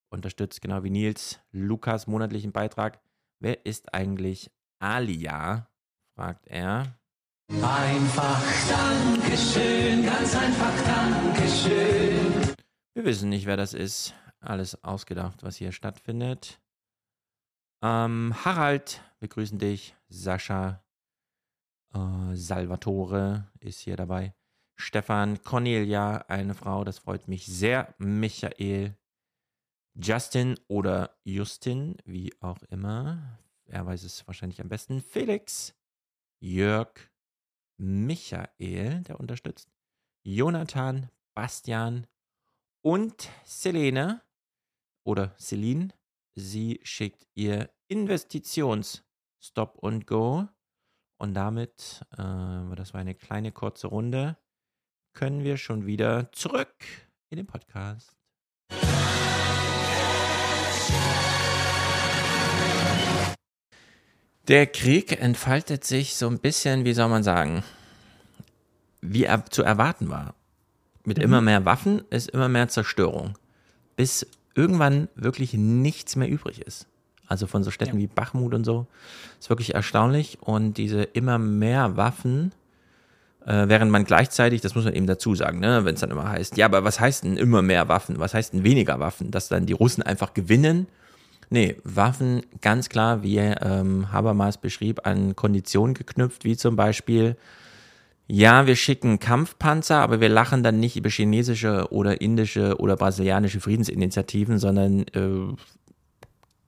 unterstützt 0.09 0.61
genau 0.61 0.83
wie 0.83 0.89
Nils 0.89 1.39
Lukas 1.51 2.07
monatlichen 2.07 2.53
Beitrag. 2.53 3.01
Wer 3.39 3.65
ist 3.65 3.93
eigentlich 3.93 4.51
Alia? 4.79 5.69
fragt 6.15 6.47
er. 6.47 6.97
Einfach 7.49 8.41
Dankeschön, 8.69 10.05
ganz 10.05 10.35
einfach 10.35 10.83
Dankeschön. 10.85 12.55
Wir 12.93 13.05
wissen 13.05 13.29
nicht, 13.29 13.45
wer 13.45 13.57
das 13.57 13.73
ist. 13.73 14.13
Alles 14.39 14.83
ausgedacht, 14.83 15.43
was 15.43 15.57
hier 15.57 15.71
stattfindet. 15.71 16.61
Ähm, 17.81 18.33
Harald, 18.43 19.01
wir 19.19 19.29
grüßen 19.29 19.59
dich. 19.59 19.95
Sascha, 20.09 20.83
äh, 21.93 22.35
Salvatore 22.35 23.51
ist 23.59 23.79
hier 23.79 23.95
dabei. 23.95 24.33
Stefan, 24.75 25.43
Cornelia, 25.43 26.25
eine 26.29 26.55
Frau, 26.55 26.83
das 26.83 26.99
freut 26.99 27.27
mich 27.27 27.45
sehr. 27.45 27.93
Michael, 27.97 28.97
Justin 29.93 30.57
oder 30.67 31.17
Justin, 31.23 31.97
wie 32.05 32.33
auch 32.41 32.61
immer. 32.69 33.39
Er 33.65 33.85
weiß 33.85 34.03
es 34.03 34.25
wahrscheinlich 34.25 34.61
am 34.61 34.69
besten. 34.69 35.01
Felix, 35.01 35.75
Jörg, 36.39 36.93
Michael, 37.77 39.03
der 39.03 39.19
unterstützt. 39.19 39.69
Jonathan, 40.23 41.09
Bastian 41.33 42.07
und 42.81 43.29
Selene 43.45 44.21
oder 45.03 45.35
Celine. 45.37 45.89
Sie 46.39 46.79
schickt 46.83 47.27
ihr 47.35 47.69
Investitions-Stop 47.89 49.77
und 49.77 50.07
Go. 50.07 50.47
Und 51.17 51.33
damit, 51.33 52.05
äh, 52.13 52.75
das 52.75 52.93
war 52.93 53.01
eine 53.01 53.13
kleine 53.13 53.51
kurze 53.51 53.87
Runde, 53.87 54.37
können 55.13 55.43
wir 55.43 55.57
schon 55.57 55.85
wieder 55.85 56.31
zurück 56.31 56.73
in 57.29 57.37
den 57.37 57.45
Podcast. 57.45 58.15
Der 64.47 64.65
Krieg 64.65 65.21
entfaltet 65.21 65.83
sich 65.83 66.15
so 66.15 66.27
ein 66.27 66.39
bisschen, 66.39 66.85
wie 66.85 66.93
soll 66.93 67.09
man 67.09 67.23
sagen, 67.23 67.63
wie 69.01 69.25
er 69.25 69.45
zu 69.45 69.61
erwarten 69.61 70.09
war. 70.09 70.35
Mit 71.03 71.17
mhm. 71.17 71.23
immer 71.23 71.41
mehr 71.41 71.65
Waffen 71.65 72.01
ist 72.09 72.29
immer 72.29 72.47
mehr 72.47 72.69
Zerstörung. 72.69 73.37
Bis 73.97 74.25
irgendwann 74.55 75.07
wirklich 75.15 75.53
nichts 75.53 76.15
mehr 76.15 76.29
übrig 76.29 76.61
ist. 76.61 76.87
Also 77.27 77.45
von 77.45 77.63
so 77.63 77.71
Städten 77.71 77.97
ja. 77.97 78.01
wie 78.01 78.07
Bachmut 78.07 78.53
und 78.53 78.63
so. 78.63 78.87
Ist 79.39 79.49
wirklich 79.49 79.75
erstaunlich. 79.75 80.39
Und 80.41 80.77
diese 80.77 81.03
immer 81.03 81.37
mehr 81.37 81.95
Waffen, 81.95 82.51
äh, 83.45 83.67
während 83.67 83.91
man 83.91 84.03
gleichzeitig, 84.03 84.61
das 84.61 84.75
muss 84.75 84.85
man 84.85 84.93
eben 84.93 85.05
dazu 85.05 85.35
sagen, 85.35 85.59
ne, 85.59 85.85
wenn 85.85 85.93
es 85.93 86.01
dann 86.01 86.11
immer 86.11 86.27
heißt, 86.27 86.57
ja, 86.57 86.65
aber 86.65 86.83
was 86.83 86.99
heißt 86.99 87.23
denn 87.23 87.37
immer 87.37 87.61
mehr 87.61 87.87
Waffen? 87.87 88.19
Was 88.19 88.33
heißt 88.33 88.53
denn 88.53 88.63
weniger 88.63 88.99
Waffen? 88.99 89.31
Dass 89.31 89.47
dann 89.47 89.67
die 89.67 89.73
Russen 89.73 90.01
einfach 90.01 90.33
gewinnen? 90.33 90.87
Nee, 91.51 91.77
Waffen 91.83 92.43
ganz 92.61 92.89
klar, 92.89 93.23
wie 93.23 93.37
ähm, 93.37 94.11
Habermas 94.11 94.57
beschrieb, 94.57 95.05
an 95.05 95.35
Konditionen 95.35 95.93
geknüpft, 95.93 96.45
wie 96.45 96.57
zum 96.57 96.75
Beispiel 96.75 97.37
ja, 98.31 98.67
wir 98.67 98.75
schicken 98.75 99.17
Kampfpanzer, 99.17 99.97
aber 99.97 100.21
wir 100.21 100.29
lachen 100.29 100.61
dann 100.61 100.79
nicht 100.79 100.95
über 100.95 101.09
chinesische 101.09 101.91
oder 101.91 102.21
indische 102.21 102.77
oder 102.77 102.95
brasilianische 102.95 103.59
Friedensinitiativen, 103.59 104.59
sondern 104.59 104.99
äh, 105.07 105.55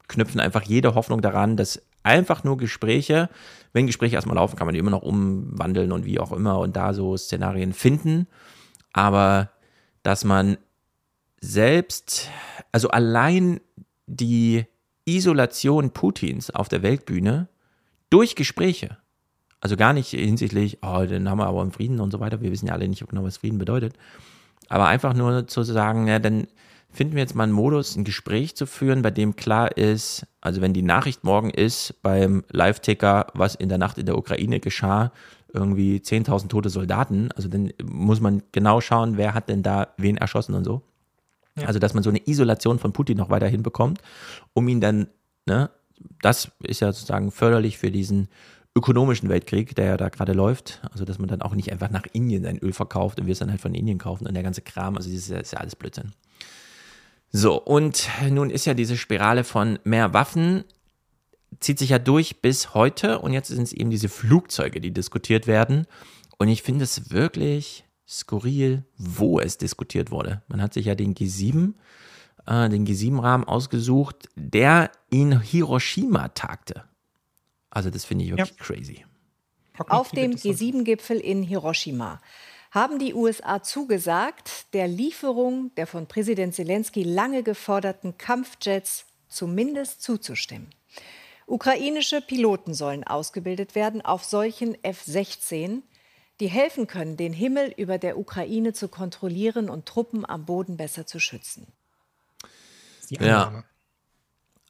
knüpfen 0.08 0.42
einfach 0.42 0.64
jede 0.64 0.96
Hoffnung 0.96 1.22
daran, 1.22 1.58
dass 1.58 1.84
einfach 2.02 2.44
nur 2.44 2.58
Gespräche. 2.58 3.30
Wenn 3.74 3.86
Gespräche 3.86 4.16
erstmal 4.16 4.38
laufen, 4.38 4.56
kann 4.56 4.66
man 4.66 4.74
die 4.74 4.80
immer 4.80 4.90
noch 4.90 5.04
umwandeln 5.04 5.92
und 5.92 6.04
wie 6.04 6.20
auch 6.20 6.32
immer 6.32 6.58
und 6.58 6.76
da 6.76 6.96
so 6.96 7.16
Szenarien 7.16 7.74
finden. 7.74 8.26
Aber 8.92 9.52
dass 10.02 10.24
man 10.24 10.58
selbst, 11.42 12.28
also 12.72 12.90
allein 12.90 13.62
die 14.08 14.66
Isolation 15.06 15.92
Putins 15.92 16.50
auf 16.50 16.70
der 16.70 16.82
Weltbühne 16.82 17.50
durch 18.10 18.36
Gespräche, 18.36 18.98
also 19.62 19.78
gar 19.78 19.94
nicht 19.94 20.10
hinsichtlich, 20.10 20.80
oh, 20.82 21.06
dann 21.08 21.30
haben 21.30 21.38
wir 21.38 21.46
aber 21.46 21.62
einen 21.62 21.72
Frieden 21.72 22.00
und 22.00 22.12
so 22.12 22.20
weiter, 22.20 22.42
wir 22.42 22.52
wissen 22.52 22.68
ja 22.68 22.74
alle 22.74 22.88
nicht 22.88 23.08
genau, 23.08 23.24
was 23.24 23.38
Frieden 23.38 23.60
bedeutet, 23.60 23.94
aber 24.68 24.88
einfach 24.88 25.14
nur 25.14 25.48
zu 25.48 25.64
sagen, 25.64 26.08
ja, 26.08 26.20
dann 26.20 26.48
finden 26.90 27.16
wir 27.16 27.22
jetzt 27.22 27.36
mal 27.36 27.44
einen 27.44 27.54
Modus, 27.54 27.96
ein 27.96 28.04
Gespräch 28.04 28.56
zu 28.56 28.66
führen, 28.66 29.02
bei 29.02 29.12
dem 29.12 29.36
klar 29.36 29.78
ist, 29.78 30.28
also 30.42 30.62
wenn 30.62 30.74
die 30.74 30.82
Nachricht 30.82 31.24
morgen 31.24 31.50
ist 31.50 31.96
beim 32.02 32.44
Live-Ticker, 32.50 33.28
was 33.34 33.56
in 33.56 33.70
der 33.70 33.78
Nacht 33.78 33.98
in 33.98 34.06
der 34.06 34.18
Ukraine 34.18 34.60
geschah, 34.60 35.12
irgendwie 35.54 35.98
10.000 35.98 36.50
tote 36.50 36.70
Soldaten, 36.70 37.30
also 37.34 37.48
dann 37.48 37.72
muss 37.84 38.20
man 38.20 38.44
genau 38.52 38.82
schauen, 38.82 39.18
wer 39.18 39.34
hat 39.34 39.50
denn 39.50 39.64
da 39.64 39.90
wen 39.98 40.18
erschossen 40.18 40.56
und 40.56 40.64
so. 40.64 40.82
Ja. 41.58 41.68
Also, 41.68 41.80
dass 41.80 41.94
man 41.94 42.04
so 42.04 42.10
eine 42.10 42.26
Isolation 42.26 42.80
von 42.80 42.94
Putin 42.94 43.18
noch 43.18 43.30
weiter 43.30 43.48
hinbekommt, 43.48 44.00
um 44.54 44.68
ihn 44.68 44.80
dann, 44.80 45.08
ne, 45.46 45.70
das 46.22 46.52
ist 46.64 46.80
ja 46.80 46.92
sozusagen 46.92 47.32
förderlich 47.32 47.78
für 47.78 47.92
diesen 47.92 48.30
ökonomischen 48.76 49.30
Weltkrieg, 49.30 49.76
der 49.76 49.86
ja 49.86 49.98
da 49.98 50.10
gerade 50.10 50.34
läuft. 50.34 50.82
Also, 50.92 51.06
dass 51.06 51.20
man 51.20 51.28
dann 51.28 51.42
auch 51.42 51.56
nicht 51.56 51.72
einfach 51.72 51.90
nach 51.90 52.06
Indien 52.14 52.44
sein 52.44 52.58
Öl 52.58 52.74
verkauft 52.74 53.20
und 53.20 53.26
wir 53.26 53.34
es 53.34 53.40
dann 53.40 53.52
halt 53.52 53.62
von 53.62 53.76
Indien 53.76 53.98
kaufen 53.98 54.28
und 54.28 54.34
der 54.34 54.44
ganze 54.44 54.62
Kram. 54.62 54.98
Also, 54.98 55.10
das 55.10 55.20
ist 55.20 55.30
ja, 55.30 55.38
ist 55.38 55.54
ja 55.54 55.60
alles 55.60 55.76
Blödsinn. 55.76 56.14
So, 57.32 57.62
und 57.62 58.10
nun 58.30 58.50
ist 58.50 58.66
ja 58.66 58.74
diese 58.74 58.98
Spirale 58.98 59.44
von 59.44 59.80
mehr 59.84 60.14
Waffen, 60.14 60.66
zieht 61.60 61.80
sich 61.80 61.90
ja 61.90 62.00
durch 62.00 62.42
bis 62.42 62.74
heute 62.74 63.20
und 63.20 63.34
jetzt 63.34 63.50
sind 63.50 63.64
es 63.64 63.74
eben 63.74 63.90
diese 63.90 64.10
Flugzeuge, 64.10 64.82
die 64.82 64.92
diskutiert 64.92 65.48
werden. 65.48 65.86
Und 66.38 66.48
ich 66.48 66.62
finde 66.62 66.84
es 66.84 67.12
wirklich 67.12 67.86
skurril, 68.08 68.84
wo 68.98 69.40
es 69.40 69.58
diskutiert 69.58 70.12
wurde. 70.12 70.42
Man 70.48 70.62
hat 70.62 70.74
sich 70.74 70.88
ja 70.88 70.96
den 70.96 71.14
G7, 71.14 71.74
äh, 72.48 72.68
den 72.68 72.86
G7-Rahmen 72.86 73.46
ausgesucht, 73.46 74.28
der 74.36 74.92
in 75.10 75.40
Hiroshima 75.40 76.30
tagte. 76.30 76.84
Also 77.72 77.90
das 77.90 78.06
finde 78.06 78.26
ich 78.26 78.32
wirklich 78.32 78.50
ja. 78.50 78.64
crazy. 78.64 79.06
Auf 79.88 80.12
dem 80.12 80.34
G7-Gipfel 80.34 81.18
in 81.20 81.42
Hiroshima 81.42 82.22
haben 82.70 83.00
die 83.00 83.14
USA 83.14 83.64
zugesagt, 83.64 84.74
der 84.74 84.88
Lieferung 84.88 85.74
der 85.76 85.88
von 85.88 86.08
Präsident 86.08 86.54
Zelensky 86.54 87.04
lange 87.04 87.42
geforderten 87.42 88.18
Kampfjets 88.18 89.06
zumindest 89.28 90.04
zuzustimmen. 90.04 90.70
Ukrainische 91.48 92.22
Piloten 92.22 92.74
sollen 92.74 93.04
ausgebildet 93.04 93.76
werden 93.76 94.02
auf 94.02 94.24
solchen 94.24 94.82
F-16, 94.84 95.82
die 96.40 96.48
helfen 96.48 96.88
können, 96.88 97.18
den 97.18 97.34
Himmel 97.34 97.74
über 97.76 97.98
der 97.98 98.18
Ukraine 98.18 98.74
zu 98.74 98.88
kontrollieren 98.88 99.70
und 99.70 99.86
Truppen 99.86 100.26
am 100.26 100.46
Boden 100.46 100.78
besser 100.78 101.06
zu 101.06 101.20
schützen. 101.20 101.68
Ja. 103.10 103.64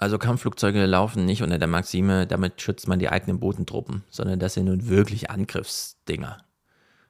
Also 0.02 0.18
Kampfflugzeuge 0.18 0.84
laufen 0.88 1.28
nicht 1.28 1.44
unter 1.44 1.60
der 1.60 1.68
Maxime, 1.68 2.26
damit 2.26 2.60
schützt 2.60 2.88
man 2.88 2.98
die 2.98 3.10
eigenen 3.10 3.40
Bodentruppen, 3.40 4.04
sondern 4.10 4.40
das 4.40 4.56
sind 4.56 4.66
nun 4.66 4.90
wirklich 4.90 5.30
Angriffsdinger. 5.30 6.40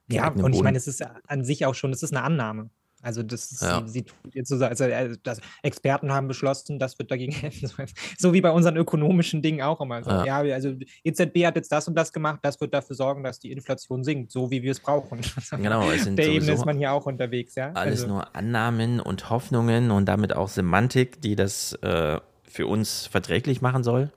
Ja, 0.09 0.27
und 0.27 0.53
ich 0.53 0.61
meine, 0.61 0.77
es 0.77 0.87
ist 0.87 1.01
an 1.25 1.45
sich 1.45 1.65
auch 1.65 1.73
schon, 1.73 1.93
es 1.93 2.03
ist 2.03 2.13
eine 2.13 2.21
Annahme. 2.21 2.69
Also 3.01 3.23
das 3.23 3.49
ist, 3.49 3.63
ja. 3.63 3.81
sie, 3.85 3.93
sie 3.93 4.03
tut 4.03 4.35
jetzt 4.35 4.49
so, 4.49 4.63
also 4.63 4.83
äh, 4.83 5.15
das, 5.23 5.39
Experten 5.63 6.11
haben 6.11 6.27
beschlossen, 6.27 6.79
das 6.79 6.99
wird 6.99 7.09
dagegen 7.11 7.31
helfen. 7.31 7.85
So 8.17 8.33
wie 8.33 8.41
bei 8.41 8.51
unseren 8.51 8.75
ökonomischen 8.75 9.41
Dingen 9.41 9.61
auch 9.61 9.79
immer. 9.79 10.03
So, 10.03 10.11
ja. 10.11 10.43
ja. 10.43 10.53
also 10.53 10.75
EZB 11.05 11.45
hat 11.45 11.55
jetzt 11.55 11.71
das 11.71 11.87
und 11.87 11.95
das 11.95 12.11
gemacht, 12.11 12.39
das 12.43 12.59
wird 12.59 12.73
dafür 12.73 12.97
sorgen, 12.97 13.23
dass 13.23 13.39
die 13.39 13.53
Inflation 13.53 14.03
sinkt, 14.03 14.33
so 14.33 14.51
wie 14.51 14.63
wir 14.63 14.71
es 14.71 14.81
brauchen. 14.81 15.21
Genau, 15.51 15.89
es 15.89 16.03
sind 16.03 16.19
der 16.19 16.27
Ebene 16.27 16.51
ist 16.51 16.65
man 16.65 16.77
hier 16.77 16.91
auch 16.91 17.05
unterwegs, 17.05 17.55
ja. 17.55 17.71
Alles 17.71 18.01
also. 18.01 18.15
nur 18.15 18.35
Annahmen 18.35 18.99
und 18.99 19.29
Hoffnungen 19.29 19.91
und 19.91 20.05
damit 20.07 20.35
auch 20.35 20.49
Semantik, 20.49 21.21
die 21.21 21.35
das 21.35 21.73
äh, 21.81 22.19
für 22.51 22.67
uns 22.67 23.07
verträglich 23.07 23.61
machen 23.61 23.83
soll. 23.83 24.11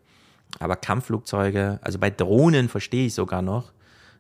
Aber 0.60 0.76
Kampfflugzeuge, 0.76 1.78
also 1.82 1.98
bei 1.98 2.10
Drohnen 2.10 2.68
verstehe 2.68 3.06
ich 3.06 3.14
sogar 3.14 3.42
noch, 3.42 3.72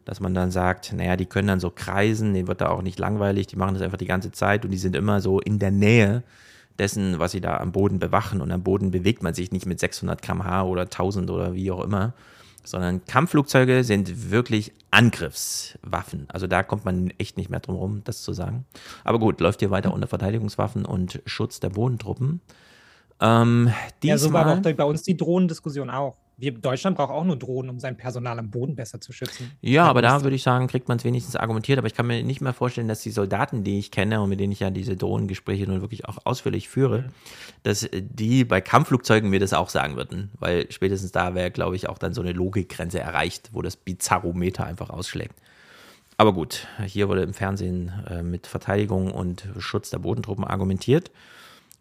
dass 0.04 0.20
man 0.20 0.34
dann 0.34 0.50
sagt, 0.50 0.92
naja, 0.92 1.16
die 1.16 1.26
können 1.26 1.48
dann 1.48 1.60
so 1.60 1.70
kreisen, 1.70 2.34
denen 2.34 2.48
wird 2.48 2.60
da 2.60 2.68
auch 2.68 2.82
nicht 2.82 2.98
langweilig, 2.98 3.46
die 3.46 3.56
machen 3.56 3.74
das 3.74 3.82
einfach 3.82 3.98
die 3.98 4.06
ganze 4.06 4.32
Zeit 4.32 4.64
und 4.64 4.70
die 4.70 4.78
sind 4.78 4.96
immer 4.96 5.20
so 5.20 5.40
in 5.40 5.58
der 5.58 5.70
Nähe 5.70 6.22
dessen, 6.78 7.18
was 7.18 7.32
sie 7.32 7.40
da 7.40 7.58
am 7.58 7.72
Boden 7.72 7.98
bewachen. 7.98 8.40
Und 8.40 8.50
am 8.50 8.62
Boden 8.62 8.90
bewegt 8.90 9.22
man 9.22 9.34
sich 9.34 9.52
nicht 9.52 9.66
mit 9.66 9.80
600 9.80 10.20
km/h 10.20 10.64
oder 10.64 10.82
1000 10.82 11.30
oder 11.30 11.54
wie 11.54 11.70
auch 11.70 11.84
immer, 11.84 12.14
sondern 12.64 13.04
Kampfflugzeuge 13.04 13.84
sind 13.84 14.30
wirklich 14.30 14.72
Angriffswaffen. 14.90 16.26
Also 16.28 16.46
da 16.46 16.62
kommt 16.62 16.84
man 16.84 17.10
echt 17.18 17.36
nicht 17.36 17.50
mehr 17.50 17.60
drum 17.60 17.76
rum, 17.76 18.00
das 18.04 18.22
zu 18.22 18.32
sagen. 18.32 18.64
Aber 19.04 19.18
gut, 19.18 19.40
läuft 19.40 19.60
hier 19.60 19.70
weiter 19.70 19.92
unter 19.92 20.08
Verteidigungswaffen 20.08 20.84
und 20.84 21.20
Schutz 21.26 21.60
der 21.60 21.70
Bodentruppen. 21.70 22.40
Ähm, 23.20 23.72
ja, 24.02 24.18
so 24.18 24.32
war 24.32 24.46
auch 24.52 24.60
bei 24.60 24.84
uns 24.84 25.02
die 25.02 25.16
Drohnendiskussion 25.16 25.90
auch 25.90 26.16
wir, 26.36 26.52
Deutschland 26.52 26.96
braucht 26.96 27.10
auch 27.10 27.24
nur 27.24 27.36
Drohnen, 27.36 27.70
um 27.70 27.78
sein 27.78 27.96
Personal 27.96 28.38
am 28.38 28.50
Boden 28.50 28.74
besser 28.74 29.00
zu 29.00 29.12
schützen. 29.12 29.52
Ja, 29.60 29.84
aber 29.84 30.02
da 30.02 30.22
würde 30.22 30.34
ich 30.34 30.42
sagen, 30.42 30.66
kriegt 30.66 30.88
man 30.88 30.98
es 30.98 31.04
wenigstens 31.04 31.36
argumentiert. 31.36 31.78
Aber 31.78 31.86
ich 31.86 31.94
kann 31.94 32.06
mir 32.06 32.22
nicht 32.22 32.40
mehr 32.40 32.52
vorstellen, 32.52 32.88
dass 32.88 33.02
die 33.02 33.10
Soldaten, 33.10 33.62
die 33.62 33.78
ich 33.78 33.90
kenne 33.90 34.20
und 34.20 34.28
mit 34.28 34.40
denen 34.40 34.52
ich 34.52 34.60
ja 34.60 34.70
diese 34.70 34.96
Drohnengespräche 34.96 35.64
nun 35.66 35.80
wirklich 35.80 36.06
auch 36.06 36.18
ausführlich 36.24 36.68
führe, 36.68 36.98
mhm. 36.98 37.04
dass 37.62 37.88
die 37.92 38.44
bei 38.44 38.60
Kampfflugzeugen 38.60 39.30
mir 39.30 39.40
das 39.40 39.52
auch 39.52 39.68
sagen 39.68 39.96
würden. 39.96 40.30
Weil 40.38 40.70
spätestens 40.70 41.12
da 41.12 41.34
wäre, 41.34 41.50
glaube 41.50 41.76
ich, 41.76 41.88
auch 41.88 41.98
dann 41.98 42.14
so 42.14 42.20
eine 42.20 42.32
Logikgrenze 42.32 42.98
erreicht, 42.98 43.50
wo 43.52 43.62
das 43.62 43.76
Bizarrometer 43.76 44.64
einfach 44.64 44.90
ausschlägt. 44.90 45.36
Aber 46.16 46.32
gut, 46.32 46.66
hier 46.84 47.08
wurde 47.08 47.22
im 47.22 47.34
Fernsehen 47.34 47.92
äh, 48.08 48.22
mit 48.22 48.46
Verteidigung 48.46 49.12
und 49.12 49.48
Schutz 49.58 49.90
der 49.90 49.98
Bodentruppen 49.98 50.44
argumentiert. 50.44 51.10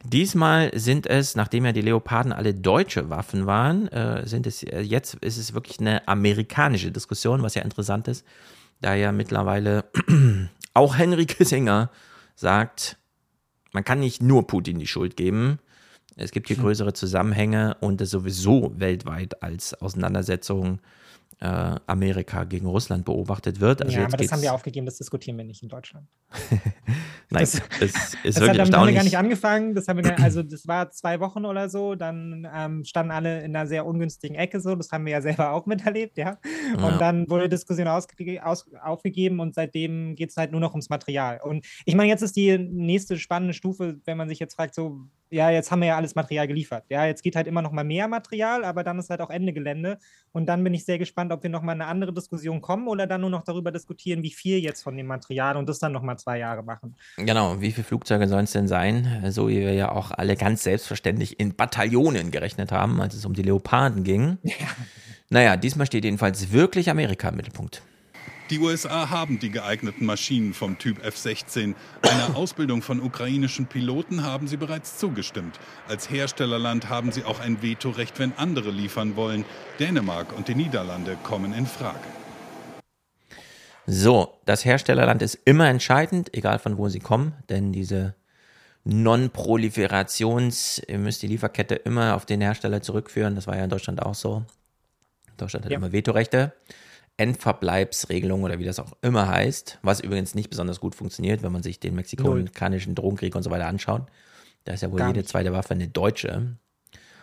Diesmal 0.03 0.71
sind 0.77 1.07
es, 1.07 1.35
nachdem 1.35 1.65
ja 1.65 1.71
die 1.71 1.81
Leoparden 1.81 2.33
alle 2.33 2.53
deutsche 2.53 3.09
Waffen 3.09 3.45
waren, 3.45 3.87
äh, 3.87 4.27
sind 4.27 4.45
es 4.45 4.63
äh, 4.63 4.81
jetzt 4.81 5.15
ist 5.15 5.37
es 5.37 5.53
wirklich 5.53 5.79
eine 5.79 6.07
amerikanische 6.07 6.91
Diskussion, 6.91 7.41
was 7.41 7.55
ja 7.55 7.61
interessant 7.61 8.07
ist, 8.07 8.25
da 8.81 8.95
ja 8.95 9.11
mittlerweile 9.11 9.85
auch 10.73 10.97
Henry 10.97 11.25
Kissinger 11.25 11.89
sagt, 12.35 12.97
man 13.71 13.83
kann 13.83 13.99
nicht 13.99 14.21
nur 14.21 14.45
Putin 14.45 14.77
die 14.77 14.87
Schuld 14.87 15.15
geben. 15.15 15.59
Es 16.15 16.31
gibt 16.31 16.47
hier 16.47 16.57
hm. 16.57 16.63
größere 16.63 16.93
Zusammenhänge 16.93 17.77
und 17.79 18.01
es 18.01 18.11
sowieso 18.11 18.73
weltweit 18.77 19.41
als 19.41 19.73
Auseinandersetzung 19.81 20.79
äh, 20.79 21.02
Amerika 21.39 22.43
gegen 22.43 22.67
Russland 22.67 23.05
beobachtet 23.05 23.59
wird. 23.59 23.81
Also 23.81 23.97
ja, 23.97 24.05
aber 24.05 24.17
das 24.17 24.31
haben 24.31 24.41
wir 24.41 24.53
aufgegeben, 24.53 24.85
das 24.85 24.97
diskutieren 24.97 25.37
wir 25.37 25.43
nicht 25.43 25.63
in 25.63 25.69
Deutschland. 25.69 26.07
Nein, 27.29 27.41
das, 27.41 27.51
das 27.51 27.81
ist 27.81 28.17
das 28.23 28.39
wirklich 28.39 28.61
hat, 28.61 28.73
haben 28.73 28.87
wir 28.87 28.93
gar 28.93 29.03
nicht 29.03 29.17
angefangen. 29.17 29.75
Das 29.75 29.87
haben 29.87 30.03
wir, 30.03 30.19
also 30.23 30.43
das 30.43 30.67
war 30.67 30.91
zwei 30.91 31.19
Wochen 31.19 31.45
oder 31.45 31.69
so. 31.69 31.95
Dann 31.95 32.47
ähm, 32.53 32.83
standen 32.83 33.11
alle 33.11 33.41
in 33.41 33.55
einer 33.55 33.67
sehr 33.67 33.85
ungünstigen 33.85 34.35
Ecke 34.35 34.59
so. 34.59 34.75
Das 34.75 34.91
haben 34.91 35.05
wir 35.05 35.13
ja 35.13 35.21
selber 35.21 35.51
auch 35.51 35.65
miterlebt, 35.65 36.17
ja. 36.17 36.37
Und 36.75 36.83
ja. 36.83 36.97
dann 36.97 37.29
wurde 37.29 37.49
Diskussion 37.49 37.87
aus, 37.87 38.07
aufgegeben 38.83 39.39
und 39.39 39.55
seitdem 39.55 40.15
geht 40.15 40.29
es 40.29 40.37
halt 40.37 40.51
nur 40.51 40.61
noch 40.61 40.71
ums 40.71 40.89
Material. 40.89 41.39
Und 41.43 41.65
ich 41.85 41.95
meine, 41.95 42.09
jetzt 42.09 42.21
ist 42.21 42.35
die 42.35 42.57
nächste 42.57 43.17
spannende 43.17 43.53
Stufe, 43.53 43.99
wenn 44.05 44.17
man 44.17 44.29
sich 44.29 44.39
jetzt 44.39 44.55
fragt, 44.55 44.75
so 44.75 45.07
ja, 45.33 45.49
jetzt 45.49 45.71
haben 45.71 45.81
wir 45.81 45.87
ja 45.87 45.95
alles 45.97 46.13
Material 46.13 46.47
geliefert. 46.47 46.85
Ja, 46.89 47.07
jetzt 47.07 47.23
geht 47.23 47.35
halt 47.35 47.47
immer 47.47 47.63
noch 47.63 47.71
mal 47.71 47.83
mehr 47.83 48.07
Material, 48.07 48.63
aber 48.63 48.83
dann 48.83 48.99
ist 48.99 49.09
halt 49.09 49.19
auch 49.19 49.31
Ende 49.31 49.51
Gelände. 49.51 49.97
Und 50.31 50.45
dann 50.45 50.63
bin 50.63 50.75
ich 50.75 50.85
sehr 50.85 50.99
gespannt, 50.99 51.22
ob 51.31 51.43
wir 51.43 51.49
noch 51.49 51.61
mal 51.61 51.73
eine 51.73 51.85
andere 51.85 52.13
Diskussion 52.13 52.61
kommen 52.61 52.87
oder 52.87 53.07
dann 53.07 53.21
nur 53.21 53.29
noch 53.29 53.43
darüber 53.43 53.71
diskutieren, 53.71 54.23
wie 54.23 54.31
viel 54.31 54.57
jetzt 54.59 54.83
von 54.83 54.97
dem 54.97 55.07
Material 55.07 55.57
und 55.57 55.69
das 55.69 55.79
dann 55.79 55.91
noch 55.91 56.01
mal 56.01 56.17
zwei 56.17 56.39
Jahre 56.39 56.63
machen. 56.63 56.95
Genau, 57.17 57.61
wie 57.61 57.71
viele 57.71 57.85
Flugzeuge 57.85 58.27
sollen 58.27 58.45
es 58.45 58.51
denn 58.51 58.67
sein? 58.67 59.23
So 59.29 59.47
wie 59.49 59.59
wir 59.59 59.73
ja 59.73 59.91
auch 59.91 60.11
alle 60.11 60.35
ganz 60.35 60.63
selbstverständlich 60.63 61.39
in 61.39 61.55
Bataillonen 61.55 62.31
gerechnet 62.31 62.71
haben, 62.71 63.01
als 63.01 63.15
es 63.15 63.25
um 63.25 63.33
die 63.33 63.43
Leoparden 63.43 64.03
ging. 64.03 64.37
Ja. 64.43 64.53
Naja, 65.29 65.57
diesmal 65.57 65.87
steht 65.87 66.03
jedenfalls 66.03 66.51
wirklich 66.51 66.89
Amerika 66.89 67.29
im 67.29 67.37
Mittelpunkt. 67.37 67.81
Die 68.49 68.59
USA 68.59 69.09
haben 69.09 69.39
die 69.39 69.51
geeigneten 69.51 70.05
Maschinen 70.05 70.53
vom 70.53 70.77
Typ 70.77 71.03
F-16. 71.03 71.75
Einer 72.01 72.35
Ausbildung 72.35 72.81
von 72.81 72.99
ukrainischen 72.99 73.67
Piloten 73.67 74.23
haben 74.23 74.47
sie 74.47 74.57
bereits 74.57 74.97
zugestimmt. 74.97 75.57
Als 75.87 76.09
Herstellerland 76.09 76.89
haben 76.89 77.13
sie 77.13 77.23
auch 77.23 77.39
ein 77.39 77.61
Vetorecht, 77.61 78.19
wenn 78.19 78.33
andere 78.33 78.69
liefern 78.69 79.15
wollen. 79.15 79.45
Dänemark 79.79 80.35
und 80.35 80.49
die 80.49 80.55
Niederlande 80.55 81.17
kommen 81.23 81.53
in 81.53 81.65
Frage. 81.65 81.99
So, 83.85 84.37
das 84.45 84.65
Herstellerland 84.65 85.21
ist 85.21 85.39
immer 85.45 85.69
entscheidend, 85.69 86.35
egal 86.35 86.59
von 86.59 86.77
wo 86.77 86.89
sie 86.89 86.99
kommen, 86.99 87.33
denn 87.49 87.71
diese 87.71 88.13
Non-Proliferations, 88.83 90.81
ihr 90.85 90.99
müsst 90.99 91.21
die 91.21 91.27
Lieferkette 91.27 91.75
immer 91.75 92.15
auf 92.15 92.25
den 92.25 92.41
Hersteller 92.41 92.81
zurückführen. 92.81 93.35
Das 93.35 93.47
war 93.47 93.55
ja 93.55 93.63
in 93.63 93.69
Deutschland 93.69 94.01
auch 94.01 94.15
so. 94.15 94.43
Deutschland 95.37 95.63
hat 95.65 95.71
ja. 95.71 95.77
immer 95.77 95.93
Vetorechte. 95.93 96.51
Endverbleibsregelung 97.17 98.43
oder 98.43 98.59
wie 98.59 98.63
das 98.63 98.79
auch 98.79 98.93
immer 99.01 99.27
heißt, 99.27 99.79
was 99.81 99.99
übrigens 99.99 100.35
nicht 100.35 100.49
besonders 100.49 100.79
gut 100.79 100.95
funktioniert, 100.95 101.43
wenn 101.43 101.51
man 101.51 101.63
sich 101.63 101.79
den 101.79 101.95
mexikanischen 101.95 102.95
Drogenkrieg 102.95 103.35
und 103.35 103.43
so 103.43 103.51
weiter 103.51 103.67
anschaut. 103.67 104.07
Da 104.65 104.73
ist 104.73 104.81
ja 104.81 104.91
wohl 104.91 104.99
Gar 104.99 105.09
jede 105.09 105.19
nicht. 105.19 105.29
zweite 105.29 105.53
Waffe 105.53 105.73
eine 105.73 105.87
deutsche. 105.87 106.57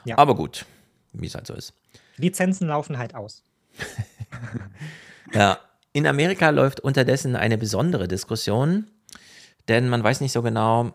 Ja. 0.05 0.19
Aber 0.19 0.35
gut, 0.35 0.67
wie 1.13 1.27
es 1.27 1.35
halt 1.35 1.47
so 1.47 1.55
ist. 1.55 1.75
Lizenzen 2.17 2.69
laufen 2.69 2.99
halt 2.99 3.15
aus. 3.15 3.43
ja, 5.33 5.59
in 5.93 6.07
Amerika 6.07 6.51
läuft 6.51 6.81
unterdessen 6.81 7.35
eine 7.35 7.59
besondere 7.59 8.07
Diskussion, 8.07 8.91
denn 9.69 9.89
man 9.89 10.05
weiß 10.05 10.21
nicht 10.21 10.33
so 10.33 10.43
genau, 10.43 10.95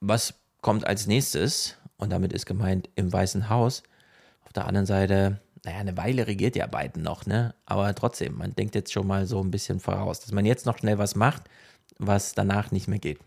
was 0.00 0.34
kommt 0.60 0.86
als 0.86 1.06
nächstes. 1.06 1.76
Und 1.96 2.10
damit 2.10 2.32
ist 2.32 2.46
gemeint 2.46 2.88
im 2.96 3.12
Weißen 3.12 3.48
Haus. 3.48 3.84
Auf 4.44 4.52
der 4.52 4.66
anderen 4.66 4.86
Seite, 4.86 5.40
naja, 5.64 5.78
eine 5.78 5.96
Weile 5.96 6.26
regiert 6.26 6.56
ja 6.56 6.66
Biden 6.66 7.02
noch, 7.02 7.26
ne? 7.26 7.54
Aber 7.66 7.94
trotzdem, 7.94 8.36
man 8.36 8.54
denkt 8.54 8.74
jetzt 8.74 8.92
schon 8.92 9.06
mal 9.06 9.26
so 9.26 9.40
ein 9.40 9.50
bisschen 9.50 9.78
voraus, 9.80 10.20
dass 10.20 10.32
man 10.32 10.44
jetzt 10.44 10.66
noch 10.66 10.78
schnell 10.78 10.98
was 10.98 11.14
macht, 11.14 11.44
was 11.98 12.34
danach 12.34 12.72
nicht 12.72 12.88
mehr 12.88 12.98
geht. 12.98 13.18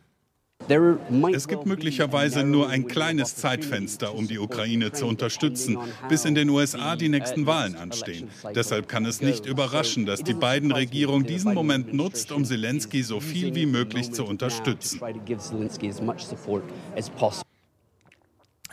Es 1.33 1.47
gibt 1.47 1.65
möglicherweise 1.65 2.43
nur 2.43 2.69
ein 2.69 2.87
kleines 2.87 3.35
Zeitfenster, 3.35 4.15
um 4.15 4.27
die 4.27 4.39
Ukraine 4.39 4.91
zu 4.91 5.05
unterstützen, 5.05 5.77
bis 6.09 6.25
in 6.25 6.33
den 6.33 6.49
USA 6.49 6.95
die 6.95 7.09
nächsten 7.09 7.45
Wahlen 7.45 7.75
anstehen. 7.75 8.29
Deshalb 8.55 8.87
kann 8.87 9.05
es 9.05 9.21
nicht 9.21 9.45
überraschen, 9.45 10.05
dass 10.05 10.23
die 10.23 10.33
beiden 10.33 10.71
Regierung 10.71 11.23
diesen 11.23 11.53
Moment 11.53 11.93
nutzt, 11.93 12.31
um 12.31 12.45
Zelensky 12.45 13.03
so 13.03 13.19
viel 13.19 13.53
wie 13.53 13.67
möglich 13.67 14.11
zu 14.11 14.25
unterstützen. 14.25 14.99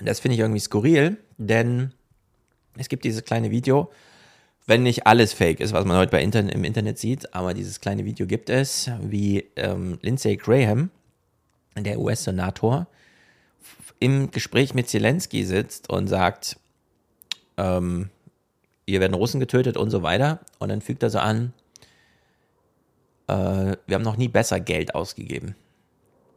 Das 0.00 0.20
finde 0.20 0.34
ich 0.34 0.40
irgendwie 0.40 0.60
skurril, 0.60 1.18
denn 1.36 1.92
es 2.76 2.88
gibt 2.88 3.04
dieses 3.04 3.24
kleine 3.24 3.50
Video, 3.50 3.90
wenn 4.66 4.82
nicht 4.82 5.06
alles 5.06 5.32
fake 5.32 5.60
ist, 5.60 5.72
was 5.72 5.84
man 5.84 5.96
heute 5.96 6.10
bei 6.10 6.22
Internet, 6.22 6.54
im 6.54 6.64
Internet 6.64 6.98
sieht, 6.98 7.34
aber 7.34 7.52
dieses 7.52 7.80
kleine 7.80 8.04
Video 8.04 8.26
gibt 8.26 8.48
es, 8.48 8.90
wie 9.00 9.46
ähm, 9.56 9.98
Lindsey 10.02 10.36
Graham, 10.36 10.90
der 11.76 11.98
US-Senator, 11.98 12.86
im 13.98 14.30
Gespräch 14.30 14.74
mit 14.74 14.88
Zelensky 14.88 15.44
sitzt 15.44 15.90
und 15.90 16.08
sagt, 16.08 16.56
ähm, 17.56 18.10
hier 18.86 19.00
werden 19.00 19.14
Russen 19.14 19.40
getötet 19.40 19.76
und 19.76 19.90
so 19.90 20.02
weiter. 20.02 20.40
Und 20.58 20.68
dann 20.70 20.80
fügt 20.80 21.02
er 21.02 21.10
so 21.10 21.18
an, 21.18 21.52
äh, 23.28 23.76
wir 23.86 23.94
haben 23.94 24.02
noch 24.02 24.16
nie 24.16 24.28
besser 24.28 24.60
Geld 24.60 24.94
ausgegeben. 24.94 25.54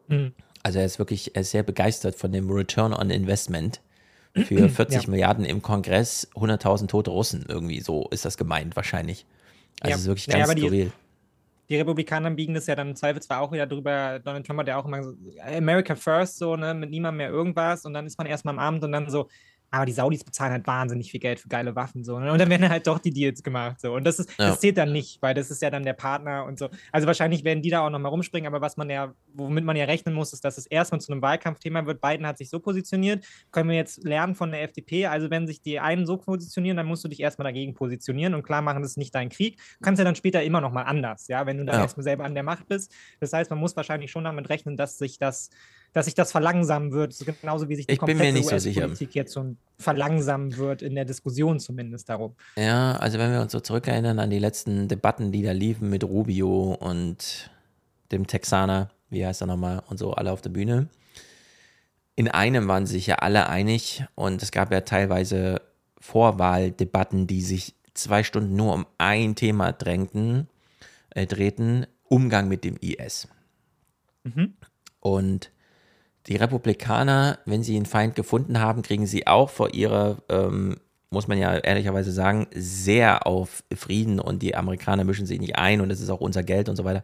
Mhm. 0.08 0.34
Also 0.64 0.80
er 0.80 0.86
ist 0.86 1.00
wirklich 1.00 1.36
er 1.36 1.42
ist 1.42 1.52
sehr 1.52 1.64
begeistert 1.64 2.16
von 2.16 2.32
dem 2.32 2.50
Return 2.50 2.94
on 2.94 3.10
Investment 3.10 3.82
für 4.36 4.70
40 4.70 5.04
ja. 5.04 5.10
Milliarden 5.10 5.46
im 5.46 5.62
Kongress, 5.62 6.30
100.000 6.36 6.88
tote 6.88 7.12
Russen. 7.12 7.46
Irgendwie 7.48 7.80
so 7.82 8.08
ist 8.12 8.26
das 8.26 8.38
gemeint 8.38 8.76
wahrscheinlich. 8.76 9.26
Also 9.80 9.90
ja. 9.90 9.96
es 9.96 10.02
ist 10.02 10.08
wirklich 10.08 10.28
ganz 10.28 10.48
naja, 10.48 10.60
skurril. 10.60 10.86
Die, 10.86 11.74
die, 11.74 11.78
Republikaner 11.78 12.32
biegen 12.32 12.54
das 12.54 12.68
ja 12.68 12.76
dann 12.76 12.90
im 12.90 12.96
Zweifel 12.96 13.22
zwar 13.22 13.42
auch 13.42 13.52
wieder 13.52 13.68
drüber. 13.68 14.20
Donald 14.20 14.46
Trump 14.46 14.60
hat 14.60 14.68
ja 14.68 14.78
auch 14.78 14.86
immer 14.86 15.04
so, 15.04 15.14
America 15.40 15.96
first, 15.96 16.38
so, 16.38 16.56
ne, 16.56 16.74
mit 16.74 16.90
niemandem 16.90 17.18
mehr 17.18 17.30
irgendwas. 17.30 17.86
Und 17.86 17.94
dann 17.94 18.06
ist 18.06 18.18
man 18.18 18.28
erstmal 18.28 18.54
am 18.54 18.60
Abend 18.60 18.84
und 18.84 18.92
dann 18.92 19.10
so, 19.10 19.30
aber 19.72 19.86
die 19.86 19.92
Saudis 19.92 20.24
bezahlen 20.24 20.52
halt 20.52 20.68
wahnsinnig 20.68 21.12
viel 21.12 21.20
Geld 21.20 21.40
für 21.40 21.48
geile 21.48 21.76
Waffen 21.76 22.04
so 22.04 22.20
ne? 22.20 22.32
und 22.32 22.40
dann 22.40 22.50
werden 22.50 22.70
halt 22.70 22.88
doch 22.88 23.00
die 23.00 23.12
Deals 23.12 23.44
gemacht 23.44 23.82
so 23.82 23.94
und 23.94 24.06
das 24.06 24.20
ist 24.20 24.30
ja. 24.38 24.50
das 24.50 24.60
zählt 24.60 24.78
dann 24.78 24.92
nicht, 24.92 25.22
weil 25.22 25.34
das 25.34 25.52
ist 25.52 25.62
ja 25.62 25.70
dann 25.70 25.84
der 25.84 25.94
Partner 25.94 26.46
und 26.46 26.60
so. 26.60 26.70
Also 26.92 27.08
wahrscheinlich 27.08 27.44
werden 27.44 27.62
die 27.62 27.70
da 27.70 27.86
auch 27.86 27.90
noch 27.90 28.00
mal 28.00 28.10
rumspringen, 28.10 28.48
aber 28.48 28.62
was 28.62 28.78
man 28.78 28.90
ja 28.90 29.14
womit 29.38 29.64
man 29.64 29.76
ja 29.76 29.86
rechnen 29.86 30.14
muss, 30.14 30.34
ist, 30.34 30.44
dass 30.44 30.58
es 30.58 30.66
erstmal 30.66 31.02
zu 31.02 31.12
einem 31.12 31.22
Wahlkampfthema 31.22 31.86
wird. 31.86 32.02
Biden 32.02 32.26
hat 32.26 32.38
sich 32.38 32.50
so 32.50 32.60
positioniert, 32.60 33.26
können 33.52 33.70
wir 33.70 33.76
jetzt 33.76 34.04
lernen 34.04 34.36
von 34.36 34.52
der 34.52 34.64
FDP. 34.64 35.08
Also 35.08 35.30
wenn 35.30 35.48
sich 35.48 35.62
die 35.62 35.80
einen 35.80 36.06
so 36.06 36.18
positionieren, 36.18 36.78
dann 36.78 36.86
musst 36.86 37.04
du 37.04 37.08
dich 37.08 37.20
erstmal 37.20 37.46
dagegen 37.46 37.74
positionieren 37.74 38.34
und 38.34 38.44
klar 38.44 38.62
machen, 38.62 38.82
das 38.82 38.92
ist 38.92 38.98
nicht 38.98 39.14
dein 39.14 39.30
Krieg. 39.30 39.58
Du 39.58 39.84
kannst 39.84 40.00
ja 40.00 40.06
dann 40.06 40.16
später 40.16 40.44
immer 40.44 40.62
noch 40.62 40.72
mal 40.72 40.84
anders, 40.84 41.28
ja, 41.28 41.46
wenn 41.46 41.58
du 41.58 41.66
dann 41.66 41.76
ja. 41.76 41.82
erstmal 41.82 42.04
selber 42.04 42.24
an 42.24 42.34
der 42.34 42.44
Macht 42.44 42.68
bist. 42.68 42.94
Das 43.20 43.34
heißt, 43.34 43.50
man 43.50 43.60
muss 43.60 43.76
wahrscheinlich 43.76 44.12
schon 44.12 44.24
damit 44.24 44.50
rechnen, 44.50 44.78
dass 44.78 44.98
sich 44.98 45.18
das 45.18 45.50
dass 45.96 46.06
sich 46.06 46.14
das 46.14 46.34
verlangsamen 46.34 46.92
wird, 46.92 47.16
genauso 47.42 47.70
wie 47.70 47.78
sich 47.78 47.88
die 47.88 47.94
ich 47.94 48.00
komplette 48.00 48.38
US-Politik 48.44 49.12
so 49.12 49.18
jetzt 49.18 49.32
so 49.32 49.56
verlangsamen 49.80 50.58
wird, 50.58 50.82
in 50.82 50.94
der 50.94 51.06
Diskussion 51.06 51.58
zumindest 51.58 52.10
darum. 52.10 52.36
Ja, 52.58 52.98
also 52.98 53.18
wenn 53.18 53.32
wir 53.32 53.40
uns 53.40 53.54
so 53.54 53.62
zurückerinnern 53.62 54.20
an 54.20 54.30
die 54.30 54.38
letzten 54.38 54.90
Debatten, 54.90 55.32
die 55.32 55.42
da 55.42 55.54
liefen 55.54 55.90
mit 55.90 56.04
Rubio 56.04 56.74
und 56.74 57.50
dem 58.12 58.28
Texaner, 58.28 58.90
wie 59.10 59.26
heißt 59.26 59.42
er 59.42 59.48
nochmal, 59.48 59.84
und 59.88 59.98
so 59.98 60.12
alle 60.12 60.34
auf 60.34 60.42
der 60.42 60.50
Bühne. 60.50 60.90
In 62.18 62.28
einem 62.28 62.68
waren 62.68 62.86
sich 62.86 63.08
ja 63.08 63.16
alle 63.20 63.48
einig 63.48 64.04
und 64.16 64.44
es 64.44 64.52
gab 64.52 64.74
ja 64.74 64.82
teilweise 64.82 65.62
Vorwahldebatten, 66.02 67.26
die 67.26 67.42
sich 67.42 67.74
zwei 67.94 68.24
Stunden 68.24 68.58
nur 68.58 68.74
um 68.74 68.86
ein 68.98 69.36
Thema 69.36 69.72
drängten, 69.72 70.50
äh, 71.12 71.26
drehten, 71.26 71.88
Umgang 72.10 72.50
mit 72.50 72.66
dem 72.66 72.76
IS. 72.82 73.30
Mhm. 74.26 74.56
Und 75.00 75.52
die 76.28 76.36
Republikaner, 76.36 77.40
wenn 77.46 77.64
sie 77.64 77.76
einen 77.76 77.86
Feind 77.86 78.16
gefunden 78.16 78.60
haben, 78.60 78.82
kriegen 78.82 79.06
sie 79.06 79.28
auch 79.28 79.50
vor 79.50 79.74
ihrer, 79.74 80.18
ähm, 80.30 80.78
muss 81.12 81.28
man 81.28 81.38
ja 81.38 81.56
ehrlicherweise 81.58 82.12
sagen, 82.12 82.48
sehr 82.54 83.28
auf 83.28 83.64
Frieden 83.76 84.20
und 84.20 84.42
die 84.42 84.56
Amerikaner 84.56 85.04
mischen 85.04 85.28
sich 85.28 85.40
nicht 85.40 85.58
ein 85.58 85.82
und 85.82 85.92
es 85.92 86.02
ist 86.02 86.10
auch 86.10 86.22
unser 86.22 86.44
Geld 86.44 86.68
und 86.68 86.76
so 86.76 86.84
weiter. 86.84 87.04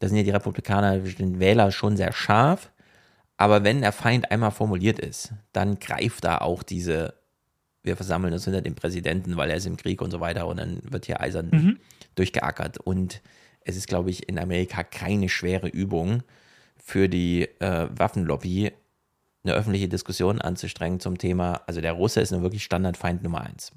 Da 0.00 0.08
sind 0.08 0.18
ja 0.18 0.22
die 0.22 0.30
Republikaner, 0.30 0.98
den 0.98 1.40
Wähler 1.40 1.72
schon 1.72 1.96
sehr 1.96 2.12
scharf. 2.12 2.70
Aber 3.36 3.64
wenn 3.64 3.80
der 3.80 3.92
Feind 3.92 4.30
einmal 4.30 4.50
formuliert 4.50 4.98
ist, 4.98 5.32
dann 5.52 5.78
greift 5.78 6.24
da 6.24 6.38
auch 6.38 6.62
diese, 6.62 7.14
wir 7.82 7.96
versammeln 7.96 8.32
uns 8.32 8.44
hinter 8.44 8.62
dem 8.62 8.74
Präsidenten, 8.74 9.36
weil 9.36 9.50
er 9.50 9.56
ist 9.56 9.66
im 9.66 9.76
Krieg 9.76 10.02
und 10.02 10.10
so 10.10 10.20
weiter 10.20 10.46
und 10.46 10.58
dann 10.58 10.80
wird 10.82 11.06
hier 11.06 11.20
eisern 11.20 11.48
mhm. 11.50 11.78
durchgeackert. 12.16 12.78
Und 12.78 13.22
es 13.60 13.76
ist, 13.76 13.86
glaube 13.86 14.10
ich, 14.10 14.28
in 14.28 14.38
Amerika 14.38 14.82
keine 14.82 15.28
schwere 15.28 15.68
Übung, 15.68 16.22
für 16.88 17.06
die 17.06 17.42
äh, 17.60 17.86
Waffenlobby 17.90 18.72
eine 19.44 19.52
öffentliche 19.52 19.88
Diskussion 19.88 20.40
anzustrengen 20.40 21.00
zum 21.00 21.18
Thema, 21.18 21.60
also 21.66 21.82
der 21.82 21.92
Russe 21.92 22.22
ist 22.22 22.30
nur 22.30 22.40
wirklich 22.40 22.64
Standardfeind 22.64 23.22
Nummer 23.22 23.42
eins. 23.42 23.72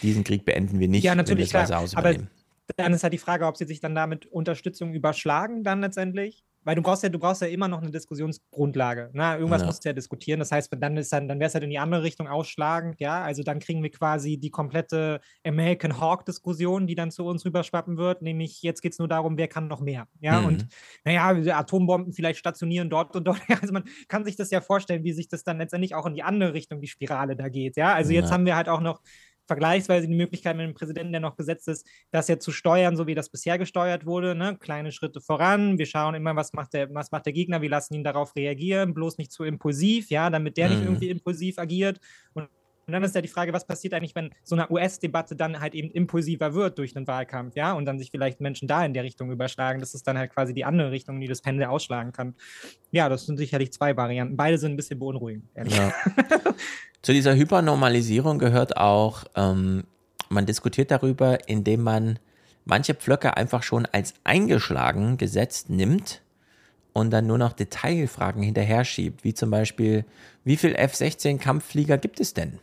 Diesen 0.00 0.22
Krieg 0.22 0.44
beenden 0.44 0.78
wir 0.78 0.86
nicht, 0.86 1.02
ja, 1.02 1.16
natürlich, 1.16 1.52
wenn 1.52 1.58
wir 1.58 1.62
das 1.62 1.70
Weiße 1.70 1.80
Haus 1.80 1.92
übernehmen. 1.94 2.30
Aber 2.68 2.84
dann 2.84 2.92
ist 2.92 3.02
halt 3.02 3.14
die 3.14 3.18
Frage, 3.18 3.46
ob 3.46 3.56
sie 3.56 3.64
sich 3.64 3.80
dann 3.80 3.96
damit 3.96 4.26
Unterstützung 4.26 4.92
überschlagen 4.92 5.64
dann 5.64 5.80
letztendlich 5.80 6.44
weil 6.68 6.74
du 6.74 6.82
brauchst 6.82 7.02
ja, 7.02 7.08
du 7.08 7.18
brauchst 7.18 7.40
ja 7.40 7.48
immer 7.48 7.66
noch 7.66 7.80
eine 7.80 7.90
Diskussionsgrundlage. 7.90 9.08
Ne? 9.14 9.36
Irgendwas 9.36 9.62
ja. 9.62 9.66
musst 9.68 9.82
du 9.82 9.88
ja 9.88 9.94
diskutieren. 9.94 10.38
Das 10.38 10.52
heißt, 10.52 10.70
dann 10.78 10.98
ist 10.98 11.10
dann, 11.10 11.26
dann 11.26 11.40
wäre 11.40 11.48
es 11.48 11.54
halt 11.54 11.64
in 11.64 11.70
die 11.70 11.78
andere 11.78 12.02
Richtung 12.02 12.28
ausschlagend, 12.28 13.00
ja. 13.00 13.22
Also 13.22 13.42
dann 13.42 13.58
kriegen 13.58 13.82
wir 13.82 13.90
quasi 13.90 14.36
die 14.36 14.50
komplette 14.50 15.22
American 15.46 15.98
Hawk-Diskussion, 15.98 16.86
die 16.86 16.94
dann 16.94 17.10
zu 17.10 17.24
uns 17.24 17.46
rüberschwappen 17.46 17.96
wird, 17.96 18.20
nämlich 18.20 18.60
jetzt 18.60 18.82
geht 18.82 18.92
es 18.92 18.98
nur 18.98 19.08
darum, 19.08 19.38
wer 19.38 19.48
kann 19.48 19.66
noch 19.66 19.80
mehr. 19.80 20.08
Ja, 20.20 20.42
mhm. 20.42 20.46
und 20.46 20.66
naja, 21.06 21.58
Atombomben 21.58 22.12
vielleicht 22.12 22.38
stationieren 22.38 22.90
dort 22.90 23.16
und 23.16 23.24
dort. 23.24 23.40
Also 23.62 23.72
man 23.72 23.84
kann 24.08 24.26
sich 24.26 24.36
das 24.36 24.50
ja 24.50 24.60
vorstellen, 24.60 25.04
wie 25.04 25.12
sich 25.12 25.28
das 25.28 25.44
dann 25.44 25.56
letztendlich 25.56 25.94
auch 25.94 26.04
in 26.04 26.12
die 26.12 26.22
andere 26.22 26.52
Richtung, 26.52 26.82
die 26.82 26.86
Spirale 26.86 27.34
da 27.34 27.48
geht. 27.48 27.78
Ja, 27.78 27.94
also 27.94 28.12
jetzt 28.12 28.30
haben 28.30 28.44
wir 28.44 28.56
halt 28.56 28.68
auch 28.68 28.82
noch 28.82 29.00
vergleichsweise 29.48 30.06
die 30.06 30.14
Möglichkeit 30.14 30.56
mit 30.56 30.66
dem 30.66 30.74
Präsidenten, 30.74 31.10
der 31.10 31.20
noch 31.20 31.36
gesetzt 31.36 31.66
ist, 31.66 31.86
das 32.12 32.28
ja 32.28 32.38
zu 32.38 32.52
steuern, 32.52 32.96
so 32.96 33.06
wie 33.06 33.14
das 33.14 33.30
bisher 33.30 33.58
gesteuert 33.58 34.06
wurde. 34.06 34.34
Ne? 34.34 34.56
Kleine 34.58 34.92
Schritte 34.92 35.20
voran. 35.20 35.78
Wir 35.78 35.86
schauen 35.86 36.14
immer, 36.14 36.36
was 36.36 36.52
macht, 36.52 36.74
der, 36.74 36.94
was 36.94 37.10
macht 37.10 37.26
der 37.26 37.32
Gegner. 37.32 37.62
Wir 37.62 37.70
lassen 37.70 37.94
ihn 37.94 38.04
darauf 38.04 38.36
reagieren, 38.36 38.94
bloß 38.94 39.18
nicht 39.18 39.32
zu 39.32 39.44
impulsiv, 39.44 40.10
ja, 40.10 40.30
damit 40.30 40.56
der 40.56 40.68
mhm. 40.68 40.74
nicht 40.74 40.84
irgendwie 40.84 41.08
impulsiv 41.08 41.58
agiert. 41.58 41.98
Und 42.34 42.48
und 42.88 42.92
dann 42.92 43.02
ist 43.02 43.14
ja 43.14 43.20
die 43.20 43.28
Frage, 43.28 43.52
was 43.52 43.66
passiert 43.66 43.92
eigentlich, 43.92 44.14
wenn 44.14 44.30
so 44.42 44.56
eine 44.56 44.70
US-Debatte 44.70 45.36
dann 45.36 45.60
halt 45.60 45.74
eben 45.74 45.90
impulsiver 45.90 46.54
wird 46.54 46.78
durch 46.78 46.96
einen 46.96 47.06
Wahlkampf, 47.06 47.54
ja, 47.54 47.74
und 47.74 47.84
dann 47.84 47.98
sich 47.98 48.10
vielleicht 48.10 48.40
Menschen 48.40 48.66
da 48.66 48.82
in 48.82 48.94
der 48.94 49.04
Richtung 49.04 49.30
überschlagen. 49.30 49.78
Das 49.78 49.92
ist 49.92 50.06
dann 50.08 50.16
halt 50.16 50.32
quasi 50.32 50.54
die 50.54 50.64
andere 50.64 50.90
Richtung, 50.90 51.20
die 51.20 51.26
das 51.26 51.42
Pendel 51.42 51.66
ausschlagen 51.66 52.12
kann. 52.12 52.34
Ja, 52.90 53.10
das 53.10 53.26
sind 53.26 53.36
sicherlich 53.36 53.74
zwei 53.74 53.94
Varianten. 53.94 54.38
Beide 54.38 54.56
sind 54.56 54.72
ein 54.72 54.76
bisschen 54.76 54.98
beunruhigend, 54.98 55.44
ehrlich. 55.54 55.76
Ja. 55.76 55.92
Zu 57.02 57.12
dieser 57.12 57.36
Hypernormalisierung 57.36 58.38
gehört 58.38 58.78
auch, 58.78 59.24
ähm, 59.36 59.84
man 60.30 60.46
diskutiert 60.46 60.90
darüber, 60.90 61.46
indem 61.46 61.82
man 61.82 62.18
manche 62.64 62.94
Pflöcke 62.94 63.36
einfach 63.36 63.62
schon 63.62 63.84
als 63.84 64.14
eingeschlagen 64.24 65.18
gesetzt 65.18 65.68
nimmt 65.68 66.22
und 66.94 67.10
dann 67.10 67.26
nur 67.26 67.38
noch 67.38 67.52
Detailfragen 67.52 68.42
hinterher 68.42 68.86
schiebt, 68.86 69.24
wie 69.24 69.34
zum 69.34 69.50
Beispiel, 69.50 70.06
wie 70.44 70.56
viel 70.56 70.74
F-16 70.74 71.38
Kampfflieger 71.38 71.98
gibt 71.98 72.18
es 72.18 72.32
denn? 72.32 72.60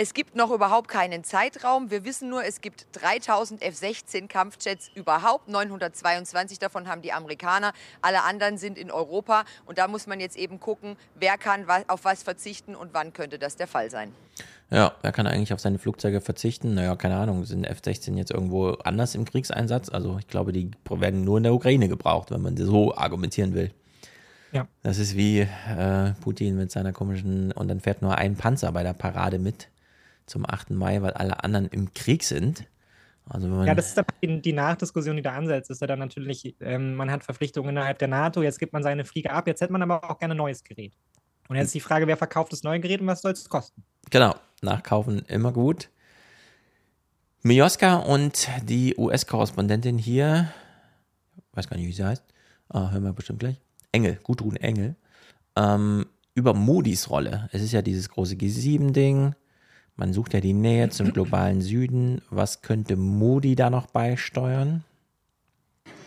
Es 0.00 0.14
gibt 0.14 0.36
noch 0.36 0.52
überhaupt 0.52 0.86
keinen 0.86 1.24
Zeitraum. 1.24 1.90
Wir 1.90 2.04
wissen 2.04 2.28
nur, 2.28 2.44
es 2.44 2.60
gibt 2.60 2.86
3000 2.92 3.60
F-16 3.60 4.28
Kampfjets 4.28 4.92
überhaupt. 4.94 5.48
922 5.48 6.60
davon 6.60 6.86
haben 6.86 7.02
die 7.02 7.12
Amerikaner. 7.12 7.72
Alle 8.00 8.22
anderen 8.22 8.58
sind 8.58 8.78
in 8.78 8.92
Europa. 8.92 9.44
Und 9.66 9.76
da 9.76 9.88
muss 9.88 10.06
man 10.06 10.20
jetzt 10.20 10.36
eben 10.36 10.60
gucken, 10.60 10.96
wer 11.16 11.36
kann 11.36 11.66
auf 11.88 12.04
was 12.04 12.22
verzichten 12.22 12.76
und 12.76 12.94
wann 12.94 13.12
könnte 13.12 13.40
das 13.40 13.56
der 13.56 13.66
Fall 13.66 13.90
sein. 13.90 14.12
Ja, 14.70 14.94
wer 15.02 15.10
kann 15.10 15.26
eigentlich 15.26 15.52
auf 15.52 15.58
seine 15.58 15.80
Flugzeuge 15.80 16.20
verzichten? 16.20 16.74
Naja, 16.74 16.94
keine 16.94 17.16
Ahnung, 17.16 17.44
sind 17.44 17.64
F-16 17.64 18.14
jetzt 18.14 18.30
irgendwo 18.30 18.74
anders 18.84 19.16
im 19.16 19.24
Kriegseinsatz? 19.24 19.88
Also 19.88 20.16
ich 20.20 20.28
glaube, 20.28 20.52
die 20.52 20.70
werden 20.88 21.24
nur 21.24 21.38
in 21.38 21.42
der 21.42 21.54
Ukraine 21.54 21.88
gebraucht, 21.88 22.30
wenn 22.30 22.42
man 22.42 22.56
so 22.56 22.94
argumentieren 22.94 23.52
will. 23.52 23.72
Ja. 24.52 24.68
Das 24.84 24.98
ist 24.98 25.16
wie 25.16 25.40
äh, 25.40 26.12
Putin 26.20 26.56
mit 26.56 26.70
seiner 26.70 26.92
komischen, 26.92 27.50
und 27.50 27.66
dann 27.66 27.80
fährt 27.80 28.00
nur 28.00 28.14
ein 28.14 28.36
Panzer 28.36 28.70
bei 28.70 28.84
der 28.84 28.92
Parade 28.92 29.40
mit 29.40 29.68
zum 30.28 30.44
8. 30.48 30.70
Mai, 30.70 31.02
weil 31.02 31.12
alle 31.12 31.42
anderen 31.42 31.66
im 31.66 31.92
Krieg 31.94 32.22
sind. 32.22 32.68
Also 33.28 33.48
ja, 33.64 33.74
das 33.74 33.88
ist 33.88 34.02
die, 34.22 34.40
die 34.40 34.52
Nachdiskussion, 34.52 35.16
die 35.16 35.22
da 35.22 35.34
ansetzt. 35.34 35.70
Ist 35.70 35.80
ja 35.80 35.86
dann 35.86 35.98
natürlich, 35.98 36.56
ähm, 36.60 36.94
man 36.94 37.10
hat 37.10 37.24
Verpflichtungen 37.24 37.70
innerhalb 37.70 37.98
der 37.98 38.08
NATO, 38.08 38.42
jetzt 38.42 38.58
gibt 38.58 38.72
man 38.72 38.82
seine 38.82 39.04
Flieger 39.04 39.32
ab, 39.32 39.46
jetzt 39.46 39.60
hätte 39.60 39.72
man 39.72 39.82
aber 39.82 40.10
auch 40.10 40.18
gerne 40.18 40.34
ein 40.34 40.38
neues 40.38 40.64
Gerät. 40.64 40.94
Und 41.48 41.56
jetzt 41.56 41.66
ist 41.66 41.74
die 41.74 41.80
Frage, 41.80 42.06
wer 42.06 42.16
verkauft 42.16 42.52
das 42.52 42.62
neue 42.62 42.80
Gerät 42.80 43.00
und 43.00 43.06
was 43.06 43.22
soll 43.22 43.32
es 43.32 43.48
kosten? 43.48 43.82
Genau. 44.10 44.34
nachkaufen 44.62 45.20
immer 45.28 45.52
gut. 45.52 45.90
Mioska 47.42 47.96
und 47.96 48.48
die 48.64 48.96
US-Korrespondentin 48.96 49.96
hier, 49.96 50.52
weiß 51.52 51.68
gar 51.68 51.76
nicht, 51.76 51.86
wie 51.86 51.92
sie 51.92 52.04
heißt, 52.04 52.24
ah, 52.68 52.90
hören 52.90 53.04
wir 53.04 53.12
bestimmt 53.12 53.38
gleich, 53.38 53.60
Engel, 53.92 54.18
Gudrun 54.22 54.56
Engel, 54.56 54.96
ähm, 55.56 56.06
über 56.34 56.54
Modis 56.54 57.08
Rolle. 57.10 57.48
Es 57.52 57.62
ist 57.62 57.72
ja 57.72 57.82
dieses 57.82 58.08
große 58.08 58.34
G7-Ding, 58.34 59.34
man 59.98 60.12
sucht 60.12 60.32
ja 60.32 60.40
die 60.40 60.54
Nähe 60.54 60.88
zum 60.90 61.12
globalen 61.12 61.60
Süden. 61.60 62.22
Was 62.30 62.62
könnte 62.62 62.96
Modi 62.96 63.56
da 63.56 63.68
noch 63.68 63.86
beisteuern? 63.88 64.84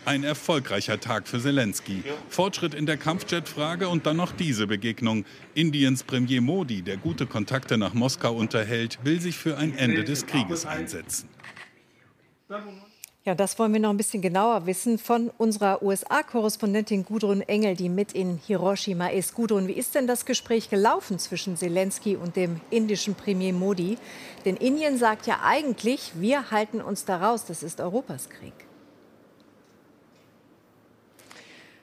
Ein 0.04 0.24
erfolgreicher 0.24 0.98
Tag 0.98 1.28
für 1.28 1.38
Zelensky. 1.38 2.02
Fortschritt 2.28 2.74
in 2.74 2.86
der 2.86 2.96
Kampfjet-Frage 2.96 3.88
und 3.88 4.04
dann 4.04 4.16
noch 4.16 4.32
diese 4.32 4.66
Begegnung. 4.66 5.24
Indiens 5.54 6.02
Premier 6.02 6.40
Modi, 6.40 6.82
der 6.82 6.96
gute 6.96 7.26
Kontakte 7.26 7.78
nach 7.78 7.94
Moskau 7.94 8.34
unterhält, 8.34 8.98
will 9.04 9.20
sich 9.20 9.36
für 9.36 9.58
ein 9.58 9.76
Ende 9.78 10.02
des 10.02 10.26
Krieges 10.26 10.66
einsetzen. 10.66 11.28
Ja, 13.24 13.36
das 13.36 13.56
wollen 13.56 13.72
wir 13.72 13.78
noch 13.78 13.90
ein 13.90 13.96
bisschen 13.96 14.20
genauer 14.20 14.66
wissen 14.66 14.98
von 14.98 15.30
unserer 15.38 15.80
USA-Korrespondentin 15.80 17.04
Gudrun 17.04 17.40
Engel, 17.40 17.76
die 17.76 17.88
mit 17.88 18.14
in 18.14 18.36
Hiroshima 18.36 19.10
ist. 19.10 19.34
Gudrun, 19.34 19.68
wie 19.68 19.74
ist 19.74 19.94
denn 19.94 20.08
das 20.08 20.26
Gespräch 20.26 20.70
gelaufen 20.70 21.20
zwischen 21.20 21.56
Zelensky 21.56 22.16
und 22.16 22.34
dem 22.34 22.60
indischen 22.70 23.14
Premier 23.14 23.52
Modi? 23.52 23.96
Denn 24.44 24.56
Indien 24.56 24.98
sagt 24.98 25.28
ja 25.28 25.38
eigentlich, 25.44 26.10
wir 26.16 26.50
halten 26.50 26.80
uns 26.80 27.04
da 27.04 27.18
raus, 27.18 27.44
das 27.44 27.62
ist 27.62 27.80
Europas 27.80 28.28
Krieg. 28.28 28.54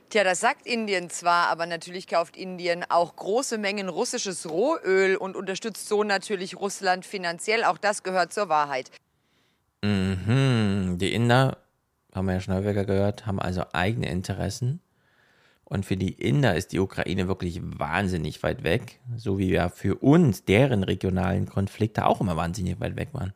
Tja, 0.09 0.25
das 0.25 0.41
sagt 0.41 0.67
Indien 0.67 1.09
zwar, 1.09 1.47
aber 1.47 1.67
natürlich 1.67 2.07
kauft 2.07 2.35
Indien 2.35 2.83
auch 2.89 3.15
große 3.15 3.57
Mengen 3.57 3.87
russisches 3.87 4.49
Rohöl 4.49 5.15
und 5.15 5.37
unterstützt 5.37 5.87
so 5.87 6.03
natürlich 6.03 6.57
Russland 6.59 7.05
finanziell. 7.05 7.63
Auch 7.63 7.77
das 7.77 8.03
gehört 8.03 8.33
zur 8.33 8.49
Wahrheit. 8.49 8.91
Mhm. 9.83 10.97
Die 10.97 11.13
Inder, 11.13 11.57
haben 12.13 12.27
wir 12.27 12.33
ja 12.33 12.39
schon 12.41 12.55
häufiger 12.55 12.85
gehört, 12.85 13.25
haben 13.25 13.39
also 13.39 13.63
eigene 13.73 14.09
Interessen. 14.09 14.81
Und 15.63 15.85
für 15.85 15.97
die 15.97 16.13
Inder 16.13 16.55
ist 16.55 16.71
die 16.71 16.79
Ukraine 16.79 17.27
wirklich 17.27 17.61
wahnsinnig 17.61 18.41
weit 18.41 18.63
weg, 18.63 18.99
so 19.15 19.37
wie 19.37 19.51
ja 19.51 19.69
für 19.69 19.95
uns 19.95 20.43
deren 20.43 20.83
regionalen 20.83 21.45
Konflikte 21.45 22.07
auch 22.07 22.21
immer 22.21 22.35
wahnsinnig 22.35 22.79
weit 22.79 22.95
weg 22.95 23.09
waren. 23.13 23.33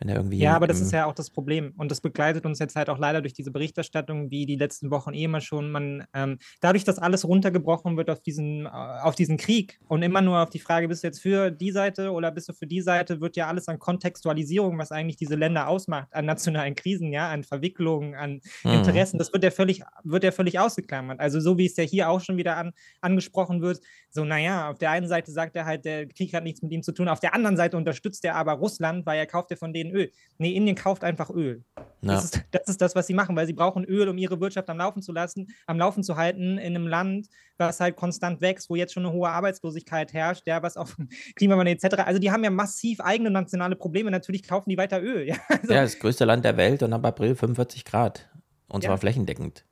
Wenn 0.00 0.08
er 0.08 0.16
irgendwie 0.16 0.38
ja, 0.38 0.56
aber 0.56 0.66
das 0.66 0.80
ist 0.80 0.92
ja 0.92 1.04
auch 1.04 1.12
das 1.12 1.28
Problem. 1.28 1.74
Und 1.76 1.90
das 1.90 2.00
begleitet 2.00 2.46
uns 2.46 2.58
jetzt 2.58 2.74
halt 2.74 2.88
auch 2.88 2.96
leider 2.96 3.20
durch 3.20 3.34
diese 3.34 3.50
Berichterstattung, 3.50 4.30
wie 4.30 4.46
die 4.46 4.56
letzten 4.56 4.90
Wochen 4.90 5.12
eh 5.12 5.24
immer 5.24 5.42
schon. 5.42 5.70
Man, 5.70 6.06
ähm, 6.14 6.38
dadurch, 6.62 6.84
dass 6.84 6.98
alles 6.98 7.28
runtergebrochen 7.28 7.98
wird 7.98 8.08
auf 8.08 8.22
diesen, 8.22 8.64
äh, 8.64 8.68
auf 8.70 9.14
diesen 9.14 9.36
Krieg 9.36 9.78
und 9.88 10.02
immer 10.02 10.22
nur 10.22 10.42
auf 10.42 10.48
die 10.48 10.58
Frage, 10.58 10.88
bist 10.88 11.02
du 11.02 11.08
jetzt 11.08 11.20
für 11.20 11.50
die 11.50 11.70
Seite 11.70 12.12
oder 12.12 12.30
bist 12.30 12.48
du 12.48 12.54
für 12.54 12.66
die 12.66 12.80
Seite, 12.80 13.20
wird 13.20 13.36
ja 13.36 13.46
alles 13.48 13.68
an 13.68 13.78
Kontextualisierung, 13.78 14.78
was 14.78 14.90
eigentlich 14.90 15.16
diese 15.16 15.34
Länder 15.34 15.68
ausmacht, 15.68 16.08
an 16.12 16.24
nationalen 16.24 16.76
Krisen, 16.76 17.12
ja, 17.12 17.28
an 17.28 17.44
Verwicklungen, 17.44 18.14
an 18.14 18.40
mhm. 18.64 18.70
Interessen, 18.72 19.18
das 19.18 19.34
wird 19.34 19.44
ja 19.44 19.50
völlig, 19.50 19.82
wird 20.02 20.24
ja 20.24 20.32
völlig 20.32 20.58
ausgeklammert. 20.58 21.20
Also 21.20 21.40
so 21.40 21.58
wie 21.58 21.66
es 21.66 21.76
ja 21.76 21.84
hier 21.84 22.08
auch 22.08 22.22
schon 22.22 22.38
wieder 22.38 22.56
an, 22.56 22.72
angesprochen 23.02 23.60
wird, 23.60 23.80
so, 24.08 24.24
naja, 24.24 24.70
auf 24.70 24.78
der 24.78 24.92
einen 24.92 25.08
Seite 25.08 25.30
sagt 25.30 25.56
er 25.56 25.66
halt, 25.66 25.84
der 25.84 26.08
Krieg 26.08 26.32
hat 26.32 26.42
nichts 26.42 26.62
mit 26.62 26.72
ihm 26.72 26.82
zu 26.82 26.92
tun, 26.92 27.06
auf 27.08 27.20
der 27.20 27.34
anderen 27.34 27.58
Seite 27.58 27.76
unterstützt 27.76 28.24
er 28.24 28.36
aber 28.36 28.54
Russland, 28.54 29.04
weil 29.04 29.18
er 29.18 29.26
kauft 29.26 29.50
ja 29.50 29.56
von 29.56 29.74
denen 29.74 29.89
Öl. 29.90 30.10
Nee, 30.38 30.52
Indien 30.52 30.76
kauft 30.76 31.04
einfach 31.04 31.30
Öl. 31.30 31.64
Ja. 31.76 32.14
Das, 32.14 32.24
ist, 32.24 32.42
das, 32.50 32.62
ist, 32.68 32.80
das 32.80 32.94
was 32.94 33.06
sie 33.06 33.14
machen, 33.14 33.36
weil 33.36 33.46
sie 33.46 33.52
brauchen 33.52 33.84
Öl, 33.84 34.08
um 34.08 34.16
ihre 34.16 34.40
Wirtschaft 34.40 34.70
am 34.70 34.78
Laufen 34.78 35.02
zu 35.02 35.12
lassen, 35.12 35.48
am 35.66 35.78
Laufen 35.78 36.02
zu 36.02 36.16
halten 36.16 36.56
in 36.56 36.74
einem 36.74 36.86
Land, 36.86 37.28
was 37.58 37.80
halt 37.80 37.96
konstant 37.96 38.40
wächst, 38.40 38.70
wo 38.70 38.76
jetzt 38.76 38.94
schon 38.94 39.04
eine 39.04 39.12
hohe 39.12 39.28
Arbeitslosigkeit 39.28 40.12
herrscht, 40.12 40.46
ja, 40.46 40.62
was 40.62 40.76
auf 40.76 40.96
Klimawandel 41.36 41.74
etc. 41.74 42.02
Also 42.06 42.18
die 42.18 42.30
haben 42.30 42.42
ja 42.42 42.50
massiv 42.50 43.00
eigene 43.00 43.30
nationale 43.30 43.76
Probleme. 43.76 44.10
Natürlich 44.10 44.46
kaufen 44.46 44.70
die 44.70 44.78
weiter 44.78 45.02
Öl. 45.02 45.28
Ja, 45.28 45.36
also, 45.48 45.72
ja 45.72 45.82
das 45.82 45.98
größte 45.98 46.24
Land 46.24 46.44
der 46.44 46.56
Welt 46.56 46.82
und 46.82 46.92
ab 46.92 47.04
April 47.04 47.34
45 47.34 47.84
Grad. 47.84 48.28
Und 48.68 48.82
zwar 48.82 48.94
ja. 48.94 48.98
flächendeckend. 48.98 49.64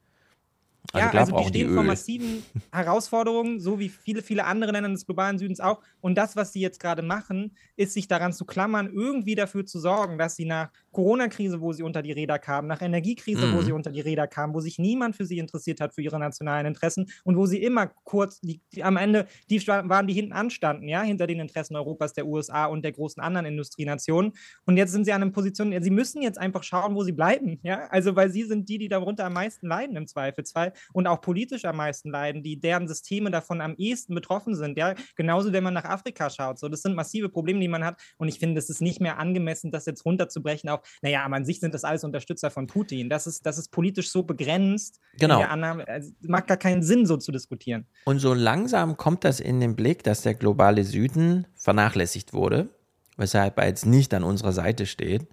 Also 0.92 1.06
ja, 1.06 1.20
also 1.20 1.36
die 1.36 1.48
stehen 1.48 1.68
die 1.68 1.74
vor 1.74 1.82
massiven 1.82 2.42
Herausforderungen, 2.72 3.60
so 3.60 3.78
wie 3.78 3.90
viele, 3.90 4.22
viele 4.22 4.46
andere 4.46 4.72
Länder 4.72 4.88
des 4.88 5.04
globalen 5.04 5.38
Südens 5.38 5.60
auch. 5.60 5.82
Und 6.00 6.16
das, 6.16 6.34
was 6.34 6.54
sie 6.54 6.60
jetzt 6.60 6.80
gerade 6.80 7.02
machen, 7.02 7.54
ist 7.76 7.92
sich 7.92 8.08
daran 8.08 8.32
zu 8.32 8.46
klammern, 8.46 8.90
irgendwie 8.94 9.34
dafür 9.34 9.66
zu 9.66 9.80
sorgen, 9.80 10.16
dass 10.16 10.36
sie 10.36 10.46
nach 10.46 10.70
Corona-Krise, 10.92 11.60
wo 11.60 11.74
sie 11.74 11.82
unter 11.82 12.00
die 12.00 12.12
Räder 12.12 12.38
kamen, 12.38 12.68
nach 12.68 12.80
Energiekrise, 12.80 13.46
mhm. 13.46 13.54
wo 13.54 13.60
sie 13.60 13.72
unter 13.72 13.90
die 13.90 14.00
Räder 14.00 14.26
kamen, 14.26 14.54
wo 14.54 14.60
sich 14.60 14.78
niemand 14.78 15.14
für 15.14 15.26
sie 15.26 15.38
interessiert 15.38 15.80
hat, 15.82 15.94
für 15.94 16.00
ihre 16.00 16.18
nationalen 16.18 16.66
Interessen 16.66 17.10
und 17.22 17.36
wo 17.36 17.44
sie 17.44 17.62
immer 17.62 17.88
kurz, 18.04 18.40
die, 18.40 18.62
die, 18.72 18.82
am 18.82 18.96
Ende, 18.96 19.26
die 19.50 19.66
waren, 19.66 20.06
die 20.06 20.14
hinten 20.14 20.32
anstanden, 20.32 20.88
ja, 20.88 21.02
hinter 21.02 21.26
den 21.26 21.40
Interessen 21.40 21.76
Europas, 21.76 22.14
der 22.14 22.26
USA 22.26 22.64
und 22.64 22.82
der 22.82 22.92
großen 22.92 23.22
anderen 23.22 23.46
Industrienationen. 23.46 24.32
Und 24.64 24.78
jetzt 24.78 24.92
sind 24.92 25.04
sie 25.04 25.12
an 25.12 25.22
einer 25.22 25.32
Position, 25.32 25.74
sie 25.82 25.90
müssen 25.90 26.22
jetzt 26.22 26.38
einfach 26.38 26.62
schauen, 26.62 26.94
wo 26.94 27.04
sie 27.04 27.12
bleiben, 27.12 27.60
ja, 27.62 27.86
also 27.90 28.16
weil 28.16 28.30
sie 28.30 28.44
sind 28.44 28.70
die, 28.70 28.78
die 28.78 28.88
darunter 28.88 29.26
am 29.26 29.34
meisten 29.34 29.66
leiden 29.66 29.94
im 29.96 30.06
Zweifelsfall 30.06 30.72
und 30.92 31.06
auch 31.06 31.20
politisch 31.20 31.64
am 31.64 31.76
meisten 31.76 32.10
leiden, 32.10 32.42
die 32.42 32.60
deren 32.60 32.88
Systeme 32.88 33.30
davon 33.30 33.60
am 33.60 33.74
ehesten 33.76 34.14
betroffen 34.14 34.54
sind, 34.54 34.76
ja, 34.76 34.94
genauso 35.16 35.52
wenn 35.52 35.64
man 35.64 35.74
nach 35.74 35.84
Afrika 35.84 36.30
schaut, 36.30 36.58
so, 36.58 36.68
das 36.68 36.82
sind 36.82 36.94
massive 36.94 37.28
Probleme, 37.28 37.60
die 37.60 37.68
man 37.68 37.84
hat 37.84 38.00
und 38.16 38.28
ich 38.28 38.38
finde, 38.38 38.58
es 38.58 38.68
ist 38.68 38.80
nicht 38.80 39.00
mehr 39.00 39.18
angemessen, 39.18 39.70
das 39.70 39.86
jetzt 39.86 40.04
runterzubrechen 40.04 40.68
auf 40.70 40.80
naja, 41.02 41.24
aber 41.24 41.36
an 41.36 41.44
sich 41.44 41.60
sind 41.60 41.74
das 41.74 41.84
alles 41.84 42.04
Unterstützer 42.04 42.50
von 42.50 42.66
Putin. 42.66 43.08
Das 43.08 43.26
ist, 43.26 43.46
das 43.46 43.58
ist 43.58 43.70
politisch 43.70 44.10
so 44.10 44.22
begrenzt. 44.22 45.00
Genau. 45.18 45.40
Annahme, 45.40 45.86
also, 45.86 46.12
macht 46.22 46.46
gar 46.46 46.56
keinen 46.56 46.82
Sinn, 46.82 47.06
so 47.06 47.16
zu 47.16 47.32
diskutieren. 47.32 47.86
Und 48.04 48.18
so 48.18 48.34
langsam 48.34 48.96
kommt 48.96 49.24
das 49.24 49.40
in 49.40 49.60
den 49.60 49.76
Blick, 49.76 50.02
dass 50.02 50.22
der 50.22 50.34
globale 50.34 50.84
Süden 50.84 51.46
vernachlässigt 51.54 52.32
wurde, 52.32 52.68
weshalb 53.16 53.58
er 53.58 53.66
jetzt 53.66 53.86
nicht 53.86 54.12
an 54.14 54.24
unserer 54.24 54.52
Seite 54.52 54.86
steht, 54.86 55.26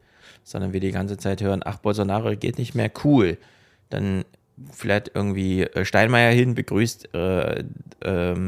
sondern 0.43 0.73
wir 0.73 0.80
die 0.80 0.91
ganze 0.91 1.17
Zeit 1.17 1.41
hören, 1.41 1.61
ach, 1.63 1.77
Bolsonaro 1.77 2.35
geht 2.35 2.57
nicht 2.57 2.76
mehr, 2.76 2.91
cool. 3.03 3.38
Dann 3.89 4.26
vielleicht 4.72 5.11
irgendwie 5.14 5.64
äh, 5.64 5.86
Steinmeier 5.86 6.32
hin, 6.32 6.56
begrüßt 6.56 7.14
äh, 7.14 7.60
äh, 7.60 7.65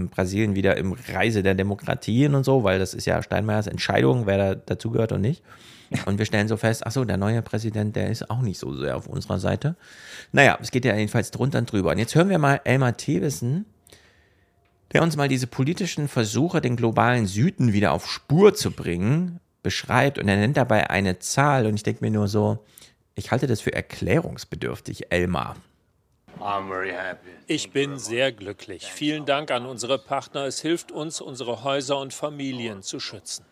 Brasilien 0.09 0.55
wieder 0.55 0.77
im 0.77 0.93
Reise 0.93 1.43
der 1.43 1.55
Demokratien 1.55 2.35
und 2.35 2.43
so, 2.43 2.63
weil 2.63 2.79
das 2.79 2.93
ist 2.93 3.05
ja 3.05 3.21
Steinmeiers 3.21 3.67
Entscheidung, 3.67 4.25
wer 4.25 4.37
da 4.37 4.55
dazugehört 4.55 5.11
und 5.11 5.21
nicht. 5.21 5.43
Und 6.05 6.17
wir 6.17 6.25
stellen 6.25 6.47
so 6.47 6.57
fest, 6.57 6.85
ach 6.85 6.91
so, 6.91 7.05
der 7.05 7.17
neue 7.17 7.41
Präsident, 7.41 7.95
der 7.95 8.09
ist 8.09 8.29
auch 8.29 8.41
nicht 8.41 8.59
so 8.59 8.75
sehr 8.75 8.97
auf 8.97 9.07
unserer 9.07 9.39
Seite. 9.39 9.75
Naja, 10.31 10.57
es 10.61 10.71
geht 10.71 10.85
ja 10.85 10.95
jedenfalls 10.95 11.31
drunter 11.31 11.59
und 11.59 11.71
drüber. 11.71 11.91
Und 11.91 11.97
jetzt 11.97 12.15
hören 12.15 12.29
wir 12.29 12.39
mal 12.39 12.59
Elmar 12.65 12.97
Thewissen, 12.97 13.65
der 14.93 15.01
uns 15.01 15.15
mal 15.15 15.29
diese 15.29 15.47
politischen 15.47 16.07
Versuche, 16.07 16.61
den 16.61 16.75
globalen 16.75 17.25
Süden 17.25 17.73
wieder 17.73 17.93
auf 17.93 18.09
Spur 18.09 18.53
zu 18.53 18.71
bringen, 18.71 19.39
beschreibt. 19.63 20.19
Und 20.19 20.27
er 20.27 20.37
nennt 20.37 20.57
dabei 20.57 20.89
eine 20.89 21.19
Zahl. 21.19 21.65
Und 21.65 21.75
ich 21.75 21.83
denke 21.83 22.03
mir 22.03 22.11
nur 22.11 22.27
so, 22.27 22.65
ich 23.15 23.31
halte 23.31 23.47
das 23.47 23.61
für 23.61 23.73
erklärungsbedürftig, 23.73 25.11
Elmar. 25.11 25.55
Ich 27.47 27.71
bin 27.71 27.97
sehr 27.97 28.31
glücklich. 28.31 28.85
Vielen 28.85 29.25
Dank 29.25 29.51
an 29.51 29.65
unsere 29.65 29.97
Partner. 29.97 30.45
Es 30.45 30.61
hilft 30.61 30.91
uns, 30.91 31.21
unsere 31.21 31.63
Häuser 31.63 31.99
und 31.99 32.13
Familien 32.13 32.81
zu 32.81 32.99
schützen. 32.99 33.45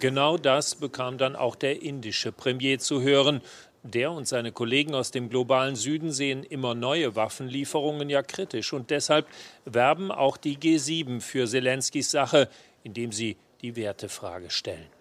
Genau 0.00 0.36
das 0.36 0.74
bekam 0.74 1.18
dann 1.18 1.34
auch 1.34 1.56
der 1.56 1.82
indische 1.82 2.32
Premier 2.32 2.78
zu 2.78 3.02
hören. 3.02 3.40
Der 3.82 4.12
und 4.12 4.28
seine 4.28 4.52
Kollegen 4.52 4.94
aus 4.94 5.10
dem 5.10 5.28
globalen 5.28 5.76
Süden 5.76 6.12
sehen 6.12 6.44
immer 6.44 6.74
neue 6.74 7.16
Waffenlieferungen 7.16 8.10
ja 8.10 8.22
kritisch 8.22 8.72
und 8.72 8.90
deshalb 8.90 9.26
werben 9.64 10.10
auch 10.10 10.36
die 10.36 10.58
G7 10.58 11.20
für 11.20 11.46
Zelenskys 11.46 12.10
Sache, 12.10 12.48
indem 12.82 13.12
sie 13.12 13.36
die 13.62 13.76
Wertefrage 13.76 14.50
stellen. 14.50 14.97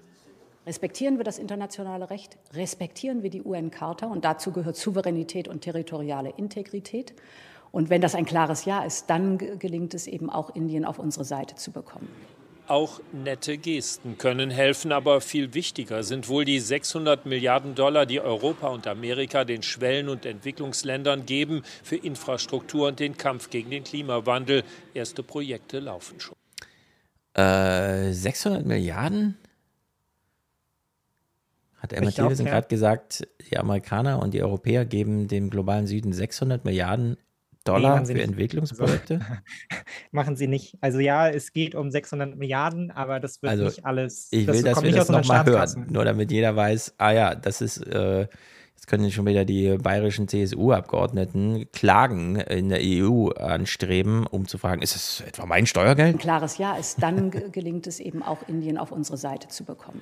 Respektieren 0.67 1.17
wir 1.17 1.23
das 1.23 1.39
internationale 1.39 2.09
Recht? 2.09 2.37
Respektieren 2.53 3.23
wir 3.23 3.29
die 3.29 3.41
UN-Charta? 3.41 4.05
Und 4.07 4.25
dazu 4.25 4.51
gehört 4.51 4.75
Souveränität 4.75 5.47
und 5.47 5.61
territoriale 5.61 6.33
Integrität. 6.35 7.13
Und 7.71 7.89
wenn 7.89 8.01
das 8.01 8.15
ein 8.15 8.25
klares 8.25 8.65
Ja 8.65 8.83
ist, 8.83 9.09
dann 9.09 9.37
gelingt 9.37 9.93
es 9.93 10.07
eben 10.07 10.29
auch 10.29 10.53
Indien 10.53 10.83
auf 10.83 10.99
unsere 10.99 11.23
Seite 11.23 11.55
zu 11.55 11.71
bekommen. 11.71 12.09
Auch 12.67 12.99
nette 13.13 13.57
Gesten 13.57 14.17
können 14.17 14.49
helfen, 14.49 14.91
aber 14.91 15.21
viel 15.21 15.53
wichtiger 15.53 16.03
sind 16.03 16.27
wohl 16.27 16.43
die 16.43 16.59
600 16.59 17.25
Milliarden 17.25 17.73
Dollar, 17.73 18.05
die 18.05 18.19
Europa 18.19 18.67
und 18.67 18.87
Amerika 18.87 19.45
den 19.45 19.63
Schwellen- 19.63 20.09
und 20.09 20.25
Entwicklungsländern 20.25 21.25
geben 21.25 21.63
für 21.81 21.95
Infrastruktur 21.95 22.89
und 22.89 22.99
den 22.99 23.15
Kampf 23.15 23.49
gegen 23.51 23.69
den 23.69 23.85
Klimawandel. 23.85 24.65
Erste 24.93 25.23
Projekte 25.23 25.79
laufen 25.79 26.19
schon. 26.19 26.35
Äh, 27.35 28.11
600 28.11 28.65
Milliarden? 28.65 29.37
Hat 31.91 31.93
Emma 31.93 32.11
Thewissen 32.11 32.45
gerade 32.45 32.67
gesagt, 32.67 33.27
die 33.49 33.57
Amerikaner 33.57 34.21
und 34.21 34.33
die 34.33 34.41
Europäer 34.41 34.85
geben 34.85 35.27
dem 35.27 35.49
globalen 35.49 35.87
Süden 35.87 36.13
600 36.13 36.65
Milliarden 36.65 37.17
Dollar 37.63 37.99
nee, 37.99 38.05
für 38.05 38.13
nicht. 38.13 38.23
Entwicklungsprojekte? 38.23 39.19
machen 40.11 40.35
sie 40.35 40.47
nicht. 40.47 40.77
Also 40.79 40.99
ja, 40.99 41.29
es 41.29 41.51
geht 41.51 41.75
um 41.75 41.91
600 41.91 42.37
Milliarden, 42.37 42.91
aber 42.91 43.19
das 43.19 43.41
wird 43.41 43.51
also 43.51 43.65
nicht 43.65 43.85
alles. 43.85 44.29
Ich 44.31 44.47
will, 44.47 44.63
dass 44.63 44.81
wir 44.81 44.91
das 44.91 45.09
nochmal 45.09 45.45
hören, 45.45 45.87
nur 45.89 46.05
damit 46.05 46.31
jeder 46.31 46.55
weiß, 46.55 46.95
ah 46.97 47.11
ja, 47.11 47.35
das 47.35 47.61
ist, 47.61 47.85
äh, 47.85 48.21
jetzt 48.21 48.87
Jetzt 48.87 48.91
können 48.91 49.11
schon 49.11 49.25
wieder 49.25 49.43
die 49.43 49.75
bayerischen 49.77 50.29
CSU-Abgeordneten 50.29 51.65
Klagen 51.73 52.37
in 52.37 52.69
der 52.69 52.79
EU 52.81 53.29
anstreben, 53.31 54.25
um 54.25 54.47
zu 54.47 54.57
fragen, 54.57 54.81
ist 54.81 54.95
es 54.95 55.21
etwa 55.27 55.45
mein 55.45 55.65
Steuergeld? 55.65 56.15
Ein 56.15 56.19
klares 56.19 56.57
Ja 56.57 56.77
ist, 56.77 57.03
dann 57.03 57.31
gelingt 57.51 57.85
es 57.87 57.99
eben 57.99 58.23
auch 58.23 58.47
Indien 58.47 58.77
auf 58.77 58.93
unsere 58.93 59.17
Seite 59.17 59.49
zu 59.49 59.65
bekommen. 59.65 59.99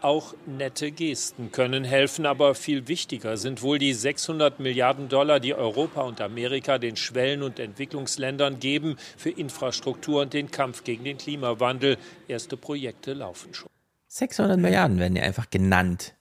Auch 0.00 0.34
nette 0.46 0.92
Gesten 0.92 1.50
können 1.50 1.82
helfen, 1.82 2.24
aber 2.24 2.54
viel 2.54 2.86
wichtiger 2.86 3.36
sind 3.36 3.62
wohl 3.62 3.78
die 3.78 3.92
600 3.94 4.60
Milliarden 4.60 5.08
Dollar, 5.08 5.40
die 5.40 5.54
Europa 5.54 6.02
und 6.02 6.20
Amerika 6.20 6.78
den 6.78 6.96
Schwellen- 6.96 7.42
und 7.42 7.58
Entwicklungsländern 7.58 8.60
geben 8.60 8.96
für 9.16 9.30
Infrastruktur 9.30 10.22
und 10.22 10.34
den 10.34 10.50
Kampf 10.52 10.84
gegen 10.84 11.02
den 11.02 11.18
Klimawandel. 11.18 11.96
Erste 12.28 12.56
Projekte 12.56 13.12
laufen 13.12 13.54
schon. 13.54 13.68
600 14.06 14.58
Milliarden 14.58 14.98
werden 15.00 15.16
ja 15.16 15.24
einfach 15.24 15.50
genannt. 15.50 16.14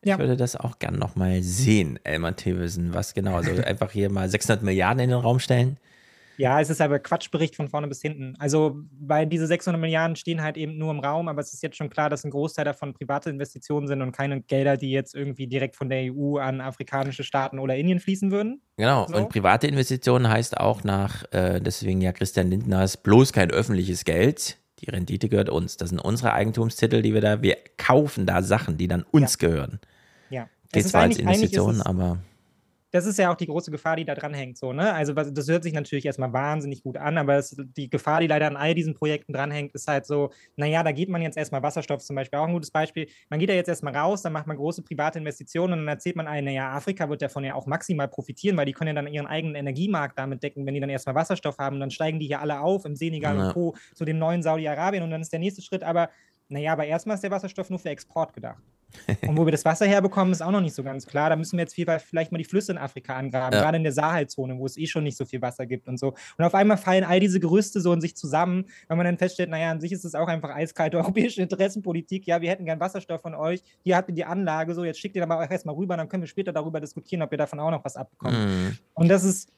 Ich 0.00 0.08
Ja. 0.10 0.18
würde 0.18 0.36
das 0.36 0.56
auch 0.56 0.78
gern 0.78 0.98
nochmal 0.98 1.42
sehen, 1.42 1.98
Elmar 2.04 2.36
Thewissen. 2.36 2.94
Was 2.94 3.12
genau? 3.14 3.36
Also 3.36 3.50
einfach 3.64 3.90
hier 3.92 4.10
mal 4.10 4.28
600 4.30 4.62
Milliarden 4.62 5.00
in 5.00 5.10
den 5.10 5.18
Raum 5.18 5.40
stellen. 5.40 5.76
Ja, 6.36 6.60
es 6.60 6.68
ist 6.70 6.80
aber 6.80 6.98
Quatschbericht 6.98 7.54
von 7.54 7.68
vorne 7.68 7.86
bis 7.86 8.02
hinten. 8.02 8.34
Also, 8.38 8.80
weil 9.00 9.26
diese 9.26 9.46
600 9.46 9.80
Milliarden 9.80 10.16
stehen 10.16 10.42
halt 10.42 10.56
eben 10.56 10.76
nur 10.78 10.90
im 10.90 10.98
Raum, 11.00 11.28
aber 11.28 11.40
es 11.40 11.52
ist 11.52 11.62
jetzt 11.62 11.76
schon 11.76 11.90
klar, 11.90 12.10
dass 12.10 12.24
ein 12.24 12.30
Großteil 12.30 12.64
davon 12.64 12.92
private 12.92 13.30
Investitionen 13.30 13.86
sind 13.86 14.02
und 14.02 14.12
keine 14.12 14.40
Gelder, 14.40 14.76
die 14.76 14.90
jetzt 14.90 15.14
irgendwie 15.14 15.46
direkt 15.46 15.76
von 15.76 15.88
der 15.88 16.12
EU 16.12 16.38
an 16.38 16.60
afrikanische 16.60 17.22
Staaten 17.24 17.58
oder 17.58 17.76
Indien 17.76 18.00
fließen 18.00 18.30
würden. 18.32 18.60
Genau. 18.76 19.06
So. 19.06 19.14
Und 19.16 19.28
private 19.28 19.66
Investitionen 19.68 20.28
heißt 20.28 20.56
auch 20.58 20.82
nach, 20.82 21.24
äh, 21.32 21.60
deswegen 21.60 22.00
ja 22.00 22.12
Christian 22.12 22.48
Lindners, 22.50 22.96
bloß 22.96 23.32
kein 23.32 23.50
öffentliches 23.50 24.04
Geld. 24.04 24.58
Die 24.80 24.90
Rendite 24.90 25.28
gehört 25.28 25.48
uns. 25.50 25.76
Das 25.76 25.90
sind 25.90 26.00
unsere 26.00 26.32
Eigentumstitel, 26.32 27.00
die 27.00 27.14
wir 27.14 27.20
da, 27.20 27.42
wir 27.42 27.56
kaufen 27.76 28.26
da 28.26 28.42
Sachen, 28.42 28.76
die 28.76 28.88
dann 28.88 29.04
uns 29.10 29.38
gehören. 29.38 29.78
Ja. 30.30 30.48
Geht 30.72 30.88
zwar 30.88 31.02
als 31.02 31.16
eigentlich- 31.18 31.26
eigentlich 31.28 31.42
ist 31.44 31.58
Investition, 31.58 31.76
es- 31.76 31.86
aber. 31.86 32.18
Das 32.94 33.06
ist 33.06 33.18
ja 33.18 33.32
auch 33.32 33.34
die 33.34 33.46
große 33.46 33.72
Gefahr, 33.72 33.96
die 33.96 34.04
da 34.04 34.14
dran 34.14 34.34
hängt. 34.34 34.56
So, 34.56 34.72
ne? 34.72 34.92
Also 34.92 35.16
was, 35.16 35.34
das 35.34 35.48
hört 35.48 35.64
sich 35.64 35.72
natürlich 35.72 36.06
erstmal 36.06 36.32
wahnsinnig 36.32 36.84
gut 36.84 36.96
an, 36.96 37.18
aber 37.18 37.34
es, 37.34 37.56
die 37.76 37.90
Gefahr, 37.90 38.20
die 38.20 38.28
leider 38.28 38.46
an 38.46 38.56
all 38.56 38.72
diesen 38.72 38.94
Projekten 38.94 39.32
dranhängt, 39.32 39.74
ist 39.74 39.88
halt 39.88 40.06
so, 40.06 40.30
naja, 40.54 40.84
da 40.84 40.92
geht 40.92 41.08
man 41.08 41.20
jetzt 41.20 41.36
erstmal 41.36 41.60
Wasserstoff 41.64 42.04
zum 42.04 42.14
Beispiel 42.14 42.38
auch 42.38 42.46
ein 42.46 42.52
gutes 42.52 42.70
Beispiel. 42.70 43.08
Man 43.30 43.40
geht 43.40 43.48
da 43.48 43.54
jetzt 43.54 43.66
erstmal 43.66 43.96
raus, 43.96 44.22
dann 44.22 44.32
macht 44.32 44.46
man 44.46 44.56
große 44.56 44.84
private 44.84 45.18
Investitionen 45.18 45.72
und 45.72 45.78
dann 45.80 45.88
erzählt 45.88 46.14
man 46.14 46.28
allen, 46.28 46.44
naja, 46.44 46.70
Afrika 46.70 47.08
wird 47.08 47.20
davon 47.20 47.42
ja 47.42 47.56
auch 47.56 47.66
maximal 47.66 48.06
profitieren, 48.06 48.56
weil 48.56 48.66
die 48.66 48.72
können 48.72 48.94
ja 48.94 49.02
dann 49.02 49.12
ihren 49.12 49.26
eigenen 49.26 49.56
Energiemarkt 49.56 50.16
damit 50.16 50.44
decken, 50.44 50.64
wenn 50.64 50.74
die 50.74 50.80
dann 50.80 50.88
erstmal 50.88 51.16
Wasserstoff 51.16 51.58
haben. 51.58 51.80
Dann 51.80 51.90
steigen 51.90 52.20
die 52.20 52.26
hier 52.26 52.40
alle 52.40 52.60
auf 52.60 52.84
im 52.84 52.94
Senegal 52.94 53.36
Ja. 53.36 53.48
und 53.48 53.54
Co. 53.54 53.74
zu 53.96 54.04
dem 54.04 54.18
neuen 54.18 54.44
Saudi-Arabien 54.44 55.02
und 55.02 55.10
dann 55.10 55.20
ist 55.20 55.32
der 55.32 55.40
nächste 55.40 55.62
Schritt 55.62 55.82
aber, 55.82 56.10
naja, 56.48 56.72
aber 56.74 56.86
erstmal 56.86 57.16
ist 57.16 57.24
der 57.24 57.32
Wasserstoff 57.32 57.70
nur 57.70 57.80
für 57.80 57.88
Export 57.88 58.32
gedacht. 58.34 58.62
Und 59.26 59.36
wo 59.36 59.44
wir 59.46 59.52
das 59.52 59.64
Wasser 59.64 59.86
herbekommen, 59.86 60.32
ist 60.32 60.42
auch 60.42 60.50
noch 60.50 60.60
nicht 60.60 60.74
so 60.74 60.82
ganz 60.82 61.06
klar. 61.06 61.30
Da 61.30 61.36
müssen 61.36 61.56
wir 61.56 61.62
jetzt 61.62 61.74
viel, 61.74 61.86
vielleicht 61.98 62.32
mal 62.32 62.38
die 62.38 62.44
Flüsse 62.44 62.72
in 62.72 62.78
Afrika 62.78 63.16
angraben, 63.16 63.54
Ja. 63.54 63.62
gerade 63.62 63.76
in 63.76 63.82
der 63.82 63.92
Sahelzone, 63.92 64.58
wo 64.58 64.66
es 64.66 64.76
eh 64.76 64.86
schon 64.86 65.04
nicht 65.04 65.16
so 65.16 65.24
viel 65.24 65.42
Wasser 65.42 65.66
gibt 65.66 65.88
und 65.88 65.98
so. 65.98 66.14
Und 66.38 66.44
auf 66.44 66.54
einmal 66.54 66.76
fallen 66.76 67.04
all 67.04 67.20
diese 67.20 67.40
Gerüste 67.40 67.80
so 67.80 67.92
in 67.92 68.00
sich 68.00 68.16
zusammen, 68.16 68.66
weil 68.88 68.96
man 68.96 69.06
dann 69.06 69.18
feststellt, 69.18 69.50
naja, 69.50 69.70
an 69.70 69.80
sich 69.80 69.92
ist 69.92 70.04
es 70.04 70.14
auch 70.14 70.28
einfach 70.28 70.50
eiskalte 70.50 70.96
europäische 70.98 71.42
Interessenpolitik. 71.42 72.26
Ja, 72.26 72.40
wir 72.40 72.50
hätten 72.50 72.64
gern 72.64 72.80
Wasserstoff 72.80 73.22
von 73.22 73.34
euch. 73.34 73.62
Hier 73.82 73.96
habt 73.96 74.08
ihr 74.08 74.14
die 74.14 74.24
Anlage, 74.24 74.74
so 74.74 74.84
jetzt 74.84 74.98
schickt 75.00 75.16
ihr 75.16 75.20
dann 75.22 75.28
mal 75.28 75.44
auch 75.44 75.50
erstmal 75.50 75.74
rüber, 75.74 75.96
dann 75.96 76.08
können 76.08 76.22
wir 76.22 76.28
später 76.28 76.52
darüber 76.52 76.80
diskutieren, 76.80 77.22
ob 77.22 77.32
ihr 77.32 77.38
davon 77.38 77.60
auch 77.60 77.70
noch 77.70 77.84
was 77.84 77.96
abbekommt. 77.96 78.34
Mhm. 78.38 78.78
Und 78.94 79.08
das 79.08 79.24
ist, 79.24 79.48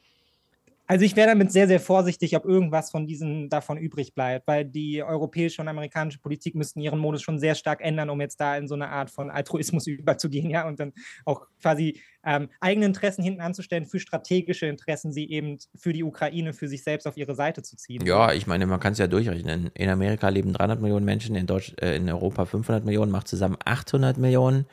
also 0.87 1.03
ich 1.03 1.17
wäre 1.17 1.27
damit 1.27 1.51
sehr, 1.51 1.67
sehr 1.67 1.81
vorsichtig, 1.81 2.35
ob 2.37 2.45
irgendwas 2.45 2.91
von 2.91 3.05
diesen 3.05 3.49
davon 3.49 3.77
übrig 3.77 4.15
bleibt, 4.15 4.47
weil 4.47 4.63
die 4.63 5.03
europäische 5.03 5.61
und 5.61 5.67
amerikanische 5.67 6.19
Politik 6.19 6.55
müssten 6.55 6.79
ihren 6.79 6.97
Modus 6.97 7.21
schon 7.21 7.39
sehr 7.39 7.55
stark 7.55 7.81
ändern, 7.81 8.09
um 8.09 8.21
jetzt 8.21 8.39
da 8.39 8.55
in 8.55 8.69
so 8.69 8.75
eine 8.75 8.87
Art 8.87 9.11
von 9.11 9.29
Altruismus 9.29 9.85
überzugehen, 9.87 10.49
ja, 10.49 10.65
und 10.65 10.79
dann 10.79 10.93
auch 11.25 11.45
quasi 11.61 11.99
ähm, 12.23 12.49
eigene 12.61 12.85
Interessen 12.85 13.21
hinten 13.21 13.41
anzustellen 13.41 13.85
für 13.85 13.99
strategische 13.99 14.67
Interessen, 14.67 15.11
sie 15.11 15.29
eben 15.29 15.57
für 15.75 15.91
die 15.91 16.03
Ukraine, 16.03 16.53
für 16.53 16.69
sich 16.69 16.83
selbst 16.83 17.05
auf 17.05 17.17
ihre 17.17 17.35
Seite 17.35 17.63
zu 17.63 17.75
ziehen. 17.75 18.05
Ja, 18.05 18.31
ich 18.31 18.47
meine, 18.47 18.65
man 18.65 18.79
kann 18.79 18.93
es 18.93 18.97
ja 18.97 19.07
durchrechnen. 19.07 19.69
In 19.73 19.89
Amerika 19.89 20.29
leben 20.29 20.53
300 20.53 20.81
Millionen 20.81 21.05
Menschen, 21.05 21.35
in, 21.35 21.47
Deutsch, 21.47 21.73
äh, 21.81 21.97
in 21.97 22.09
Europa 22.09 22.45
500 22.45 22.85
Millionen, 22.85 23.11
macht 23.11 23.27
zusammen 23.27 23.57
800 23.65 24.17
Millionen. 24.17 24.65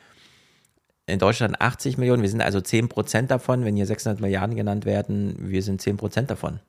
In 1.07 1.19
Deutschland 1.19 1.61
80 1.61 1.97
Millionen. 1.97 2.21
Wir 2.21 2.29
sind 2.29 2.41
also 2.41 2.61
10 2.61 2.89
Prozent 2.89 3.31
davon. 3.31 3.63
Wenn 3.63 3.75
hier 3.75 3.85
600 3.85 4.19
Milliarden 4.21 4.55
genannt 4.55 4.85
werden, 4.85 5.35
wir 5.39 5.61
sind 5.61 5.81
10 5.81 5.97
Prozent 5.97 6.29
davon. 6.31 6.59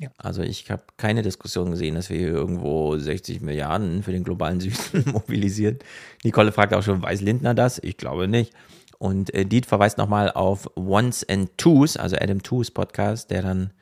Ja. 0.00 0.10
Also 0.18 0.42
ich 0.42 0.70
habe 0.70 0.82
keine 0.96 1.22
Diskussion 1.22 1.70
gesehen, 1.70 1.94
dass 1.94 2.10
wir 2.10 2.18
hier 2.18 2.28
irgendwo 2.28 2.98
60 2.98 3.40
Milliarden 3.40 4.02
für 4.02 4.12
den 4.12 4.24
globalen 4.24 4.60
Süden 4.60 5.04
mobilisieren. 5.12 5.78
Nicole 6.24 6.52
fragt 6.52 6.74
auch 6.74 6.82
schon, 6.82 7.02
weiß 7.02 7.20
Lindner 7.20 7.54
das? 7.54 7.78
Ich 7.82 7.96
glaube 7.96 8.28
nicht. 8.28 8.52
Und 8.98 9.32
äh, 9.34 9.44
Diet 9.44 9.66
verweist 9.66 9.98
nochmal 9.98 10.30
auf 10.30 10.68
Ones 10.76 11.28
and 11.28 11.56
Twos, 11.56 11.96
also 11.96 12.16
Adam 12.16 12.42
Twos 12.42 12.70
Podcast, 12.70 13.30
der 13.30 13.42
dann 13.42 13.72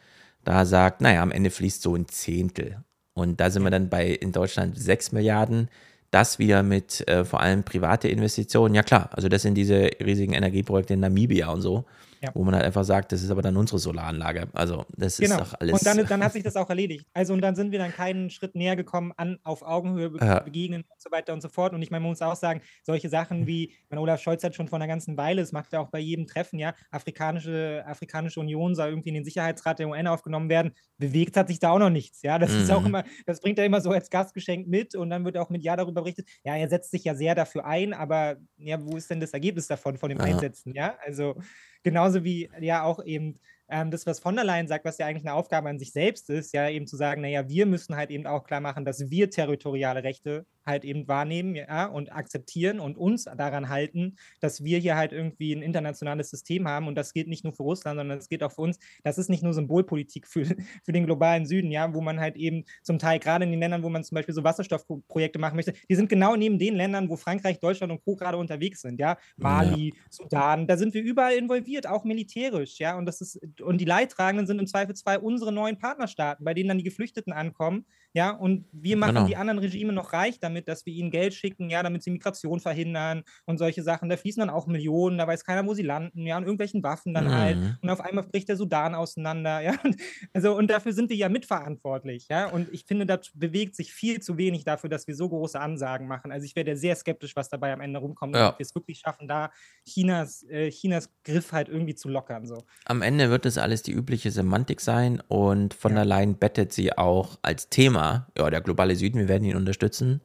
da 0.44 0.64
sagt, 0.64 1.00
naja, 1.00 1.22
am 1.22 1.30
Ende 1.30 1.50
fließt 1.50 1.82
so 1.82 1.94
ein 1.94 2.08
Zehntel. 2.08 2.78
Und 3.14 3.40
da 3.40 3.50
sind 3.50 3.62
wir 3.62 3.70
dann 3.70 3.88
bei 3.88 4.08
in 4.08 4.32
Deutschland 4.32 4.78
6 4.78 5.12
Milliarden. 5.12 5.68
Das 6.10 6.38
wieder 6.38 6.62
mit 6.62 7.06
äh, 7.08 7.24
vor 7.24 7.40
allem 7.40 7.62
private 7.62 8.08
Investitionen. 8.08 8.74
Ja 8.74 8.82
klar, 8.82 9.10
also 9.12 9.28
das 9.28 9.42
sind 9.42 9.54
diese 9.54 9.90
riesigen 10.00 10.32
Energieprojekte 10.32 10.94
in 10.94 11.00
Namibia 11.00 11.50
und 11.50 11.62
so, 11.62 11.84
Ja. 12.22 12.30
wo 12.34 12.44
man 12.44 12.54
halt 12.54 12.64
einfach 12.66 12.84
sagt, 12.84 13.12
das 13.12 13.22
ist 13.22 13.30
aber 13.30 13.40
dann 13.42 13.56
unsere 13.56 13.78
Solaranlage. 13.78 14.48
Also 14.52 14.84
das 14.96 15.18
ist 15.18 15.32
doch 15.32 15.54
alles. 15.58 15.58
Genau. 15.58 15.72
Und 15.78 15.86
dann, 15.86 16.06
dann 16.06 16.22
hat 16.24 16.32
sich 16.34 16.42
das 16.42 16.54
auch 16.56 16.68
erledigt. 16.68 17.06
Also 17.14 17.32
und 17.32 17.40
dann 17.40 17.54
sind 17.56 17.72
wir 17.72 17.78
dann 17.78 17.92
keinen 17.92 18.28
Schritt 18.30 18.54
näher 18.54 18.76
gekommen 18.76 19.12
an 19.16 19.38
auf 19.42 19.62
Augenhöhe 19.62 20.10
Ja. 20.20 20.40
begegnen 20.40 20.82
und 20.82 21.00
so 21.00 21.10
weiter 21.10 21.32
und 21.32 21.40
so 21.40 21.48
fort. 21.48 21.72
Und 21.72 21.80
ich 21.82 21.90
meine, 21.90 22.02
man 22.02 22.10
muss 22.10 22.20
auch 22.22 22.36
sagen, 22.36 22.60
solche 22.82 23.08
Sachen 23.08 23.46
wie, 23.46 23.70
ich 23.70 23.86
meine, 23.90 24.02
Olaf 24.02 24.20
Scholz 24.20 24.44
hat 24.44 24.54
schon 24.54 24.68
vor 24.68 24.76
einer 24.76 24.86
ganzen 24.86 25.16
Weile, 25.16 25.40
das 25.40 25.52
macht 25.52 25.72
er 25.72 25.80
auch 25.80 25.88
bei 25.88 25.98
jedem 25.98 26.26
Treffen, 26.26 26.58
ja, 26.58 26.74
Afrikanische, 26.90 27.82
Afrikanische 27.86 28.40
Union 28.40 28.74
soll 28.74 28.88
irgendwie 28.88 29.08
in 29.10 29.14
den 29.16 29.24
Sicherheitsrat 29.24 29.78
der 29.78 29.88
UN 29.88 30.06
aufgenommen 30.06 30.48
werden. 30.48 30.72
Bewegt 30.98 31.36
hat 31.36 31.48
sich 31.48 31.58
da 31.58 31.70
auch 31.70 31.78
noch 31.78 31.90
nichts. 31.90 32.22
Ja, 32.22 32.38
das 32.38 32.52
ist 32.52 32.70
auch 32.70 32.80
Mhm. 32.80 32.86
immer, 32.88 33.04
das 33.26 33.40
bringt 33.40 33.58
er 33.58 33.64
immer 33.64 33.80
so 33.80 33.90
als 33.90 34.10
Gastgeschenk 34.10 34.66
mit 34.68 34.94
und 34.94 35.10
dann 35.10 35.24
wird 35.24 35.36
auch 35.38 35.50
mit 35.50 35.62
Ja 35.62 35.76
darüber 35.76 36.02
berichtet. 36.02 36.28
Ja, 36.44 36.54
er 36.56 36.68
setzt 36.68 36.90
sich 36.90 37.04
ja 37.04 37.14
sehr 37.14 37.34
dafür 37.34 37.64
ein, 37.64 37.94
aber 37.94 38.36
ja, 38.58 38.78
wo 38.84 38.96
ist 38.96 39.08
denn 39.10 39.20
das 39.20 39.32
Ergebnis 39.32 39.66
davon, 39.66 39.96
von 39.96 40.08
dem 40.10 40.18
Ja. 40.18 40.24
Einsetzen? 40.24 40.74
Ja, 40.74 40.94
also 41.04 41.34
genauso 41.82 42.24
wie 42.24 42.50
ja 42.60 42.82
auch 42.82 43.04
eben 43.04 43.38
ähm, 43.68 43.90
das, 43.90 44.06
was 44.06 44.20
von 44.20 44.34
der 44.36 44.44
Leyen 44.44 44.68
sagt, 44.68 44.84
was 44.84 44.98
ja 44.98 45.06
eigentlich 45.06 45.26
eine 45.26 45.34
Aufgabe 45.34 45.68
an 45.68 45.78
sich 45.78 45.92
selbst 45.92 46.28
ist, 46.28 46.52
ja 46.52 46.68
eben 46.68 46.86
zu 46.86 46.96
sagen, 46.96 47.22
naja, 47.22 47.48
wir 47.48 47.66
müssen 47.66 47.96
halt 47.96 48.10
eben 48.10 48.26
auch 48.26 48.44
klar 48.44 48.60
machen, 48.60 48.84
dass 48.84 49.10
wir 49.10 49.30
territoriale 49.30 50.02
Rechte 50.02 50.44
halt 50.66 50.84
eben 50.84 51.08
wahrnehmen 51.08 51.54
ja, 51.54 51.86
und 51.86 52.12
akzeptieren 52.12 52.80
und 52.80 52.96
uns 52.96 53.24
daran 53.24 53.68
halten, 53.68 54.16
dass 54.40 54.64
wir 54.64 54.78
hier 54.78 54.96
halt 54.96 55.12
irgendwie 55.12 55.52
ein 55.52 55.62
internationales 55.62 56.30
System 56.30 56.68
haben 56.68 56.88
und 56.88 56.94
das 56.94 57.12
gilt 57.12 57.28
nicht 57.28 57.44
nur 57.44 57.52
für 57.52 57.62
Russland, 57.62 57.98
sondern 57.98 58.18
das 58.18 58.28
gilt 58.28 58.42
auch 58.42 58.52
für 58.52 58.62
uns. 58.62 58.78
Das 59.02 59.18
ist 59.18 59.30
nicht 59.30 59.42
nur 59.42 59.52
Symbolpolitik 59.52 60.26
für, 60.26 60.44
für 60.84 60.92
den 60.92 61.06
globalen 61.06 61.46
Süden, 61.46 61.70
ja, 61.70 61.92
wo 61.94 62.00
man 62.00 62.20
halt 62.20 62.36
eben 62.36 62.64
zum 62.82 62.98
Teil 62.98 63.18
gerade 63.18 63.44
in 63.44 63.50
den 63.50 63.60
Ländern, 63.60 63.82
wo 63.82 63.88
man 63.88 64.04
zum 64.04 64.14
Beispiel 64.14 64.34
so 64.34 64.44
Wasserstoffprojekte 64.44 65.38
machen 65.38 65.56
möchte, 65.56 65.74
die 65.88 65.94
sind 65.94 66.08
genau 66.08 66.36
neben 66.36 66.58
den 66.58 66.74
Ländern, 66.74 67.08
wo 67.08 67.16
Frankreich, 67.16 67.60
Deutschland 67.60 67.92
und 67.92 68.04
Co. 68.04 68.16
gerade 68.16 68.38
unterwegs 68.38 68.82
sind, 68.82 69.00
ja, 69.00 69.16
Mali, 69.36 69.94
Sudan, 70.10 70.66
da 70.66 70.76
sind 70.76 70.94
wir 70.94 71.02
überall 71.02 71.34
involviert, 71.34 71.86
auch 71.86 72.04
militärisch, 72.04 72.78
ja, 72.78 72.96
und 72.96 73.06
das 73.06 73.20
ist 73.20 73.40
und 73.60 73.80
die 73.80 73.84
Leidtragenden 73.84 74.46
sind 74.46 74.58
im 74.58 74.66
Zweifelsfall 74.66 75.18
unsere 75.18 75.52
neuen 75.52 75.78
Partnerstaaten, 75.78 76.44
bei 76.44 76.54
denen 76.54 76.68
dann 76.68 76.78
die 76.78 76.84
Geflüchteten 76.84 77.32
ankommen, 77.32 77.86
ja, 78.12 78.30
und 78.30 78.66
wir 78.72 78.96
machen 78.96 79.14
Genau. 79.14 79.26
die 79.26 79.36
anderen 79.36 79.58
Regime 79.58 79.92
noch 79.92 80.12
reich 80.12 80.38
damit, 80.40 80.68
dass 80.68 80.84
wir 80.86 80.92
ihnen 80.92 81.10
Geld 81.10 81.34
schicken, 81.34 81.70
ja, 81.70 81.82
damit 81.82 82.02
sie 82.02 82.10
Migration 82.10 82.60
verhindern 82.60 83.22
und 83.46 83.58
solche 83.58 83.82
Sachen. 83.82 84.08
Da 84.08 84.16
fließen 84.16 84.40
dann 84.40 84.50
auch 84.50 84.66
Millionen, 84.66 85.18
da 85.18 85.26
weiß 85.26 85.44
keiner, 85.44 85.66
wo 85.66 85.74
sie 85.74 85.82
landen, 85.82 86.26
ja, 86.26 86.36
und 86.36 86.42
irgendwelchen 86.44 86.82
Waffen 86.82 87.14
dann 87.14 87.32
halt. 87.32 87.56
Mhm. 87.58 87.76
Und 87.82 87.90
auf 87.90 88.00
einmal 88.00 88.24
bricht 88.24 88.48
der 88.48 88.56
Sudan 88.56 88.94
auseinander, 88.94 89.60
ja. 89.60 89.74
Und, 89.84 89.96
also, 90.32 90.56
und 90.56 90.68
dafür 90.70 90.92
sind 90.92 91.10
wir 91.10 91.16
ja 91.16 91.28
mitverantwortlich, 91.28 92.26
ja. 92.28 92.48
Und 92.50 92.68
ich 92.72 92.84
finde, 92.86 93.06
das 93.06 93.30
bewegt 93.34 93.76
sich 93.76 93.92
viel 93.92 94.20
zu 94.20 94.36
wenig 94.38 94.64
dafür, 94.64 94.90
dass 94.90 95.06
wir 95.06 95.14
so 95.14 95.28
große 95.28 95.58
Ansagen 95.60 96.06
machen. 96.08 96.32
Also 96.32 96.44
ich 96.44 96.56
wäre 96.56 96.76
sehr 96.76 96.96
skeptisch, 96.96 97.36
was 97.36 97.48
dabei 97.48 97.72
am 97.72 97.80
Ende 97.80 97.98
rumkommt, 98.00 98.34
Ja. 98.36 98.50
ob 98.50 98.58
wir 98.58 98.64
es 98.64 98.74
wirklich 98.74 98.98
schaffen, 98.98 99.28
da 99.28 99.50
Chinas, 99.86 100.42
äh, 100.44 100.70
Chinas 100.70 101.10
Griff 101.24 101.52
halt 101.52 101.68
irgendwie 101.68 101.94
zu 101.94 102.08
lockern. 102.08 102.46
So. 102.46 102.64
Am 102.84 103.02
Ende 103.02 103.30
wird 103.30 103.46
es 103.46 103.58
alles 103.58 103.82
die 103.82 103.92
übliche 103.92 104.30
Semantik 104.30 104.80
sein 104.80 105.22
und 105.28 105.74
von 105.74 105.94
der 105.94 106.04
Leyen 106.04 106.36
bettet 106.36 106.72
sie 106.72 106.96
auch 106.96 107.38
als 107.42 107.68
Thema, 107.68 107.99
ja, 108.36 108.50
der 108.50 108.60
globale 108.60 108.96
Süden, 108.96 109.18
wir 109.18 109.28
werden 109.28 109.44
ihn 109.44 109.56
unterstützen, 109.56 110.20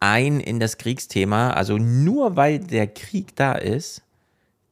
ein 0.00 0.40
in 0.40 0.60
das 0.60 0.78
Kriegsthema. 0.78 1.50
Also 1.50 1.78
nur 1.78 2.36
weil 2.36 2.58
der 2.58 2.86
Krieg 2.86 3.34
da 3.36 3.52
ist, 3.52 4.02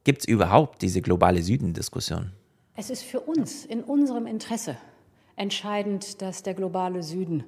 gibt 0.03 0.21
es 0.21 0.27
überhaupt 0.27 0.81
diese 0.81 1.01
globale 1.01 1.41
Süden-Diskussion. 1.41 2.31
Es 2.75 2.89
ist 2.89 3.03
für 3.03 3.19
uns 3.19 3.65
in 3.65 3.83
unserem 3.83 4.25
Interesse 4.25 4.77
entscheidend, 5.35 6.21
dass 6.21 6.43
der 6.43 6.53
globale 6.53 7.03
Süden 7.03 7.43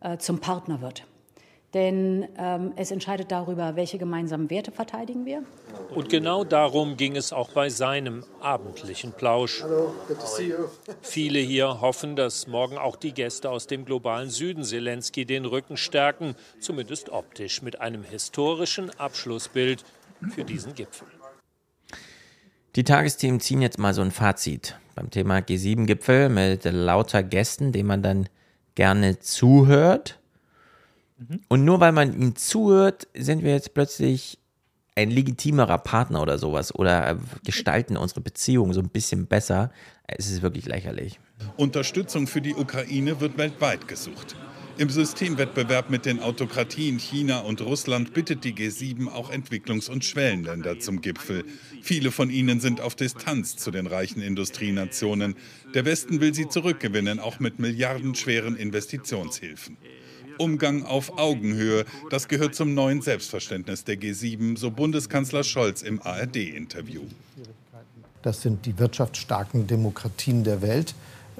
äh, 0.00 0.18
zum 0.18 0.40
Partner 0.40 0.80
wird. 0.80 1.06
Denn 1.72 2.26
ähm, 2.36 2.72
es 2.74 2.90
entscheidet 2.90 3.30
darüber, 3.30 3.76
welche 3.76 3.96
gemeinsamen 3.96 4.50
Werte 4.50 4.72
verteidigen 4.72 5.24
wir. 5.24 5.44
Und 5.94 6.08
genau 6.08 6.42
darum 6.42 6.96
ging 6.96 7.14
es 7.14 7.32
auch 7.32 7.50
bei 7.50 7.68
seinem 7.68 8.24
abendlichen 8.40 9.12
Plausch. 9.12 9.64
Viele 11.00 11.38
hier 11.38 11.80
hoffen, 11.80 12.16
dass 12.16 12.48
morgen 12.48 12.76
auch 12.76 12.96
die 12.96 13.12
Gäste 13.12 13.50
aus 13.50 13.68
dem 13.68 13.84
globalen 13.84 14.30
Süden 14.30 14.64
Zelensky 14.64 15.24
den 15.24 15.44
Rücken 15.44 15.76
stärken, 15.76 16.34
zumindest 16.58 17.10
optisch, 17.10 17.62
mit 17.62 17.80
einem 17.80 18.02
historischen 18.02 18.90
Abschlussbild 18.98 19.84
für 20.34 20.44
diesen 20.44 20.74
Gipfel. 20.74 21.06
Die 22.76 22.84
Tagesthemen 22.84 23.40
ziehen 23.40 23.62
jetzt 23.62 23.78
mal 23.78 23.94
so 23.94 24.02
ein 24.02 24.12
Fazit 24.12 24.76
beim 24.94 25.10
Thema 25.10 25.38
G7-Gipfel 25.38 26.28
mit 26.28 26.64
lauter 26.64 27.22
Gästen, 27.22 27.72
denen 27.72 27.88
man 27.88 28.02
dann 28.02 28.28
gerne 28.74 29.18
zuhört. 29.18 30.19
Mhm. 31.20 31.40
Und 31.48 31.64
nur 31.64 31.80
weil 31.80 31.92
man 31.92 32.12
ihnen 32.12 32.36
zuhört, 32.36 33.08
sind 33.14 33.42
wir 33.42 33.52
jetzt 33.52 33.74
plötzlich 33.74 34.38
ein 34.96 35.10
legitimerer 35.10 35.78
Partner 35.78 36.20
oder 36.20 36.38
sowas 36.38 36.74
oder 36.74 37.18
gestalten 37.44 37.96
unsere 37.96 38.20
Beziehung 38.20 38.72
so 38.72 38.80
ein 38.80 38.88
bisschen 38.88 39.26
besser. 39.26 39.70
Es 40.06 40.30
ist 40.30 40.42
wirklich 40.42 40.66
lächerlich. 40.66 41.20
Unterstützung 41.56 42.26
für 42.26 42.40
die 42.40 42.54
Ukraine 42.54 43.20
wird 43.20 43.38
weltweit 43.38 43.86
gesucht. 43.86 44.36
Im 44.78 44.88
Systemwettbewerb 44.88 45.90
mit 45.90 46.06
den 46.06 46.20
Autokratien 46.20 46.98
China 46.98 47.40
und 47.40 47.60
Russland 47.60 48.14
bittet 48.14 48.44
die 48.44 48.54
G7 48.54 49.08
auch 49.08 49.30
Entwicklungs- 49.30 49.90
und 49.90 50.04
Schwellenländer 50.04 50.78
zum 50.78 51.02
Gipfel. 51.02 51.44
Viele 51.82 52.10
von 52.10 52.30
ihnen 52.30 52.60
sind 52.60 52.80
auf 52.80 52.94
Distanz 52.94 53.56
zu 53.56 53.70
den 53.70 53.86
reichen 53.86 54.22
Industrienationen. 54.22 55.36
Der 55.74 55.84
Westen 55.84 56.20
will 56.20 56.34
sie 56.34 56.48
zurückgewinnen, 56.48 57.20
auch 57.20 57.40
mit 57.40 57.58
milliardenschweren 57.58 58.56
Investitionshilfen. 58.56 59.76
Umgang 60.40 60.84
auf 60.84 61.18
Augenhöhe, 61.18 61.84
das 62.10 62.26
gehört 62.26 62.54
zum 62.54 62.74
neuen 62.74 63.02
Selbstverständnis 63.02 63.84
der 63.84 63.96
G7, 63.96 64.58
so 64.58 64.70
Bundeskanzler 64.70 65.44
Scholz 65.44 65.82
im 65.82 66.00
ARD-Interview. 66.02 67.02
Das 68.22 68.42
sind 68.42 68.66
die 68.66 68.78
wirtschaftsstarken 68.78 69.66
Demokratien 69.66 70.44
der 70.44 70.62
Welt 70.62 70.94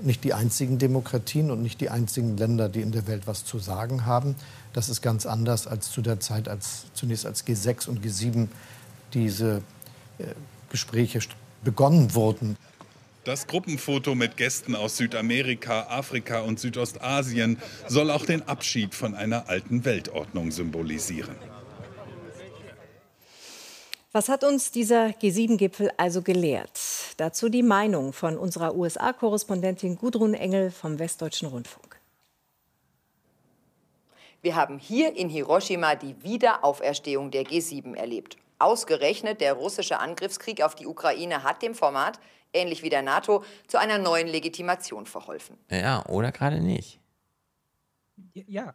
nicht 0.05 0.25
die 0.25 0.35
einzigen 0.35 0.79
Demokratien 0.79 1.51
und 1.51 1.63
nicht 1.63 1.81
die 1.81 1.91
einzigen 1.91 2.37
Länder, 2.37 2.69
die 2.69 2.81
in 2.81 2.93
der 2.93 3.07
Welt 3.07 3.27
was 3.27 3.45
zu 3.45 3.59
sagen 3.59 4.07
haben. 4.07 4.35
Das 4.73 4.89
ist 4.89 5.03
ganz 5.03 5.27
anders 5.27 5.67
als 5.67 5.91
zu 5.91 6.03
der 6.03 6.21
Zeit, 6.21 6.49
als 6.49 6.87
zunächst 6.95 7.27
als 7.27 7.47
G6 7.47 7.89
und 7.89 8.05
G7 8.05 8.49
diese 9.15 9.63
äh, 10.19 10.25
Gespräche 10.71 11.21
begonnen 11.65 12.15
wurden. 12.15 12.57
Das 13.25 13.47
Gruppenfoto 13.47 14.15
mit 14.15 14.39
Gästen 14.39 14.75
aus 14.75 14.97
Südamerika, 14.97 15.89
Afrika 15.91 16.41
und 16.41 16.59
Südostasien 16.59 17.59
soll 17.87 18.11
auch 18.11 18.25
den 18.25 18.49
Abschied 18.49 18.95
von 18.95 19.15
einer 19.15 19.51
alten 19.51 19.85
Weltordnung 19.85 20.51
symbolisieren. 20.51 21.37
Was 24.13 24.31
hat 24.31 24.43
uns 24.43 24.71
dieser 24.71 25.09
G7-Gipfel 25.09 25.93
also 25.99 26.23
gelehrt? 26.23 26.81
Dazu 27.19 27.51
die 27.51 27.63
Meinung 27.63 28.15
von 28.15 28.39
unserer 28.39 28.75
USA-Korrespondentin 28.75 29.97
Gudrun 29.97 30.33
Engel 30.33 30.71
vom 30.71 30.99
Westdeutschen 30.99 31.49
Rundfunk. 31.49 32.01
Wir 34.41 34.57
haben 34.57 34.79
hier 34.79 35.15
in 35.15 35.29
Hiroshima 35.29 35.95
die 35.95 36.17
Wiederauferstehung 36.23 37.31
der 37.31 37.45
G7 37.45 37.95
erlebt. 37.95 38.39
Ausgerechnet 38.61 39.41
der 39.41 39.55
russische 39.55 39.99
Angriffskrieg 39.99 40.63
auf 40.63 40.75
die 40.75 40.87
Ukraine 40.87 41.43
hat 41.43 41.63
dem 41.63 41.75
Format, 41.75 42.21
ähnlich 42.53 42.83
wie 42.83 42.91
der 42.91 43.03
NATO, 43.03 43.45
zu 43.67 43.79
einer 43.79 43.99
neuen 43.99 44.29
Legitimation 44.29 45.07
verholfen. 45.07 45.57
Ja, 45.71 46.05
oder 46.07 46.31
gerade 46.31 46.61
nicht. 46.61 47.01
Ja, 48.35 48.75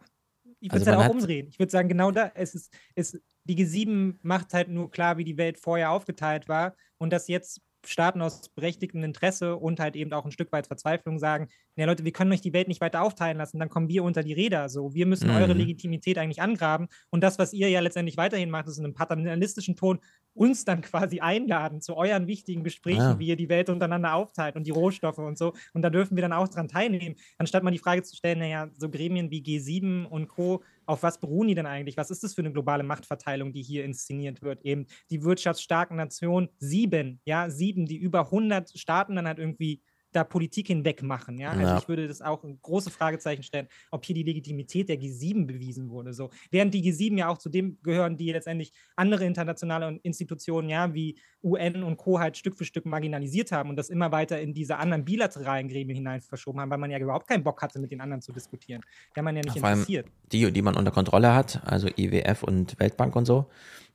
ich 0.59 0.71
würde 0.71 0.81
es 0.81 0.87
also 0.87 0.99
halt 0.99 1.09
auch 1.09 1.13
umdrehen. 1.13 1.47
Ich 1.49 1.59
würde 1.59 1.71
sagen, 1.71 1.87
genau 1.87 2.11
da, 2.11 2.31
es 2.33 2.55
ist, 2.55 2.73
es, 2.95 3.19
die 3.43 3.55
G7 3.55 4.17
macht 4.21 4.53
halt 4.53 4.69
nur 4.69 4.89
klar, 4.89 5.17
wie 5.17 5.23
die 5.23 5.37
Welt 5.37 5.59
vorher 5.59 5.91
aufgeteilt 5.91 6.49
war 6.49 6.75
und 6.97 7.13
dass 7.13 7.27
jetzt 7.27 7.61
Staaten 7.87 8.21
aus 8.21 8.49
berechtigtem 8.49 9.03
Interesse 9.03 9.55
und 9.55 9.79
halt 9.79 9.95
eben 9.95 10.11
auch 10.13 10.25
ein 10.25 10.31
Stück 10.31 10.51
weit 10.51 10.67
Verzweiflung 10.67 11.19
sagen, 11.19 11.49
ja 11.75 11.85
Leute, 11.85 12.03
wir 12.03 12.11
können 12.11 12.31
euch 12.31 12.41
die 12.41 12.53
Welt 12.53 12.67
nicht 12.67 12.81
weiter 12.81 13.01
aufteilen 13.01 13.37
lassen, 13.37 13.59
dann 13.59 13.69
kommen 13.69 13.89
wir 13.89 14.03
unter 14.03 14.23
die 14.23 14.33
Räder. 14.33 14.69
So, 14.69 14.93
wir 14.93 15.05
müssen 15.05 15.29
mhm. 15.29 15.35
eure 15.35 15.53
Legitimität 15.53 16.17
eigentlich 16.17 16.41
angraben. 16.41 16.87
Und 17.09 17.21
das, 17.21 17.39
was 17.39 17.53
ihr 17.53 17.69
ja 17.69 17.79
letztendlich 17.79 18.17
weiterhin 18.17 18.49
macht, 18.49 18.67
ist 18.67 18.77
in 18.77 18.85
einem 18.85 18.93
paternalistischen 18.93 19.75
Ton 19.75 19.99
uns 20.33 20.65
dann 20.65 20.81
quasi 20.81 21.19
einladen 21.19 21.81
zu 21.81 21.95
euren 21.95 22.27
wichtigen 22.27 22.63
Gesprächen, 22.63 22.99
ja. 22.99 23.19
wie 23.19 23.27
ihr 23.27 23.37
die 23.37 23.49
Welt 23.49 23.69
untereinander 23.69 24.13
aufteilt 24.13 24.55
und 24.55 24.67
die 24.67 24.71
Rohstoffe 24.71 25.17
und 25.17 25.37
so. 25.37 25.53
Und 25.73 25.81
da 25.81 25.89
dürfen 25.89 26.15
wir 26.15 26.21
dann 26.21 26.33
auch 26.33 26.47
dran 26.47 26.67
teilnehmen, 26.67 27.15
anstatt 27.37 27.63
mal 27.63 27.71
die 27.71 27.79
Frage 27.79 28.03
zu 28.03 28.15
stellen, 28.15 28.39
naja, 28.39 28.69
so 28.77 28.89
Gremien 28.89 29.31
wie 29.31 29.41
G7 29.41 30.05
und 30.05 30.27
Co., 30.27 30.63
auf 30.85 31.03
was 31.03 31.19
beruhen 31.19 31.47
die 31.47 31.55
denn 31.55 31.65
eigentlich? 31.65 31.97
Was 31.97 32.11
ist 32.11 32.23
das 32.23 32.33
für 32.33 32.41
eine 32.41 32.51
globale 32.51 32.83
Machtverteilung, 32.83 33.53
die 33.53 33.61
hier 33.61 33.85
inszeniert 33.85 34.41
wird? 34.41 34.61
Eben 34.63 34.85
die 35.09 35.23
wirtschaftsstarken 35.23 35.97
Nationen, 35.97 36.49
sieben, 36.57 37.21
ja, 37.25 37.49
sieben, 37.49 37.85
die 37.85 37.97
über 37.97 38.25
100 38.25 38.77
Staaten 38.77 39.15
dann 39.15 39.27
halt 39.27 39.39
irgendwie 39.39 39.81
da 40.15 40.23
Politik 40.23 40.67
hinweg 40.67 41.03
machen. 41.03 41.37
Ja? 41.37 41.51
Also 41.51 41.63
ja. 41.63 41.77
ich 41.77 41.87
würde 41.87 42.07
das 42.07 42.21
auch 42.21 42.43
ein 42.43 42.59
große 42.61 42.89
Fragezeichen 42.89 43.43
stellen, 43.43 43.67
ob 43.91 44.05
hier 44.05 44.15
die 44.15 44.23
Legitimität 44.23 44.89
der 44.89 44.99
G7 44.99 45.45
bewiesen 45.45 45.89
wurde. 45.89 46.13
So. 46.13 46.29
Während 46.51 46.73
die 46.73 46.81
G7 46.81 47.17
ja 47.17 47.27
auch 47.27 47.37
zu 47.37 47.49
dem 47.49 47.77
gehören, 47.83 48.17
die 48.17 48.31
letztendlich 48.31 48.71
andere 48.95 49.25
internationale 49.25 49.99
Institutionen, 50.03 50.69
ja, 50.69 50.93
wie 50.93 51.17
UN 51.43 51.83
und 51.83 51.97
Co. 51.97 52.19
halt 52.19 52.37
Stück 52.37 52.57
für 52.57 52.65
Stück 52.65 52.85
marginalisiert 52.85 53.51
haben 53.51 53.69
und 53.69 53.75
das 53.75 53.89
immer 53.89 54.11
weiter 54.11 54.39
in 54.41 54.53
diese 54.53 54.77
anderen 54.77 55.05
bilateralen 55.05 55.67
Gremien 55.67 55.95
hinein 55.95 56.21
verschoben 56.21 56.59
haben, 56.59 56.71
weil 56.71 56.79
man 56.79 56.89
ja 56.89 56.97
überhaupt 56.97 57.27
keinen 57.27 57.43
Bock 57.43 57.61
hatte, 57.61 57.79
mit 57.79 57.91
den 57.91 58.01
anderen 58.01 58.21
zu 58.21 58.31
diskutieren. 58.31 58.81
Die 59.15 59.19
haben 59.19 59.25
man 59.25 59.35
ja 59.35 59.43
nicht 59.43 59.59
Vor 59.59 59.69
interessiert. 59.69 60.07
Die, 60.31 60.51
die 60.51 60.61
man 60.61 60.75
unter 60.75 60.91
Kontrolle 60.91 61.35
hat, 61.35 61.61
also 61.65 61.87
IWF 61.87 62.43
und 62.43 62.79
Weltbank 62.79 63.15
und 63.15 63.25
so, 63.25 63.47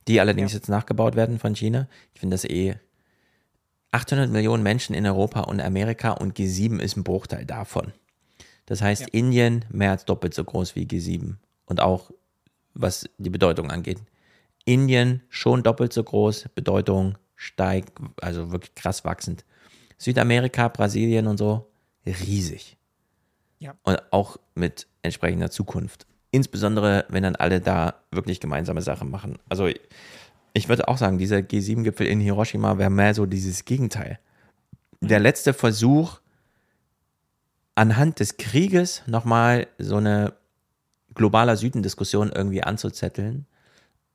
die 0.07 0.19
allerdings 0.19 0.53
ja. 0.53 0.57
jetzt 0.59 0.69
nachgebaut 0.69 1.15
werden 1.15 1.39
von 1.39 1.55
China. 1.55 1.87
Ich 2.13 2.19
finde 2.21 2.35
das 2.35 2.45
eh 2.45 2.75
800 3.91 4.29
Millionen 4.29 4.63
Menschen 4.63 4.95
in 4.95 5.05
Europa 5.05 5.41
und 5.41 5.61
Amerika 5.61 6.11
und 6.11 6.37
G7 6.37 6.79
ist 6.79 6.95
ein 6.97 7.03
Bruchteil 7.03 7.45
davon. 7.45 7.91
Das 8.65 8.81
heißt, 8.81 9.01
ja. 9.01 9.07
Indien 9.11 9.65
mehr 9.69 9.91
als 9.91 10.05
doppelt 10.05 10.33
so 10.33 10.43
groß 10.43 10.75
wie 10.75 10.85
G7 10.85 11.35
und 11.65 11.81
auch 11.81 12.11
was 12.73 13.09
die 13.17 13.29
Bedeutung 13.29 13.69
angeht. 13.69 13.99
Indien 14.65 15.23
schon 15.29 15.63
doppelt 15.63 15.91
so 15.91 16.03
groß, 16.03 16.49
Bedeutung 16.55 17.17
steigt, 17.35 17.99
also 18.21 18.51
wirklich 18.51 18.75
krass 18.75 19.03
wachsend. 19.03 19.43
Südamerika, 19.97 20.67
Brasilien 20.67 21.27
und 21.27 21.37
so, 21.37 21.71
riesig. 22.05 22.77
Ja. 23.59 23.75
Und 23.83 24.01
auch 24.11 24.37
mit 24.55 24.87
entsprechender 25.01 25.51
Zukunft. 25.51 26.07
Insbesondere, 26.31 27.05
wenn 27.09 27.23
dann 27.23 27.35
alle 27.35 27.59
da 27.59 27.95
wirklich 28.11 28.39
gemeinsame 28.39 28.81
Sachen 28.81 29.11
machen. 29.11 29.37
Also 29.49 29.69
ich 30.53 30.69
würde 30.69 30.87
auch 30.87 30.97
sagen, 30.97 31.17
dieser 31.17 31.37
G7-Gipfel 31.37 32.07
in 32.07 32.19
Hiroshima 32.19 32.77
wäre 32.77 32.89
mehr 32.89 33.13
so 33.13 33.25
dieses 33.25 33.65
Gegenteil. 33.65 34.19
Der 34.99 35.19
mhm. 35.19 35.23
letzte 35.23 35.53
Versuch, 35.53 36.19
anhand 37.75 38.19
des 38.19 38.37
Krieges 38.37 39.03
nochmal 39.07 39.67
so 39.77 39.97
eine 39.97 40.33
globaler 41.13 41.57
Süden-Diskussion 41.57 42.31
irgendwie 42.31 42.63
anzuzetteln. 42.63 43.45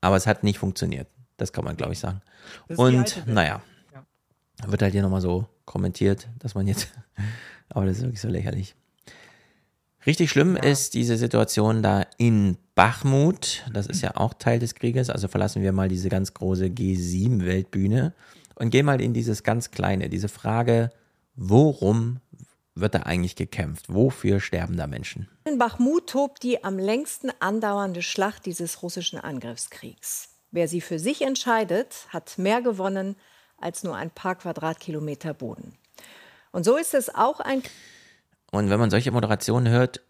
Aber 0.00 0.16
es 0.16 0.26
hat 0.26 0.44
nicht 0.44 0.58
funktioniert. 0.58 1.08
Das 1.36 1.52
kann 1.52 1.64
man, 1.64 1.76
glaube 1.76 1.92
ich, 1.92 1.98
sagen. 1.98 2.20
Und 2.68 3.26
naja, 3.26 3.62
ja. 3.92 4.70
wird 4.70 4.82
halt 4.82 4.92
hier 4.92 5.02
nochmal 5.02 5.20
so 5.20 5.46
kommentiert, 5.64 6.28
dass 6.38 6.54
man 6.54 6.66
jetzt, 6.66 6.88
aber 7.68 7.86
das 7.86 7.98
ist 7.98 8.02
wirklich 8.04 8.20
so 8.20 8.28
lächerlich. 8.28 8.74
Richtig 10.06 10.30
schlimm 10.30 10.56
ja. 10.56 10.62
ist 10.62 10.94
diese 10.94 11.16
Situation 11.16 11.82
da 11.82 12.06
in 12.16 12.58
Bachmut. 12.76 13.64
Das 13.72 13.86
ist 13.86 14.02
ja 14.02 14.16
auch 14.16 14.34
Teil 14.34 14.60
des 14.60 14.76
Krieges. 14.76 15.10
Also 15.10 15.26
verlassen 15.26 15.62
wir 15.62 15.72
mal 15.72 15.88
diese 15.88 16.08
ganz 16.08 16.32
große 16.32 16.66
G7-Weltbühne 16.66 18.14
und 18.54 18.70
gehen 18.70 18.86
mal 18.86 19.00
in 19.00 19.14
dieses 19.14 19.42
ganz 19.42 19.72
kleine, 19.72 20.08
diese 20.08 20.28
Frage, 20.28 20.90
worum 21.34 22.20
wird 22.76 22.94
da 22.94 23.00
eigentlich 23.00 23.34
gekämpft? 23.34 23.86
Wofür 23.88 24.38
sterben 24.38 24.76
da 24.76 24.86
Menschen? 24.86 25.28
In 25.44 25.58
Bachmut 25.58 26.10
tobt 26.10 26.42
die 26.42 26.62
am 26.62 26.78
längsten 26.78 27.30
andauernde 27.40 28.02
Schlacht 28.02 28.46
dieses 28.46 28.82
russischen 28.82 29.18
Angriffskriegs. 29.18 30.28
Wer 30.52 30.68
sie 30.68 30.80
für 30.80 30.98
sich 30.98 31.22
entscheidet, 31.22 32.06
hat 32.10 32.38
mehr 32.38 32.62
gewonnen 32.62 33.16
als 33.58 33.82
nur 33.82 33.96
ein 33.96 34.10
paar 34.10 34.36
Quadratkilometer 34.36 35.34
Boden. 35.34 35.76
Und 36.52 36.64
so 36.64 36.76
ist 36.76 36.94
es 36.94 37.12
auch 37.14 37.40
ein 37.40 37.62
und 38.56 38.70
wenn 38.70 38.80
man 38.80 38.90
solche 38.90 39.10
Moderationen 39.10 39.68
hört, 39.72 40.00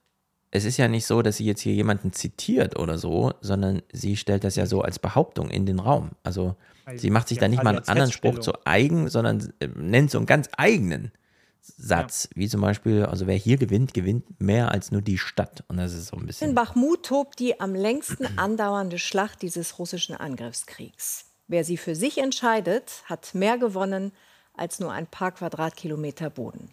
es 0.50 0.64
ist 0.64 0.76
ja 0.76 0.88
nicht 0.88 1.06
so, 1.06 1.22
dass 1.22 1.36
sie 1.36 1.44
jetzt 1.44 1.60
hier 1.60 1.74
jemanden 1.74 2.12
zitiert 2.12 2.78
oder 2.78 2.98
so, 2.98 3.32
sondern 3.40 3.82
sie 3.92 4.16
stellt 4.16 4.44
das 4.44 4.56
ja 4.56 4.66
so 4.66 4.80
als 4.80 4.98
Behauptung 4.98 5.50
in 5.50 5.66
den 5.66 5.78
Raum. 5.78 6.12
Also, 6.22 6.56
also 6.84 7.00
sie 7.00 7.10
macht 7.10 7.28
sich 7.28 7.38
da 7.38 7.48
nicht 7.48 7.62
mal 7.62 7.76
einen 7.76 7.88
anderen 7.88 8.12
Spruch 8.12 8.38
zu 8.38 8.52
eigen, 8.64 9.08
sondern 9.08 9.52
äh, 9.60 9.68
nennt 9.74 10.10
so 10.10 10.18
einen 10.18 10.26
ganz 10.26 10.48
eigenen 10.56 11.12
Satz, 11.60 12.28
ja. 12.30 12.40
wie 12.40 12.48
zum 12.48 12.60
Beispiel, 12.60 13.04
also 13.04 13.26
wer 13.26 13.34
hier 13.34 13.56
gewinnt, 13.56 13.92
gewinnt 13.92 14.40
mehr 14.40 14.70
als 14.70 14.92
nur 14.92 15.02
die 15.02 15.18
Stadt. 15.18 15.64
Und 15.68 15.78
das 15.78 15.92
ist 15.92 16.08
so 16.08 16.16
ein 16.16 16.26
bisschen. 16.26 16.50
In 16.50 16.54
Bachmut 16.54 17.06
tobt 17.06 17.38
die 17.40 17.60
am 17.60 17.74
längsten 17.74 18.26
andauernde 18.38 18.98
Schlacht 18.98 19.42
dieses 19.42 19.78
russischen 19.78 20.14
Angriffskriegs. 20.14 21.26
Wer 21.48 21.64
sie 21.64 21.76
für 21.76 21.94
sich 21.94 22.18
entscheidet, 22.18 23.02
hat 23.06 23.34
mehr 23.34 23.58
gewonnen 23.58 24.12
als 24.54 24.80
nur 24.80 24.92
ein 24.92 25.06
paar 25.06 25.32
Quadratkilometer 25.32 26.30
Boden. 26.30 26.70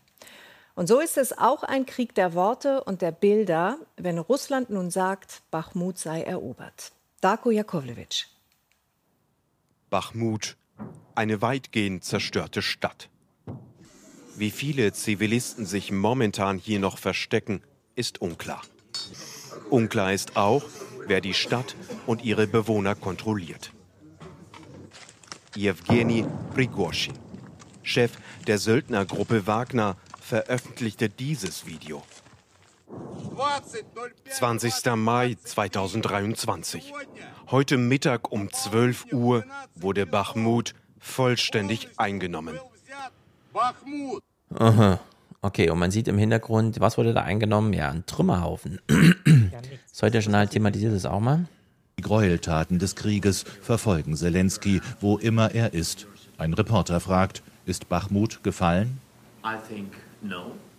Und 0.75 0.87
so 0.87 0.99
ist 0.99 1.17
es 1.17 1.37
auch 1.37 1.63
ein 1.63 1.85
Krieg 1.85 2.15
der 2.15 2.33
Worte 2.33 2.83
und 2.83 3.01
der 3.01 3.11
Bilder, 3.11 3.77
wenn 3.95 4.17
Russland 4.17 4.71
nun 4.71 4.89
sagt, 4.89 5.43
Bachmut 5.51 5.99
sei 5.99 6.23
erobert. 6.23 6.93
Darko 7.21 7.51
Jakovlevic. 7.51 8.25
Bachmut, 9.91 10.57
eine 11.13 11.41
weitgehend 11.43 12.03
zerstörte 12.03 12.63
Stadt. 12.63 13.09
Wie 14.35 14.49
viele 14.49 14.91
Zivilisten 14.93 15.67
sich 15.67 15.91
momentan 15.91 16.57
hier 16.57 16.79
noch 16.79 16.97
verstecken, 16.97 17.61
ist 17.95 18.19
unklar. 18.19 18.63
Unklar 19.69 20.11
ist 20.11 20.35
auch, 20.35 20.63
wer 21.05 21.21
die 21.21 21.35
Stadt 21.35 21.75
und 22.07 22.23
ihre 22.23 22.47
Bewohner 22.47 22.95
kontrolliert. 22.95 23.71
Jewgeni 25.55 26.25
Prigorschin, 26.55 27.13
Chef 27.83 28.13
der 28.47 28.57
Söldnergruppe 28.57 29.45
Wagner, 29.45 29.97
veröffentlichte 30.23 31.09
dieses 31.09 31.65
Video. 31.65 32.01
20. 34.29 34.95
Mai 34.95 35.35
2023. 35.43 36.93
Heute 37.51 37.77
Mittag 37.77 38.31
um 38.31 38.51
12 38.51 39.11
Uhr 39.11 39.43
wurde 39.75 40.05
Bachmut 40.05 40.73
vollständig 40.99 41.89
eingenommen. 41.97 42.57
Aha. 44.55 44.99
Okay, 45.41 45.69
und 45.69 45.77
man 45.77 45.91
sieht 45.91 46.07
im 46.07 46.17
Hintergrund, 46.17 46.79
was 46.79 46.97
wurde 46.97 47.13
da 47.13 47.23
eingenommen? 47.23 47.73
Ja, 47.73 47.89
ein 47.89 48.05
Trümmerhaufen. 48.05 48.79
Das 49.91 50.01
heute 50.01 50.21
schon 50.21 50.35
halt 50.35 50.51
thematisiert 50.51 50.95
das 50.95 51.05
auch 51.05 51.19
mal. 51.19 51.47
Die 51.99 52.01
Gräueltaten 52.01 52.79
des 52.79 52.95
Krieges 52.95 53.43
verfolgen 53.43 54.15
Zelensky, 54.15 54.81
wo 55.01 55.17
immer 55.17 55.53
er 55.53 55.73
ist. 55.73 56.07
Ein 56.37 56.53
Reporter 56.53 56.99
fragt, 57.01 57.43
ist 57.65 57.89
Bachmut 57.89 58.41
gefallen? 58.43 58.99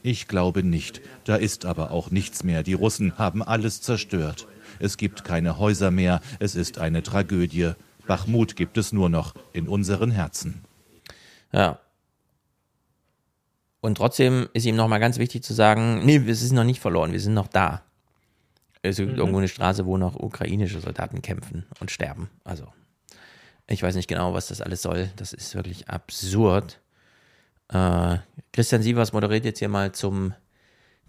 Ich 0.03 0.29
glaube 0.29 0.63
nicht. 0.63 1.01
Da 1.25 1.37
ist 1.37 1.65
aber 1.65 1.91
auch 1.91 2.11
nichts 2.11 2.45
mehr. 2.45 2.63
Die 2.63 2.75
Russen 2.75 3.17
haben 3.19 3.43
alles 3.43 3.81
zerstört. 3.81 4.47
Es 4.79 4.97
gibt 4.97 5.25
keine 5.25 5.59
Häuser 5.59 5.91
mehr. 5.91 6.21
Es 6.41 6.55
ist 6.55 6.79
eine 6.79 7.03
Tragödie. 7.03 7.73
Bachmut 8.07 8.57
gibt 8.57 8.77
es 8.77 8.93
nur 8.93 9.09
noch 9.09 9.35
in 9.53 9.67
unseren 9.69 10.11
Herzen. 10.11 10.63
Ja. 11.53 11.79
Und 13.81 13.97
trotzdem 13.97 14.49
ist 14.53 14.65
ihm 14.67 14.77
nochmal 14.77 15.01
ganz 15.01 15.19
wichtig 15.19 15.43
zu 15.43 15.53
sagen, 15.55 16.05
nee, 16.05 16.17
es 16.17 16.43
ist 16.43 16.53
noch 16.53 16.65
nicht 16.65 16.81
verloren, 16.81 17.13
wir 17.13 17.21
sind 17.21 17.35
noch 17.35 17.49
da. 17.49 17.83
Es 18.83 18.97
gibt 18.97 19.13
Mhm. 19.13 19.19
irgendwo 19.19 19.39
eine 19.39 19.49
Straße, 19.49 19.87
wo 19.87 19.97
noch 19.97 20.17
ukrainische 20.17 20.81
Soldaten 20.81 21.23
kämpfen 21.23 21.65
und 21.81 21.91
sterben. 21.91 22.29
Also, 22.45 22.67
ich 23.67 23.83
weiß 23.83 23.95
nicht 23.95 24.09
genau, 24.09 24.35
was 24.35 24.49
das 24.49 24.61
alles 24.61 24.83
soll. 24.83 25.11
Das 25.17 25.33
ist 25.33 25.55
wirklich 25.55 25.89
absurd. 25.89 26.81
Äh, 27.75 28.19
Christian 28.53 28.83
Sievers 28.83 29.12
moderiert 29.12 29.44
jetzt 29.44 29.59
hier 29.59 29.69
mal 29.69 29.93
zum 29.93 30.33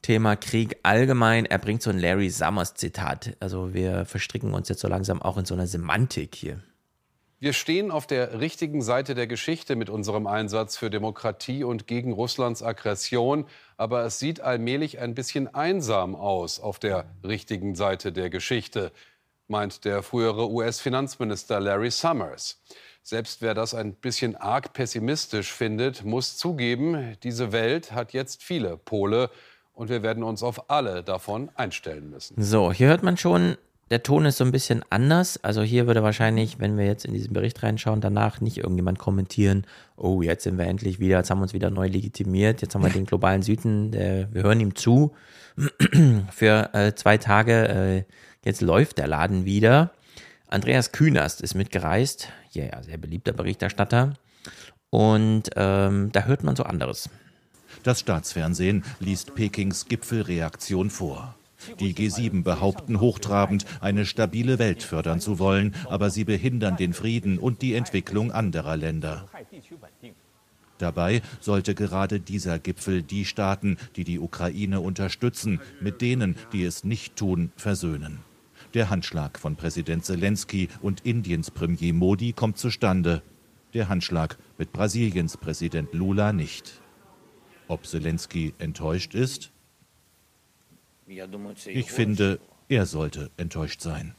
Thema 0.02 0.36
Krieg 0.36 0.78
allgemein. 0.84 1.46
Er 1.46 1.60
bringt 1.60 1.84
so 1.84 1.92
ein 1.92 2.00
Larry 2.00 2.30
Summers 2.30 2.74
Zitat. 2.74 3.38
Also 3.40 3.74
wir 3.74 4.06
verstricken 4.06 4.54
uns 4.54 4.68
jetzt 4.68 4.82
so 4.82 4.88
langsam 4.88 5.22
auch 5.22 5.38
in 5.38 5.46
so 5.46 5.54
einer 5.54 5.68
Semantik 5.68 6.36
hier. 6.36 6.60
Wir 7.40 7.54
stehen 7.54 7.92
auf 7.92 8.08
der 8.08 8.40
richtigen 8.40 8.82
Seite 8.82 9.14
der 9.14 9.28
Geschichte 9.28 9.76
mit 9.76 9.90
unserem 9.90 10.26
Einsatz 10.26 10.78
für 10.78 10.90
Demokratie 10.90 11.64
und 11.64 11.86
gegen 11.86 12.14
Russlands 12.14 12.64
Aggression. 12.64 13.46
Aber 13.78 14.04
es 14.04 14.18
sieht 14.18 14.42
allmählich 14.42 15.00
ein 15.00 15.14
bisschen 15.14 15.54
einsam 15.54 16.16
aus 16.16 16.60
auf 16.60 16.80
der 16.80 17.06
richtigen 17.24 17.76
Seite 17.76 18.12
der 18.12 18.32
Geschichte, 18.32 18.92
meint 19.48 19.86
der 19.86 20.02
frühere 20.02 20.50
US-Finanzminister 20.50 21.60
Larry 21.60 21.92
Summers. 21.92 22.60
Selbst 23.08 23.44
wer 23.44 23.54
das 23.54 23.76
ein 23.76 23.94
bisschen 23.94 24.36
arg 24.36 24.74
pessimistisch 24.74 25.54
findet, 25.54 26.04
muss 26.04 26.38
zugeben, 26.38 27.16
diese 27.22 27.52
Welt 27.52 27.92
hat 27.92 28.14
jetzt 28.14 28.42
viele 28.42 28.78
Pole 28.78 29.30
und 29.76 29.90
wir 29.90 30.02
werden 30.02 30.24
uns 30.24 30.42
auf 30.42 30.72
alle 30.72 31.04
davon 31.04 31.52
einstellen 31.54 32.10
müssen. 32.10 32.42
So, 32.42 32.74
hier 32.74 32.88
hört 32.88 33.04
man 33.04 33.16
schon, 33.16 33.58
der 33.92 34.02
Ton 34.02 34.26
ist 34.26 34.38
so 34.38 34.44
ein 34.44 34.52
bisschen 34.52 34.84
anders. 34.90 35.40
Also 35.44 35.62
hier 35.62 35.86
würde 35.86 36.02
wahrscheinlich, 36.02 36.58
wenn 36.58 36.80
wir 36.80 36.88
jetzt 36.88 37.06
in 37.06 37.14
diesen 37.14 37.32
Bericht 37.32 37.62
reinschauen, 37.62 38.02
danach 38.02 38.42
nicht 38.42 38.58
irgendjemand 38.58 38.98
kommentieren, 38.98 39.68
oh, 39.98 40.24
jetzt 40.24 40.44
sind 40.44 40.58
wir 40.58 40.66
endlich 40.66 41.00
wieder, 41.00 41.18
jetzt 41.18 41.30
haben 41.30 41.38
wir 41.38 41.44
uns 41.44 41.54
wieder 41.54 41.70
neu 41.70 41.86
legitimiert, 41.86 42.64
jetzt 42.64 42.74
haben 42.74 42.82
wir 42.82 42.90
den 42.90 43.06
globalen 43.06 43.44
Süden, 43.44 43.92
der, 43.92 44.34
wir 44.34 44.42
hören 44.42 44.60
ihm 44.60 44.74
zu 44.74 45.14
für 46.32 46.74
äh, 46.74 46.96
zwei 46.96 47.20
Tage, 47.20 47.68
äh, 47.70 48.04
jetzt 48.44 48.62
läuft 48.62 48.98
der 48.98 49.06
Laden 49.06 49.46
wieder. 49.46 49.92
Andreas 50.48 50.92
Künast 50.92 51.42
ist 51.42 51.56
mitgereist, 51.56 52.30
ja, 52.52 52.64
yeah, 52.66 52.84
sehr 52.84 52.98
beliebter 52.98 53.34
Berichterstatter. 53.34 54.14
Und 54.90 55.50
ähm, 55.56 56.12
da 56.12 56.24
hört 56.24 56.44
man 56.44 56.56
so 56.56 56.64
anderes. 56.64 57.10
Das 57.84 58.00
Staatsfernsehen 58.00 58.84
liest 59.00 59.36
Pekings 59.36 59.88
Gipfelreaktion 59.88 60.90
vor. 60.90 61.36
Die 61.80 61.94
G7 61.94 62.44
behaupten 62.44 63.00
hochtrabend, 63.00 63.66
eine 63.82 64.06
stabile 64.06 64.60
Welt 64.60 64.84
fördern 64.84 65.20
zu 65.20 65.40
wollen, 65.40 65.74
aber 65.90 66.10
sie 66.10 66.24
behindern 66.24 66.78
den 66.78 66.94
Frieden 66.94 67.40
und 67.40 67.62
die 67.62 67.74
Entwicklung 67.74 68.32
anderer 68.32 68.78
Länder. 68.78 69.28
Dabei 70.78 71.22
sollte 71.40 71.74
gerade 71.74 72.20
dieser 72.20 72.60
Gipfel 72.60 73.02
die 73.02 73.26
Staaten, 73.26 73.78
die 73.96 74.04
die 74.04 74.20
Ukraine 74.20 74.82
unterstützen, 74.82 75.62
mit 75.80 76.02
denen, 76.02 76.36
die 76.52 76.64
es 76.64 76.84
nicht 76.84 77.16
tun, 77.16 77.52
versöhnen. 77.56 78.20
Der 78.76 78.90
Handschlag 78.90 79.40
von 79.40 79.56
Präsident 79.56 80.04
Zelensky 80.04 80.68
und 80.82 81.06
Indiens 81.06 81.50
Premier 81.50 81.94
Modi 81.94 82.34
kommt 82.34 82.58
zustande. 82.58 83.22
Der 83.74 83.88
Handschlag 83.88 84.38
mit 84.58 84.74
Brasiliens 84.74 85.38
Präsident 85.38 85.94
Lula 85.94 86.34
nicht. 86.34 86.82
Ob 87.70 87.88
Zelensky 87.88 88.54
enttäuscht 88.58 89.16
ist? 89.16 89.52
Ich 91.08 91.90
finde, 91.90 92.42
er 92.68 92.86
sollte 92.86 93.32
enttäuscht 93.38 93.80
sein. 93.80 94.14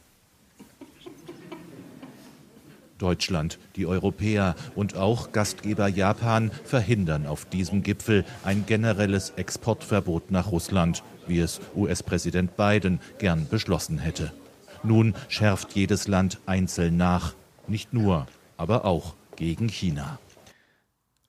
Deutschland, 2.97 3.59
die 3.75 3.85
Europäer 3.85 4.55
und 4.73 4.95
auch 4.95 5.33
Gastgeber 5.33 5.87
Japan 5.87 6.49
verhindern 6.63 7.27
auf 7.27 7.45
diesem 7.45 7.83
Gipfel 7.83 8.25
ein 8.43 8.65
generelles 8.65 9.33
Exportverbot 9.35 10.31
nach 10.31 10.51
Russland, 10.51 11.03
wie 11.27 11.41
es 11.41 11.61
US-Präsident 11.75 12.57
Biden 12.57 12.99
gern 13.19 13.47
beschlossen 13.47 13.99
hätte. 13.99 14.33
Nun 14.83 15.15
schärft 15.27 15.73
jedes 15.73 16.07
Land 16.07 16.39
einzeln 16.45 16.97
nach, 16.97 17.33
nicht 17.67 17.93
nur, 17.93 18.27
aber 18.57 18.85
auch 18.85 19.13
gegen 19.35 19.69
China. 19.69 20.19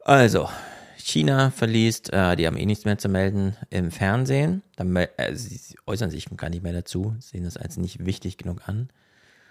Also, 0.04 0.48
China 0.96 1.50
verliest, 1.50 2.12
äh, 2.12 2.36
die 2.36 2.46
haben 2.46 2.56
eh 2.56 2.66
nichts 2.66 2.84
mehr 2.84 2.98
zu 2.98 3.08
melden 3.08 3.56
im 3.70 3.90
Fernsehen. 3.90 4.62
Dann, 4.76 4.94
äh, 4.96 5.34
sie 5.34 5.76
äußern 5.86 6.10
sich 6.10 6.26
gar 6.36 6.50
nicht 6.50 6.62
mehr 6.62 6.72
dazu, 6.72 7.14
sehen 7.18 7.44
das 7.44 7.56
als 7.56 7.76
nicht 7.76 8.04
wichtig 8.04 8.36
genug 8.36 8.68
an. 8.68 8.88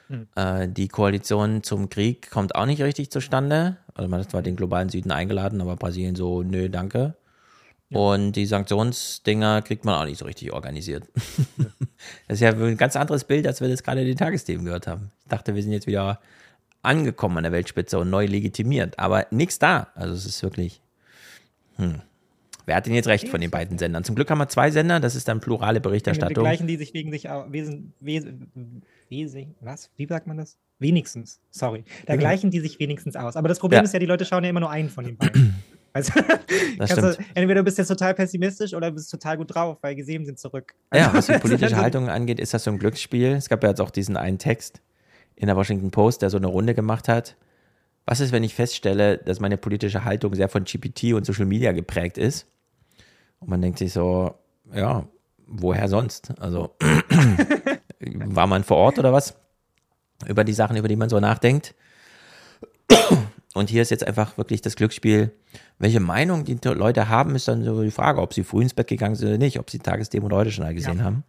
Hm. 0.08 0.28
Äh, 0.36 0.68
die 0.68 0.88
Koalition 0.88 1.64
zum 1.64 1.90
Krieg 1.90 2.30
kommt 2.32 2.56
auch 2.56 2.66
nicht 2.66 2.82
richtig 2.82 3.12
zustande. 3.12 3.78
Also 3.94 4.10
man 4.10 4.22
hat 4.22 4.32
zwar 4.32 4.42
den 4.42 4.56
globalen 4.56 4.90
Süden 4.90 5.12
eingeladen, 5.12 5.62
aber 5.62 5.76
Brasilien 5.76 6.16
so, 6.16 6.44
nö, 6.44 6.70
danke. 6.70 7.16
Und 7.90 8.34
die 8.34 8.46
Sanktionsdinger 8.46 9.62
kriegt 9.62 9.86
man 9.86 9.96
auch 9.96 10.06
nicht 10.06 10.18
so 10.18 10.26
richtig 10.26 10.52
organisiert. 10.52 11.06
das 12.28 12.36
ist 12.36 12.42
ja 12.42 12.52
ein 12.52 12.76
ganz 12.78 12.96
anderes 12.98 13.24
Bild, 13.24 13.48
als 13.48 13.62
wir 13.62 13.70
das 13.70 13.82
gerade 13.84 14.02
in 14.02 14.08
den 14.08 14.18
Tagesthemen 14.18 14.66
gehört 14.66 14.88
haben. 14.88 15.12
Ich 15.24 15.30
dachte, 15.30 15.56
wir 15.56 15.64
sind 15.64 15.72
jetzt 15.72 15.88
wieder 15.88 16.20
angekommen 16.82 17.38
an 17.38 17.44
der 17.44 17.52
Weltspitze 17.54 17.98
und 18.00 18.10
neu 18.10 18.26
legitimiert, 18.26 19.00
aber 19.00 19.26
nichts 19.32 19.58
da. 19.60 19.88
Also 19.96 20.14
es 20.16 20.26
ist 20.26 20.44
wirklich. 20.44 20.82
Hm. 21.78 22.02
Wer 22.66 22.76
hat 22.76 22.86
denn 22.86 22.94
jetzt 22.94 23.08
recht 23.08 23.30
von 23.30 23.40
den 23.40 23.50
beiden 23.50 23.78
Sendern? 23.78 24.04
Zum 24.04 24.16
Glück 24.16 24.30
haben 24.30 24.40
wir 24.40 24.50
zwei 24.50 24.72
Sender, 24.72 25.00
das 25.00 25.16
ist 25.16 25.30
dann 25.30 25.40
plurale 25.40 25.80
Die 25.80 25.84
Berichterstattung. 25.84 26.44
gleichen, 26.44 26.68
die 26.68 26.76
sich 26.76 26.94
wegen 26.94 27.12
sich 27.14 27.30
au- 27.30 27.46
wesen, 27.50 27.94
wesen, 28.02 28.84
wesen, 29.08 29.56
was? 29.62 29.90
Wie 29.96 30.06
sagt 30.06 30.28
man 30.28 30.36
das? 30.36 30.58
Wenigstens, 30.80 31.40
sorry. 31.50 31.86
Ja. 32.10 32.18
gleichen, 32.18 32.52
die 32.52 32.60
sich 32.60 32.78
wenigstens 32.80 33.16
aus. 33.16 33.38
Aber 33.38 33.48
das 33.48 33.60
Problem 33.60 33.78
Ja. 33.80 33.84
ist 33.86 33.94
ja, 33.94 34.00
die 34.00 34.06
Leute 34.06 34.26
schauen 34.26 34.44
ja 34.44 34.50
immer 34.50 34.60
nur 34.60 34.70
einen 34.70 34.90
von 34.90 35.06
den 35.06 35.16
beiden. 35.16 35.56
Also, 36.80 37.02
du, 37.02 37.18
entweder 37.34 37.62
du 37.62 37.64
bist 37.64 37.78
jetzt 37.78 37.88
total 37.88 38.14
pessimistisch 38.14 38.74
oder 38.74 38.90
du 38.90 38.96
bist 38.96 39.10
total 39.10 39.38
gut 39.38 39.54
drauf, 39.54 39.78
weil 39.82 39.96
G7 39.96 40.26
sind 40.26 40.40
zurück. 40.40 40.76
Ja, 40.94 41.12
was 41.14 41.28
die 41.28 41.34
politische 41.40 41.78
Haltung 41.78 42.10
angeht, 42.10 42.40
ist 42.40 42.54
das 42.54 42.64
so 42.64 42.72
ein 42.72 42.78
Glücksspiel. 42.78 43.34
Es 43.34 43.50
gab 43.50 43.64
ja 43.64 43.70
jetzt 43.70 43.82
auch 43.82 43.90
diesen 43.90 44.16
einen 44.16 44.38
Text 44.38 44.82
in 45.36 45.48
der 45.48 45.56
Washington 45.56 45.92
Post, 45.92 46.22
der 46.22 46.30
so 46.30 46.38
eine 46.38 46.48
Runde 46.48 46.74
gemacht 46.76 47.08
hat. 47.08 47.36
Was 48.06 48.20
ist, 48.20 48.32
wenn 48.32 48.44
ich 48.44 48.56
feststelle, 48.56 49.18
dass 49.18 49.40
meine 49.40 49.58
politische 49.58 50.04
Haltung 50.04 50.34
sehr 50.34 50.50
von 50.50 50.64
GPT 50.64 51.14
und 51.14 51.26
Social 51.26 51.46
Media 51.46 51.72
geprägt 51.72 52.18
ist? 52.18 52.48
Und 53.40 53.50
man 53.50 53.62
denkt 53.62 53.80
sich 53.80 53.94
so, 53.94 54.36
ja, 54.74 55.08
woher 55.46 55.88
sonst? 55.88 56.34
Also, 56.40 56.76
war 58.00 58.48
man 58.48 58.64
vor 58.64 58.78
Ort 58.78 59.00
oder 59.00 59.14
was? 59.14 59.36
Über 60.28 60.44
die 60.44 60.54
Sachen, 60.54 60.78
über 60.78 60.88
die 60.88 60.96
man 60.96 61.10
so 61.10 61.20
nachdenkt. 61.20 61.76
Und 63.58 63.72
hier 63.72 63.82
ist 63.82 63.90
jetzt 63.90 64.06
einfach 64.06 64.38
wirklich 64.38 64.62
das 64.62 64.76
Glücksspiel. 64.76 65.32
Welche 65.80 66.00
Meinung 66.00 66.46
die 66.46 66.60
Leute 66.64 67.10
haben, 67.10 67.36
ist 67.36 67.48
dann 67.48 67.64
so 67.64 67.82
die 67.82 67.92
Frage, 67.92 68.22
ob 68.22 68.34
sie 68.34 68.44
früh 68.44 68.62
ins 68.62 68.76
Bett 68.76 68.88
gegangen 68.88 69.16
sind 69.16 69.30
oder 69.30 69.38
nicht, 69.40 69.60
ob 69.60 69.72
sie 69.72 69.80
Tagesdemo 69.80 70.28
oder 70.28 70.38
heute 70.38 70.52
schon 70.52 70.74
gesehen 70.76 71.04
haben. 71.04 71.24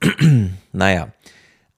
naja, 0.72 1.08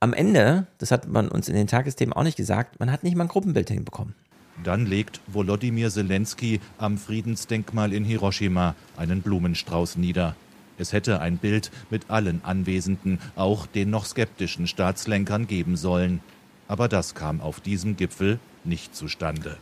am 0.00 0.12
Ende, 0.12 0.66
das 0.76 0.90
hat 0.90 1.08
man 1.08 1.28
uns 1.28 1.48
in 1.48 1.54
den 1.54 1.66
Tagesthemen 1.66 2.12
auch 2.12 2.22
nicht 2.22 2.36
gesagt, 2.36 2.78
man 2.78 2.92
hat 2.92 3.02
nicht 3.02 3.16
mal 3.16 3.24
ein 3.24 3.28
Gruppenbild 3.28 3.70
hinbekommen. 3.70 4.14
Dann 4.62 4.84
legt 4.84 5.20
Volodymyr 5.26 5.88
Zelensky 5.88 6.60
am 6.76 6.98
Friedensdenkmal 6.98 7.92
in 7.94 8.04
Hiroshima 8.04 8.74
einen 8.96 9.22
Blumenstrauß 9.22 9.96
nieder. 9.96 10.36
Es 10.76 10.92
hätte 10.92 11.20
ein 11.20 11.38
Bild 11.38 11.70
mit 11.88 12.10
allen 12.10 12.44
Anwesenden, 12.44 13.20
auch 13.36 13.66
den 13.66 13.88
noch 13.88 14.04
skeptischen 14.04 14.66
Staatslenkern 14.66 15.46
geben 15.46 15.76
sollen. 15.76 16.20
Aber 16.66 16.88
das 16.88 17.14
kam 17.14 17.40
auf 17.40 17.60
diesem 17.60 17.96
Gipfel 17.96 18.38
nicht 18.64 18.94
zustande. 18.94 19.56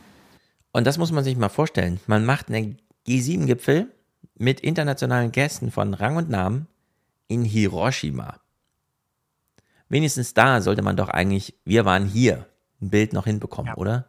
Und 0.77 0.85
das 0.85 0.99
muss 0.99 1.11
man 1.11 1.23
sich 1.23 1.35
mal 1.35 1.49
vorstellen. 1.49 1.99
Man 2.05 2.23
macht 2.23 2.49
einen 2.49 2.77
G7-Gipfel 3.07 3.91
mit 4.37 4.59
internationalen 4.59 5.31
Gästen 5.31 5.71
von 5.71 5.95
Rang 5.95 6.17
und 6.17 6.29
Namen 6.29 6.67
in 7.27 7.43
Hiroshima. 7.43 8.39
Wenigstens 9.89 10.35
da 10.35 10.61
sollte 10.61 10.83
man 10.83 10.95
doch 10.95 11.09
eigentlich, 11.09 11.55
wir 11.65 11.83
waren 11.85 12.05
hier, 12.05 12.45
ein 12.79 12.91
Bild 12.91 13.11
noch 13.11 13.25
hinbekommen, 13.25 13.73
oder? 13.73 14.05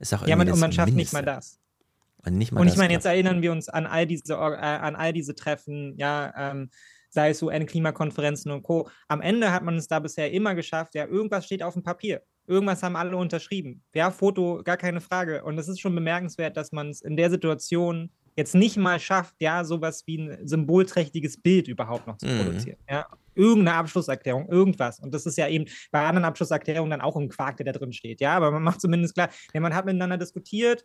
Ist 0.00 0.12
auch 0.12 0.26
Ja, 0.26 0.34
man, 0.34 0.50
und 0.50 0.58
man 0.58 0.72
schafft 0.72 0.92
nicht 0.92 1.12
mal 1.12 1.20
Mindeste. 1.20 1.36
das. 1.36 2.26
Und 2.26 2.36
nicht 2.36 2.50
mal 2.50 2.62
Und 2.62 2.66
ich 2.66 2.76
meine, 2.76 2.94
jetzt 2.94 3.06
erinnern 3.06 3.40
wir 3.40 3.52
uns 3.52 3.68
an 3.68 3.86
all 3.86 4.04
diese, 4.04 4.32
äh, 4.34 4.36
an 4.36 4.96
all 4.96 5.12
diese 5.12 5.36
Treffen, 5.36 5.94
ja, 5.98 6.34
ähm, 6.36 6.70
sei 7.10 7.30
es 7.30 7.40
UN-Klimakonferenzen 7.44 8.50
und 8.50 8.64
Co. 8.64 8.90
Am 9.06 9.20
Ende 9.20 9.52
hat 9.52 9.62
man 9.62 9.76
es 9.76 9.86
da 9.86 10.00
bisher 10.00 10.32
immer 10.32 10.56
geschafft, 10.56 10.96
ja, 10.96 11.06
irgendwas 11.06 11.46
steht 11.46 11.62
auf 11.62 11.74
dem 11.74 11.84
Papier. 11.84 12.22
Irgendwas 12.48 12.82
haben 12.82 12.96
alle 12.96 13.16
unterschrieben. 13.16 13.82
Ja, 13.94 14.10
Foto, 14.10 14.62
gar 14.64 14.76
keine 14.76 15.00
Frage. 15.00 15.44
Und 15.44 15.58
es 15.58 15.68
ist 15.68 15.80
schon 15.80 15.94
bemerkenswert, 15.94 16.56
dass 16.56 16.72
man 16.72 16.88
es 16.88 17.00
in 17.02 17.16
der 17.16 17.30
Situation 17.30 18.10
jetzt 18.36 18.54
nicht 18.54 18.76
mal 18.76 18.98
schafft, 19.00 19.34
ja, 19.40 19.64
sowas 19.64 20.04
wie 20.06 20.18
ein 20.18 20.46
symbolträchtiges 20.46 21.40
Bild 21.42 21.66
überhaupt 21.68 22.06
noch 22.06 22.16
zu 22.18 22.26
Mhm. 22.26 22.38
produzieren. 22.44 22.78
Ja, 22.88 23.06
irgendeine 23.34 23.76
Abschlusserklärung, 23.78 24.48
irgendwas. 24.48 25.00
Und 25.00 25.12
das 25.12 25.26
ist 25.26 25.36
ja 25.38 25.48
eben 25.48 25.66
bei 25.90 26.00
anderen 26.06 26.24
Abschlusserklärungen 26.24 26.90
dann 26.90 27.00
auch 27.00 27.16
ein 27.16 27.28
Quark, 27.28 27.56
der 27.58 27.66
da 27.66 27.72
drin 27.72 27.92
steht. 27.92 28.20
Ja, 28.20 28.36
aber 28.36 28.50
man 28.50 28.62
macht 28.62 28.80
zumindest 28.80 29.14
klar, 29.14 29.28
ja, 29.52 29.60
man 29.60 29.74
hat 29.74 29.86
miteinander 29.86 30.16
diskutiert, 30.18 30.84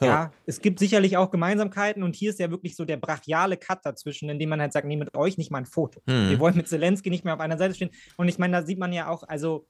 Ja. 0.00 0.06
ja, 0.06 0.32
es 0.46 0.60
gibt 0.60 0.78
sicherlich 0.78 1.16
auch 1.16 1.30
Gemeinsamkeiten 1.30 2.02
und 2.02 2.14
hier 2.14 2.30
ist 2.30 2.38
ja 2.38 2.50
wirklich 2.50 2.76
so 2.76 2.84
der 2.84 2.98
brachiale 2.98 3.56
Cut 3.56 3.80
dazwischen, 3.84 4.28
indem 4.28 4.50
man 4.50 4.60
halt 4.60 4.72
sagt, 4.72 4.86
nee, 4.86 4.96
mit 4.96 5.16
euch 5.16 5.38
nicht 5.38 5.50
mal 5.50 5.58
ein 5.58 5.66
Foto. 5.66 6.00
Mhm. 6.06 6.30
Wir 6.30 6.38
wollen 6.38 6.54
mit 6.56 6.68
Zelensky 6.68 7.10
nicht 7.10 7.24
mehr 7.24 7.34
auf 7.34 7.40
einer 7.40 7.58
Seite 7.58 7.74
stehen. 7.74 7.90
Und 8.16 8.28
ich 8.28 8.38
meine, 8.38 8.60
da 8.60 8.66
sieht 8.66 8.78
man 8.78 8.92
ja 8.92 9.08
auch, 9.08 9.22
also 9.26 9.66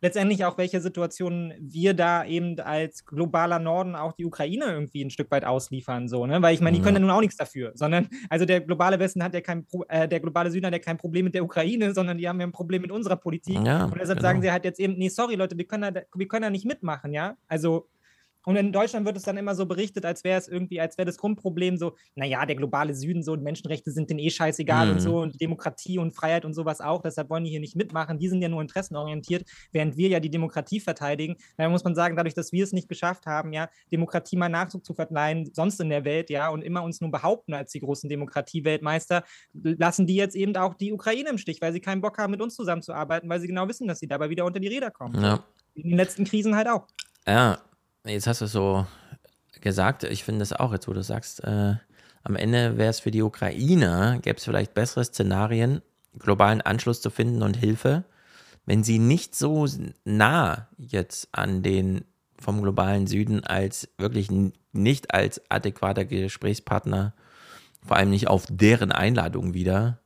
letztendlich 0.00 0.44
auch, 0.44 0.58
welche 0.58 0.80
Situationen 0.80 1.54
wir 1.60 1.94
da 1.94 2.24
eben 2.24 2.58
als 2.60 3.04
globaler 3.04 3.58
Norden 3.58 3.94
auch 3.96 4.12
die 4.12 4.24
Ukraine 4.24 4.66
irgendwie 4.66 5.04
ein 5.04 5.10
Stück 5.10 5.30
weit 5.30 5.44
ausliefern, 5.44 6.08
so, 6.08 6.26
ne? 6.26 6.40
Weil 6.42 6.54
ich 6.54 6.60
meine, 6.60 6.76
die 6.76 6.82
können 6.82 6.96
ja 6.96 7.00
nun 7.00 7.10
auch 7.10 7.20
nichts 7.20 7.36
dafür, 7.36 7.72
sondern 7.74 8.08
also 8.28 8.44
der 8.44 8.60
globale 8.60 8.98
Westen 8.98 9.22
hat 9.22 9.34
ja 9.34 9.40
kein 9.40 9.66
Pro 9.66 9.84
äh, 9.88 10.08
der 10.08 10.20
globale 10.20 10.50
Süden 10.50 10.66
hat 10.66 10.72
ja 10.72 10.78
kein 10.78 10.98
Problem 10.98 11.24
mit 11.24 11.34
der 11.34 11.44
Ukraine, 11.44 11.94
sondern 11.94 12.18
die 12.18 12.28
haben 12.28 12.40
ja 12.40 12.46
ein 12.46 12.52
Problem 12.52 12.82
mit 12.82 12.92
unserer 12.92 13.16
Politik. 13.16 13.58
Ja, 13.64 13.84
und 13.84 13.94
deshalb 13.94 14.18
genau. 14.18 14.28
sagen 14.28 14.42
sie 14.42 14.52
halt 14.52 14.64
jetzt 14.64 14.80
eben, 14.80 14.94
nee, 14.94 15.08
sorry 15.08 15.34
Leute, 15.34 15.56
wir 15.56 15.66
können 15.66 15.94
da, 15.94 16.02
wir 16.14 16.28
können 16.28 16.42
da 16.42 16.50
nicht 16.50 16.64
mitmachen, 16.64 17.12
ja? 17.12 17.36
Also 17.48 17.88
und 18.48 18.56
in 18.56 18.72
Deutschland 18.72 19.04
wird 19.04 19.14
es 19.14 19.24
dann 19.24 19.36
immer 19.36 19.54
so 19.54 19.66
berichtet, 19.66 20.06
als 20.06 20.24
wäre 20.24 20.38
es 20.38 20.48
irgendwie, 20.48 20.80
als 20.80 20.96
wäre 20.96 21.04
das 21.04 21.18
Grundproblem 21.18 21.76
so, 21.76 21.96
naja, 22.14 22.46
der 22.46 22.56
globale 22.56 22.94
Süden 22.94 23.22
so 23.22 23.32
und 23.32 23.42
Menschenrechte 23.42 23.90
sind 23.90 24.08
denen 24.08 24.20
eh 24.20 24.30
scheißegal 24.30 24.86
Mhm. 24.86 24.92
und 24.92 25.00
so 25.00 25.18
und 25.20 25.38
Demokratie 25.38 25.98
und 25.98 26.12
Freiheit 26.12 26.46
und 26.46 26.54
sowas 26.54 26.80
auch, 26.80 27.02
deshalb 27.02 27.28
wollen 27.28 27.44
die 27.44 27.50
hier 27.50 27.60
nicht 27.60 27.76
mitmachen. 27.76 28.18
Die 28.18 28.26
sind 28.26 28.40
ja 28.40 28.48
nur 28.48 28.62
interessenorientiert, 28.62 29.44
während 29.70 29.98
wir 29.98 30.08
ja 30.08 30.18
die 30.18 30.30
Demokratie 30.30 30.80
verteidigen. 30.80 31.36
Da 31.58 31.68
muss 31.68 31.84
man 31.84 31.94
sagen, 31.94 32.16
dadurch, 32.16 32.32
dass 32.32 32.50
wir 32.50 32.64
es 32.64 32.72
nicht 32.72 32.88
geschafft 32.88 33.26
haben, 33.26 33.52
ja, 33.52 33.68
Demokratie 33.92 34.36
mal 34.36 34.48
Nachdruck 34.48 34.82
zu 34.82 34.94
verleihen, 34.94 35.50
sonst 35.52 35.78
in 35.80 35.90
der 35.90 36.06
Welt, 36.06 36.30
ja, 36.30 36.48
und 36.48 36.62
immer 36.62 36.82
uns 36.82 37.02
nur 37.02 37.10
behaupten 37.10 37.52
als 37.52 37.72
die 37.72 37.80
großen 37.80 38.08
Demokratie-Weltmeister, 38.08 39.24
lassen 39.52 40.06
die 40.06 40.16
jetzt 40.16 40.34
eben 40.34 40.56
auch 40.56 40.72
die 40.72 40.94
Ukraine 40.94 41.28
im 41.28 41.36
Stich, 41.36 41.60
weil 41.60 41.74
sie 41.74 41.80
keinen 41.80 42.00
Bock 42.00 42.16
haben, 42.16 42.30
mit 42.30 42.40
uns 42.40 42.54
zusammenzuarbeiten, 42.54 43.28
weil 43.28 43.40
sie 43.40 43.46
genau 43.46 43.68
wissen, 43.68 43.86
dass 43.86 43.98
sie 43.98 44.08
dabei 44.08 44.30
wieder 44.30 44.46
unter 44.46 44.58
die 44.58 44.68
Räder 44.68 44.90
kommen. 44.90 45.22
Ja. 45.22 45.44
In 45.74 45.90
den 45.90 45.98
letzten 45.98 46.24
Krisen 46.24 46.56
halt 46.56 46.66
auch. 46.66 46.86
Ja, 47.26 47.58
jetzt 48.08 48.26
hast 48.26 48.40
du 48.40 48.46
es 48.46 48.52
so 48.52 48.86
gesagt. 49.60 50.04
Ich 50.04 50.24
finde 50.24 50.42
es 50.42 50.52
auch, 50.52 50.72
jetzt 50.72 50.88
wo 50.88 50.92
du 50.92 51.02
sagst, 51.02 51.42
äh, 51.44 51.74
am 52.24 52.36
Ende 52.36 52.76
wäre 52.76 52.90
es 52.90 53.00
für 53.00 53.10
die 53.10 53.22
Ukraine, 53.22 54.18
gäbe 54.22 54.36
es 54.38 54.44
vielleicht 54.44 54.74
bessere 54.74 55.04
Szenarien, 55.04 55.82
globalen 56.18 56.60
Anschluss 56.60 57.00
zu 57.00 57.10
finden 57.10 57.42
und 57.42 57.56
Hilfe, 57.56 58.04
wenn 58.66 58.84
sie 58.84 58.98
nicht 58.98 59.34
so 59.34 59.66
nah 60.04 60.68
jetzt 60.76 61.28
an 61.32 61.62
den 61.62 62.04
vom 62.40 62.62
globalen 62.62 63.06
Süden 63.06 63.42
als 63.44 63.88
wirklich 63.98 64.28
nicht 64.72 65.12
als 65.14 65.40
adäquater 65.50 66.04
Gesprächspartner, 66.04 67.14
vor 67.84 67.96
allem 67.96 68.10
nicht 68.10 68.28
auf 68.28 68.46
deren 68.48 68.92
Einladung 68.92 69.54
wieder, 69.54 69.98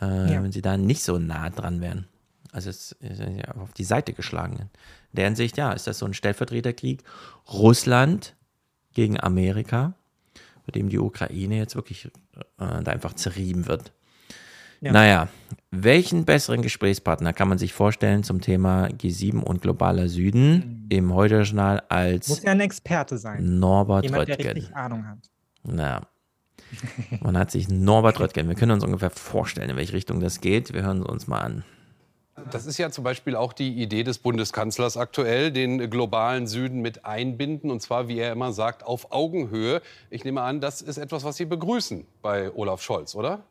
äh, 0.00 0.32
Ja. 0.34 0.42
wenn 0.42 0.52
sie 0.52 0.62
da 0.62 0.76
nicht 0.76 1.02
so 1.02 1.18
nah 1.18 1.50
dran 1.50 1.80
wären. 1.80 2.06
Also 2.52 2.70
es 2.70 2.96
ja 3.00 3.54
auf 3.56 3.72
die 3.74 3.84
Seite 3.84 4.12
geschlagen. 4.14 4.70
In 5.12 5.16
der 5.16 5.24
Hinsicht, 5.26 5.56
ja, 5.56 5.72
ist 5.72 5.86
das 5.86 5.98
so 5.98 6.06
ein 6.06 6.14
Stellvertreterkrieg. 6.14 7.02
Russland 7.52 8.36
gegen 8.92 9.18
Amerika, 9.18 9.94
bei 10.66 10.72
dem 10.72 10.88
die 10.88 10.98
Ukraine 10.98 11.56
jetzt 11.56 11.76
wirklich 11.76 12.06
äh, 12.06 12.10
da 12.56 12.90
einfach 12.90 13.14
zerrieben 13.14 13.66
wird. 13.66 13.92
Ja. 14.80 14.92
Naja, 14.92 15.28
welchen 15.70 16.24
besseren 16.24 16.62
Gesprächspartner 16.62 17.32
kann 17.32 17.48
man 17.48 17.58
sich 17.58 17.72
vorstellen 17.72 18.22
zum 18.22 18.40
Thema 18.40 18.86
G7 18.86 19.40
und 19.40 19.60
globaler 19.60 20.08
Süden 20.08 20.86
im 20.88 21.12
Heute-Journal 21.12 21.82
als 21.88 22.28
Muss 22.28 22.42
ja 22.42 22.52
ein 22.52 22.60
Experte 22.60 23.18
sein. 23.18 23.58
Norbert 23.58 24.04
Jemand, 24.04 24.28
der 24.28 24.38
Röttgen? 24.38 24.52
richtig 24.52 24.76
Ahnung 24.76 25.06
hat. 25.06 25.18
Na, 25.64 26.06
man 27.20 27.36
hat 27.36 27.50
sich 27.50 27.68
Norbert 27.68 28.20
Röttgen. 28.20 28.48
Wir 28.48 28.54
können 28.54 28.72
uns 28.72 28.84
ungefähr 28.84 29.10
vorstellen, 29.10 29.70
in 29.70 29.76
welche 29.76 29.94
Richtung 29.94 30.20
das 30.20 30.40
geht. 30.40 30.72
Wir 30.72 30.82
hören 30.82 31.02
es 31.02 31.06
uns 31.06 31.26
mal 31.26 31.40
an. 31.40 31.64
Das 32.50 32.66
ist 32.66 32.78
ja 32.78 32.90
zum 32.90 33.04
Beispiel 33.04 33.36
auch 33.36 33.52
die 33.52 33.82
Idee 33.82 34.04
des 34.04 34.18
Bundeskanzlers 34.18 34.96
aktuell, 34.96 35.50
den 35.52 35.90
globalen 35.90 36.46
Süden 36.46 36.80
mit 36.80 37.04
einbinden. 37.04 37.70
Und 37.70 37.80
zwar, 37.80 38.08
wie 38.08 38.18
er 38.18 38.32
immer 38.32 38.52
sagt, 38.52 38.84
auf 38.84 39.12
Augenhöhe. 39.12 39.82
Ich 40.10 40.24
nehme 40.24 40.42
an, 40.42 40.60
das 40.60 40.80
ist 40.80 40.98
etwas, 40.98 41.24
was 41.24 41.36
Sie 41.36 41.44
begrüßen 41.44 42.06
bei 42.22 42.50
Olaf 42.54 42.82
Scholz, 42.82 43.14
oder? 43.14 43.44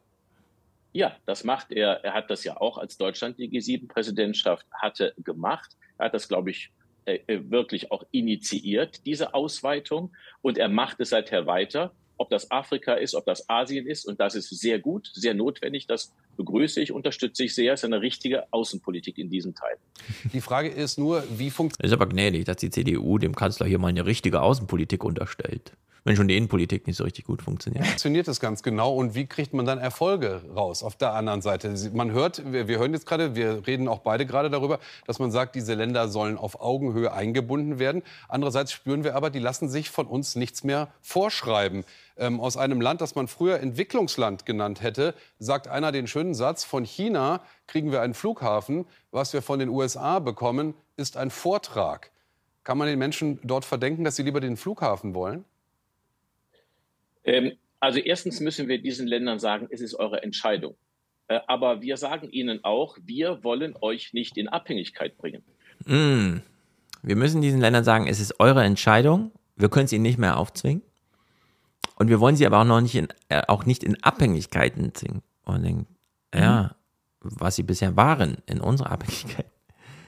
Ja, 0.93 1.15
das 1.25 1.43
macht 1.43 1.71
er. 1.71 2.03
Er 2.03 2.13
hat 2.13 2.29
das 2.29 2.43
ja 2.43 2.59
auch, 2.59 2.77
als 2.77 2.97
Deutschland 2.97 3.37
die 3.37 3.49
G7-Präsidentschaft 3.49 4.65
hatte, 4.71 5.13
gemacht. 5.23 5.77
Er 5.97 6.05
hat 6.05 6.13
das, 6.13 6.27
glaube 6.27 6.49
ich, 6.49 6.71
äh, 7.05 7.19
äh, 7.27 7.51
wirklich 7.51 7.91
auch 7.91 8.03
initiiert, 8.11 9.05
diese 9.05 9.33
Ausweitung. 9.33 10.11
Und 10.41 10.57
er 10.57 10.69
macht 10.69 10.99
es 10.99 11.09
seither 11.09 11.45
weiter. 11.45 11.93
Ob 12.17 12.29
das 12.29 12.49
Afrika 12.49 12.95
ist, 12.95 13.13
ob 13.13 13.25
das 13.25 13.47
Asien 13.47 13.85
ist. 13.85 14.05
Und 14.05 14.19
das 14.19 14.33
ist 14.33 14.49
sehr 14.49 14.79
gut, 14.79 15.09
sehr 15.13 15.35
notwendig. 15.35 15.85
Das 15.85 16.13
begrüße 16.37 16.79
ich, 16.81 16.91
unterstütze 16.91 17.43
ich 17.43 17.53
sehr. 17.53 17.73
Es 17.73 17.81
ist 17.81 17.85
eine 17.85 18.01
richtige 18.01 18.51
Außenpolitik 18.53 19.17
in 19.17 19.29
diesem 19.29 19.55
Teil. 19.55 19.75
Die 20.31 20.41
Frage 20.41 20.69
ist 20.69 20.97
nur, 20.97 21.23
wie 21.37 21.49
funktioniert 21.49 21.91
Ist 21.91 21.93
aber 21.93 22.07
gnädig, 22.07 22.45
dass 22.45 22.57
die 22.57 22.69
CDU 22.69 23.17
dem 23.17 23.35
Kanzler 23.35 23.67
hier 23.67 23.79
mal 23.79 23.89
eine 23.89 24.05
richtige 24.05 24.41
Außenpolitik 24.41 25.03
unterstellt. 25.03 25.73
Wenn 26.07 26.15
schon 26.15 26.29
die 26.29 26.37
Innenpolitik 26.37 26.87
nicht 26.87 26.95
so 26.95 27.03
richtig 27.03 27.25
gut 27.25 27.41
funktioniert. 27.41 27.85
funktioniert 27.85 28.29
das 28.29 28.39
ganz 28.39 28.63
genau 28.63 28.95
und 28.95 29.13
wie 29.13 29.25
kriegt 29.25 29.53
man 29.53 29.65
dann 29.65 29.77
Erfolge 29.77 30.41
raus 30.55 30.81
auf 30.81 30.95
der 30.95 31.11
anderen 31.11 31.41
Seite? 31.41 31.75
Man 31.91 32.11
hört, 32.11 32.49
wir, 32.49 32.69
wir 32.69 32.79
hören 32.79 32.93
jetzt 32.93 33.05
gerade, 33.05 33.35
wir 33.35 33.67
reden 33.67 33.89
auch 33.89 33.99
beide 33.99 34.25
gerade 34.25 34.49
darüber, 34.49 34.79
dass 35.05 35.19
man 35.19 35.31
sagt, 35.31 35.55
diese 35.55 35.73
Länder 35.73 36.07
sollen 36.07 36.37
auf 36.37 36.61
Augenhöhe 36.61 37.11
eingebunden 37.11 37.77
werden. 37.77 38.03
Andererseits 38.29 38.71
spüren 38.71 39.03
wir 39.03 39.15
aber, 39.15 39.29
die 39.29 39.39
lassen 39.39 39.67
sich 39.67 39.89
von 39.89 40.07
uns 40.07 40.37
nichts 40.37 40.63
mehr 40.63 40.87
vorschreiben. 41.01 41.83
Ähm, 42.15 42.39
aus 42.39 42.55
einem 42.55 42.79
Land, 42.79 43.01
das 43.01 43.15
man 43.15 43.27
früher 43.27 43.59
Entwicklungsland 43.59 44.45
genannt 44.45 44.81
hätte, 44.81 45.13
sagt 45.39 45.67
einer 45.67 45.91
den 45.91 46.07
schönen 46.07 46.35
Satz, 46.35 46.63
von 46.63 46.85
China 46.85 47.41
kriegen 47.67 47.91
wir 47.91 47.99
einen 47.99 48.13
Flughafen, 48.13 48.85
was 49.11 49.33
wir 49.33 49.41
von 49.41 49.59
den 49.59 49.67
USA 49.67 50.19
bekommen, 50.19 50.73
ist 50.95 51.17
ein 51.17 51.31
Vortrag. 51.31 52.11
Kann 52.63 52.77
man 52.77 52.87
den 52.87 52.97
Menschen 52.97 53.41
dort 53.43 53.65
verdenken, 53.65 54.05
dass 54.05 54.15
sie 54.15 54.23
lieber 54.23 54.39
den 54.39 54.55
Flughafen 54.55 55.13
wollen? 55.13 55.43
Ähm, 57.27 57.53
also 57.79 57.99
erstens 57.99 58.39
müssen 58.39 58.67
wir 58.67 58.81
diesen 58.81 59.05
Ländern 59.05 59.39
sagen, 59.39 59.67
es 59.69 59.81
ist 59.81 59.93
eure 59.93 60.23
Entscheidung. 60.23 60.75
Äh, 61.27 61.41
aber 61.47 61.81
wir 61.81 61.97
sagen 61.97 62.29
ihnen 62.29 62.63
auch, 62.63 62.97
wir 63.03 63.43
wollen 63.43 63.75
euch 63.81 64.13
nicht 64.13 64.37
in 64.37 64.47
Abhängigkeit 64.47 65.17
bringen. 65.17 65.43
Mm. 65.85 66.37
Wir 67.03 67.15
müssen 67.15 67.41
diesen 67.41 67.61
Ländern 67.61 67.83
sagen, 67.83 68.07
es 68.07 68.19
ist 68.19 68.39
eure 68.39 68.63
Entscheidung. 68.63 69.31
Wir 69.55 69.69
können 69.69 69.85
es 69.85 69.93
ihnen 69.93 70.03
nicht 70.03 70.17
mehr 70.17 70.37
aufzwingen. 70.37 70.81
Und 71.95 72.09
wir 72.09 72.19
wollen 72.19 72.35
sie 72.35 72.45
aber 72.45 72.61
auch 72.61 72.65
noch 72.65 72.81
nicht 72.81 72.95
in, 72.95 73.07
äh, 73.29 73.43
auch 73.47 73.65
nicht 73.65 73.83
in 73.83 74.01
Abhängigkeiten 74.03 74.93
zwingen. 74.95 75.21
Und 75.45 75.63
denken, 75.63 75.87
ja, 76.33 76.75
was 77.21 77.55
sie 77.55 77.63
bisher 77.63 77.95
waren 77.95 78.37
in 78.45 78.59
unserer 78.59 78.91
Abhängigkeit. 78.91 79.45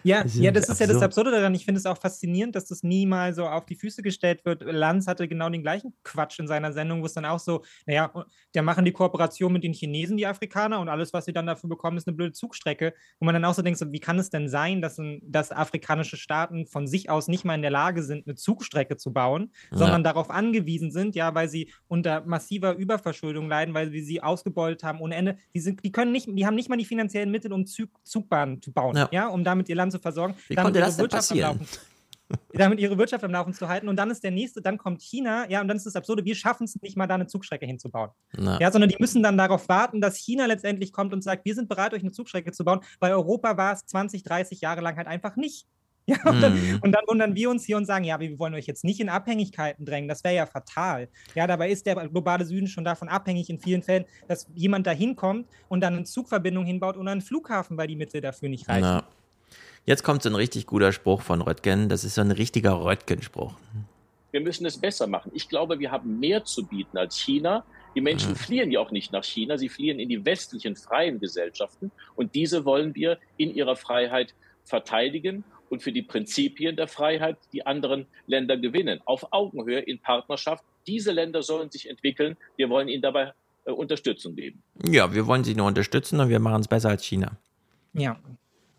Ja, 0.03 0.23
Das 0.23 0.35
ist 0.35 0.41
ja, 0.41 0.51
das 0.51 0.69
ist 0.69 0.79
ja 0.79 0.87
das 0.87 0.95
absurd. 0.97 1.03
Absurde 1.09 1.31
daran. 1.31 1.53
Ich 1.55 1.65
finde 1.65 1.79
es 1.79 1.85
auch 1.85 1.97
faszinierend, 1.97 2.55
dass 2.55 2.65
das 2.65 2.83
nie 2.83 3.05
mal 3.05 3.33
so 3.33 3.45
auf 3.47 3.65
die 3.65 3.75
Füße 3.75 4.01
gestellt 4.01 4.45
wird. 4.45 4.61
Lanz 4.63 5.07
hatte 5.07 5.27
genau 5.27 5.49
den 5.49 5.61
gleichen 5.61 5.93
Quatsch 6.03 6.39
in 6.39 6.47
seiner 6.47 6.71
Sendung, 6.73 7.01
wo 7.01 7.05
es 7.05 7.13
dann 7.13 7.25
auch 7.25 7.39
so, 7.39 7.63
naja, 7.85 8.11
der 8.53 8.61
machen 8.63 8.85
die 8.85 8.91
Kooperation 8.91 9.51
mit 9.53 9.63
den 9.63 9.73
Chinesen, 9.73 10.17
die 10.17 10.27
Afrikaner, 10.27 10.79
und 10.79 10.89
alles, 10.89 11.13
was 11.13 11.25
sie 11.25 11.33
dann 11.33 11.45
dafür 11.47 11.69
bekommen, 11.69 11.97
ist 11.97 12.07
eine 12.07 12.15
blöde 12.15 12.31
Zugstrecke. 12.33 12.93
Wo 13.19 13.25
man 13.25 13.33
dann 13.33 13.45
auch 13.45 13.53
so 13.53 13.61
denkt, 13.61 13.79
so, 13.79 13.91
wie 13.91 13.99
kann 13.99 14.19
es 14.19 14.29
denn 14.29 14.47
sein, 14.49 14.81
dass, 14.81 14.97
ein, 14.99 15.21
dass 15.23 15.51
afrikanische 15.51 16.17
Staaten 16.17 16.65
von 16.65 16.87
sich 16.87 17.09
aus 17.09 17.27
nicht 17.27 17.45
mal 17.45 17.55
in 17.55 17.61
der 17.61 17.71
Lage 17.71 18.03
sind, 18.03 18.27
eine 18.27 18.35
Zugstrecke 18.35 18.97
zu 18.97 19.11
bauen, 19.13 19.51
Ja. 19.71 19.77
sondern 19.79 20.03
darauf 20.03 20.29
angewiesen 20.29 20.91
sind, 20.91 21.15
ja, 21.15 21.35
weil 21.35 21.49
sie 21.49 21.71
unter 21.87 22.21
massiver 22.25 22.75
Überverschuldung 22.75 23.47
leiden, 23.49 23.73
weil 23.73 23.91
wir 23.91 24.03
sie 24.03 24.21
ausgebeutet 24.21 24.83
haben 24.83 25.01
ohne 25.01 25.15
Ende. 25.15 25.37
Die, 25.53 25.59
sind, 25.59 25.83
die 25.83 25.91
können 25.91 26.11
nicht, 26.11 26.27
die 26.29 26.45
haben 26.45 26.55
nicht 26.55 26.69
mal 26.69 26.77
die 26.77 26.85
finanziellen 26.85 27.31
Mittel, 27.31 27.51
um 27.53 27.65
Zug, 27.65 27.89
Zugbahnen 28.03 28.61
zu 28.61 28.71
bauen, 28.71 28.95
Ja. 28.95 29.09
ja. 29.11 29.27
um 29.27 29.43
damit 29.43 29.69
ihr 29.69 29.75
Land 29.75 29.88
zu 29.91 29.99
versorgen, 29.99 30.35
Wie 30.47 30.55
damit 30.55 30.65
konnte 30.65 30.79
ihre 30.79 30.87
das 30.87 30.95
denn 30.97 31.03
Wirtschaft 31.03 31.31
am 31.31 31.37
passieren? 31.37 31.57
Laufen 31.59 31.67
damit 32.53 32.79
ihre 32.79 32.97
Wirtschaft 32.97 33.23
am 33.23 33.31
Laufen 33.31 33.53
zu 33.53 33.67
halten. 33.67 33.89
Und 33.89 33.95
dann 33.95 34.11
ist 34.11 34.23
der 34.23 34.31
nächste, 34.31 34.61
dann 34.61 34.77
kommt 34.77 35.01
China, 35.01 35.49
ja, 35.49 35.61
und 35.61 35.67
dann 35.67 35.77
ist 35.77 35.85
das 35.85 35.95
Absurde, 35.95 36.23
wir 36.25 36.35
schaffen 36.35 36.65
es 36.65 36.79
nicht 36.81 36.95
mal, 36.95 37.07
da 37.07 37.15
eine 37.15 37.27
Zugstrecke 37.27 37.65
hinzubauen. 37.65 38.11
Na. 38.37 38.59
Ja, 38.59 38.71
sondern 38.71 38.89
die 38.89 38.97
müssen 38.99 39.23
dann 39.23 39.37
darauf 39.37 39.67
warten, 39.67 39.99
dass 39.99 40.15
China 40.15 40.45
letztendlich 40.45 40.93
kommt 40.93 41.13
und 41.13 41.23
sagt, 41.23 41.45
wir 41.45 41.55
sind 41.55 41.69
bereit, 41.69 41.93
euch 41.93 42.01
eine 42.01 42.11
Zugstrecke 42.11 42.51
zu 42.51 42.63
bauen. 42.63 42.81
Bei 42.99 43.11
Europa 43.11 43.57
war 43.57 43.73
es 43.73 43.85
20, 43.85 44.23
30 44.23 44.61
Jahre 44.61 44.81
lang 44.81 44.97
halt 44.97 45.07
einfach 45.07 45.35
nicht. 45.35 45.65
Ja, 46.09 46.17
und, 46.27 46.41
dann, 46.41 46.53
Mhm. 46.55 46.79
und 46.81 46.91
dann 46.91 47.03
wundern 47.07 47.35
wir 47.35 47.51
uns 47.51 47.65
hier 47.65 47.77
und 47.77 47.85
sagen, 47.85 48.03
ja, 48.03 48.19
wir 48.19 48.39
wollen 48.39 48.55
euch 48.55 48.65
jetzt 48.65 48.83
nicht 48.83 48.99
in 48.99 49.09
Abhängigkeiten 49.09 49.85
drängen. 49.85 50.07
Das 50.09 50.23
wäre 50.23 50.33
ja 50.33 50.47
fatal. 50.47 51.07
Ja, 51.35 51.45
dabei 51.45 51.69
ist 51.69 51.85
der 51.85 51.93
globale 52.07 52.45
Süden 52.45 52.65
schon 52.65 52.83
davon 52.83 53.09
abhängig 53.09 53.47
in 53.51 53.59
vielen 53.59 53.83
Fällen, 53.83 54.05
dass 54.27 54.47
jemand 54.55 54.87
da 54.87 54.91
hinkommt 54.91 55.47
und 55.67 55.81
dann 55.81 55.93
eine 55.93 56.05
Zugverbindung 56.05 56.65
hinbaut 56.65 56.97
und 56.97 57.07
einen 57.07 57.21
Flughafen, 57.21 57.77
weil 57.77 57.85
die 57.85 57.95
Mittel 57.95 58.21
dafür 58.21 58.49
nicht 58.49 58.67
reichen. 58.67 58.81
Na. 58.81 59.03
Jetzt 59.85 60.03
kommt 60.03 60.23
so 60.23 60.29
ein 60.29 60.35
richtig 60.35 60.67
guter 60.67 60.91
Spruch 60.91 61.21
von 61.21 61.41
Röttgen. 61.41 61.89
Das 61.89 62.03
ist 62.03 62.15
so 62.15 62.21
ein 62.21 62.31
richtiger 62.31 62.83
Röttgen-Spruch. 62.83 63.53
Wir 64.31 64.41
müssen 64.41 64.65
es 64.65 64.77
besser 64.77 65.07
machen. 65.07 65.31
Ich 65.33 65.49
glaube, 65.49 65.79
wir 65.79 65.91
haben 65.91 66.19
mehr 66.19 66.45
zu 66.45 66.65
bieten 66.65 66.97
als 66.97 67.17
China. 67.17 67.63
Die 67.95 68.01
Menschen 68.01 68.35
fliehen 68.35 68.71
ja 68.71 68.79
auch 68.79 68.91
nicht 68.91 69.11
nach 69.11 69.23
China, 69.23 69.57
sie 69.57 69.69
fliehen 69.69 69.99
in 69.99 70.09
die 70.09 70.23
westlichen 70.23 70.75
freien 70.75 71.19
Gesellschaften 71.19 71.91
und 72.15 72.35
diese 72.35 72.63
wollen 72.63 72.93
wir 72.93 73.17
in 73.37 73.53
ihrer 73.53 73.75
Freiheit 73.75 74.35
verteidigen 74.63 75.43
und 75.69 75.81
für 75.83 75.91
die 75.91 76.01
Prinzipien 76.01 76.75
der 76.75 76.87
Freiheit 76.87 77.37
die 77.53 77.65
anderen 77.65 78.05
Länder 78.27 78.57
gewinnen. 78.57 79.01
Auf 79.05 79.31
Augenhöhe 79.31 79.79
in 79.79 79.99
Partnerschaft. 79.99 80.63
Diese 80.87 81.11
Länder 81.11 81.41
sollen 81.41 81.71
sich 81.71 81.89
entwickeln. 81.89 82.37
Wir 82.57 82.69
wollen 82.69 82.87
ihnen 82.87 83.01
dabei 83.01 83.33
äh, 83.65 83.71
Unterstützung 83.71 84.35
geben. 84.35 84.61
Ja, 84.85 85.13
wir 85.13 85.27
wollen 85.27 85.43
sie 85.43 85.55
nur 85.55 85.67
unterstützen 85.67 86.19
und 86.19 86.29
wir 86.29 86.39
machen 86.39 86.61
es 86.61 86.67
besser 86.67 86.89
als 86.89 87.03
China. 87.03 87.37
Ja. 87.93 88.19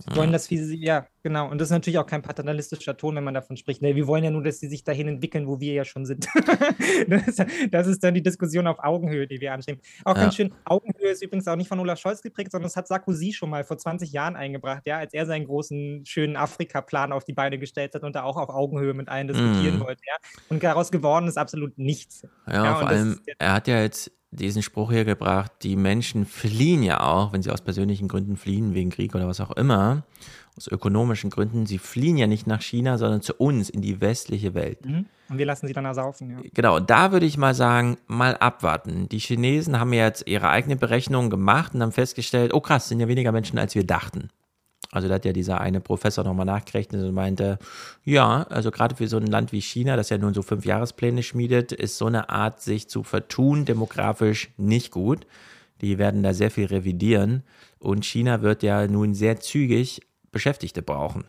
Sie 0.00 0.16
wollen, 0.16 0.32
dass 0.32 0.50
wir 0.50 0.64
sie, 0.64 0.82
ja, 0.82 1.06
genau. 1.22 1.48
Und 1.50 1.58
das 1.60 1.68
ist 1.68 1.72
natürlich 1.72 1.98
auch 1.98 2.06
kein 2.06 2.22
paternalistischer 2.22 2.96
Ton, 2.96 3.16
wenn 3.16 3.24
man 3.24 3.34
davon 3.34 3.56
spricht. 3.56 3.82
Wir 3.82 4.06
wollen 4.06 4.24
ja 4.24 4.30
nur, 4.30 4.42
dass 4.42 4.58
sie 4.60 4.68
sich 4.68 4.84
dahin 4.84 5.08
entwickeln, 5.08 5.46
wo 5.46 5.60
wir 5.60 5.72
ja 5.74 5.84
schon 5.84 6.06
sind. 6.06 6.26
das, 7.08 7.36
das, 7.70 7.86
ist 7.86 8.02
dann 8.02 8.14
die 8.14 8.22
Diskussion 8.22 8.66
auf 8.66 8.78
Augenhöhe, 8.78 9.26
die 9.26 9.40
wir 9.40 9.52
anstreben. 9.52 9.80
Auch 10.04 10.16
Ja. 10.16 10.22
ganz 10.22 10.36
schön, 10.36 10.52
Augenhöhe 10.64 11.10
ist 11.10 11.22
übrigens 11.22 11.46
auch 11.48 11.56
nicht 11.56 11.68
von 11.68 11.78
Olaf 11.80 11.98
Scholz 11.98 12.22
geprägt, 12.22 12.52
sondern 12.52 12.66
das 12.68 12.76
hat 12.76 12.88
Sarkozy 12.88 13.32
schon 13.32 13.50
mal 13.50 13.64
vor 13.64 13.78
20 13.78 14.12
Jahren 14.12 14.36
eingebracht, 14.36 14.82
ja, 14.86 14.98
als 14.98 15.12
er 15.14 15.26
seinen 15.26 15.46
großen, 15.46 16.04
schönen 16.06 16.36
Afrika-Plan 16.36 17.12
auf 17.12 17.24
die 17.24 17.32
Beine 17.32 17.58
gestellt 17.58 17.94
hat 17.94 18.02
und 18.02 18.14
da 18.14 18.22
auch 18.22 18.36
auf 18.36 18.48
Augenhöhe 18.48 18.94
mit 18.94 19.08
allen 19.08 19.28
diskutieren 19.28 19.76
Mhm. 19.76 19.80
wollte, 19.80 20.02
ja. 20.06 20.14
Und 20.48 20.62
daraus 20.62 20.90
geworden 20.90 21.28
ist 21.28 21.38
absolut 21.38 21.76
nichts. 21.78 22.26
Ja, 22.50 22.72
und 22.72 22.78
vor 22.80 22.88
das 22.88 22.98
allem, 22.98 23.20
er 23.38 23.52
hat 23.52 23.68
ja 23.68 23.80
jetzt 23.82 24.10
diesen 24.30 24.62
Spruch 24.62 24.92
hier 24.92 25.04
gebracht, 25.04 25.52
die 25.62 25.76
Menschen 25.76 26.24
fliehen 26.24 26.82
ja 26.82 27.00
auch, 27.00 27.32
wenn 27.32 27.42
sie 27.42 27.50
aus 27.50 27.62
persönlichen 27.62 28.08
Gründen 28.08 28.36
fliehen, 28.36 28.74
wegen 28.74 28.90
Krieg 28.90 29.14
oder 29.14 29.26
was 29.26 29.40
auch 29.40 29.50
immer, 29.52 30.04
aus 30.56 30.68
ökonomischen 30.68 31.30
Gründen, 31.30 31.66
sie 31.66 31.78
fliehen 31.78 32.16
ja 32.16 32.26
nicht 32.26 32.46
nach 32.46 32.62
China, 32.62 32.98
sondern 32.98 33.22
zu 33.22 33.34
uns 33.34 33.70
in 33.70 33.82
die 33.82 34.00
westliche 34.00 34.54
Welt. 34.54 34.84
Mhm. 34.86 35.06
Und 35.28 35.38
wir 35.38 35.46
lassen 35.46 35.66
sie 35.66 35.72
dann 35.72 35.84
ersaufen, 35.84 36.30
ja. 36.30 36.38
Genau, 36.54 36.80
da 36.80 37.12
würde 37.12 37.26
ich 37.26 37.38
mal 37.38 37.54
sagen, 37.54 37.98
mal 38.06 38.36
abwarten. 38.36 39.08
Die 39.08 39.18
Chinesen 39.18 39.78
haben 39.78 39.92
ja 39.92 40.04
jetzt 40.04 40.26
ihre 40.26 40.48
eigene 40.48 40.76
Berechnung 40.76 41.30
gemacht 41.30 41.74
und 41.74 41.82
haben 41.82 41.92
festgestellt, 41.92 42.52
oh 42.52 42.60
krass, 42.60 42.88
sind 42.88 43.00
ja 43.00 43.08
weniger 43.08 43.32
Menschen, 43.32 43.58
als 43.58 43.74
wir 43.74 43.86
dachten. 43.86 44.28
Also 44.92 45.08
da 45.08 45.14
hat 45.14 45.24
ja 45.24 45.32
dieser 45.32 45.60
eine 45.60 45.80
Professor 45.80 46.24
nochmal 46.24 46.46
nachgerechnet 46.46 47.02
und 47.04 47.14
meinte, 47.14 47.58
ja, 48.04 48.42
also 48.44 48.70
gerade 48.70 48.96
für 48.96 49.06
so 49.06 49.18
ein 49.18 49.26
Land 49.26 49.52
wie 49.52 49.60
China, 49.60 49.96
das 49.96 50.10
ja 50.10 50.18
nun 50.18 50.34
so 50.34 50.42
fünf 50.42 50.64
Jahrespläne 50.64 51.22
schmiedet, 51.22 51.72
ist 51.72 51.96
so 51.96 52.06
eine 52.06 52.28
Art, 52.28 52.60
sich 52.60 52.88
zu 52.88 53.04
vertun, 53.04 53.64
demografisch 53.64 54.50
nicht 54.56 54.90
gut. 54.90 55.26
Die 55.80 55.98
werden 55.98 56.22
da 56.22 56.34
sehr 56.34 56.50
viel 56.50 56.66
revidieren 56.66 57.44
und 57.78 58.04
China 58.04 58.42
wird 58.42 58.62
ja 58.62 58.86
nun 58.86 59.14
sehr 59.14 59.40
zügig 59.40 60.00
Beschäftigte 60.32 60.82
brauchen. 60.82 61.24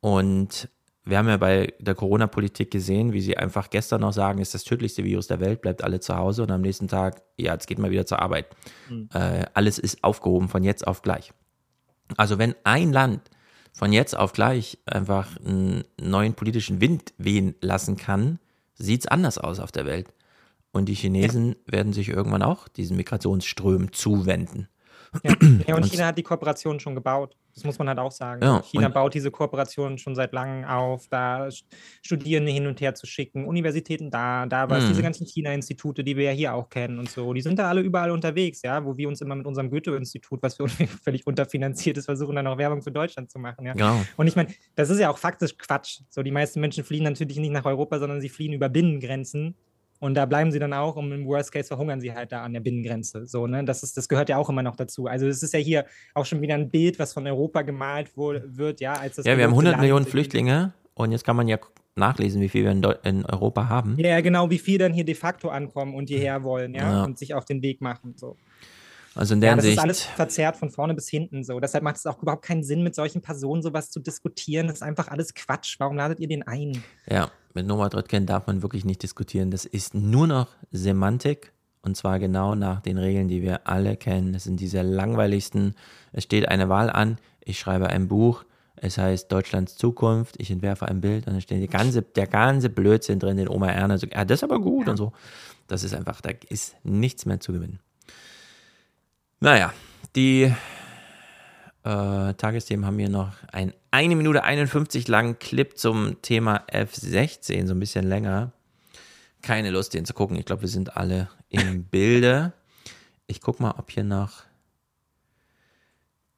Und 0.00 0.68
wir 1.04 1.18
haben 1.18 1.28
ja 1.28 1.36
bei 1.36 1.72
der 1.78 1.94
Corona-Politik 1.94 2.70
gesehen, 2.70 3.12
wie 3.12 3.20
sie 3.20 3.36
einfach 3.36 3.70
gestern 3.70 4.00
noch 4.02 4.12
sagen, 4.12 4.40
ist 4.40 4.54
das 4.54 4.64
tödlichste 4.64 5.04
Virus 5.04 5.28
der 5.28 5.40
Welt, 5.40 5.62
bleibt 5.62 5.82
alle 5.82 6.00
zu 6.00 6.16
Hause 6.16 6.42
und 6.42 6.50
am 6.50 6.60
nächsten 6.60 6.88
Tag, 6.88 7.22
ja, 7.36 7.52
jetzt 7.52 7.66
geht 7.66 7.78
mal 7.78 7.90
wieder 7.90 8.06
zur 8.06 8.20
Arbeit. 8.20 8.46
Mhm. 8.90 9.08
Äh, 9.14 9.46
alles 9.54 9.78
ist 9.78 10.02
aufgehoben 10.04 10.48
von 10.48 10.62
jetzt 10.62 10.86
auf 10.86 11.02
gleich. 11.02 11.32
Also 12.16 12.38
wenn 12.38 12.54
ein 12.64 12.92
Land 12.92 13.30
von 13.72 13.92
jetzt 13.92 14.16
auf 14.16 14.32
gleich 14.32 14.78
einfach 14.86 15.36
einen 15.44 15.84
neuen 16.00 16.34
politischen 16.34 16.80
Wind 16.80 17.12
wehen 17.18 17.54
lassen 17.60 17.96
kann, 17.96 18.38
sieht 18.74 19.00
es 19.00 19.06
anders 19.06 19.38
aus 19.38 19.60
auf 19.60 19.72
der 19.72 19.86
Welt. 19.86 20.08
Und 20.72 20.86
die 20.86 20.94
Chinesen 20.94 21.56
werden 21.66 21.92
sich 21.92 22.08
irgendwann 22.08 22.42
auch 22.42 22.68
diesen 22.68 22.96
Migrationsströmen 22.96 23.92
zuwenden. 23.92 24.68
Ja, 25.24 25.34
ja 25.66 25.74
und 25.76 25.84
China 25.86 26.06
hat 26.06 26.18
die 26.18 26.22
Kooperation 26.22 26.80
schon 26.80 26.94
gebaut. 26.94 27.36
Das 27.54 27.64
muss 27.64 27.78
man 27.78 27.88
halt 27.88 27.98
auch 27.98 28.10
sagen. 28.12 28.42
Ja, 28.42 28.60
China 28.60 28.88
baut 28.88 29.14
diese 29.14 29.30
Kooperation 29.30 29.96
schon 29.96 30.14
seit 30.14 30.34
langem 30.34 30.66
auf, 30.66 31.08
da 31.08 31.46
St- 31.46 31.64
Studierende 32.02 32.52
hin 32.52 32.66
und 32.66 32.82
her 32.82 32.94
zu 32.94 33.06
schicken, 33.06 33.46
Universitäten 33.46 34.10
da, 34.10 34.44
da 34.44 34.68
was, 34.68 34.84
Mhm. 34.84 34.88
diese 34.88 35.02
ganzen 35.02 35.26
China-Institute, 35.26 36.04
die 36.04 36.16
wir 36.16 36.24
ja 36.24 36.30
hier 36.32 36.54
auch 36.54 36.68
kennen 36.68 36.98
und 36.98 37.08
so, 37.08 37.32
die 37.32 37.40
sind 37.40 37.58
da 37.58 37.70
alle 37.70 37.80
überall 37.80 38.10
unterwegs, 38.10 38.60
ja, 38.62 38.84
wo 38.84 38.98
wir 38.98 39.08
uns 39.08 39.22
immer 39.22 39.34
mit 39.36 39.46
unserem 39.46 39.70
Goethe-Institut, 39.70 40.42
was 40.42 40.56
für 40.56 40.64
uns 40.64 40.74
völlig 41.02 41.26
unterfinanziert 41.26 41.96
ist, 41.96 42.04
versuchen 42.04 42.36
dann 42.36 42.46
auch 42.46 42.58
Werbung 42.58 42.82
für 42.82 42.92
Deutschland 42.92 43.30
zu 43.30 43.38
machen, 43.38 43.64
ja. 43.64 43.72
Genau. 43.72 44.02
Und 44.18 44.26
ich 44.26 44.36
meine, 44.36 44.50
das 44.74 44.90
ist 44.90 44.98
ja 45.00 45.08
auch 45.10 45.16
faktisch 45.16 45.56
Quatsch. 45.56 46.00
So, 46.10 46.22
die 46.22 46.32
meisten 46.32 46.60
Menschen 46.60 46.84
fliehen 46.84 47.04
natürlich 47.04 47.38
nicht 47.38 47.52
nach 47.52 47.64
Europa, 47.64 47.98
sondern 47.98 48.20
sie 48.20 48.28
fliehen 48.28 48.52
über 48.52 48.68
Binnengrenzen. 48.68 49.54
Und 49.98 50.14
da 50.14 50.26
bleiben 50.26 50.52
sie 50.52 50.58
dann 50.58 50.72
auch 50.72 50.96
und 50.96 51.10
im 51.12 51.26
Worst 51.26 51.52
Case 51.52 51.68
verhungern 51.68 52.00
sie 52.00 52.12
halt 52.12 52.32
da 52.32 52.42
an 52.42 52.52
der 52.52 52.60
Binnengrenze. 52.60 53.26
So, 53.26 53.46
ne? 53.46 53.64
das, 53.64 53.82
ist, 53.82 53.96
das 53.96 54.08
gehört 54.08 54.28
ja 54.28 54.36
auch 54.36 54.48
immer 54.50 54.62
noch 54.62 54.76
dazu. 54.76 55.06
Also 55.06 55.26
es 55.26 55.42
ist 55.42 55.54
ja 55.54 55.58
hier 55.60 55.86
auch 56.14 56.26
schon 56.26 56.40
wieder 56.42 56.54
ein 56.54 56.70
Bild, 56.70 56.98
was 56.98 57.12
von 57.12 57.26
Europa 57.26 57.62
gemalt 57.62 58.16
wohl, 58.16 58.42
wird, 58.46 58.80
ja, 58.80 58.92
als 58.92 59.16
das 59.16 59.24
Ja, 59.24 59.36
wir 59.36 59.44
haben 59.44 59.50
gelobte 59.50 59.68
100 59.68 59.72
Land 59.72 59.80
Millionen. 59.82 60.06
Flüchtlinge 60.06 60.72
und 60.94 61.12
jetzt 61.12 61.24
kann 61.24 61.36
man 61.36 61.48
ja 61.48 61.58
nachlesen, 61.94 62.42
wie 62.42 62.48
viel 62.50 62.64
wir 62.64 62.72
in, 62.72 62.82
Deu 62.82 62.94
in 63.04 63.24
Europa 63.24 63.68
haben. 63.70 63.96
Ja, 63.98 64.08
ja, 64.08 64.20
genau, 64.20 64.50
wie 64.50 64.58
viel 64.58 64.76
dann 64.78 64.92
hier 64.92 65.04
de 65.04 65.14
facto 65.14 65.48
ankommen 65.48 65.94
und 65.94 66.08
hierher 66.10 66.42
wollen, 66.42 66.74
ja, 66.74 66.82
Ja. 66.82 67.04
und 67.04 67.18
sich 67.18 67.32
auf 67.32 67.46
den 67.46 67.62
Weg 67.62 67.80
machen. 67.80 68.14
So. 68.16 68.36
Also 69.16 69.34
in 69.34 69.40
der 69.40 69.50
ja, 69.50 69.56
das 69.56 69.64
ist 69.64 69.68
Hinsicht, 69.70 69.82
alles 69.82 70.02
verzerrt 70.02 70.56
von 70.56 70.70
vorne 70.70 70.94
bis 70.94 71.08
hinten 71.08 71.42
so. 71.42 71.58
Deshalb 71.58 71.82
macht 71.82 71.96
es 71.96 72.06
auch 72.06 72.20
überhaupt 72.22 72.44
keinen 72.44 72.62
Sinn, 72.62 72.82
mit 72.82 72.94
solchen 72.94 73.22
Personen 73.22 73.62
sowas 73.62 73.90
zu 73.90 73.98
diskutieren. 73.98 74.66
Das 74.66 74.76
ist 74.76 74.82
einfach 74.82 75.08
alles 75.08 75.34
Quatsch. 75.34 75.76
Warum 75.78 75.96
ladet 75.96 76.20
ihr 76.20 76.28
den 76.28 76.42
ein? 76.42 76.82
ja, 77.10 77.30
mit 77.54 77.66
Norbert 77.66 77.94
Röttgen 77.94 78.26
darf 78.26 78.46
man 78.46 78.62
wirklich 78.62 78.84
nicht 78.84 79.02
diskutieren. 79.02 79.50
Das 79.50 79.64
ist 79.64 79.94
nur 79.94 80.26
noch 80.26 80.48
Semantik 80.70 81.52
und 81.80 81.96
zwar 81.96 82.18
genau 82.18 82.54
nach 82.54 82.80
den 82.80 82.98
Regeln, 82.98 83.28
die 83.28 83.42
wir 83.42 83.66
alle 83.66 83.96
kennen. 83.96 84.34
Das 84.34 84.44
sind 84.44 84.60
diese 84.60 84.82
langweiligsten. 84.82 85.74
Es 86.12 86.24
steht 86.24 86.48
eine 86.48 86.68
Wahl 86.68 86.90
an, 86.90 87.18
ich 87.40 87.58
schreibe 87.58 87.88
ein 87.88 88.08
Buch, 88.08 88.44
es 88.74 88.98
heißt 88.98 89.32
Deutschlands 89.32 89.76
Zukunft, 89.76 90.34
ich 90.38 90.50
entwerfe 90.50 90.86
ein 90.86 91.00
Bild 91.00 91.26
und 91.26 91.32
dann 91.32 91.40
steht 91.40 91.62
die 91.62 91.68
ganze, 91.68 92.02
der 92.02 92.26
ganze 92.26 92.68
Blödsinn 92.68 93.18
drin, 93.18 93.38
den 93.38 93.48
Oma 93.48 93.70
Erna 93.70 93.96
so, 93.96 94.06
ja, 94.06 94.24
das 94.24 94.40
ist 94.40 94.44
aber 94.44 94.60
gut 94.60 94.88
und 94.88 94.96
so. 94.98 95.12
Das 95.68 95.82
ist 95.82 95.94
einfach, 95.94 96.20
da 96.20 96.30
ist 96.48 96.76
nichts 96.84 97.24
mehr 97.24 97.40
zu 97.40 97.52
gewinnen. 97.52 97.80
Naja, 99.40 99.72
die 100.14 100.44
äh, 101.84 102.34
Tagesthemen 102.34 102.86
haben 102.86 102.98
hier 102.98 103.10
noch 103.10 103.32
ein 103.52 103.74
1 103.90 104.14
Minute 104.14 104.42
51 104.42 105.08
langen 105.08 105.38
Clip 105.38 105.76
zum 105.76 106.20
Thema 106.22 106.64
F16, 106.68 107.66
so 107.66 107.74
ein 107.74 107.80
bisschen 107.80 108.08
länger. 108.08 108.52
Keine 109.42 109.70
Lust, 109.70 109.92
den 109.94 110.06
zu 110.06 110.14
gucken. 110.14 110.36
Ich 110.36 110.46
glaube, 110.46 110.62
wir 110.62 110.68
sind 110.68 110.96
alle 110.96 111.28
im 111.50 111.84
Bilde. 111.90 112.54
Ich 113.26 113.40
guck 113.40 113.60
mal, 113.60 113.72
ob 113.76 113.90
hier 113.90 114.04
noch 114.04 114.44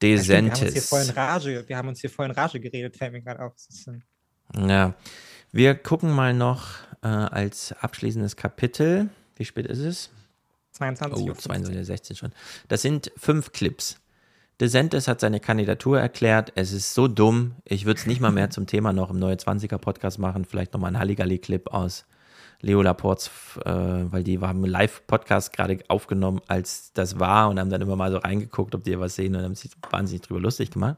Ja, 0.03 0.23
stimmt, 0.23 0.59
wir 0.59 0.67
haben 0.67 0.67
uns 0.67 0.73
hier 0.73 0.83
voll 0.83 1.03
in 1.03 1.11
Rage, 1.11 1.65
wir 1.69 1.77
haben 1.77 1.89
uns 1.89 2.01
hier 2.01 2.11
voll 2.11 2.27
in 2.27 2.33
Rage 2.33 2.61
geredet, 2.61 2.97
fällt 2.97 3.13
mir 3.13 3.23
gerade 3.23 3.41
auf. 3.41 3.55
Ja, 4.57 4.95
wir 5.53 5.75
gucken 5.77 6.11
mal 6.11 6.35
noch 6.35 6.69
äh, 7.03 7.09
als 7.09 7.73
abschließendes 7.73 8.37
Kapitel. 8.37 9.09
Wie 9.37 9.45
spät 9.45 9.67
ist 9.67 9.79
es? 9.79 10.11
22 10.79 11.23
Oh, 11.23 11.29
Uhr 11.29 11.35
22.16 11.35 12.17
schon. 12.17 12.33
Das 12.69 12.83
sind 12.83 13.13
fünf 13.17 13.53
Clips. 13.53 14.01
DeSantis 14.61 15.07
hat 15.07 15.21
seine 15.21 15.39
Kandidatur 15.41 16.01
erklärt. 16.01 16.53
Es 16.57 16.73
ist 16.73 16.95
so 16.95 17.07
dumm. 17.07 17.55
Ich 17.65 17.85
würde 17.85 18.01
es 18.01 18.07
nicht 18.07 18.21
mal 18.21 18.33
mehr 18.33 18.51
zum 18.51 18.67
Thema 18.67 18.93
noch 18.93 19.11
im 19.11 19.19
Neue 19.19 19.37
20er 19.37 19.79
Podcast 19.79 20.19
machen. 20.19 20.45
Vielleicht 20.45 20.73
nochmal 20.73 20.93
ein 20.93 20.99
Halligalli-Clip 20.99 21.69
aus 21.73 22.07
Leo 22.61 22.83
Laports, 22.83 23.31
äh, 23.65 23.71
weil 23.71 24.25
die 24.25 24.41
haben 24.41 24.65
einen 24.65 24.73
Live-Podcast 24.73 25.53
gerade 25.53 25.79
aufgenommen, 25.87 26.41
als 26.49 26.93
das 26.93 27.21
war 27.21 27.49
und 27.51 27.61
haben 27.61 27.71
dann 27.71 27.81
immer 27.81 27.95
mal 27.95 28.11
so 28.11 28.19
reingeguckt, 28.19 28.75
ob 28.75 28.83
die 28.83 28.99
was 28.99 29.15
sehen 29.15 29.37
und 29.37 29.45
haben 29.45 29.55
sich 29.55 29.71
wahnsinnig 29.91 30.23
drüber 30.23 30.41
lustig 30.41 30.73
gemacht. 30.73 30.97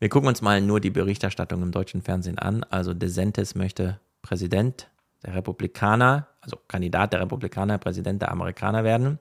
Wir 0.00 0.08
gucken 0.08 0.28
uns 0.28 0.42
mal 0.42 0.60
nur 0.60 0.80
die 0.80 0.90
Berichterstattung 0.90 1.62
im 1.62 1.70
deutschen 1.70 2.02
Fernsehen 2.02 2.38
an. 2.38 2.64
Also 2.64 2.92
DeSantis 2.92 3.54
möchte 3.54 4.00
Präsident 4.22 4.88
der 5.24 5.34
Republikaner, 5.34 6.28
also 6.40 6.58
Kandidat 6.68 7.12
der 7.12 7.20
Republikaner, 7.20 7.78
Präsident 7.78 8.22
der 8.22 8.30
Amerikaner 8.30 8.84
werden. 8.84 9.18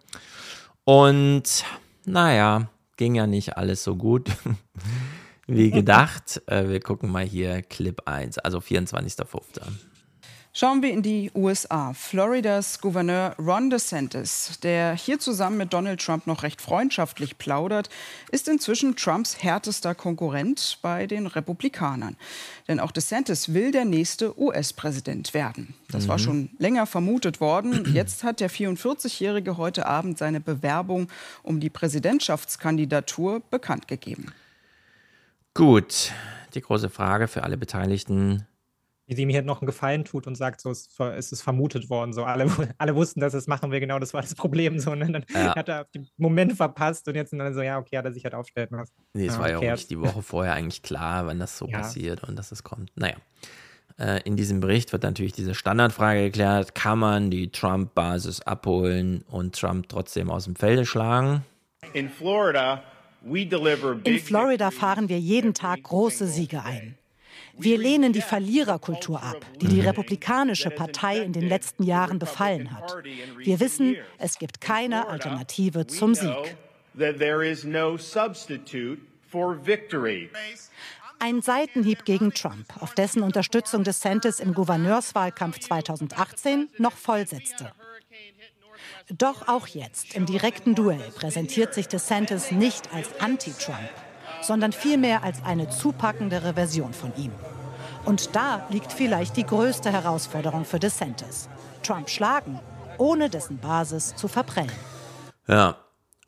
Und 0.84 1.64
naja, 2.06 2.70
ging 2.98 3.16
ja 3.16 3.28
nicht 3.28 3.58
alles 3.58 3.84
so 3.84 3.96
gut 3.96 4.30
wie 5.48 5.72
gedacht. 5.72 6.42
Äh, 6.48 6.70
wir 6.70 6.80
gucken 6.80 7.12
mal 7.12 7.26
hier 7.26 7.62
Clip 7.62 8.02
1, 8.06 8.40
also 8.40 8.60
24.05. 8.60 9.62
Schauen 10.56 10.84
wir 10.84 10.92
in 10.92 11.02
die 11.02 11.32
USA. 11.34 11.94
Floridas 11.94 12.80
Gouverneur 12.80 13.36
Ron 13.40 13.72
DeSantis, 13.72 14.60
der 14.62 14.94
hier 14.94 15.18
zusammen 15.18 15.58
mit 15.58 15.74
Donald 15.74 16.00
Trump 16.00 16.28
noch 16.28 16.44
recht 16.44 16.62
freundschaftlich 16.62 17.40
plaudert, 17.40 17.90
ist 18.32 18.48
inzwischen 18.48 18.96
Trumps 18.96 19.42
härtester 19.42 19.96
Konkurrent 19.96 20.78
bei 20.84 21.08
den 21.08 21.26
Republikanern. 21.26 22.18
Denn 22.68 22.80
auch 22.80 22.92
DeSantis 22.92 23.56
will 23.56 23.72
der 23.72 23.86
nächste 23.86 24.40
US-Präsident 24.40 25.34
werden. 25.34 25.74
Das 25.90 26.08
war 26.08 26.18
Mhm. 26.20 26.24
schon 26.24 26.50
länger 26.60 26.86
vermutet 26.86 27.42
worden. 27.42 27.92
Jetzt 27.92 28.24
hat 28.24 28.40
der 28.40 28.52
44-Jährige 28.52 29.58
heute 29.58 29.88
Abend 29.88 30.20
seine 30.20 30.40
Bewerbung 30.40 31.08
um 31.42 31.62
die 31.62 31.72
Präsidentschaftskandidatur 31.72 33.42
bekannt 33.50 33.88
gegeben. 33.88 34.32
Gut, 35.56 36.12
die 36.54 36.62
große 36.62 36.92
Frage 36.92 37.28
für 37.28 37.42
alle 37.42 37.58
Beteiligten. 37.58 38.46
Wie 39.06 39.16
sie 39.16 39.26
mir 39.26 39.36
halt 39.36 39.46
noch 39.46 39.62
einen 39.62 39.66
Gefallen 39.68 40.06
tut 40.06 40.28
und 40.28 40.36
sagt, 40.36 40.62
so 40.62 40.72
es, 40.72 40.88
es 40.98 41.32
ist 41.34 41.42
vermutet 41.42 41.90
worden. 41.90 42.14
So 42.14 42.24
alle, 42.24 42.46
alle 42.78 42.96
wussten, 42.96 43.20
dass 43.20 43.34
es 43.34 43.48
machen 43.48 43.72
wir 43.72 43.80
genau, 43.82 44.00
das 44.00 44.14
war 44.14 44.22
das 44.22 44.34
Problem. 44.36 44.80
So, 44.80 44.92
und 44.92 45.02
dann 45.02 45.26
Ja. 45.34 45.56
hat 45.56 45.68
er 45.68 45.86
den 45.94 46.08
Moment 46.18 46.54
verpasst 46.54 47.08
und 47.08 47.16
jetzt 47.16 47.32
sind 47.32 47.42
alle 47.42 47.54
so, 47.54 47.62
ja, 47.62 47.78
okay, 47.80 47.98
hat 47.98 48.06
er 48.06 48.14
sich 48.14 48.24
halt 48.24 48.34
aufstellen 48.34 48.70
lassen. 48.72 48.94
Nee, 49.14 49.26
es 49.26 49.34
Ja, 49.36 49.40
war 49.42 49.50
ja 49.50 49.58
auch 49.58 49.62
nicht 49.62 49.90
die 49.90 50.00
Woche 50.00 50.22
vorher 50.22 50.54
eigentlich 50.54 50.82
klar, 50.84 51.28
wann 51.28 51.40
das 51.40 51.58
so 51.58 51.68
Ja. 51.68 51.80
passiert 51.80 52.24
und 52.24 52.38
dass 52.38 52.52
es 52.52 52.64
kommt. 52.64 52.92
Naja. 52.96 53.16
Äh, 54.00 54.22
in 54.24 54.36
diesem 54.36 54.60
Bericht 54.60 54.92
wird 54.92 55.04
natürlich 55.04 55.34
diese 55.34 55.54
Standardfrage 55.54 56.24
geklärt, 56.24 56.74
kann 56.74 56.98
man 56.98 57.30
die 57.30 57.52
Trump-Basis 57.52 58.42
abholen 58.42 59.24
und 59.30 59.56
Trump 59.60 59.88
trotzdem 59.90 60.32
aus 60.32 60.46
dem 60.46 60.56
Felde 60.56 60.86
schlagen? 60.86 61.44
In 61.94 62.10
Florida, 62.10 62.82
in 63.24 64.20
Florida 64.20 64.72
fahren 64.72 65.10
wir 65.10 65.20
jeden 65.20 65.54
Tag 65.54 65.84
große 65.84 66.28
Siege 66.28 66.64
ein. 66.64 66.98
Wir 67.58 67.78
lehnen 67.78 68.14
die 68.14 68.22
Verliererkultur 68.22 69.22
ab, 69.22 69.46
die 69.62 69.68
die 69.68 69.82
Republikanische 69.82 70.70
Partei 70.70 71.20
in 71.20 71.34
den 71.34 71.48
letzten 71.48 71.84
Jahren 71.84 72.20
befallen 72.20 72.72
hat. 72.72 72.96
Wir 73.38 73.60
wissen, 73.60 73.96
es 74.18 74.40
gibt 74.40 74.60
keine 74.60 75.08
Alternative 75.08 75.86
zum 75.88 76.16
Sieg. 76.16 76.58
Ein 81.20 81.42
Seitenhieb 81.42 82.06
gegen 82.06 82.34
Trump, 82.34 82.66
auf 82.82 82.94
dessen 82.96 83.22
Unterstützung 83.22 83.84
DeSantis 83.84 84.40
im 84.40 84.54
Gouverneurswahlkampf 84.54 85.60
2018 85.60 86.70
noch 86.80 86.94
vollsetzte. 86.94 87.72
Doch 89.10 89.48
auch 89.48 89.68
jetzt 89.68 90.16
im 90.16 90.26
direkten 90.26 90.76
Duell 90.76 91.12
präsentiert 91.16 91.74
sich 91.74 91.88
DeSantis 91.88 92.52
nicht 92.52 92.94
als 92.94 93.10
Anti-Trump, 93.20 93.90
sondern 94.44 94.72
vielmehr 94.72 95.24
als 95.24 95.44
eine 95.44 95.70
zupackendere 95.70 96.54
Version 96.54 96.94
von 96.94 97.12
ihm. 97.18 97.32
Und 98.06 98.36
da 98.36 98.68
liegt 98.70 98.92
vielleicht 98.92 99.38
die 99.38 99.46
größte 99.46 99.92
Herausforderung 99.92 100.66
für 100.66 100.80
DeSantis. 100.80 101.50
Trump 101.82 102.10
schlagen, 102.10 102.60
ohne 102.98 103.30
dessen 103.30 103.58
Basis 103.58 104.16
zu 104.16 104.28
verprellen. 104.28 104.72
Ja, 105.48 105.78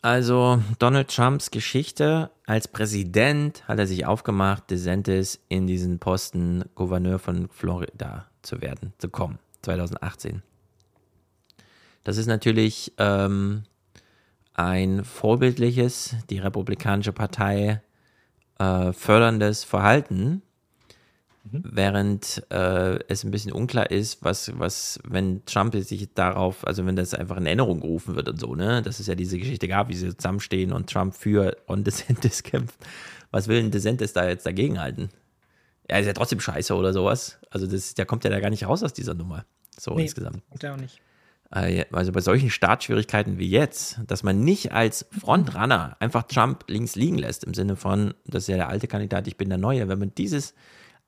also 0.02 0.61
Donald 0.80 1.14
Trumps 1.14 1.52
Geschichte 1.52 2.30
als 2.45 2.68
Präsident 2.68 3.68
hat 3.68 3.80
er 3.80 3.88
sich 3.88 4.06
aufgemacht, 4.06 4.69
DeSantis 4.69 5.40
in 5.50 5.68
diesen 5.68 6.00
Posten 6.00 6.64
Gouverneur 6.76 7.19
von 7.19 7.50
Florida 7.50 8.27
zu 8.42 8.61
werden, 8.61 8.94
zu 9.00 9.10
kommen, 9.10 9.40
2018. 9.64 10.44
Das 12.03 12.18
ist 12.18 12.27
natürlich 12.27 12.94
ähm, 13.00 13.64
ein 14.53 15.03
vorbildliches, 15.03 16.16
die 16.30 16.38
Republikanische 16.38 17.11
Partei 17.11 17.82
äh, 18.59 18.93
förderndes 18.93 19.64
Verhalten, 19.64 20.42
mhm. 21.43 21.64
während 21.64 22.43
äh, 22.50 23.00
es 23.08 23.24
ein 23.24 23.32
bisschen 23.32 23.51
unklar 23.51 23.92
ist, 23.92 24.24
was, 24.24 24.58
was, 24.58 25.00
wenn 25.03 25.43
Trump 25.45 25.75
sich 25.75 26.14
darauf, 26.14 26.66
also 26.66 26.85
wenn 26.85 26.95
das 26.95 27.14
einfach 27.14 27.38
in 27.38 27.45
Erinnerung 27.45 27.82
gerufen 27.82 28.16
wird 28.16 28.30
und 28.30 28.40
so, 28.40 28.56
ne, 28.56 28.82
dass 28.82 29.00
es 29.00 29.08
ja 29.08 29.16
diese 29.16 29.38
Geschichte 29.38 29.67
gab, 29.67 29.90
wie 29.90 29.95
sie 29.95 30.16
zusammenstehen 30.16 30.72
und 30.72 30.90
Trump 30.90 31.16
für 31.16 31.58
On 31.67 31.84
DeSantis 31.84 32.43
kämpft. 32.43 32.77
Was 33.32 33.48
will 33.48 33.59
ein 33.59 33.72
DeSantis 33.72 34.14
da 34.14 34.27
jetzt 34.27 34.45
dagegen 34.45 34.80
halten? 34.80 35.09
Er 35.88 36.00
ist 36.00 36.08
ja 36.08 36.14
trotzdem 36.14 36.40
scheiße 36.40 36.74
oder 36.74 36.93
sowas. 36.93 37.38
Also 37.50 37.67
das, 37.67 37.93
der 37.93 38.06
kommt 38.06 38.24
ja 38.24 38.30
da 38.30 38.40
gar 38.40 38.50
nicht 38.50 38.66
raus 38.66 38.82
aus 38.82 38.93
dieser 38.93 39.14
Nummer. 39.14 39.45
So 39.77 39.93
nee, 39.93 40.03
insgesamt. 40.03 40.42
Kommt 40.50 40.64
er 40.64 40.74
auch 40.74 40.77
nicht. 40.77 41.00
Äh, 41.51 41.85
also 41.91 42.11
bei 42.11 42.22
solchen 42.22 42.49
Startschwierigkeiten 42.49 43.38
wie 43.38 43.49
jetzt, 43.49 43.99
dass 44.07 44.24
man 44.24 44.41
nicht 44.41 44.72
als 44.72 45.06
Frontrunner 45.19 45.98
einfach 45.99 46.24
Trump 46.24 46.65
links 46.67 46.95
liegen 46.95 47.17
lässt, 47.17 47.43
im 47.43 47.53
Sinne 47.53 47.75
von, 47.75 48.14
das 48.25 48.43
ist 48.43 48.48
ja 48.48 48.57
der 48.57 48.69
alte 48.69 48.88
Kandidat, 48.88 49.27
ich 49.27 49.38
bin 49.38 49.49
der 49.49 49.57
Neue, 49.57 49.88
wenn 49.88 49.99
man 49.99 50.14
dieses 50.15 50.53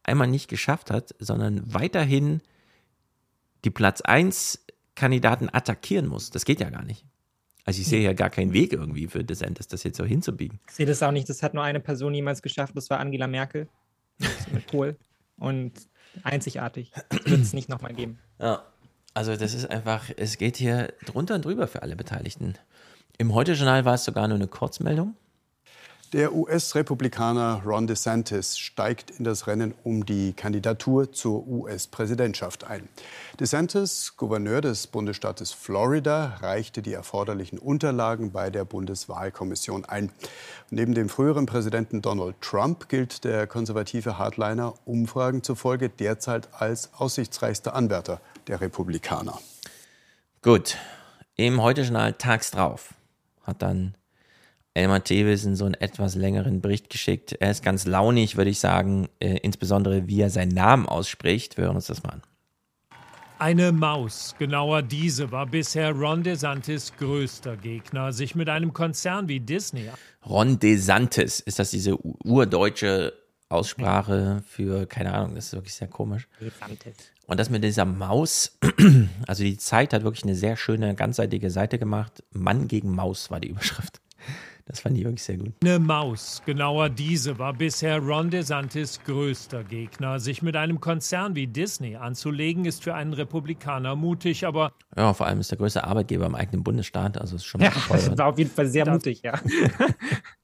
einmal 0.04 0.28
nicht 0.28 0.48
geschafft 0.48 0.92
hat, 0.92 1.14
sondern 1.20 1.62
weiterhin 1.74 2.42
die 3.66 3.70
Platz 3.70 4.02
1 4.02 4.66
Kandidaten 4.96 5.50
attackieren 5.52 6.08
muss, 6.08 6.30
das 6.30 6.46
geht 6.46 6.60
ja 6.60 6.70
gar 6.70 6.84
nicht. 6.84 7.06
Also 7.66 7.82
ich 7.82 7.88
sehe 7.88 8.02
ja 8.02 8.14
gar 8.14 8.30
keinen 8.30 8.54
Weg 8.54 8.72
irgendwie 8.72 9.08
für 9.08 9.26
DeSantis, 9.26 9.68
das 9.68 9.84
jetzt 9.84 9.98
so 9.98 10.06
hinzubiegen. 10.06 10.60
Ich 10.70 10.76
sehe 10.76 10.86
das 10.86 11.04
auch 11.04 11.12
nicht. 11.12 11.28
Das 11.28 11.44
hat 11.44 11.54
nur 11.54 11.64
eine 11.64 11.82
Person 11.82 12.14
jemals 12.14 12.42
geschafft, 12.42 12.78
das 12.78 12.90
war 12.90 13.00
Angela 13.00 13.28
Merkel 13.28 13.68
mit 14.54 14.68
Kohl. 14.68 14.96
Und 15.38 15.74
einzigartig. 16.24 16.94
Das 17.10 17.26
wird 17.26 17.42
es 17.42 17.54
nicht 17.54 17.68
nochmal 17.68 17.94
geben. 17.94 18.20
Ja. 18.40 18.64
Also 19.18 19.36
das 19.36 19.56
ist 19.56 19.72
einfach, 19.72 20.12
es 20.16 20.38
geht 20.38 20.58
hier 20.58 20.94
drunter 21.08 21.34
und 21.34 21.44
drüber 21.44 21.68
für 21.68 21.82
alle 21.82 21.96
Beteiligten. 21.96 22.54
Im 23.18 23.34
Heute-Journal 23.34 23.84
war 23.84 23.96
es 23.96 24.04
sogar 24.04 24.28
nur 24.28 24.36
eine 24.36 24.46
Kurzmeldung. 24.46 25.16
Der 26.14 26.36
US-Republikaner 26.36 27.64
Ron 27.66 27.88
DeSantis 27.88 28.60
steigt 28.60 29.10
in 29.10 29.24
das 29.24 29.48
Rennen 29.48 29.74
um 29.84 30.06
die 30.06 30.34
Kandidatur 30.34 31.12
zur 31.12 31.48
US-Präsidentschaft 31.48 32.66
ein. 32.66 32.88
DeSantis, 33.40 34.18
Gouverneur 34.18 34.62
des 34.62 34.86
Bundesstaates 34.86 35.52
Florida, 35.52 36.38
reichte 36.42 36.84
die 36.84 36.94
erforderlichen 36.94 37.58
Unterlagen 37.58 38.32
bei 38.32 38.52
der 38.52 38.66
Bundeswahlkommission 38.66 39.84
ein. 39.84 40.12
Neben 40.70 40.94
dem 40.94 41.10
früheren 41.10 41.48
Präsidenten 41.48 42.04
Donald 42.04 42.40
Trump 42.40 42.88
gilt 42.88 43.24
der 43.24 43.48
konservative 43.48 44.20
Hardliner 44.20 44.76
Umfragen 44.86 45.42
zufolge 45.42 45.90
derzeit 45.90 46.50
als 46.54 46.92
aussichtsreichster 46.94 47.74
Anwärter 47.74 48.22
der 48.48 48.62
Republikaner. 48.62 49.40
Gut, 50.42 50.78
im 51.36 51.62
Heute-Journal 51.62 52.14
tags 52.14 52.52
drauf 52.52 52.94
hat 53.44 53.62
dann 53.62 53.96
Elmar 54.74 55.04
Thewissen 55.04 55.56
so 55.56 55.66
einen 55.66 55.74
etwas 55.74 56.16
längeren 56.16 56.62
Bericht 56.62 56.90
geschickt. 56.90 57.34
Er 57.40 57.50
ist 57.50 57.64
ganz 57.64 57.86
launig, 57.86 58.38
würde 58.38 58.52
ich 58.52 58.60
sagen, 58.60 59.10
äh, 59.20 59.38
insbesondere 59.38 60.08
wie 60.08 60.22
er 60.22 60.30
seinen 60.30 60.54
Namen 60.54 60.86
ausspricht. 60.86 61.58
Wir 61.58 61.66
hören 61.66 61.76
uns 61.76 61.88
das 61.88 62.04
mal 62.04 62.14
an. 62.14 62.22
Eine 63.40 63.72
Maus, 63.72 64.36
genauer 64.40 64.82
diese, 64.82 65.32
war 65.32 65.46
bisher 65.46 65.92
Ron 65.92 66.24
DeSantis 66.24 66.94
größter 66.98 67.56
Gegner, 67.56 68.12
sich 68.12 68.34
mit 68.34 68.50
einem 68.50 68.74
Konzern 68.74 69.28
wie 69.28 69.40
Disney. 69.40 69.90
Ron 70.26 70.58
DeSantis, 70.58 71.40
ist 71.40 71.60
das 71.60 71.70
diese 71.70 71.98
urdeutsche 72.24 73.14
Aussprache 73.50 74.42
für, 74.48 74.86
keine 74.86 75.14
Ahnung, 75.14 75.36
das 75.36 75.48
ist 75.48 75.54
wirklich 75.54 75.74
sehr 75.74 75.88
komisch. 75.88 76.28
Und 77.28 77.40
das 77.40 77.50
mit 77.50 77.64
dieser 77.64 77.86
Maus, 77.86 78.58
also 79.28 79.44
die 79.44 79.58
Zeit 79.58 79.94
hat 79.94 80.04
wirklich 80.04 80.24
eine 80.24 80.36
sehr 80.36 80.58
schöne, 80.58 80.96
ganzseitige 80.96 81.50
Seite 81.50 81.80
gemacht. 81.80 82.24
Mann 82.32 82.68
gegen 82.68 82.94
Maus 82.94 83.32
war 83.32 83.40
die 83.40 83.50
Überschrift. 83.50 84.02
Das 84.68 84.82
fand 84.82 84.98
ich 84.98 85.06
wirklich 85.06 85.24
sehr 85.24 85.38
gut. 85.38 85.54
Eine 85.62 85.80
Maus, 85.80 86.42
genauer 86.46 86.90
diese, 86.90 87.40
war 87.40 87.54
bisher 87.54 88.00
Ron 88.00 88.30
DeSantis 88.30 89.00
größter 89.06 89.64
Gegner. 89.64 90.20
Sich 90.20 90.42
mit 90.42 90.58
einem 90.58 90.82
Konzern 90.82 91.36
wie 91.36 91.48
Disney 91.48 91.96
anzulegen, 91.96 92.66
ist 92.66 92.84
für 92.84 92.94
einen 92.94 93.14
Republikaner 93.14 93.96
mutig, 93.96 94.46
aber. 94.46 94.74
Ja, 94.98 95.14
vor 95.14 95.26
allem 95.26 95.40
ist 95.40 95.52
der 95.52 95.58
größte 95.58 95.86
Arbeitgeber 95.86 96.26
im 96.26 96.36
eigenen 96.36 96.66
Bundesstaat, 96.66 97.18
also 97.18 97.38
ist 97.38 97.46
schon 97.46 97.62
mal 97.62 97.68
Ja, 97.68 97.74
das 97.90 98.18
war 98.18 98.28
auf 98.28 98.38
jeden 98.38 98.52
Fall 98.52 98.68
sehr 98.68 98.84
das 98.84 98.94
mutig, 98.94 99.22
ja. 99.24 99.40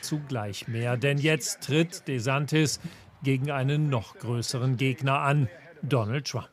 Zugleich 0.00 0.68
mehr, 0.68 0.96
denn 0.96 1.18
jetzt 1.18 1.62
tritt 1.62 2.06
DeSantis 2.08 2.80
gegen 3.22 3.50
einen 3.50 3.88
noch 3.88 4.18
größeren 4.18 4.76
Gegner 4.76 5.20
an. 5.20 5.48
Donald 5.82 6.26
Trump. 6.26 6.48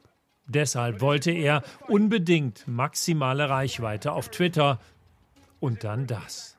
Deshalb 0.47 0.99
wollte 1.01 1.31
er 1.31 1.63
unbedingt 1.87 2.67
maximale 2.67 3.49
Reichweite 3.49 4.11
auf 4.11 4.29
Twitter 4.29 4.79
und 5.59 5.83
dann 5.83 6.07
das. 6.07 6.57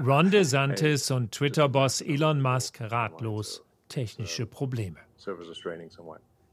Ron 0.00 0.30
DeSantis 0.30 1.10
und 1.10 1.32
Twitter-Boss 1.32 2.00
Elon 2.00 2.40
Musk 2.40 2.80
ratlos. 2.80 3.62
Technische 3.88 4.46
Probleme. 4.46 4.98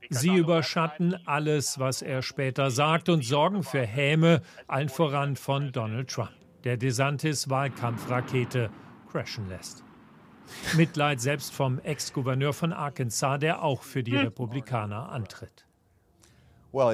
Sie 0.09 0.35
überschatten 0.35 1.15
alles, 1.25 1.79
was 1.79 2.01
er 2.01 2.21
später 2.21 2.69
sagt 2.69 3.09
und 3.09 3.23
sorgen 3.23 3.63
für 3.63 3.81
Häme, 3.81 4.41
allen 4.67 4.89
voran 4.89 5.35
von 5.35 5.71
Donald 5.71 6.09
Trump, 6.09 6.31
der 6.65 6.77
DeSantis 6.77 7.49
Wahlkampfrakete 7.49 8.69
crashen 9.11 9.47
lässt. 9.47 9.83
Mitleid 10.75 11.21
selbst 11.21 11.53
vom 11.53 11.79
Ex-Gouverneur 11.79 12.53
von 12.53 12.73
Arkansas, 12.73 13.39
der 13.39 13.63
auch 13.63 13.83
für 13.83 14.03
die 14.03 14.15
Republikaner 14.15 15.09
antritt. 15.09 15.65
Uh, 16.73 16.91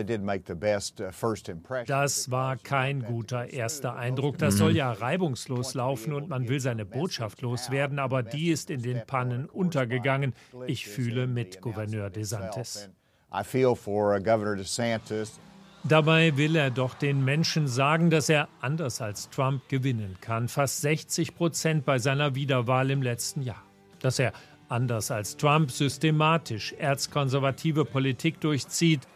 das 1.87 2.29
war 2.29 2.57
kein 2.57 3.01
guter 3.01 3.49
erster 3.51 3.95
Eindruck. 3.95 4.37
Das 4.37 4.57
soll 4.57 4.75
ja 4.75 4.91
reibungslos 4.91 5.73
laufen 5.73 6.13
und 6.13 6.29
man 6.29 6.47
will 6.47 6.59
seine 6.59 6.85
Botschaft 6.85 7.41
loswerden, 7.41 7.97
aber 7.97 8.21
die 8.21 8.51
ist 8.51 8.69
in 8.69 8.83
den 8.83 9.01
Pannen 9.07 9.47
untergegangen. 9.47 10.35
Ich 10.67 10.87
fühle 10.87 11.25
mit 11.25 11.61
Gouverneur 11.61 12.11
DeSantis. 12.11 12.89
I 13.33 13.43
feel 13.43 13.75
for 13.75 14.19
Governor 14.19 14.57
DeSantis. 14.57 15.39
Dabei 15.83 16.37
will 16.37 16.55
er 16.55 16.69
doch 16.69 16.93
den 16.93 17.25
Menschen 17.25 17.67
sagen, 17.67 18.11
dass 18.11 18.29
er 18.29 18.47
anders 18.61 19.01
als 19.01 19.29
Trump 19.29 19.67
gewinnen 19.67 20.15
kann. 20.21 20.47
Fast 20.47 20.81
60 20.81 21.35
Prozent 21.35 21.85
bei 21.85 21.97
seiner 21.97 22.35
Wiederwahl 22.35 22.91
im 22.91 23.01
letzten 23.01 23.41
Jahr. 23.41 23.63
Dass 23.99 24.19
er 24.19 24.31
anders 24.69 25.09
als 25.09 25.37
Trump 25.37 25.71
systematisch 25.71 26.73
erzkonservative 26.73 27.83
Politik 27.83 28.39
durchzieht. 28.39 29.07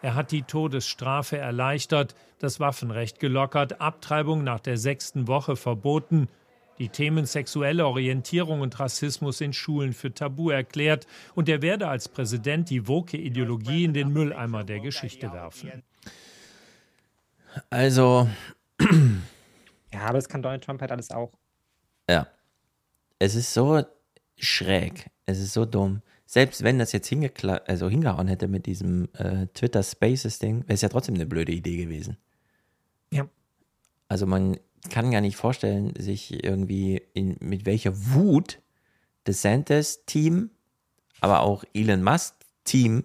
Er 0.00 0.14
hat 0.14 0.30
die 0.30 0.42
Todesstrafe 0.42 1.38
erleichtert, 1.38 2.14
das 2.38 2.60
Waffenrecht 2.60 3.18
gelockert, 3.18 3.80
Abtreibung 3.80 4.44
nach 4.44 4.60
der 4.60 4.76
sechsten 4.76 5.26
Woche 5.26 5.56
verboten, 5.56 6.28
die 6.78 6.88
Themen 6.88 7.26
sexuelle 7.26 7.86
Orientierung 7.86 8.60
und 8.60 8.78
Rassismus 8.80 9.40
in 9.40 9.52
Schulen 9.52 9.92
für 9.92 10.14
tabu 10.14 10.50
erklärt 10.50 11.06
und 11.34 11.48
er 11.48 11.62
werde 11.62 11.88
als 11.88 12.08
Präsident 12.08 12.70
die 12.70 12.88
Woke-Ideologie 12.88 13.84
in 13.84 13.92
den 13.92 14.12
Mülleimer 14.12 14.64
der 14.64 14.80
Geschichte 14.80 15.32
werfen. 15.32 15.82
Also. 17.70 18.28
ja, 19.92 20.00
aber 20.00 20.14
das 20.14 20.28
kann 20.28 20.42
Donald 20.42 20.64
Trump 20.64 20.80
halt 20.80 20.92
alles 20.92 21.10
auch. 21.10 21.32
Ja. 22.08 22.26
Es 23.18 23.34
ist 23.34 23.52
so 23.52 23.84
schräg. 24.36 25.06
Es 25.26 25.38
ist 25.38 25.52
so 25.52 25.64
dumm. 25.64 26.02
selbst 26.26 26.64
wenn 26.64 26.78
das 26.78 26.92
jetzt 26.92 27.08
hingekla 27.08 27.56
also 27.66 27.88
hingehauen 27.88 28.26
hätte 28.26 28.48
mit 28.48 28.66
diesem 28.66 29.08
äh, 29.14 29.46
Twitter 29.54 29.82
Spaces 29.82 30.38
Ding, 30.38 30.62
wäre 30.62 30.74
es 30.74 30.80
ja 30.80 30.88
trotzdem 30.88 31.14
eine 31.14 31.26
blöde 31.26 31.52
Idee 31.52 31.76
gewesen. 31.76 32.16
Ja. 33.10 33.28
Also 34.08 34.26
man 34.26 34.58
kann 34.90 35.10
gar 35.10 35.20
nicht 35.20 35.36
vorstellen, 35.36 35.94
sich 35.96 36.42
irgendwie 36.42 37.02
in, 37.14 37.36
mit 37.40 37.66
welcher 37.66 37.92
Wut 37.94 38.60
DeSantis 39.26 40.04
Team, 40.06 40.50
aber 41.20 41.40
auch 41.40 41.64
Elon 41.74 42.02
Musk 42.02 42.34
Team 42.64 43.04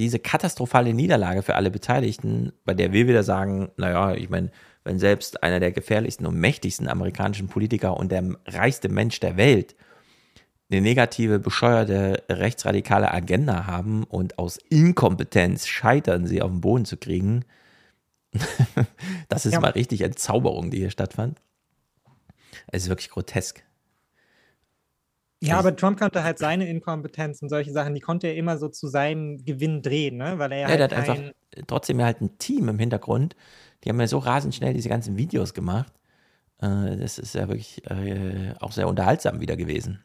diese 0.00 0.18
katastrophale 0.18 0.94
Niederlage 0.94 1.42
für 1.42 1.54
alle 1.54 1.70
Beteiligten, 1.70 2.52
bei 2.64 2.74
der 2.74 2.92
wir 2.92 3.06
wieder 3.06 3.22
sagen, 3.22 3.70
naja, 3.76 4.14
ich 4.14 4.30
meine, 4.30 4.50
wenn 4.82 4.98
selbst 4.98 5.42
einer 5.42 5.60
der 5.60 5.72
gefährlichsten 5.72 6.26
und 6.26 6.40
mächtigsten 6.40 6.88
amerikanischen 6.88 7.48
Politiker 7.48 7.96
und 7.96 8.10
der 8.10 8.24
reichste 8.46 8.88
Mensch 8.88 9.20
der 9.20 9.36
Welt 9.36 9.76
eine 10.70 10.80
negative, 10.80 11.38
bescheuerte, 11.38 12.22
rechtsradikale 12.30 13.12
Agenda 13.12 13.66
haben 13.66 14.04
und 14.04 14.38
aus 14.38 14.58
Inkompetenz 14.68 15.66
scheitern, 15.66 16.26
sie 16.26 16.40
auf 16.40 16.50
den 16.50 16.60
Boden 16.60 16.84
zu 16.84 16.96
kriegen, 16.96 17.44
das 19.28 19.44
ist 19.44 19.54
ja. 19.54 19.60
mal 19.60 19.72
richtig 19.72 20.00
Entzauberung, 20.02 20.70
die 20.70 20.78
hier 20.78 20.90
stattfand. 20.90 21.40
Es 22.68 22.84
ist 22.84 22.88
wirklich 22.88 23.10
grotesk. 23.10 23.64
Ja, 25.42 25.58
aber 25.58 25.74
Trump 25.74 25.98
konnte 25.98 26.22
halt 26.22 26.38
seine 26.38 26.68
Inkompetenz 26.68 27.40
und 27.42 27.48
solche 27.48 27.72
Sachen, 27.72 27.94
die 27.94 28.00
konnte 28.00 28.26
er 28.26 28.36
immer 28.36 28.58
so 28.58 28.68
zu 28.68 28.88
seinem 28.88 29.42
Gewinn 29.44 29.82
drehen, 29.82 30.18
ne? 30.18 30.38
Weil 30.38 30.52
er 30.52 30.58
ja, 30.58 30.66
halt 30.68 30.78
der 30.78 30.84
hat 30.84 30.92
einfach 30.92 31.18
trotzdem 31.66 32.02
halt 32.02 32.20
ein 32.20 32.38
Team 32.38 32.68
im 32.68 32.78
Hintergrund. 32.78 33.36
Die 33.84 33.88
haben 33.88 34.00
ja 34.00 34.06
so 34.06 34.18
rasend 34.18 34.54
schnell 34.54 34.74
diese 34.74 34.88
ganzen 34.88 35.16
Videos 35.16 35.54
gemacht. 35.54 35.92
Äh, 36.60 36.96
das 36.96 37.18
ist 37.18 37.34
ja 37.34 37.48
wirklich 37.48 37.84
äh, 37.90 38.54
auch 38.60 38.72
sehr 38.72 38.88
unterhaltsam 38.88 39.40
wieder 39.40 39.56
gewesen. 39.56 40.04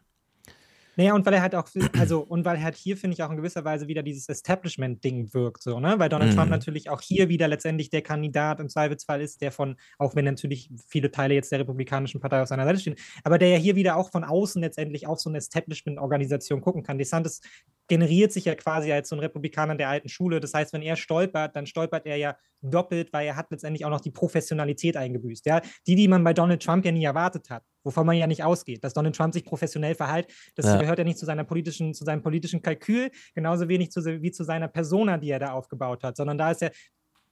Naja, 0.95 1.13
und 1.13 1.25
weil 1.25 1.33
er 1.33 1.41
halt 1.41 1.55
auch, 1.55 1.67
also, 1.97 2.21
und 2.21 2.45
weil 2.45 2.61
halt 2.61 2.75
hier, 2.75 2.97
finde 2.97 3.15
ich, 3.15 3.23
auch 3.23 3.29
in 3.29 3.37
gewisser 3.37 3.65
Weise 3.65 3.87
wieder 3.87 4.03
dieses 4.03 4.29
Establishment-Ding 4.29 5.33
wirkt, 5.33 5.63
so, 5.63 5.79
ne? 5.79 5.95
Weil 5.97 6.09
Donald 6.09 6.31
mhm. 6.31 6.35
Trump 6.35 6.49
natürlich 6.49 6.89
auch 6.89 7.01
hier 7.01 7.29
wieder 7.29 7.47
letztendlich 7.47 7.89
der 7.89 8.01
Kandidat 8.01 8.59
im 8.59 8.69
Zweifelsfall 8.69 9.21
ist, 9.21 9.41
der 9.41 9.51
von, 9.51 9.75
auch 9.97 10.15
wenn 10.15 10.25
natürlich 10.25 10.69
viele 10.87 11.11
Teile 11.11 11.33
jetzt 11.33 11.51
der 11.51 11.59
Republikanischen 11.59 12.21
Partei 12.21 12.41
auf 12.41 12.47
seiner 12.47 12.65
Seite 12.65 12.79
stehen, 12.79 12.95
aber 13.23 13.37
der 13.37 13.49
ja 13.49 13.57
hier 13.57 13.75
wieder 13.75 13.97
auch 13.97 14.11
von 14.11 14.23
außen 14.23 14.61
letztendlich 14.61 15.07
auf 15.07 15.19
so 15.19 15.29
eine 15.29 15.39
Establishment-Organisation 15.39 16.61
gucken 16.61 16.83
kann. 16.83 16.97
DeSantis 16.97 17.41
generiert 17.87 18.31
sich 18.31 18.45
ja 18.45 18.55
quasi 18.55 18.91
als 18.91 19.09
so 19.09 19.15
ein 19.15 19.19
Republikaner 19.19 19.75
der 19.75 19.89
alten 19.89 20.09
Schule. 20.09 20.39
Das 20.39 20.53
heißt, 20.53 20.73
wenn 20.73 20.81
er 20.81 20.95
stolpert, 20.95 21.55
dann 21.55 21.65
stolpert 21.65 22.05
er 22.05 22.15
ja 22.15 22.35
doppelt, 22.61 23.13
weil 23.13 23.27
er 23.27 23.35
hat 23.35 23.51
letztendlich 23.51 23.85
auch 23.85 23.89
noch 23.89 24.01
die 24.01 24.11
Professionalität 24.11 24.97
eingebüßt. 24.97 25.45
Ja? 25.45 25.61
Die, 25.85 25.95
die 25.95 26.07
man 26.07 26.23
bei 26.23 26.33
Donald 26.33 26.63
Trump 26.63 26.85
ja 26.85 26.91
nie 26.91 27.03
erwartet 27.03 27.49
hat, 27.49 27.63
wovon 27.85 28.05
man 28.05 28.17
ja 28.17 28.27
nicht 28.27 28.43
ausgeht, 28.43 28.83
dass 28.83 28.93
Donald 28.93 29.15
Trump 29.15 29.33
sich 29.33 29.45
professionell 29.45 29.95
verhält, 29.95 30.27
das 30.55 30.65
ja. 30.65 30.77
gehört 30.77 30.97
ja 30.97 31.05
nicht 31.05 31.19
zu 31.19 31.25
seiner 31.25 31.43
politischen, 31.43 31.93
zu 31.93 32.03
seinem 32.03 32.21
politischen 32.21 32.61
Kalkül, 32.61 33.11
genauso 33.33 33.69
wenig 33.69 33.91
zu, 33.91 34.03
wie 34.03 34.31
zu 34.31 34.43
seiner 34.43 34.67
Persona, 34.67 35.17
die 35.17 35.29
er 35.29 35.39
da 35.39 35.53
aufgebaut 35.53 36.03
hat, 36.03 36.17
sondern 36.17 36.37
da 36.37 36.51
ist 36.51 36.61
er 36.61 36.71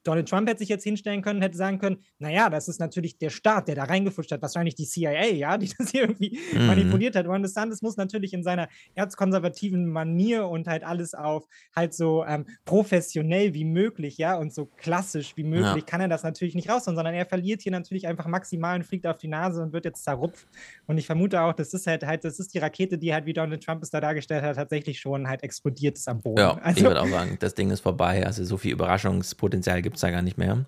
Donald 0.03 0.27
Trump 0.27 0.47
hätte 0.49 0.59
sich 0.59 0.69
jetzt 0.69 0.83
hinstellen 0.83 1.21
können, 1.21 1.41
hätte 1.41 1.57
sagen 1.57 1.79
können, 1.79 1.99
naja, 2.19 2.49
das 2.49 2.67
ist 2.67 2.79
natürlich 2.79 3.17
der 3.17 3.29
Staat, 3.29 3.67
der 3.67 3.75
da 3.75 3.85
reingefutscht 3.85 4.31
hat, 4.31 4.41
wahrscheinlich 4.41 4.75
die 4.75 4.85
CIA, 4.85 5.25
ja, 5.25 5.57
die 5.57 5.69
das 5.77 5.89
hier 5.91 6.01
irgendwie 6.01 6.37
mhm. 6.53 6.67
manipuliert 6.67 7.15
hat. 7.15 7.27
Ron 7.27 7.41
DeSantis 7.41 7.81
muss 7.81 7.97
natürlich 7.97 8.33
in 8.33 8.43
seiner 8.43 8.67
erzkonservativen 8.95 9.87
Manier 9.87 10.47
und 10.47 10.67
halt 10.67 10.83
alles 10.83 11.13
auf 11.13 11.45
halt 11.75 11.93
so 11.93 12.25
ähm, 12.25 12.45
professionell 12.65 13.53
wie 13.53 13.65
möglich, 13.65 14.17
ja, 14.17 14.35
und 14.35 14.53
so 14.53 14.65
klassisch 14.65 15.35
wie 15.37 15.43
möglich, 15.43 15.83
ja. 15.83 15.85
kann 15.85 16.01
er 16.01 16.07
das 16.07 16.23
natürlich 16.23 16.55
nicht 16.55 16.69
raushauen, 16.69 16.95
sondern 16.95 17.13
er 17.13 17.25
verliert 17.25 17.61
hier 17.61 17.71
natürlich 17.71 18.07
einfach 18.07 18.27
maximal 18.27 18.75
und 18.75 18.83
fliegt 18.83 19.07
auf 19.07 19.17
die 19.17 19.27
Nase 19.27 19.61
und 19.61 19.73
wird 19.73 19.85
jetzt 19.85 20.03
zerrupft. 20.03 20.47
Und 20.87 20.97
ich 20.97 21.05
vermute 21.05 21.41
auch, 21.41 21.53
das 21.53 21.73
ist 21.73 21.87
halt, 21.87 22.05
halt, 22.05 22.23
das 22.23 22.39
ist 22.39 22.53
die 22.53 22.59
Rakete, 22.59 22.97
die 22.97 23.13
halt, 23.13 23.25
wie 23.25 23.33
Donald 23.33 23.63
Trump 23.63 23.81
es 23.83 23.89
da 23.89 24.01
dargestellt 24.01 24.43
hat, 24.43 24.55
tatsächlich 24.55 24.99
schon 24.99 25.27
halt 25.27 25.43
explodiert 25.43 25.97
ist 25.97 26.07
am 26.07 26.21
Boden. 26.21 26.39
Ja, 26.39 26.57
also, 26.57 26.77
ich 26.77 26.83
würde 26.85 27.01
auch 27.01 27.07
sagen, 27.07 27.37
das 27.39 27.53
Ding 27.53 27.71
ist 27.71 27.81
vorbei. 27.81 28.25
Also 28.25 28.43
so 28.43 28.57
viel 28.57 28.71
Überraschungspotenzial 28.73 29.81
gibt 29.81 29.92
gibt 29.93 29.97
es 29.97 30.01
da 30.01 30.09
gar 30.09 30.23
nicht 30.23 30.39
mehr. 30.39 30.65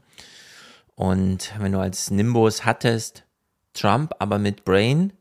Und 0.93 1.51
wenn 1.57 1.71
du 1.71 1.79
als 1.79 2.11
Nimbus 2.11 2.63
hattest, 2.63 3.23
Trump, 3.73 4.13
aber 4.19 4.37
mit 4.37 4.65
Brain, 4.65 5.13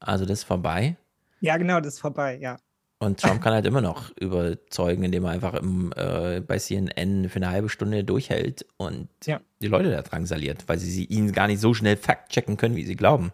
also 0.00 0.24
das 0.24 0.40
ist 0.40 0.44
vorbei. 0.44 0.96
Ja, 1.40 1.56
genau, 1.56 1.78
das 1.78 1.94
ist 1.94 2.00
vorbei, 2.00 2.38
ja. 2.40 2.58
Und 2.98 3.20
Trump 3.20 3.40
kann 3.40 3.52
halt 3.52 3.66
immer 3.66 3.80
noch 3.80 4.10
überzeugen, 4.16 5.04
indem 5.04 5.24
er 5.24 5.30
einfach 5.30 5.54
im, 5.54 5.92
äh, 5.96 6.40
bei 6.40 6.58
CNN 6.58 7.28
für 7.28 7.36
eine 7.36 7.50
halbe 7.50 7.68
Stunde 7.68 8.02
durchhält 8.02 8.66
und 8.78 9.08
ja. 9.24 9.40
die 9.62 9.68
Leute 9.68 9.92
da 9.92 10.02
drangsaliert, 10.02 10.64
weil 10.66 10.78
sie, 10.78 10.90
sie 10.90 11.04
ihn 11.04 11.30
gar 11.30 11.46
nicht 11.46 11.60
so 11.60 11.72
schnell 11.72 11.96
fact-checken 11.96 12.56
können, 12.56 12.74
wie 12.74 12.84
sie 12.84 12.96
glauben. 12.96 13.32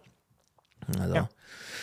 Also, 1.00 1.14
ja. 1.14 1.28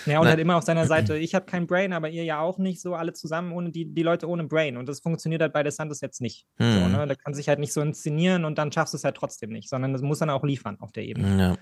Ja, 0.05 0.19
und 0.19 0.25
Na, 0.25 0.31
halt 0.31 0.39
immer 0.39 0.55
auf 0.57 0.63
seiner 0.63 0.85
Seite, 0.85 1.17
ich 1.17 1.35
habe 1.35 1.45
kein 1.45 1.67
Brain, 1.67 1.93
aber 1.93 2.09
ihr 2.09 2.23
ja 2.23 2.39
auch 2.39 2.57
nicht, 2.57 2.81
so 2.81 2.95
alle 2.95 3.13
zusammen, 3.13 3.51
ohne 3.51 3.71
die, 3.71 3.85
die 3.85 4.03
Leute 4.03 4.27
ohne 4.27 4.43
Brain. 4.45 4.77
Und 4.77 4.87
das 4.87 4.99
funktioniert 4.99 5.41
halt 5.41 5.53
bei 5.53 5.63
DeSantis 5.63 6.01
jetzt 6.01 6.21
nicht. 6.21 6.45
Hm. 6.57 6.73
So, 6.73 6.87
ne? 6.87 7.07
Da 7.07 7.15
kann 7.15 7.33
sich 7.33 7.49
halt 7.49 7.59
nicht 7.59 7.73
so 7.73 7.81
inszenieren 7.81 8.45
und 8.45 8.57
dann 8.57 8.71
schaffst 8.71 8.93
du 8.93 8.97
es 8.97 9.03
halt 9.03 9.15
trotzdem 9.15 9.51
nicht, 9.51 9.69
sondern 9.69 9.93
das 9.93 10.01
muss 10.01 10.19
dann 10.19 10.29
auch 10.29 10.43
liefern 10.43 10.77
auf 10.79 10.91
der 10.91 11.03
Ebene. 11.03 11.39
Ja. 11.39 11.55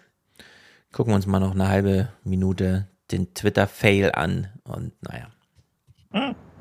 Gucken 0.91 1.11
wir 1.11 1.15
uns 1.15 1.27
mal 1.27 1.39
noch 1.39 1.51
eine 1.51 1.69
halbe 1.69 2.09
Minute 2.23 2.87
den 3.11 3.33
Twitter-Fail 3.33 4.11
an 4.13 4.47
und 4.63 4.93
naja. 5.03 5.27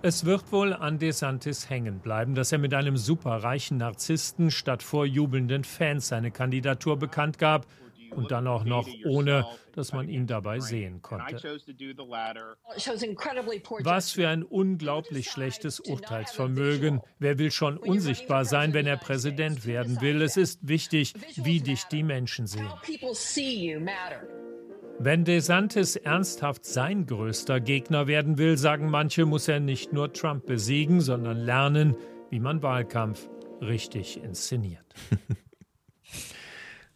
Es 0.03 0.25
wird 0.25 0.51
wohl 0.53 0.73
an 0.73 0.99
DeSantis 0.99 1.69
hängen 1.69 1.99
bleiben, 1.99 2.35
dass 2.35 2.53
er 2.53 2.59
mit 2.59 2.73
einem 2.73 2.97
superreichen 2.97 3.79
Narzissten 3.79 4.51
statt 4.51 4.83
vor 4.83 5.05
jubelnden 5.05 5.65
Fans 5.65 6.09
seine 6.09 6.31
Kandidatur 6.31 6.99
bekannt 6.99 7.39
gab 7.39 7.67
und 8.15 8.31
dann 8.31 8.47
auch 8.47 8.65
noch 8.65 8.89
ohne, 9.05 9.47
dass 9.73 9.93
man 9.93 10.09
ihn 10.09 10.27
dabei 10.27 10.61
sehen 10.61 11.03
konnte. 11.03 11.37
Was 13.81 14.11
für 14.11 14.29
ein 14.29 14.43
unglaublich 14.43 15.31
schlechtes 15.31 15.81
Urteilsvermögen. 15.81 17.01
Wer 17.19 17.39
will 17.39 17.51
schon 17.51 17.77
unsichtbar 17.77 18.45
sein, 18.45 18.75
wenn 18.75 18.87
er 18.87 18.97
Präsident 18.97 19.67
werden 19.67 20.01
will? 20.01 20.23
Es 20.23 20.37
ist 20.37 20.67
wichtig, 20.67 21.15
wie 21.37 21.61
dich 21.61 21.85
die 21.85 22.03
Menschen 22.03 22.47
sehen. 22.47 22.71
Wenn 25.03 25.25
DeSantis 25.25 25.97
ernsthaft 25.97 26.67
sein 26.67 27.07
größter 27.07 27.59
Gegner 27.61 28.07
werden 28.07 28.37
will, 28.37 28.59
sagen 28.59 28.91
manche, 28.91 29.25
muss 29.25 29.49
er 29.49 29.59
nicht 29.59 29.95
nur 29.95 30.13
Trump 30.13 30.45
besiegen, 30.45 31.01
sondern 31.01 31.39
lernen, 31.39 31.97
wie 32.29 32.39
man 32.39 32.63
Wahlkampf 32.63 33.31
richtig 33.63 34.23
inszeniert. 34.23 34.85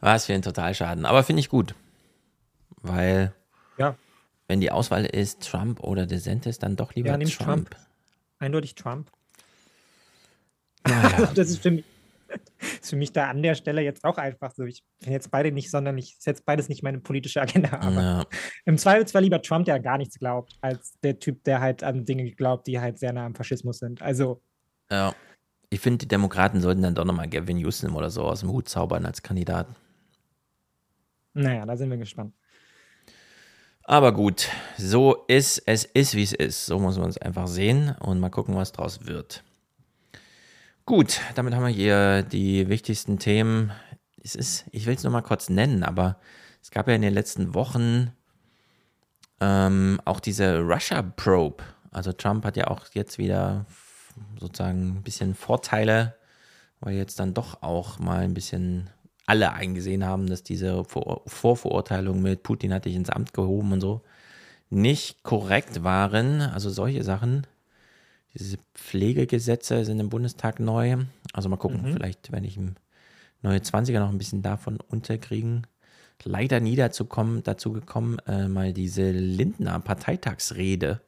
Was 0.05 0.27
für 0.27 0.35
ein 0.35 0.43
Totalschaden. 0.43 1.07
Aber 1.07 1.23
finde 1.25 1.41
ich 1.41 1.49
gut. 1.49 1.75
Weil, 2.83 3.33
ja. 3.79 3.97
wenn 4.49 4.61
die 4.61 4.71
Auswahl 4.71 5.07
ist 5.07 5.49
Trump 5.49 5.81
oder 5.81 6.05
DeSantis, 6.05 6.59
dann 6.59 6.77
doch 6.77 6.95
lieber 6.95 7.09
ja, 7.09 7.17
Trump. 7.17 7.71
Trump. 7.71 7.77
Eindeutig 8.39 8.75
Trump. 8.75 9.11
Naja. 10.87 11.31
das 11.35 11.49
ist 11.49 11.63
für 11.63 11.71
mich, 11.71 11.85
ist 12.83 12.91
für 12.91 12.97
mich 12.97 13.13
da 13.13 13.31
an 13.31 13.43
der 13.43 13.55
Stelle 13.55 13.81
jetzt 13.81 14.05
auch 14.05 14.19
einfach 14.19 14.53
so. 14.55 14.65
Ich 14.65 14.85
bin 15.01 15.11
jetzt 15.11 15.31
beide 15.31 15.53
nicht 15.53 15.71
sonderlich, 15.71 16.17
ist 16.19 16.27
jetzt 16.27 16.45
beides 16.45 16.69
nicht 16.69 16.83
meine 16.83 16.99
politische 16.99 17.41
Agenda, 17.41 17.79
aber 17.81 18.03
ja. 18.03 18.27
im 18.67 18.77
Zweifelsfall 18.77 19.23
lieber 19.23 19.41
Trump, 19.41 19.65
der 19.65 19.81
gar 19.81 19.97
nichts 19.97 20.19
glaubt, 20.19 20.59
als 20.61 21.01
der 21.03 21.19
Typ, 21.19 21.45
der 21.45 21.63
halt 21.63 21.83
an 21.83 22.05
Dinge 22.05 22.31
glaubt, 22.33 22.67
die 22.67 22.79
halt 22.79 22.99
sehr 22.99 23.15
nah 23.15 23.25
am 23.25 23.35
Faschismus 23.35 23.79
sind. 23.79 24.03
Also. 24.03 24.43
Ja. 24.91 25.15
Ich 25.71 25.81
finde, 25.81 26.01
die 26.01 26.09
Demokraten 26.09 26.61
sollten 26.61 26.83
dann 26.83 26.95
doch 26.95 27.07
nochmal 27.07 27.27
Gavin 27.31 27.57
Newsom 27.57 27.97
oder 27.97 28.11
so 28.11 28.25
aus 28.25 28.41
dem 28.41 28.51
Hut 28.51 28.69
zaubern 28.69 29.07
als 29.07 29.23
Kandidaten. 29.23 29.75
Naja, 31.35 31.67
da 31.67 31.77
sind 31.77 31.91
wir 31.91 31.97
gespannt. 31.97 32.33
Aber 33.83 34.13
gut, 34.13 34.49
so 34.79 35.25
ist 35.29 35.63
es 35.67 35.85
ist, 35.85 36.15
wie 36.15 36.23
es 36.23 36.33
ist. 36.33 36.65
So 36.65 36.79
muss 36.79 36.97
man 36.97 37.11
es 37.11 37.19
einfach 37.19 37.47
sehen 37.47 37.95
und 38.01 38.19
mal 38.19 38.31
gucken, 38.31 38.57
was 38.57 38.73
draus 38.73 39.07
wird. 39.07 39.45
Gut, 40.87 41.21
damit 41.35 41.55
haben 41.55 41.65
wir 41.65 41.73
hier 41.73 42.23
die 42.23 42.69
wichtigsten 42.69 43.19
Themen. 43.19 43.73
Es 44.23 44.35
ist, 44.35 44.65
ich 44.71 44.87
will 44.87 44.95
es 44.95 45.03
nur 45.03 45.13
mal 45.13 45.21
kurz 45.21 45.51
nennen, 45.51 45.83
aber 45.83 46.19
es 46.63 46.71
gab 46.71 46.89
ja 46.89 46.95
in 46.95 47.03
den 47.03 47.13
letzten 47.13 47.53
Wochen 47.55 48.13
ähm, 49.41 50.01
auch 50.07 50.21
diese 50.21 50.61
Russia 50.61 51.03
Probe. 51.03 51.63
Also 51.91 52.13
Trump 52.13 52.45
hat 52.45 52.57
ja 52.57 52.69
auch 52.69 52.87
jetzt 52.95 53.19
wieder 53.19 53.67
sozusagen 54.41 54.97
ein 54.97 55.03
bisschen 55.03 55.35
Vorteile, 55.35 56.17
weil 56.81 56.95
jetzt 56.95 57.19
dann 57.21 57.35
doch 57.35 57.63
auch 57.63 57.99
mal 57.99 58.21
ein 58.21 58.35
bisschen 58.35 58.89
alle 59.27 59.53
eingesehen 59.53 60.05
haben, 60.05 60.27
dass 60.27 60.43
diese 60.43 60.85
Vor 60.85 61.23
Vorverurteilung 61.27 62.21
mit 62.21 62.43
Putin 62.43 62.75
hat 62.75 62.85
dich 62.85 62.95
ins 62.95 63.11
Amt 63.11 63.33
gehoben 63.33 63.73
und 63.73 63.81
so 63.81 64.03
nicht 64.71 65.23
korrekt 65.23 65.85
waren. 65.85 66.41
Also 66.41 66.71
solche 66.71 67.05
Sachen. 67.05 67.47
Diese 68.35 68.59
Pflegegesetze 68.75 69.85
sind 69.85 70.01
im 70.01 70.09
Bundestag 70.09 70.59
neu. 70.59 70.97
Also 71.33 71.49
mal 71.49 71.57
gucken, 71.57 71.83
mhm. 71.83 71.93
vielleicht 71.95 72.33
werde 72.33 72.47
ich 72.47 72.57
im 72.57 72.75
neue 73.43 73.59
20er 73.59 74.01
noch 74.01 74.09
ein 74.09 74.19
bisschen 74.19 74.43
davon 74.43 74.79
unterkriegen. 74.81 75.67
Leider 76.25 76.61
nie 76.61 76.77
dazu, 76.77 77.05
kommen, 77.05 77.43
dazu 77.43 77.73
gekommen, 77.73 78.19
äh, 78.27 78.49
mal 78.49 78.73
diese 78.73 79.11
Lindner 79.11 79.79
Parteitagsrede 79.81 81.01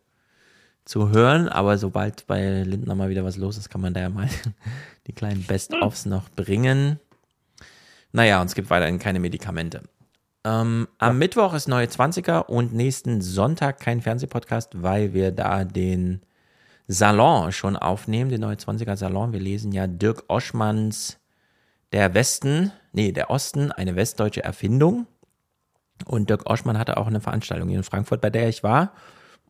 zu 0.85 1.11
hören. 1.11 1.49
Aber 1.49 1.79
sobald 1.79 2.27
bei 2.27 2.63
Lindner 2.63 2.95
mal 2.95 3.09
wieder 3.09 3.25
was 3.25 3.37
los 3.37 3.57
ist, 3.57 3.71
kann 3.71 3.81
man 3.81 3.95
da 3.95 4.01
ja 4.01 4.11
mal 4.11 4.29
die 5.07 5.13
kleinen 5.13 5.43
Best-ofs 5.43 6.07
noch 6.07 6.29
bringen. 6.29 7.01
Naja, 8.13 8.41
und 8.41 8.47
es 8.47 8.55
gibt 8.55 8.71
weiterhin 8.71 8.99
keine 8.99 9.21
Medikamente. 9.21 9.83
Ähm, 10.47 10.87
am 10.99 11.19
Mittwoch 11.19 11.55
ist 11.55 11.67
neue 11.67 11.87
20er 11.87 12.47
und 12.47 12.73
nächsten 12.73 13.21
Sonntag 13.21 13.81
kein 13.81 14.01
Fernsehpodcast, 14.01 14.81
weil 14.81 15.13
wir 15.13 15.33
da 15.33 15.65
den 15.65 16.23
Salon 16.87 17.51
schon 17.51 17.77
aufnehmen, 17.77 18.31
den 18.31 18.43
neue 18.43 18.55
20er 18.55 18.97
Salon. 18.97 19.33
Wir 19.33 19.41
lesen 19.41 19.73
ja 19.73 19.89
Dirk 19.89 20.23
Oschmanns 20.29 21.19
Der 21.93 22.15
Westen, 22.15 22.71
nee, 22.93 23.11
der 23.11 23.31
Osten, 23.31 23.73
eine 23.73 23.97
westdeutsche 23.97 24.45
Erfindung. 24.45 25.09
Und 26.05 26.31
Dirk 26.31 26.49
Oschmann 26.49 26.79
hatte 26.79 26.97
auch 26.97 27.09
eine 27.09 27.21
Veranstaltung 27.21 27.69
hier 27.69 27.79
in 27.79 27.85
Frankfurt, 27.85 28.21
bei 28.21 28.31
der 28.31 28.49
ich 28.49 28.63
war. 28.63 28.93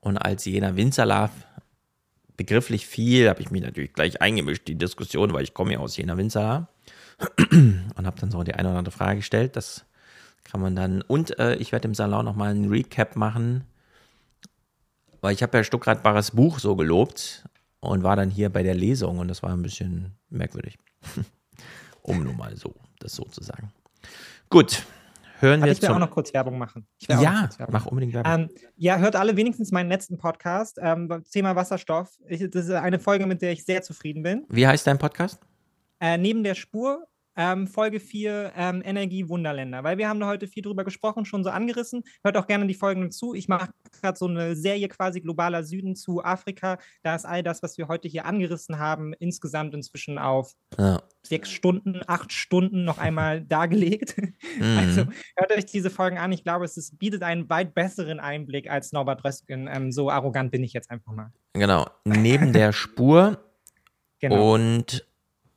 Und 0.01 0.17
als 0.17 0.47
Jena 0.47 0.76
Winzerlauf 0.76 1.31
begrifflich 2.39 2.86
viel, 2.86 3.28
habe 3.28 3.43
ich 3.43 3.51
mich 3.51 3.62
natürlich 3.62 3.93
gleich 3.93 4.23
eingemischt, 4.23 4.67
die 4.67 4.76
Diskussion, 4.76 5.35
weil 5.35 5.43
ich 5.43 5.52
komme 5.52 5.75
ja 5.75 5.78
aus 5.81 5.97
Jena 5.97 6.17
Winzerlauf 6.17 6.65
und 7.51 8.07
habe 8.07 8.20
dann 8.20 8.31
so 8.31 8.43
die 8.43 8.55
eine 8.55 8.69
oder 8.69 8.78
andere 8.78 8.97
Frage 8.97 9.17
gestellt. 9.17 9.57
Das 9.57 9.85
kann 10.45 10.61
man 10.61 10.77
dann. 10.77 11.03
Und 11.03 11.39
äh, 11.39 11.57
ich 11.57 11.73
werde 11.73 11.89
im 11.89 11.95
Salon 11.95 12.25
nochmal 12.25 12.51
einen 12.51 12.69
Recap 12.69 13.17
machen, 13.17 13.65
weil 15.20 15.35
ich 15.35 15.43
habe 15.43 15.57
ja 15.59 15.65
Stuckrad 15.65 16.03
Barres 16.03 16.33
Buch 16.33 16.59
so 16.59 16.77
gelobt 16.77 17.45
und 17.81 18.03
war 18.03 18.17
dann 18.17 18.31
hier 18.31 18.51
bei 18.51 18.62
der 18.62 18.75
Lesung 18.75 19.19
und 19.19 19.28
das 19.28 19.43
war 19.43 19.51
ein 19.51 19.62
bisschen 19.62 20.12
merkwürdig. 20.28 20.78
um 22.03 22.23
nur 22.23 22.35
mal 22.35 22.57
so, 22.57 22.75
das 22.99 23.15
so 23.15 23.25
zu 23.25 23.43
sagen. 23.43 23.73
Gut, 24.49 24.85
hören 25.41 25.61
Aber 25.61 25.67
wir 25.67 25.73
ich 25.73 25.83
will 25.83 25.89
auch 25.89 25.99
noch 25.99 26.11
kurz 26.11 26.33
Werbung 26.33 26.59
machen. 26.59 26.86
Ich 26.99 27.09
will 27.09 27.17
auch 27.17 27.20
noch 27.20 27.27
Ja, 27.27 27.51
Werbung 27.59 27.73
mach 27.73 27.86
unbedingt 27.86 28.15
Werbung. 28.15 28.33
Ähm, 28.33 28.51
ja, 28.77 28.99
hört 28.99 29.17
alle 29.17 29.36
wenigstens 29.36 29.73
meinen 29.73 29.89
letzten 29.89 30.19
Podcast. 30.19 30.78
Ähm, 30.81 31.25
Thema 31.31 31.57
Wasserstoff. 31.57 32.11
Ich, 32.28 32.49
das 32.51 32.67
ist 32.67 32.70
eine 32.70 32.99
Folge, 32.99 33.27
mit 33.27 33.43
der 33.43 33.53
ich 33.53 33.65
sehr 33.65 33.83
zufrieden 33.83 34.23
bin. 34.23 34.45
Wie 34.49 34.67
heißt 34.67 34.86
dein 34.86 34.99
Podcast? 34.99 35.41
Äh, 36.07 36.18
neben 36.18 36.44
der 36.44 36.55
Spur, 36.55 37.09
ähm, 37.36 37.67
Folge 37.67 37.99
4, 37.99 38.52
ähm, 38.57 38.81
Energie-Wunderländer. 38.85 39.83
Weil 39.83 39.99
wir 39.99 40.09
haben 40.09 40.20
da 40.20 40.28
heute 40.28 40.47
viel 40.47 40.62
drüber 40.62 40.85
gesprochen, 40.85 41.25
schon 41.25 41.43
so 41.43 41.51
angerissen. 41.51 42.05
Hört 42.23 42.36
auch 42.36 42.47
gerne 42.47 42.67
die 42.68 42.75
Folgen 42.75 43.10
zu. 43.10 43.35
Ich 43.35 43.49
mache 43.49 43.70
gerade 44.01 44.17
so 44.17 44.26
eine 44.26 44.55
Serie 44.55 44.86
quasi 44.86 45.20
globaler 45.20 45.65
Süden 45.65 45.97
zu 45.97 46.23
Afrika. 46.23 46.78
Da 47.02 47.17
ist 47.17 47.25
all 47.26 47.43
das, 47.43 47.60
was 47.62 47.76
wir 47.76 47.89
heute 47.89 48.07
hier 48.07 48.25
angerissen 48.25 48.78
haben, 48.78 49.15
insgesamt 49.15 49.75
inzwischen 49.75 50.17
auf 50.17 50.52
Ja. 50.78 51.02
sechs 51.25 51.51
Stunden, 51.51 52.01
acht 52.07 52.33
Stunden 52.33 52.85
noch 52.85 52.99
einmal 52.99 53.41
dargelegt. 53.49 54.17
Mhm. 54.60 54.78
Also 54.78 55.07
hört 55.36 55.51
euch 55.51 55.67
diese 55.67 55.91
Folgen 55.91 56.18
an. 56.18 56.31
Ich 56.31 56.44
glaube, 56.44 56.65
es 56.65 56.76
ist, 56.76 56.99
bietet 57.01 57.25
einen 57.25 57.51
weit 57.51 57.75
besseren 57.75 58.20
Einblick 58.20 58.70
als 58.70 58.93
Norbert 58.93 59.25
Rösken. 59.25 59.68
Ähm, 59.70 59.91
so 59.91 60.09
arrogant 60.09 60.52
bin 60.52 60.62
ich 60.62 60.73
jetzt 60.73 60.89
einfach 60.91 61.12
mal. 61.12 61.33
Genau, 61.55 61.86
neben 62.05 62.52
der 62.52 62.73
Spur. 62.73 63.43
Genau. 64.18 64.55
Und 64.55 65.07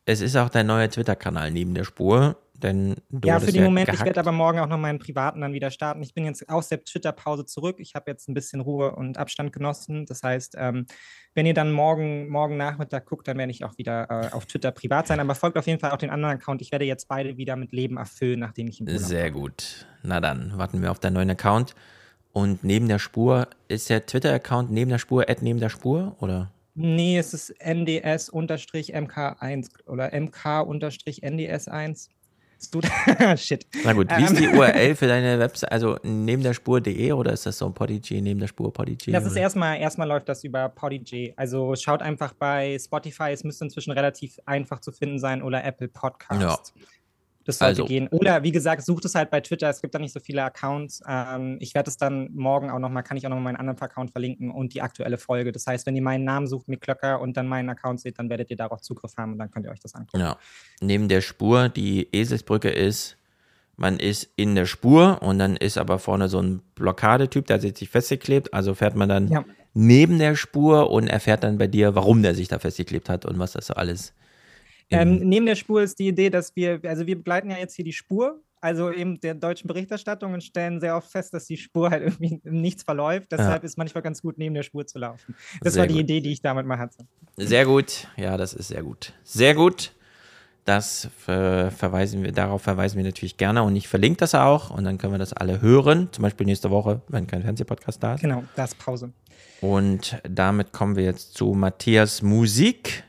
es 0.09 0.21
ist 0.21 0.35
auch 0.35 0.49
dein 0.49 0.65
neuer 0.65 0.89
Twitter-Kanal 0.89 1.51
neben 1.51 1.75
der 1.75 1.83
Spur, 1.83 2.35
denn 2.55 2.95
du 3.11 3.27
ja, 3.27 3.39
für 3.39 3.51
den 3.51 3.63
Moment. 3.63 3.87
Ich 3.89 3.93
gehackt. 3.93 4.07
werde 4.07 4.19
aber 4.19 4.31
morgen 4.31 4.57
auch 4.57 4.67
noch 4.67 4.79
meinen 4.79 4.97
privaten 4.97 5.39
dann 5.39 5.53
wieder 5.53 5.69
starten. 5.69 6.01
Ich 6.01 6.15
bin 6.15 6.25
jetzt 6.25 6.49
aus 6.49 6.67
der 6.67 6.83
Twitter-Pause 6.83 7.45
zurück. 7.45 7.75
Ich 7.77 7.93
habe 7.93 8.09
jetzt 8.09 8.27
ein 8.27 8.33
bisschen 8.33 8.59
Ruhe 8.59 8.95
und 8.95 9.19
Abstand 9.19 9.53
genossen. 9.53 10.07
Das 10.07 10.23
heißt, 10.23 10.55
ähm, 10.57 10.87
wenn 11.35 11.45
ihr 11.45 11.53
dann 11.53 11.71
morgen, 11.71 12.27
morgen 12.27 12.57
Nachmittag 12.57 13.05
guckt, 13.05 13.27
dann 13.27 13.37
werde 13.37 13.51
ich 13.51 13.63
auch 13.63 13.77
wieder 13.77 14.09
äh, 14.09 14.33
auf 14.33 14.47
Twitter 14.47 14.71
privat 14.71 15.05
sein. 15.05 15.19
Aber 15.19 15.35
folgt 15.35 15.59
auf 15.59 15.67
jeden 15.67 15.79
Fall 15.79 15.91
auch 15.91 15.97
den 15.97 16.09
anderen 16.09 16.37
Account. 16.37 16.63
Ich 16.63 16.71
werde 16.71 16.85
jetzt 16.85 17.07
beide 17.07 17.37
wieder 17.37 17.55
mit 17.55 17.71
Leben 17.71 17.97
erfüllen, 17.97 18.39
nachdem 18.39 18.67
ich 18.67 18.81
im 18.81 18.87
Urlaub 18.87 19.01
Sehr 19.01 19.29
gut. 19.29 19.85
Na 20.01 20.19
dann, 20.19 20.57
warten 20.57 20.81
wir 20.81 20.89
auf 20.89 20.99
deinen 20.99 21.13
neuen 21.13 21.29
Account. 21.29 21.75
Und 22.33 22.63
neben 22.63 22.87
der 22.87 22.99
Spur, 22.99 23.47
ist 23.67 23.89
der 23.91 24.07
Twitter-Account 24.07 24.71
neben 24.71 24.89
der 24.89 24.97
Spur, 24.97 25.29
at 25.29 25.43
neben 25.43 25.59
der 25.59 25.69
Spur, 25.69 26.15
oder? 26.19 26.51
Nee, 26.81 27.17
es 27.17 27.33
ist 27.33 27.53
NDS-MK1 27.61 29.67
oder 29.85 30.13
MK-NDS1. 30.13 32.07
Ist 32.57 32.73
du 32.73 32.79
Shit. 33.37 33.67
Na 33.83 33.91
gut, 33.91 34.09
wie 34.15 34.23
ist 34.23 34.39
die 34.39 34.45
Ähm, 34.45 34.57
URL 34.57 34.95
für 34.95 35.07
deine 35.07 35.39
Website? 35.39 35.73
Also 35.73 35.97
neben 36.03 36.41
der 36.41 36.53
Spur.de 36.53 37.11
oder 37.11 37.33
ist 37.33 37.45
das 37.45 37.57
so 37.57 37.65
ein 37.65 37.73
Podigy, 37.73 38.21
neben 38.21 38.39
der 38.39 38.47
Spur 38.47 38.71
Podigy? 38.71 39.11
Das 39.11 39.25
ist 39.25 39.33
oder? 39.33 39.41
erstmal, 39.41 39.77
erstmal 39.79 40.07
läuft 40.07 40.29
das 40.29 40.45
über 40.45 40.69
Podigy. 40.69 41.33
Also 41.35 41.75
schaut 41.75 42.01
einfach 42.01 42.31
bei 42.33 42.77
Spotify, 42.79 43.31
es 43.31 43.43
müsste 43.43 43.65
inzwischen 43.65 43.91
relativ 43.91 44.39
einfach 44.45 44.79
zu 44.79 44.93
finden 44.93 45.19
sein 45.19 45.41
oder 45.41 45.65
Apple 45.65 45.89
Podcast. 45.89 46.41
Ja. 46.41 46.57
Das 47.49 47.59
sollte 47.59 47.81
Also. 47.81 47.85
gehen. 47.85 48.07
Oder 48.09 48.43
wie 48.43 48.51
gesagt, 48.51 48.83
sucht 48.83 49.05
es 49.05 49.15
halt 49.15 49.29
bei 49.31 49.41
Twitter, 49.41 49.69
es 49.69 49.81
gibt 49.81 49.93
da 49.95 49.99
nicht 49.99 50.13
so 50.13 50.19
viele 50.19 50.43
Accounts. 50.43 51.01
Ähm, 51.07 51.57
ich 51.59 51.73
werde 51.75 51.89
es 51.89 51.97
dann 51.97 52.29
morgen 52.33 52.69
auch 52.69 52.79
nochmal, 52.79 53.03
kann 53.03 53.17
ich 53.17 53.25
auch 53.25 53.29
nochmal 53.29 53.43
meinen 53.53 53.57
anderen 53.57 53.79
Account 53.79 54.11
verlinken 54.11 54.51
und 54.51 54.73
die 54.73 54.81
aktuelle 54.81 55.17
Folge. 55.17 55.51
Das 55.51 55.65
heißt, 55.67 55.85
wenn 55.85 55.95
ihr 55.95 56.01
meinen 56.01 56.23
Namen 56.23 56.47
sucht, 56.47 56.67
mit 56.67 56.81
Klöcker 56.81 57.19
und 57.21 57.35
dann 57.37 57.47
meinen 57.47 57.69
Account 57.69 57.99
seht, 58.01 58.19
dann 58.19 58.29
werdet 58.29 58.49
ihr 58.51 58.57
darauf 58.57 58.81
Zugriff 58.81 59.17
haben 59.17 59.33
und 59.33 59.39
dann 59.39 59.49
könnt 59.51 59.65
ihr 59.65 59.71
euch 59.71 59.79
das 59.79 59.95
angucken. 59.95 60.19
Ja. 60.19 60.37
Neben 60.81 61.07
der 61.09 61.21
Spur, 61.21 61.69
die 61.69 62.07
Eselsbrücke 62.11 62.69
ist, 62.69 63.17
man 63.75 63.97
ist 63.97 64.29
in 64.35 64.55
der 64.55 64.65
Spur 64.65 65.21
und 65.21 65.39
dann 65.39 65.55
ist 65.55 65.77
aber 65.77 65.99
vorne 65.99 66.27
so 66.27 66.41
ein 66.41 66.61
Blockadetyp, 66.75 67.47
der 67.47 67.59
sich 67.61 67.89
festgeklebt. 67.89 68.53
Also 68.53 68.73
fährt 68.75 68.95
man 68.95 69.07
dann 69.09 69.27
Ja. 69.29 69.45
neben 69.73 70.19
der 70.19 70.35
Spur 70.35 70.89
und 70.91 71.07
erfährt 71.07 71.43
dann 71.43 71.57
bei 71.57 71.67
dir, 71.67 71.95
warum 71.95 72.21
der 72.21 72.35
sich 72.35 72.47
da 72.49 72.59
festgeklebt 72.59 73.07
hat 73.09 73.25
und 73.25 73.39
was 73.39 73.53
das 73.53 73.67
so 73.67 73.73
alles. 73.75 74.13
Ähm, 74.91 75.19
neben 75.19 75.45
der 75.45 75.55
Spur 75.55 75.81
ist 75.81 75.99
die 75.99 76.07
Idee, 76.07 76.29
dass 76.29 76.55
wir, 76.55 76.79
also 76.83 77.05
wir 77.05 77.15
begleiten 77.15 77.49
ja 77.49 77.57
jetzt 77.57 77.75
hier 77.75 77.85
die 77.85 77.93
Spur, 77.93 78.41
also 78.61 78.91
eben 78.91 79.19
der 79.21 79.35
deutschen 79.35 79.67
Berichterstattung 79.67 80.33
und 80.33 80.43
stellen 80.43 80.79
sehr 80.81 80.95
oft 80.95 81.09
fest, 81.09 81.33
dass 81.33 81.45
die 81.45 81.57
Spur 81.57 81.89
halt 81.89 82.03
irgendwie 82.05 82.41
im 82.43 82.61
nichts 82.61 82.83
verläuft. 82.83 83.31
Deshalb 83.31 83.63
ist 83.63 83.77
manchmal 83.77 84.01
ganz 84.01 84.21
gut, 84.21 84.37
neben 84.37 84.55
der 84.55 84.63
Spur 84.63 84.85
zu 84.85 84.99
laufen. 84.99 85.35
Das 85.61 85.73
Sehr 85.73 85.81
war 85.81 85.87
die 85.87 85.93
gut. 85.93 86.03
Idee, 86.03 86.21
die 86.21 86.31
ich 86.31 86.41
damit 86.41 86.65
mal 86.65 86.77
hatte. 86.77 87.05
Sehr 87.37 87.65
gut, 87.65 88.07
ja, 88.17 88.37
das 88.37 88.53
ist 88.53 88.69
sehr 88.69 88.83
gut. 88.83 89.13
Sehr 89.23 89.55
gut. 89.55 89.93
Das 90.65 91.09
ver 91.17 91.71
verweisen 91.71 92.21
wir, 92.23 92.31
darauf 92.31 92.61
verweisen 92.61 92.97
wir 92.97 93.03
natürlich 93.03 93.37
gerne 93.37 93.63
und 93.63 93.75
ich 93.75 93.87
verlinke 93.87 94.17
das 94.17 94.35
auch 94.35 94.69
und 94.69 94.83
dann 94.83 94.97
können 94.97 95.13
wir 95.13 95.17
das 95.17 95.33
alle 95.33 95.61
hören. 95.61 96.09
Zum 96.11 96.21
Beispiel 96.21 96.45
nächste 96.45 96.69
Woche, 96.69 97.01
wenn 97.07 97.25
kein 97.25 97.41
Fernsehpodcast 97.41 98.03
da 98.03 98.15
ist. 98.15 98.21
Genau, 98.21 98.43
da 98.55 98.65
ist 98.65 98.77
Pause. 98.77 99.11
Und 99.61 100.21
damit 100.29 100.71
kommen 100.71 100.95
wir 100.95 101.03
jetzt 101.05 101.33
zu 101.33 101.53
Matthias 101.53 102.21
Musik. 102.21 103.03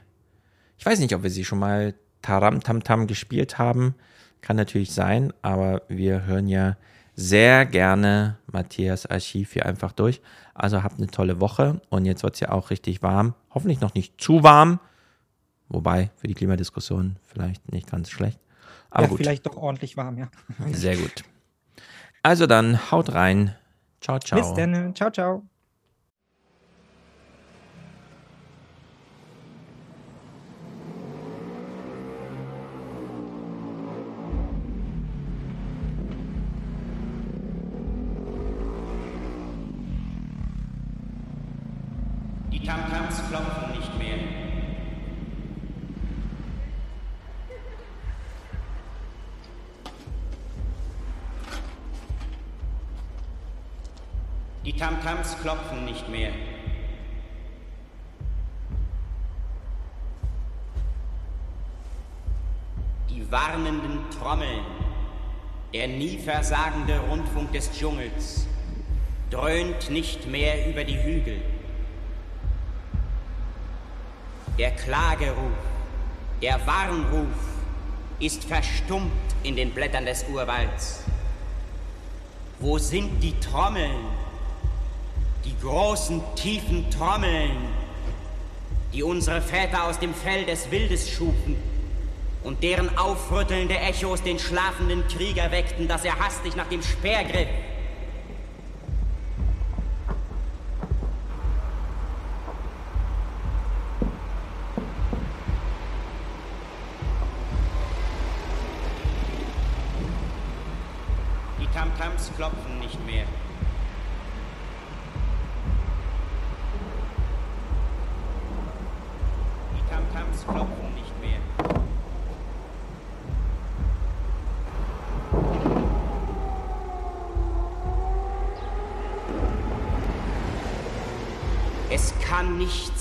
Ich 0.80 0.86
weiß 0.86 0.98
nicht, 0.98 1.14
ob 1.14 1.22
wir 1.22 1.28
sie 1.28 1.44
schon 1.44 1.58
mal 1.58 1.92
Taram 2.22 2.62
Tam 2.62 2.82
Tam 2.82 3.06
gespielt 3.06 3.58
haben. 3.58 3.94
Kann 4.40 4.56
natürlich 4.56 4.92
sein, 4.92 5.30
aber 5.42 5.82
wir 5.88 6.24
hören 6.24 6.48
ja 6.48 6.78
sehr 7.14 7.66
gerne 7.66 8.38
Matthias 8.50 9.04
Archiv 9.04 9.52
hier 9.52 9.66
einfach 9.66 9.92
durch. 9.92 10.22
Also 10.54 10.82
habt 10.82 10.96
eine 10.96 11.08
tolle 11.08 11.38
Woche 11.38 11.82
und 11.90 12.06
jetzt 12.06 12.22
wird 12.22 12.32
es 12.32 12.40
ja 12.40 12.50
auch 12.50 12.70
richtig 12.70 13.02
warm. 13.02 13.34
Hoffentlich 13.50 13.82
noch 13.82 13.92
nicht 13.92 14.18
zu 14.18 14.42
warm. 14.42 14.80
Wobei, 15.68 16.08
für 16.16 16.28
die 16.28 16.34
Klimadiskussion 16.34 17.16
vielleicht 17.26 17.70
nicht 17.70 17.90
ganz 17.90 18.08
schlecht. 18.08 18.40
Aber 18.88 19.02
ja, 19.02 19.08
gut, 19.10 19.18
vielleicht 19.18 19.44
doch 19.44 19.58
ordentlich 19.58 19.98
warm, 19.98 20.16
ja. 20.16 20.30
sehr 20.72 20.96
gut. 20.96 21.24
Also 22.22 22.46
dann, 22.46 22.90
haut 22.90 23.12
rein. 23.12 23.54
Ciao, 24.00 24.18
ciao. 24.18 24.40
Bis 24.40 24.54
dann. 24.54 24.94
Ciao, 24.94 25.10
ciao. 25.10 25.42
Tamtams 54.80 55.36
klopfen 55.42 55.84
nicht 55.84 56.08
mehr. 56.08 56.30
Die 63.10 63.30
warnenden 63.30 63.98
Trommeln, 64.08 64.64
der 65.74 65.86
nie 65.86 66.16
versagende 66.16 66.98
Rundfunk 66.98 67.52
des 67.52 67.70
Dschungels, 67.72 68.46
dröhnt 69.28 69.90
nicht 69.90 70.26
mehr 70.26 70.70
über 70.70 70.82
die 70.82 70.96
Hügel. 71.02 71.42
Der 74.58 74.70
Klageruf, 74.70 75.58
der 76.40 76.58
Warnruf 76.66 77.36
ist 78.18 78.44
verstummt 78.44 79.12
in 79.42 79.56
den 79.56 79.72
Blättern 79.72 80.06
des 80.06 80.24
Urwalds. 80.26 81.04
Wo 82.60 82.78
sind 82.78 83.22
die 83.22 83.38
Trommeln? 83.40 84.19
Die 85.44 85.58
großen, 85.60 86.20
tiefen 86.36 86.90
Trommeln, 86.90 87.56
die 88.92 89.02
unsere 89.02 89.40
Väter 89.40 89.84
aus 89.84 89.98
dem 89.98 90.14
Fell 90.14 90.44
des 90.44 90.70
Wildes 90.70 91.08
schufen 91.08 91.56
und 92.42 92.62
deren 92.62 92.96
aufrüttelnde 92.98 93.78
Echos 93.78 94.22
den 94.22 94.38
schlafenden 94.38 95.06
Krieger 95.08 95.50
weckten, 95.50 95.88
dass 95.88 96.04
er 96.04 96.18
hastig 96.18 96.56
nach 96.56 96.68
dem 96.68 96.82
Speer 96.82 97.24
griff. 97.24 97.48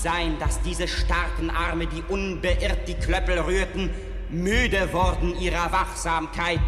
Sein, 0.02 0.38
dass 0.38 0.60
diese 0.62 0.88
starken 0.88 1.50
Arme, 1.50 1.86
die 1.86 2.02
unbeirrt 2.08 2.88
die 2.88 2.94
Klöppel 2.94 3.38
rührten, 3.40 3.90
müde 4.30 4.92
wurden 4.92 5.38
ihrer 5.38 5.72
Wachsamkeit. 5.72 6.60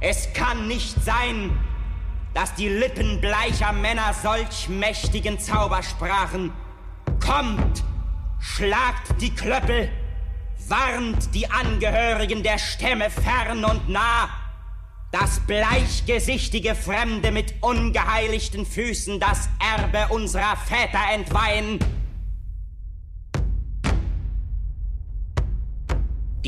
Es 0.00 0.32
kann 0.32 0.68
nicht 0.68 1.02
sein, 1.04 1.50
dass 2.34 2.54
die 2.54 2.68
Lippen 2.68 3.20
bleicher 3.20 3.72
Männer 3.72 4.14
solch 4.14 4.68
mächtigen 4.68 5.40
Zauber 5.40 5.82
sprachen. 5.82 6.52
Kommt, 7.24 7.82
schlagt 8.40 9.20
die 9.20 9.34
Klöppel, 9.34 9.90
warnt 10.68 11.34
die 11.34 11.50
Angehörigen 11.50 12.42
der 12.42 12.58
Stämme 12.58 13.10
fern 13.10 13.64
und 13.64 13.88
nah, 13.88 14.28
dass 15.10 15.40
bleichgesichtige 15.40 16.74
Fremde 16.74 17.32
mit 17.32 17.54
ungeheiligten 17.62 18.66
Füßen 18.66 19.18
das 19.18 19.48
Erbe 19.58 20.12
unserer 20.12 20.56
Väter 20.56 21.00
entweihen. 21.12 21.78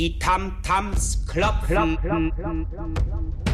Die 0.01 0.19
Tamtams 0.19 1.27
klopfen. 1.27 1.99
Klop, 2.01 2.01
klop, 2.01 2.71
klop, 2.71 3.50